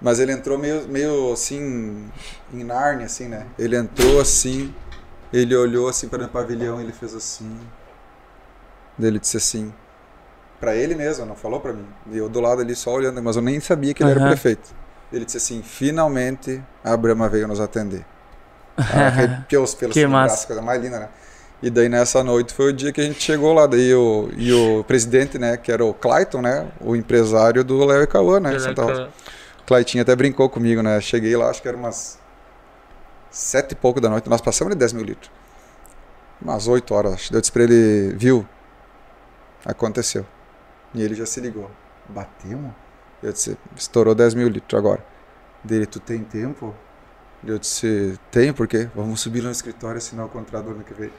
Mas 0.00 0.20
ele 0.20 0.32
entrou 0.32 0.58
meio, 0.58 0.86
meio 0.88 1.32
assim, 1.32 2.08
em 2.52 2.64
Nárnia, 2.64 3.06
assim, 3.06 3.28
né? 3.28 3.46
Ele 3.58 3.76
entrou 3.76 4.20
assim, 4.20 4.72
ele 5.32 5.56
olhou 5.56 5.88
assim 5.88 6.08
para 6.08 6.24
o 6.24 6.28
pavilhão, 6.28 6.80
ele 6.80 6.92
fez 6.92 7.14
assim. 7.14 7.58
Daí 8.98 9.08
ele 9.10 9.18
disse 9.18 9.36
assim, 9.36 9.72
para 10.60 10.74
ele 10.74 10.94
mesmo, 10.94 11.24
não 11.24 11.36
falou 11.36 11.60
para 11.60 11.72
mim. 11.72 11.86
E 12.10 12.18
eu 12.18 12.28
do 12.28 12.40
lado 12.40 12.60
ali 12.60 12.74
só 12.74 12.92
olhando, 12.92 13.22
mas 13.22 13.36
eu 13.36 13.42
nem 13.42 13.60
sabia 13.60 13.94
que 13.94 14.02
ele 14.02 14.10
era 14.10 14.18
o 14.18 14.22
Aham. 14.22 14.30
prefeito. 14.30 14.74
Ele 15.12 15.24
disse 15.24 15.38
assim: 15.38 15.62
finalmente 15.62 16.62
a 16.84 16.96
Brahma 16.96 17.28
veio 17.28 17.48
nos 17.48 17.60
atender. 17.60 18.04
Arrepiou 18.76 19.64
os 19.64 19.74
pelos 19.74 19.94
Que 19.94 20.06
coisa 20.46 20.62
mais 20.62 20.82
linda, 20.82 21.00
né? 21.00 21.08
E 21.60 21.70
daí 21.70 21.88
nessa 21.88 22.22
noite 22.22 22.54
foi 22.54 22.70
o 22.70 22.72
dia 22.72 22.92
que 22.92 23.00
a 23.00 23.04
gente 23.04 23.20
chegou 23.20 23.52
lá. 23.52 23.66
Daí 23.66 23.92
o, 23.94 24.30
e 24.36 24.52
o 24.52 24.84
presidente, 24.84 25.38
né, 25.38 25.56
que 25.56 25.72
era 25.72 25.84
o 25.84 25.92
Clayton, 25.92 26.40
né, 26.40 26.70
o 26.80 26.94
empresário 26.94 27.64
do 27.64 27.84
Léo 27.84 28.02
e 28.02 28.06
Cauã, 28.06 28.38
né, 28.38 28.54
em 28.54 28.60
Santa 28.60 28.82
Rosa. 28.82 29.08
O 29.60 29.64
Claytinho 29.66 30.02
até 30.02 30.14
brincou 30.14 30.48
comigo, 30.48 30.82
né? 30.82 31.00
Cheguei 31.00 31.36
lá, 31.36 31.50
acho 31.50 31.60
que 31.60 31.66
era 31.66 31.76
umas 31.76 32.18
sete 33.30 33.72
e 33.72 33.74
pouco 33.74 34.00
da 34.00 34.08
noite. 34.08 34.28
Nós 34.28 34.40
passamos 34.40 34.72
de 34.72 34.78
10 34.78 34.92
mil 34.92 35.04
litros. 35.04 35.30
Umas 36.40 36.68
8 36.68 36.94
horas, 36.94 37.14
acho. 37.14 37.32
Daí 37.32 37.38
Eu 37.38 37.40
disse 37.40 37.52
pra 37.52 37.64
ele, 37.64 38.14
viu? 38.16 38.46
Aconteceu. 39.64 40.24
E 40.94 41.02
ele 41.02 41.14
já 41.14 41.26
se 41.26 41.40
ligou. 41.40 41.70
Batemos? 42.08 42.72
Eu 43.22 43.32
disse, 43.32 43.56
estourou 43.76 44.14
10 44.14 44.34
mil 44.34 44.48
litros 44.48 44.78
agora. 44.78 45.04
Dele, 45.62 45.86
tu 45.86 45.98
tem 46.00 46.22
tempo? 46.22 46.74
Eu 47.46 47.58
disse, 47.58 48.18
tem, 48.30 48.52
por 48.52 48.66
quê? 48.66 48.88
Vamos 48.94 49.20
subir 49.20 49.42
no 49.42 49.50
escritório 49.50 49.96
e 49.96 49.98
assinar 49.98 50.26
o 50.26 50.28
contrato 50.28 50.70
ano 50.70 50.82
que 50.82 50.92
vem. 50.92 51.10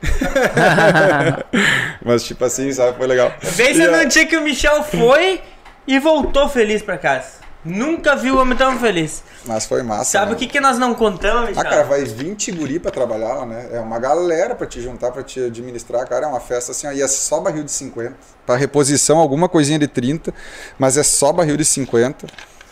Mas 2.04 2.24
tipo 2.24 2.44
assim, 2.44 2.72
sabe? 2.74 2.98
Foi 2.98 3.08
legal. 3.08 3.34
Ó, 3.42 4.04
no 4.04 4.06
dia 4.06 4.26
que 4.26 4.36
o 4.36 4.42
Michel 4.42 4.84
foi 4.84 5.42
e 5.88 5.98
voltou 6.00 6.50
feliz 6.50 6.82
pra 6.82 6.98
casa. 6.98 7.40
Nunca 7.64 8.16
vi 8.16 8.32
o 8.32 8.40
homem 8.40 8.58
tão 8.58 8.80
feliz. 8.80 9.22
Mas 9.46 9.66
foi 9.66 9.84
massa. 9.84 10.12
Sabe 10.12 10.32
né? 10.32 10.36
o 10.36 10.40
que, 10.40 10.48
que 10.48 10.62
nós 10.62 10.78
não 10.78 10.94
contamos, 10.94 11.50
Michel? 11.50 11.62
Ah, 11.62 11.70
cara, 11.70 11.84
vai 11.84 12.06
20 12.06 12.54
guri 12.54 12.80
pra 12.80 12.90
trabalhar 12.90 13.34
lá, 13.34 13.46
né? 13.46 13.70
É 13.74 13.80
uma 13.80 14.00
galera 14.00 14.56
pra 14.56 14.66
te 14.66 14.82
juntar, 14.82 15.12
pra 15.12 15.24
te 15.24 15.42
administrar, 15.42 16.08
cara. 16.08 16.26
É 16.26 16.30
uma 16.30 16.40
festa 16.40 16.72
assim, 16.72 16.88
ó, 16.88 16.92
e 16.92 17.02
é 17.02 17.08
só 17.08 17.42
barril 17.42 17.64
de 17.64 17.72
50. 17.72 18.16
Pra 18.46 18.56
reposição, 18.56 19.18
alguma 19.18 19.50
coisinha 19.50 19.78
de 19.78 19.88
30, 19.88 20.34
mas 20.78 20.98
é 20.98 21.04
só 21.04 21.34
barril 21.34 21.58
de 21.58 21.66
50. 21.66 22.28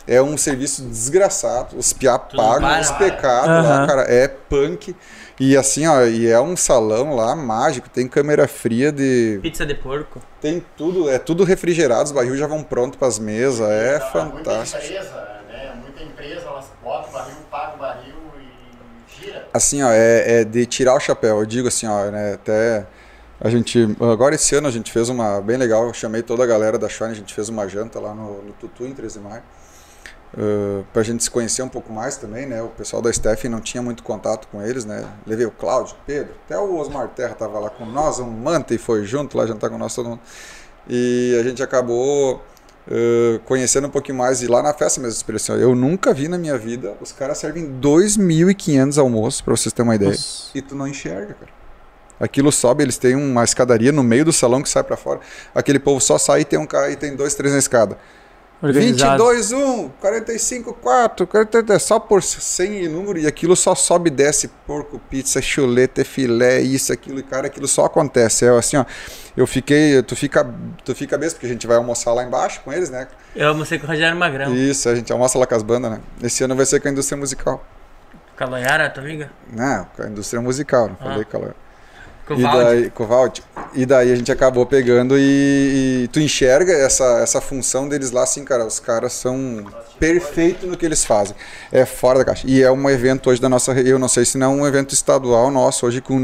É 0.07 0.21
um 0.21 0.37
serviço 0.37 0.83
desgraçado. 0.83 1.77
Os 1.77 1.91
piá 1.91 2.17
pagam 2.17 2.79
os 2.79 2.91
pecados 2.91 3.49
lá, 3.49 3.77
Aham. 3.79 3.87
cara. 3.87 4.01
É 4.03 4.29
punk. 4.29 4.95
E 5.39 5.55
assim, 5.55 5.85
ó, 5.85 6.03
e 6.03 6.27
é 6.27 6.39
um 6.39 6.57
salão 6.57 7.15
lá 7.15 7.35
mágico. 7.35 7.87
Tem 7.89 8.07
câmera 8.07 8.47
fria 8.47 8.91
de. 8.91 9.39
Pizza 9.41 9.65
de 9.65 9.75
porco. 9.75 10.19
Tem 10.41 10.63
tudo, 10.75 11.09
é 11.09 11.19
tudo 11.19 11.43
refrigerado. 11.43 12.05
Os 12.05 12.11
barril 12.11 12.35
já 12.35 12.47
vão 12.47 12.63
prontos 12.63 12.97
pras 12.97 13.19
mesas. 13.19 13.69
É 13.69 13.91
Muita 13.99 14.07
fantástico. 14.11 14.83
empresa, 14.83 15.39
né? 15.47 15.73
Muita 15.81 16.03
empresa, 16.03 16.41
elas 16.47 16.65
botam 16.83 17.09
o 17.09 17.13
barril, 17.13 17.35
pagam 17.51 17.75
o 17.75 17.77
barril 17.77 18.15
e 18.39 19.21
gira. 19.25 19.47
assim, 19.53 19.83
ó, 19.83 19.91
é, 19.91 20.41
é 20.41 20.43
de 20.43 20.65
tirar 20.65 20.95
o 20.95 20.99
chapéu. 20.99 21.39
Eu 21.39 21.45
digo 21.45 21.67
assim, 21.67 21.85
ó, 21.85 22.09
né, 22.09 22.33
até 22.33 22.87
a 23.39 23.49
gente, 23.51 23.95
agora 24.01 24.33
esse 24.33 24.55
ano 24.55 24.67
a 24.67 24.71
gente 24.71 24.91
fez 24.91 25.09
uma 25.09 25.39
bem 25.39 25.57
legal, 25.57 25.85
eu 25.85 25.93
chamei 25.93 26.23
toda 26.23 26.43
a 26.43 26.47
galera 26.47 26.79
da 26.79 26.89
Shine, 26.89 27.11
a 27.11 27.13
gente 27.13 27.35
fez 27.35 27.49
uma 27.49 27.67
janta 27.67 27.99
lá 27.99 28.11
no, 28.15 28.41
no 28.41 28.53
Tutu 28.53 28.83
em 28.85 28.93
13 28.93 29.19
de 29.19 29.25
maio. 29.25 29.43
Uh, 30.33 30.83
pra 30.91 31.03
gente 31.03 31.23
se 31.23 31.31
conhecer 31.31 31.61
um 31.61 31.69
pouco 31.69 31.91
mais 31.91 32.17
também, 32.17 32.45
né? 32.45 32.61
O 32.61 32.67
pessoal 32.67 33.01
da 33.01 33.11
Steph 33.11 33.45
não 33.45 33.61
tinha 33.61 33.81
muito 33.81 34.03
contato 34.03 34.47
com 34.49 34.61
eles, 34.61 34.83
né? 34.83 35.05
Levei 35.25 35.45
o 35.45 35.51
Cláudio, 35.51 35.95
Pedro, 36.05 36.33
até 36.45 36.57
o 36.57 36.75
Osmar 36.75 37.07
Terra 37.09 37.33
tava 37.33 37.59
lá 37.59 37.69
com 37.69 37.85
nós, 37.85 38.19
um 38.19 38.29
Manta 38.29 38.73
e 38.73 38.77
foi 38.77 39.05
junto 39.05 39.37
lá 39.37 39.45
jantar 39.45 39.69
com 39.69 39.77
nós 39.77 39.95
todo 39.95 40.09
mundo. 40.09 40.21
E 40.89 41.35
a 41.39 41.43
gente 41.43 41.63
acabou 41.63 42.35
uh, 42.35 43.39
conhecendo 43.45 43.87
um 43.87 43.89
pouquinho 43.89 44.17
mais 44.17 44.41
e 44.41 44.47
lá 44.47 44.61
na 44.61 44.73
festa 44.73 44.99
mesmo, 44.99 45.15
expressão. 45.15 45.55
Eu 45.55 45.73
nunca 45.73 46.13
vi 46.13 46.27
na 46.27 46.37
minha 46.37 46.57
vida, 46.57 46.95
os 47.01 47.11
caras 47.11 47.37
servem 47.37 47.79
2.500 47.79 48.97
almoços, 48.97 49.41
pra 49.41 49.55
vocês 49.55 49.71
terem 49.71 49.89
uma 49.89 49.95
ideia. 49.95 50.11
Nossa. 50.11 50.51
E 50.53 50.61
tu 50.61 50.75
não 50.75 50.87
enxerga, 50.87 51.33
cara. 51.35 51.57
Aquilo 52.19 52.51
sobe, 52.51 52.83
eles 52.83 52.97
têm 52.97 53.15
uma 53.15 53.43
escadaria 53.43 53.91
no 53.91 54.03
meio 54.03 54.25
do 54.25 54.33
salão 54.33 54.61
que 54.61 54.69
sai 54.69 54.83
pra 54.83 54.97
fora. 54.97 55.19
Aquele 55.53 55.77
povo 55.77 56.01
só 56.01 56.17
sai 56.17 56.41
e 56.41 56.45
tem 56.45 56.57
um 56.57 56.65
cara 56.65 56.89
e 56.89 56.95
tem 56.95 57.15
dois, 57.15 57.35
três 57.35 57.53
na 57.53 57.59
escada. 57.59 57.97
Organizado. 58.61 59.23
22, 59.23 59.51
1, 59.51 59.89
45, 60.01 60.73
4, 60.73 61.27
40, 61.27 61.73
é 61.73 61.79
só 61.79 61.99
por 61.99 62.23
100 62.23 62.85
e 62.85 62.87
número, 62.87 63.19
e 63.19 63.27
aquilo 63.27 63.55
só 63.55 63.75
sobe 63.75 64.09
e 64.09 64.11
desce, 64.11 64.47
porco, 64.65 64.97
pizza, 64.97 65.39
chuleta, 65.39 66.03
filé, 66.03 66.59
isso, 66.61 66.91
aquilo, 66.91 67.19
e 67.19 67.23
cara, 67.23 67.47
aquilo 67.47 67.67
só 67.67 67.85
acontece. 67.85 68.45
É 68.45 68.49
assim, 68.49 68.77
ó, 68.77 68.85
eu 69.35 69.45
fiquei, 69.45 70.01
tu 70.01 70.15
fica, 70.15 70.43
tu 70.83 70.95
fica 70.95 71.17
besta, 71.19 71.35
porque 71.35 71.45
a 71.45 71.49
gente 71.49 71.67
vai 71.67 71.77
almoçar 71.77 72.13
lá 72.13 72.23
embaixo 72.23 72.61
com 72.61 72.73
eles, 72.73 72.89
né? 72.89 73.07
Eu 73.35 73.49
almocei 73.49 73.77
com 73.77 73.85
o 73.85 73.89
Rogério 73.89 74.17
Magrão. 74.17 74.55
Isso, 74.55 74.89
a 74.89 74.95
gente 74.95 75.11
almoça 75.13 75.37
lá 75.37 75.45
com 75.45 75.53
as 75.53 75.61
bandas, 75.61 75.91
né? 75.91 75.99
Esse 76.23 76.43
ano 76.43 76.55
vai 76.55 76.65
ser 76.65 76.79
com 76.79 76.87
a 76.87 76.91
indústria 76.91 77.17
musical. 77.17 77.63
Calonhara, 78.35 78.89
tua 78.89 79.03
amiga? 79.03 79.31
Não, 79.51 79.85
com 79.95 80.01
a 80.01 80.07
indústria 80.07 80.41
musical, 80.41 80.89
não 80.89 80.95
falei 80.95 81.25
com 81.25 81.37
ela. 81.37 81.66
Com 82.27 82.33
o 82.35 82.39
E 82.39 82.43
daí, 82.43 82.89
com 82.89 83.03
o 83.03 83.07
Valde. 83.07 83.41
E 83.73 83.85
daí 83.85 84.11
a 84.11 84.15
gente 84.15 84.31
acabou 84.31 84.65
pegando 84.65 85.17
e, 85.17 86.03
e 86.03 86.09
tu 86.11 86.19
enxerga 86.19 86.73
essa, 86.73 87.19
essa 87.21 87.39
função 87.39 87.87
deles 87.87 88.11
lá, 88.11 88.23
assim, 88.23 88.43
cara, 88.43 88.65
os 88.65 88.79
caras 88.79 89.13
são 89.13 89.65
perfeitos 89.97 90.67
no 90.69 90.75
que 90.75 90.85
eles 90.85 91.05
fazem. 91.05 91.35
É 91.71 91.85
fora 91.85 92.19
da 92.19 92.25
caixa. 92.25 92.45
E 92.45 92.61
é 92.61 92.71
um 92.71 92.89
evento 92.89 93.29
hoje 93.29 93.41
da 93.41 93.47
nossa, 93.47 93.71
eu 93.73 93.97
não 93.97 94.07
sei 94.07 94.25
se 94.25 94.37
não 94.37 94.59
é 94.59 94.61
um 94.61 94.67
evento 94.67 94.93
estadual 94.93 95.49
nosso, 95.49 95.85
hoje 95.85 96.01
com, 96.01 96.19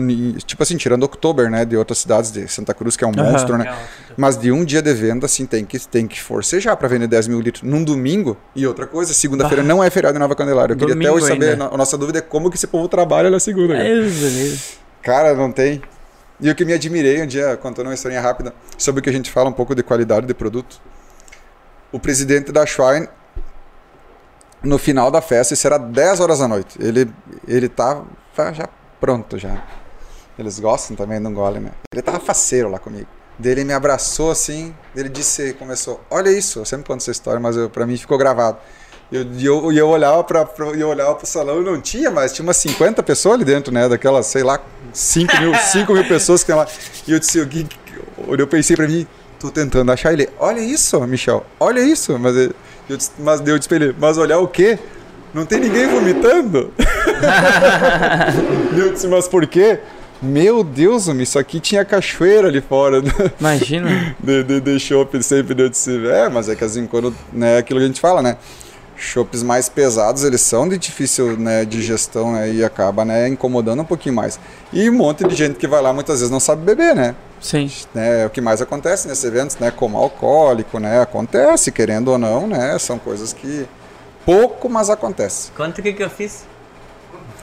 tipo 0.45 0.61
assim, 0.61 0.75
tirando 0.75 1.03
Oktober, 1.03 1.49
né, 1.49 1.63
de 1.63 1.77
outras 1.77 1.99
cidades, 1.99 2.31
de 2.31 2.47
Santa 2.47 2.73
Cruz, 2.73 2.97
que 2.97 3.03
é 3.03 3.07
um 3.07 3.11
Aham. 3.17 3.31
monstro, 3.31 3.57
né. 3.57 3.73
Mas 4.17 4.37
de 4.37 4.51
um 4.51 4.65
dia 4.65 4.81
de 4.81 4.93
venda, 4.93 5.25
assim, 5.25 5.45
tem 5.45 5.63
que, 5.65 5.79
tem 5.87 6.05
que 6.05 6.21
forcejar 6.21 6.75
para 6.75 6.87
vender 6.87 7.07
10 7.07 7.27
mil 7.29 7.39
litros 7.39 7.63
num 7.63 7.83
domingo. 7.83 8.37
E 8.55 8.67
outra 8.67 8.85
coisa, 8.85 9.13
segunda-feira 9.13 9.63
não 9.63 9.83
é 9.83 9.89
feriado 9.89 10.17
em 10.17 10.19
Nova 10.19 10.35
Candelária. 10.35 10.73
Eu 10.73 10.77
queria 10.77 10.93
até 10.93 11.01
Domingo 11.03 11.17
hoje 11.23 11.27
saber, 11.33 11.51
ainda. 11.51 11.65
a 11.73 11.77
nossa 11.77 11.97
dúvida 11.97 12.19
é 12.19 12.21
como 12.21 12.49
que 12.49 12.57
esse 12.57 12.67
povo 12.67 12.87
trabalha 12.87 13.29
na 13.29 13.39
segunda. 13.39 13.73
cara. 13.73 13.83
Deus, 13.85 14.13
beleza. 14.13 14.59
Cara, 15.01 15.33
não 15.33 15.51
tem. 15.51 15.81
E 16.39 16.49
o 16.49 16.55
que 16.55 16.65
me 16.65 16.73
admirei 16.73 17.21
um 17.21 17.27
dia, 17.27 17.55
contando 17.57 17.87
uma 17.87 17.93
historinha 17.93 18.21
rápida, 18.21 18.53
sobre 18.77 18.99
o 18.99 19.03
que 19.03 19.09
a 19.09 19.13
gente 19.13 19.31
fala 19.31 19.49
um 19.49 19.53
pouco 19.53 19.75
de 19.75 19.83
qualidade 19.83 20.25
de 20.25 20.33
produto. 20.33 20.81
O 21.91 21.99
presidente 21.99 22.51
da 22.51 22.65
Schwein, 22.65 23.07
no 24.63 24.77
final 24.77 25.11
da 25.11 25.21
festa, 25.21 25.53
isso 25.53 25.67
era 25.67 25.77
10 25.77 26.19
horas 26.19 26.39
da 26.39 26.47
noite. 26.47 26.77
Ele, 26.81 27.09
ele 27.47 27.69
tava 27.69 28.05
já 28.53 28.67
pronto 28.99 29.37
já. 29.37 29.61
Eles 30.39 30.59
gostam 30.59 30.95
também 30.95 31.21
de 31.21 31.27
um 31.27 31.33
gole, 31.33 31.59
né? 31.59 31.71
Ele 31.93 32.01
tava 32.01 32.19
faceiro 32.19 32.69
lá 32.69 32.79
comigo. 32.79 33.07
Dele 33.37 33.63
me 33.63 33.73
abraçou 33.73 34.31
assim, 34.31 34.73
ele 34.95 35.09
disse, 35.09 35.53
começou, 35.53 35.99
olha 36.09 36.29
isso, 36.29 36.59
eu 36.59 36.65
sempre 36.65 36.87
conto 36.87 37.01
essa 37.01 37.11
história, 37.11 37.39
mas 37.39 37.57
eu, 37.57 37.69
pra 37.69 37.85
mim 37.85 37.97
ficou 37.97 38.17
gravado. 38.17 38.57
E 39.13 39.45
eu, 39.45 39.61
eu, 39.61 39.71
eu 39.71 39.89
olhava 39.89 40.23
para 40.23 40.47
eu 40.75 40.89
olhava 40.89 41.13
pro 41.13 41.27
salão 41.27 41.61
e 41.61 41.63
não 41.63 41.79
tinha 41.79 42.09
mais, 42.09 42.33
tinha 42.33 42.43
umas 42.43 42.57
50 42.57 43.03
pessoas 43.03 43.35
ali 43.35 43.45
dentro, 43.45 43.71
né? 43.71 43.87
Daquelas, 43.87 44.25
sei 44.25 44.41
lá, 44.41 44.59
5 44.91 45.39
mil, 45.39 45.53
5 45.71 45.93
mil 45.93 46.07
pessoas 46.07 46.41
que 46.41 46.47
tem 46.47 46.55
lá. 46.55 46.67
E 47.07 47.11
eu 47.11 47.19
disse, 47.19 47.45
que. 47.45 47.67
Eu 48.27 48.47
pensei 48.47 48.75
pra 48.75 48.87
mim, 48.87 49.05
tô 49.39 49.51
tentando 49.51 49.91
achar 49.91 50.13
ele. 50.13 50.27
Olha 50.39 50.59
isso, 50.59 50.99
Michel, 51.01 51.45
olha 51.59 51.79
isso. 51.81 52.17
Mas 52.17 52.35
eu, 52.35 52.55
eu 52.89 52.97
disse, 52.97 53.11
mas 53.19 53.39
eu 53.47 53.55
disse 53.59 53.69
pra 53.69 53.77
ele, 53.77 53.95
mas 53.99 54.17
olhar 54.17 54.39
o 54.39 54.47
quê? 54.47 54.79
Não 55.31 55.45
tem 55.45 55.59
ninguém 55.59 55.87
vomitando? 55.87 56.73
E 58.75 58.79
eu 58.79 58.91
disse, 58.91 59.07
mas 59.07 59.27
por 59.27 59.45
quê? 59.45 59.79
Meu 60.19 60.63
Deus, 60.63 61.05
isso 61.07 61.37
aqui 61.37 61.59
tinha 61.59 61.85
cachoeira 61.85 62.47
ali 62.47 62.61
fora. 62.61 63.03
Imagina. 63.39 64.15
de, 64.19 64.43
de, 64.43 64.59
de 64.59 64.79
chopp 64.79 65.21
sempre. 65.21 65.61
Eu 65.61 65.69
disse, 65.69 66.07
é, 66.07 66.27
mas 66.29 66.49
é 66.49 66.55
que 66.55 66.63
assim, 66.63 66.87
quando, 66.87 67.13
né, 67.31 67.57
aquilo 67.57 67.79
que 67.79 67.83
a 67.83 67.87
gente 67.87 68.01
fala, 68.01 68.21
né? 68.21 68.37
Chopes 68.95 69.41
mais 69.43 69.67
pesados, 69.67 70.23
eles 70.23 70.41
são 70.41 70.67
de 70.67 70.77
difícil 70.77 71.37
né, 71.37 71.65
digestão, 71.65 72.33
né? 72.33 72.51
E 72.51 72.63
acaba, 72.63 73.03
né, 73.03 73.27
incomodando 73.27 73.81
um 73.81 73.85
pouquinho 73.85 74.15
mais. 74.15 74.39
E 74.71 74.89
um 74.89 74.93
monte 74.93 75.27
de 75.27 75.35
gente 75.35 75.55
que 75.55 75.67
vai 75.67 75.81
lá 75.81 75.91
muitas 75.91 76.19
vezes 76.19 76.31
não 76.31 76.39
sabe 76.39 76.63
beber, 76.63 76.95
né? 76.95 77.15
Sim. 77.41 77.69
né 77.93 78.21
é 78.21 78.25
o 78.25 78.29
que 78.29 78.39
mais 78.39 78.61
acontece 78.61 79.07
nesses 79.07 79.23
eventos, 79.23 79.57
né? 79.57 79.71
Como 79.71 79.97
alcoólico, 79.97 80.79
né? 80.79 81.01
Acontece, 81.01 81.71
querendo 81.71 82.09
ou 82.09 82.17
não, 82.17 82.47
né? 82.47 82.77
São 82.79 82.97
coisas 82.97 83.33
que 83.33 83.67
pouco, 84.25 84.69
mas 84.69 84.89
acontece. 84.89 85.51
Conta 85.51 85.81
o 85.81 85.83
que, 85.83 85.93
que 85.93 86.03
eu 86.03 86.09
fiz. 86.09 86.45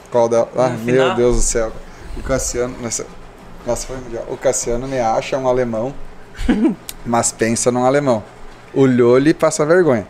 Qual 0.09 0.27
da... 0.27 0.47
Ah, 0.55 0.69
No 0.69 0.79
meu 0.79 0.93
final. 0.93 1.15
Deus 1.15 1.35
do 1.35 1.41
céu. 1.41 1.71
O 2.17 2.23
Cassiano, 2.23 2.75
nessa... 2.81 3.05
nossa, 3.65 3.87
foi 3.87 3.97
mundial. 3.97 4.25
O 4.29 4.37
Cassiano 4.37 4.87
me 4.87 4.99
acha 4.99 5.37
um 5.37 5.47
alemão, 5.47 5.93
mas 7.05 7.31
pensa 7.31 7.71
num 7.71 7.85
alemão. 7.85 8.23
Olhou-lhe 8.73 9.29
e 9.29 9.33
passa 9.33 9.65
vergonha. 9.65 10.07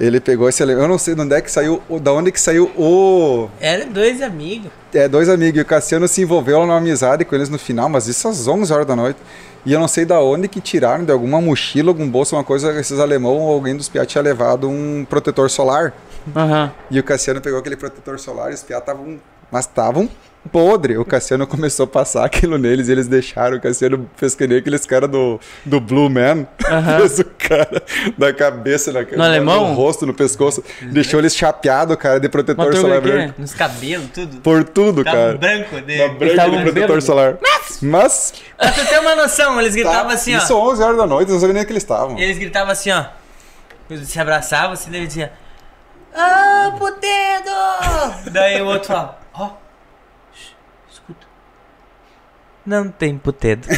Ele 0.00 0.20
pegou 0.20 0.48
esse 0.48 0.62
alemão. 0.62 0.84
Eu 0.84 0.88
não 0.88 0.98
sei 0.98 1.14
de 1.14 1.20
onde 1.20 1.34
é 1.34 1.40
que 1.40 1.50
saiu, 1.50 1.82
o- 1.88 1.98
da 1.98 2.12
onde 2.12 2.30
que 2.30 2.40
saiu 2.40 2.70
o 2.76 3.48
Era 3.60 3.84
dois 3.84 4.22
amigos. 4.22 4.70
é, 4.94 5.08
dois 5.08 5.28
amigos. 5.28 5.58
E 5.58 5.62
o 5.62 5.64
Cassiano 5.64 6.06
se 6.06 6.22
envolveu 6.22 6.60
numa 6.60 6.76
amizade 6.76 7.24
com 7.24 7.34
eles 7.34 7.48
no 7.48 7.58
final, 7.58 7.88
mas 7.88 8.06
isso 8.06 8.28
às 8.28 8.46
11 8.46 8.72
horas 8.72 8.86
da 8.86 8.94
noite. 8.94 9.18
E 9.66 9.72
eu 9.72 9.80
não 9.80 9.88
sei 9.88 10.04
da 10.04 10.20
onde 10.20 10.46
que 10.46 10.60
tiraram, 10.60 11.04
de 11.04 11.10
alguma 11.10 11.40
mochila, 11.40 11.90
algum 11.90 12.08
bolso, 12.08 12.36
uma 12.36 12.44
coisa, 12.44 12.72
esses 12.78 13.00
alemão 13.00 13.36
ou 13.38 13.52
alguém 13.52 13.76
dos 13.76 13.88
piá 13.88 14.06
tinha 14.06 14.22
levado 14.22 14.68
um 14.68 15.04
protetor 15.08 15.50
solar. 15.50 15.92
Aham. 16.34 16.72
E 16.90 16.98
o 17.00 17.02
Cassiano 17.02 17.40
pegou 17.40 17.58
aquele 17.58 17.76
protetor 17.76 18.20
solar 18.20 18.50
e 18.52 18.54
os 18.54 18.62
piá 18.62 18.78
estavam. 18.78 19.18
Mas 19.50 19.64
estavam 19.64 20.08
podre. 20.52 20.96
O 20.96 21.04
Cassiano 21.04 21.46
começou 21.46 21.84
a 21.84 21.86
passar 21.86 22.24
aquilo 22.24 22.56
neles 22.58 22.88
e 22.88 22.92
eles 22.92 23.06
deixaram. 23.06 23.56
O 23.56 23.60
Cassiano 23.60 24.08
fez 24.16 24.34
que 24.34 24.46
nem 24.46 24.58
aqueles 24.58 24.86
caras 24.86 25.10
do, 25.10 25.40
do 25.64 25.80
Blue 25.80 26.08
Man. 26.08 26.46
Aham. 26.68 26.98
Fez 27.00 27.18
o 27.18 27.24
cara 27.24 27.82
da 28.16 28.32
cabeça 28.32 28.92
na 28.92 29.02
No 29.02 29.22
alemão? 29.22 29.68
no 29.68 29.74
rosto, 29.74 30.06
no 30.06 30.14
pescoço. 30.14 30.62
Deixou 30.82 31.20
eles 31.20 31.34
chapeados, 31.34 31.96
cara, 31.96 32.18
de 32.20 32.28
protetor 32.28 32.66
Matou 32.66 32.80
solar 32.80 33.00
branco. 33.00 33.34
Nos 33.40 33.54
cabelos, 33.54 34.08
tudo. 34.12 34.36
Por 34.40 34.64
tudo, 34.64 35.04
Tava 35.04 35.16
cara. 35.16 35.38
branco 35.38 35.80
de. 35.80 35.98
Na 35.98 36.08
branca 36.08 36.26
estavam 36.26 36.56
de 36.58 36.62
protetor 36.64 37.02
solar. 37.02 37.38
Mas. 37.82 38.34
Pra 38.56 38.72
tu 38.72 38.86
ter 38.86 38.98
uma 39.00 39.14
noção, 39.16 39.60
eles 39.60 39.74
gritavam 39.74 40.08
tá, 40.08 40.14
assim, 40.14 40.36
isso 40.36 40.54
ó. 40.54 40.70
11 40.72 40.82
horas 40.82 40.96
da 40.96 41.06
noite, 41.06 41.28
eu 41.28 41.34
não 41.34 41.40
sabia 41.40 41.54
nem 41.54 41.64
que 41.64 41.72
eles 41.72 41.82
estavam. 41.82 42.18
Eles 42.18 42.38
gritavam 42.38 42.72
assim, 42.72 42.90
ó. 42.90 43.04
Eles 43.90 44.08
se 44.08 44.18
abraçavam 44.20 44.72
assim, 44.72 44.90
daí. 44.90 45.08
Ah, 46.14 46.74
putedo! 46.78 47.50
daí 48.32 48.60
o 48.60 48.66
outro 48.66 48.88
falava, 48.88 49.18
ó. 49.34 49.50
shh, 50.32 50.52
escuta. 50.90 51.26
Não 52.68 52.90
tem 52.90 53.16
putedo. 53.16 53.66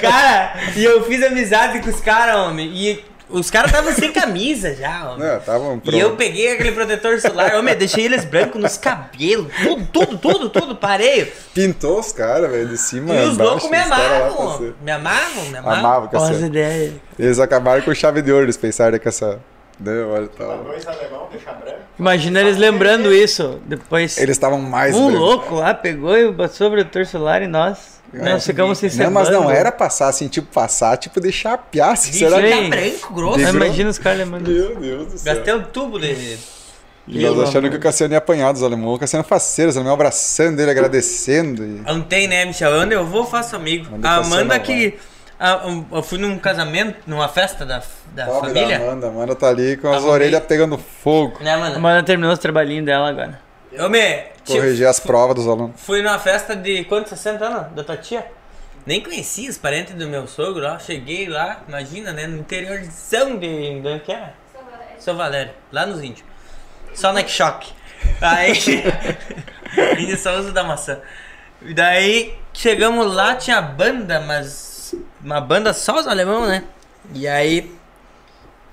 cara, 0.00 0.54
e 0.76 0.84
eu 0.84 1.02
fiz 1.02 1.20
amizade 1.24 1.80
com 1.80 1.90
os 1.90 2.00
caras, 2.00 2.36
homem. 2.36 2.68
E 2.72 3.04
os 3.28 3.50
caras 3.50 3.72
estavam 3.72 3.92
sem 3.92 4.12
camisa 4.12 4.72
já, 4.76 5.10
homem. 5.10 5.26
É, 5.26 5.38
estavam 5.38 5.82
E 5.84 5.98
eu 5.98 6.14
peguei 6.14 6.52
aquele 6.52 6.70
protetor 6.70 7.20
solar, 7.20 7.56
homem, 7.56 7.74
deixei 7.74 8.04
eles 8.04 8.24
brancos 8.24 8.62
nos 8.62 8.76
cabelos, 8.76 9.48
tudo, 9.60 9.88
tudo, 9.92 10.18
tudo, 10.18 10.50
tudo, 10.50 10.76
parei. 10.76 11.32
Pintou 11.52 11.98
os 11.98 12.12
caras, 12.12 12.48
velho, 12.48 12.68
de 12.68 12.78
cima. 12.78 13.12
E 13.12 13.26
os 13.26 13.36
loucos 13.36 13.68
me 13.68 13.76
amavam, 13.76 14.72
me 14.80 14.92
amavam, 14.92 15.44
me 15.50 15.58
amavam. 15.58 15.78
Amava, 15.80 16.10
Ó, 16.12 16.16
as 16.16 16.22
Cassiano. 16.28 16.46
ideias. 16.46 16.94
Eles 17.18 17.40
acabaram 17.40 17.82
com 17.82 17.92
chave 17.92 18.22
de 18.22 18.30
ouro, 18.30 18.44
eles 18.44 18.56
pensaram 18.56 18.96
que 19.00 19.08
essa. 19.08 19.40
Né, 19.80 20.02
olha, 20.04 20.28
tá. 20.28 20.56
Dois 20.56 20.86
alemão, 20.86 21.28
deixa 21.30 21.52
branco. 21.52 21.78
Imagina 21.98 22.40
eles 22.40 22.56
lembrando 22.56 23.12
isso. 23.12 23.60
Depois. 23.66 24.18
Eles 24.18 24.36
estavam 24.36 24.60
mais. 24.60 24.94
Um 24.94 25.06
brancos. 25.06 25.20
louco 25.20 25.54
lá 25.56 25.74
pegou 25.74 26.16
e 26.16 26.32
passou 26.32 26.68
o 26.68 26.70
protetor 26.70 27.06
solar 27.06 27.42
e 27.42 27.46
nós. 27.46 27.94
Nós 28.12 28.46
ficamos 28.46 28.78
sem 28.78 28.90
Não, 28.90 29.10
mas 29.10 29.28
não 29.28 29.50
era 29.50 29.72
passar 29.72 30.08
assim, 30.08 30.28
tipo, 30.28 30.46
passar, 30.52 30.96
tipo, 30.96 31.20
deixar 31.20 31.58
será 31.96 32.40
tá 32.40 32.46
Sim. 32.46 32.70
branco, 32.70 33.12
grosso. 33.12 33.40
Imagina 33.40 33.90
os 33.90 33.98
caras 33.98 34.20
lembrando. 34.20 34.48
Meu 34.48 34.76
Deus 34.76 35.12
do 35.12 35.18
céu. 35.18 35.34
Gastei 35.34 35.54
um 35.54 35.62
tubo 35.64 35.98
de. 35.98 36.38
E 37.06 37.22
nós 37.22 37.48
achando 37.48 37.68
que 37.68 37.76
o 37.76 37.80
Cassiano 37.80 38.14
ia 38.14 38.18
apanhar 38.18 38.52
dos 38.52 38.62
alemães. 38.62 38.96
O 38.96 38.98
Cassiano 38.98 39.24
faceiro, 39.24 39.68
os 39.70 39.76
alemães 39.76 39.94
abraçando 39.94 40.60
ele, 40.60 40.70
agradecendo. 40.70 41.62
E... 41.62 41.82
Não 41.84 42.00
tem, 42.00 42.26
né, 42.26 42.46
Michel? 42.46 42.72
Onde 42.72 42.94
eu 42.94 43.04
vou, 43.04 43.22
eu 43.22 43.26
faço 43.26 43.56
amigo. 43.56 43.88
Onde 43.92 44.06
A 44.06 44.16
Amanda 44.16 44.58
que. 44.58 44.72
a- 44.72 44.88
um, 45.10 45.13
eu 45.92 46.02
fui 46.02 46.18
num 46.18 46.38
casamento, 46.38 46.98
numa 47.06 47.28
festa 47.28 47.64
da, 47.66 47.82
da 48.12 48.26
Pobre 48.26 48.52
da 48.52 48.60
família. 48.60 48.76
Amanda, 48.78 49.06
a 49.06 49.10
Amanda 49.10 49.34
tá 49.34 49.48
ali 49.48 49.76
com 49.76 49.92
as 49.92 50.02
orelhas 50.04 50.32
meio- 50.40 50.48
pegando 50.48 50.78
fogo. 50.78 51.42
Né, 51.42 51.50
A 51.52 51.56
Amanda? 51.56 51.76
Amanda 51.76 52.02
terminou 52.02 52.32
os 52.32 52.38
trabalhinhos 52.38 52.84
dela 52.86 53.08
agora. 53.08 53.40
Eu 53.72 53.90
me. 53.90 54.22
Corrigir 54.46 54.86
as 54.86 55.00
provas 55.00 55.34
dos 55.34 55.48
alunos. 55.48 55.80
Fui 55.80 56.00
numa 56.02 56.18
festa 56.18 56.54
de 56.54 56.84
quantos? 56.84 57.10
60 57.10 57.44
anos? 57.44 57.72
Da 57.72 57.82
tua 57.82 57.96
tia? 57.96 58.24
Nem 58.86 59.00
conhecia 59.00 59.48
os 59.50 59.56
parentes 59.58 59.94
do 59.94 60.06
meu 60.06 60.26
sogro 60.28 60.62
lá. 60.62 60.78
Cheguei 60.78 61.26
lá, 61.28 61.62
imagina, 61.66 62.12
né? 62.12 62.26
No 62.26 62.36
interior 62.38 62.78
de 62.78 62.92
São 62.92 63.36
de. 63.38 63.80
de 63.80 63.88
onde 63.88 64.00
que 64.00 64.12
é? 64.12 64.32
São 64.98 65.16
Valério, 65.16 65.52
lá 65.72 65.84
nos 65.86 66.02
índios. 66.02 66.24
Só 66.94 67.12
no 67.12 67.26
choque. 67.28 67.72
Aí. 68.20 68.52
Índio 69.98 70.16
só 70.16 70.36
usa 70.38 70.52
da 70.52 70.62
maçã. 70.62 70.98
E 71.62 71.74
daí 71.74 72.34
chegamos 72.52 73.12
lá, 73.14 73.34
tinha 73.34 73.60
banda, 73.60 74.20
mas. 74.20 74.73
Uma 75.22 75.40
banda 75.40 75.72
só 75.72 75.98
os 76.00 76.06
alemão, 76.06 76.46
né? 76.46 76.64
E 77.14 77.26
aí. 77.28 77.74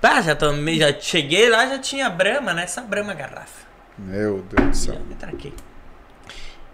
Pá, 0.00 0.20
já 0.20 0.34
tomei, 0.34 0.78
já 0.78 0.92
cheguei 0.98 1.48
lá, 1.48 1.66
já 1.66 1.78
tinha 1.78 2.10
brama, 2.10 2.52
né? 2.52 2.64
Essa 2.64 2.80
brama 2.80 3.14
garrafa. 3.14 3.62
Meu 3.96 4.42
Deus 4.50 4.68
do 4.70 4.76
céu. 4.76 4.96
Me 5.08 5.14
traquei. 5.14 5.52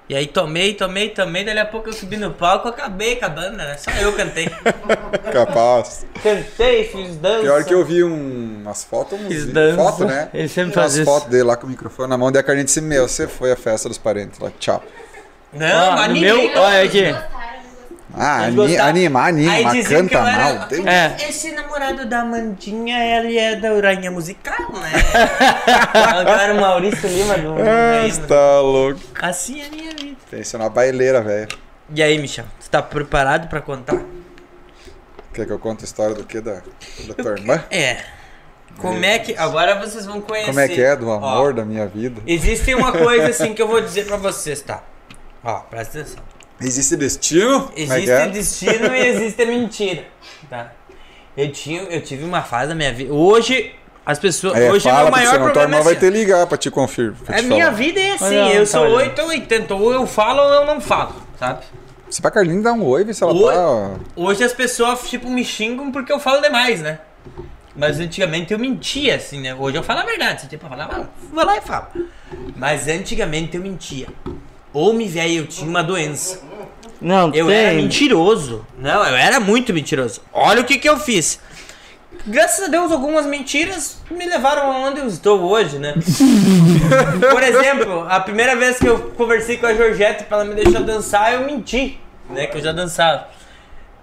E 0.09 0.16
aí 0.16 0.27
tomei, 0.27 0.73
tomei, 0.73 1.10
tomei, 1.10 1.44
dali 1.44 1.59
a 1.59 1.66
pouco 1.66 1.90
eu 1.90 1.93
subi 1.93 2.16
no 2.16 2.32
palco, 2.32 2.66
acabei 2.69 3.16
com 3.16 3.27
a 3.27 3.28
banda, 3.28 3.51
né? 3.66 3.77
Só 3.77 3.90
eu 3.90 4.15
cantei. 4.15 4.48
Capaz. 5.31 6.06
cantei, 6.23 6.85
fiz 6.85 7.16
dança. 7.16 7.43
Pior 7.43 7.65
que 7.65 7.74
eu 7.74 7.85
vi 7.85 8.02
um, 8.02 8.60
umas 8.62 8.85
fotos, 8.85 9.20
uns 9.20 9.27
Fiz 9.28 9.44
vídeos- 9.44 9.52
dança. 9.52 9.77
foto, 9.77 10.05
né? 10.06 10.31
Ele 10.32 10.48
sempre 10.48 10.70
Umas 10.70 10.74
faz 10.77 10.94
isso. 10.97 11.05
fotos 11.05 11.28
dele 11.28 11.43
lá 11.43 11.56
com 11.59 11.66
o 11.66 11.70
microfone 11.70 12.09
na 12.09 12.16
mão, 12.16 12.32
daí 12.32 12.40
a 12.40 12.43
Carlinha 12.43 12.65
disse, 12.65 12.81
meu, 12.81 13.06
você 13.06 13.28
foi 13.28 13.52
à 13.52 13.56
festa 13.56 13.86
dos 13.89 13.98
parentes 13.98 14.39
lá, 14.40 14.51
tchau. 14.59 14.82
Não, 15.52 15.89
Ó, 15.93 15.97
mas 15.97 16.09
no 16.15 16.20
meu, 16.20 16.39
olha 16.56 16.82
aqui. 16.85 17.05
Ah, 18.14 18.44
ani, 18.44 18.76
anima, 18.78 19.26
anima, 19.26 19.52
Aí 19.52 19.64
que 19.70 19.85
canta 19.85 20.18
era- 20.18 20.55
mal. 20.55 20.68
Tem- 20.68 20.89
É. 20.89 21.16
Esse 21.28 21.52
namorado 21.52 22.06
da 22.06 22.24
Mandinha, 22.24 22.98
ele 22.98 23.36
é 23.39 23.56
da 23.56 23.72
Uranha 23.72 24.10
Musical, 24.10 24.72
né? 24.72 24.90
Agora 25.94 26.55
o 26.55 26.60
Maurício 26.60 27.09
Lima 27.09 27.36
do 27.39 27.55
Ah, 27.62 28.06
está 28.06 28.60
louco. 28.60 29.01
Assim 29.20 29.60
é 29.60 29.66
a 29.66 29.70
minha 29.70 29.90
vida. 29.94 30.16
Pensa 30.30 30.56
na 30.59 30.68
baileira, 30.68 31.20
velho. 31.22 31.48
E 31.94 32.02
aí, 32.02 32.18
Michel, 32.18 32.44
você 32.59 32.68
tá 32.70 32.82
preparado 32.82 33.48
pra 33.48 33.60
contar? 33.60 33.98
Quer 35.32 35.47
que 35.47 35.52
eu 35.52 35.59
conte 35.59 35.82
a 35.82 35.85
história 35.85 36.14
do 36.14 36.24
que? 36.24 36.40
Da, 36.40 36.62
da 37.06 37.14
tua 37.14 37.32
irmã? 37.32 37.62
É. 37.70 37.98
Como 38.78 39.05
é 39.05 39.18
que. 39.18 39.36
Agora 39.36 39.78
vocês 39.78 40.06
vão 40.06 40.20
conhecer. 40.20 40.47
Como 40.48 40.60
é 40.60 40.68
que 40.68 40.82
é? 40.82 40.97
Do 40.97 41.09
Ó, 41.09 41.14
amor 41.16 41.52
da 41.52 41.64
minha 41.64 41.86
vida? 41.86 42.20
Existe 42.26 42.74
uma 42.74 42.90
coisa 42.93 43.28
assim 43.28 43.52
que 43.55 43.60
eu 43.62 43.68
vou 43.68 43.80
dizer 43.80 44.06
pra 44.06 44.16
vocês, 44.16 44.60
tá? 44.62 44.82
Ó, 45.44 45.60
presta 45.60 46.01
atenção. 46.01 46.22
Existe 46.60 46.97
destino? 46.97 47.70
É 47.76 47.82
Existe 47.82 48.10
é? 48.10 48.28
destino 48.28 48.94
e 48.94 49.06
existe 49.06 49.44
mentira, 49.47 50.05
tá? 50.51 50.72
Eu, 51.36 51.52
tinha, 51.52 51.82
eu 51.82 52.02
tive 52.02 52.24
uma 52.24 52.43
fase 52.43 52.70
da 52.70 52.74
minha 52.74 52.93
vida. 52.93 53.12
Hoje, 53.12 53.72
as 54.05 54.18
pessoas. 54.18 54.59
É, 54.59 54.70
hoje 54.70 54.85
fala, 54.85 55.01
o 55.01 55.02
meu 55.02 55.12
porque 55.12 55.20
maior 55.20 55.32
senão 55.32 55.44
tua 55.44 55.52
problema 55.52 55.76
irmã 55.76 55.78
é 55.78 55.85
vai 55.85 55.93
assim, 55.93 56.01
ter 56.01 56.10
ligar 56.10 56.47
pra 56.47 56.59
te 56.59 56.70
confirmar. 56.70 57.39
A 57.39 57.43
minha 57.43 57.70
vida 57.70 58.01
é 58.01 58.12
assim, 58.12 58.24
Olha, 58.24 58.55
eu 58.55 58.60
tá 58.60 58.66
sou 58.66 58.80
olhando. 58.82 58.97
8 58.97 59.22
ou 59.22 59.28
80. 59.28 59.74
Ou 59.74 59.93
eu 59.93 60.06
falo 60.06 60.43
ou 60.43 60.52
eu 60.52 60.66
não 60.66 60.80
falo, 60.80 61.14
sabe? 61.39 61.64
Se 62.10 62.22
pra 62.22 62.30
Carlinhos 62.30 62.64
dar 62.64 62.72
um 62.72 62.85
oi, 62.85 63.05
vê 63.05 63.12
se 63.12 63.22
ela 63.22 63.35
Oi. 63.35 63.55
tá. 63.55 64.01
Hoje 64.16 64.43
as 64.43 64.52
pessoas, 64.52 65.09
tipo, 65.09 65.28
me 65.28 65.44
xingam 65.44 65.93
porque 65.93 66.10
eu 66.10 66.18
falo 66.18 66.40
demais, 66.40 66.80
né? 66.80 66.98
Mas 67.76 68.01
antigamente 68.01 68.52
eu 68.52 68.59
mentia, 68.59 69.16
assim, 69.16 69.40
né? 69.40 69.55
Hoje 69.55 69.76
eu 69.76 69.82
falo 69.82 70.01
a 70.01 70.05
verdade. 70.05 70.40
Se 70.40 70.48
tipo, 70.48 70.64
eu 70.66 70.70
falar, 70.70 71.10
vou 71.30 71.44
lá 71.44 71.56
e 71.56 71.60
falo. 71.60 71.86
Mas 72.56 72.89
antigamente 72.89 73.56
eu 73.56 73.62
mentia. 73.62 74.09
Ou 74.72 74.92
me 74.92 75.06
velho, 75.08 75.38
eu 75.42 75.46
tinha 75.46 75.68
uma 75.68 75.82
doença. 75.82 76.40
Não, 77.00 77.32
Eu 77.32 77.46
tem. 77.46 77.56
era 77.56 77.74
mentiroso. 77.74 78.66
Não, 78.78 79.04
eu 79.04 79.14
era 79.16 79.38
muito 79.40 79.72
mentiroso. 79.72 80.20
Olha 80.32 80.60
o 80.60 80.64
que 80.64 80.78
que 80.78 80.88
eu 80.88 80.98
fiz. 80.98 81.40
Graças 82.26 82.64
a 82.64 82.68
Deus, 82.68 82.90
algumas 82.90 83.24
mentiras 83.26 84.02
me 84.10 84.26
levaram 84.26 84.70
aonde 84.72 85.00
eu 85.00 85.06
estou 85.06 85.40
hoje, 85.40 85.78
né? 85.78 85.94
Por 87.30 87.42
exemplo, 87.42 88.04
a 88.08 88.18
primeira 88.20 88.56
vez 88.56 88.78
que 88.78 88.86
eu 88.86 88.98
conversei 89.16 89.56
com 89.56 89.66
a 89.66 89.74
Georgette 89.74 90.24
pra 90.24 90.38
ela 90.38 90.44
me 90.46 90.54
deixar 90.54 90.80
dançar, 90.80 91.32
eu 91.34 91.44
menti, 91.46 91.98
né? 92.28 92.46
Que 92.46 92.58
eu 92.58 92.62
já 92.62 92.72
dançava. 92.72 93.28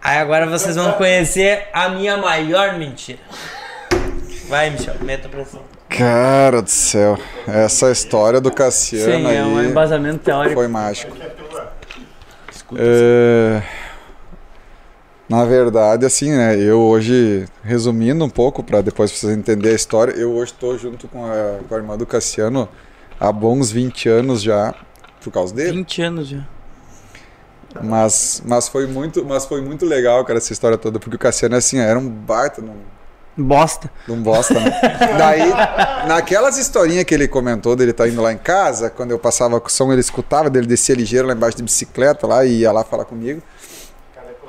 Aí 0.01 0.17
agora 0.17 0.47
vocês 0.47 0.75
vão 0.75 0.93
conhecer 0.93 1.67
a 1.73 1.89
minha 1.89 2.15
maior 2.17 2.77
mentira. 2.77 3.19
Vai, 4.47 4.69
Michel, 4.69 4.95
meta 5.01 5.27
pra 5.27 5.43
cima. 5.43 5.63
Cara 5.89 6.61
do 6.61 6.69
céu. 6.69 7.17
Essa 7.47 7.91
história 7.91 8.41
do 8.41 8.51
Cassiano 8.51 9.29
Sim, 9.29 9.35
é 9.35 9.43
um 9.43 9.63
embasamento 9.63 10.19
teórico. 10.19 10.55
foi 10.55 10.67
mágico. 10.67 11.15
É, 12.77 13.61
Na 15.29 15.45
verdade, 15.45 16.05
assim, 16.05 16.31
né? 16.31 16.57
Eu 16.59 16.81
hoje, 16.81 17.45
resumindo 17.63 18.23
um 18.25 18.29
pouco, 18.29 18.63
para 18.63 18.81
depois 18.81 19.11
vocês 19.11 19.35
entenderem 19.35 19.73
a 19.73 19.75
história, 19.75 20.11
eu 20.13 20.31
hoje 20.33 20.51
estou 20.51 20.77
junto 20.77 21.07
com 21.07 21.25
a, 21.25 21.59
com 21.67 21.75
a 21.75 21.77
irmã 21.77 21.97
do 21.97 22.05
Cassiano 22.05 22.67
há 23.19 23.31
bons 23.31 23.71
20 23.71 24.09
anos 24.09 24.41
já, 24.41 24.73
por 25.23 25.31
causa 25.31 25.53
dele. 25.53 25.71
20 25.71 26.01
anos 26.01 26.27
já. 26.27 26.41
Mas, 27.83 28.41
mas, 28.45 28.67
foi 28.69 28.87
muito, 28.87 29.25
mas 29.25 29.45
foi 29.45 29.61
muito 29.61 29.85
legal, 29.85 30.23
cara, 30.23 30.37
essa 30.37 30.53
história 30.53 30.77
toda, 30.77 30.97
porque 30.99 31.15
o 31.17 31.19
Cassiano, 31.19 31.55
assim, 31.55 31.77
era 31.77 31.99
um 31.99 32.07
baita, 32.07 32.61
num, 32.61 32.75
Bosta. 33.37 33.91
num 34.07 34.21
bosta, 34.21 34.53
né? 34.53 34.71
Daí, 35.17 35.49
naquelas 36.07 36.57
historinhas 36.57 37.03
que 37.03 37.13
ele 37.13 37.27
comentou 37.27 37.75
dele 37.75 37.91
tá 37.91 38.07
indo 38.07 38.21
lá 38.21 38.31
em 38.31 38.37
casa, 38.37 38.89
quando 38.89 39.11
eu 39.11 39.19
passava 39.19 39.59
com 39.59 39.67
o 39.67 39.71
som, 39.71 39.91
ele 39.91 40.01
escutava, 40.01 40.49
dele 40.49 40.65
descia 40.67 40.95
ligeiro 40.95 41.27
lá 41.27 41.33
embaixo 41.33 41.57
de 41.57 41.63
bicicleta 41.63 42.25
lá 42.25 42.45
e 42.45 42.59
ia 42.59 42.71
lá 42.71 42.83
falar 42.83 43.05
comigo. 43.05 43.41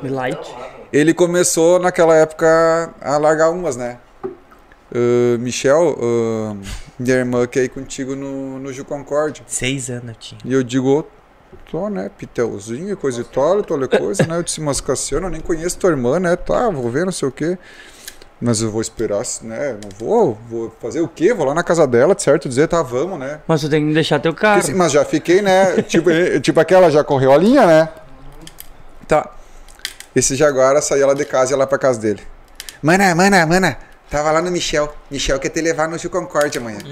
Light. 0.03 0.55
Ele 0.93 1.13
começou 1.13 1.81
naquela 1.81 2.15
época 2.15 2.95
a 3.01 3.17
largar 3.19 3.51
umas, 3.51 3.77
né? 3.77 3.99
Ah, 4.95 5.39
Michel, 5.39 5.99
ah, 6.01 6.57
minha 6.99 7.17
irmã 7.17 7.47
quer 7.47 7.65
ir 7.65 7.69
contigo 7.69 8.15
no, 8.15 8.59
no 8.59 8.73
Gil 8.73 8.85
Concorde. 8.85 9.43
Seis 9.47 9.91
anos 9.91 10.09
eu 10.09 10.15
tinha. 10.15 10.41
E 10.45 10.53
eu 10.53 10.63
digo, 10.63 11.07
tô, 11.71 11.89
né, 11.89 12.11
Pitelzinho, 12.17 12.97
coisa 12.97 13.21
e 13.21 13.25
tal, 13.25 13.63
toda 13.63 13.89
coisa, 13.89 14.25
né? 14.27 14.39
Eu 14.39 14.43
disse, 14.43 14.61
mas 14.61 14.81
Cassiano, 14.81 15.27
eu 15.27 15.31
nem 15.31 15.41
conheço 15.41 15.79
tua 15.79 15.91
irmã, 15.91 16.19
né? 16.21 16.37
Tá, 16.37 16.71
vou 16.71 16.91
ver, 16.91 17.05
não 17.05 17.13
sei 17.13 17.29
o 17.29 17.33
quê. 17.33 17.59
Mas 18.41 18.61
eu 18.61 18.71
vou 18.71 18.83
esperar, 18.83 19.23
né? 19.43 19.77
Não 19.83 19.89
vou, 19.99 20.39
vou 20.49 20.73
fazer 20.81 21.01
o 21.01 21.09
quê? 21.09 21.33
Vou 21.33 21.47
lá 21.47 21.55
na 21.55 21.63
casa 21.63 21.87
dela, 21.87 22.15
certo? 22.19 22.49
Dizer, 22.49 22.69
tá, 22.69 22.83
vamos, 22.83 23.19
né? 23.19 23.41
Mas 23.49 23.63
tu 23.63 23.69
tem 23.71 23.89
que 23.89 23.95
deixar 23.95 24.19
teu 24.21 24.35
carro. 24.35 24.61
Porque, 24.61 24.75
mas 24.75 24.93
já 24.93 25.05
fiquei, 25.05 25.41
né? 25.41 25.81
tipo, 25.83 26.11
tipo 26.43 26.61
aquela 26.61 26.91
já 26.91 27.03
correu 27.03 27.33
a 27.33 27.39
linha, 27.39 27.67
né? 27.67 27.89
Tá. 29.09 29.31
Esse 30.15 30.37
Jaguara 30.37 30.83
saía 30.83 31.07
lá 31.07 31.15
de 31.15 31.25
casa 31.25 31.53
e 31.53 31.55
ia 31.55 31.59
lá 31.59 31.67
pra 31.67 31.79
casa 31.79 31.99
dele. 31.99 32.23
Mana, 32.83 33.15
mana, 33.15 33.47
mana. 33.47 33.79
Tava 34.11 34.31
lá 34.31 34.43
no 34.43 34.51
Michel. 34.51 34.95
Michel 35.11 35.39
quer 35.39 35.49
te 35.49 35.61
levar 35.61 35.89
no 35.89 35.99
Gil 35.99 36.11
Concorde 36.11 36.59
amanhã. 36.59 36.79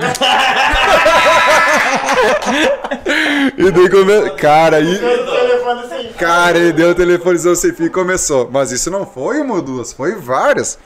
e 3.57 3.71
daí 3.71 3.89
come... 3.89 4.31
Cara, 4.37 4.79
aí. 4.79 4.99
telefone 4.99 5.89
sem 5.89 6.13
Cara, 6.15 6.59
ele 6.59 6.73
deu 6.73 6.91
o 6.91 6.95
telefonezão 6.95 7.55
sem 7.55 7.73
fio 7.73 7.87
e 7.87 7.91
começou. 7.91 8.51
Mas 8.51 8.73
isso 8.73 8.91
não 8.91 9.07
foi 9.07 9.41
uma 9.41 9.55
ou 9.55 9.63
duas, 9.63 9.93
foi 9.93 10.17
várias. 10.17 10.79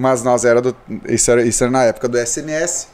Mas 0.00 0.22
nós 0.22 0.46
era 0.46 0.62
do. 0.62 0.74
Isso 1.06 1.30
era, 1.30 1.42
isso 1.42 1.62
era 1.62 1.70
na 1.70 1.84
época 1.84 2.08
do 2.08 2.16
SMS. 2.16 2.88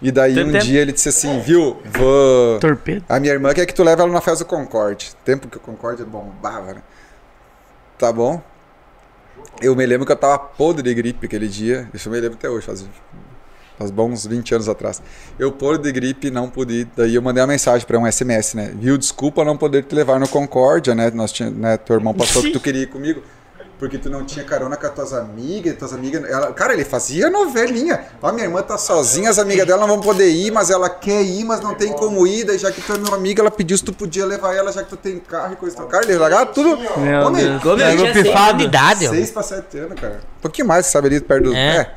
E 0.00 0.12
daí 0.12 0.34
Tem 0.34 0.44
um 0.44 0.52
tempo. 0.52 0.64
dia 0.64 0.80
ele 0.80 0.92
disse 0.92 1.08
assim, 1.08 1.40
viu, 1.40 1.82
vou. 1.84 2.60
Torpedo. 2.60 3.04
A 3.08 3.18
minha 3.18 3.32
irmã 3.32 3.52
quer 3.52 3.66
que 3.66 3.74
tu 3.74 3.82
leve 3.82 4.00
ela 4.00 4.12
na 4.12 4.20
festa 4.20 4.44
do 4.44 4.48
Concorde. 4.48 5.10
Tempo 5.24 5.48
que 5.48 5.56
o 5.56 5.60
Concorde 5.60 6.04
bombava, 6.04 6.74
né? 6.74 6.82
Tá 7.98 8.12
bom? 8.12 8.40
Eu 9.60 9.74
me 9.74 9.84
lembro 9.84 10.06
que 10.06 10.12
eu 10.12 10.16
tava 10.16 10.38
podre 10.38 10.84
de 10.84 10.94
gripe 10.94 11.26
aquele 11.26 11.48
dia. 11.48 11.88
Isso 11.92 12.08
eu 12.08 12.12
me 12.12 12.20
lembro 12.20 12.38
até 12.38 12.48
hoje, 12.48 12.64
faz, 12.66 12.86
faz 13.76 13.90
bons 13.90 14.24
20 14.24 14.54
anos 14.54 14.68
atrás. 14.68 15.02
Eu 15.36 15.50
podre 15.50 15.82
de 15.82 15.90
gripe, 15.92 16.30
não 16.30 16.48
pude. 16.48 16.82
ir. 16.82 16.88
Daí 16.96 17.16
eu 17.16 17.22
mandei 17.22 17.40
uma 17.42 17.48
mensagem 17.48 17.84
pra 17.84 17.98
um 17.98 18.06
SMS, 18.10 18.54
né? 18.54 18.72
Viu, 18.78 18.96
desculpa 18.96 19.44
não 19.44 19.56
poder 19.56 19.82
te 19.82 19.96
levar 19.96 20.20
no 20.20 20.28
Concórdia, 20.28 20.94
né? 20.94 21.10
Nós 21.12 21.32
tinha, 21.32 21.50
né? 21.50 21.76
Teu 21.76 21.96
irmão 21.96 22.14
passou 22.14 22.40
que 22.40 22.52
tu 22.52 22.60
queria 22.60 22.82
ir 22.82 22.86
comigo. 22.86 23.20
Porque 23.78 23.96
tu 23.96 24.10
não 24.10 24.24
tinha 24.24 24.44
carona 24.44 24.76
com 24.76 24.86
as 24.86 24.92
tuas 24.92 25.12
amigas, 25.12 25.76
tuas 25.76 25.92
amigas. 25.92 26.24
Ela, 26.28 26.52
cara, 26.52 26.72
ele 26.72 26.84
fazia 26.84 27.30
novelinha. 27.30 28.06
Ó, 28.20 28.32
minha 28.32 28.46
irmã 28.46 28.60
tá 28.60 28.76
sozinha, 28.76 29.30
as 29.30 29.38
amigas 29.38 29.66
dela 29.66 29.82
não 29.82 29.88
vão 29.88 30.00
poder 30.00 30.28
ir, 30.30 30.50
mas 30.50 30.68
ela 30.68 30.90
quer 30.90 31.22
ir, 31.22 31.44
mas 31.44 31.60
não 31.60 31.74
tem 31.74 31.92
como 31.92 32.26
ir. 32.26 32.44
Daí 32.44 32.58
já 32.58 32.72
que 32.72 32.80
tu 32.80 32.92
é 32.92 32.98
meu 32.98 33.14
amigo, 33.14 33.40
ela 33.40 33.50
pediu 33.52 33.78
se 33.78 33.84
tu 33.84 33.92
podia 33.92 34.26
levar 34.26 34.54
ela, 34.54 34.72
já 34.72 34.82
que 34.82 34.90
tu 34.90 34.96
tem 34.96 35.20
carro 35.20 35.52
e 35.52 35.56
coisa 35.56 35.76
e 35.76 35.78
tal. 35.78 35.86
Cara, 35.86 36.04
ele 36.04 36.18
largava 36.18 36.46
tudo. 36.46 36.76
Meu 36.76 37.26
Homem, 37.26 37.44
Deus. 37.44 37.62
Pifado. 38.12 38.50
anos 38.50 38.58
de 38.58 38.64
idade, 38.64 39.06
ó. 39.06 39.10
6 39.10 39.30
pra 39.30 39.42
7 39.44 39.78
anos, 39.78 40.00
cara. 40.00 40.20
Um 40.38 40.40
pouquinho 40.42 40.66
mais, 40.66 40.86
sabe, 40.86 41.06
ali 41.06 41.20
perto 41.20 41.44
do. 41.44 41.54
É. 41.54 41.76
É. 41.76 41.94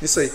Isso 0.00 0.20
aí. 0.20 0.32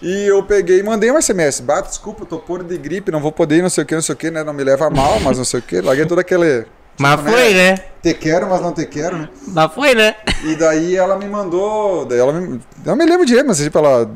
E 0.00 0.26
eu 0.26 0.42
peguei 0.42 0.80
e 0.80 0.82
mandei 0.82 1.12
um 1.12 1.22
SMS. 1.22 1.60
Bato, 1.60 1.88
desculpa, 1.88 2.22
eu 2.22 2.26
tô 2.26 2.38
por 2.40 2.64
de 2.64 2.76
gripe, 2.76 3.12
não 3.12 3.20
vou 3.20 3.30
poder 3.30 3.58
ir, 3.58 3.62
não 3.62 3.70
sei 3.70 3.84
o 3.84 3.86
que, 3.86 3.94
não 3.94 4.02
sei 4.02 4.12
o 4.14 4.18
que, 4.18 4.30
né? 4.30 4.42
Não 4.42 4.52
me 4.52 4.64
leva 4.64 4.90
mal, 4.90 5.20
mas 5.20 5.38
não 5.38 5.44
sei 5.44 5.60
o 5.60 5.62
que. 5.62 5.80
Larguei 5.80 6.04
todo 6.04 6.18
aquele. 6.18 6.66
Mas 6.98 7.20
foi, 7.20 7.54
né? 7.54 7.78
Te 8.02 8.14
quero, 8.14 8.48
mas 8.48 8.60
não 8.60 8.72
te 8.72 8.84
quero, 8.86 9.16
né? 9.16 9.28
Mas 9.48 9.72
foi, 9.72 9.94
né? 9.94 10.16
E 10.44 10.54
daí 10.54 10.96
ela 10.96 11.16
me 11.16 11.26
mandou. 11.26 12.04
Daí 12.04 12.18
ela 12.18 12.32
me. 12.32 12.60
Eu 12.84 12.96
me 12.96 13.06
lembro 13.06 13.26
direito, 13.26 13.46
mas 13.46 13.58
tipo, 13.58 13.78
ela. 13.78 14.10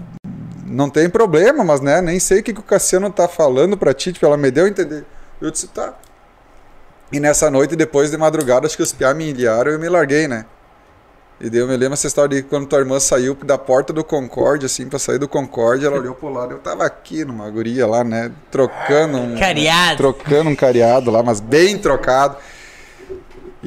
Não 0.67 0.91
tem 0.91 1.09
problema, 1.09 1.63
mas 1.63 1.81
né, 1.81 2.03
nem 2.03 2.19
sei 2.19 2.41
o 2.41 2.43
que, 2.43 2.53
que 2.53 2.61
o 2.61 2.63
Cassiano 2.63 3.09
tá 3.09 3.29
falando 3.29 3.77
pra 3.77 3.95
ti, 3.95 4.13
tipo, 4.13 4.27
ela 4.27 4.37
me 4.37 4.51
deu 4.51 4.67
a 4.67 4.69
entender. 4.69 5.05
Eu 5.41 5.51
disse, 5.51 5.69
tá. 5.69 5.95
E 7.13 7.21
nessa 7.21 7.51
noite, 7.51 7.77
depois 7.77 8.11
de 8.11 8.17
madrugada, 8.17 8.67
acho 8.67 8.77
que 8.77 8.83
os 8.83 8.93
piá 8.93 9.15
me 9.15 9.31
ilharam 9.31 9.71
e 9.71 9.75
eu 9.75 9.79
me 9.79 9.89
larguei, 9.89 10.27
né? 10.27 10.45
E 11.41 11.49
daí 11.49 11.61
eu 11.61 11.69
me 11.69 11.77
lembro 11.77 11.93
essa 11.93 12.07
história 12.07 12.37
de 12.37 12.43
quando 12.43 12.67
tua 12.67 12.79
irmã 12.79 12.99
saiu 12.99 13.35
da 13.35 13.59
porta 13.59 13.93
do 13.93 14.03
Concorde, 14.03 14.67
assim, 14.67 14.89
pra 14.89 14.99
sair 14.99 15.19
do 15.19 15.29
Concorde, 15.29 15.85
ela 15.85 15.99
olhou 15.99 16.15
pro 16.15 16.31
lado. 16.31 16.53
Eu 16.53 16.59
tava 16.59 16.85
aqui 16.85 17.25
numa 17.25 17.49
guria 17.51 17.87
lá, 17.87 18.03
né? 18.03 18.33
Trocando 18.51 19.19
um. 19.19 19.39
Cariado. 19.39 19.99
Trocando 19.99 20.51
um 20.51 20.57
cariado 20.57 21.11
lá, 21.11 21.23
mas 21.23 21.39
bem 21.39 21.79
trocado. 21.79 22.37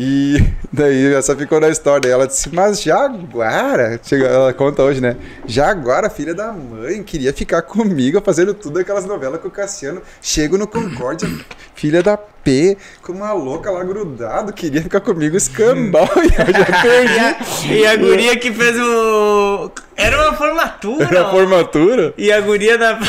E 0.01 0.41
daí 0.71 1.13
essa 1.13 1.35
ficou 1.35 1.59
na 1.59 1.67
história. 1.67 2.09
Ela 2.09 2.25
disse, 2.25 2.47
mas 2.55 2.81
Jaguara, 2.81 3.99
chega, 4.01 4.27
ela 4.27 4.53
conta 4.53 4.81
hoje, 4.81 5.01
né? 5.01 5.17
Jaguara, 5.45 6.09
filha 6.09 6.33
da 6.33 6.53
mãe, 6.53 7.03
queria 7.03 7.33
ficar 7.33 7.61
comigo 7.63 8.21
fazendo 8.23 8.53
tudo 8.53 8.79
aquelas 8.79 9.05
novelas 9.05 9.41
com 9.41 9.49
o 9.49 9.51
Cassiano. 9.51 10.01
Chego 10.21 10.57
no 10.57 10.65
Concórdia, 10.65 11.27
filha 11.75 12.01
da 12.01 12.15
P, 12.15 12.77
com 13.03 13.11
uma 13.11 13.33
louca 13.33 13.69
lá 13.69 13.83
grudado, 13.83 14.53
queria 14.53 14.81
ficar 14.81 15.01
comigo 15.01 15.35
escambau. 15.35 16.07
E 16.15 16.29
eu 16.29 16.53
já 16.53 16.61
E 16.61 16.81
perdi. 16.81 17.19
a, 17.19 17.35
e 17.73 17.85
a 17.87 17.95
guria 17.97 18.37
que 18.37 18.53
fez 18.53 18.77
o. 18.79 19.69
Era 19.97 20.29
uma 20.29 20.37
formatura. 20.37 21.11
Na 21.11 21.27
ó. 21.27 21.31
formatura. 21.31 22.13
E 22.17 22.31
a 22.31 22.39
guria 22.39 22.77
da. 22.77 22.97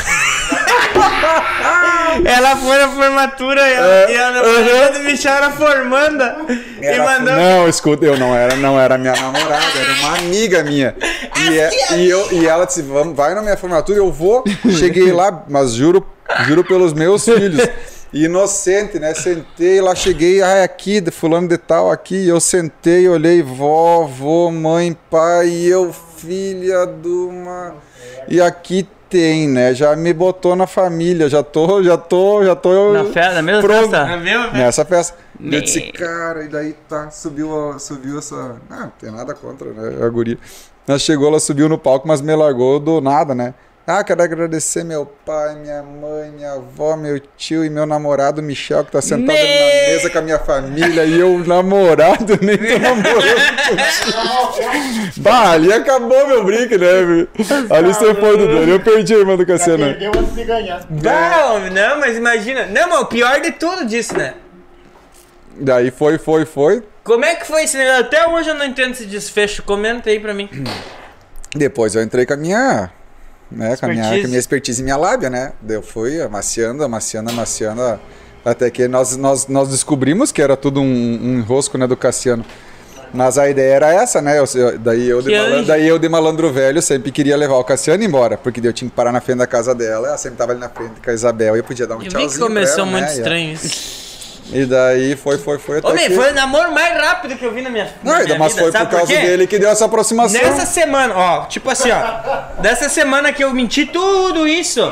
ela 2.25 2.57
foi 2.57 2.79
na 2.79 2.89
formatura 2.89 3.61
e, 3.69 3.73
ela, 3.73 3.87
É, 3.87 4.13
e 4.13 4.19
a 4.19 4.31
namorada 4.31 4.99
do 4.99 5.05
Michel 5.05 5.33
era 5.33 5.51
formanda. 5.53 6.37
e 6.81 6.85
Era- 6.87 7.05
mandou. 7.05 7.35
Não, 7.35 7.69
escuta, 7.69 8.05
eu 8.05 8.19
não 8.19 8.35
era, 8.35 8.57
não 8.57 8.79
era 8.81 8.97
minha 8.99 9.13
namorada, 9.15 9.65
era 9.79 9.93
uma 10.01 10.19
amiga 10.19 10.63
minha. 10.63 10.95
E, 11.51 11.59
é- 11.59 11.97
e 11.97 12.09
eu, 12.11 12.33
e 12.33 12.47
ela 12.47 12.65
disse, 12.67 12.83
vamos, 12.83 13.17
vai 13.17 13.35
na 13.35 13.43
minha 13.43 13.57
formatura, 13.57 13.99
eu 13.99 14.11
vou. 14.13 14.45
Cheguei 14.79 15.13
lá, 15.13 15.45
mas 15.49 15.73
juro, 15.73 16.07
juro 16.47 16.65
pelos 16.65 16.93
meus 16.93 17.25
filhos. 17.25 17.69
Inocente, 18.13 18.99
né? 18.99 19.15
Sentei 19.15 19.81
lá, 19.81 19.95
cheguei, 19.95 20.43
ah, 20.43 20.57
é 20.57 20.65
aqui, 20.65 21.01
de 21.01 21.13
fulano 21.13 21.47
de 21.47 21.57
tal, 21.57 21.93
aqui. 21.93 22.27
Eu 22.27 22.41
sentei, 22.41 23.09
olhei, 23.09 23.41
vó, 23.41 24.05
vô, 24.05 24.51
mãe, 24.51 24.97
pai, 25.09 25.47
e 25.49 25.69
eu, 25.69 25.95
filha 26.17 26.87
de 26.87 27.09
uma. 27.09 27.75
E 28.29 28.41
aqui 28.41 28.87
tem, 29.11 29.49
né? 29.49 29.75
Já 29.75 29.95
me 29.97 30.13
botou 30.13 30.55
na 30.55 30.67
família, 30.67 31.29
já 31.29 31.43
tô, 31.43 31.83
já 31.83 31.97
tô, 31.97 32.45
já 32.45 32.55
tô. 32.55 32.93
Na 32.93 33.05
festa, 33.05 33.35
na 33.35 33.43
mesma 33.43 33.61
Pronto. 33.61 33.91
festa? 33.91 34.07
Tá 34.07 34.17
vendo? 34.17 34.53
Nessa 34.53 34.85
festa. 34.85 35.19
Me- 35.39 35.57
Eu 35.57 35.61
disse, 35.63 35.81
cara, 35.93 36.45
e 36.45 36.49
daí 36.49 36.75
tá, 36.89 37.11
subiu, 37.11 37.75
subiu 37.79 38.19
essa. 38.19 38.57
Não, 38.69 38.81
não 38.81 38.93
tem 39.01 39.11
nada 39.11 39.35
contra, 39.35 39.71
né? 39.73 40.05
A 40.05 40.09
guria. 40.09 40.39
Nós 40.87 41.03
chegou, 41.03 41.29
ela 41.29 41.41
subiu 41.41 41.69
no 41.69 41.77
palco, 41.79 42.07
mas 42.09 42.21
me 42.21 42.35
largou 42.35 42.79
do 42.81 43.01
nada, 43.01 43.35
né? 43.35 43.55
Ah, 43.93 44.05
quero 44.05 44.23
agradecer 44.23 44.85
meu 44.85 45.05
pai, 45.05 45.57
minha 45.57 45.83
mãe, 45.83 46.31
minha 46.31 46.53
avó, 46.53 46.97
meu 46.97 47.19
tio 47.37 47.65
e 47.65 47.69
meu 47.71 47.85
namorado 47.87 48.41
Michel, 48.41 48.85
que 48.85 48.93
tá 48.93 49.03
sentado 49.03 49.37
ali 49.37 49.43
Me- 49.49 49.55
na 49.55 49.89
mesa 49.95 50.11
com 50.11 50.19
a 50.19 50.23
minha 50.23 50.39
família 50.39 51.05
e 51.05 51.19
eu, 51.19 51.39
namorado, 51.45 52.39
nem 52.43 52.57
tô 52.57 52.79
namorando. 52.79 53.51
bah, 55.19 55.51
ali 55.51 55.73
acabou 55.73 56.25
meu 56.29 56.45
brinque, 56.45 56.79
né? 56.79 56.87
Ali 57.71 57.93
você 57.93 58.15
foi 58.15 58.37
do 58.39 58.47
doido. 58.47 58.71
Eu 58.71 58.79
perdi 58.81 59.13
a 59.15 59.19
irmã 59.19 59.37
do 59.37 59.45
Cassiano. 59.45 59.85
perdeu 59.87 60.13
antes 60.17 60.35
de 60.37 60.45
ganhar. 60.45 60.87
Não, 60.89 61.59
não, 61.71 61.99
mas 61.99 62.17
imagina. 62.17 62.67
Não, 62.67 62.89
mas 62.91 63.01
o 63.01 63.07
pior 63.07 63.41
de 63.41 63.51
tudo 63.53 63.85
disso, 63.85 64.17
né? 64.17 64.35
Daí 65.57 65.91
foi, 65.91 66.17
foi, 66.17 66.45
foi. 66.45 66.83
Como 67.03 67.25
é 67.25 67.35
que 67.35 67.45
foi 67.45 67.65
esse 67.65 67.77
negócio? 67.77 68.03
Até 68.03 68.29
hoje 68.29 68.51
eu 68.51 68.55
não 68.55 68.65
entendo 68.65 68.93
esse 68.93 69.05
desfecho. 69.07 69.63
Comenta 69.65 70.11
aí 70.11 70.21
pra 70.21 70.33
mim. 70.33 70.49
Depois 71.57 71.95
eu 71.97 72.03
entrei 72.03 72.25
com 72.25 72.35
a 72.35 72.37
minha 72.37 72.91
né? 73.51 73.77
Com 73.77 73.87
a, 73.87 73.89
minha, 73.89 74.03
com 74.03 74.09
a 74.09 74.15
Expertise. 74.15 74.29
minha 74.29 74.39
expertise 74.39 74.81
e 74.81 74.85
minha 74.85 74.97
lábia, 74.97 75.29
né? 75.31 75.53
Daí 75.61 75.77
eu 75.77 75.83
fui 75.83 76.21
amaciando, 76.21 76.83
amaciando, 76.85 77.31
amaciando, 77.31 78.01
até 78.45 78.71
que 78.71 78.87
nós, 78.89 79.17
nós, 79.17 79.47
nós 79.49 79.69
descobrimos 79.69 80.33
que 80.33 80.41
era 80.41 80.57
tudo 80.57 80.81
um, 80.81 80.85
um 80.85 81.39
enrosco, 81.39 81.77
né, 81.77 81.87
do 81.87 81.97
Cassiano. 81.97 82.45
Mas 83.13 83.37
a 83.39 83.51
ideia 83.51 83.75
era 83.75 83.93
essa, 83.93 84.23
né? 84.23 84.39
Eu- 84.39 84.79
daí, 84.79 85.09
eu 85.09 85.21
de 85.21 85.29
Que 85.31 85.35
malandro, 85.37 85.59
anjo. 85.59 85.67
daí 85.67 85.89
eu 85.89 85.99
de 85.99 86.09
malandro 86.09 86.53
velho 86.53 86.81
sempre 86.81 87.11
queria 87.11 87.37
levar 87.37 87.57
o 87.57 87.65
Cassiano 87.65 88.05
embora, 88.05 88.39
porque 88.39 88.65
eu 88.65 88.73
tinha 88.73 88.89
que 88.89 88.95
parar 88.95 89.11
na 89.11 89.21
frente 89.21 89.39
da 89.39 89.49
casa 89.49 89.75
dela, 89.75 90.07
ela 90.09 90.17
sempre 90.17 90.39
tava 90.39 90.53
ali 90.53 90.61
na 90.61 90.69
frente 90.69 91.01
com 91.05 91.11
a 91.11 91.13
Isabel 91.13 91.57
e 91.57 91.59
eu 91.59 91.65
podia 91.65 91.89
dar 91.89 91.97
um 91.97 91.99
Eu 91.99 92.05
vi 92.05 92.09
tchauzinho 92.11 92.31
que 92.31 92.39
pra 92.39 92.47
começou 92.47 92.83
ela, 92.83 92.87
muito 92.87 93.05
né? 93.07 93.13
Estranho 93.13 93.53
isso. 93.55 94.10
E 94.53 94.65
daí 94.65 95.17
foi, 95.17 95.39
foi, 95.39 95.59
foi 95.59 95.79
até 95.79 96.09
que... 96.09 96.15
foi 96.15 96.31
o 96.31 96.35
namoro 96.35 96.73
mais 96.73 96.97
rápido 97.01 97.37
que 97.37 97.45
eu 97.45 97.53
vi 97.53 97.63
na 97.63 97.71
minha, 97.71 97.93
Não, 98.03 98.13
na 98.19 98.25
minha 98.25 98.39
mas 98.39 98.53
vida. 98.53 98.65
foi 98.65 98.73
por 98.73 98.91
causa 98.91 99.07
quê? 99.07 99.21
dele 99.21 99.47
que 99.47 99.59
deu 99.59 99.71
essa 99.71 99.85
aproximação. 99.85 100.41
Nessa 100.41 100.67
semana, 100.67 101.15
ó, 101.17 101.45
tipo 101.47 101.71
assim, 101.71 101.91
ó. 101.91 102.61
Dessa 102.61 102.89
semana 102.89 103.33
que 103.33 103.45
eu 103.45 103.53
menti 103.53 103.87
tudo 103.87 104.49
isso. 104.49 104.83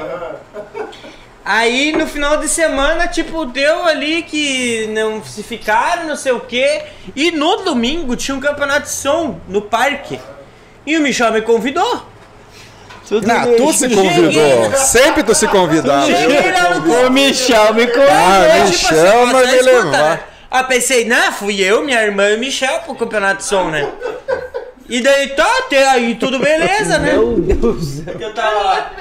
Aí 1.45 1.93
no 1.93 2.07
final 2.07 2.37
de 2.37 2.47
semana, 2.47 3.09
tipo, 3.09 3.47
deu 3.47 3.85
ali 3.87 4.23
que 4.23 4.87
não 4.89 5.25
se 5.25 5.43
ficaram, 5.43 6.05
não 6.07 6.15
sei 6.17 6.33
o 6.33 6.41
quê. 6.41 6.83
E 7.17 7.31
no 7.31 7.57
domingo 7.65 8.15
tinha 8.17 8.37
um 8.37 8.41
campeonato 8.41 8.83
de 8.83 8.91
som 8.91 9.41
no 9.49 9.63
parque. 9.63 10.21
E 10.87 10.97
o 10.97 11.01
Michel 11.01 11.33
me 11.33 11.41
convidou. 11.41 12.03
Não, 13.11 13.57
tu 13.57 13.73
se 13.73 13.89
convidou. 13.89 14.77
Sempre 14.77 15.23
tu 15.23 15.35
se 15.35 15.49
convidava. 15.49 16.07
O 17.07 17.11
Michel 17.11 17.75
me 17.75 17.87
convidou. 17.87 18.09
Ah, 18.11 18.65
Michel 18.67 19.27
mas 19.27 19.33
vai 19.33 19.47
só 19.47 19.53
me 19.53 19.63
levar. 19.63 20.29
Aí 20.51 20.65
pensei, 20.65 21.05
não, 21.05 21.33
fui 21.33 21.61
eu, 21.61 21.85
minha 21.85 22.03
irmã 22.03 22.31
e 22.31 22.37
o 22.37 22.39
Michel 22.39 22.81
pro 22.81 22.95
campeonato 22.95 23.39
de 23.39 23.45
som, 23.45 23.65
né? 23.71 23.87
E 24.89 25.01
daí 25.03 25.29
tá, 25.29 25.47
até 25.59 25.87
aí 25.87 26.15
tudo 26.15 26.39
beleza, 26.39 26.99
né? 26.99 27.13
Meu 27.13 27.39
Deus. 27.39 28.07
Eu 28.19 28.33
tava 28.33 28.59
lá. 28.59 28.93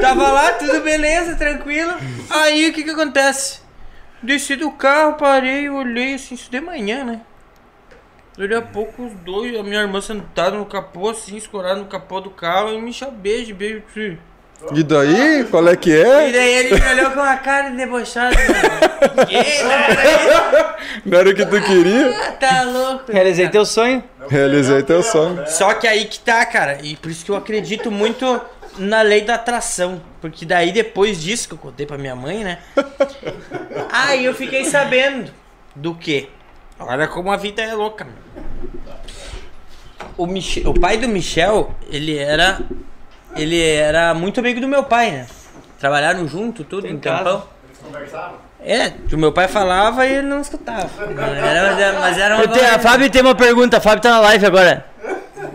Tava 0.00 0.32
lá, 0.32 0.52
tudo 0.52 0.80
beleza, 0.80 1.34
tranquilo. 1.36 1.92
Aí 2.30 2.70
o 2.70 2.72
que 2.72 2.82
que 2.82 2.90
acontece? 2.90 3.60
Desci 4.22 4.56
do 4.56 4.70
carro, 4.70 5.14
parei, 5.14 5.68
olhei 5.68 6.14
assim, 6.14 6.34
isso 6.34 6.50
de 6.50 6.60
manhã, 6.60 7.04
né? 7.04 7.20
Daqui 8.38 8.54
a 8.54 8.62
pouco 8.62 9.04
os 9.04 9.12
dois, 9.24 9.58
a 9.58 9.62
minha 9.62 9.80
irmã 9.80 10.00
sentada 10.00 10.56
no 10.56 10.64
capô, 10.64 11.10
assim, 11.10 11.36
escorada 11.36 11.76
no 11.80 11.86
capô 11.86 12.20
do 12.20 12.30
carro, 12.30 12.70
e 12.70 12.76
o 12.76 12.80
Michel 12.80 13.10
beijo, 13.10 13.54
beijo, 13.54 13.82
assim. 13.90 14.16
E 14.74 14.82
daí, 14.82 15.44
qual 15.50 15.66
é 15.68 15.76
que 15.76 15.90
E 15.90 16.00
é? 16.00 16.32
daí 16.32 16.52
ele 16.52 16.74
me 16.78 16.86
olhou 16.92 17.10
com 17.12 17.20
uma 17.20 17.36
cara 17.38 17.70
de 17.70 17.76
debochado. 17.76 18.36
Né? 18.36 18.44
que? 19.26 21.08
Não 21.08 21.18
era 21.18 21.30
o 21.30 21.34
que 21.34 21.46
tu 21.46 21.60
queria? 21.62 22.12
Tá 22.38 22.62
louco. 22.64 23.10
Realizei 23.10 23.48
teu 23.48 23.64
sonho. 23.64 24.04
Realizei 24.28 24.82
teu 24.82 25.02
sonho. 25.02 25.44
Só 25.46 25.72
que 25.74 25.86
aí 25.86 26.04
que 26.04 26.18
tá, 26.18 26.44
cara. 26.44 26.78
E 26.82 26.94
por 26.96 27.10
isso 27.10 27.24
que 27.24 27.30
eu 27.30 27.36
acredito 27.36 27.90
muito 27.90 28.38
na 28.76 29.00
lei 29.00 29.22
da 29.22 29.36
atração. 29.36 30.02
Porque 30.20 30.44
daí 30.44 30.72
depois 30.72 31.20
disso 31.22 31.48
que 31.48 31.54
eu 31.54 31.58
contei 31.58 31.86
pra 31.86 31.96
minha 31.96 32.14
mãe, 32.14 32.44
né? 32.44 32.58
aí 33.90 34.26
eu 34.26 34.34
fiquei 34.34 34.66
sabendo 34.66 35.30
do 35.74 35.94
quê? 35.94 36.28
Olha 36.80 37.06
como 37.08 37.30
a 37.30 37.36
vida 37.36 37.62
é 37.62 37.74
louca. 37.74 38.06
O, 40.16 40.26
Mich- 40.26 40.62
o 40.66 40.74
pai 40.74 40.96
do 40.98 41.08
Michel, 41.08 41.74
ele 41.90 42.16
era. 42.18 42.60
Ele 43.36 43.60
era 43.62 44.12
muito 44.14 44.40
amigo 44.40 44.60
do 44.60 44.66
meu 44.66 44.82
pai, 44.84 45.10
né? 45.12 45.26
Trabalharam 45.78 46.26
junto, 46.26 46.64
tudo, 46.64 46.86
em 46.86 46.98
casa. 46.98 47.18
campão. 47.24 47.44
É, 48.62 48.92
o 49.12 49.16
meu 49.16 49.32
pai 49.32 49.48
falava 49.48 50.04
e 50.06 50.12
ele 50.14 50.26
não 50.26 50.40
escutava. 50.40 50.90
Era- 51.02 51.70
mas 51.70 51.78
era- 51.80 52.00
mas 52.00 52.18
era 52.18 52.34
uma 52.36 52.44
Eu 52.44 52.48
tenho, 52.48 52.74
a 52.74 52.78
Fábio 52.78 53.08
tem 53.10 53.22
uma 53.22 53.34
pergunta. 53.34 53.76
A 53.76 53.80
Fábio 53.80 54.02
tá 54.02 54.10
na 54.10 54.20
live 54.20 54.46
agora. 54.46 54.84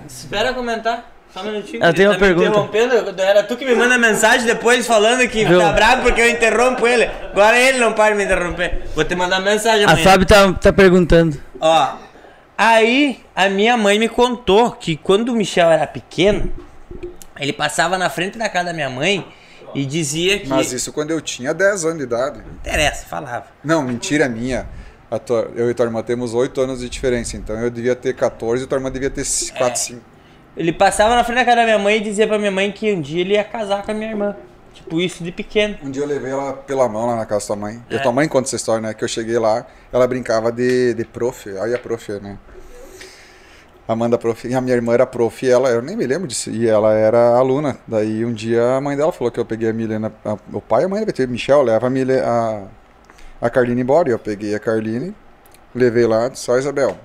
Espera 0.08 0.54
comentar. 0.54 1.12
Só 1.36 1.42
um 1.42 1.52
minutinho. 1.52 1.84
Eu 1.84 1.90
que 1.90 1.96
tenho 1.98 2.10
uma 2.12 2.18
tá 2.18 2.22
me 2.26 2.34
pergunta. 2.34 2.48
interrompendo. 2.48 3.22
Era 3.22 3.44
tu 3.44 3.58
que 3.58 3.66
me 3.66 3.76
manda 3.76 3.98
mensagem 3.98 4.48
depois 4.48 4.88
falando 4.88 5.28
que 5.28 5.44
Viu? 5.44 5.60
tá 5.60 5.74
bravo 5.74 6.04
porque 6.04 6.22
eu 6.22 6.30
interrompo 6.30 6.88
ele. 6.88 7.04
Agora 7.04 7.60
ele 7.60 7.78
não 7.78 7.92
para 7.92 8.12
de 8.12 8.18
me 8.20 8.24
interromper. 8.24 8.84
Vou 8.96 9.04
te 9.04 9.16
mandar 9.16 9.42
mensagem 9.42 9.86
A 9.86 9.90
amanhã. 9.92 10.04
Fábio 10.06 10.26
tá, 10.26 10.54
tá 10.54 10.72
perguntando. 10.72 11.38
Ó. 11.60 11.96
Aí 12.58 13.20
a 13.36 13.50
minha 13.50 13.76
mãe 13.76 14.00
me 14.00 14.08
contou 14.08 14.72
que 14.72 14.96
quando 14.96 15.28
o 15.30 15.36
Michel 15.36 15.70
era 15.70 15.86
pequeno, 15.86 16.54
ele 17.38 17.52
passava 17.52 17.98
na 17.98 18.10
frente 18.10 18.38
da 18.38 18.48
casa 18.48 18.68
da 18.68 18.74
minha 18.74 18.90
mãe 18.90 19.28
e 19.74 19.86
dizia 19.86 20.40
que. 20.40 20.48
Mas 20.48 20.72
isso 20.72 20.94
quando 20.94 21.12
eu 21.12 21.20
tinha 21.20 21.54
10 21.54 21.84
anos 21.84 21.98
de 21.98 22.04
idade. 22.06 22.38
Não 22.40 22.54
interessa, 22.54 23.06
falava. 23.08 23.48
Não, 23.62 23.84
mentira 23.84 24.30
minha. 24.30 24.66
A 25.12 25.20
tua- 25.20 25.52
eu 25.54 25.70
e 25.70 25.74
tua 25.74 25.86
irmã 25.86 26.02
temos 26.02 26.34
8 26.34 26.62
anos 26.62 26.80
de 26.80 26.88
diferença, 26.90 27.36
então 27.36 27.60
eu 27.60 27.70
devia 27.70 27.94
ter 27.96 28.16
14 28.16 28.64
e 28.64 28.68
tua 28.68 28.78
irmã 28.78 28.90
devia 28.90 29.10
ter 29.10 29.24
4, 29.58 29.80
5. 29.80 30.02
Ele 30.58 30.72
passava 30.72 31.16
na 31.16 31.24
frente 31.24 31.38
da 31.38 31.46
casa 31.46 31.58
da 31.58 31.64
minha 31.66 31.80
mãe 31.80 31.98
e 31.98 32.00
dizia 32.00 32.28
pra 32.28 32.38
minha 32.40 32.52
mãe 32.52 32.72
que 32.72 32.92
um 32.94 33.02
dia 33.02 33.22
ele 33.22 33.34
ia 33.34 33.44
casar 33.44 33.84
com 33.84 33.92
a 33.92 33.94
minha 33.94 34.10
irmã. 34.10 34.36
Tipo, 34.74 35.00
isso 35.02 35.24
de 35.24 35.32
pequeno. 35.32 35.78
Um 35.84 35.90
dia 35.92 36.04
eu 36.04 36.08
levei 36.08 36.32
ela 36.32 36.54
pela 36.54 36.88
mão 36.90 37.06
lá 37.08 37.16
na 37.16 37.26
casa 37.26 37.42
da 37.42 37.48
tua 37.48 37.56
mãe. 37.56 37.82
E 37.90 37.96
É. 37.96 37.98
a 37.98 38.02
tua 38.02 38.12
mãe 38.12 38.28
conta 38.28 38.48
essa 38.48 38.56
história, 38.58 38.82
né? 38.82 38.94
Que 38.94 39.04
eu 39.04 39.08
cheguei 39.08 39.38
lá, 39.40 39.66
ela 39.92 40.06
brincava 40.08 40.52
de, 40.52 40.94
de 40.94 41.06
prof. 41.06 41.50
Aí 41.60 41.74
a 41.74 41.80
prof, 41.80 42.12
né? 42.22 42.38
Amanda 43.88 44.18
prof. 44.18 44.48
E 44.48 44.54
a 44.56 44.62
minha 44.62 44.76
irmã 44.76 44.94
era 44.94 45.06
prof 45.06 45.46
e 45.46 45.50
ela, 45.50 45.70
eu 45.70 45.82
nem 45.82 45.96
me 45.96 46.06
lembro 46.08 46.28
disso. 46.28 46.50
E 46.50 46.68
ela 46.68 46.94
era 46.94 47.36
aluna. 47.38 47.78
Daí 47.88 48.26
um 48.26 48.34
dia 48.34 48.76
a 48.76 48.82
mãe 48.82 48.98
dela 48.98 49.12
falou 49.12 49.32
que 49.32 49.40
eu 49.40 49.46
peguei 49.46 49.70
a 49.70 49.74
Milena. 49.74 50.12
a- 50.26 50.38
o 50.52 50.60
pai 50.62 50.82
e 50.84 50.86
a 50.86 50.90
mãe 50.90 51.00
deve 51.02 51.14
ter, 51.14 51.28
Michel, 51.28 51.62
leva 51.62 51.86
a, 51.88 51.90
Mile, 51.90 52.14
a, 52.20 52.64
a 53.40 53.50
Carline 53.50 53.82
embora. 53.82 54.10
E 54.10 54.12
eu 54.12 54.20
peguei 54.20 54.56
a 54.56 54.60
Carline, 54.60 55.14
levei 55.74 56.08
lá, 56.08 56.32
só 56.34 56.58
Isabel. 56.58 56.98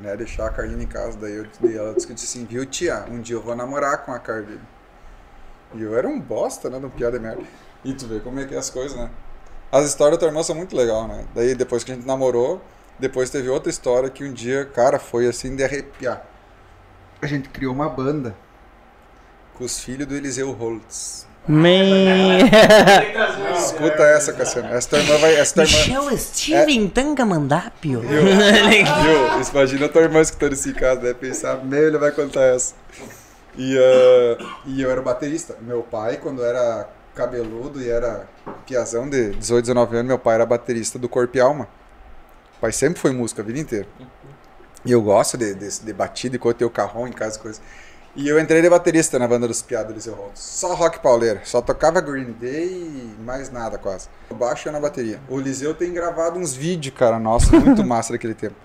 Né, 0.00 0.16
deixar 0.16 0.46
a 0.46 0.50
Carline 0.50 0.84
em 0.84 0.86
casa. 0.86 1.18
Daí, 1.18 1.34
eu, 1.34 1.46
daí 1.60 1.76
ela 1.76 1.92
disse 1.92 2.12
assim, 2.12 2.44
viu 2.44 2.64
tia, 2.64 3.04
um 3.10 3.20
dia 3.20 3.36
eu 3.36 3.42
vou 3.42 3.56
namorar 3.56 4.04
com 4.04 4.12
a 4.12 4.18
Carline. 4.18 4.60
E 5.74 5.82
eu 5.82 5.96
era 5.96 6.08
um 6.08 6.20
bosta, 6.20 6.70
né? 6.70 6.78
De 6.78 6.86
um 6.86 6.90
piada 6.90 7.18
merda. 7.18 7.42
E 7.84 7.92
tu 7.92 8.06
vê 8.06 8.20
como 8.20 8.40
é 8.40 8.46
que 8.46 8.54
é 8.54 8.58
as 8.58 8.70
coisas, 8.70 8.96
né? 8.96 9.10
As 9.70 9.84
histórias 9.84 10.16
da 10.16 10.20
tua 10.20 10.28
irmã 10.28 10.42
são 10.42 10.56
muito 10.56 10.74
legais, 10.74 11.06
né? 11.08 11.26
Daí 11.34 11.54
depois 11.54 11.84
que 11.84 11.92
a 11.92 11.94
gente 11.94 12.06
namorou, 12.06 12.62
depois 12.98 13.28
teve 13.30 13.48
outra 13.48 13.68
história 13.70 14.08
que 14.08 14.24
um 14.24 14.32
dia, 14.32 14.64
cara, 14.64 14.98
foi 14.98 15.26
assim 15.26 15.54
de 15.54 15.62
arrepiar. 15.62 16.24
A 17.20 17.26
gente 17.26 17.48
criou 17.50 17.74
uma 17.74 17.88
banda 17.88 18.34
com 19.54 19.64
os 19.64 19.78
filhos 19.78 20.06
do 20.06 20.14
Eliseu 20.14 20.52
Holtz. 20.52 21.27
Man. 21.48 22.38
Escuta 23.56 24.02
essa, 24.02 24.34
Cassiano. 24.34 24.68
Essa 24.68 24.90
tua 24.90 24.98
irmã 24.98 25.16
vai. 25.16 25.34
Essa 25.36 25.54
tua 25.54 25.64
irmã. 25.64 25.78
Michel 25.78 26.18
Steven 26.18 26.88
Tangamandapio. 26.88 28.00
Viu? 28.00 28.22
Viu? 28.22 29.50
Imagina 29.50 29.86
a 29.86 29.88
tua 29.88 30.02
irmã 30.02 30.20
escutando 30.20 30.52
esse 30.52 30.74
caso, 30.74 31.00
deve 31.00 31.14
pensar, 31.14 31.64
meu, 31.64 31.86
ele 31.86 31.96
vai 31.96 32.12
contar 32.12 32.42
essa. 32.42 32.74
E, 33.56 33.76
ah, 33.78 34.56
e 34.66 34.82
eu 34.82 34.90
era 34.90 35.00
baterista. 35.00 35.56
Meu 35.62 35.82
pai, 35.82 36.18
quando 36.18 36.44
era 36.44 36.88
cabeludo 37.14 37.80
e 37.82 37.88
era 37.88 38.28
piazão 38.66 39.08
de 39.08 39.30
18, 39.30 39.64
19 39.64 39.96
anos, 39.96 40.06
meu 40.06 40.18
pai 40.18 40.36
era 40.36 40.46
baterista 40.46 40.98
do 40.98 41.08
Corpo 41.08 41.36
e 41.36 41.40
Alma. 41.40 41.66
O 42.58 42.60
pai 42.60 42.72
sempre 42.72 43.00
foi 43.00 43.10
músico 43.10 43.40
a 43.40 43.44
vida 43.44 43.58
inteira. 43.58 43.86
E 44.84 44.92
eu 44.92 45.02
gosto 45.02 45.36
de, 45.36 45.54
de, 45.54 45.80
de 45.80 45.92
batida 45.92 46.36
e 46.36 46.38
coisa, 46.38 46.58
ter 46.58 46.64
o 46.64 46.70
carrão 46.70 47.08
em 47.08 47.12
casa 47.12 47.38
e 47.38 47.42
coisa. 47.42 47.60
E 48.18 48.28
eu 48.28 48.36
entrei 48.40 48.60
de 48.60 48.68
baterista 48.68 49.16
na 49.16 49.28
banda 49.28 49.46
dos 49.46 49.62
piados 49.62 49.86
do 49.86 49.92
Eliseu 49.92 50.14
Holtz. 50.14 50.40
Só 50.40 50.74
rock 50.74 50.98
pauleiro. 50.98 51.38
Só 51.44 51.62
tocava 51.62 52.00
Green 52.00 52.32
Day 52.32 52.66
e 52.66 53.16
mais 53.22 53.48
nada 53.48 53.78
quase. 53.78 54.08
O 54.28 54.34
baixo 54.34 54.72
na 54.72 54.80
bateria. 54.80 55.20
O 55.28 55.38
Eliseu 55.38 55.72
tem 55.72 55.92
gravado 55.92 56.36
uns 56.36 56.52
vídeos, 56.52 56.96
cara, 56.96 57.16
nossa, 57.20 57.52
muito 57.56 57.84
massa 57.86 58.12
daquele 58.12 58.34
tempo. 58.34 58.56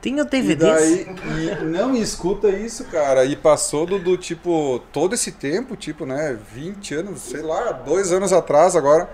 Tem 0.00 0.20
o 0.20 0.24
E 0.24 0.24
DVD? 0.24 0.54
daí, 0.54 1.06
e, 1.36 1.64
não, 1.64 1.96
escuta 1.96 2.48
isso, 2.48 2.84
cara. 2.84 3.24
E 3.24 3.34
passou 3.34 3.84
do, 3.86 3.98
do 3.98 4.16
tipo, 4.16 4.80
todo 4.92 5.16
esse 5.16 5.32
tempo, 5.32 5.74
tipo, 5.74 6.06
né, 6.06 6.38
20 6.54 6.94
anos, 6.94 7.22
sei 7.22 7.42
lá, 7.42 7.72
dois 7.72 8.12
anos 8.12 8.32
atrás 8.32 8.76
agora, 8.76 9.10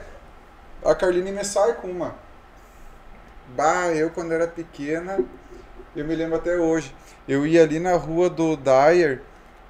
a 0.85 0.95
Carline 0.95 1.33
me 1.33 1.45
sai 1.45 1.73
com 1.77 1.89
uma. 1.89 2.15
Bah, 3.57 3.89
eu 3.95 4.11
quando 4.11 4.33
era 4.33 4.47
pequena, 4.47 5.19
eu 5.97 6.05
me 6.05 6.15
lembro 6.15 6.37
até 6.37 6.59
hoje. 6.59 6.95
Eu 7.27 7.47
ia 7.47 7.63
ali 7.63 7.81
na 7.81 7.97
rua 7.97 8.29
do 8.29 8.55
Dyer, 8.55 9.23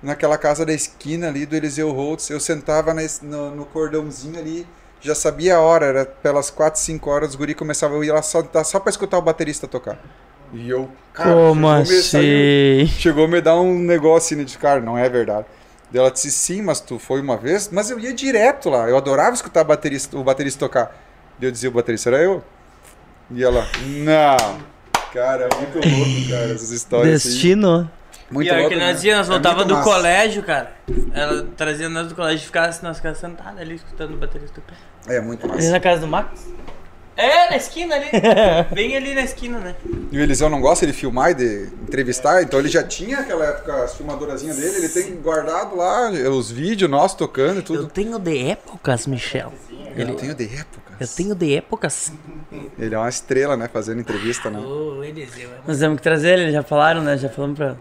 naquela 0.06 0.38
casa 0.38 0.64
da 0.64 0.72
esquina 0.72 1.28
ali 1.28 1.46
do 1.46 1.56
Eliseu 1.56 1.90
Holtz, 1.92 2.30
eu 2.30 2.40
sentava 2.40 2.92
es- 3.02 3.20
no, 3.22 3.54
no 3.54 3.66
cordãozinho 3.66 4.38
ali, 4.38 4.66
já 5.00 5.14
sabia 5.14 5.56
a 5.56 5.60
hora, 5.60 5.86
era 5.86 6.06
pelas 6.06 6.50
4, 6.50 6.80
5 6.80 7.10
horas, 7.10 7.30
os 7.30 7.36
guri 7.36 7.54
começavam, 7.54 7.98
eu 7.98 8.04
ia 8.04 8.14
lá 8.14 8.22
só, 8.22 8.42
só 8.64 8.80
pra 8.80 8.90
escutar 8.90 9.18
o 9.18 9.22
baterista 9.22 9.68
tocar. 9.68 9.98
E 10.52 10.68
eu, 10.70 10.88
cara, 11.12 11.34
Como 11.34 11.64
chegou 11.66 11.84
me- 11.84 11.98
assim? 11.98 12.86
Chegou 12.98 13.24
a 13.24 13.28
me 13.28 13.40
dar 13.40 13.60
um 13.60 13.78
negócio 13.78 14.36
assim, 14.36 14.44
de 14.44 14.56
cara, 14.58 14.80
não 14.80 14.96
é 14.96 15.08
verdade. 15.08 15.46
Daí 15.90 16.00
ela 16.00 16.10
disse, 16.10 16.30
sim, 16.30 16.62
mas 16.62 16.80
tu 16.80 16.98
foi 16.98 17.20
uma 17.20 17.36
vez? 17.36 17.68
Mas 17.70 17.90
eu 17.90 17.98
ia 17.98 18.12
direto 18.14 18.70
lá, 18.70 18.88
eu 18.88 18.96
adorava 18.96 19.34
escutar 19.34 19.64
baterista, 19.64 20.16
o 20.16 20.24
baterista 20.24 20.60
tocar. 20.60 20.86
Daí 21.38 21.48
eu 21.48 21.52
dizia, 21.52 21.68
o 21.68 21.72
baterista 21.72 22.10
era 22.10 22.22
eu? 22.22 22.42
E 23.30 23.42
ela, 23.44 23.66
não. 24.04 24.60
Cara, 25.12 25.48
é 25.52 25.54
muito 25.60 25.78
louco, 25.78 26.28
cara, 26.28 26.52
essas 26.54 26.70
histórias 26.70 27.20
assim. 27.20 27.50
Muito 28.30 28.48
Pior 28.48 28.58
louco, 28.60 28.74
que 28.74 28.80
nós 28.80 29.02
né? 29.02 29.08
íamos, 29.10 29.28
É 29.28 29.30
voltava 29.30 29.56
muito 29.56 29.68
do 29.68 29.74
massa. 29.74 29.90
colégio, 29.90 30.42
cara. 30.42 30.72
Ela 31.14 31.46
trazia 31.56 31.88
nós 31.88 32.08
do 32.08 32.14
colégio 32.14 32.42
e 32.42 32.46
ficava 32.46 32.76
nós 32.82 32.96
ficava 32.96 33.14
sentados 33.14 33.60
ali 33.60 33.74
escutando 33.76 34.14
o 34.14 34.16
baterista 34.16 34.60
tocar. 34.60 35.12
É 35.14 35.20
muito 35.20 35.44
Ali 35.46 35.54
massa. 35.54 35.70
na 35.70 35.80
casa 35.80 36.00
do 36.00 36.06
Max? 36.08 36.46
É, 37.16 37.48
na 37.48 37.56
esquina 37.56 37.94
ali. 37.94 38.08
Bem 38.74 38.94
ali 38.96 39.14
na 39.14 39.22
esquina, 39.22 39.58
né? 39.58 39.74
E 40.12 40.18
o 40.18 40.20
Eliseu 40.20 40.50
não 40.50 40.60
gosta 40.60 40.86
de 40.86 40.92
filmar 40.92 41.30
e 41.30 41.34
de 41.34 41.68
entrevistar, 41.82 42.42
então 42.42 42.58
ele 42.58 42.68
já 42.68 42.82
tinha 42.82 43.20
aquela 43.20 43.46
época 43.46 43.84
as 43.84 43.94
filmadorazinhas 43.94 44.56
dele, 44.56 44.76
ele 44.76 44.88
tem 44.90 45.14
guardado 45.16 45.76
lá 45.76 46.10
os 46.10 46.50
vídeos 46.50 46.90
nossos 46.90 47.16
tocando 47.16 47.54
e 47.54 47.58
Eu 47.58 47.62
tudo. 47.62 47.86
tenho 47.86 48.18
de 48.18 48.50
épocas, 48.50 49.06
Michel. 49.06 49.52
Eu 49.96 50.14
tenho 50.14 50.34
de 50.34 50.44
época. 50.44 50.92
Eu 51.00 51.08
tenho 51.08 51.34
de 51.34 51.56
épocas. 51.56 52.12
Ele 52.78 52.94
é 52.94 52.98
uma 52.98 53.08
estrela, 53.08 53.56
né? 53.56 53.68
Fazendo 53.72 54.00
entrevista, 54.00 54.50
né? 54.50 54.60
Eliseu. 55.02 55.50
é 55.50 55.58
Nós 55.66 55.78
temos 55.78 55.96
que 55.96 56.02
trazer 56.02 56.38
ele, 56.38 56.52
já 56.52 56.62
falaram, 56.62 57.02
né? 57.02 57.16
Já 57.16 57.28
falamos 57.28 57.56
pra. 57.56 57.76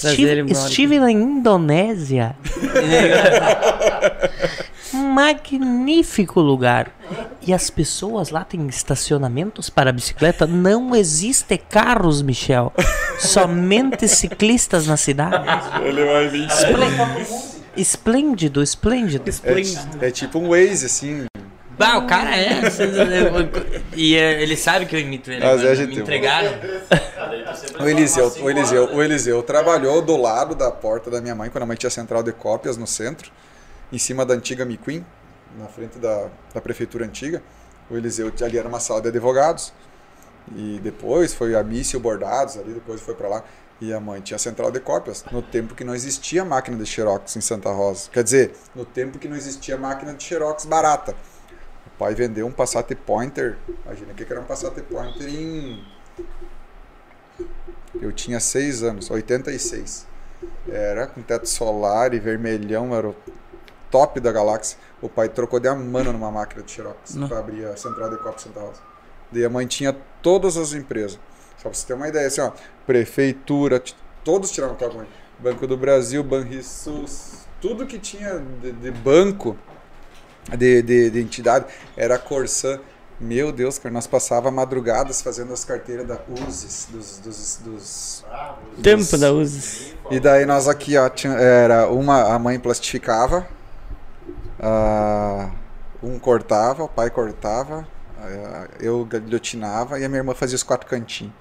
Trazer 0.00 0.38
ele 0.38 0.52
Estive, 0.52 0.54
estive 0.68 1.00
na 1.00 1.10
Indonésia. 1.10 2.36
Magnífico 4.92 6.40
lugar. 6.40 6.92
E 7.42 7.52
as 7.52 7.70
pessoas 7.70 8.30
lá 8.30 8.44
têm 8.44 8.68
estacionamentos 8.68 9.68
para 9.68 9.92
bicicleta. 9.92 10.46
Não 10.46 10.94
existe 10.94 11.58
carros, 11.58 12.22
Michel. 12.22 12.72
Somente 13.18 14.06
ciclistas 14.06 14.86
na 14.86 14.96
cidade. 14.96 15.44
Ele 15.84 16.04
vai 16.04 16.28
vir. 16.28 16.46
Esplêndido, 17.76 18.62
esplêndido. 18.62 19.24
É, 20.00 20.08
é 20.08 20.10
tipo 20.10 20.38
um 20.38 20.50
Waze, 20.50 20.86
assim. 20.86 21.29
Bah, 21.80 21.96
o 21.96 22.06
cara 22.06 22.36
é. 22.36 22.60
E 23.96 24.14
é, 24.14 24.42
ele 24.42 24.54
sabe 24.54 24.84
que 24.84 24.94
eu 24.94 25.00
imito 25.00 25.32
ele. 25.32 25.42
Mas 25.42 25.64
é 25.64 25.68
mas 25.70 25.78
me 25.78 25.98
entregaram. 25.98 26.50
O 27.80 27.88
Eliseu, 27.88 28.30
o, 28.38 28.50
Eliseu, 28.50 28.94
o 28.94 29.02
Eliseu 29.02 29.42
trabalhou 29.42 30.02
do 30.02 30.14
lado 30.14 30.54
da 30.54 30.70
porta 30.70 31.10
da 31.10 31.22
minha 31.22 31.34
mãe, 31.34 31.48
quando 31.48 31.62
a 31.62 31.66
mãe 31.66 31.78
tinha 31.78 31.88
central 31.88 32.22
de 32.22 32.32
cópias 32.32 32.76
no 32.76 32.86
centro, 32.86 33.32
em 33.90 33.96
cima 33.96 34.26
da 34.26 34.34
antiga 34.34 34.62
Miquim, 34.66 35.02
na 35.58 35.68
frente 35.68 35.98
da, 35.98 36.28
da 36.52 36.60
prefeitura 36.60 37.06
antiga. 37.06 37.42
O 37.90 37.96
Eliseu 37.96 38.30
ali 38.42 38.58
era 38.58 38.68
uma 38.68 38.78
sala 38.78 39.00
de 39.00 39.08
advogados. 39.08 39.72
E 40.54 40.78
depois 40.82 41.32
foi 41.32 41.54
a 41.54 41.64
Missa 41.64 41.96
e 41.96 41.98
o 41.98 42.00
Bordados, 42.00 42.58
ali 42.58 42.74
depois 42.74 43.00
foi 43.00 43.14
para 43.14 43.26
lá. 43.26 43.44
E 43.80 43.90
a 43.90 43.98
mãe 43.98 44.20
tinha 44.20 44.36
central 44.36 44.70
de 44.70 44.80
cópias, 44.80 45.24
no 45.32 45.40
tempo 45.40 45.74
que 45.74 45.82
não 45.82 45.94
existia 45.94 46.44
máquina 46.44 46.76
de 46.76 46.84
Xerox 46.84 47.36
em 47.36 47.40
Santa 47.40 47.70
Rosa. 47.70 48.10
Quer 48.12 48.22
dizer, 48.22 48.52
no 48.74 48.84
tempo 48.84 49.18
que 49.18 49.26
não 49.26 49.34
existia 49.34 49.78
máquina 49.78 50.12
de 50.12 50.22
Xerox 50.22 50.66
barata. 50.66 51.16
O 52.00 52.02
pai 52.02 52.14
vendeu 52.14 52.46
um 52.46 52.50
Passat 52.50 52.94
Pointer, 52.94 53.58
imagina 53.84 54.14
que 54.14 54.22
era 54.22 54.40
um 54.40 54.44
Passat 54.44 54.74
Pointer 54.84 55.28
em 55.28 55.84
eu 58.00 58.10
tinha 58.10 58.40
6 58.40 58.82
anos, 58.82 59.10
86. 59.10 60.06
Era 60.66 61.06
com 61.06 61.20
teto 61.20 61.46
solar 61.46 62.14
e 62.14 62.18
vermelhão, 62.18 62.94
era 62.94 63.06
o 63.06 63.14
top 63.90 64.18
da 64.18 64.32
galáxia. 64.32 64.78
O 65.02 65.10
pai 65.10 65.28
trocou 65.28 65.60
de 65.60 65.68
a 65.68 65.74
mano 65.74 66.10
numa 66.10 66.30
máquina 66.30 66.62
de 66.62 66.72
Xerox 66.72 67.18
para 67.28 67.38
abrir 67.38 67.66
a 67.66 67.76
central 67.76 68.08
de 68.08 68.16
copo 68.16 68.40
Santa 68.40 68.60
Rosa. 68.60 68.80
Daí 69.30 69.44
a 69.44 69.50
mãe 69.50 69.66
tinha 69.66 69.94
todas 70.22 70.56
as 70.56 70.72
empresas. 70.72 71.20
Só 71.58 71.68
pra 71.68 71.74
você 71.74 71.86
ter 71.86 71.92
uma 71.92 72.08
ideia, 72.08 72.28
assim, 72.28 72.40
ó, 72.40 72.52
prefeitura, 72.86 73.82
todos 74.24 74.58
a 74.58 74.88
mãe. 74.88 75.06
Banco 75.38 75.66
do 75.66 75.76
Brasil, 75.76 76.24
Banrisul, 76.24 77.04
tudo 77.60 77.84
que 77.86 77.98
tinha 77.98 78.38
de, 78.38 78.72
de 78.72 78.90
banco, 78.90 79.54
de, 80.56 80.82
de, 80.82 81.10
de 81.10 81.20
entidade, 81.20 81.66
era 81.96 82.16
a 82.16 82.18
Corsã. 82.18 82.80
Meu 83.20 83.52
Deus, 83.52 83.78
cara, 83.78 83.92
nós 83.92 84.06
passava 84.06 84.50
madrugadas 84.50 85.20
fazendo 85.20 85.52
as 85.52 85.62
carteiras 85.62 86.06
da 86.06 86.18
USES, 86.26 86.88
dos, 86.90 87.18
dos, 87.18 87.56
dos 87.62 88.24
Tempo 88.82 89.18
da 89.18 89.30
Uzi. 89.30 89.94
e 90.10 90.18
daí 90.18 90.46
nós 90.46 90.66
aqui, 90.66 90.96
ó, 90.96 91.06
tinha, 91.10 91.34
era 91.34 91.86
uma, 91.88 92.34
a 92.34 92.38
mãe 92.38 92.58
plastificava, 92.58 93.46
um 96.02 96.18
cortava, 96.18 96.84
o 96.84 96.88
pai 96.88 97.10
cortava, 97.10 97.86
eu 98.80 99.04
guilhotinava 99.04 99.98
e 100.00 100.04
a 100.04 100.08
minha 100.08 100.20
irmã 100.20 100.34
fazia 100.34 100.56
os 100.56 100.62
quatro 100.62 100.88
cantinhos. 100.88 101.34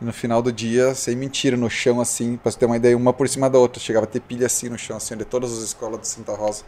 E 0.00 0.04
no 0.04 0.12
final 0.12 0.42
do 0.42 0.52
dia, 0.52 0.94
sem 0.94 1.16
mentira, 1.16 1.56
no 1.56 1.70
chão 1.70 1.98
assim, 1.98 2.36
pra 2.36 2.50
você 2.50 2.58
ter 2.58 2.66
uma 2.66 2.76
ideia, 2.76 2.94
uma 2.94 3.12
por 3.14 3.26
cima 3.26 3.48
da 3.48 3.58
outra, 3.58 3.80
chegava 3.80 4.04
a 4.04 4.08
ter 4.08 4.20
pilha 4.20 4.46
assim 4.46 4.68
no 4.68 4.76
chão, 4.76 4.98
assim, 4.98 5.16
de 5.16 5.24
todas 5.24 5.50
as 5.50 5.60
escolas 5.60 6.00
de 6.00 6.08
Santa 6.08 6.34
Rosa. 6.34 6.64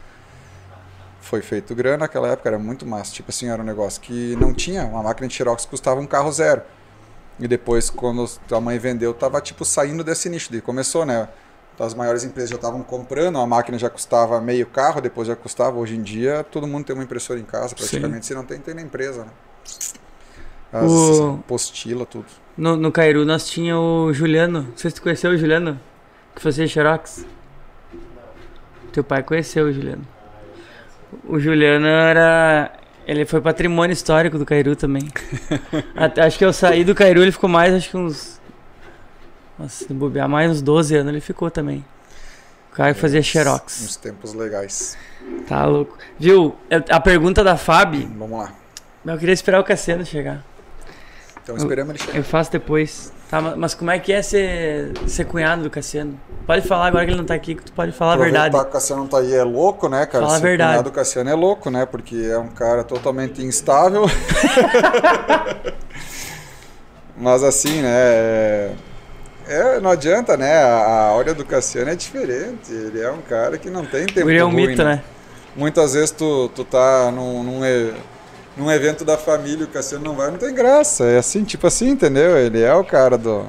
Foi 1.29 1.43
feito 1.43 1.75
grana 1.75 1.99
naquela 1.99 2.29
época, 2.29 2.49
era 2.49 2.59
muito 2.59 2.87
massa. 2.87 3.13
Tipo 3.13 3.29
assim, 3.31 3.51
era 3.51 3.61
um 3.61 3.65
negócio 3.65 4.01
que 4.01 4.35
não 4.37 4.55
tinha. 4.55 4.85
Uma 4.87 5.03
máquina 5.03 5.29
de 5.29 5.35
Xerox 5.35 5.67
custava 5.67 6.01
um 6.01 6.07
carro 6.07 6.33
zero. 6.33 6.63
E 7.39 7.47
depois, 7.47 7.91
quando 7.91 8.27
a 8.51 8.61
mãe 8.61 8.79
vendeu, 8.79 9.13
tava 9.13 9.39
tipo 9.43 9.63
saindo 9.63 10.03
desse 10.03 10.31
nicho. 10.31 10.51
Daí 10.51 10.63
começou, 10.63 11.05
né? 11.05 11.29
As 11.79 11.93
maiores 11.93 12.25
empresas 12.25 12.49
já 12.51 12.57
estavam 12.57 12.83
comprando, 12.83 13.39
a 13.39 13.47
máquina 13.47 13.79
já 13.79 13.91
custava 13.91 14.41
meio 14.41 14.67
carro, 14.67 15.03
depois 15.03 15.29
já 15.29 15.37
custava. 15.37 15.77
Hoje 15.79 15.97
em 15.97 16.03
dia, 16.03 16.43
todo 16.51 16.67
mundo 16.67 16.87
tem 16.87 16.95
uma 16.95 17.05
impressora 17.05 17.39
em 17.39 17.45
casa, 17.45 17.75
praticamente. 17.75 18.25
Se 18.25 18.35
não 18.35 18.45
tem, 18.45 18.59
tem 18.59 18.75
na 18.75 18.81
empresa, 18.83 19.25
né? 19.25 19.31
As 20.73 20.91
O- 20.91 21.41
apostila, 21.45 22.07
tudo. 22.07 22.27
No, 22.57 22.75
no 22.75 22.91
Cairu 22.91 23.25
nós 23.27 23.47
tinha 23.47 23.79
o 23.79 24.13
Juliano. 24.15 24.63
Não 24.63 24.77
sei 24.77 24.91
se 24.91 24.97
tu 24.97 25.03
conheceu 25.03 25.31
o 25.31 25.37
Juliano, 25.37 25.79
que 26.35 26.41
fazia 26.41 26.67
Xerox. 26.67 27.25
Teu 28.93 29.05
pai 29.05 29.23
conheceu 29.23 29.67
o 29.67 29.73
Juliano. 29.73 30.03
O 31.25 31.39
Juliano 31.39 31.87
era. 31.87 32.73
Ele 33.07 33.25
foi 33.25 33.41
patrimônio 33.41 33.93
histórico 33.93 34.39
do 34.39 34.45
Cairu 34.45 34.77
também. 34.77 35.09
Até- 35.97 36.23
acho 36.23 36.37
que 36.37 36.45
eu 36.45 36.53
saí 36.53 36.85
do 36.85 36.95
Cairu, 36.95 37.23
ele 37.23 37.33
ficou 37.33 37.49
mais, 37.49 37.73
acho 37.75 37.89
que 37.91 37.97
uns. 37.97 38.39
Nossa, 39.59 39.87
se 39.87 39.93
bobear 39.95 40.29
mais 40.29 40.51
uns 40.51 40.63
12 40.63 40.95
anos 40.95 41.13
ele 41.13 41.21
ficou 41.21 41.51
também. 41.51 41.85
O 42.71 42.75
cara 42.77 42.95
que 42.95 43.01
fazia 43.01 43.23
Xerox. 43.23 43.83
Uns 43.85 43.97
tempos 43.97 44.35
legais. 44.35 44.97
Tá 45.49 45.65
louco. 45.65 45.97
Viu? 46.19 46.55
A 46.91 47.01
pergunta 47.01 47.43
da 47.43 47.57
Fábio. 47.57 48.09
Vamos 48.17 48.39
lá. 48.39 48.53
Eu 49.05 49.19
queria 49.19 49.33
esperar 49.33 49.59
o 49.61 49.65
Cassiano 49.65 50.05
chegar. 50.05 50.45
Então 51.43 51.57
esperamos 51.57 51.95
ele 51.95 51.99
chegar. 52.05 52.17
Eu 52.19 52.23
faço 52.25 52.53
depois. 52.53 53.13
Tá, 53.31 53.41
ma- 53.43 53.57
mas 53.57 53.75
como 53.75 53.91
é 53.91 53.99
que 53.99 54.11
é 54.13 54.23
ser, 54.23 54.93
ser 55.07 55.25
cunhado 55.27 55.63
do 55.63 55.69
Cassiano? 55.71 56.19
Pode 56.47 56.67
falar 56.67 56.87
agora 56.87 57.05
que 57.05 57.11
ele 57.11 57.19
não 57.19 57.27
tá 57.27 57.35
aqui, 57.35 57.55
que 57.55 57.63
tu 57.63 57.73
pode 57.73 57.93
falar 57.93 58.15
a 58.15 58.17
verdade. 58.17 58.55
Que 58.57 58.61
o 58.63 58.65
Cassiano 58.65 59.03
não 59.03 59.09
tá 59.09 59.19
aí 59.19 59.35
é 59.35 59.43
louco, 59.43 59.87
né, 59.89 60.07
cara? 60.07 60.25
Fala 60.25 60.37
a 60.37 60.41
Ser 60.41 60.47
verdade. 60.47 60.71
cunhado 60.71 60.91
do 60.91 60.95
Cassiano 60.95 61.29
é 61.29 61.35
louco, 61.35 61.71
né? 61.71 61.85
Porque 61.85 62.17
é 62.17 62.39
um 62.39 62.49
cara 62.49 62.83
totalmente 62.85 63.43
instável. 63.45 64.05
Mas 67.17 67.43
assim, 67.43 67.83
né? 67.83 67.89
é- 67.91 68.73
É, 69.51 69.81
não 69.81 69.91
adianta, 69.91 70.37
né? 70.37 70.59
A, 70.63 71.07
a 71.09 71.13
olha 71.15 71.33
do 71.35 71.43
Cassiano 71.45 71.91
é 71.91 71.95
diferente. 71.97 72.71
Ele 72.71 73.01
é 73.01 73.11
um 73.11 73.23
cara 73.23 73.57
que 73.57 73.71
não 73.71 73.85
tem 73.85 74.05
tempo 74.07 74.29
Ele 74.29 74.39
é 74.39 74.45
um 74.45 74.51
ruim, 74.51 74.67
mito, 74.69 74.85
né? 74.85 75.03
Muitas 75.57 75.95
vezes 75.95 76.11
tu, 76.11 76.51
tu 76.55 76.65
tá 76.65 77.11
num, 77.11 77.43
num, 77.43 77.61
num 78.59 78.71
evento 78.71 79.05
da 79.05 79.17
família 79.17 79.65
o 79.65 79.69
Cassiano 79.69 80.05
não 80.05 80.15
vai, 80.17 80.31
não 80.31 80.39
tem 80.39 80.53
graça. 80.55 81.05
É 81.05 81.19
assim, 81.19 81.45
tipo 81.45 81.67
assim, 81.67 81.91
entendeu? 81.91 82.37
Ele 82.37 82.61
é 82.63 82.75
o 82.75 82.85
cara 82.85 83.17
do, 83.17 83.47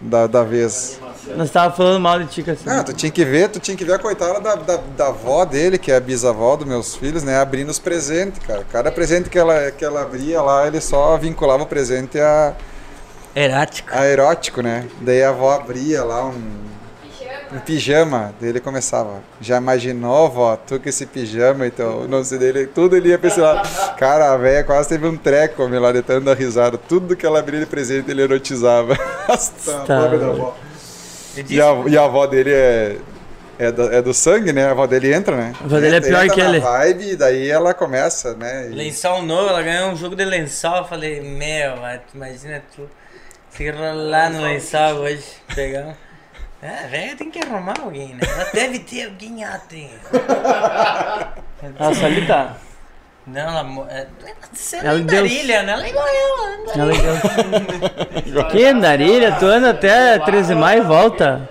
da, 0.00 0.26
da 0.26 0.42
vez. 0.42 1.00
Nós 1.36 1.50
tava 1.50 1.74
falando 1.74 2.00
mal 2.00 2.18
de 2.18 2.26
ti, 2.26 2.42
Cassiano. 2.42 2.80
Ah, 2.80 2.84
tu 2.84 2.92
tinha 2.92 3.10
que 3.10 3.24
ver, 3.24 3.48
tu 3.48 3.58
tinha 3.60 3.76
que 3.76 3.84
ver 3.84 3.94
a 3.94 3.98
coitada 3.98 4.40
da, 4.40 4.54
da, 4.56 4.76
da 4.96 5.06
avó 5.08 5.44
dele, 5.44 5.78
que 5.78 5.90
é 5.90 5.96
a 5.96 6.00
bisavó 6.00 6.56
dos 6.56 6.66
meus 6.66 6.94
filhos, 6.94 7.22
né? 7.22 7.38
Abrindo 7.38 7.70
os 7.70 7.78
presentes, 7.78 8.38
cara. 8.44 8.64
Cada 8.70 8.90
presente 8.92 9.30
que 9.30 9.38
ela, 9.38 9.70
que 9.70 9.84
ela 9.84 10.02
abria 10.02 10.42
lá, 10.42 10.66
ele 10.66 10.80
só 10.80 11.16
vinculava 11.16 11.62
o 11.62 11.66
presente 11.66 12.18
a, 12.20 12.54
Erático. 13.34 13.88
a 13.92 14.06
erótico, 14.06 14.60
né? 14.60 14.86
Daí 15.00 15.22
a 15.22 15.30
avó 15.30 15.52
abria 15.52 16.04
lá 16.04 16.26
um, 16.26 16.71
um 17.54 17.60
pijama, 17.60 18.34
ele 18.40 18.60
começava. 18.60 19.20
Já 19.40 19.58
imaginou, 19.58 20.30
vó, 20.30 20.56
tu 20.56 20.78
com 20.80 20.88
esse 20.88 21.06
pijama, 21.06 21.66
então, 21.66 22.06
não 22.08 22.24
sei 22.24 22.38
dele, 22.38 22.66
tudo 22.66 22.96
ele 22.96 23.08
ia 23.10 23.18
pensar 23.18 23.52
lá. 23.52 23.62
Cara, 23.98 24.32
a 24.32 24.36
velha 24.36 24.64
quase 24.64 24.88
teve 24.88 25.06
um 25.06 25.16
treco 25.16 25.68
meu, 25.68 25.80
lá 25.80 25.92
de 25.92 26.02
tanto 26.02 26.24
dar 26.24 26.36
risada. 26.36 26.76
Tudo 26.78 27.14
que 27.16 27.24
ela 27.26 27.38
abria 27.38 27.60
de 27.60 27.66
presente 27.66 28.10
ele 28.10 28.22
erotizava. 28.22 28.96
Nossa, 29.28 29.52
Tá. 29.86 30.00
pobre 30.02 30.18
da 30.18 30.26
avó. 30.28 30.56
E 31.48 31.60
a, 31.60 31.82
e 31.88 31.96
a 31.96 32.04
avó 32.04 32.26
dele 32.26 32.52
é, 32.52 32.96
é, 33.58 33.72
do, 33.72 33.92
é 33.94 34.02
do 34.02 34.12
sangue, 34.12 34.52
né? 34.52 34.66
A 34.66 34.70
avó 34.72 34.86
dele 34.86 35.12
entra, 35.14 35.34
né? 35.36 35.52
A 35.60 35.64
avó 35.64 35.78
dele 35.80 35.96
é 35.96 36.00
pior 36.00 36.24
entra 36.24 36.34
que 36.34 36.40
ele. 36.40 36.60
vibe 36.60 37.10
e 37.12 37.16
daí 37.16 37.48
ela 37.50 37.72
começa, 37.72 38.34
né? 38.34 38.68
E- 38.70 38.74
Lençol 38.74 39.22
novo, 39.22 39.48
ela 39.48 39.62
ganhou 39.62 39.90
um 39.90 39.96
jogo 39.96 40.14
de 40.14 40.24
lençol. 40.24 40.76
Eu 40.78 40.84
falei, 40.84 41.20
meu, 41.22 41.72
imagina 42.14 42.62
tu 42.76 42.88
se 43.50 43.70
rolar 43.70 44.30
no 44.30 44.42
lençol 44.42 44.94
hoje. 44.96 45.24
Pegar. 45.54 45.96
É, 46.62 46.86
velho, 46.86 47.16
tem 47.16 47.28
que 47.30 47.40
arrumar 47.40 47.74
alguém, 47.80 48.14
né? 48.14 48.20
Ela 48.24 48.44
deve 48.52 48.78
ter 48.78 49.06
alguém, 49.06 49.42
ela. 49.42 49.60
Nossa, 51.78 52.06
ali 52.06 52.24
tá. 52.26 52.56
Não, 53.26 53.40
ela. 53.40 53.64
mo- 53.64 53.86
É, 53.88 54.06
você 54.52 54.76
Ela 54.76 54.90
é 54.98 55.02
deu- 55.02 55.18
andarilha, 55.18 55.62
né? 55.64 55.72
Ela 55.72 55.84
é 55.86 55.88
igual 55.90 56.06
eu. 56.06 56.72
Ela 56.72 56.92
deu- 58.22 58.44
Que 58.48 58.64
andarilha? 58.64 59.36
Tu 59.38 59.44
anda 59.44 59.70
até 59.70 60.18
13 60.20 60.54
de 60.54 60.60
maio 60.60 60.82
e 60.82 60.86
volta. 60.86 61.48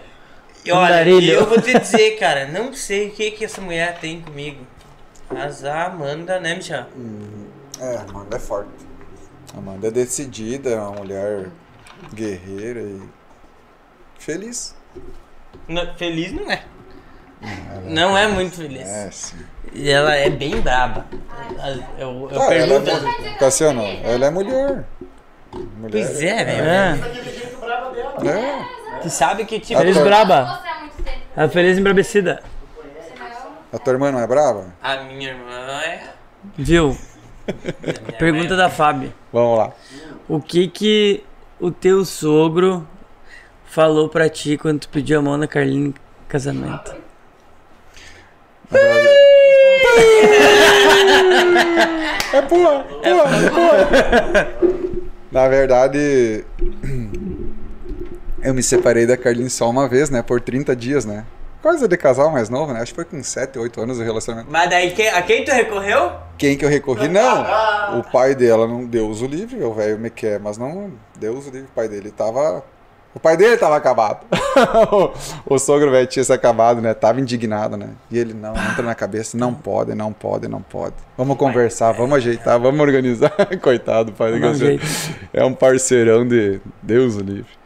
E 0.63 0.71
olha, 0.71 0.85
Andarilha. 0.95 1.33
eu 1.33 1.45
vou 1.47 1.59
te 1.59 1.77
dizer, 1.77 2.17
cara, 2.19 2.47
não 2.47 2.71
sei 2.73 3.07
o 3.07 3.11
que 3.11 3.31
que 3.31 3.43
essa 3.45 3.59
mulher 3.61 3.97
tem 3.99 4.21
comigo. 4.21 4.65
Mas 5.29 5.65
a 5.65 5.85
Amanda, 5.85 6.39
né, 6.39 6.55
Michel? 6.55 6.85
É, 7.79 7.97
a 7.97 8.01
Amanda 8.01 8.35
é 8.37 8.39
forte. 8.39 8.69
A 9.55 9.57
Amanda 9.57 9.87
é 9.87 9.91
decidida, 9.91 10.69
é 10.69 10.75
uma 10.79 10.91
mulher 10.91 11.47
guerreira 12.13 12.79
e 12.81 13.01
feliz. 14.19 14.75
Não, 15.67 15.93
feliz 15.95 16.31
não 16.33 16.49
é. 16.51 16.63
Não 17.85 18.17
é 18.17 18.27
muito 18.27 18.55
feliz. 18.57 18.87
É, 18.87 19.09
sim. 19.11 19.37
E 19.73 19.89
ela 19.89 20.13
é 20.15 20.29
bem 20.29 20.59
braba. 20.61 21.05
Eu, 21.97 22.29
eu 22.29 22.41
Ah, 22.41 22.53
ela 22.53 22.75
é 22.75 22.79
pergunto. 22.79 23.07
mu- 23.07 23.37
Cassiano, 23.39 23.81
ela 24.03 24.25
é 24.25 24.29
mulher. 24.29 24.83
Mulher. 25.77 25.91
Pois 25.91 26.21
é, 26.21 26.43
velho. 26.45 26.63
É, 26.69 26.95
jeito 27.23 27.57
bravo 27.59 27.95
dela. 27.95 28.39
É. 28.39 28.99
Tu 29.01 29.09
sabe 29.09 29.45
que 29.45 29.59
tipo. 29.59 29.79
feliz 29.79 29.95
tua- 29.95 30.05
braba. 30.05 30.61
A 31.35 31.47
feliz 31.47 31.77
não 31.77 31.83
A 33.73 33.79
tua 33.79 33.93
irmã 33.93 34.11
não 34.11 34.19
é 34.19 34.27
brava? 34.27 34.73
A 34.83 34.97
minha 35.03 35.29
irmã 35.29 35.81
é. 35.85 36.03
Viu? 36.57 36.95
Pergunta 38.19 38.55
irmã 38.55 38.55
da 38.55 38.69
Fábio. 38.69 39.13
Vamos 39.31 39.57
lá. 39.57 39.71
O 40.27 40.39
que 40.41 40.67
que 40.67 41.23
o 41.59 41.71
teu 41.71 42.03
sogro 42.05 42.87
falou 43.71 44.09
pra 44.09 44.27
ti 44.29 44.57
quando 44.57 44.81
tu 44.81 44.89
pediu 44.89 45.19
a 45.19 45.21
mão 45.21 45.37
na 45.37 45.47
Carlinha 45.47 45.87
em 45.87 45.93
casamento? 46.27 46.93
É 52.33 52.41
pula, 52.41 52.83
pula, 53.03 53.23
pula. 53.49 54.47
Na 55.31 55.47
verdade, 55.47 56.43
eu 58.43 58.53
me 58.53 58.61
separei 58.63 59.05
da 59.05 59.15
Carlinhos 59.17 59.53
só 59.53 59.69
uma 59.69 59.87
vez, 59.87 60.09
né? 60.09 60.21
Por 60.21 60.41
30 60.41 60.75
dias, 60.75 61.05
né? 61.05 61.25
Coisa 61.61 61.87
de 61.87 61.95
casal 61.95 62.31
mais 62.31 62.49
novo, 62.49 62.73
né? 62.73 62.81
Acho 62.81 62.91
que 62.91 62.95
foi 62.95 63.05
com 63.05 63.21
7, 63.23 63.57
8 63.59 63.81
anos 63.81 63.99
o 63.99 64.03
relacionamento. 64.03 64.51
Mas 64.51 64.69
daí 64.69 64.91
quem- 64.91 65.09
a 65.09 65.21
quem 65.21 65.45
tu 65.45 65.51
recorreu? 65.51 66.11
Quem 66.37 66.57
que 66.57 66.65
eu 66.65 66.69
recorri? 66.69 67.07
Não! 67.07 67.99
O 67.99 68.03
pai 68.11 68.33
dela 68.33 68.67
não 68.67 68.85
deu 68.85 69.07
uso 69.07 69.27
livre, 69.27 69.63
o 69.63 69.73
velho 69.73 69.99
me 69.99 70.09
quer, 70.09 70.39
mas 70.39 70.57
não 70.57 70.91
deu 71.19 71.33
uso 71.37 71.51
livre. 71.51 71.67
O 71.71 71.75
pai 71.75 71.87
dele 71.87 72.11
tava. 72.11 72.63
O 73.13 73.19
pai 73.19 73.35
dele 73.35 73.57
tava 73.57 73.75
acabado. 73.75 74.25
o 75.45 75.59
sogro 75.59 75.91
velho 75.91 76.07
tinha 76.07 76.23
se 76.23 76.31
acabado, 76.31 76.81
né? 76.81 76.93
Tava 76.93 77.19
indignado, 77.19 77.75
né? 77.75 77.89
E 78.09 78.17
ele, 78.17 78.33
não, 78.33 78.53
entra 78.55 78.83
na 78.83 78.95
cabeça, 78.95 79.37
não 79.37 79.53
pode, 79.53 79.93
não 79.93 80.13
pode, 80.13 80.47
não 80.47 80.61
pode. 80.61 80.95
Vamos 81.17 81.37
conversar, 81.37 81.91
vamos 81.91 82.17
ajeitar, 82.17 82.57
vamos 82.57 82.79
organizar. 82.79 83.31
Coitado, 83.61 84.13
pai. 84.13 84.31
É 85.33 85.43
um 85.43 85.53
parceirão 85.53 86.25
de 86.25 86.61
Deus 86.81 87.15
o 87.17 87.19
livre. 87.19 87.61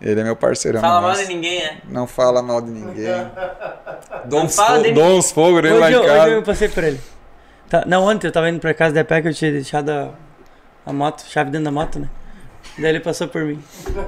Ele 0.00 0.20
é 0.20 0.24
meu 0.24 0.36
parceirão. 0.36 0.80
Fala 0.80 1.00
mal 1.00 1.14
de 1.14 1.26
ninguém, 1.26 1.58
é? 1.58 1.76
Não 1.88 2.06
fala 2.06 2.42
mal 2.42 2.60
de 2.60 2.70
ninguém. 2.70 3.06
Dou 4.24 4.42
uns, 4.42 4.56
fo 4.56 4.82
de 4.82 4.92
dou 4.92 5.18
uns 5.18 5.30
fogos 5.30 5.62
nele 5.62 5.78
lá 5.78 5.90
em 5.90 5.94
eu- 5.94 6.00
hoje 6.00 6.08
casa. 6.08 6.28
eu 6.28 6.42
passei 6.42 6.68
por 6.68 6.84
ele. 6.84 7.00
Tá, 7.68 7.84
não, 7.86 8.04
ontem 8.04 8.26
eu 8.26 8.32
tava 8.32 8.48
indo 8.48 8.60
pra 8.60 8.72
casa 8.72 8.94
da 8.94 9.04
pé 9.04 9.20
que 9.20 9.28
eu 9.28 9.34
tinha 9.34 9.50
deixado 9.50 9.90
a, 9.90 10.10
a 10.84 10.92
moto, 10.92 11.24
chave 11.26 11.50
dentro 11.50 11.64
da 11.64 11.70
moto, 11.70 11.98
né? 11.98 12.08
Daí 12.78 12.90
ele 12.90 13.00
passou 13.00 13.26
por 13.26 13.42
mim. 13.42 13.58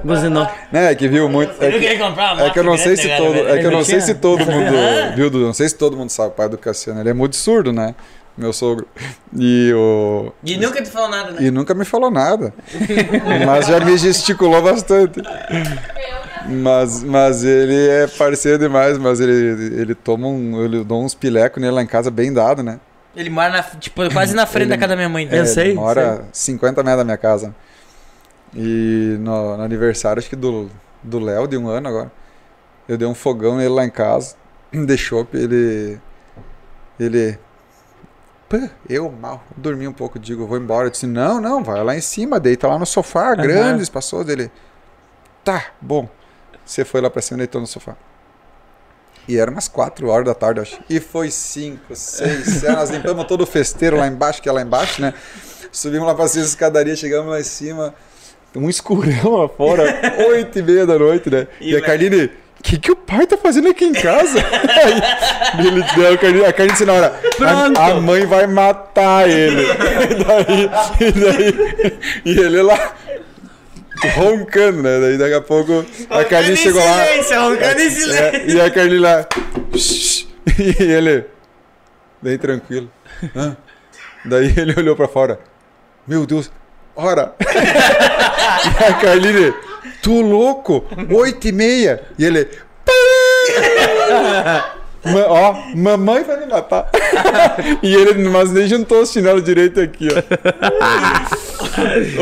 Buzinou. 0.03 0.47
Né, 0.71 0.93
que 0.93 1.07
viu 1.07 1.27
muito. 1.27 1.51
Ele 1.61 1.77
É 1.77 1.79
que, 1.79 1.85
é 1.87 2.49
que 2.51 2.59
eu 2.59 2.63
não 2.63 2.77
sei 2.77 2.95
se 2.95 3.07
né, 3.07 3.17
todo. 3.17 3.35
É 3.35 3.57
que 3.57 3.65
eu 3.65 3.71
não 3.71 3.83
sei 3.83 3.99
se 3.99 4.13
todo 4.15 4.45
mundo. 4.45 4.71
Viu, 5.15 5.29
Dudu? 5.29 5.45
Não 5.45 5.53
sei 5.53 5.67
se 5.69 5.75
todo 5.75 5.97
mundo 5.97 6.09
sabe. 6.11 6.29
O 6.29 6.31
pai 6.31 6.47
do 6.47 6.57
Cassiano, 6.57 6.99
ele 6.99 7.09
é 7.09 7.13
muito 7.13 7.35
surdo, 7.35 7.73
né? 7.73 7.95
Meu 8.37 8.53
sogro. 8.53 8.87
E 9.35 9.73
o. 9.73 10.31
E 10.43 10.55
nunca 10.57 10.81
te 10.81 10.89
falou 10.89 11.09
nada, 11.09 11.31
né? 11.31 11.37
E 11.41 11.51
nunca 11.51 11.73
me 11.73 11.83
falou 11.83 12.11
nada. 12.11 12.53
Mas 13.45 13.67
já 13.67 13.79
me 13.79 13.97
gesticulou 13.97 14.61
bastante. 14.61 15.19
Mas, 16.47 17.03
mas 17.03 17.43
ele 17.43 17.75
é 17.89 18.07
parceiro 18.07 18.57
demais, 18.59 18.97
mas 18.97 19.19
ele, 19.19 19.81
ele 19.81 19.95
toma 19.95 20.27
um. 20.27 20.63
Ele 20.63 20.83
dá 20.83 20.95
uns 20.95 21.13
pilecos 21.13 21.61
nele 21.61 21.73
lá 21.73 21.81
em 21.83 21.87
casa 21.87 22.09
bem 22.09 22.31
dado, 22.31 22.63
né? 22.63 22.79
Ele 23.15 23.29
mora 23.29 23.49
na, 23.49 23.63
tipo, 23.63 24.09
quase 24.13 24.35
na 24.35 24.45
frente 24.45 24.67
Ele- 24.67 24.69
da 24.69 24.77
casa 24.77 24.89
da 24.89 24.95
minha 24.95 25.09
mãe. 25.09 25.27
Eu? 25.29 25.41
É, 25.41 25.45
sei, 25.45 25.69
Ele 25.69 25.73
mora 25.75 26.21
50 26.31 26.81
metros 26.83 26.97
da 26.99 27.03
minha 27.03 27.17
casa. 27.17 27.53
E 28.53 29.17
no, 29.19 29.57
no 29.57 29.63
aniversário, 29.63 30.19
acho 30.19 30.29
que 30.29 30.35
do 30.35 30.69
do 31.03 31.19
Léo, 31.19 31.47
de 31.47 31.57
um 31.57 31.67
ano 31.67 31.87
agora, 31.87 32.11
eu 32.87 32.97
dei 32.97 33.07
um 33.07 33.15
fogão 33.15 33.57
nele 33.57 33.69
lá 33.69 33.85
em 33.85 33.89
casa, 33.89 34.35
de 34.71 34.97
chopp, 34.97 35.35
ele. 35.37 35.99
Ele. 36.99 37.39
Pã, 38.47 38.69
eu 38.89 39.11
mal, 39.11 39.43
dormi 39.55 39.87
um 39.87 39.93
pouco, 39.93 40.17
digo, 40.17 40.47
vou 40.47 40.57
embora. 40.57 40.87
Eu 40.87 40.91
disse, 40.91 41.05
não, 41.05 41.39
não, 41.39 41.63
vai 41.63 41.83
lá 41.83 41.95
em 41.95 42.01
cima, 42.01 42.39
deita 42.39 42.67
lá 42.67 42.79
no 42.79 42.85
sofá, 42.85 43.35
grande, 43.35 43.83
espaçoso 43.83 44.25
dele. 44.25 44.51
Tá, 45.43 45.67
bom. 45.79 46.09
Você 46.65 46.83
foi 46.83 46.99
lá 46.99 47.09
pra 47.09 47.21
cima 47.21 47.37
deitou 47.37 47.61
no 47.61 47.67
sofá. 47.67 47.95
E 49.27 49.37
era 49.37 49.51
umas 49.51 49.67
4 49.67 50.07
horas 50.07 50.25
da 50.25 50.33
tarde, 50.33 50.61
acho. 50.61 50.81
E 50.89 50.99
foi 50.99 51.29
5, 51.29 51.95
6, 51.95 52.45
7. 52.61 52.75
Nós 52.75 52.89
limpamos 52.89 53.25
todo 53.25 53.41
o 53.41 53.45
festeiro 53.45 53.97
lá 53.97 54.07
embaixo, 54.07 54.41
que 54.41 54.49
é 54.49 54.51
lá 54.51 54.63
embaixo, 54.63 54.99
né? 54.99 55.13
Subimos 55.71 56.07
lá 56.07 56.15
pra 56.15 56.27
cima 56.27 56.43
da 56.43 56.49
escadaria, 56.49 56.95
chegamos 56.95 57.29
lá 57.29 57.39
em 57.39 57.43
cima. 57.43 57.93
Um 58.55 58.69
escurão 58.69 59.37
lá 59.41 59.47
fora, 59.49 59.99
8 60.29 60.59
e 60.59 60.61
meia 60.63 60.85
da 60.85 60.97
noite, 60.97 61.29
né? 61.29 61.47
E, 61.61 61.71
E 61.71 61.77
a 61.77 61.81
Carline, 61.81 62.25
o 62.25 62.63
que, 62.63 62.77
que 62.79 62.91
o 62.91 62.95
pai 62.95 63.25
tá 63.27 63.37
fazendo 63.37 63.69
aqui 63.69 63.85
em 63.85 63.93
casa? 63.93 64.39
Aí, 65.59 65.67
ele 65.67 65.83
deu 65.95 66.13
a 66.13 66.17
Carline, 66.17 66.45
a 66.45 66.51
Carline 66.53 66.71
disse 66.73 66.85
na 66.85 66.93
hora, 66.93 67.19
a, 67.77 67.85
a 67.91 67.93
mãe 68.01 68.25
vai 68.25 68.47
matar 68.47 69.29
ele. 69.29 69.63
e, 69.63 70.23
daí, 70.23 70.69
e, 70.99 71.11
daí, 71.11 71.99
e 72.25 72.39
ele 72.39 72.61
lá, 72.63 72.95
roncando, 74.15 74.81
né? 74.81 74.99
Daí 74.99 75.17
daqui 75.17 75.33
a 75.35 75.41
pouco 75.41 75.85
a 76.09 76.23
Carline 76.25 76.57
chegou 76.57 76.81
lá. 76.83 77.03
Roncando 77.49 77.81
em 77.81 77.89
silêncio. 77.91 78.35
É, 78.35 78.45
e 78.47 78.61
a 78.61 78.69
Carly 78.71 78.97
lá. 78.99 79.27
E 80.57 80.83
ele. 80.83 81.25
Bem 82.21 82.37
tranquilo. 82.37 82.91
Hã? 83.35 83.55
Daí 84.25 84.53
ele 84.57 84.73
olhou 84.77 84.95
pra 84.95 85.07
fora. 85.07 85.39
Meu 86.05 86.25
Deus, 86.25 86.51
ora! 86.95 87.33
E 88.65 88.83
a 88.83 88.93
Carline, 88.93 89.53
tu 90.01 90.21
louco? 90.21 90.83
Oito 91.11 91.47
e 91.47 91.51
meia. 91.51 92.01
E 92.17 92.25
ele. 92.25 92.47
Ma- 95.05 95.25
ó, 95.27 95.53
mamãe 95.75 96.23
vai 96.23 96.37
me 96.41 96.45
matar. 96.45 96.89
e 97.81 97.95
ele, 97.95 98.27
mas 98.27 98.51
nem 98.51 98.67
juntou 98.67 99.01
os 99.01 99.11
chinelos 99.11 99.41
direito 99.43 99.79
aqui, 99.79 100.09
ó. 100.11 100.15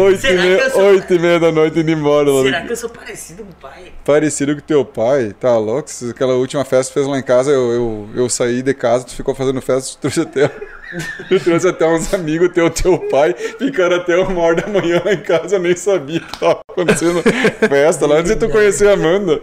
Oito 0.03 0.27
e, 0.27 0.33
meia, 0.33 0.69
sou- 0.69 0.83
oito 0.83 1.11
e 1.13 1.19
meia 1.19 1.39
da 1.39 1.51
noite 1.51 1.79
indo 1.79 1.89
embora. 1.89 2.29
Será 2.43 2.61
que 2.61 2.71
eu 2.71 2.77
sou 2.77 2.89
parecido 2.89 3.43
com 3.43 3.49
o 3.49 3.55
pai? 3.55 3.91
Parecido 4.05 4.53
com 4.55 4.61
teu 4.61 4.85
pai, 4.85 5.33
tá 5.39 5.57
louco? 5.57 5.89
Aquela 6.09 6.35
última 6.35 6.63
festa 6.63 6.89
que 6.93 6.99
fez 6.99 7.07
lá 7.07 7.17
em 7.17 7.23
casa, 7.23 7.49
eu, 7.51 7.71
eu, 7.71 8.09
eu 8.15 8.29
saí 8.29 8.61
de 8.61 8.73
casa, 8.75 9.05
tu 9.05 9.15
ficou 9.15 9.33
fazendo 9.33 9.59
festa, 9.61 9.93
tu 9.97 10.01
trouxe 10.01 10.21
até, 10.21 10.51
tu 11.29 11.39
trouxe 11.39 11.67
até 11.67 11.87
uns 11.87 12.13
amigos 12.13 12.49
teu, 12.53 12.69
teu 12.69 12.97
pai, 13.09 13.33
ficaram 13.33 13.97
até 13.97 14.17
uma 14.17 14.41
hora 14.41 14.61
da 14.61 14.67
manhã 14.67 15.01
lá 15.03 15.13
em 15.13 15.21
casa, 15.21 15.55
eu 15.55 15.59
nem 15.59 15.75
sabia 15.75 16.19
que 16.19 16.39
tava 16.39 16.59
acontecendo 16.69 17.21
festa 17.67 18.05
lá, 18.05 18.17
antes 18.17 18.31
de 18.31 18.37
tu 18.37 18.49
conhecer 18.49 18.87
a 18.87 18.93
Amanda. 18.93 19.41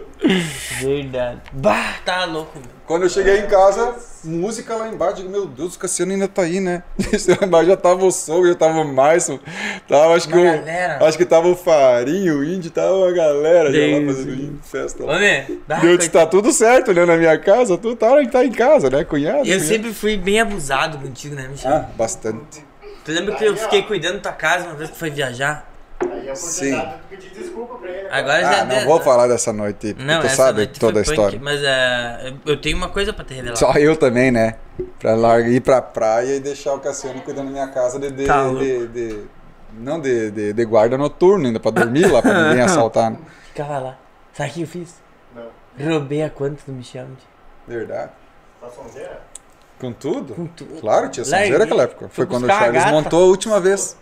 Verdade. 0.81 1.41
Bah, 1.53 1.95
tá 2.03 2.25
louco, 2.25 2.57
meu. 2.59 2.75
Quando 2.85 3.01
eu 3.03 3.09
cheguei 3.09 3.39
em 3.39 3.47
casa, 3.47 3.95
música 4.23 4.75
lá 4.75 4.87
embaixo, 4.87 5.15
digo, 5.15 5.29
meu 5.29 5.47
Deus, 5.47 5.75
o 5.75 5.79
Cassiano 5.79 6.11
ainda 6.11 6.27
tá 6.27 6.43
aí, 6.43 6.59
né? 6.59 6.83
lá 7.27 7.47
embaixo 7.47 7.69
já 7.69 7.77
tava 7.77 8.05
o 8.05 8.11
sogro, 8.11 8.47
já 8.47 8.53
tava 8.55 8.79
o 8.79 8.87
Maison, 8.87 9.39
tava, 9.87 10.13
acho 10.13 10.27
que 10.27 10.35
Uma 10.35 10.51
o, 10.51 10.57
galera. 10.57 11.03
acho 11.03 11.17
que 11.17 11.25
tava 11.25 11.47
o 11.47 11.55
Farinho, 11.55 12.39
o 12.39 12.43
Índio, 12.43 12.69
tava 12.69 12.93
uma 12.93 13.11
galera 13.11 13.71
já 13.73 13.79
lá 13.79 13.99
Deus. 13.99 14.17
fazendo 14.17 14.59
festa 14.61 15.03
lá. 15.03 15.15
Homem, 15.15 15.59
bah, 15.67 15.79
E 15.83 15.87
eu 15.87 15.97
disse, 15.97 16.11
tá 16.11 16.27
tudo 16.27 16.51
certo, 16.51 16.93
né? 16.93 17.05
Na 17.05 17.17
minha 17.17 17.37
casa, 17.39 17.75
tu 17.75 17.95
tá, 17.95 18.23
tá 18.27 18.45
em 18.45 18.51
casa, 18.51 18.87
né? 18.87 19.03
Cunhado. 19.03 19.39
Eu 19.39 19.43
cunhado. 19.45 19.63
sempre 19.63 19.91
fui 19.91 20.15
bem 20.15 20.39
abusado 20.39 20.99
contigo, 20.99 21.34
né, 21.35 21.47
Michel? 21.47 21.71
Ah, 21.71 21.89
bastante. 21.95 22.65
Tu 23.03 23.11
lembra 23.11 23.35
que 23.35 23.43
eu 23.45 23.55
fiquei 23.55 23.83
cuidando 23.83 24.15
da 24.15 24.21
tua 24.21 24.31
casa 24.33 24.65
uma 24.65 24.73
vez 24.75 24.89
que 24.89 24.97
foi 24.97 25.09
viajar? 25.11 25.69
Aí 26.01 26.29
a 26.29 26.33
oportunidade 26.33 26.91
de 26.91 26.97
pedir 27.09 27.29
desculpa 27.29 27.75
pra 27.75 27.89
ele. 27.89 28.07
Agora 28.09 28.41
já 28.41 28.61
Ah, 28.61 28.65
não 28.65 28.75
deu- 28.77 28.85
vou 28.85 28.99
falar 29.01 29.27
dessa 29.27 29.53
noite, 29.53 29.93
porque 29.93 30.03
Não, 30.03 30.21
tu 30.21 30.29
sabe 30.29 30.57
noite 30.57 30.79
toda 30.79 30.99
a 31.01 31.05
foi 31.05 31.13
história. 31.13 31.39
punk, 31.39 31.43
mas 31.43 31.61
é, 31.63 32.33
eu 32.45 32.59
tenho 32.59 32.75
uma 32.77 32.89
coisa 32.89 33.13
pra 33.13 33.23
te 33.23 33.33
revelar. 33.33 33.55
Só 33.55 33.71
eu 33.73 33.95
também, 33.95 34.31
né? 34.31 34.55
Pra 34.99 35.13
largar, 35.15 35.49
ir 35.49 35.61
pra 35.61 35.81
praia 35.81 36.35
e 36.35 36.39
deixar 36.39 36.73
o 36.73 36.79
Cassiano 36.79 37.21
cuidando 37.21 37.45
da 37.45 37.51
minha 37.51 37.67
casa 37.67 37.99
de. 37.99 38.09
de, 38.11 38.25
Tá 38.25 38.49
de- 38.49 38.87
de- 38.87 39.23
não 39.73 40.01
de, 40.01 40.31
de, 40.31 40.53
de 40.53 40.65
guarda 40.65 40.97
noturno 40.97 41.45
ainda, 41.47 41.59
pra 41.59 41.71
dormir 41.71 42.11
lá, 42.11 42.21
pra 42.21 42.49
ninguém 42.49 42.63
assaltar. 42.65 43.11
Né? 43.11 43.17
Ficava 43.47 43.77
lá. 43.79 43.97
Sabe 44.33 44.49
o 44.49 44.53
que 44.53 44.61
eu 44.63 44.67
fiz? 44.67 44.95
Não. 45.33 45.91
Roubei 45.93 46.23
a 46.23 46.29
conta 46.29 46.59
do 46.65 46.73
Michel. 46.73 47.07
Verdade. 47.67 48.11
Tá 48.59 48.67
sonzeira? 48.69 49.21
Com 49.85 49.93
tudo? 49.93 50.33
Com 50.33 50.47
tudo. 50.47 50.79
Claro, 50.81 51.09
tinha 51.09 51.23
sonzeira 51.23 51.59
naquela 51.59 51.83
época. 51.83 52.09
Foi 52.11 52.25
quando 52.25 52.45
o 52.45 52.51
a 52.51 52.57
Charles 52.57 52.83
gata. 52.83 52.91
montou 52.91 53.23
a 53.23 53.27
última 53.27 53.59
vez. 53.59 53.97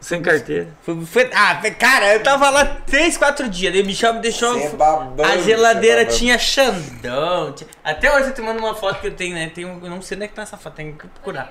Sem 0.00 0.22
carteira. 0.22 0.68
Foi, 0.82 1.04
foi- 1.04 1.30
ah, 1.34 1.58
foi- 1.60 1.72
cara, 1.72 2.14
eu 2.14 2.22
tava 2.22 2.48
lá 2.50 2.64
3, 2.86 3.16
4 3.18 3.48
dias. 3.48 3.72
Daí 3.72 3.82
o 3.82 3.84
Michel 3.86 4.14
me 4.14 4.20
deixou. 4.20 4.56
É 4.56 4.68
babando, 4.70 5.22
a 5.24 5.34
é 5.34 5.42
geladeira 5.42 6.02
babando. 6.02 6.16
tinha 6.16 6.38
Xandão. 6.38 7.52
tinha- 7.52 7.68
Até 7.82 8.14
hoje 8.16 8.28
eu 8.28 8.34
te 8.34 8.40
mando 8.40 8.60
uma 8.60 8.74
foto 8.76 9.00
que 9.00 9.08
eu 9.08 9.14
tenho, 9.14 9.34
né? 9.34 9.50
Tem 9.52 9.64
um, 9.64 9.84
eu 9.84 9.90
não 9.90 10.00
sei 10.00 10.16
onde 10.16 10.24
é 10.26 10.28
que 10.28 10.34
tá 10.34 10.42
essa 10.42 10.56
foto, 10.56 10.74
tem 10.74 10.92
que 10.92 11.06
procurar. 11.08 11.50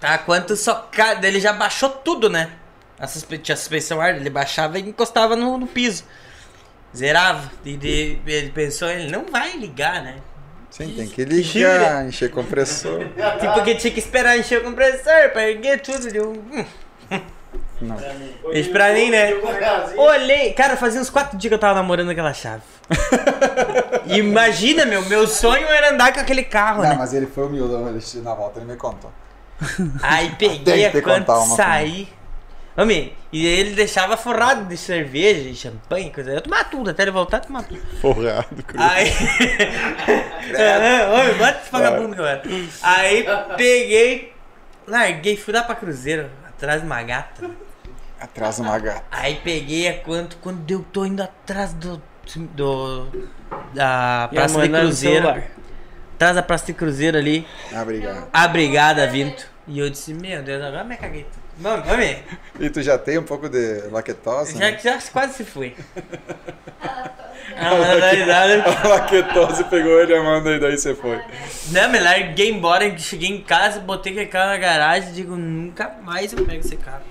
Tá, 0.00 0.16
quanto 0.18 0.54
só. 0.56 0.88
Cara, 0.92 1.14
daí 1.14 1.30
ele 1.30 1.40
já 1.40 1.52
baixou 1.52 1.90
tudo, 1.90 2.28
né? 2.30 2.50
A 2.98 3.06
suspe... 3.06 3.36
Tinha 3.38 3.56
suspensão 3.56 4.00
ar, 4.00 4.14
ele 4.16 4.30
baixava 4.30 4.78
e 4.78 4.82
encostava 4.82 5.34
no, 5.34 5.58
no 5.58 5.66
piso. 5.66 6.04
Zerava. 6.96 7.50
E 7.64 7.76
de- 7.76 8.18
ele 8.26 8.50
pensou, 8.50 8.88
ele 8.88 9.10
não 9.10 9.24
vai 9.30 9.56
ligar, 9.56 10.02
né? 10.02 10.16
Sim, 10.76 10.92
tem 10.94 11.08
que 11.08 11.24
ligar, 11.24 12.06
encher 12.06 12.30
compressor. 12.30 12.98
Tipo 13.40 13.64
que 13.64 13.74
tinha 13.76 13.92
que 13.94 13.98
esperar 13.98 14.38
encher 14.38 14.60
o 14.60 14.64
compressor 14.64 15.30
pra 15.32 15.48
erguer 15.48 15.80
tudo. 15.80 16.10
Deu... 16.12 16.32
hum. 16.32 16.64
Não. 17.80 17.96
Isso 18.52 18.70
pra 18.70 18.92
mim, 18.92 19.10
né? 19.10 19.32
Olhei, 19.96 20.52
cara, 20.52 20.76
fazia 20.76 21.00
uns 21.00 21.08
4 21.08 21.38
dias 21.38 21.48
que 21.50 21.54
eu 21.54 21.58
tava 21.58 21.74
namorando 21.74 22.10
aquela 22.10 22.32
chave. 22.34 22.62
Imagina, 24.06 24.84
meu, 24.84 25.02
meu 25.06 25.26
sonho 25.26 25.66
era 25.66 25.92
andar 25.92 26.12
com 26.12 26.20
aquele 26.20 26.42
carro, 26.42 26.82
Não, 26.82 26.90
né? 26.90 26.96
mas 26.98 27.14
ele 27.14 27.26
foi 27.26 27.44
humildão, 27.44 27.88
ele, 27.88 28.00
na 28.22 28.34
volta 28.34 28.60
ele 28.60 28.70
me 28.70 28.76
contou. 28.76 29.10
Aí 30.02 30.30
Tem 30.36 30.62
peguei 30.62 30.90
que 30.90 30.98
a 30.98 31.02
quando 31.02 31.20
contar 31.20 31.38
uma 31.38 31.56
saí. 31.56 32.08
Homem, 32.76 33.14
e 33.36 33.46
ele 33.46 33.74
deixava 33.74 34.16
forrado 34.16 34.64
de 34.66 34.76
cerveja 34.76 35.48
e 35.48 35.54
champanhe, 35.54 36.10
coisa. 36.10 36.30
Eu 36.32 36.40
tomava 36.40 36.64
tudo, 36.64 36.90
até 36.90 37.02
ele 37.02 37.10
voltar, 37.10 37.38
eu 37.38 37.42
tomava 37.42 37.66
tudo. 37.66 37.80
Forrado, 38.00 38.62
cruz. 38.62 38.82
Aí. 38.82 39.12
Oi, 41.28 41.34
bota 41.34 41.58
esse 41.60 41.70
vagabundo 41.70 42.14
que 42.14 42.20
eu 42.20 42.26
era. 42.26 42.42
Aí 42.82 43.24
peguei, 43.56 44.32
larguei, 44.86 45.36
fui 45.36 45.52
lá 45.52 45.62
pra 45.62 45.74
Cruzeiro, 45.74 46.30
atrás 46.46 46.80
de 46.80 46.86
uma 46.86 47.02
gata. 47.02 47.50
Atrás 48.20 48.56
de 48.56 48.62
uma 48.62 48.78
gata. 48.78 49.04
Aí 49.10 49.36
peguei 49.42 49.88
a 49.88 49.98
quanto, 49.98 50.36
quando 50.38 50.70
eu 50.70 50.84
tô 50.92 51.04
indo 51.04 51.22
atrás 51.22 51.72
do. 51.74 52.00
do 52.54 53.06
da 53.74 54.24
a 54.24 54.28
Praça 54.28 54.62
de 54.62 54.68
Cruzeiro. 54.68 55.28
Atrás 56.14 56.34
da 56.34 56.42
Praça 56.42 56.66
de 56.66 56.72
Cruzeiro 56.72 57.18
ali, 57.18 57.46
Ah, 57.74 57.82
obrigado. 57.82 58.28
a 58.32 58.48
brigada 58.48 59.06
vindo. 59.06 59.36
E 59.68 59.78
eu 59.78 59.90
disse, 59.90 60.14
meu 60.14 60.42
Deus, 60.42 60.62
agora 60.64 60.84
me 60.84 60.96
caguei. 60.96 61.24
tudo. 61.24 61.45
Vamos, 61.58 61.86
vamos. 61.86 62.16
E 62.58 62.70
tu 62.70 62.80
já 62.82 62.96
tem 62.96 63.18
um 63.18 63.22
pouco 63.22 63.48
de 63.50 63.82
lactose? 63.90 64.54
Já, 64.54 64.70
né? 64.70 64.78
já 64.82 64.98
quase 65.12 65.34
se 65.34 65.44
foi. 65.44 65.74
Ah, 67.58 67.70
na 67.78 67.94
verdade, 67.94 68.62
A 68.84 68.88
lactose 68.88 69.64
pegou 69.64 70.00
ele 70.00 70.14
a 70.14 70.22
mão 70.22 70.44
e 70.46 70.58
daí 70.58 70.76
você 70.76 70.94
foi. 70.94 71.18
Não, 71.70 71.88
me 71.88 71.98
larguei 72.00 72.50
embora, 72.50 72.98
cheguei 72.98 73.30
em 73.30 73.40
casa, 73.40 73.78
botei 73.80 74.12
aquele 74.12 74.26
carro 74.26 74.50
na 74.50 74.58
garagem 74.58 75.10
e 75.10 75.12
digo, 75.12 75.36
nunca 75.36 75.88
mais 76.02 76.32
eu 76.32 76.44
pego 76.44 76.60
esse 76.60 76.76
carro. 76.76 77.04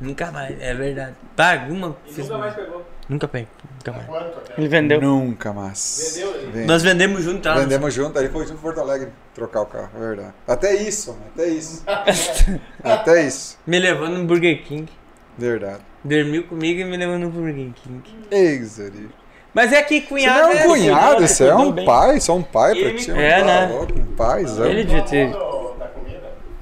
Nunca 0.00 0.30
mais, 0.30 0.60
é 0.60 0.74
verdade. 0.74 1.14
Alguma. 1.36 1.96
E 2.06 2.12
nunca 2.20 2.38
mais 2.38 2.54
pegou. 2.54 2.83
Nunca 3.08 3.28
pego, 3.28 3.48
nunca 3.74 3.92
mais. 3.92 4.08
Ele 4.56 4.68
vendeu. 4.68 5.00
Nunca 5.00 5.52
mais. 5.52 6.12
Vendeu 6.14 6.34
ele? 6.36 6.50
Vende. 6.52 6.66
Nós 6.66 6.82
vendemos 6.82 7.22
junto, 7.22 7.42
tá? 7.42 7.54
Vendemos 7.54 7.92
junto, 7.92 8.18
aí 8.18 8.28
foi 8.30 8.46
junto 8.46 8.60
Porto 8.62 8.80
Alegre 8.80 9.10
trocar 9.34 9.60
o 9.62 9.66
carro, 9.66 9.90
é 9.94 9.98
verdade. 9.98 10.34
Até 10.48 10.74
isso, 10.74 11.10
mano, 11.12 11.24
até 11.34 11.46
isso. 11.48 11.84
até 12.82 13.22
isso. 13.26 13.58
Me 13.66 13.78
levou 13.78 14.08
no 14.08 14.24
Burger 14.24 14.62
King. 14.64 14.90
Verdade. 15.36 15.80
Dormiu 16.02 16.44
comigo 16.46 16.80
e 16.80 16.84
me 16.84 16.96
levou 16.96 17.18
no 17.18 17.28
Burger 17.28 17.72
King. 17.74 18.02
Ei, 18.30 18.62
Zuri. 18.62 19.10
Mas 19.52 19.72
é 19.72 19.82
que 19.82 20.00
Você 20.00 20.06
cunhado 20.06 20.40
não 20.42 20.48
é 20.50 20.54
um 20.54 20.58
assim, 20.58 20.66
cunhado, 20.68 21.20
você 21.28 21.44
é 21.46 21.54
um 21.54 21.72
bem. 21.72 21.84
pai, 21.86 22.20
só 22.20 22.34
um 22.36 22.42
pai 22.42 22.72
Ele 22.72 22.80
pra 22.84 22.92
me- 22.92 22.98
ti. 22.98 23.10
É, 23.12 23.38
tá 23.40 23.44
né? 23.46 23.66
louco, 23.66 23.98
um 24.00 24.16
paizão. 24.16 24.66
Ele 24.66 24.82
devia 24.84 25.02
ter. 25.02 25.30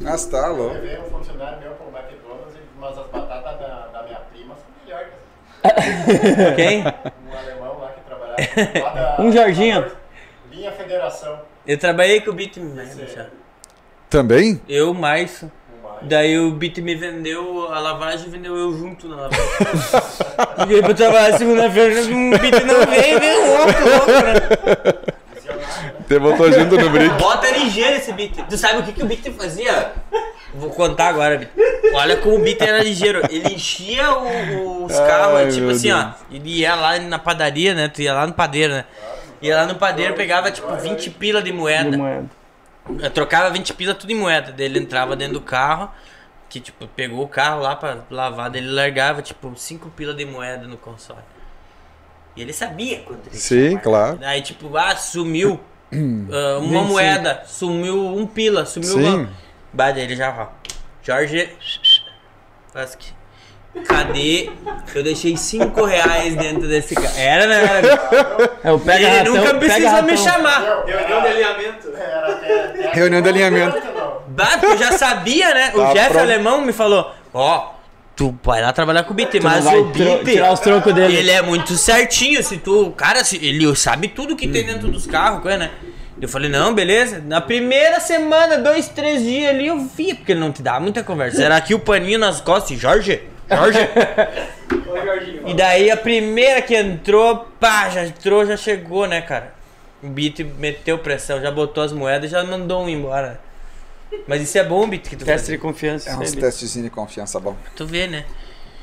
Ah, 0.04 0.16
você 0.18 0.30
tá 0.30 0.48
eu 0.48 0.56
louco. 0.56 0.74
levei 0.74 0.98
um 0.98 1.04
funcionário 1.04 1.60
meu 1.60 1.70
pro 1.72 1.86
McDonald's, 1.86 2.54
mas 2.78 2.98
as 2.98 3.06
batatas 3.06 3.58
da, 3.60 3.86
da 3.92 4.02
minha 4.02 4.18
prima 4.32 4.54
são 4.56 4.64
melhores. 4.84 5.12
Quem? 6.56 6.80
Um 6.82 7.38
alemão 7.38 7.78
lá 7.80 7.88
que 7.90 8.00
trabalhava. 8.00 8.82
lá 8.84 8.90
da- 9.16 9.16
Um 9.22 9.32
Jorginho. 9.32 9.86
Linha 10.50 10.72
Federação. 10.72 11.40
Eu 11.66 11.78
trabalhei 11.78 12.20
com 12.20 12.30
o 12.30 12.34
Bit 12.34 12.58
né, 12.60 12.88
já. 13.14 13.26
Também? 14.10 14.60
Eu, 14.68 14.92
mais. 14.92 15.42
Mais. 15.82 15.96
Daí 16.02 16.38
o 16.38 16.50
Bit 16.50 16.82
me 16.82 16.94
vendeu 16.94 17.72
a 17.72 17.78
lavagem 17.78 18.26
e 18.26 18.30
vendeu 18.30 18.56
eu 18.56 18.72
junto 18.76 19.08
na 19.08 19.16
lavagem. 19.16 19.44
Liguei 20.58 20.82
pra 20.82 20.94
trabalhar 20.94 21.38
segunda-feira, 21.38 22.00
o 22.02 22.38
Bit 22.38 22.64
não 22.64 22.86
veio, 22.86 23.20
veio 23.20 23.46
louco, 23.46 23.80
louco, 23.88 24.10
né? 24.10 25.12
Você 26.06 26.18
botou 26.18 26.50
junto 26.52 26.76
no 26.76 26.90
brick. 26.90 27.14
Bota 27.16 27.50
ligeiro 27.50 27.96
esse 27.96 28.12
Bit. 28.12 28.42
Tu 28.44 28.56
sabe 28.58 28.80
o 28.80 28.82
que, 28.82 28.92
que 28.92 29.02
o 29.02 29.06
Bit 29.06 29.30
fazia? 29.32 29.92
Vou 30.54 30.70
contar 30.70 31.08
agora, 31.08 31.38
Bit. 31.38 31.50
Olha 31.94 32.16
como 32.18 32.36
o 32.36 32.38
Bit 32.40 32.62
era 32.62 32.82
ligeiro. 32.82 33.22
Ele 33.30 33.54
enchia 33.54 34.12
o- 34.14 34.84
os 34.84 34.98
Ai, 34.98 35.06
carros, 35.08 35.54
tipo 35.54 35.70
assim, 35.70 35.90
ó. 35.92 36.10
Ele 36.30 36.58
ia 36.60 36.74
lá 36.74 36.98
na 36.98 37.18
padaria, 37.18 37.74
né? 37.74 37.88
Tu 37.88 38.02
ia 38.02 38.12
lá 38.14 38.26
no 38.26 38.32
padeiro, 38.34 38.72
né? 38.74 38.84
Ia 39.40 39.56
lá 39.56 39.66
no 39.66 39.74
padeiro, 39.76 40.14
pegava 40.14 40.50
tipo 40.50 40.72
20 40.76 41.10
pila 41.10 41.40
de 41.42 41.50
De 41.50 41.56
moeda. 41.56 41.96
moeda. 41.96 42.26
Eu 43.00 43.10
trocava 43.10 43.50
20 43.50 43.72
pila 43.74 43.94
tudo 43.94 44.10
em 44.12 44.16
moeda. 44.16 44.52
Daí 44.52 44.66
ele 44.66 44.78
entrava 44.78 45.16
dentro 45.16 45.34
do 45.34 45.40
carro, 45.40 45.90
que 46.48 46.60
tipo, 46.60 46.86
pegou 46.88 47.24
o 47.24 47.28
carro 47.28 47.60
lá 47.62 47.74
pra 47.74 47.98
lavar, 48.10 48.50
daí 48.50 48.60
ele 48.60 48.70
largava 48.70 49.22
tipo 49.22 49.52
5 49.56 49.88
pila 49.90 50.12
de 50.14 50.24
moeda 50.24 50.66
no 50.66 50.76
console. 50.76 51.20
E 52.36 52.42
ele 52.42 52.52
sabia 52.52 53.00
quanto 53.00 53.26
ele 53.28 53.36
Sim, 53.36 53.76
claro. 53.78 54.18
Aí 54.22 54.40
tipo, 54.42 54.74
ah, 54.76 54.94
sumiu 54.96 55.60
ah, 55.92 56.58
uma 56.58 56.80
25. 56.80 56.84
moeda, 56.84 57.42
sumiu 57.46 58.06
um 58.16 58.26
pila, 58.26 58.64
sumiu 58.64 58.90
Sim. 58.90 59.28
uma. 59.74 59.90
Ele 59.96 60.16
já, 60.16 60.30
ó. 60.30 60.46
Jorge. 61.02 61.50
Faz 62.72 62.94
que. 62.94 63.12
Cadê? 63.86 64.50
Eu 64.94 65.02
deixei 65.02 65.34
5 65.34 65.82
reais 65.84 66.36
dentro 66.36 66.68
desse 66.68 66.94
carro. 66.94 67.16
Era, 67.16 67.46
né? 67.46 67.78
Era. 67.78 68.52
É 68.64 68.70
o 68.70 68.78
pega 68.78 68.98
ele 69.04 69.18
ratão, 69.18 69.34
nunca 69.34 69.54
precisa 69.54 70.02
me 70.02 70.16
chamar. 70.16 70.84
Reunião 70.86 71.20
de 71.22 71.28
alinhamento. 71.28 71.88
Era 71.96 72.32
até, 72.32 72.64
até 72.64 72.90
Reunião 72.92 73.22
de 73.22 73.28
alinhamento. 73.28 73.82
Porque 74.36 74.66
eu 74.66 74.78
já 74.78 74.92
sabia, 74.92 75.52
né? 75.52 75.72
O 75.74 75.78
Tá 75.78 75.92
Jeff 75.94 76.10
pronto. 76.10 76.22
Alemão 76.22 76.60
me 76.60 76.72
falou: 76.72 77.12
Ó, 77.34 77.72
tu 78.14 78.34
vai 78.42 78.60
lá 78.62 78.72
trabalhar 78.72 79.04
com 79.04 79.14
o 79.14 79.16
não 79.16 79.26
mas 79.42 79.66
o 79.66 79.84
BT. 79.84 80.24
tirar 80.24 80.52
os 80.52 80.60
trocos 80.60 80.94
dele. 80.94 81.16
Ele 81.16 81.30
é 81.30 81.42
muito 81.42 81.76
certinho, 81.76 82.42
se 82.42 82.58
tu. 82.58 82.92
Cara, 82.96 83.24
se, 83.24 83.36
ele 83.44 83.74
sabe 83.74 84.08
tudo 84.08 84.36
que 84.36 84.48
tem 84.48 84.64
dentro 84.64 84.88
dos 84.88 85.06
carros, 85.06 85.44
né? 85.44 85.70
Eu 86.20 86.28
falei, 86.28 86.48
não, 86.48 86.72
beleza. 86.72 87.20
Na 87.26 87.40
primeira 87.40 87.98
semana, 87.98 88.56
dois, 88.58 88.88
três 88.88 89.22
dias 89.22 89.50
ali, 89.50 89.66
eu 89.66 89.80
via, 89.80 90.14
porque 90.14 90.32
ele 90.32 90.40
não 90.40 90.52
te 90.52 90.62
dá 90.62 90.78
muita 90.78 91.02
conversa. 91.02 91.42
Era 91.42 91.56
aqui 91.56 91.74
o 91.74 91.80
paninho 91.80 92.18
nas 92.18 92.40
costas, 92.40 92.78
Jorge? 92.78 93.22
Jorge? 93.50 93.78
Jorginho. 95.04 95.48
E 95.48 95.54
daí 95.54 95.90
a 95.90 95.96
primeira 95.96 96.62
que 96.62 96.76
entrou, 96.76 97.48
pá, 97.58 97.88
já 97.88 98.04
entrou, 98.04 98.46
já 98.46 98.56
chegou, 98.56 99.08
né, 99.08 99.20
cara? 99.20 99.52
O 100.02 100.08
Bit 100.08 100.44
meteu 100.58 100.98
pressão, 100.98 101.40
já 101.40 101.50
botou 101.50 101.82
as 101.82 101.92
moedas 101.92 102.30
e 102.30 102.32
já 102.32 102.44
mandou 102.44 102.84
um 102.84 102.88
embora. 102.88 103.40
Mas 104.26 104.42
isso 104.42 104.56
é 104.58 104.64
bom, 104.64 104.88
Bit, 104.88 105.08
que 105.10 105.16
tu 105.16 105.24
Teste 105.24 105.46
faz. 105.48 105.48
de 105.48 105.58
confiança. 105.58 106.10
É 106.10 106.16
uns 106.16 106.32
testezinhos 106.32 106.84
de 106.88 106.90
confiança 106.94 107.38
bom. 107.40 107.56
Tu 107.76 107.86
vê, 107.86 108.06
né? 108.06 108.24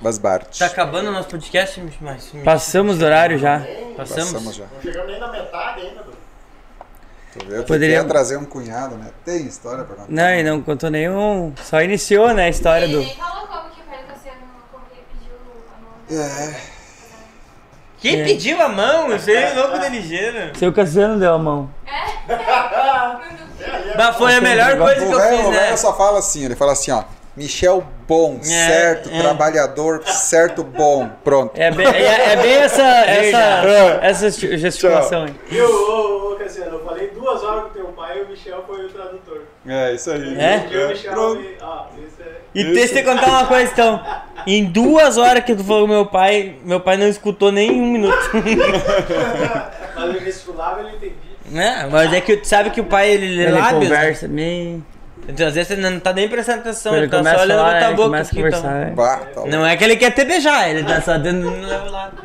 Basbart. 0.02 0.58
Tá 0.58 0.66
acabando 0.68 1.10
o 1.10 1.12
nosso 1.12 1.28
podcast, 1.30 1.82
mas... 2.02 2.32
Passamos 2.44 2.98
do 3.00 3.06
horário 3.06 3.38
já. 3.38 3.60
Passamos? 3.98 4.32
Passamos 4.34 4.56
já. 4.56 4.66
Não 4.74 4.82
chegamos 4.82 5.12
nem 5.12 5.20
na 5.20 5.32
metade 5.32 5.82
ainda, 5.82 6.04
do 6.04 6.12
Tu 7.34 7.46
vê? 7.46 7.58
Tu 7.62 7.66
Poderia- 7.68 8.04
trazer 8.06 8.38
um 8.38 8.46
cunhado, 8.46 8.96
né? 8.96 9.12
Tem 9.24 9.46
história 9.46 9.84
pra 9.84 9.96
contar. 9.98 10.12
Não, 10.12 10.30
e 10.30 10.42
não 10.42 10.62
contou 10.62 10.90
nenhum. 10.90 11.54
Só 11.64 11.82
iniciou, 11.82 12.34
né, 12.34 12.46
a 12.46 12.50
história 12.50 12.86
Ele 12.86 12.94
do. 12.94 13.00
nem 13.02 13.16
falou 13.16 13.46
como 13.48 13.70
que 13.72 13.82
o 13.82 13.84
Pedro 13.84 14.06
Cassiano 14.08 14.40
como 14.72 14.86
que 14.86 14.94
ele 14.96 15.06
pediu 15.14 15.36
a 15.68 16.18
mão. 16.18 16.26
É. 16.26 16.79
Quem 18.02 18.22
É. 18.22 18.24
pediu 18.24 18.62
a 18.62 18.70
mão? 18.70 19.14
Isso 19.16 19.30
aí 19.30 19.36
é 19.36 19.54
louco 19.54 19.78
de 19.80 19.90
ligeiro. 19.90 20.58
Seu 20.58 20.72
Cassiano 20.72 21.20
deu 21.20 21.34
a 21.34 21.38
mão. 21.38 21.70
Mas 23.98 24.16
foi 24.16 24.36
a 24.36 24.42
melhor 24.42 24.78
coisa 24.78 25.06
que 25.06 25.14
O 25.14 25.20
eu 25.20 25.38
fiz, 25.38 25.46
o 25.48 25.52
né? 25.52 25.60
velho 25.60 25.78
só 25.78 25.94
fala 25.96 26.20
assim, 26.20 26.46
ele 26.46 26.56
fala 26.56 26.72
assim, 26.74 26.92
ó. 26.92 27.04
Michel 27.36 27.84
bom, 28.06 28.40
certo, 28.42 29.10
é. 29.10 29.22
trabalhador, 29.22 30.04
certo, 30.06 30.62
bom. 30.64 31.10
Pronto. 31.24 31.54
É 31.56 31.72
bem, 31.72 31.88
é, 31.88 32.34
é 32.34 32.36
bem 32.36 32.54
essa, 32.58 32.82
essa, 33.06 34.00
essa 34.02 34.28
esti- 34.28 34.58
gesticulação 34.58 35.24
aí. 35.24 35.62
Ô, 35.62 36.34
ô, 36.34 36.36
Cassiano, 36.36 36.78
eu 36.80 36.86
falei 36.86 37.08
duas 37.12 37.42
horas 37.44 37.64
com 37.66 37.70
teu 37.70 37.86
pai 37.90 38.20
e 38.20 38.24
o 38.24 38.28
Michel 38.30 38.64
foi 38.68 38.86
o 38.86 38.90
tradutor. 38.90 39.44
É, 39.66 39.94
isso 39.94 40.12
aí. 40.12 40.38
É? 40.38 40.68
E 40.70 40.78
o 40.84 40.88
Michel, 40.90 41.12
Pronto. 41.14 41.42
ah, 41.62 41.88
isso 42.06 42.22
é... 42.22 42.39
E 42.56 42.64
deixa 42.64 42.94
eu 42.96 42.98
te 43.00 43.04
contar 43.04 43.28
uma 43.30 43.46
coisa 43.46 43.72
então. 43.72 44.04
Em 44.48 44.66
duas 44.66 45.18
horas 45.18 45.44
que 45.44 45.54
tu 45.56 45.64
falou 45.64 45.82
com 45.88 45.94
meu 45.94 46.06
pai, 46.06 46.56
meu 46.64 46.80
pai 46.80 46.98
não 46.98 47.08
escutou 47.08 47.52
nem 47.52 47.70
um 47.72 47.86
minuto. 47.92 48.18
Mas 49.96 50.16
eu 50.16 50.22
gesticulava 50.22 50.82
e 50.82 50.86
ele 50.86 50.96
entendia. 50.96 51.16
né? 51.48 51.88
Mas 51.92 52.14
é 52.14 52.22
que 52.22 52.38
tu 52.38 52.48
sabe 52.48 52.70
que 52.70 52.80
o 52.82 52.86
pai 52.86 53.10
ele 53.12 53.36
lê 53.36 53.44
Ele 53.44 53.52
lábios. 53.52 53.90
né? 53.90 53.96
conversa 53.98 54.28
meio. 54.28 54.84
Então 55.28 55.46
às 55.48 55.54
vezes 55.54 55.72
ele 55.72 55.82
não 55.88 56.00
tá 56.00 56.12
nem 56.14 56.28
prestando 56.28 56.60
atenção, 56.62 56.94
Ele 56.94 57.04
ele 57.04 57.12
tá 57.12 57.18
começa 57.18 57.38
só 57.38 57.44
olhando 57.44 57.60
pra 57.60 57.70
tua 57.80 57.88
ele 57.88 57.96
boca. 57.96 58.04
começa 58.08 58.30
a 58.30 58.32
aqui, 58.40 58.48
então. 58.48 58.62
conversar. 58.62 58.88
é. 58.88 58.92
Bah, 58.92 59.18
tá. 59.36 59.46
Não 59.46 59.66
é 59.66 59.78
que 59.78 59.84
ele 59.84 59.96
quer 59.98 60.12
te 60.12 60.26
beijar, 60.26 60.70
ele 60.70 60.84
tá 60.84 61.02
só 61.02 61.18
dentro 61.18 61.42
do 61.52 61.52
meu 61.52 61.92
lado. 61.92 62.18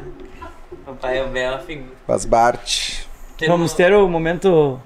O 0.86 0.94
pai 0.94 1.18
é 1.18 1.24
bem 1.24 1.48
uma 1.48 1.58
figura. 1.58 1.92
Basbart. 2.08 3.00
Vamos 3.46 3.72
ter 3.74 3.92
o 3.92 4.08
momento 4.08 4.80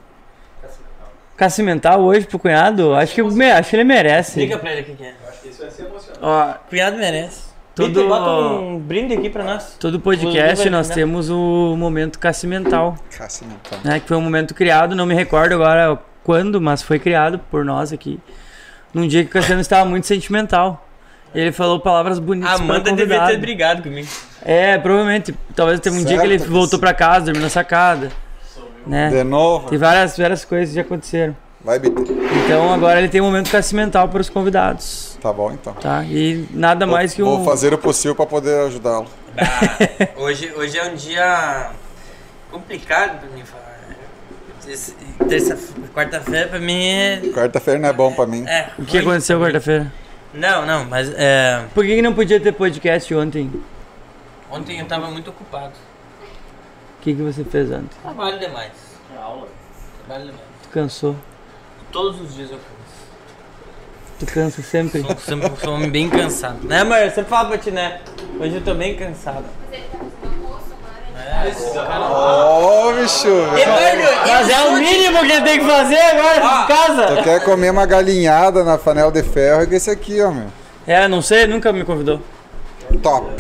cacimental 1.39 2.01
hoje 2.03 2.27
pro 2.27 2.39
cunhado? 2.39 2.95
Acho 2.95 3.15
que, 3.15 3.23
me- 3.23 3.51
acho 3.51 3.71
que 3.71 3.77
ele 3.77 3.85
merece. 3.85 4.41
Explica 4.41 4.59
pra 4.59 4.73
ele 4.73 4.81
o 4.93 4.97
que 4.97 5.03
é. 5.03 5.15
Eu 5.23 5.29
acho 5.31 5.41
que 5.41 5.49
isso 5.49 5.63
vai 5.63 5.71
ser 5.71 5.87
emocionante. 5.87 6.19
Ó, 6.21 6.53
Cunhado 6.69 6.97
merece. 6.99 7.49
Tudo- 7.75 7.95
Tudo... 7.95 8.09
Bota 8.09 8.31
um 8.61 8.79
brinde 8.79 9.15
aqui 9.15 9.31
pra 9.31 9.45
nós. 9.45 9.77
todo 9.79 10.01
podcast 10.01 10.69
nós 10.69 10.89
temos 10.89 11.31
o 11.31 11.77
momento 11.79 12.19
cacimental, 12.19 12.97
então. 13.15 13.79
né? 13.85 14.01
Que 14.01 14.09
foi 14.09 14.17
um 14.17 14.21
momento 14.21 14.53
criado, 14.53 14.97
não 14.97 15.07
me 15.07 15.15
recordo 15.15 15.55
agora 15.55 15.97
quando, 16.25 16.61
mas 16.61 16.83
foi 16.83 16.99
criado 16.99 17.39
por 17.39 17.65
nós 17.65 17.93
aqui. 17.93 18.19
Num 18.93 19.07
dia 19.07 19.23
que 19.23 19.31
o 19.31 19.33
Cassiano 19.33 19.61
estava 19.61 19.89
muito 19.89 20.07
sentimental. 20.09 20.85
Ele 21.35 21.53
falou 21.53 21.79
palavras 21.79 22.19
bonitas 22.19 22.51
A 22.51 22.55
para 22.57 22.65
Amanda 22.65 22.93
devia 22.93 23.27
ter 23.27 23.37
brigado 23.37 23.83
comigo. 23.83 24.09
É, 24.45 24.77
provavelmente. 24.79 25.33
Talvez 25.55 25.79
teve 25.79 25.99
um 25.99 26.05
dia 26.05 26.19
que 26.19 26.25
ele 26.27 26.39
Certo, 26.39 26.51
voltou 26.51 26.79
sim. 26.79 26.81
pra 26.81 26.95
casa, 26.95 27.27
dormiu 27.27 27.43
na 27.43 27.51
sacada. 27.51 28.11
Né? 28.89 29.11
De 29.11 29.23
novo. 29.23 29.69
Tem 29.69 29.79
várias, 29.79 30.17
várias 30.17 30.45
coisas 30.45 30.73
que 30.75 30.81
aconteceram. 30.81 31.37
Vai, 31.63 31.79
BT. 31.79 32.01
Então 32.45 32.73
agora 32.73 32.99
ele 32.99 33.09
tem 33.09 33.21
um 33.21 33.25
momento 33.25 33.51
cacimental 33.51 34.09
para 34.09 34.21
os 34.21 34.31
convidados. 34.31 35.19
Tá 35.21 35.33
bom, 35.33 35.53
então. 35.53 35.75
Tá? 35.75 36.03
E 36.05 36.47
nada 36.53 36.87
mais 36.87 37.13
que 37.13 37.23
Vou 37.23 37.41
um. 37.41 37.45
fazer 37.45 37.75
o 37.75 37.79
possível 37.79 38.15
pra 38.15 38.25
poder 38.27 38.59
ajudá-lo. 38.67 39.07
hoje, 40.17 40.53
hoje 40.57 40.79
é 40.79 40.85
um 40.91 40.95
dia 40.95 41.71
complicado 42.51 43.19
pra 43.21 43.29
mim 43.31 43.43
falar. 43.45 43.79
né? 43.89 43.97
Quarta-feira 45.95 46.49
pra 46.49 46.59
mim 46.61 46.87
é. 46.87 47.21
Quarta-feira 47.35 47.81
não 47.81 47.89
é 47.89 47.93
bom 47.93 48.13
pra 48.13 48.27
mim. 48.27 48.45
é 48.47 48.69
O 48.79 48.85
que 48.85 48.99
aconteceu 48.99 49.41
quarta-feira? 49.41 49.93
Não, 50.33 50.65
não, 50.67 50.85
mas 50.85 51.11
é, 51.17 51.65
Por 51.75 51.85
que, 51.85 51.97
que 51.97 52.03
não 52.03 52.13
podia 52.15 52.39
ter 52.39 52.53
podcast 52.53 53.13
ontem? 53.15 53.51
ontem 54.51 54.79
eu 54.79 54.87
tava 54.87 55.11
muito 55.11 55.29
ocupado. 55.31 55.73
O 57.09 57.11
que, 57.11 57.17
que 57.17 57.23
você 57.23 57.43
fez 57.43 57.71
ontem? 57.71 57.89
Trabalho 58.03 58.39
demais. 58.39 58.71
É 59.17 59.23
aula. 59.23 59.49
Trabalho 60.05 60.27
demais. 60.27 60.45
Tu 60.63 60.69
cansou? 60.69 61.17
Todos 61.91 62.21
os 62.21 62.35
dias 62.35 62.51
eu 62.51 62.59
canso. 62.59 64.19
Tu 64.19 64.27
cansa 64.27 64.61
sempre? 64.63 65.01
Sou, 65.01 65.17
sempre, 65.17 65.51
sou 65.59 65.73
um 65.73 65.77
homem 65.77 65.89
bem 65.91 66.11
cansado. 66.11 66.59
Né, 66.65 66.81
amor? 66.81 66.99
Eu 66.99 67.09
sempre 67.11 67.31
falo 67.31 67.49
pra 67.49 67.57
ti, 67.57 67.71
né? 67.71 68.03
Hoje 68.39 68.57
eu 68.57 68.61
tô 68.63 68.75
bem 68.75 68.95
cansado. 68.95 69.45
Mas 69.71 69.73
ele 69.73 69.87
tá 69.91 69.99
fazendo 69.99 70.45
almoço 70.45 70.67
agora. 71.17 71.47
É, 71.47 71.49
esse 71.49 71.73
cara. 71.73 72.11
Ô, 72.11 72.93
bicho! 72.93 73.29
Eduardo, 73.29 74.27
Mas 74.29 74.51
é 74.51 74.61
o 74.69 74.73
mínimo 74.75 75.19
que 75.21 75.33
ele 75.33 75.45
tem 75.47 75.61
que 75.61 75.65
fazer 75.67 75.99
agora 75.99 76.41
Ah. 76.43 76.63
em 76.63 76.67
casa. 76.69 77.17
Tu 77.17 77.23
quer 77.25 77.43
comer 77.43 77.71
uma 77.71 77.87
galinhada 77.87 78.63
na 78.65 78.77
panela 78.77 79.11
de 79.11 79.23
ferro, 79.23 79.63
é 79.63 79.67
que 79.67 79.77
esse 79.77 79.89
aqui, 79.89 80.21
ó, 80.21 80.31
meu. 80.31 80.49
É, 80.87 81.09
não 81.09 81.23
sei, 81.23 81.47
nunca 81.47 81.73
me 81.73 81.87
convidou. 81.87 82.21
Top. 83.03 83.31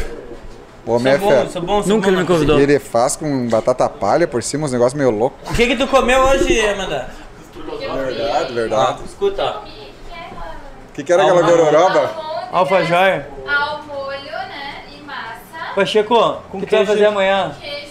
O 0.88 0.92
homem 0.94 1.12
é 1.12 1.18
Sou 1.18 1.28
bom, 1.28 1.34
ferro. 1.34 1.50
sou 1.50 1.62
bom, 1.62 1.82
sou 1.82 1.92
Nunca 1.94 2.06
bom 2.06 2.12
ele 2.12 2.22
me 2.22 2.26
convidou. 2.26 2.58
E 2.58 2.62
ele 2.62 2.78
faz 2.78 3.14
com 3.14 3.46
batata 3.48 3.86
palha 3.90 4.26
por 4.26 4.42
cima, 4.42 4.64
uns 4.64 4.72
negócios 4.72 4.94
meio 4.94 5.10
loucos. 5.10 5.50
O 5.50 5.54
que 5.54 5.66
que 5.66 5.76
tu 5.76 5.86
comeu 5.86 6.18
hoje, 6.22 6.60
Amanda? 6.66 7.10
Verdade, 7.54 8.52
verdade. 8.54 9.02
Escuta. 9.04 9.42
E 9.66 9.90
é 10.10 10.32
uma- 10.32 10.46
O 10.88 10.92
que, 10.94 11.04
que 11.04 11.12
era 11.12 11.22
aquela 11.24 11.42
gororoba? 11.42 12.10
Alfajor. 12.52 13.22
Ao 13.46 13.82
molho, 13.82 14.22
né? 14.22 14.82
E 14.96 15.02
massa. 15.02 15.74
Pacheco, 15.74 16.14
o 16.52 16.60
que 16.60 16.66
tu 16.66 16.76
vai 16.76 16.86
fazer 16.86 17.04
amanhã? 17.06 17.52
Queijo. 17.60 17.88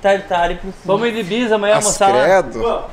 Tartare 0.00 0.54
por 0.54 0.62
cima. 0.72 0.74
Vamos 0.84 1.08
ir 1.08 1.12
de 1.12 1.22
bis 1.22 1.52
amanhã 1.52 1.76
As 1.76 1.84
almoçar 1.84 2.08
lá. 2.14 2.24
credo. 2.24 2.84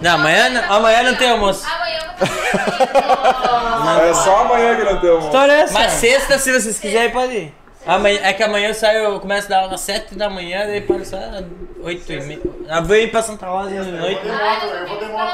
Não, 0.00 0.14
amanhã, 0.14 0.48
não- 0.48 0.72
amanhã 0.76 1.02
não 1.02 1.14
tem 1.16 1.30
almoço. 1.30 1.66
Amanhã 1.66 1.98
eu 1.98 2.06
vou 2.16 2.26
fazer 2.26 4.08
É 4.10 4.14
só 4.14 4.40
amanhã 4.42 4.76
que 4.76 4.84
não 4.84 4.98
tem 5.00 5.08
almoço. 5.10 5.26
história 5.26 5.52
é 5.52 5.60
essa? 5.60 5.74
Mas 5.74 5.92
sexta, 5.92 6.38
se 6.38 6.52
vocês 6.58 6.78
quiserem, 6.78 7.10
pode 7.10 7.32
ir. 7.34 7.54
Amanhã, 7.88 8.20
é 8.22 8.32
que 8.34 8.42
amanhã 8.42 8.68
eu 8.68 8.74
saio, 8.74 8.98
eu 8.98 9.18
começo 9.18 9.46
a 9.46 9.50
dar 9.50 9.62
aula 9.62 9.74
às 9.74 9.80
7 9.80 10.14
da 10.14 10.28
manhã, 10.28 10.66
daí 10.66 10.82
paro 10.82 11.02
só 11.06 11.16
às 11.16 11.42
8 11.82 12.12
e 12.12 12.20
meia. 12.20 12.40
Eu 12.68 12.84
vou 12.84 12.96
ir 12.96 13.10
pra 13.10 13.22
Santa 13.22 13.46
Rosa 13.46 13.70
de 13.70 13.90
noite. 13.92 14.20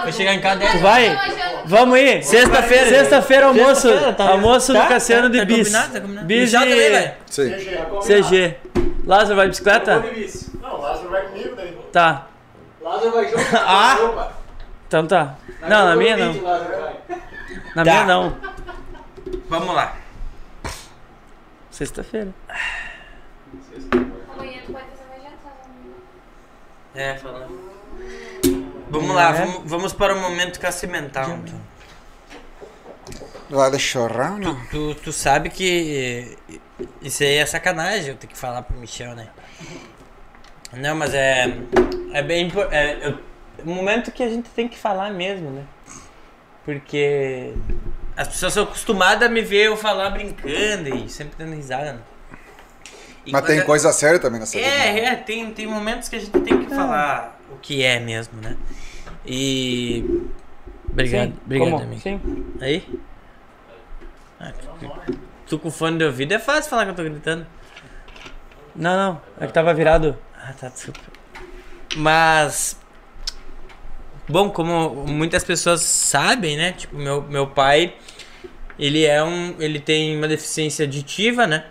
Vou 0.04 0.12
chegar 0.12 0.34
em 0.34 0.40
casa 0.40 0.60
10 0.60 0.70
Tu 0.72 0.78
vai? 0.78 1.18
Vamos 1.64 1.98
ir. 1.98 2.22
Sexta-feira. 2.22 2.86
Sexta-feira, 2.88 3.46
almoço. 3.46 3.88
Tá- 4.16 4.28
almoço 4.30 4.72
tá? 4.72 4.82
do 4.82 4.88
Cassiano 4.88 5.28
de 5.30 5.38
Tá 5.40 5.44
bis. 5.44 5.56
combinado, 5.68 5.92
tá 5.94 6.00
combinado. 6.00 6.26
Bis. 6.28 6.52
CG. 8.06 8.56
Lázaro 9.04 9.34
vai 9.36 9.46
de 9.46 9.50
bicicleta? 9.50 10.04
Não, 10.62 10.80
Lázaro 10.80 11.10
vai 11.10 11.22
comigo 11.22 11.56
daí. 11.56 11.76
Tá. 11.92 12.26
Lázaro 12.80 13.10
vai 13.12 13.24
junto. 13.28 13.42
Ah. 13.56 14.30
Então 14.86 15.06
tá. 15.08 15.34
Não, 15.62 15.86
na 15.86 15.96
minha 15.96 16.16
não. 16.16 16.34
Na 17.74 17.84
Tá. 17.84 17.90
minha 17.90 18.04
não. 18.04 18.36
Vamos 19.48 19.74
lá. 19.74 19.96
Sexta-feira. 21.70 22.28
Amanhã 24.32 24.62
tu 24.66 24.72
pode 24.72 24.86
fazer. 24.86 25.04
É, 26.94 27.16
falando. 27.16 27.74
Vamos 28.88 29.14
lá, 29.14 29.32
vamos, 29.32 29.62
vamos 29.64 29.92
para 29.92 30.14
o 30.14 30.20
momento 30.20 30.60
cacimental. 30.60 31.38
então. 31.42 31.60
Vale 33.50 33.78
chorar 33.78 34.32
ou 34.32 34.38
não? 34.38 34.66
Tu, 34.66 34.94
tu 34.96 35.12
sabe 35.12 35.50
que 35.50 36.36
isso 37.02 37.22
aí 37.22 37.36
é 37.36 37.46
sacanagem, 37.46 38.10
eu 38.10 38.16
tenho 38.16 38.32
que 38.32 38.38
falar 38.38 38.62
pro 38.62 38.76
Michel, 38.76 39.14
né? 39.14 39.28
Não, 40.72 40.94
mas 40.96 41.12
é. 41.14 41.46
É 42.12 42.22
bem. 42.22 42.50
É, 42.70 43.08
é 43.08 43.14
um 43.64 43.74
momento 43.74 44.10
que 44.10 44.22
a 44.22 44.28
gente 44.28 44.48
tem 44.50 44.68
que 44.68 44.78
falar 44.78 45.10
mesmo, 45.10 45.50
né? 45.50 45.64
Porque 46.64 47.54
as 48.16 48.28
pessoas 48.28 48.52
são 48.52 48.64
acostumadas 48.64 49.28
a 49.28 49.30
me 49.30 49.42
ver 49.42 49.66
eu 49.66 49.76
falar 49.76 50.10
brincando 50.10 50.88
e 50.96 51.08
sempre 51.08 51.34
dando 51.36 51.54
risada. 51.54 51.94
Né? 51.94 52.00
Mas 53.32 53.40
quando 53.40 53.46
tem 53.46 53.58
eu- 53.58 53.64
coisa 53.64 53.92
séria 53.92 54.18
também 54.18 54.40
nessa 54.40 54.56
vida. 54.58 54.68
né? 54.68 54.98
é, 55.00 55.04
é, 55.06 55.14
tem, 55.16 55.50
tem 55.52 55.66
momentos 55.66 56.08
que 56.08 56.16
a 56.16 56.18
gente 56.18 56.38
tem 56.40 56.64
que 56.64 56.74
falar 56.74 57.40
o 57.52 57.56
que 57.56 57.82
é 57.82 57.98
mesmo, 58.00 58.40
né? 58.40 58.56
E. 59.26 60.04
Obrigado, 60.90 61.30
Sim. 61.30 61.38
obrigado, 61.44 61.70
Como? 61.70 61.82
amigo. 61.82 62.00
Sim. 62.00 62.20
Aí? 62.60 63.00
Ah, 64.38 64.52
tu, 64.52 64.90
tu 65.46 65.58
com 65.58 65.70
fone 65.70 65.98
de 65.98 66.04
ouvido 66.04 66.32
é 66.32 66.38
fácil 66.38 66.68
falar 66.70 66.84
que 66.84 66.90
eu 66.90 66.94
tô 66.96 67.02
gritando. 67.04 67.46
Não, 68.76 68.96
não. 68.96 69.20
É 69.40 69.46
que 69.46 69.52
tava 69.52 69.72
virado. 69.72 70.16
Ah, 70.36 70.52
tá, 70.52 70.68
desculpa. 70.68 71.00
Mas. 71.96 72.78
Bom, 74.28 74.50
como 74.50 75.04
muitas 75.06 75.44
pessoas 75.44 75.80
sabem, 75.82 76.56
né? 76.56 76.72
Tipo, 76.72 76.96
meu, 76.96 77.22
meu 77.22 77.46
pai, 77.46 77.94
ele 78.78 79.04
é 79.04 79.22
um. 79.22 79.54
Ele 79.58 79.78
tem 79.80 80.16
uma 80.16 80.28
deficiência 80.28 80.84
auditiva, 80.84 81.46
né? 81.46 81.64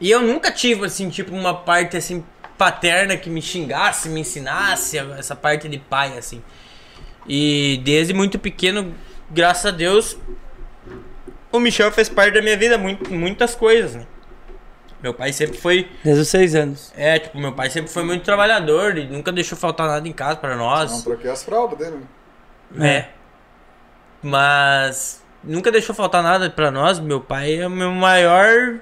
E 0.00 0.10
eu 0.10 0.22
nunca 0.22 0.50
tive, 0.50 0.86
assim, 0.86 1.10
tipo, 1.10 1.34
uma 1.34 1.54
parte 1.54 1.96
assim 1.96 2.24
paterna 2.56 3.16
que 3.16 3.28
me 3.30 3.40
xingasse, 3.42 4.08
me 4.08 4.20
ensinasse 4.20 4.98
essa 4.98 5.34
parte 5.36 5.68
de 5.68 5.78
pai, 5.78 6.16
assim. 6.18 6.42
E 7.28 7.80
desde 7.84 8.12
muito 8.14 8.38
pequeno, 8.38 8.94
graças 9.30 9.66
a 9.66 9.70
Deus, 9.70 10.16
o 11.52 11.58
Michel 11.60 11.90
fez 11.92 12.08
parte 12.08 12.34
da 12.34 12.42
minha 12.42 12.56
vida, 12.56 12.76
muito, 12.78 13.12
muitas 13.12 13.54
coisas, 13.54 13.94
né? 13.94 14.06
Meu 15.02 15.14
pai 15.14 15.32
sempre 15.32 15.56
foi 15.56 15.90
Desde 16.04 16.20
os 16.22 16.28
seis 16.28 16.54
anos. 16.54 16.92
é, 16.94 17.18
tipo, 17.18 17.38
meu 17.38 17.52
pai 17.54 17.70
sempre 17.70 17.90
foi 17.90 18.02
muito 18.04 18.22
trabalhador 18.22 18.98
e 18.98 19.06
nunca 19.06 19.32
deixou 19.32 19.56
faltar 19.56 19.86
nada 19.88 20.06
em 20.06 20.12
casa 20.12 20.36
pra 20.36 20.50
Não 20.50 20.64
nós. 20.66 21.02
troquei 21.02 21.30
as 21.30 21.42
fraldas 21.42 21.78
dele, 21.78 22.04
né? 22.70 22.96
É. 22.96 23.08
Mas 24.22 25.22
nunca 25.42 25.72
deixou 25.72 25.94
faltar 25.94 26.22
nada 26.22 26.50
pra 26.50 26.70
nós. 26.70 26.98
Meu 26.98 27.20
pai 27.20 27.54
é 27.60 27.66
o 27.66 27.70
meu 27.70 27.90
maior. 27.92 28.80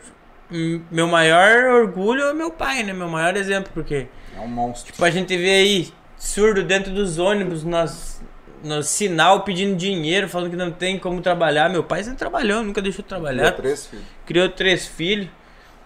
Meu 0.90 1.06
maior 1.06 1.82
orgulho 1.82 2.22
é 2.22 2.32
meu 2.34 2.50
pai, 2.50 2.82
né? 2.82 2.92
Meu 2.92 3.08
maior 3.08 3.36
exemplo, 3.36 3.70
porque 3.74 4.06
É 4.36 4.40
um 4.40 4.48
monstro. 4.48 4.92
tipo, 4.92 5.04
a 5.04 5.10
gente 5.10 5.36
vê 5.36 5.50
aí 5.50 5.92
surdo 6.16 6.62
dentro 6.64 6.92
dos 6.92 7.18
ônibus, 7.18 7.64
no 7.64 8.82
sinal 8.82 9.42
pedindo 9.42 9.76
dinheiro, 9.76 10.28
falando 10.28 10.50
que 10.50 10.56
não 10.56 10.70
tem 10.72 10.98
como 10.98 11.20
trabalhar. 11.20 11.68
Meu 11.68 11.84
pai 11.84 12.02
sempre 12.02 12.18
trabalhou, 12.18 12.62
nunca 12.62 12.80
deixou 12.82 13.02
de 13.02 13.08
trabalhar. 13.08 13.42
Deu 13.44 13.52
três 13.56 13.86
filhos. 13.86 14.04
Criou 14.26 14.48
três 14.48 14.86
filhos, 14.86 15.28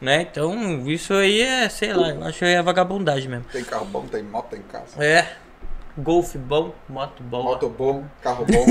né? 0.00 0.23
Então, 0.23 0.89
isso 0.89 1.12
aí 1.12 1.42
é, 1.42 1.68
sei 1.68 1.92
lá, 1.92 2.10
eu 2.10 2.24
acho 2.24 2.39
que 2.39 2.44
é 2.44 2.62
vagabundagem 2.62 3.28
mesmo. 3.28 3.44
Tem 3.52 3.65
carro 3.65 3.84
bom, 3.86 4.07
tem 4.07 4.23
moto 4.23 4.55
em 4.57 4.62
casa. 4.62 5.05
É. 5.05 5.26
Golfe 5.99 6.39
bom, 6.39 6.73
moto 6.89 7.23
bom. 7.23 7.42
Moto 7.42 7.68
bom, 7.68 8.05
carro 8.23 8.47
bom. 8.47 8.65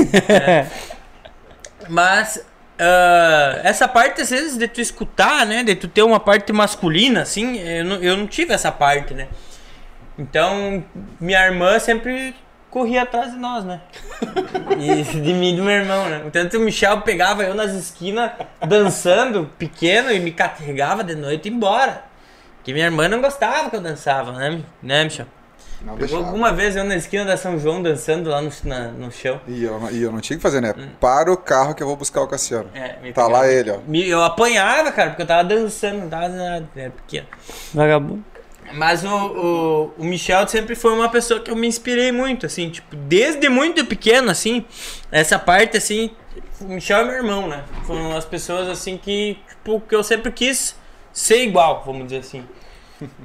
Mas 1.88 2.44
ah, 2.84 3.60
essa 3.64 3.88
parte, 3.88 4.22
às 4.22 4.32
vezes, 4.32 4.58
de 4.58 4.68
tu 4.68 4.82
escutar, 4.82 5.46
né? 5.46 5.64
De 5.64 5.76
tu 5.76 5.88
ter 5.88 6.02
uma 6.02 6.20
parte 6.20 6.52
masculina, 6.52 7.22
assim, 7.22 7.60
eu 7.60 7.86
não, 7.86 7.96
eu 7.98 8.18
não 8.18 8.26
tive 8.26 8.54
essa 8.54 8.72
parte, 8.72 9.14
né? 9.14 9.28
Então, 10.18 10.84
minha 11.20 11.46
irmã 11.46 11.78
sempre 11.78 12.36
corria 12.72 13.04
atrás 13.04 13.34
de 13.34 13.38
nós, 13.38 13.64
né? 13.64 13.82
E 14.80 15.04
de 15.22 15.34
mim 15.34 15.54
e 15.54 15.56
do 15.58 15.64
meu 15.64 15.76
irmão, 15.76 16.10
né? 16.10 16.24
Tanto 16.34 16.58
o 16.58 16.62
Michel 16.62 17.02
pegava 17.02 17.44
eu 17.44 17.54
nas 17.54 17.72
esquinas 17.72 18.32
dançando, 18.68 19.48
pequeno, 19.60 20.12
e 20.12 20.20
me 20.20 20.32
carregava 20.32 21.04
de 21.04 21.14
noite 21.14 21.50
e 21.50 21.52
embora. 21.52 22.04
Porque 22.58 22.74
minha 22.74 22.86
irmã 22.86 23.08
não 23.08 23.22
gostava 23.22 23.70
que 23.70 23.76
eu 23.76 23.82
dançava, 23.82 24.32
né, 24.32 24.60
né 24.82 25.04
Michel? 25.04 25.28
Não 25.84 25.94
Pegou 25.96 26.08
deixava. 26.08 26.26
alguma 26.26 26.52
vez 26.54 26.76
eu 26.76 26.84
na 26.84 26.96
esquina 26.96 27.26
da 27.26 27.36
São 27.36 27.58
João 27.60 27.82
dançando 27.82 28.30
lá 28.30 28.42
no, 28.42 28.52
na- 28.66 28.88
no 28.92 29.12
chão. 29.12 29.42
E 29.48 29.64
eu, 29.64 29.80
não- 29.80 29.90
e 29.92 30.02
eu 30.02 30.12
não 30.12 30.20
tinha 30.22 30.38
que 30.38 30.44
fazer, 30.44 30.62
né? 30.62 30.74
Para 31.00 31.32
o 31.32 31.38
carro 31.38 31.74
que 31.74 31.82
eu 31.82 31.88
vou 31.88 31.96
buscar 31.96 32.22
o 32.22 32.28
Cassiano. 32.28 32.70
Hum. 32.74 32.78
É, 32.78 32.98
me 33.02 33.12
Tá 33.12 33.24
pegava. 33.26 33.30
lá 33.32 33.48
ele, 33.48 33.72
ó. 33.72 33.78
Me- 33.88 34.08
Eu 34.08 34.22
apanhava, 34.24 34.92
cara, 34.92 35.10
porque 35.10 35.24
eu 35.24 35.28
tava 35.28 35.44
dançando, 35.44 36.00
não 36.00 36.10
tava 36.10 36.30
nada, 36.30 36.68
era 36.76 36.92
pequeno. 36.92 37.28
Vagabundo. 37.74 38.24
Mas 38.74 39.04
o, 39.04 39.10
o, 39.10 39.92
o 39.98 40.04
Michel 40.06 40.48
sempre 40.48 40.76
foi 40.76 40.94
uma 40.94 41.10
pessoa 41.10 41.40
que 41.42 41.52
eu 41.52 41.56
me 41.56 41.68
inspirei 41.68 42.12
muito, 42.12 42.46
assim, 42.46 42.70
tipo, 42.70 42.96
desde 42.96 43.50
muito 43.50 43.86
pequeno, 43.86 44.32
assim, 44.32 44.64
essa 45.12 45.38
parte, 45.38 45.76
assim, 45.76 46.12
o 46.62 46.66
Michel 46.66 47.00
é 47.00 47.04
meu 47.06 47.14
irmão, 47.16 47.48
né? 47.50 47.64
Foram 47.86 48.16
as 48.16 48.24
pessoas, 48.24 48.70
assim, 48.70 48.98
que, 48.98 49.38
tipo, 49.50 49.82
que 49.82 49.94
eu 49.94 50.04
sempre 50.04 50.32
quis 50.32 50.74
ser 51.12 51.44
igual, 51.44 51.84
vamos 51.86 52.04
dizer 52.06 52.20
assim. 52.20 52.46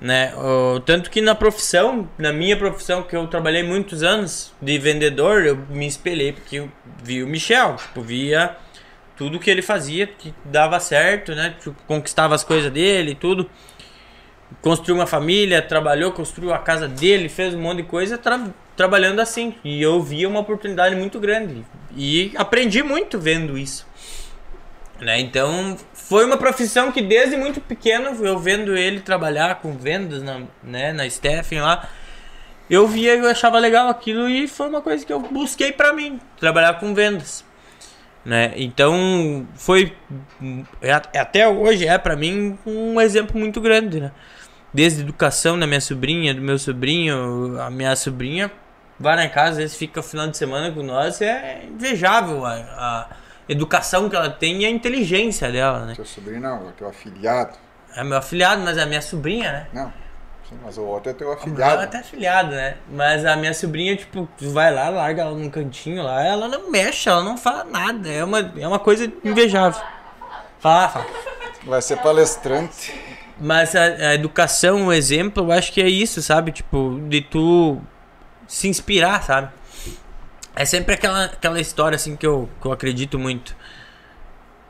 Né? 0.01 0.35
O, 0.37 0.81
tanto 0.81 1.11
que 1.11 1.21
na 1.21 1.35
profissão, 1.35 2.09
na 2.19 2.33
minha 2.33 2.57
profissão, 2.57 3.03
que 3.03 3.17
eu 3.17 3.27
trabalhei 3.27 3.63
muitos 3.63 4.03
anos 4.03 4.53
de 4.61 4.79
vendedor, 4.79 5.45
eu 5.45 5.57
me 5.71 5.87
espelhei, 5.87 6.33
porque 6.33 6.57
eu 6.57 6.71
vi 7.03 7.23
o 7.23 7.27
Michel, 7.27 7.77
tipo, 7.77 8.01
via 8.01 8.57
tudo 9.17 9.39
que 9.39 9.51
ele 9.51 9.63
fazia, 9.63 10.07
que 10.07 10.35
dava 10.45 10.79
certo, 10.79 11.35
né? 11.35 11.55
Tipo, 11.59 11.75
conquistava 11.87 12.35
as 12.35 12.45
coisas 12.45 12.71
dele 12.71 13.13
e 13.13 13.15
tudo 13.15 13.49
construiu 14.61 14.97
uma 14.97 15.07
família, 15.07 15.61
trabalhou, 15.63 16.13
construiu 16.13 16.53
a 16.53 16.59
casa 16.59 16.87
dele, 16.87 17.29
fez 17.29 17.55
um 17.55 17.61
monte 17.61 17.79
de 17.79 17.83
coisa 17.85 18.19
tra- 18.19 18.49
trabalhando 18.77 19.21
assim. 19.21 19.55
E 19.65 19.83
eu 19.83 20.03
via 20.03 20.29
uma 20.29 20.41
oportunidade 20.41 20.95
muito 20.95 21.19
grande. 21.19 21.65
E 21.97 22.33
aprendi 22.37 22.83
muito 22.83 23.19
vendo 23.19 23.57
isso. 23.57 23.87
Né? 25.01 25.21
Então, 25.21 25.77
foi 25.93 26.25
uma 26.25 26.37
profissão 26.37 26.91
que 26.91 27.03
desde 27.03 27.37
muito 27.37 27.61
pequeno, 27.61 28.25
eu 28.25 28.39
vendo 28.39 28.77
ele 28.77 29.01
trabalhar 29.01 29.57
com 29.57 29.77
vendas 29.77 30.23
na, 30.23 30.43
né, 30.63 30.93
na 30.93 31.09
Stephen 31.09 31.61
lá, 31.61 31.89
eu 32.69 32.89
via 32.89 33.15
eu 33.15 33.29
achava 33.29 33.59
legal 33.59 33.89
aquilo 33.89 34.29
e 34.29 34.49
foi 34.49 34.69
uma 34.69 34.81
coisa 34.81 35.05
que 35.05 35.13
eu 35.13 35.21
busquei 35.21 35.71
pra 35.71 35.93
mim, 35.93 36.19
trabalhar 36.39 36.75
com 36.81 36.95
vendas. 36.95 37.45
Né? 38.25 38.53
Então, 38.57 39.47
foi 39.55 39.95
é, 40.83 40.93
até 40.93 41.47
hoje 41.47 41.87
é 41.87 41.97
pra 41.97 42.17
mim 42.17 42.59
um 42.67 43.01
exemplo 43.01 43.39
muito 43.39 43.61
grande, 43.61 44.01
né? 44.01 44.11
Desde 44.75 45.03
educação 45.03 45.57
da 45.59 45.67
minha 45.67 45.81
sobrinha, 45.81 46.35
do 46.35 46.43
meu 46.43 46.59
sobrinho, 46.59 47.61
a 47.61 47.71
minha 47.71 47.95
sobrinha 47.95 48.51
vai 48.99 49.15
na 49.15 49.29
casa, 49.29 49.51
às 49.51 49.57
vezes 49.59 49.77
fica 49.77 50.01
o 50.01 50.03
final 50.03 50.27
de 50.27 50.37
semana 50.37 50.73
com 50.73 50.83
nós, 50.83 51.21
é 51.21 51.63
invejável 51.69 52.45
a, 52.45 52.55
a 52.55 53.07
educação 53.49 54.09
que 54.09 54.17
ela 54.17 54.31
tem 54.31 54.63
e 54.63 54.67
a 54.67 54.71
inteligência 54.71 55.51
dela, 55.51 55.87
né? 55.87 55.95
Teu 55.95 56.05
sobrinho 56.05 56.41
não, 56.41 56.69
é 56.69 56.73
teu 56.77 56.89
afilhado. 56.89 57.57
É 57.95 58.05
meu 58.05 58.19
afilhado, 58.19 58.63
mas 58.63 58.77
é 58.77 58.83
a 58.83 58.87
minha 58.87 59.01
sobrinha, 59.01 59.53
né? 59.53 59.67
Não, 59.73 59.93
sim, 60.49 60.59
mas 60.63 60.77
o 60.77 60.83
outro 60.85 61.11
é 61.11 61.15
teu 61.15 61.29
Ela 61.29 61.37
afilhado. 61.37 61.83
até 61.83 61.99
afilhado, 61.99 62.51
né? 62.51 62.77
Mas 62.91 63.25
a 63.25 63.37
minha 63.37 63.55
sobrinha, 63.55 63.97
tipo, 63.97 64.29
tu 64.37 64.51
vai 64.51 64.73
lá, 64.73 64.89
larga 64.89 65.23
ela 65.23 65.33
num 65.33 65.49
cantinho 65.49 66.03
lá, 66.03 66.23
ela 66.23 66.49
não 66.49 66.71
mexe, 66.71 67.09
ela 67.09 67.23
não 67.23 67.39
fala 67.39 67.65
nada. 67.65 68.09
É 68.09 68.23
uma, 68.23 68.53
é 68.59 68.67
uma 68.69 68.79
coisa 68.79 69.11
invejável. 69.25 69.81
Fala, 70.59 70.89
fala. 70.89 71.07
Vai 71.65 71.81
ser 71.83 71.97
palestrante. 71.99 72.95
Mas 73.39 73.75
a, 73.75 73.83
a 73.85 74.15
educação, 74.15 74.87
o 74.87 74.93
exemplo, 74.93 75.45
eu 75.45 75.53
acho 75.53 75.73
que 75.73 75.81
é 75.81 75.89
isso, 75.89 76.23
sabe? 76.23 76.53
Tipo, 76.53 76.99
de 77.09 77.21
tu 77.21 77.81
se 78.47 78.69
inspirar, 78.69 79.23
sabe? 79.23 79.51
É 80.57 80.65
sempre 80.65 80.95
aquela, 80.95 81.25
aquela 81.27 81.61
história, 81.61 81.97
assim, 81.97 82.17
que 82.17 82.27
eu, 82.27 82.49
que 82.61 82.67
eu 82.67 82.73
acredito 82.73 83.19
muito. 83.19 83.55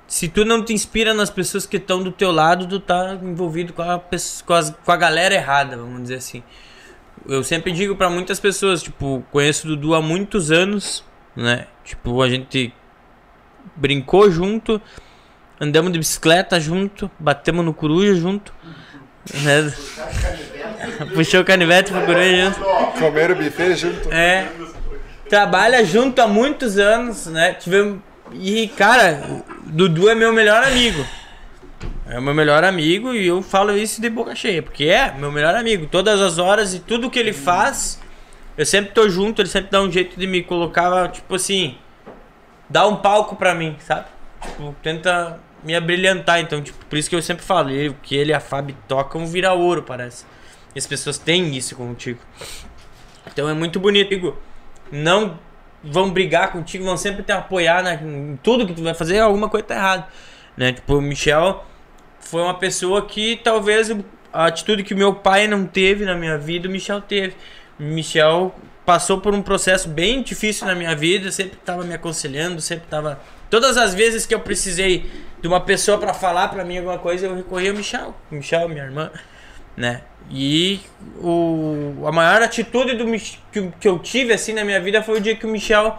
Se 0.08 0.28
tu 0.28 0.44
não 0.44 0.64
te 0.64 0.72
inspira 0.72 1.14
nas 1.14 1.30
pessoas 1.30 1.64
que 1.66 1.76
estão 1.76 2.02
do 2.02 2.10
teu 2.12 2.30
lado, 2.32 2.66
tu 2.66 2.78
tá 2.80 3.16
envolvido 3.22 3.72
com 3.72 3.82
a, 3.82 3.98
com, 4.00 4.54
as- 4.54 4.74
com 4.84 4.92
a 4.92 4.96
galera 4.96 5.34
errada, 5.34 5.76
vamos 5.76 6.02
dizer 6.02 6.16
assim. 6.16 6.42
Eu 7.26 7.42
sempre 7.42 7.72
digo 7.72 7.96
pra 7.96 8.08
muitas 8.10 8.38
pessoas, 8.38 8.82
tipo, 8.82 9.24
conheço 9.32 9.66
o 9.66 9.70
Dudu 9.70 9.94
há 9.94 10.02
muitos 10.02 10.50
anos, 10.52 11.04
né? 11.34 11.66
Tipo, 11.84 12.20
a 12.22 12.28
gente 12.28 12.72
brincou 13.74 14.30
junto, 14.30 14.80
andamos 15.60 15.92
de 15.92 15.98
bicicleta 15.98 16.60
junto, 16.60 17.10
batemos 17.18 17.64
no 17.64 17.74
coruja 17.74 18.14
junto, 18.14 18.52
né? 19.42 19.72
Puxou 21.14 21.40
o 21.40 21.44
canivete 21.44 21.90
pro 21.90 22.02
coruja 22.06 22.44
junto. 22.44 22.60
Comer 22.98 23.30
o 23.32 23.36
buffet 23.36 23.74
junto. 23.76 24.12
É. 24.12 24.48
Trabalha 25.28 25.84
junto 25.84 26.20
há 26.20 26.28
muitos 26.28 26.78
anos, 26.78 27.26
né? 27.26 27.54
Tivemos. 27.54 28.00
E, 28.32 28.68
cara, 28.68 29.42
Dudu 29.64 30.08
é 30.08 30.14
meu 30.14 30.32
melhor 30.32 30.62
amigo. 30.62 31.04
É 32.06 32.20
meu 32.20 32.32
melhor 32.32 32.62
amigo 32.64 33.12
e 33.12 33.26
eu 33.26 33.42
falo 33.42 33.76
isso 33.76 34.00
de 34.00 34.08
boca 34.08 34.34
cheia, 34.34 34.62
porque 34.62 34.84
é 34.84 35.12
meu 35.12 35.32
melhor 35.32 35.54
amigo. 35.54 35.86
Todas 35.86 36.20
as 36.20 36.38
horas 36.38 36.74
e 36.74 36.78
tudo 36.78 37.10
que 37.10 37.18
ele 37.18 37.32
faz, 37.32 38.00
eu 38.56 38.64
sempre 38.64 38.92
tô 38.92 39.08
junto, 39.08 39.42
ele 39.42 39.48
sempre 39.48 39.70
dá 39.70 39.82
um 39.82 39.90
jeito 39.90 40.18
de 40.18 40.26
me 40.26 40.42
colocar, 40.42 41.10
tipo 41.10 41.34
assim, 41.34 41.76
dá 42.68 42.86
um 42.86 42.96
palco 42.96 43.34
pra 43.36 43.54
mim, 43.54 43.76
sabe? 43.80 44.06
Tipo, 44.40 44.74
tenta 44.82 45.40
me 45.64 45.74
abrilhantar. 45.74 46.40
Então, 46.40 46.62
tipo, 46.62 46.84
por 46.86 46.96
isso 46.96 47.10
que 47.10 47.16
eu 47.16 47.22
sempre 47.22 47.44
falo, 47.44 47.70
ele, 47.70 47.96
que 48.02 48.14
ele 48.14 48.30
e 48.30 48.34
a 48.34 48.40
Fábio 48.40 48.76
tocam 48.86 49.26
vira 49.26 49.52
ouro, 49.52 49.82
parece. 49.82 50.24
E 50.74 50.78
as 50.78 50.86
pessoas 50.86 51.18
têm 51.18 51.56
isso 51.56 51.74
contigo. 51.74 52.20
Então 53.26 53.48
é 53.48 53.54
muito 53.54 53.80
bonito. 53.80 54.10
Digo, 54.10 54.38
não 54.90 55.38
vão 55.82 56.10
brigar 56.10 56.52
contigo, 56.52 56.84
vão 56.84 56.96
sempre 56.96 57.22
te 57.22 57.32
apoiar 57.32 57.82
na, 57.82 57.94
em 57.94 58.38
tudo 58.42 58.66
que 58.66 58.74
tu 58.74 58.82
vai 58.82 58.94
fazer, 58.94 59.18
alguma 59.18 59.48
coisa 59.48 59.66
tá 59.66 59.74
errada. 59.74 60.08
Né? 60.56 60.72
Tipo, 60.72 60.96
o 60.96 61.02
Michel 61.02 61.64
foi 62.20 62.42
uma 62.42 62.54
pessoa 62.54 63.06
que 63.06 63.40
talvez 63.42 63.90
a 64.32 64.46
atitude 64.46 64.82
que 64.82 64.94
meu 64.94 65.14
pai 65.14 65.46
não 65.46 65.66
teve 65.66 66.04
na 66.04 66.14
minha 66.14 66.36
vida, 66.36 66.68
o 66.68 66.70
Michel 66.70 67.00
teve. 67.00 67.34
O 67.78 67.82
Michel 67.82 68.54
passou 68.84 69.20
por 69.20 69.34
um 69.34 69.42
processo 69.42 69.88
bem 69.88 70.22
difícil 70.22 70.66
na 70.66 70.74
minha 70.74 70.94
vida, 70.94 71.30
sempre 71.30 71.58
estava 71.58 71.84
me 71.84 71.94
aconselhando, 71.94 72.60
sempre 72.60 72.84
estava. 72.84 73.20
Todas 73.50 73.76
as 73.76 73.94
vezes 73.94 74.26
que 74.26 74.34
eu 74.34 74.40
precisei 74.40 75.10
de 75.40 75.48
uma 75.48 75.60
pessoa 75.60 75.98
para 75.98 76.12
falar 76.14 76.48
para 76.48 76.64
mim 76.64 76.78
alguma 76.78 76.98
coisa, 76.98 77.26
eu 77.26 77.34
recorri 77.34 77.68
ao 77.68 77.74
Michel. 77.74 78.14
Michel, 78.30 78.68
minha 78.68 78.84
irmã, 78.84 79.10
né? 79.76 80.02
E 80.30 80.80
o, 81.20 82.04
a 82.06 82.10
maior 82.10 82.42
atitude 82.42 82.96
do, 82.96 83.04
que, 83.52 83.70
que 83.80 83.88
eu 83.88 83.98
tive 83.98 84.32
assim 84.32 84.52
na 84.52 84.64
minha 84.64 84.80
vida 84.80 85.02
foi 85.02 85.18
o 85.18 85.20
dia 85.20 85.36
que 85.36 85.46
o 85.46 85.48
Michel 85.48 85.96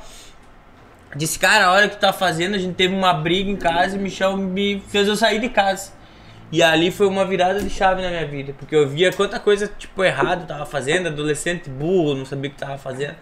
disse, 1.16 1.40
cara, 1.40 1.68
a 1.68 1.72
hora 1.72 1.88
que 1.88 1.96
tu 1.96 2.00
tá 2.00 2.12
fazendo, 2.12 2.56
a 2.56 2.58
gente 2.58 2.76
teve 2.76 2.94
uma 2.94 3.14
briga 3.14 3.50
em 3.50 3.56
casa 3.56 3.96
e 3.96 4.00
o 4.00 4.02
Michel 4.02 4.36
me 4.36 4.84
fez 4.90 5.08
eu 5.08 5.16
sair 5.16 5.40
de 5.40 5.50
casa. 5.50 5.94
E 6.52 6.64
ali 6.64 6.92
foi 6.92 7.08
uma 7.08 7.26
virada 7.26 7.62
de 7.62 7.70
chave 7.70 8.02
na 8.02 8.10
minha 8.10 8.26
vida, 8.26 8.54
porque 8.58 8.76
eu 8.76 8.88
via 8.88 9.12
quanta 9.12 9.40
coisa 9.40 9.68
tipo 9.68 10.04
errado 10.04 10.42
eu 10.42 10.48
tava 10.48 10.66
fazendo, 10.66 11.08
adolescente 11.08 11.70
burro, 11.70 12.16
não 12.16 12.26
sabia 12.26 12.50
o 12.50 12.54
que 12.54 12.60
tava 12.60 12.78
fazendo. 12.78 13.16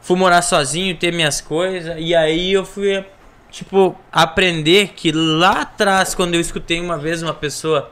Fui 0.00 0.16
morar 0.16 0.42
sozinho, 0.42 0.96
ter 0.96 1.12
minhas 1.12 1.40
coisas, 1.40 1.96
e 1.98 2.14
aí 2.14 2.52
eu 2.52 2.64
fui 2.64 3.04
tipo 3.50 3.96
aprender 4.12 4.88
que 4.88 5.10
lá 5.12 5.62
atrás 5.62 6.14
quando 6.14 6.34
eu 6.34 6.40
escutei 6.40 6.80
uma 6.80 6.98
vez 6.98 7.22
uma 7.22 7.34
pessoa 7.34 7.90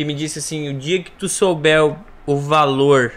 que 0.00 0.04
me 0.06 0.14
disse 0.14 0.38
assim, 0.38 0.66
o 0.70 0.78
dia 0.78 1.02
que 1.02 1.10
tu 1.10 1.28
souber 1.28 1.84
o, 1.84 1.94
o 2.24 2.38
valor 2.38 3.12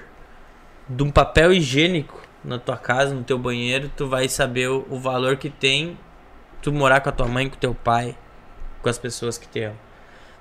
de 0.90 1.02
um 1.02 1.10
papel 1.10 1.53
higiênico 1.53 2.22
na 2.44 2.60
tua 2.60 2.76
casa, 2.76 3.16
no 3.16 3.24
teu 3.24 3.38
banheiro, 3.40 3.90
tu 3.95 4.06
vai 4.06 4.28
saber 4.28 4.68
o, 4.68 4.86
o 4.90 5.00
valor 5.00 5.38
que 5.38 5.50
tem 5.50 5.98
tu 6.62 6.74
morar 6.74 7.00
com 7.00 7.08
a 7.08 7.12
tua 7.14 7.26
mãe, 7.26 7.48
com 7.48 7.56
o 7.56 7.60
teu 7.60 7.74
pai, 7.74 8.18
com 8.82 8.90
as 8.90 8.98
pessoas 8.98 9.38
que 9.38 9.48
te 9.48 9.62
amam. 9.64 9.78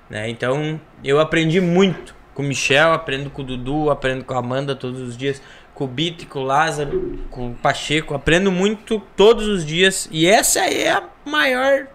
Né? 0.09 0.29
Então, 0.29 0.81
eu 1.01 1.17
aprendi 1.17 1.61
muito 1.61 2.13
com 2.33 2.43
o 2.43 2.45
Michel, 2.45 2.91
aprendo 2.91 3.29
com 3.29 3.41
o 3.41 3.45
Dudu, 3.45 3.89
aprendo 3.89 4.25
com 4.25 4.33
a 4.33 4.39
Amanda 4.39 4.75
todos 4.75 4.99
os 4.99 5.15
dias, 5.15 5.41
com 5.73 5.85
o 5.85 5.87
Bito, 5.87 6.27
com 6.27 6.39
o 6.39 6.43
Lázaro, 6.43 7.19
com 7.31 7.51
o 7.51 7.55
Pacheco, 7.55 8.13
aprendo 8.13 8.51
muito 8.51 9.01
todos 9.15 9.47
os 9.47 9.65
dias. 9.65 10.09
E 10.11 10.27
essa 10.27 10.59
é 10.59 10.91
a 10.91 11.03
maior. 11.25 11.87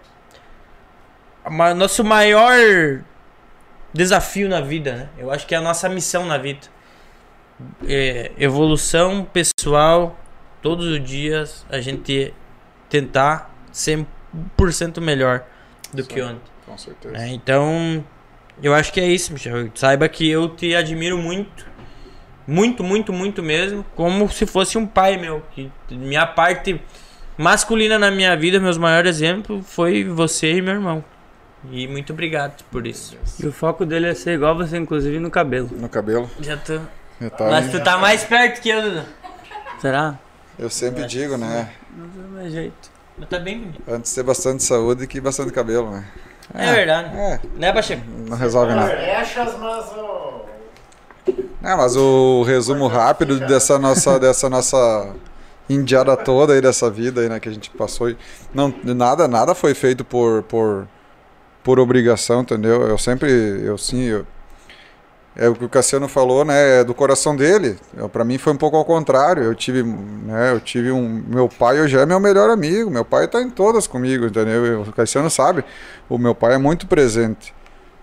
ma- 1.47 1.75
nosso 1.75 2.03
maior 2.03 3.03
desafio 3.93 4.47
na 4.47 4.61
vida, 4.61 4.95
né? 4.95 5.09
Eu 5.17 5.31
acho 5.31 5.45
que 5.45 5.53
é 5.53 5.57
a 5.57 5.61
nossa 5.61 5.89
missão 5.89 6.25
na 6.25 6.37
vida. 6.37 6.67
É, 7.87 8.31
evolução 8.37 9.25
pessoal, 9.25 10.17
todos 10.61 10.85
os 10.85 11.03
dias 11.03 11.65
a 11.69 11.81
gente 11.81 12.33
tentar 12.89 13.53
ser 13.71 14.05
1% 14.57 15.01
melhor 15.01 15.43
do 15.93 16.05
que 16.05 16.21
ontem. 16.21 16.41
Com 16.65 16.77
certeza. 16.77 17.13
né? 17.13 17.29
Então, 17.29 18.03
eu 18.61 18.73
acho 18.73 18.93
que 18.93 18.99
é 18.99 19.07
isso, 19.07 19.33
Michel. 19.33 19.69
Saiba 19.75 20.07
que 20.07 20.29
eu 20.29 20.49
te 20.49 20.75
admiro 20.75 21.17
muito. 21.17 21.67
Muito, 22.47 22.83
muito, 22.83 23.13
muito 23.13 23.43
mesmo. 23.43 23.85
Como 23.95 24.29
se 24.29 24.45
fosse 24.45 24.77
um 24.77 24.85
pai 24.85 25.17
meu. 25.17 25.43
Que 25.51 25.71
minha 25.91 26.25
parte 26.25 26.81
masculina 27.37 27.97
na 27.97 28.11
minha 28.11 28.35
vida, 28.35 28.59
meus 28.59 28.77
maiores 28.77 29.15
exemplos, 29.15 29.65
foi 29.67 30.03
você 30.03 30.55
e 30.55 30.61
meu 30.61 30.73
irmão. 30.75 31.03
E 31.71 31.87
muito 31.87 32.13
obrigado 32.13 32.63
por 32.71 32.87
isso. 32.87 33.17
E 33.39 33.45
o 33.45 33.51
foco 33.51 33.85
dele 33.85 34.07
é 34.07 34.13
ser 34.15 34.31
igual 34.35 34.55
você, 34.55 34.77
inclusive 34.77 35.19
no 35.19 35.29
cabelo. 35.29 35.69
No 35.77 35.89
cabelo. 35.89 36.29
Já 36.39 36.55
tô. 36.57 36.79
Eu, 37.19 37.29
tava- 37.29 37.51
Mas 37.51 37.69
tu 37.69 37.83
tá 37.83 37.97
mais 37.97 38.23
perto 38.23 38.61
que 38.61 38.69
eu, 38.69 38.81
Dudu. 38.81 39.03
Será? 39.81 40.17
eu 40.57 40.69
sempre 40.69 41.05
digo, 41.05 41.37
né? 41.37 41.69
Não 41.95 42.07
tem 42.09 42.23
mais 42.31 42.51
jeito. 42.51 42.91
Mas 43.17 43.27
tá 43.29 43.39
bem 43.39 43.59
bonito. 43.59 43.81
Antes 43.87 44.13
ter 44.13 44.23
bastante 44.23 44.63
saúde 44.63 45.05
que 45.07 45.19
bastante 45.19 45.51
cabelo, 45.51 45.91
né? 45.91 46.05
É, 46.53 46.73
verdade. 46.73 47.15
É, 47.17 47.39
Né, 47.55 47.71
Pacheco? 47.73 48.01
não 48.27 48.37
resolve 48.37 48.73
nada. 48.73 48.89
Brechas, 48.95 49.55
mas. 49.59 49.85
É, 51.61 51.75
mas 51.75 51.95
o 51.95 52.43
resumo 52.43 52.87
rápido 52.87 53.39
dessa 53.41 53.77
nossa, 53.77 54.17
dessa 54.19 54.49
nossa 54.49 55.13
indiada 55.69 56.15
toda 56.17 56.53
aí 56.53 56.61
dessa 56.61 56.89
vida 56.89 57.21
aí, 57.21 57.29
né, 57.29 57.39
que 57.39 57.49
a 57.49 57.51
gente 57.51 57.69
passou. 57.71 58.09
e 58.09 58.17
Não, 58.53 58.73
nada, 58.83 59.27
nada 59.27 59.53
foi 59.53 59.73
feito 59.73 60.03
por, 60.05 60.41
por, 60.43 60.87
por 61.63 61.79
obrigação, 61.79 62.41
entendeu? 62.41 62.83
Eu 62.87 62.97
sempre, 62.97 63.31
eu 63.63 63.77
sim, 63.77 64.03
eu, 64.03 64.25
é 65.35 65.47
o 65.47 65.55
que 65.55 65.63
o 65.63 65.69
Cassiano 65.69 66.07
falou, 66.09 66.43
né, 66.43 66.81
é 66.81 66.83
do 66.83 66.93
coração 66.93 67.35
dele. 67.35 67.77
Para 68.11 68.25
mim 68.25 68.37
foi 68.37 68.51
um 68.51 68.57
pouco 68.57 68.75
ao 68.75 68.83
contrário. 68.83 69.43
Eu 69.43 69.55
tive, 69.55 69.83
né, 69.83 70.51
eu 70.51 70.59
tive 70.59 70.91
um, 70.91 71.23
meu 71.27 71.47
pai 71.47 71.79
hoje 71.79 71.97
é 71.97 72.05
meu 72.05 72.19
melhor 72.19 72.49
amigo. 72.49 72.89
Meu 72.89 73.05
pai 73.05 73.27
tá 73.27 73.41
em 73.41 73.49
todas 73.49 73.87
comigo, 73.87 74.25
entendeu? 74.25 74.65
Eu- 74.65 74.81
O 74.81 74.91
Cassiano 74.91 75.29
sabe. 75.29 75.63
O 76.09 76.17
meu 76.17 76.35
pai 76.35 76.55
é 76.55 76.57
muito 76.57 76.87
presente, 76.87 77.53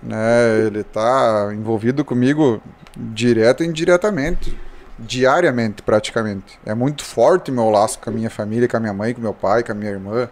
né? 0.02 0.60
Ele 0.66 0.82
tá 0.82 1.50
envolvido 1.52 2.04
comigo 2.04 2.62
direto 2.96 3.62
e 3.62 3.66
indiretamente, 3.66 4.56
diariamente 4.98 5.82
praticamente. 5.82 6.58
É 6.64 6.74
muito 6.74 7.04
forte 7.04 7.50
meu 7.52 7.68
laço 7.70 7.98
com 7.98 8.08
a 8.08 8.12
minha 8.12 8.30
família, 8.30 8.66
com 8.68 8.76
a 8.78 8.80
minha 8.80 8.94
mãe, 8.94 9.12
com 9.12 9.20
meu 9.20 9.34
pai, 9.34 9.62
com 9.62 9.72
a 9.72 9.74
minha 9.74 9.90
irmã. 9.90 10.28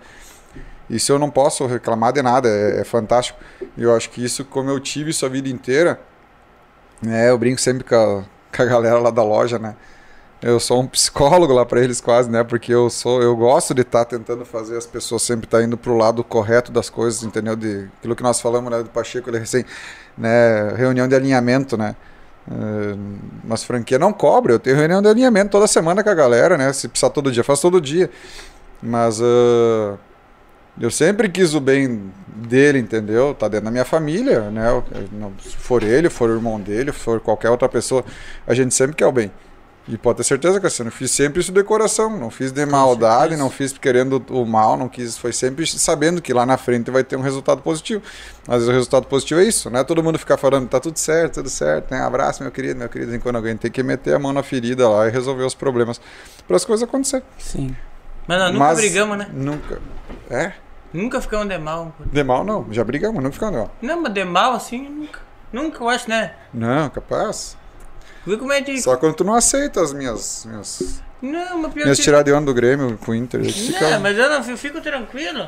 Isso 0.89 1.13
eu 1.13 1.19
não 1.19 1.31
posso 1.31 1.67
reclamar 1.67 2.13
de 2.13 2.23
nada, 2.23 2.49
é, 2.49 2.81
é 2.81 2.85
fantástico. 2.85 3.39
Eu 3.77 3.95
acho 3.95 4.11
que 4.11 4.25
isso, 4.25 4.45
como 4.45 4.71
eu 4.71 4.79
tive 4.81 5.11
isso 5.11 5.25
a 5.25 5.29
vida 5.29 5.49
inteira, 5.49 6.01
né, 7.03 7.31
eu 7.31 7.39
brinco 7.39 7.61
sempre 7.61 7.85
com 7.85 7.95
a, 7.95 8.25
com 8.55 8.63
a 8.63 8.65
galera 8.67 8.99
lá 8.99 9.11
da 9.11 9.23
loja, 9.23 9.59
né? 9.59 9.75
Eu 10.43 10.61
sou 10.61 10.83
um 10.83 10.87
psicólogo 10.87 11.55
lá 11.55 11.65
pra 11.65 11.81
eles 11.81 12.03
quase, 12.03 12.31
né? 12.31 12.45
Porque 12.45 12.73
eu 12.73 12.91
sou, 12.91 13.23
eu 13.23 13.35
gosto 13.35 13.73
de 13.73 13.81
estar 13.81 14.05
tentando 14.05 14.45
fazer 14.45 14.77
as 14.77 14.85
pessoas 14.85 15.23
sempre 15.23 15.47
estar 15.47 15.63
indo 15.63 15.75
pro 15.79 15.97
lado 15.97 16.23
correto 16.23 16.71
das 16.71 16.91
coisas, 16.91 17.23
entendeu? 17.23 17.57
De 17.57 17.89
aquilo 17.99 18.15
que 18.15 18.23
nós 18.23 18.43
falamos, 18.43 18.71
né, 18.71 18.83
do 18.83 18.91
Pacheco, 18.91 19.31
ele 19.31 19.39
recém, 19.39 19.65
né, 20.19 20.75
reunião 20.77 21.09
de 21.09 21.15
alinhamento, 21.15 21.79
né? 21.79 21.97
Uh, 22.47 22.99
mas 23.43 23.65
franquia 23.65 23.99
não 23.99 24.13
cobra, 24.13 24.53
eu 24.53 24.59
tenho 24.59 24.77
reunião 24.77 25.01
de 25.01 25.09
alinhamento 25.09 25.51
toda 25.51 25.67
semana 25.67 26.05
com 26.05 26.11
a 26.11 26.15
galera, 26.15 26.59
né? 26.59 26.71
Se 26.75 26.89
precisar 26.89 27.09
todo 27.09 27.33
dia, 27.33 27.43
faço 27.43 27.63
todo 27.63 27.81
dia. 27.81 28.11
Mas 28.83 29.21
uh, 29.21 29.99
eu 30.81 30.91
sempre 30.91 31.29
quis 31.29 31.55
o 31.55 31.61
bem 31.61 32.13
dele, 32.27 32.79
entendeu? 32.79 33.35
Tá 33.35 33.47
dentro 33.47 33.67
da 33.67 33.71
minha 33.71 33.85
família, 33.85 34.51
né? 34.51 34.83
Se 35.43 35.57
for 35.57 35.83
ele, 35.83 36.11
for 36.11 36.29
o 36.31 36.35
irmão 36.35 36.61
dele, 36.61 36.91
for 36.93 37.21
qualquer 37.21 37.51
outra 37.51 37.69
pessoa, 37.69 38.05
a 38.47 38.55
gente 38.55 38.75
sempre 38.75 38.97
quer 38.97 39.07
o 39.07 39.13
bem. 39.13 39.31
E 39.87 39.99
pode 39.99 40.17
ter 40.17 40.25
certeza 40.25 40.59
que 40.59 40.67
assim, 40.67 40.83
eu 40.83 40.91
fiz 40.91 41.11
sempre 41.11 41.41
isso 41.41 41.53
de 41.53 41.63
coração, 41.63 42.19
não 42.19 42.31
fiz 42.31 42.51
de 42.51 42.65
maldade, 42.65 43.37
não 43.37 43.51
fiz 43.51 43.77
querendo 43.77 44.25
o 44.31 44.47
mal, 44.47 44.79
não 44.79 44.89
quis, 44.89 45.19
foi 45.19 45.31
sempre 45.31 45.67
sabendo 45.67 46.23
que 46.23 46.33
lá 46.33 46.47
na 46.47 46.57
frente 46.57 46.91
vai 46.91 47.05
ter 47.05 47.17
um 47.17 47.21
resultado 47.21 47.61
positivo. 47.61 48.03
Às 48.49 48.55
vezes 48.55 48.69
o 48.69 48.73
resultado 48.73 49.07
positivo 49.07 49.41
é 49.41 49.45
isso, 49.45 49.69
não 49.69 49.81
é 49.81 49.85
todo 49.85 50.03
mundo 50.03 50.19
ficar 50.19 50.39
falando, 50.39 50.67
tá 50.69 50.81
tudo 50.81 50.99
certo, 50.99 51.35
tudo 51.35 51.51
certo, 51.51 51.91
né? 51.91 52.01
Abraço, 52.01 52.43
meu 52.43 52.51
querido, 52.51 52.79
meu 52.79 52.89
querido, 52.89 53.15
enquanto 53.15 53.37
alguém 53.37 53.59
tem 53.59 53.71
que 53.71 53.83
meter 53.83 54.15
a 54.15 54.19
mão 54.19 54.33
na 54.33 54.43
ferida 54.43 54.89
lá 54.89 55.07
e 55.07 55.11
resolver 55.11 55.45
os 55.45 55.55
problemas 55.55 56.01
para 56.49 56.57
as 56.57 56.65
coisas 56.65 56.89
acontecerem. 56.89 57.27
Sim. 57.39 57.77
Mas 58.27 58.39
nós 58.39 58.53
nunca 58.53 58.65
Mas 58.65 58.79
brigamos, 58.79 59.19
né? 59.19 59.29
Nunca. 59.35 59.83
É? 60.31 60.53
Nunca 60.95 61.21
ficamos 61.21 61.49
de 61.49 61.59
mal. 61.59 61.93
De 62.07 62.23
mal 62.25 62.45
não, 62.45 62.67
já 62.71 62.83
brigamos, 62.85 63.17
nunca 63.23 63.33
ficamos 63.35 63.55
de 63.55 63.61
mal. 63.61 63.71
Não, 63.83 64.01
mas 64.03 64.15
de 64.15 64.25
mal 64.25 64.53
assim, 64.55 64.89
nunca. 64.89 65.19
Nunca, 65.53 65.83
eu 65.85 65.89
acho, 65.89 66.09
né? 66.09 66.33
Não, 66.55 66.89
capaz. 66.89 67.57
Viu 68.27 68.39
como 68.39 68.53
é 68.53 68.61
de. 68.61 68.81
Só 68.81 68.97
quando 68.97 69.15
tu 69.15 69.25
não 69.25 69.35
aceita 69.35 69.81
as 69.83 69.93
minhas, 69.93 70.47
minhas, 70.49 71.03
Não, 71.21 71.59
mas 71.59 71.73
pior 71.75 71.85
minhas 71.85 71.99
que. 71.99 72.05
tiradas 72.05 72.25
de 72.25 72.33
onda 72.33 72.47
do 72.47 72.55
Grêmio 72.55 72.97
com 73.05 73.13
o 73.13 73.15
Inter. 73.15 73.41
Não, 73.43 73.51
Fica, 73.51 73.99
mas 73.99 74.17
eu 74.17 74.29
não 74.31 74.43
eu 74.51 74.57
fico 74.57 74.81
tranquilo. 74.81 75.47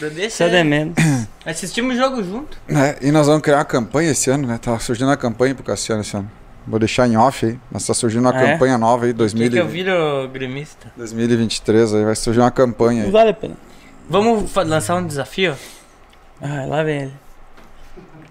Eu 0.00 0.10
deixo. 0.10 0.36
Só 0.36 0.48
de 0.48 0.62
menos. 0.62 0.94
Assistimos 1.46 1.94
o 1.94 1.98
jogo 1.98 2.22
junto. 2.22 2.58
né? 2.68 2.96
E 3.00 3.10
nós 3.10 3.26
vamos 3.26 3.40
criar 3.42 3.56
uma 3.58 3.64
campanha 3.64 4.10
esse 4.10 4.28
ano, 4.30 4.46
né? 4.46 4.58
Tá 4.58 4.78
surgindo 4.78 5.08
uma 5.08 5.16
campanha 5.16 5.54
pro 5.54 5.64
Cassiano 5.64 6.02
esse 6.02 6.14
ano. 6.16 6.30
Vou 6.66 6.78
deixar 6.78 7.08
em 7.08 7.16
off 7.16 7.46
aí, 7.46 7.58
mas 7.70 7.86
tá 7.86 7.94
surgindo 7.94 8.20
uma 8.20 8.36
Ah, 8.36 8.42
é? 8.42 8.52
campanha 8.52 8.76
nova 8.76 9.06
aí, 9.06 9.12
Que 9.12 9.18
2000, 9.18 9.50
que 9.50 9.56
eu 9.56 9.66
viro 9.66 10.28
gremista. 10.30 10.92
2023, 10.98 11.94
aí 11.94 12.04
vai 12.04 12.14
surgir 12.14 12.40
uma 12.40 12.50
campanha 12.50 13.04
aí. 13.04 13.10
vale 13.10 13.30
a 13.30 13.34
pena. 13.34 13.56
Vamos 14.08 14.54
lançar 14.54 14.96
um 14.96 15.06
desafio? 15.06 15.54
Ah, 16.40 16.64
lá 16.66 16.82
vem 16.82 17.02
ele. 17.02 17.12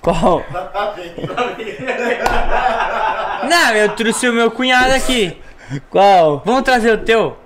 Qual? 0.02 0.44
Não, 3.50 3.72
eu 3.74 3.90
trouxe 3.96 4.28
o 4.30 4.34
meu 4.34 4.50
cunhado 4.52 4.94
aqui. 4.94 5.38
Qual? 5.90 6.42
Vamos 6.46 6.64
trazer 6.64 6.92
o 6.94 6.98
teu? 7.00 7.38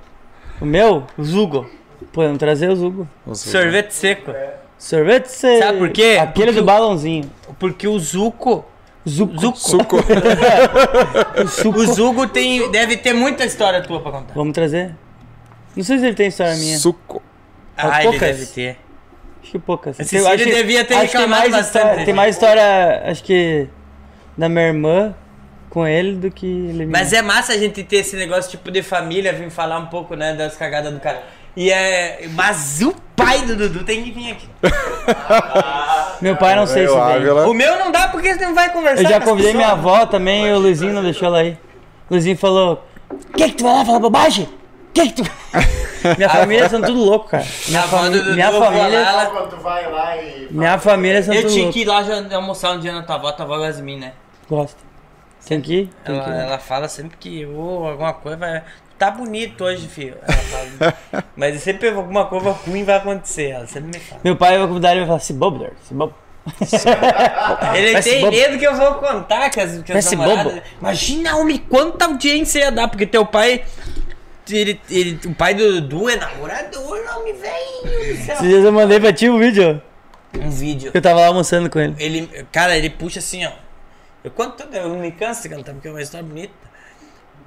O 0.59 0.65
meu? 0.65 1.05
O 1.17 1.23
Zugo. 1.23 1.69
Podemos 2.13 2.37
trazer 2.37 2.69
o 2.69 2.75
Zugo. 2.75 3.07
Você- 3.25 3.49
Sorvete 3.49 3.91
seco. 3.91 4.31
Sorvete 4.77 5.27
você. 5.27 5.59
Sabe 5.59 5.77
por 5.79 5.89
quê? 5.89 6.17
Aquele 6.21 6.47
Porque 6.47 6.51
do 6.51 6.61
o- 6.61 6.65
balãozinho. 6.65 7.31
Porque 7.59 7.87
o 7.87 7.97
Zuco. 7.99 8.65
Zuco. 9.07 9.39
Zuco. 9.39 9.57
Suco. 9.57 9.97
O 11.75 11.85
Zugo 11.87 12.27
tem, 12.27 12.69
deve 12.71 12.97
ter 12.97 13.13
muita 13.13 13.43
história 13.45 13.81
tua 13.81 13.99
pra 13.99 14.11
contar. 14.11 14.33
Vamos 14.33 14.53
trazer? 14.53 14.93
Não 15.75 15.83
sei 15.83 15.97
se 15.99 16.05
ele 16.05 16.15
tem 16.15 16.27
história 16.27 16.55
minha. 16.55 16.77
Suco. 16.77 17.21
Ah, 17.89 18.01
ele 18.03 18.09
poucas. 18.11 18.37
deve 18.37 18.45
ter. 18.47 18.77
Acho 19.41 19.51
que 19.51 19.59
poucas. 19.59 19.97
Tem- 19.97 20.05
Cílio 20.05 20.27
acho 20.27 20.43
que- 20.43 20.51
devia 20.51 20.85
ter 20.85 20.93
acho 20.95 21.05
que 21.07 21.11
tem 21.11 21.19
reclamado 21.21 21.49
mais 21.49 21.51
bastante. 21.65 21.83
História, 21.85 22.05
tem 22.05 22.13
mais 22.13 22.35
história, 22.35 23.03
acho 23.05 23.23
que, 23.23 23.67
da 24.37 24.47
minha 24.49 24.67
irmã 24.67 25.15
com 25.69 25.87
ele 25.87 26.15
do 26.17 26.29
que 26.29 26.45
ele 26.45 26.85
me- 26.85 26.91
Mas 26.91 27.11
é 27.13 27.21
massa 27.21 27.53
a 27.53 27.57
gente 27.57 27.81
ter 27.83 27.97
esse 27.97 28.15
negócio 28.15 28.51
tipo 28.51 28.69
de 28.69 28.83
família, 28.83 29.33
vir 29.33 29.49
falar 29.49 29.79
um 29.79 29.87
pouco, 29.87 30.15
né, 30.15 30.33
das 30.33 30.55
cagadas 30.57 30.93
do 30.93 30.99
cara. 30.99 31.23
E 31.55 31.71
é. 31.71 32.27
Mas 32.33 32.81
o 32.81 32.93
pai 33.15 33.41
do 33.41 33.55
Dudu 33.55 33.83
tem 33.83 34.03
que 34.03 34.11
vir 34.11 34.31
aqui. 34.31 34.47
Meu 36.21 36.35
pai 36.37 36.55
não 36.55 36.65
sei 36.67 36.87
se 36.87 36.93
o 36.93 37.05
vem. 37.05 37.29
O 37.49 37.53
meu 37.53 37.77
não 37.79 37.91
dá 37.91 38.07
porque 38.07 38.33
você 38.33 38.45
não 38.45 38.53
vai 38.55 38.71
conversar. 38.71 39.03
Eu 39.03 39.09
já 39.09 39.19
convidei 39.19 39.53
minha 39.53 39.69
avó 39.69 40.05
também 40.05 40.47
e 40.47 40.51
o 40.53 40.59
Luizinho 40.59 40.93
não 40.93 41.01
deixou 41.03 41.27
ela 41.27 41.43
ir. 41.43 41.53
O 42.09 42.13
Luizinho 42.13 42.37
falou: 42.37 42.85
Que 43.35 43.49
que 43.49 43.55
tu 43.55 43.63
vai 43.63 43.73
lá 43.77 43.85
falar 43.85 43.99
bobagem? 43.99 44.47
Que 44.93 45.09
que 45.09 45.23
tu. 45.23 45.31
minha 46.17 46.29
família 46.29 46.69
são 46.69 46.81
tudo 46.81 47.03
louco, 47.03 47.29
cara. 47.29 47.45
Minha, 47.67 47.79
A 47.79 47.83
avó 47.83 47.97
do 47.97 48.03
fami- 48.03 48.17
Dudu, 48.19 48.33
minha 48.33 48.51
eu 48.51 48.59
família. 48.59 49.01
lá, 49.01 49.25
tu 49.49 49.57
vai 49.57 49.91
lá 49.91 50.17
e. 50.17 50.47
Minha 50.51 50.79
família 50.79 51.23
são 51.23 51.33
Eu 51.33 51.41
tudo 51.43 51.51
tinha 51.51 51.63
louco. 51.63 51.73
que 51.73 51.81
ir 51.81 51.85
lá 51.85 52.03
já 52.03 52.35
almoçar 52.35 52.71
um 52.73 52.79
dia 52.79 52.91
na 52.93 53.03
tua 53.03 53.15
avó, 53.15 53.31
tua 53.31 53.45
avó 53.45 53.57
gosta 53.57 53.73
de 53.73 53.81
mim, 53.83 53.97
né? 53.99 54.13
Gosta. 54.49 54.77
Tem 55.45 55.59
que 55.59 55.73
ir? 55.73 55.89
Tem 56.05 56.15
Ela, 56.15 56.23
que 56.23 56.29
ir. 56.29 56.33
ela 56.35 56.59
fala 56.59 56.87
sempre 56.87 57.17
que 57.17 57.45
ou 57.45 57.87
alguma 57.87 58.13
coisa 58.13 58.37
vai. 58.37 58.63
Tá 58.97 59.09
bonito 59.09 59.63
hoje, 59.63 59.87
filho. 59.87 60.15
Ela 60.21 60.37
fala. 60.37 60.93
Mas 61.35 61.61
sempre 61.63 61.89
alguma 61.89 62.25
coisa 62.25 62.51
ruim 62.51 62.83
vai 62.83 62.97
acontecer. 62.97 63.49
Ela 63.49 63.65
sempre 63.65 63.89
me 63.97 63.99
fala. 63.99 64.21
Meu 64.23 64.35
pai 64.35 64.57
vai 64.59 64.67
convidar 64.67 64.91
ele 64.91 64.97
e 64.97 64.99
vai 65.01 65.07
falar: 65.07 65.19
Se 65.19 65.33
bobo, 65.33 65.57
Dor, 65.59 65.71
se 65.83 65.93
bobo. 65.93 66.13
Ele 67.75 68.01
ser 68.01 68.09
tem 68.11 68.21
bobo. 68.21 68.35
medo 68.35 68.57
que 68.57 68.65
eu 68.67 68.75
vou 68.75 68.95
contar 68.95 69.49
que 69.49 69.59
as, 69.59 69.81
que 69.83 69.91
as 69.93 70.11
namoradas... 70.11 70.53
bobo. 70.53 70.61
Imagina, 70.79 71.35
homem, 71.37 71.57
quanta 71.57 72.05
audiência 72.05 72.59
ia 72.59 72.71
dar, 72.71 72.87
porque 72.87 73.05
teu 73.05 73.25
pai... 73.25 73.63
Ele, 74.49 74.81
ele, 74.89 75.19
o 75.25 75.33
pai 75.35 75.53
do 75.53 75.81
Dudu 75.81 76.09
é 76.09 76.15
namorador, 76.15 76.99
homem, 77.15 77.33
velho. 77.35 78.11
Esses 78.11 78.39
dias 78.39 78.65
eu 78.65 78.71
mandei 78.71 78.99
pra 78.99 79.13
ti 79.13 79.29
um 79.29 79.39
vídeo. 79.39 79.81
Um 80.37 80.49
vídeo. 80.49 80.91
Eu 80.93 81.01
tava 81.01 81.19
lá 81.21 81.27
almoçando 81.27 81.69
com 81.69 81.79
ele. 81.79 81.95
Ele, 81.99 82.45
cara, 82.51 82.75
ele 82.77 82.89
puxa 82.89 83.19
assim, 83.19 83.45
ó. 83.45 83.51
Eu 84.23 84.31
conto 84.31 84.63
tudo, 84.63 84.75
eu 84.75 84.89
não 84.89 84.97
me 84.97 85.11
canso 85.11 85.43
de 85.43 85.49
cantar, 85.49 85.73
porque 85.73 85.87
é 85.87 85.91
uma 85.91 86.01
história 86.01 86.25
bonita. 86.25 86.53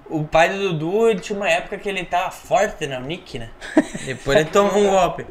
O 0.08 0.22
pai 0.24 0.50
do 0.50 0.72
Dudu, 0.72 1.08
ele 1.08 1.20
tinha 1.20 1.36
uma 1.36 1.48
época 1.48 1.78
que 1.78 1.88
ele 1.88 2.04
tava 2.04 2.30
forte 2.30 2.86
na 2.86 3.00
Nick, 3.00 3.38
né? 3.38 3.48
Depois 4.04 4.38
ele 4.38 4.50
tomou 4.50 4.76
um 4.76 4.90
golpe. 4.90 5.26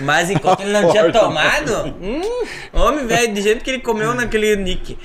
Mas 0.00 0.30
enquanto 0.30 0.60
ele 0.60 0.72
não 0.72 0.90
tinha 0.90 1.02
Forte. 1.02 1.18
tomado, 1.18 1.96
hum, 2.00 2.22
homem, 2.72 3.06
velho, 3.06 3.32
de 3.34 3.42
jeito 3.42 3.64
que 3.64 3.70
ele 3.70 3.80
comeu 3.80 4.14
naquele 4.14 4.56
Nick. 4.56 4.96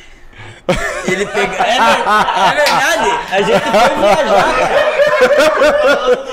Ele 1.07 1.25
pegou. 1.25 1.55
É, 1.55 1.77
é 1.77 2.55
verdade! 2.55 3.09
A 3.31 3.41
gente 3.41 3.59
foi 3.59 3.95
viajar, 3.99 4.59
cara. 4.59 5.08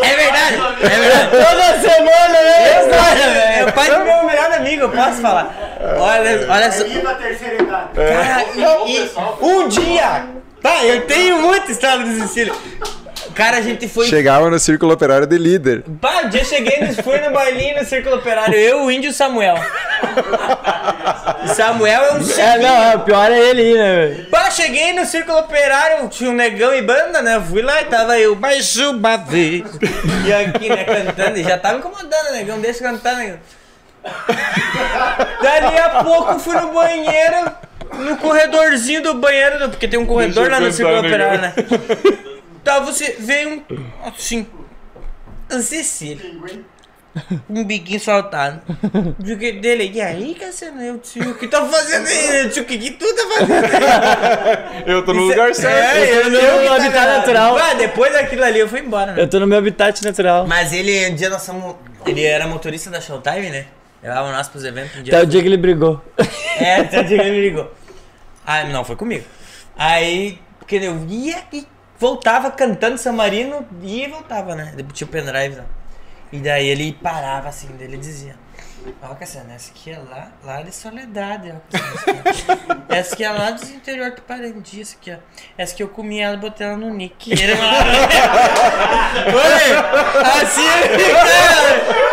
É 0.03 0.17
verdade! 0.17 0.57
É 0.83 0.89
verdade! 0.89 1.31
Toda 1.31 1.81
semana, 1.81 2.43
né? 2.43 2.83
Olha, 2.83 3.31
velho, 3.31 3.67
É 3.67 3.69
o 3.69 3.73
pai 3.73 3.91
do 3.91 4.05
meu 4.05 4.25
melhor 4.25 4.53
amigo, 4.53 4.83
eu 4.83 4.91
posso 4.91 5.21
falar. 5.21 5.55
Olha, 5.99 6.47
olha 6.49 6.73
só. 6.73 6.85
Aí 6.85 7.03
da 7.03 7.15
terceira 7.15 7.63
idade. 7.63 7.89
Cara, 7.95 8.45
e, 8.55 8.97
e 8.97 9.11
um 9.43 9.69
dia. 9.69 10.27
Tá, 10.63 10.85
eu 10.85 11.07
tenho 11.07 11.41
muita 11.43 11.71
história 11.71 12.05
desse 12.05 12.25
estilo. 12.25 12.57
Cara, 13.37 13.59
a 13.59 13.61
gente 13.61 13.87
foi. 13.87 14.07
Chegava 14.07 14.49
no 14.49 14.59
círculo 14.59 14.95
operário 14.95 15.27
de 15.27 15.37
líder. 15.37 15.85
Pá, 16.01 16.23
um 16.25 16.31
dia 16.31 16.43
cheguei, 16.43 16.91
fui 17.05 17.21
no 17.21 17.31
bailinho 17.31 17.77
no 17.79 17.85
Círculo 17.85 18.17
Operário, 18.17 18.55
eu, 18.55 18.85
o 18.85 18.91
índio 18.91 19.09
e 19.09 19.11
o 19.11 19.13
Samuel. 19.13 19.57
Samuel 21.55 22.03
é 22.03 22.13
um 22.15 22.41
É, 22.41 22.59
não, 22.59 22.83
é, 22.83 22.97
o 22.97 23.01
pior 23.01 23.31
é 23.31 23.39
ele 23.39 23.75
né, 23.75 23.95
velho? 23.95 24.31
Pá, 24.31 24.51
cheguei 24.51 24.95
no 24.95 25.05
Círculo 25.05 25.39
Operário, 25.39 26.09
tinha 26.09 26.31
um 26.31 26.33
negão 26.33 26.75
e 26.75 26.81
banda, 26.81 27.21
né? 27.21 27.39
Fui 27.47 27.61
lá 27.61 27.83
e 27.83 27.85
tava 27.85 28.19
eu, 28.19 28.35
mais 28.35 28.75
uma 28.77 29.19
vez. 29.19 29.65
E 30.27 30.33
aqui, 30.33 30.71
né, 30.71 30.85
cantando, 30.85 31.39
e 31.39 31.45
já 31.45 31.59
tava 31.59 31.77
incomodando, 31.77 32.33
negão, 32.33 32.59
deixa 32.59 32.83
eu 32.83 32.91
cantar, 32.91 33.17
negão. 33.17 33.39
Dali 35.43 35.79
a 35.79 36.03
pouco 36.03 36.39
fui 36.39 36.57
no 36.59 36.73
banheiro, 36.73 37.53
no 37.99 38.17
corredorzinho 38.17 39.03
do 39.03 39.13
banheiro, 39.13 39.69
porque 39.69 39.87
tem 39.87 39.99
um 39.99 40.07
corredor 40.07 40.51
lá 40.51 40.59
no 40.59 40.73
Círculo 40.73 41.01
Operário, 41.01 41.39
né? 41.39 41.53
Tava 42.67 42.85
você, 42.85 43.15
veio 43.21 43.49
um, 43.51 43.63
assim, 44.05 44.45
Cecília. 45.63 46.19
Um 47.49 47.63
biquinho 47.63 48.01
soltado. 48.01 48.61
Digo 49.21 49.39
dele, 49.61 49.93
e 49.95 50.01
aí, 50.01 50.35
Cassiano? 50.35 50.83
Eu 50.83 50.99
tio, 50.99 51.31
o 51.31 51.35
que 51.37 51.47
tá 51.47 51.65
fazendo 51.65 52.09
aí? 52.09 52.49
Tio, 52.51 52.65
o 52.65 52.67
que 52.67 52.77
que 52.77 52.91
tu 52.91 53.07
tá 53.15 53.23
fazendo 53.39 53.65
aí? 53.65 54.83
Eu 54.93 55.05
tô 55.05 55.15
no 55.15 55.21
Isso 55.21 55.31
lugar 55.31 55.51
é- 55.51 55.55
certo. 55.55 55.97
É, 55.97 56.11
Eu 56.11 56.15
eu 56.17 56.23
tô 56.25 56.29
no 56.29 56.41
meu 56.41 56.67
tá 56.67 56.75
habitat 56.75 57.07
natural. 57.19 57.57
Ah, 57.57 57.75
depois 57.75 58.13
daquilo 58.13 58.43
ali 58.43 58.59
eu 58.59 58.69
fui 58.69 58.81
embora, 58.81 59.13
né? 59.13 59.23
Eu 59.23 59.31
tô 59.31 59.39
no 59.39 59.47
meu 59.47 59.59
habitat 59.59 60.03
natural. 60.05 60.45
Mas 60.49 60.73
ele, 60.73 61.09
um 61.09 61.15
dia 61.15 61.31
nós 61.31 61.47
fomos. 61.47 61.77
Ele 62.05 62.25
era 62.25 62.49
motorista 62.49 62.91
da 62.91 63.01
Showtime, 63.01 63.49
né? 63.51 63.67
Levava 64.03 64.33
nós 64.33 64.49
pros 64.49 64.65
eventos. 64.65 64.99
Um 64.99 65.03
dia 65.05 65.15
Até 65.15 65.23
o 65.25 65.27
dia 65.27 65.41
que 65.41 65.47
ele 65.47 65.57
brigou. 65.57 66.03
É, 66.59 66.81
até 66.81 67.01
o 67.01 67.05
dia 67.05 67.19
que 67.19 67.23
ele 67.27 67.37
me 67.37 67.43
ligou. 67.43 67.73
Ah, 68.45 68.65
não, 68.65 68.83
foi 68.85 68.97
comigo. 68.97 69.25
Aí, 69.77 70.39
porque 70.59 70.77
eu 70.77 71.07
ia 71.09 71.45
e 71.53 71.67
voltava 71.99 72.51
cantando 72.51 72.99
San 72.99 73.13
Marino, 73.13 73.67
ia 73.83 74.07
e 74.07 74.11
voltava, 74.11 74.55
né? 74.55 74.73
Depois 74.77 74.97
tinha 74.97 75.07
o 75.07 75.11
pendrive 75.11 75.57
lá. 75.57 75.65
E 76.33 76.39
daí 76.39 76.69
ele 76.69 76.93
parava 76.93 77.49
assim, 77.49 77.69
daí 77.79 77.87
ele 77.87 77.97
dizia. 77.97 78.35
Ó, 79.03 79.15
Cassiano, 79.17 79.53
essa 79.53 79.73
aqui 79.73 79.91
é 79.91 79.99
lá, 79.99 80.29
lá 80.45 80.63
de 80.63 80.73
Soledade, 80.73 81.53
ó. 81.53 81.57
Cassiano, 81.77 82.85
essa 82.89 83.15
aqui. 83.15 83.25
É 83.25 83.31
lá 83.31 83.51
do 83.51 83.65
interior 83.65 84.13
do 84.13 84.23
Parandia, 84.23 84.83
essa 84.83 84.97
aqui, 84.97 85.11
ó. 85.13 85.17
Essa 85.59 85.75
aqui 85.75 85.83
eu 85.83 85.89
comi 85.89 86.21
ela 86.21 86.37
e 86.37 86.39
botei 86.39 86.67
ela 86.67 86.77
no 86.77 86.93
Nick. 86.95 87.31
E 87.31 87.33
ele 87.33 87.53
Oi! 89.35 90.41
Assim 90.43 90.63
ele 90.63 90.99
ficava. 90.99 92.07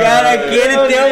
Cara, 0.00 0.32
aquele 0.32 0.78
tem 0.86 1.00
um. 1.00 1.08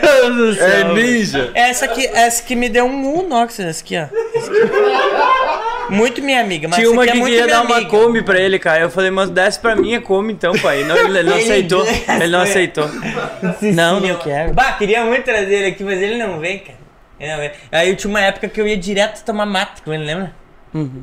Deus 0.00 0.56
do 0.56 0.62
É 0.62 0.84
ninja. 0.94 1.50
Essa 1.54 1.84
aqui, 1.84 2.06
essa 2.06 2.42
que 2.42 2.56
me 2.56 2.68
deu 2.68 2.86
um 2.86 3.18
Unox, 3.20 3.60
essa 3.60 3.82
aqui, 3.82 3.96
ó. 3.96 4.08
Essa 4.36 4.50
aqui. 4.50 5.43
Muito 5.90 6.22
minha 6.22 6.40
amiga, 6.40 6.68
mas 6.68 6.78
Tinha 6.78 6.90
uma 6.90 7.04
que 7.04 7.10
é 7.10 7.12
queria 7.12 7.26
minha 7.26 7.46
dar 7.46 7.62
uma. 7.62 7.84
Kombi 7.86 8.22
pra 8.22 8.38
ele, 8.38 8.58
cara. 8.58 8.80
Eu 8.80 8.90
falei, 8.90 9.10
mas 9.10 9.30
desce 9.30 9.58
pra 9.58 9.76
mim 9.76 9.94
a 9.94 10.00
Kombi 10.00 10.32
então, 10.32 10.52
pai. 10.58 10.82
Não, 10.84 10.96
ele, 10.96 11.22
não 11.22 11.36
aceitou. 11.36 11.86
Ele 11.86 12.26
não 12.28 12.40
aceitou. 12.40 12.88
Não, 13.60 14.00
não 14.00 14.18
quero. 14.18 14.52
Bah, 14.52 14.72
queria 14.72 15.04
muito 15.04 15.24
trazer 15.24 15.54
ele 15.54 15.66
aqui, 15.66 15.84
mas 15.84 16.00
ele 16.00 16.16
não 16.16 16.38
vem, 16.40 16.58
cara. 16.58 16.78
Ele 17.20 17.30
não 17.32 17.38
vem. 17.38 17.50
Aí 17.70 17.90
eu 17.90 17.96
tinha 17.96 18.10
uma 18.10 18.20
época 18.20 18.48
que 18.48 18.60
eu 18.60 18.66
ia 18.66 18.76
direto 18.76 19.22
tomar 19.24 19.46
mate 19.46 19.82
com 19.82 19.92
ele, 19.92 20.04
lembra? 20.04 20.32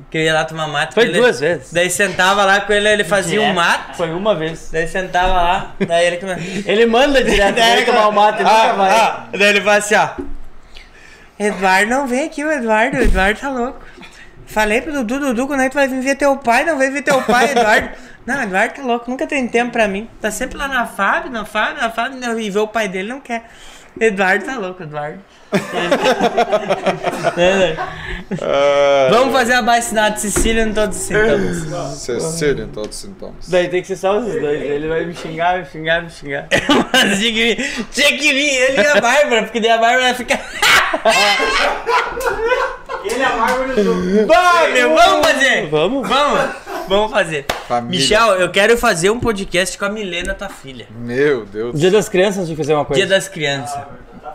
Que 0.10 0.18
eu 0.18 0.22
ia 0.22 0.34
lá 0.34 0.44
tomar 0.44 0.68
mate 0.68 0.94
Foi 0.94 1.06
com 1.06 1.12
ele. 1.12 1.20
duas 1.20 1.40
vezes. 1.40 1.72
Daí 1.72 1.90
sentava 1.90 2.44
lá 2.44 2.60
com 2.60 2.74
ele, 2.74 2.90
ele 2.90 3.04
fazia 3.06 3.40
um 3.40 3.44
Direto. 3.44 3.56
mate. 3.56 3.96
Foi 3.98 4.10
uma 4.12 4.36
vez. 4.36 4.70
Daí 4.70 4.86
sentava 4.86 5.32
lá, 5.32 5.76
daí 5.88 6.08
ele. 6.08 6.20
Ele 6.66 6.86
manda 6.88 7.24
direto 7.24 7.56
pra 7.56 7.78
ele 7.78 7.86
tomar 7.86 8.08
o 8.10 8.12
mate, 8.12 8.40
nunca 8.44 8.52
ah, 8.54 8.74
vai. 8.74 8.92
ah, 8.92 9.28
daí 9.32 9.50
ele 9.50 9.62
fala 9.62 9.78
assim, 9.78 9.96
ó. 9.96 10.10
Eduardo 11.40 11.90
não 11.90 12.06
vem 12.06 12.26
aqui, 12.26 12.44
o 12.44 12.52
Eduardo, 12.52 12.98
o 12.98 13.02
Eduardo 13.02 13.40
tá 13.40 13.50
louco. 13.50 13.80
Falei 14.52 14.82
pro 14.82 14.92
Dudu, 14.92 15.20
Dudu, 15.20 15.48
quando 15.48 15.62
é 15.62 15.64
que 15.66 15.72
tu 15.72 15.76
vai 15.76 15.88
vir 15.88 16.02
ver 16.02 16.16
teu 16.16 16.36
pai? 16.36 16.66
Não 16.66 16.78
vem 16.78 16.92
ver 16.92 17.02
teu 17.04 17.22
pai, 17.22 17.52
Eduardo. 17.52 17.90
Não, 18.26 18.44
Eduardo 18.44 18.76
tá 18.76 18.82
louco, 18.84 19.10
nunca 19.10 19.26
tem 19.26 19.48
tempo 19.48 19.72
pra 19.72 19.88
mim. 19.88 20.08
Tá 20.20 20.30
sempre 20.30 20.58
lá 20.58 20.68
na 20.68 20.86
Fábio, 20.86 21.32
na 21.32 21.44
Fábio, 21.44 21.82
na 21.82 21.90
Fábio, 21.90 22.20
não, 22.20 22.40
e 22.40 22.52
ver 22.52 22.60
o 22.60 22.68
pai 22.68 22.88
dele 22.88 23.10
não 23.10 23.20
quer. 23.20 23.50
Eduardo 24.00 24.46
tá 24.46 24.58
louco, 24.58 24.84
Eduardo. 24.84 25.20
É, 27.38 27.58
né? 27.58 27.76
Vamos 29.10 29.34
fazer 29.34 29.54
a 29.54 29.62
baixidade 29.62 30.16
de 30.16 30.22
Sicília 30.22 30.64
em 30.64 30.74
todos 30.74 30.98
os 30.98 31.04
sintomas. 31.04 31.98
Cecília 31.98 32.64
em 32.64 32.68
todos 32.68 32.90
os 32.90 32.96
sintomas. 32.96 33.50
Daí 33.50 33.70
tem 33.70 33.82
que 33.82 33.88
ser 33.88 33.96
só 33.96 34.18
os 34.18 34.26
dois. 34.26 34.62
Ele 34.62 34.88
vai 34.88 35.06
me 35.06 35.14
xingar, 35.14 35.60
me 35.60 35.66
xingar, 35.66 36.04
me 36.04 36.10
xingar. 36.10 36.48
Mas 36.94 37.20
tinha 37.20 37.34
que 37.34 37.56
vir, 37.56 37.86
tinha 37.92 38.18
que 38.18 38.34
vir 38.34 38.50
ele 38.50 38.82
e 38.82 38.88
a 38.88 39.02
Bárbara, 39.02 39.44
porque 39.44 39.60
daí 39.60 39.72
a 39.72 39.78
Bárbara 39.78 40.02
vai 40.02 40.14
ficar. 40.14 40.40
Ele 43.04 43.22
é 43.22 43.26
a 43.26 43.30
Bárbara 43.38 43.84
do 43.84 44.28
Bah, 44.28 44.68
meu, 44.74 44.94
vamos 44.96 45.28
fazer! 45.28 45.68
Vamos? 45.70 46.08
Vamos! 46.08 46.56
Vamos 46.88 47.12
fazer. 47.12 47.46
Família. 47.68 48.00
Michel, 48.00 48.34
eu 48.36 48.52
quero 48.52 48.78
fazer 48.78 49.10
um 49.10 49.20
podcast 49.20 49.78
com 49.78 49.86
a 49.86 49.90
Milena, 49.90 50.34
tua 50.34 50.50
filha. 50.50 50.88
Meu 50.92 51.46
Deus. 51.46 51.80
Dia 51.80 51.90
das 51.92 52.10
crianças 52.10 52.46
tinha 52.46 52.56
que 52.56 52.62
fazer 52.62 52.74
uma 52.74 52.84
coisa. 52.86 53.02
Dia 53.02 53.10
das 53.10 53.28
crianças. 53.28 53.82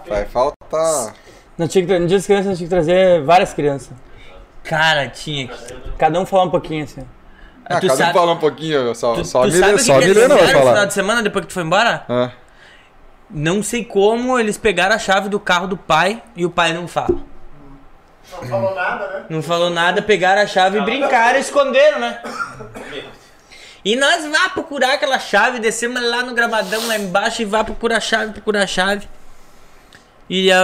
Vai 0.09 0.25
faltar. 0.27 1.13
Não, 1.59 1.69
tinha 1.69 1.85
que, 1.87 1.99
no 1.99 2.07
dia 2.07 2.17
das 2.17 2.27
crianças 2.27 2.57
tinha 2.57 2.67
que 2.69 2.71
trazer 2.75 3.23
várias 3.25 3.53
crianças. 3.53 3.93
Cara, 4.65 5.09
tinha 5.09 5.49
que. 5.49 5.75
Cada 5.99 6.19
um 6.21 6.27
falar 6.27 6.45
um 6.45 6.51
pouquinho 6.51 6.85
assim. 6.85 7.03
Ah, 7.65 7.81
tu 7.81 7.87
cada 7.89 7.97
sabe- 7.99 8.11
um 8.11 8.15
fala 8.15 8.33
um 8.33 8.37
pouquinho, 8.39 8.95
só, 8.95 9.15
Tu, 9.15 9.25
só 9.25 9.43
tu 9.43 9.49
a 9.49 9.51
sabe 9.51 9.53
Milena, 9.53 9.73
o 9.73 9.77
que 9.77 9.83
só 9.83 9.95
a 9.95 9.99
Milena 9.99 10.15
vai 10.15 10.39
fizeram 10.39 10.45
no 10.45 10.49
final 10.49 10.65
falar. 10.75 10.85
de 10.87 10.95
semana 10.95 11.23
depois 11.23 11.45
que 11.45 11.49
tu 11.51 11.55
foi 11.55 11.63
embora? 11.65 12.05
Ah, 12.09 12.31
Não 13.29 13.63
sei 13.63 13.85
como 13.85 14.39
eles 14.39 14.57
pegaram 14.57 14.95
a 14.95 14.99
chave 14.99 15.29
do 15.29 15.41
carro 15.41 15.67
do 15.67 15.77
pai 15.77 16.23
e 16.37 16.45
o 16.47 16.51
pai 16.51 16.73
não 16.73 16.87
fala. 16.87 17.17
Não 18.33 18.49
falou 18.49 18.75
nada, 18.75 19.07
né? 19.09 19.27
Não 19.29 19.43
falou 19.43 19.71
nada, 19.71 20.03
pegaram 20.03 20.43
a 20.43 20.47
chave 20.47 20.79
e 20.79 20.83
brincaram, 20.83 21.39
esconderam, 21.39 22.01
né? 22.01 22.23
E 23.85 23.95
nós 23.95 24.27
vá 24.27 24.49
procurar 24.49 24.95
aquela 24.95 25.19
chave, 25.19 25.61
descemos 25.61 26.03
lá 26.03 26.23
no 26.25 26.35
gravadão 26.35 26.87
lá 26.89 26.99
embaixo 26.99 27.43
e 27.43 27.45
vá 27.45 27.63
procurar 27.63 27.99
a 27.99 28.01
chave, 28.01 28.33
procurar 28.33 28.65
a 28.65 28.67
chave. 28.67 29.09
E 30.29 30.51
a, 30.51 30.63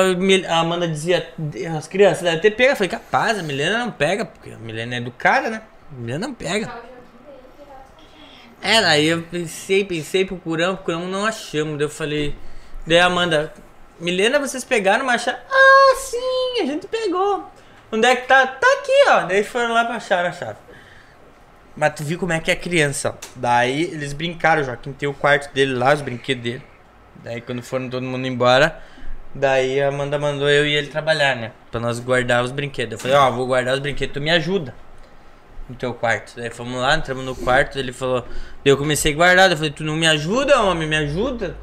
a 0.49 0.58
Amanda 0.58 0.89
dizia, 0.89 1.32
as 1.78 1.86
crianças 1.86 2.23
devem 2.23 2.41
ter 2.41 2.50
pego. 2.50 2.73
Eu 2.73 2.76
falei, 2.76 2.89
capaz, 2.89 3.39
a 3.39 3.42
Milena 3.42 3.78
não 3.78 3.92
pega, 3.92 4.24
porque 4.24 4.50
a 4.50 4.57
Milena 4.57 4.97
é 4.97 4.99
educada, 4.99 5.50
né? 5.50 5.62
A 5.91 6.00
Milena 6.00 6.26
não 6.26 6.34
pega. 6.34 6.68
É, 8.60 8.81
daí 8.81 9.07
eu 9.07 9.23
pensei, 9.23 9.84
pensei, 9.84 10.24
procuramos, 10.24 10.76
procuramos, 10.76 11.08
não 11.08 11.24
achamos. 11.24 11.78
Daí 11.78 11.86
eu 11.86 11.91
falei, 11.91 12.34
daí 12.84 12.99
a 12.99 13.07
Amanda, 13.07 13.52
Milena, 14.02 14.40
vocês 14.40 14.64
pegaram 14.64 15.05
uma 15.05 15.16
chave? 15.16 15.39
Ah, 15.48 15.94
sim, 15.97 16.60
a 16.60 16.66
gente 16.66 16.89
pegou. 16.89 17.48
Onde 17.92 18.05
é 18.05 18.16
que 18.16 18.26
tá? 18.26 18.44
Tá 18.48 18.66
aqui, 18.81 19.05
ó. 19.08 19.26
Daí 19.26 19.44
foram 19.44 19.72
lá 19.72 19.84
pra 19.84 19.94
achar 19.94 20.26
a 20.26 20.32
chave. 20.32 20.58
Mas 21.76 21.94
tu 21.94 22.02
viu 22.02 22.18
como 22.18 22.32
é 22.32 22.40
que 22.40 22.50
é 22.50 22.56
criança, 22.56 23.10
ó. 23.10 23.14
Daí 23.36 23.84
eles 23.84 24.12
brincaram, 24.12 24.64
Joaquim 24.64 24.92
tem 24.92 25.08
o 25.08 25.14
quarto 25.14 25.55
dele 25.55 25.74
lá, 25.74 25.94
os 25.94 26.00
brinquedos 26.00 26.42
dele. 26.42 26.62
Daí 27.22 27.40
quando 27.40 27.62
foram 27.62 27.89
todo 27.89 28.02
mundo 28.02 28.26
embora, 28.26 28.82
daí 29.32 29.81
a 29.81 29.86
Amanda 29.86 30.18
mandou 30.18 30.50
eu 30.50 30.66
e 30.66 30.74
ele 30.74 30.89
trabalhar, 30.89 31.36
né? 31.36 31.52
Pra 31.70 31.78
nós 31.78 32.00
guardar 32.00 32.42
os 32.42 32.50
brinquedos. 32.50 32.94
Eu 32.94 32.98
falei, 32.98 33.16
ó, 33.16 33.31
vou 33.31 33.47
guardar 33.47 33.74
os 33.74 33.81
brinquedos, 33.81 34.14
tu 34.14 34.20
me 34.20 34.32
ajuda 34.32 34.74
no 35.68 35.76
teu 35.76 35.94
quarto. 35.94 36.34
Daí 36.34 36.50
fomos 36.50 36.81
lá, 36.81 36.97
entramos 36.97 37.24
no 37.24 37.36
quarto, 37.36 37.78
ele 37.78 37.92
falou. 37.92 38.22
Daí 38.22 38.72
eu 38.72 38.76
comecei 38.76 39.12
a 39.12 39.14
guardar, 39.14 39.48
eu 39.48 39.56
falei, 39.56 39.70
tu 39.70 39.84
não 39.84 39.94
me 39.94 40.08
ajuda, 40.08 40.60
homem, 40.60 40.89
me 40.89 40.97
ajuda? 40.97 41.56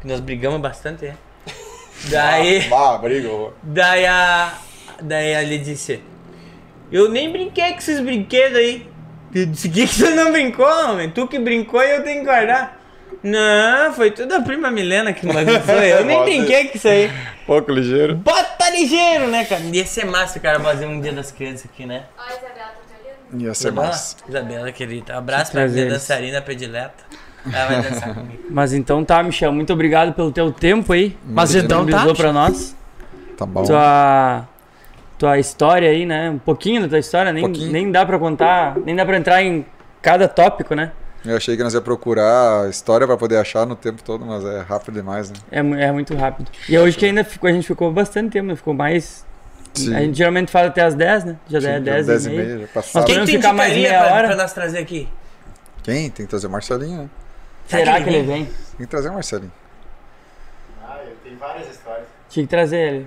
Que 0.00 0.08
nós 0.08 0.18
brigamos 0.18 0.60
bastante, 0.60 1.04
né? 1.04 1.16
Daí. 2.04 2.68
bah, 2.68 2.98
briga. 2.98 3.28
horror. 3.28 3.52
Daí 3.62 4.06
a. 4.06 4.52
Daí 5.02 5.34
ele 5.34 5.58
disse: 5.58 6.00
Eu 6.90 7.08
nem 7.08 7.30
brinquei 7.30 7.72
com 7.72 7.78
esses 7.78 8.00
brinquedos 8.00 8.58
aí. 8.58 8.86
Eu 9.34 9.46
disse: 9.46 9.68
Que 9.68 9.86
que 9.86 9.94
tu 9.98 10.10
não 10.14 10.32
brincou, 10.32 10.66
homem? 10.66 11.10
Tu 11.10 11.26
que 11.26 11.38
brincou 11.38 11.82
e 11.82 11.90
eu 11.96 12.02
tenho 12.04 12.20
que 12.20 12.26
guardar. 12.26 12.80
Não, 13.22 13.92
foi 13.94 14.10
tudo 14.10 14.34
a 14.34 14.40
prima 14.40 14.70
Milena 14.70 15.12
que 15.12 15.26
bagunçou. 15.26 15.74
Eu 15.76 16.04
nem 16.04 16.22
brinquei 16.24 16.68
com 16.68 16.76
isso 16.76 16.88
aí. 16.88 17.10
Pouco 17.46 17.72
ligeiro. 17.72 18.14
Bota 18.16 18.70
ligeiro, 18.70 19.26
né, 19.28 19.44
cara? 19.44 19.62
Ia 19.62 19.86
ser 19.86 20.04
massa, 20.04 20.38
cara, 20.38 20.60
fazer 20.60 20.86
um 20.86 21.00
dia 21.00 21.12
das 21.12 21.32
crianças 21.32 21.64
aqui, 21.72 21.86
né? 21.86 22.04
Ó, 22.16 22.22
a 22.22 22.26
Isabela 22.28 22.54
tá 22.54 22.72
te 22.86 23.02
olhando. 23.32 23.42
Ia 23.42 23.54
ser 23.54 23.68
Isabela? 23.68 23.86
massa. 23.88 24.16
Isabela, 24.28 24.72
querida. 24.72 25.16
Abraço 25.16 25.50
pra 25.52 25.62
Prazer. 25.62 25.84
minha 25.86 25.94
dançarina 25.94 26.40
predileta. 26.42 27.04
Ela 27.52 27.66
vai 27.66 27.90
dançar 27.90 28.14
comigo. 28.14 28.42
Mas 28.50 28.72
então 28.72 29.04
tá, 29.04 29.22
Michel, 29.22 29.52
muito 29.52 29.72
obrigado 29.72 30.12
pelo 30.12 30.30
teu 30.32 30.52
tempo 30.52 30.92
aí. 30.92 31.16
Mas 31.24 31.52
que 31.52 31.58
então 31.58 31.86
tá, 31.86 32.14
pra 32.14 32.32
nós. 32.32 32.76
Tá 33.36 33.44
bom. 33.46 33.62
Tua, 33.64 34.48
tua 35.18 35.38
história 35.38 35.90
aí, 35.90 36.06
né? 36.06 36.30
Um 36.30 36.38
pouquinho 36.38 36.82
da 36.82 36.88
tua 36.88 36.98
história, 36.98 37.32
nem, 37.32 37.42
Pouquinho. 37.42 37.70
nem 37.72 37.90
dá 37.90 38.04
pra 38.04 38.18
contar, 38.18 38.76
nem 38.84 38.94
dá 38.96 39.04
pra 39.04 39.16
entrar 39.16 39.42
em 39.42 39.64
cada 40.00 40.26
tópico, 40.28 40.74
né? 40.74 40.92
Eu 41.24 41.36
achei 41.36 41.56
que 41.56 41.62
nós 41.62 41.74
ia 41.74 41.80
procurar 41.80 42.64
a 42.66 42.68
história 42.68 43.06
pra 43.06 43.16
poder 43.16 43.36
achar 43.38 43.66
no 43.66 43.74
tempo 43.74 44.00
todo, 44.02 44.24
mas 44.24 44.44
é 44.44 44.60
rápido 44.60 44.94
demais, 44.94 45.28
né? 45.30 45.36
É, 45.50 45.58
é 45.58 45.92
muito 45.92 46.14
rápido. 46.14 46.48
E 46.68 46.78
hoje 46.78 46.96
que 46.96 47.04
ainda 47.04 47.24
ficou, 47.24 47.50
a 47.50 47.52
gente 47.52 47.66
ficou 47.66 47.92
bastante 47.92 48.30
tempo, 48.30 48.46
né? 48.46 48.54
Ficou 48.56 48.72
mais. 48.72 49.26
Sim. 49.74 49.94
A 49.94 50.00
gente 50.00 50.16
geralmente 50.16 50.50
fala 50.52 50.68
até 50.68 50.82
as 50.82 50.94
10, 50.94 51.24
né? 51.24 51.36
Já 51.48 51.58
é 51.58 51.80
10, 51.80 52.06
10 52.06 52.26
e 52.26 52.28
e 52.28 52.32
meia. 52.32 52.44
meia, 52.44 52.58
já 52.60 52.82
Mas. 52.94 53.04
Quem 53.04 53.16
tem 53.24 53.26
ficar 53.26 53.52
mais 53.52 53.72
meia 53.72 53.98
pra, 54.04 54.14
hora? 54.14 54.28
pra 54.28 54.36
nós 54.36 54.52
trazer 54.52 54.78
aqui? 54.78 55.08
Quem? 55.82 56.10
Tem 56.10 56.24
que 56.24 56.30
trazer 56.30 56.46
o 56.46 56.50
Marcelinho, 56.50 57.02
né? 57.02 57.08
Será 57.66 58.00
que 58.00 58.08
ele 58.08 58.22
vem? 58.22 58.44
Tem 58.46 58.54
que 58.78 58.86
trazer 58.86 59.08
o 59.08 59.14
Marcelinho. 59.14 59.52
Ah, 60.82 61.00
eu 61.04 61.16
tenho 61.24 61.36
várias 61.38 61.68
histórias. 61.68 62.06
Tinha 62.28 62.44
que 62.44 62.50
trazer 62.50 62.76
ele. 62.76 63.06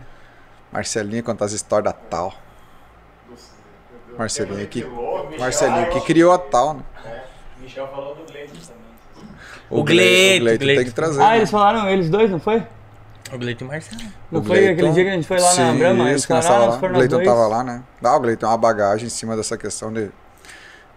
Marcelinho 0.72 1.24
contar 1.24 1.46
as 1.46 1.52
histórias 1.54 1.86
da 1.94 1.94
tal. 1.94 2.34
Marcelinho 4.18 4.68
que, 4.68 4.86
Marcelinho 5.38 5.90
que 5.92 6.02
criou 6.02 6.34
a 6.34 6.38
tal, 6.38 6.74
né? 6.74 6.84
Michel 7.62 7.88
falou 7.88 8.16
do 8.16 8.24
Gleison 8.30 8.54
também. 8.54 9.30
O 9.70 9.84
Gleito, 9.84 10.42
o 10.42 10.46
Gleito 10.46 10.64
Gleito. 10.64 10.82
tem 10.82 10.90
que 10.90 10.96
trazer. 10.96 11.22
Ah, 11.22 11.30
né? 11.30 11.38
eles 11.38 11.50
falaram, 11.50 11.88
eles 11.90 12.10
dois, 12.10 12.30
não 12.30 12.40
foi? 12.40 12.64
O 13.32 13.38
Gleito 13.38 13.64
e 13.64 13.66
o 13.66 13.70
Marcelo. 13.70 14.02
Não 14.32 14.42
O 14.42 14.44
foi 14.44 14.56
Gleiton- 14.58 14.74
aquele 14.74 14.92
dia 14.92 15.04
que 15.04 15.10
a 15.10 15.14
gente 15.14 15.28
foi 15.28 15.40
lá 15.40 15.48
na 15.56 15.72
Sim, 15.72 15.78
Brahma? 15.78 16.04
Eles 16.10 16.18
Isso, 16.18 16.28
que 16.28 16.34
nós 16.34 16.46
tava 16.46 16.66
nós 16.66 16.82
lá. 16.82 16.88
O 16.90 16.94
Gleiton 16.94 17.24
tava 17.24 17.48
lá, 17.48 17.64
né? 17.64 17.84
Ah, 18.04 18.16
o 18.16 18.20
Gleiton 18.20 18.46
é 18.46 18.50
uma 18.50 18.58
bagagem 18.58 19.06
em 19.08 19.10
cima 19.10 19.36
dessa 19.38 19.58
questão 19.58 19.94
de, 19.94 20.10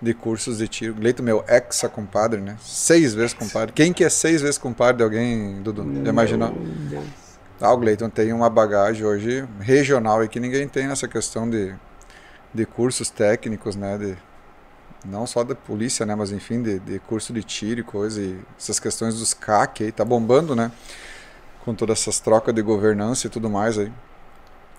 de 0.03 0.13
cursos 0.13 0.59
de 0.59 0.67
tiro. 0.67 0.95
Gleiton, 0.95 1.23
meu 1.23 1.45
ex-compadre, 1.49 2.41
né? 2.41 2.57
Seis 2.61 3.15
vezes 3.15 3.33
compadre. 3.33 3.73
Quem 3.73 3.93
que 3.93 4.03
é 4.03 4.11
seis 4.11 4.43
vezes 4.43 4.59
compadre 4.59 4.97
de 4.97 5.05
alguém, 5.05 5.63
Dudu? 5.63 5.87
Já 6.05 6.11
imaginou? 6.11 6.53
Ah, 7.61 7.73
o 7.73 7.77
Gleiton 7.77 8.11
tem 8.11 8.33
uma 8.33 8.51
bagagem 8.51 9.07
hoje 9.07 9.47
regional 9.61 10.19
aí 10.19 10.29
que 10.29 10.41
ninguém 10.41 10.67
tem 10.67 10.89
nessa 10.89 11.07
questão 11.07 11.49
de, 11.49 11.73
de 12.53 12.67
cursos 12.67 13.09
técnicos, 13.09 13.77
né? 13.77 13.97
De, 13.97 14.17
não 15.05 15.25
só 15.25 15.45
da 15.45 15.55
polícia, 15.55 16.05
né? 16.05 16.17
Mas 16.17 16.33
enfim, 16.33 16.61
de, 16.61 16.81
de 16.81 16.99
curso 16.99 17.33
de 17.33 17.45
tiro 17.45 17.81
e 17.81 17.85
coisa. 17.85 18.21
E 18.21 18.37
essas 18.59 18.81
questões 18.81 19.17
dos 19.17 19.33
CAC 19.33 19.85
aí, 19.85 19.93
tá 19.93 20.05
bombando, 20.05 20.57
né? 20.57 20.73
Com 21.65 21.77
todas 21.77 22.01
essas 22.01 22.19
trocas 22.19 22.53
de 22.53 22.61
governança 22.61 23.29
e 23.29 23.31
tudo 23.31 23.49
mais 23.49 23.79
aí. 23.79 23.93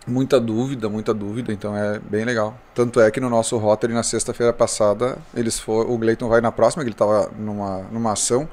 Muita 0.06 0.38
dúvida, 0.40 0.90
muita 0.90 1.14
dúvida, 1.14 1.54
então 1.54 1.78
é 1.78 1.98
bem 2.00 2.26
legal. 2.26 2.58
Tanto 2.76 3.00
é 3.00 3.10
que 3.10 3.22
no 3.22 3.30
nosso 3.30 3.58
Rotary, 3.58 3.94
na 3.94 4.04
sexta-feira 4.04 4.52
passada, 4.52 5.18
eles 5.34 5.58
foram, 5.60 5.92
o 5.92 5.98
Gleiton 5.98 6.28
vai 6.28 6.42
na 6.42 6.52
próxima, 6.52 6.84
que 6.84 6.90
ele 6.90 6.94
estava 6.94 7.32
numa, 7.40 7.84
numa 7.92 8.12
ação, 8.12 8.48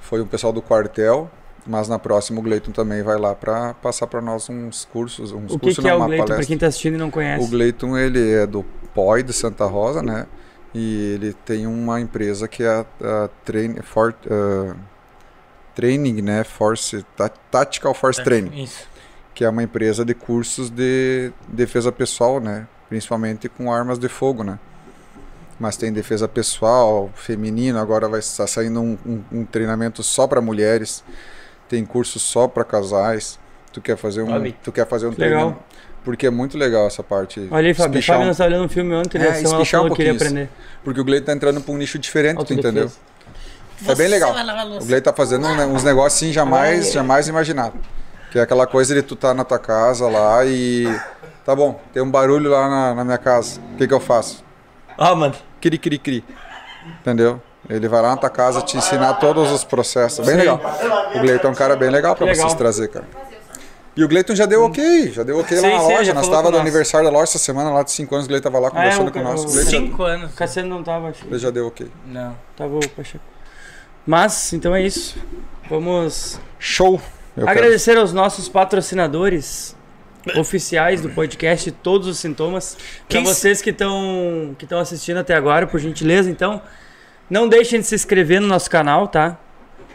foi 0.00 0.20
um 0.20 0.26
pessoal 0.26 0.52
do 0.52 0.60
quartel, 0.60 1.30
mas 1.64 1.86
na 1.86 1.96
próxima 1.98 2.40
o 2.40 2.42
Gleiton 2.42 2.72
também 2.72 3.02
vai 3.04 3.16
lá 3.18 3.36
para 3.36 3.74
passar 3.74 4.08
para 4.08 4.20
nós 4.20 4.48
uns 4.48 4.84
cursos, 4.86 5.30
uns 5.30 5.52
O 5.52 5.58
que, 5.58 5.66
cursos 5.66 5.84
que 5.84 5.88
é 5.88 5.94
o 5.94 5.98
uma 5.98 6.06
Gleiton, 6.06 6.24
palestra. 6.26 6.46
quem 6.46 6.58
tá 6.58 6.66
assistindo 6.66 6.94
e 6.94 6.98
não 6.98 7.10
conhece? 7.10 7.44
O 7.44 7.48
Gleiton, 7.48 7.96
ele 7.96 8.32
é 8.32 8.44
do 8.46 8.64
POI 8.94 9.22
de 9.22 9.32
Santa 9.32 9.64
Rosa, 9.66 10.02
né? 10.02 10.26
E 10.74 11.12
ele 11.14 11.32
tem 11.32 11.66
uma 11.68 12.00
empresa 12.00 12.48
que 12.48 12.64
é 12.64 12.68
a, 12.68 12.80
a 13.24 13.28
Train, 13.44 13.76
For, 13.82 14.12
ah, 14.28 14.74
Training, 15.74 16.20
né? 16.22 16.42
Force, 16.42 17.04
Ta- 17.16 17.28
Tactical 17.28 17.94
Force 17.94 18.22
Training, 18.24 18.64
Isso. 18.64 18.87
Que 19.38 19.44
é 19.44 19.48
uma 19.48 19.62
empresa 19.62 20.04
de 20.04 20.14
cursos 20.14 20.68
de 20.68 21.30
defesa 21.46 21.92
pessoal, 21.92 22.40
né? 22.40 22.66
Principalmente 22.88 23.48
com 23.48 23.72
armas 23.72 23.96
de 23.96 24.08
fogo, 24.08 24.42
né? 24.42 24.58
Mas 25.60 25.76
tem 25.76 25.92
defesa 25.92 26.26
pessoal, 26.26 27.08
feminino, 27.14 27.78
agora 27.78 28.08
vai 28.08 28.18
estar 28.18 28.48
saindo 28.48 28.80
um, 28.80 28.98
um- 29.06 29.22
um 29.30 29.44
treinamento 29.44 30.02
só 30.02 30.26
para 30.26 30.40
mulheres, 30.40 31.04
tem 31.68 31.84
curso 31.84 32.18
só 32.18 32.48
para 32.48 32.64
casais, 32.64 33.38
Tu 33.72 33.80
quer 33.80 33.96
fazer 33.96 34.22
um, 34.22 34.52
tu 34.64 34.72
quer 34.72 34.88
fazer 34.88 35.06
um 35.06 35.10
Legal. 35.10 35.50
treino. 35.52 35.58
Porque 36.02 36.26
é 36.26 36.30
muito 36.30 36.58
legal 36.58 36.86
essa 36.88 37.02
parte. 37.04 37.46
Olha 37.48 37.68
aí, 37.68 37.74
Fábio. 37.74 37.92
A 37.96 37.98
Espichar 38.00 38.14
Fábio 38.16 38.24
um- 38.24 38.28
nós 38.28 38.36
tá 38.38 38.44
olhando 38.46 38.64
um 38.64 38.68
filme 38.68 38.94
ontem, 38.94 39.18
É, 39.18 39.20
né? 39.20 39.26
ela 39.28 39.36
espichar 39.42 39.80
um 39.80 39.84
falou 39.84 39.90
que 39.90 39.96
queria 40.02 40.12
aprender. 40.14 40.48
Porque 40.82 41.00
o 41.00 41.04
Gleito 41.04 41.26
tá 41.26 41.32
entrando 41.32 41.60
pra 41.60 41.72
um 41.72 41.76
nicho 41.76 41.96
diferente, 41.96 42.44
tu 42.44 42.54
entendeu? 42.54 42.90
É 43.86 43.94
bem 43.94 44.08
legal. 44.08 44.34
O. 44.80 44.84
Gleito 44.84 45.04
tá 45.04 45.12
fazendo 45.12 45.46
um- 45.46 45.74
uns 45.74 45.84
negócios 45.84 46.14
assim 46.20 46.32
jamais, 46.32 46.90
jamais 46.92 47.28
imaginado. 47.28 47.74
Que 48.30 48.38
é 48.38 48.42
aquela 48.42 48.66
coisa 48.66 48.94
de 48.94 49.02
tu 49.02 49.16
tá 49.16 49.32
na 49.32 49.44
tua 49.44 49.58
casa 49.58 50.08
lá 50.08 50.44
e. 50.44 50.84
Tá 51.44 51.56
bom, 51.56 51.80
tem 51.92 52.02
um 52.02 52.10
barulho 52.10 52.50
lá 52.50 52.68
na, 52.68 52.94
na 52.94 53.04
minha 53.04 53.18
casa. 53.18 53.60
O 53.72 53.76
que 53.76 53.88
que 53.88 53.94
eu 53.94 54.00
faço? 54.00 54.44
Ó, 54.98 55.14
mano. 55.14 55.34
Cri, 55.60 55.78
cri, 55.78 55.98
cri. 55.98 56.24
Entendeu? 57.00 57.40
Ele 57.68 57.88
vai 57.88 58.02
lá 58.02 58.10
na 58.10 58.16
tua 58.16 58.30
casa 58.30 58.60
te 58.62 58.76
ensinar 58.76 59.14
todos 59.14 59.50
os 59.50 59.64
processos. 59.64 60.24
Bem 60.26 60.36
legal. 60.36 60.60
O 61.14 61.20
Gleiton 61.20 61.48
é 61.48 61.50
um 61.50 61.54
cara 61.54 61.74
bem 61.76 61.90
legal 61.90 62.14
pra 62.14 62.26
Legal. 62.26 62.42
vocês 62.46 62.54
trazer, 62.58 62.88
cara. 62.88 63.06
E 63.96 64.04
o 64.04 64.08
Gleiton 64.08 64.34
já 64.34 64.46
deu 64.46 64.64
ok, 64.64 65.10
já 65.10 65.22
deu 65.24 65.38
ok 65.40 65.56
lá 65.60 65.68
Sim, 65.68 65.74
na 65.74 65.80
sim, 65.80 65.92
loja. 65.94 66.14
Nós 66.14 66.28
tava 66.28 66.50
no 66.50 66.58
aniversário 66.58 67.06
da 67.06 67.12
loja 67.12 67.24
essa 67.24 67.38
semana, 67.38 67.70
lá 67.70 67.82
de 67.82 67.90
5 67.90 68.14
anos, 68.14 68.26
o 68.26 68.28
Gleiton 68.28 68.48
tava 68.50 68.62
lá 68.62 68.70
conversando 68.70 69.08
o- 69.08 69.12
com 69.12 69.20
nós. 69.22 69.42
o- 69.42 69.48
O 69.48 69.50
Gleiton 69.50 69.70
já- 69.70 69.76
Cinco 69.78 70.02
anos. 70.04 70.30
O 70.32 70.34
Cassiano 70.36 70.68
não 70.68 70.82
tava, 70.84 71.08
acho. 71.08 71.26
ele 71.26 71.38
já 71.38 71.50
deu 71.50 71.66
ok. 71.66 71.90
Não. 72.06 72.36
Tava 72.56 72.76
o 72.76 72.88
Pacheco. 72.90 73.24
Mas, 74.06 74.52
então 74.52 74.74
é 74.74 74.82
isso. 74.82 75.18
Vamos 75.68 76.38
Show! 76.58 77.00
Eu 77.36 77.44
quero- 77.46 77.58
agradecer 77.58 77.96
aos 77.96 78.12
nossos 78.12 78.48
patrocinadores 78.48 79.76
oficiais 80.36 81.00
do 81.00 81.08
podcast 81.10 81.70
Todos 81.70 82.06
os 82.08 82.18
Sintomas. 82.18 82.76
Para 83.08 83.20
vocês 83.20 83.62
que 83.62 83.70
estão 83.70 84.54
que 84.58 84.64
estão 84.64 84.78
assistindo 84.78 85.18
até 85.18 85.34
agora, 85.34 85.66
por 85.66 85.78
gentileza, 85.80 86.30
então, 86.30 86.60
não 87.30 87.48
deixem 87.48 87.80
de 87.80 87.86
se 87.86 87.94
inscrever 87.94 88.40
no 88.40 88.46
nosso 88.46 88.68
canal, 88.70 89.06
tá? 89.08 89.38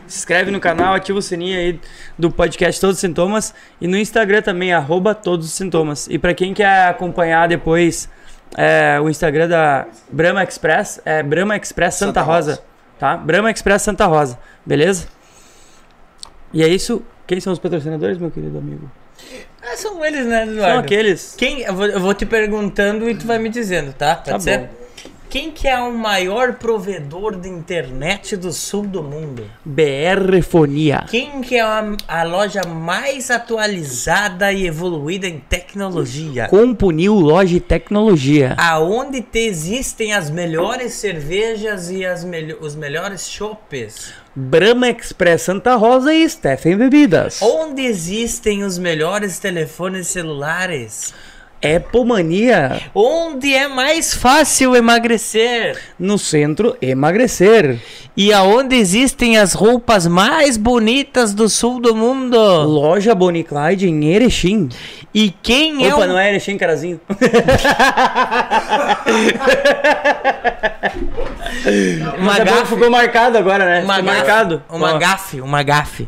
Se 0.07 0.17
inscreve 0.19 0.51
no 0.51 0.59
canal, 0.59 0.93
ativa 0.93 1.19
o 1.19 1.21
sininho 1.21 1.57
aí 1.57 1.79
do 2.17 2.29
podcast 2.31 2.79
Todos 2.79 2.95
os 2.97 3.01
Sintomas 3.01 3.53
e 3.79 3.87
no 3.87 3.97
Instagram 3.97 4.41
também, 4.41 4.73
arroba 4.73 5.13
Todos 5.15 5.45
os 5.47 5.53
Sintomas. 5.53 6.07
E 6.09 6.17
para 6.17 6.33
quem 6.33 6.53
quer 6.53 6.87
acompanhar 6.87 7.47
depois 7.47 8.09
é, 8.57 8.99
o 9.01 9.09
Instagram 9.09 9.47
da 9.47 9.85
Brahma 10.11 10.43
Express, 10.43 11.01
é 11.05 11.21
Brahma 11.23 11.55
Express 11.57 11.95
Santa, 11.95 12.19
Santa 12.19 12.21
Rosa, 12.21 12.51
Rosa. 12.51 12.63
tá? 12.99 13.17
Brahma 13.17 13.49
Express 13.51 13.81
Santa 13.81 14.05
Rosa, 14.05 14.37
beleza? 14.65 15.07
E 16.51 16.61
é 16.63 16.67
isso. 16.67 17.01
Quem 17.27 17.39
são 17.39 17.53
os 17.53 17.59
patrocinadores, 17.59 18.17
meu 18.17 18.29
querido 18.31 18.57
amigo? 18.57 18.89
Ah, 19.61 19.77
são 19.77 20.03
eles, 20.03 20.25
né, 20.25 20.43
Eduardo? 20.43 20.61
São 20.61 20.79
aqueles. 20.79 21.35
Quem, 21.37 21.61
eu, 21.61 21.73
vou, 21.73 21.85
eu 21.85 21.99
vou 21.99 22.13
te 22.13 22.25
perguntando 22.25 23.09
e 23.09 23.15
tu 23.15 23.25
vai 23.25 23.39
me 23.39 23.47
dizendo, 23.49 23.93
tá? 23.93 24.15
Pode 24.15 24.29
Tá 24.31 24.39
ser? 24.39 24.57
bom. 24.59 24.82
Quem 25.33 25.49
que 25.49 25.67
é 25.67 25.79
o 25.81 25.91
maior 25.91 26.53
provedor 26.59 27.35
de 27.35 27.49
internet 27.49 28.37
do 28.37 28.53
sul 28.53 28.83
do 28.85 29.01
mundo? 29.01 29.49
BR 29.65 30.43
Fonia. 30.47 31.05
Quem 31.09 31.41
que 31.41 31.55
é 31.55 31.61
a, 31.61 31.83
a 32.07 32.21
loja 32.21 32.61
mais 32.67 33.31
atualizada 33.31 34.53
e 34.53 34.67
evoluída 34.67 35.27
em 35.27 35.39
tecnologia? 35.39 36.47
Compunil 36.49 37.15
Loja 37.15 37.57
e 37.57 37.59
Tecnologia. 37.59 38.53
Aonde 38.59 39.23
te 39.23 39.39
existem 39.39 40.13
as 40.13 40.29
melhores 40.29 40.93
cervejas 40.93 41.89
e 41.89 42.05
as 42.05 42.23
melho- 42.23 42.59
os 42.61 42.75
melhores 42.75 43.27
chopes? 43.27 44.13
Brahma 44.35 44.87
Express 44.91 45.41
Santa 45.41 45.73
Rosa 45.73 46.13
e 46.13 46.29
Stephen 46.29 46.77
Bebidas. 46.77 47.41
Onde 47.41 47.81
existem 47.81 48.63
os 48.63 48.77
melhores 48.77 49.39
telefones 49.39 50.09
celulares? 50.09 51.11
Apple 51.63 52.03
Mania. 52.05 52.81
Onde 52.93 53.53
é 53.53 53.67
mais 53.67 54.13
fácil 54.13 54.75
emagrecer? 54.75 55.77
No 55.97 56.17
centro, 56.17 56.75
emagrecer. 56.81 57.79
E 58.15 58.33
aonde 58.33 58.75
existem 58.75 59.37
as 59.37 59.53
roupas 59.53 60.05
mais 60.05 60.57
bonitas 60.57 61.33
do 61.33 61.47
sul 61.47 61.79
do 61.79 61.95
mundo? 61.95 62.37
Loja 62.37 63.15
Bonnie 63.15 63.43
Clyde 63.43 63.87
em 63.87 64.05
Erechim. 64.05 64.69
E 65.13 65.33
quem 65.41 65.87
é 65.87 65.95
Opa, 65.95 66.03
o... 66.03 66.07
não 66.07 66.19
é 66.19 66.29
Erechim, 66.29 66.57
Carazinho. 66.57 66.99
uma 72.19 72.37
é 72.37 72.45
gafe? 72.45 72.65
ficou 72.75 72.89
marcado 72.89 73.37
agora, 73.37 73.65
né? 73.65 73.81
Uma 73.83 73.95
ficou 73.95 74.05
gafe, 74.11 74.17
marcado. 74.19 74.63
Uma 74.69 74.93
Ó. 74.93 74.97
gafe, 74.97 75.41
uma 75.41 75.63
gafe. 75.63 76.07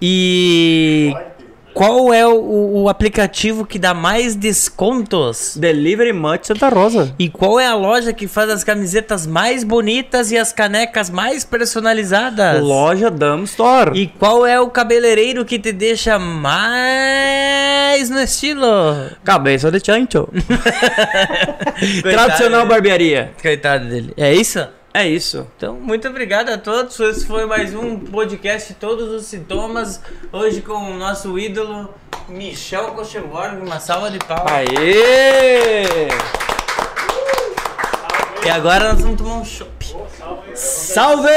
E 0.00 1.14
qual 1.74 2.12
é 2.12 2.26
o, 2.26 2.82
o 2.82 2.88
aplicativo 2.88 3.64
que 3.64 3.78
dá 3.78 3.94
mais 3.94 4.34
descontos? 4.34 5.56
Delivery 5.56 6.12
Much 6.12 6.46
Santa 6.46 6.68
Rosa. 6.68 7.14
E 7.18 7.28
qual 7.28 7.58
é 7.58 7.66
a 7.66 7.74
loja 7.74 8.12
que 8.12 8.26
faz 8.28 8.50
as 8.50 8.62
camisetas 8.64 9.26
mais 9.26 9.64
bonitas 9.64 10.30
e 10.30 10.38
as 10.38 10.52
canecas 10.52 11.10
mais 11.10 11.44
personalizadas? 11.44 12.62
Loja 12.62 13.10
Dam 13.10 13.44
Store. 13.44 13.98
E 13.98 14.06
qual 14.06 14.46
é 14.46 14.60
o 14.60 14.68
cabeleireiro 14.70 15.44
que 15.44 15.58
te 15.58 15.72
deixa 15.72 16.18
mais 16.18 18.10
no 18.10 18.20
estilo? 18.20 18.66
Cabeça 19.24 19.70
de 19.70 19.84
chancho. 19.84 20.28
Tradicional 22.02 22.60
dele. 22.60 22.68
barbearia. 22.70 23.32
Coitado 23.40 23.88
dele. 23.88 24.12
É 24.16 24.32
isso? 24.34 24.66
É 24.94 25.06
isso. 25.08 25.46
Então, 25.56 25.74
muito 25.74 26.06
obrigado 26.06 26.50
a 26.50 26.58
todos. 26.58 27.00
Esse 27.00 27.26
foi 27.26 27.46
mais 27.46 27.74
um 27.74 27.98
podcast 27.98 28.74
Todos 28.74 29.08
os 29.08 29.24
Sintomas. 29.24 30.02
Hoje 30.30 30.60
com 30.60 30.74
o 30.74 30.94
nosso 30.98 31.38
ídolo 31.38 31.88
Michel 32.28 32.88
Kocheborg. 32.88 33.56
Uma 33.56 33.80
salva 33.80 34.10
de 34.10 34.18
palmas. 34.18 34.52
Aê! 34.52 36.08
E 38.44 38.50
agora 38.50 38.92
nós 38.92 39.00
vamos 39.00 39.16
tomar 39.16 39.36
um 39.36 39.44
chopp. 39.44 39.96
Salve! 40.54 41.30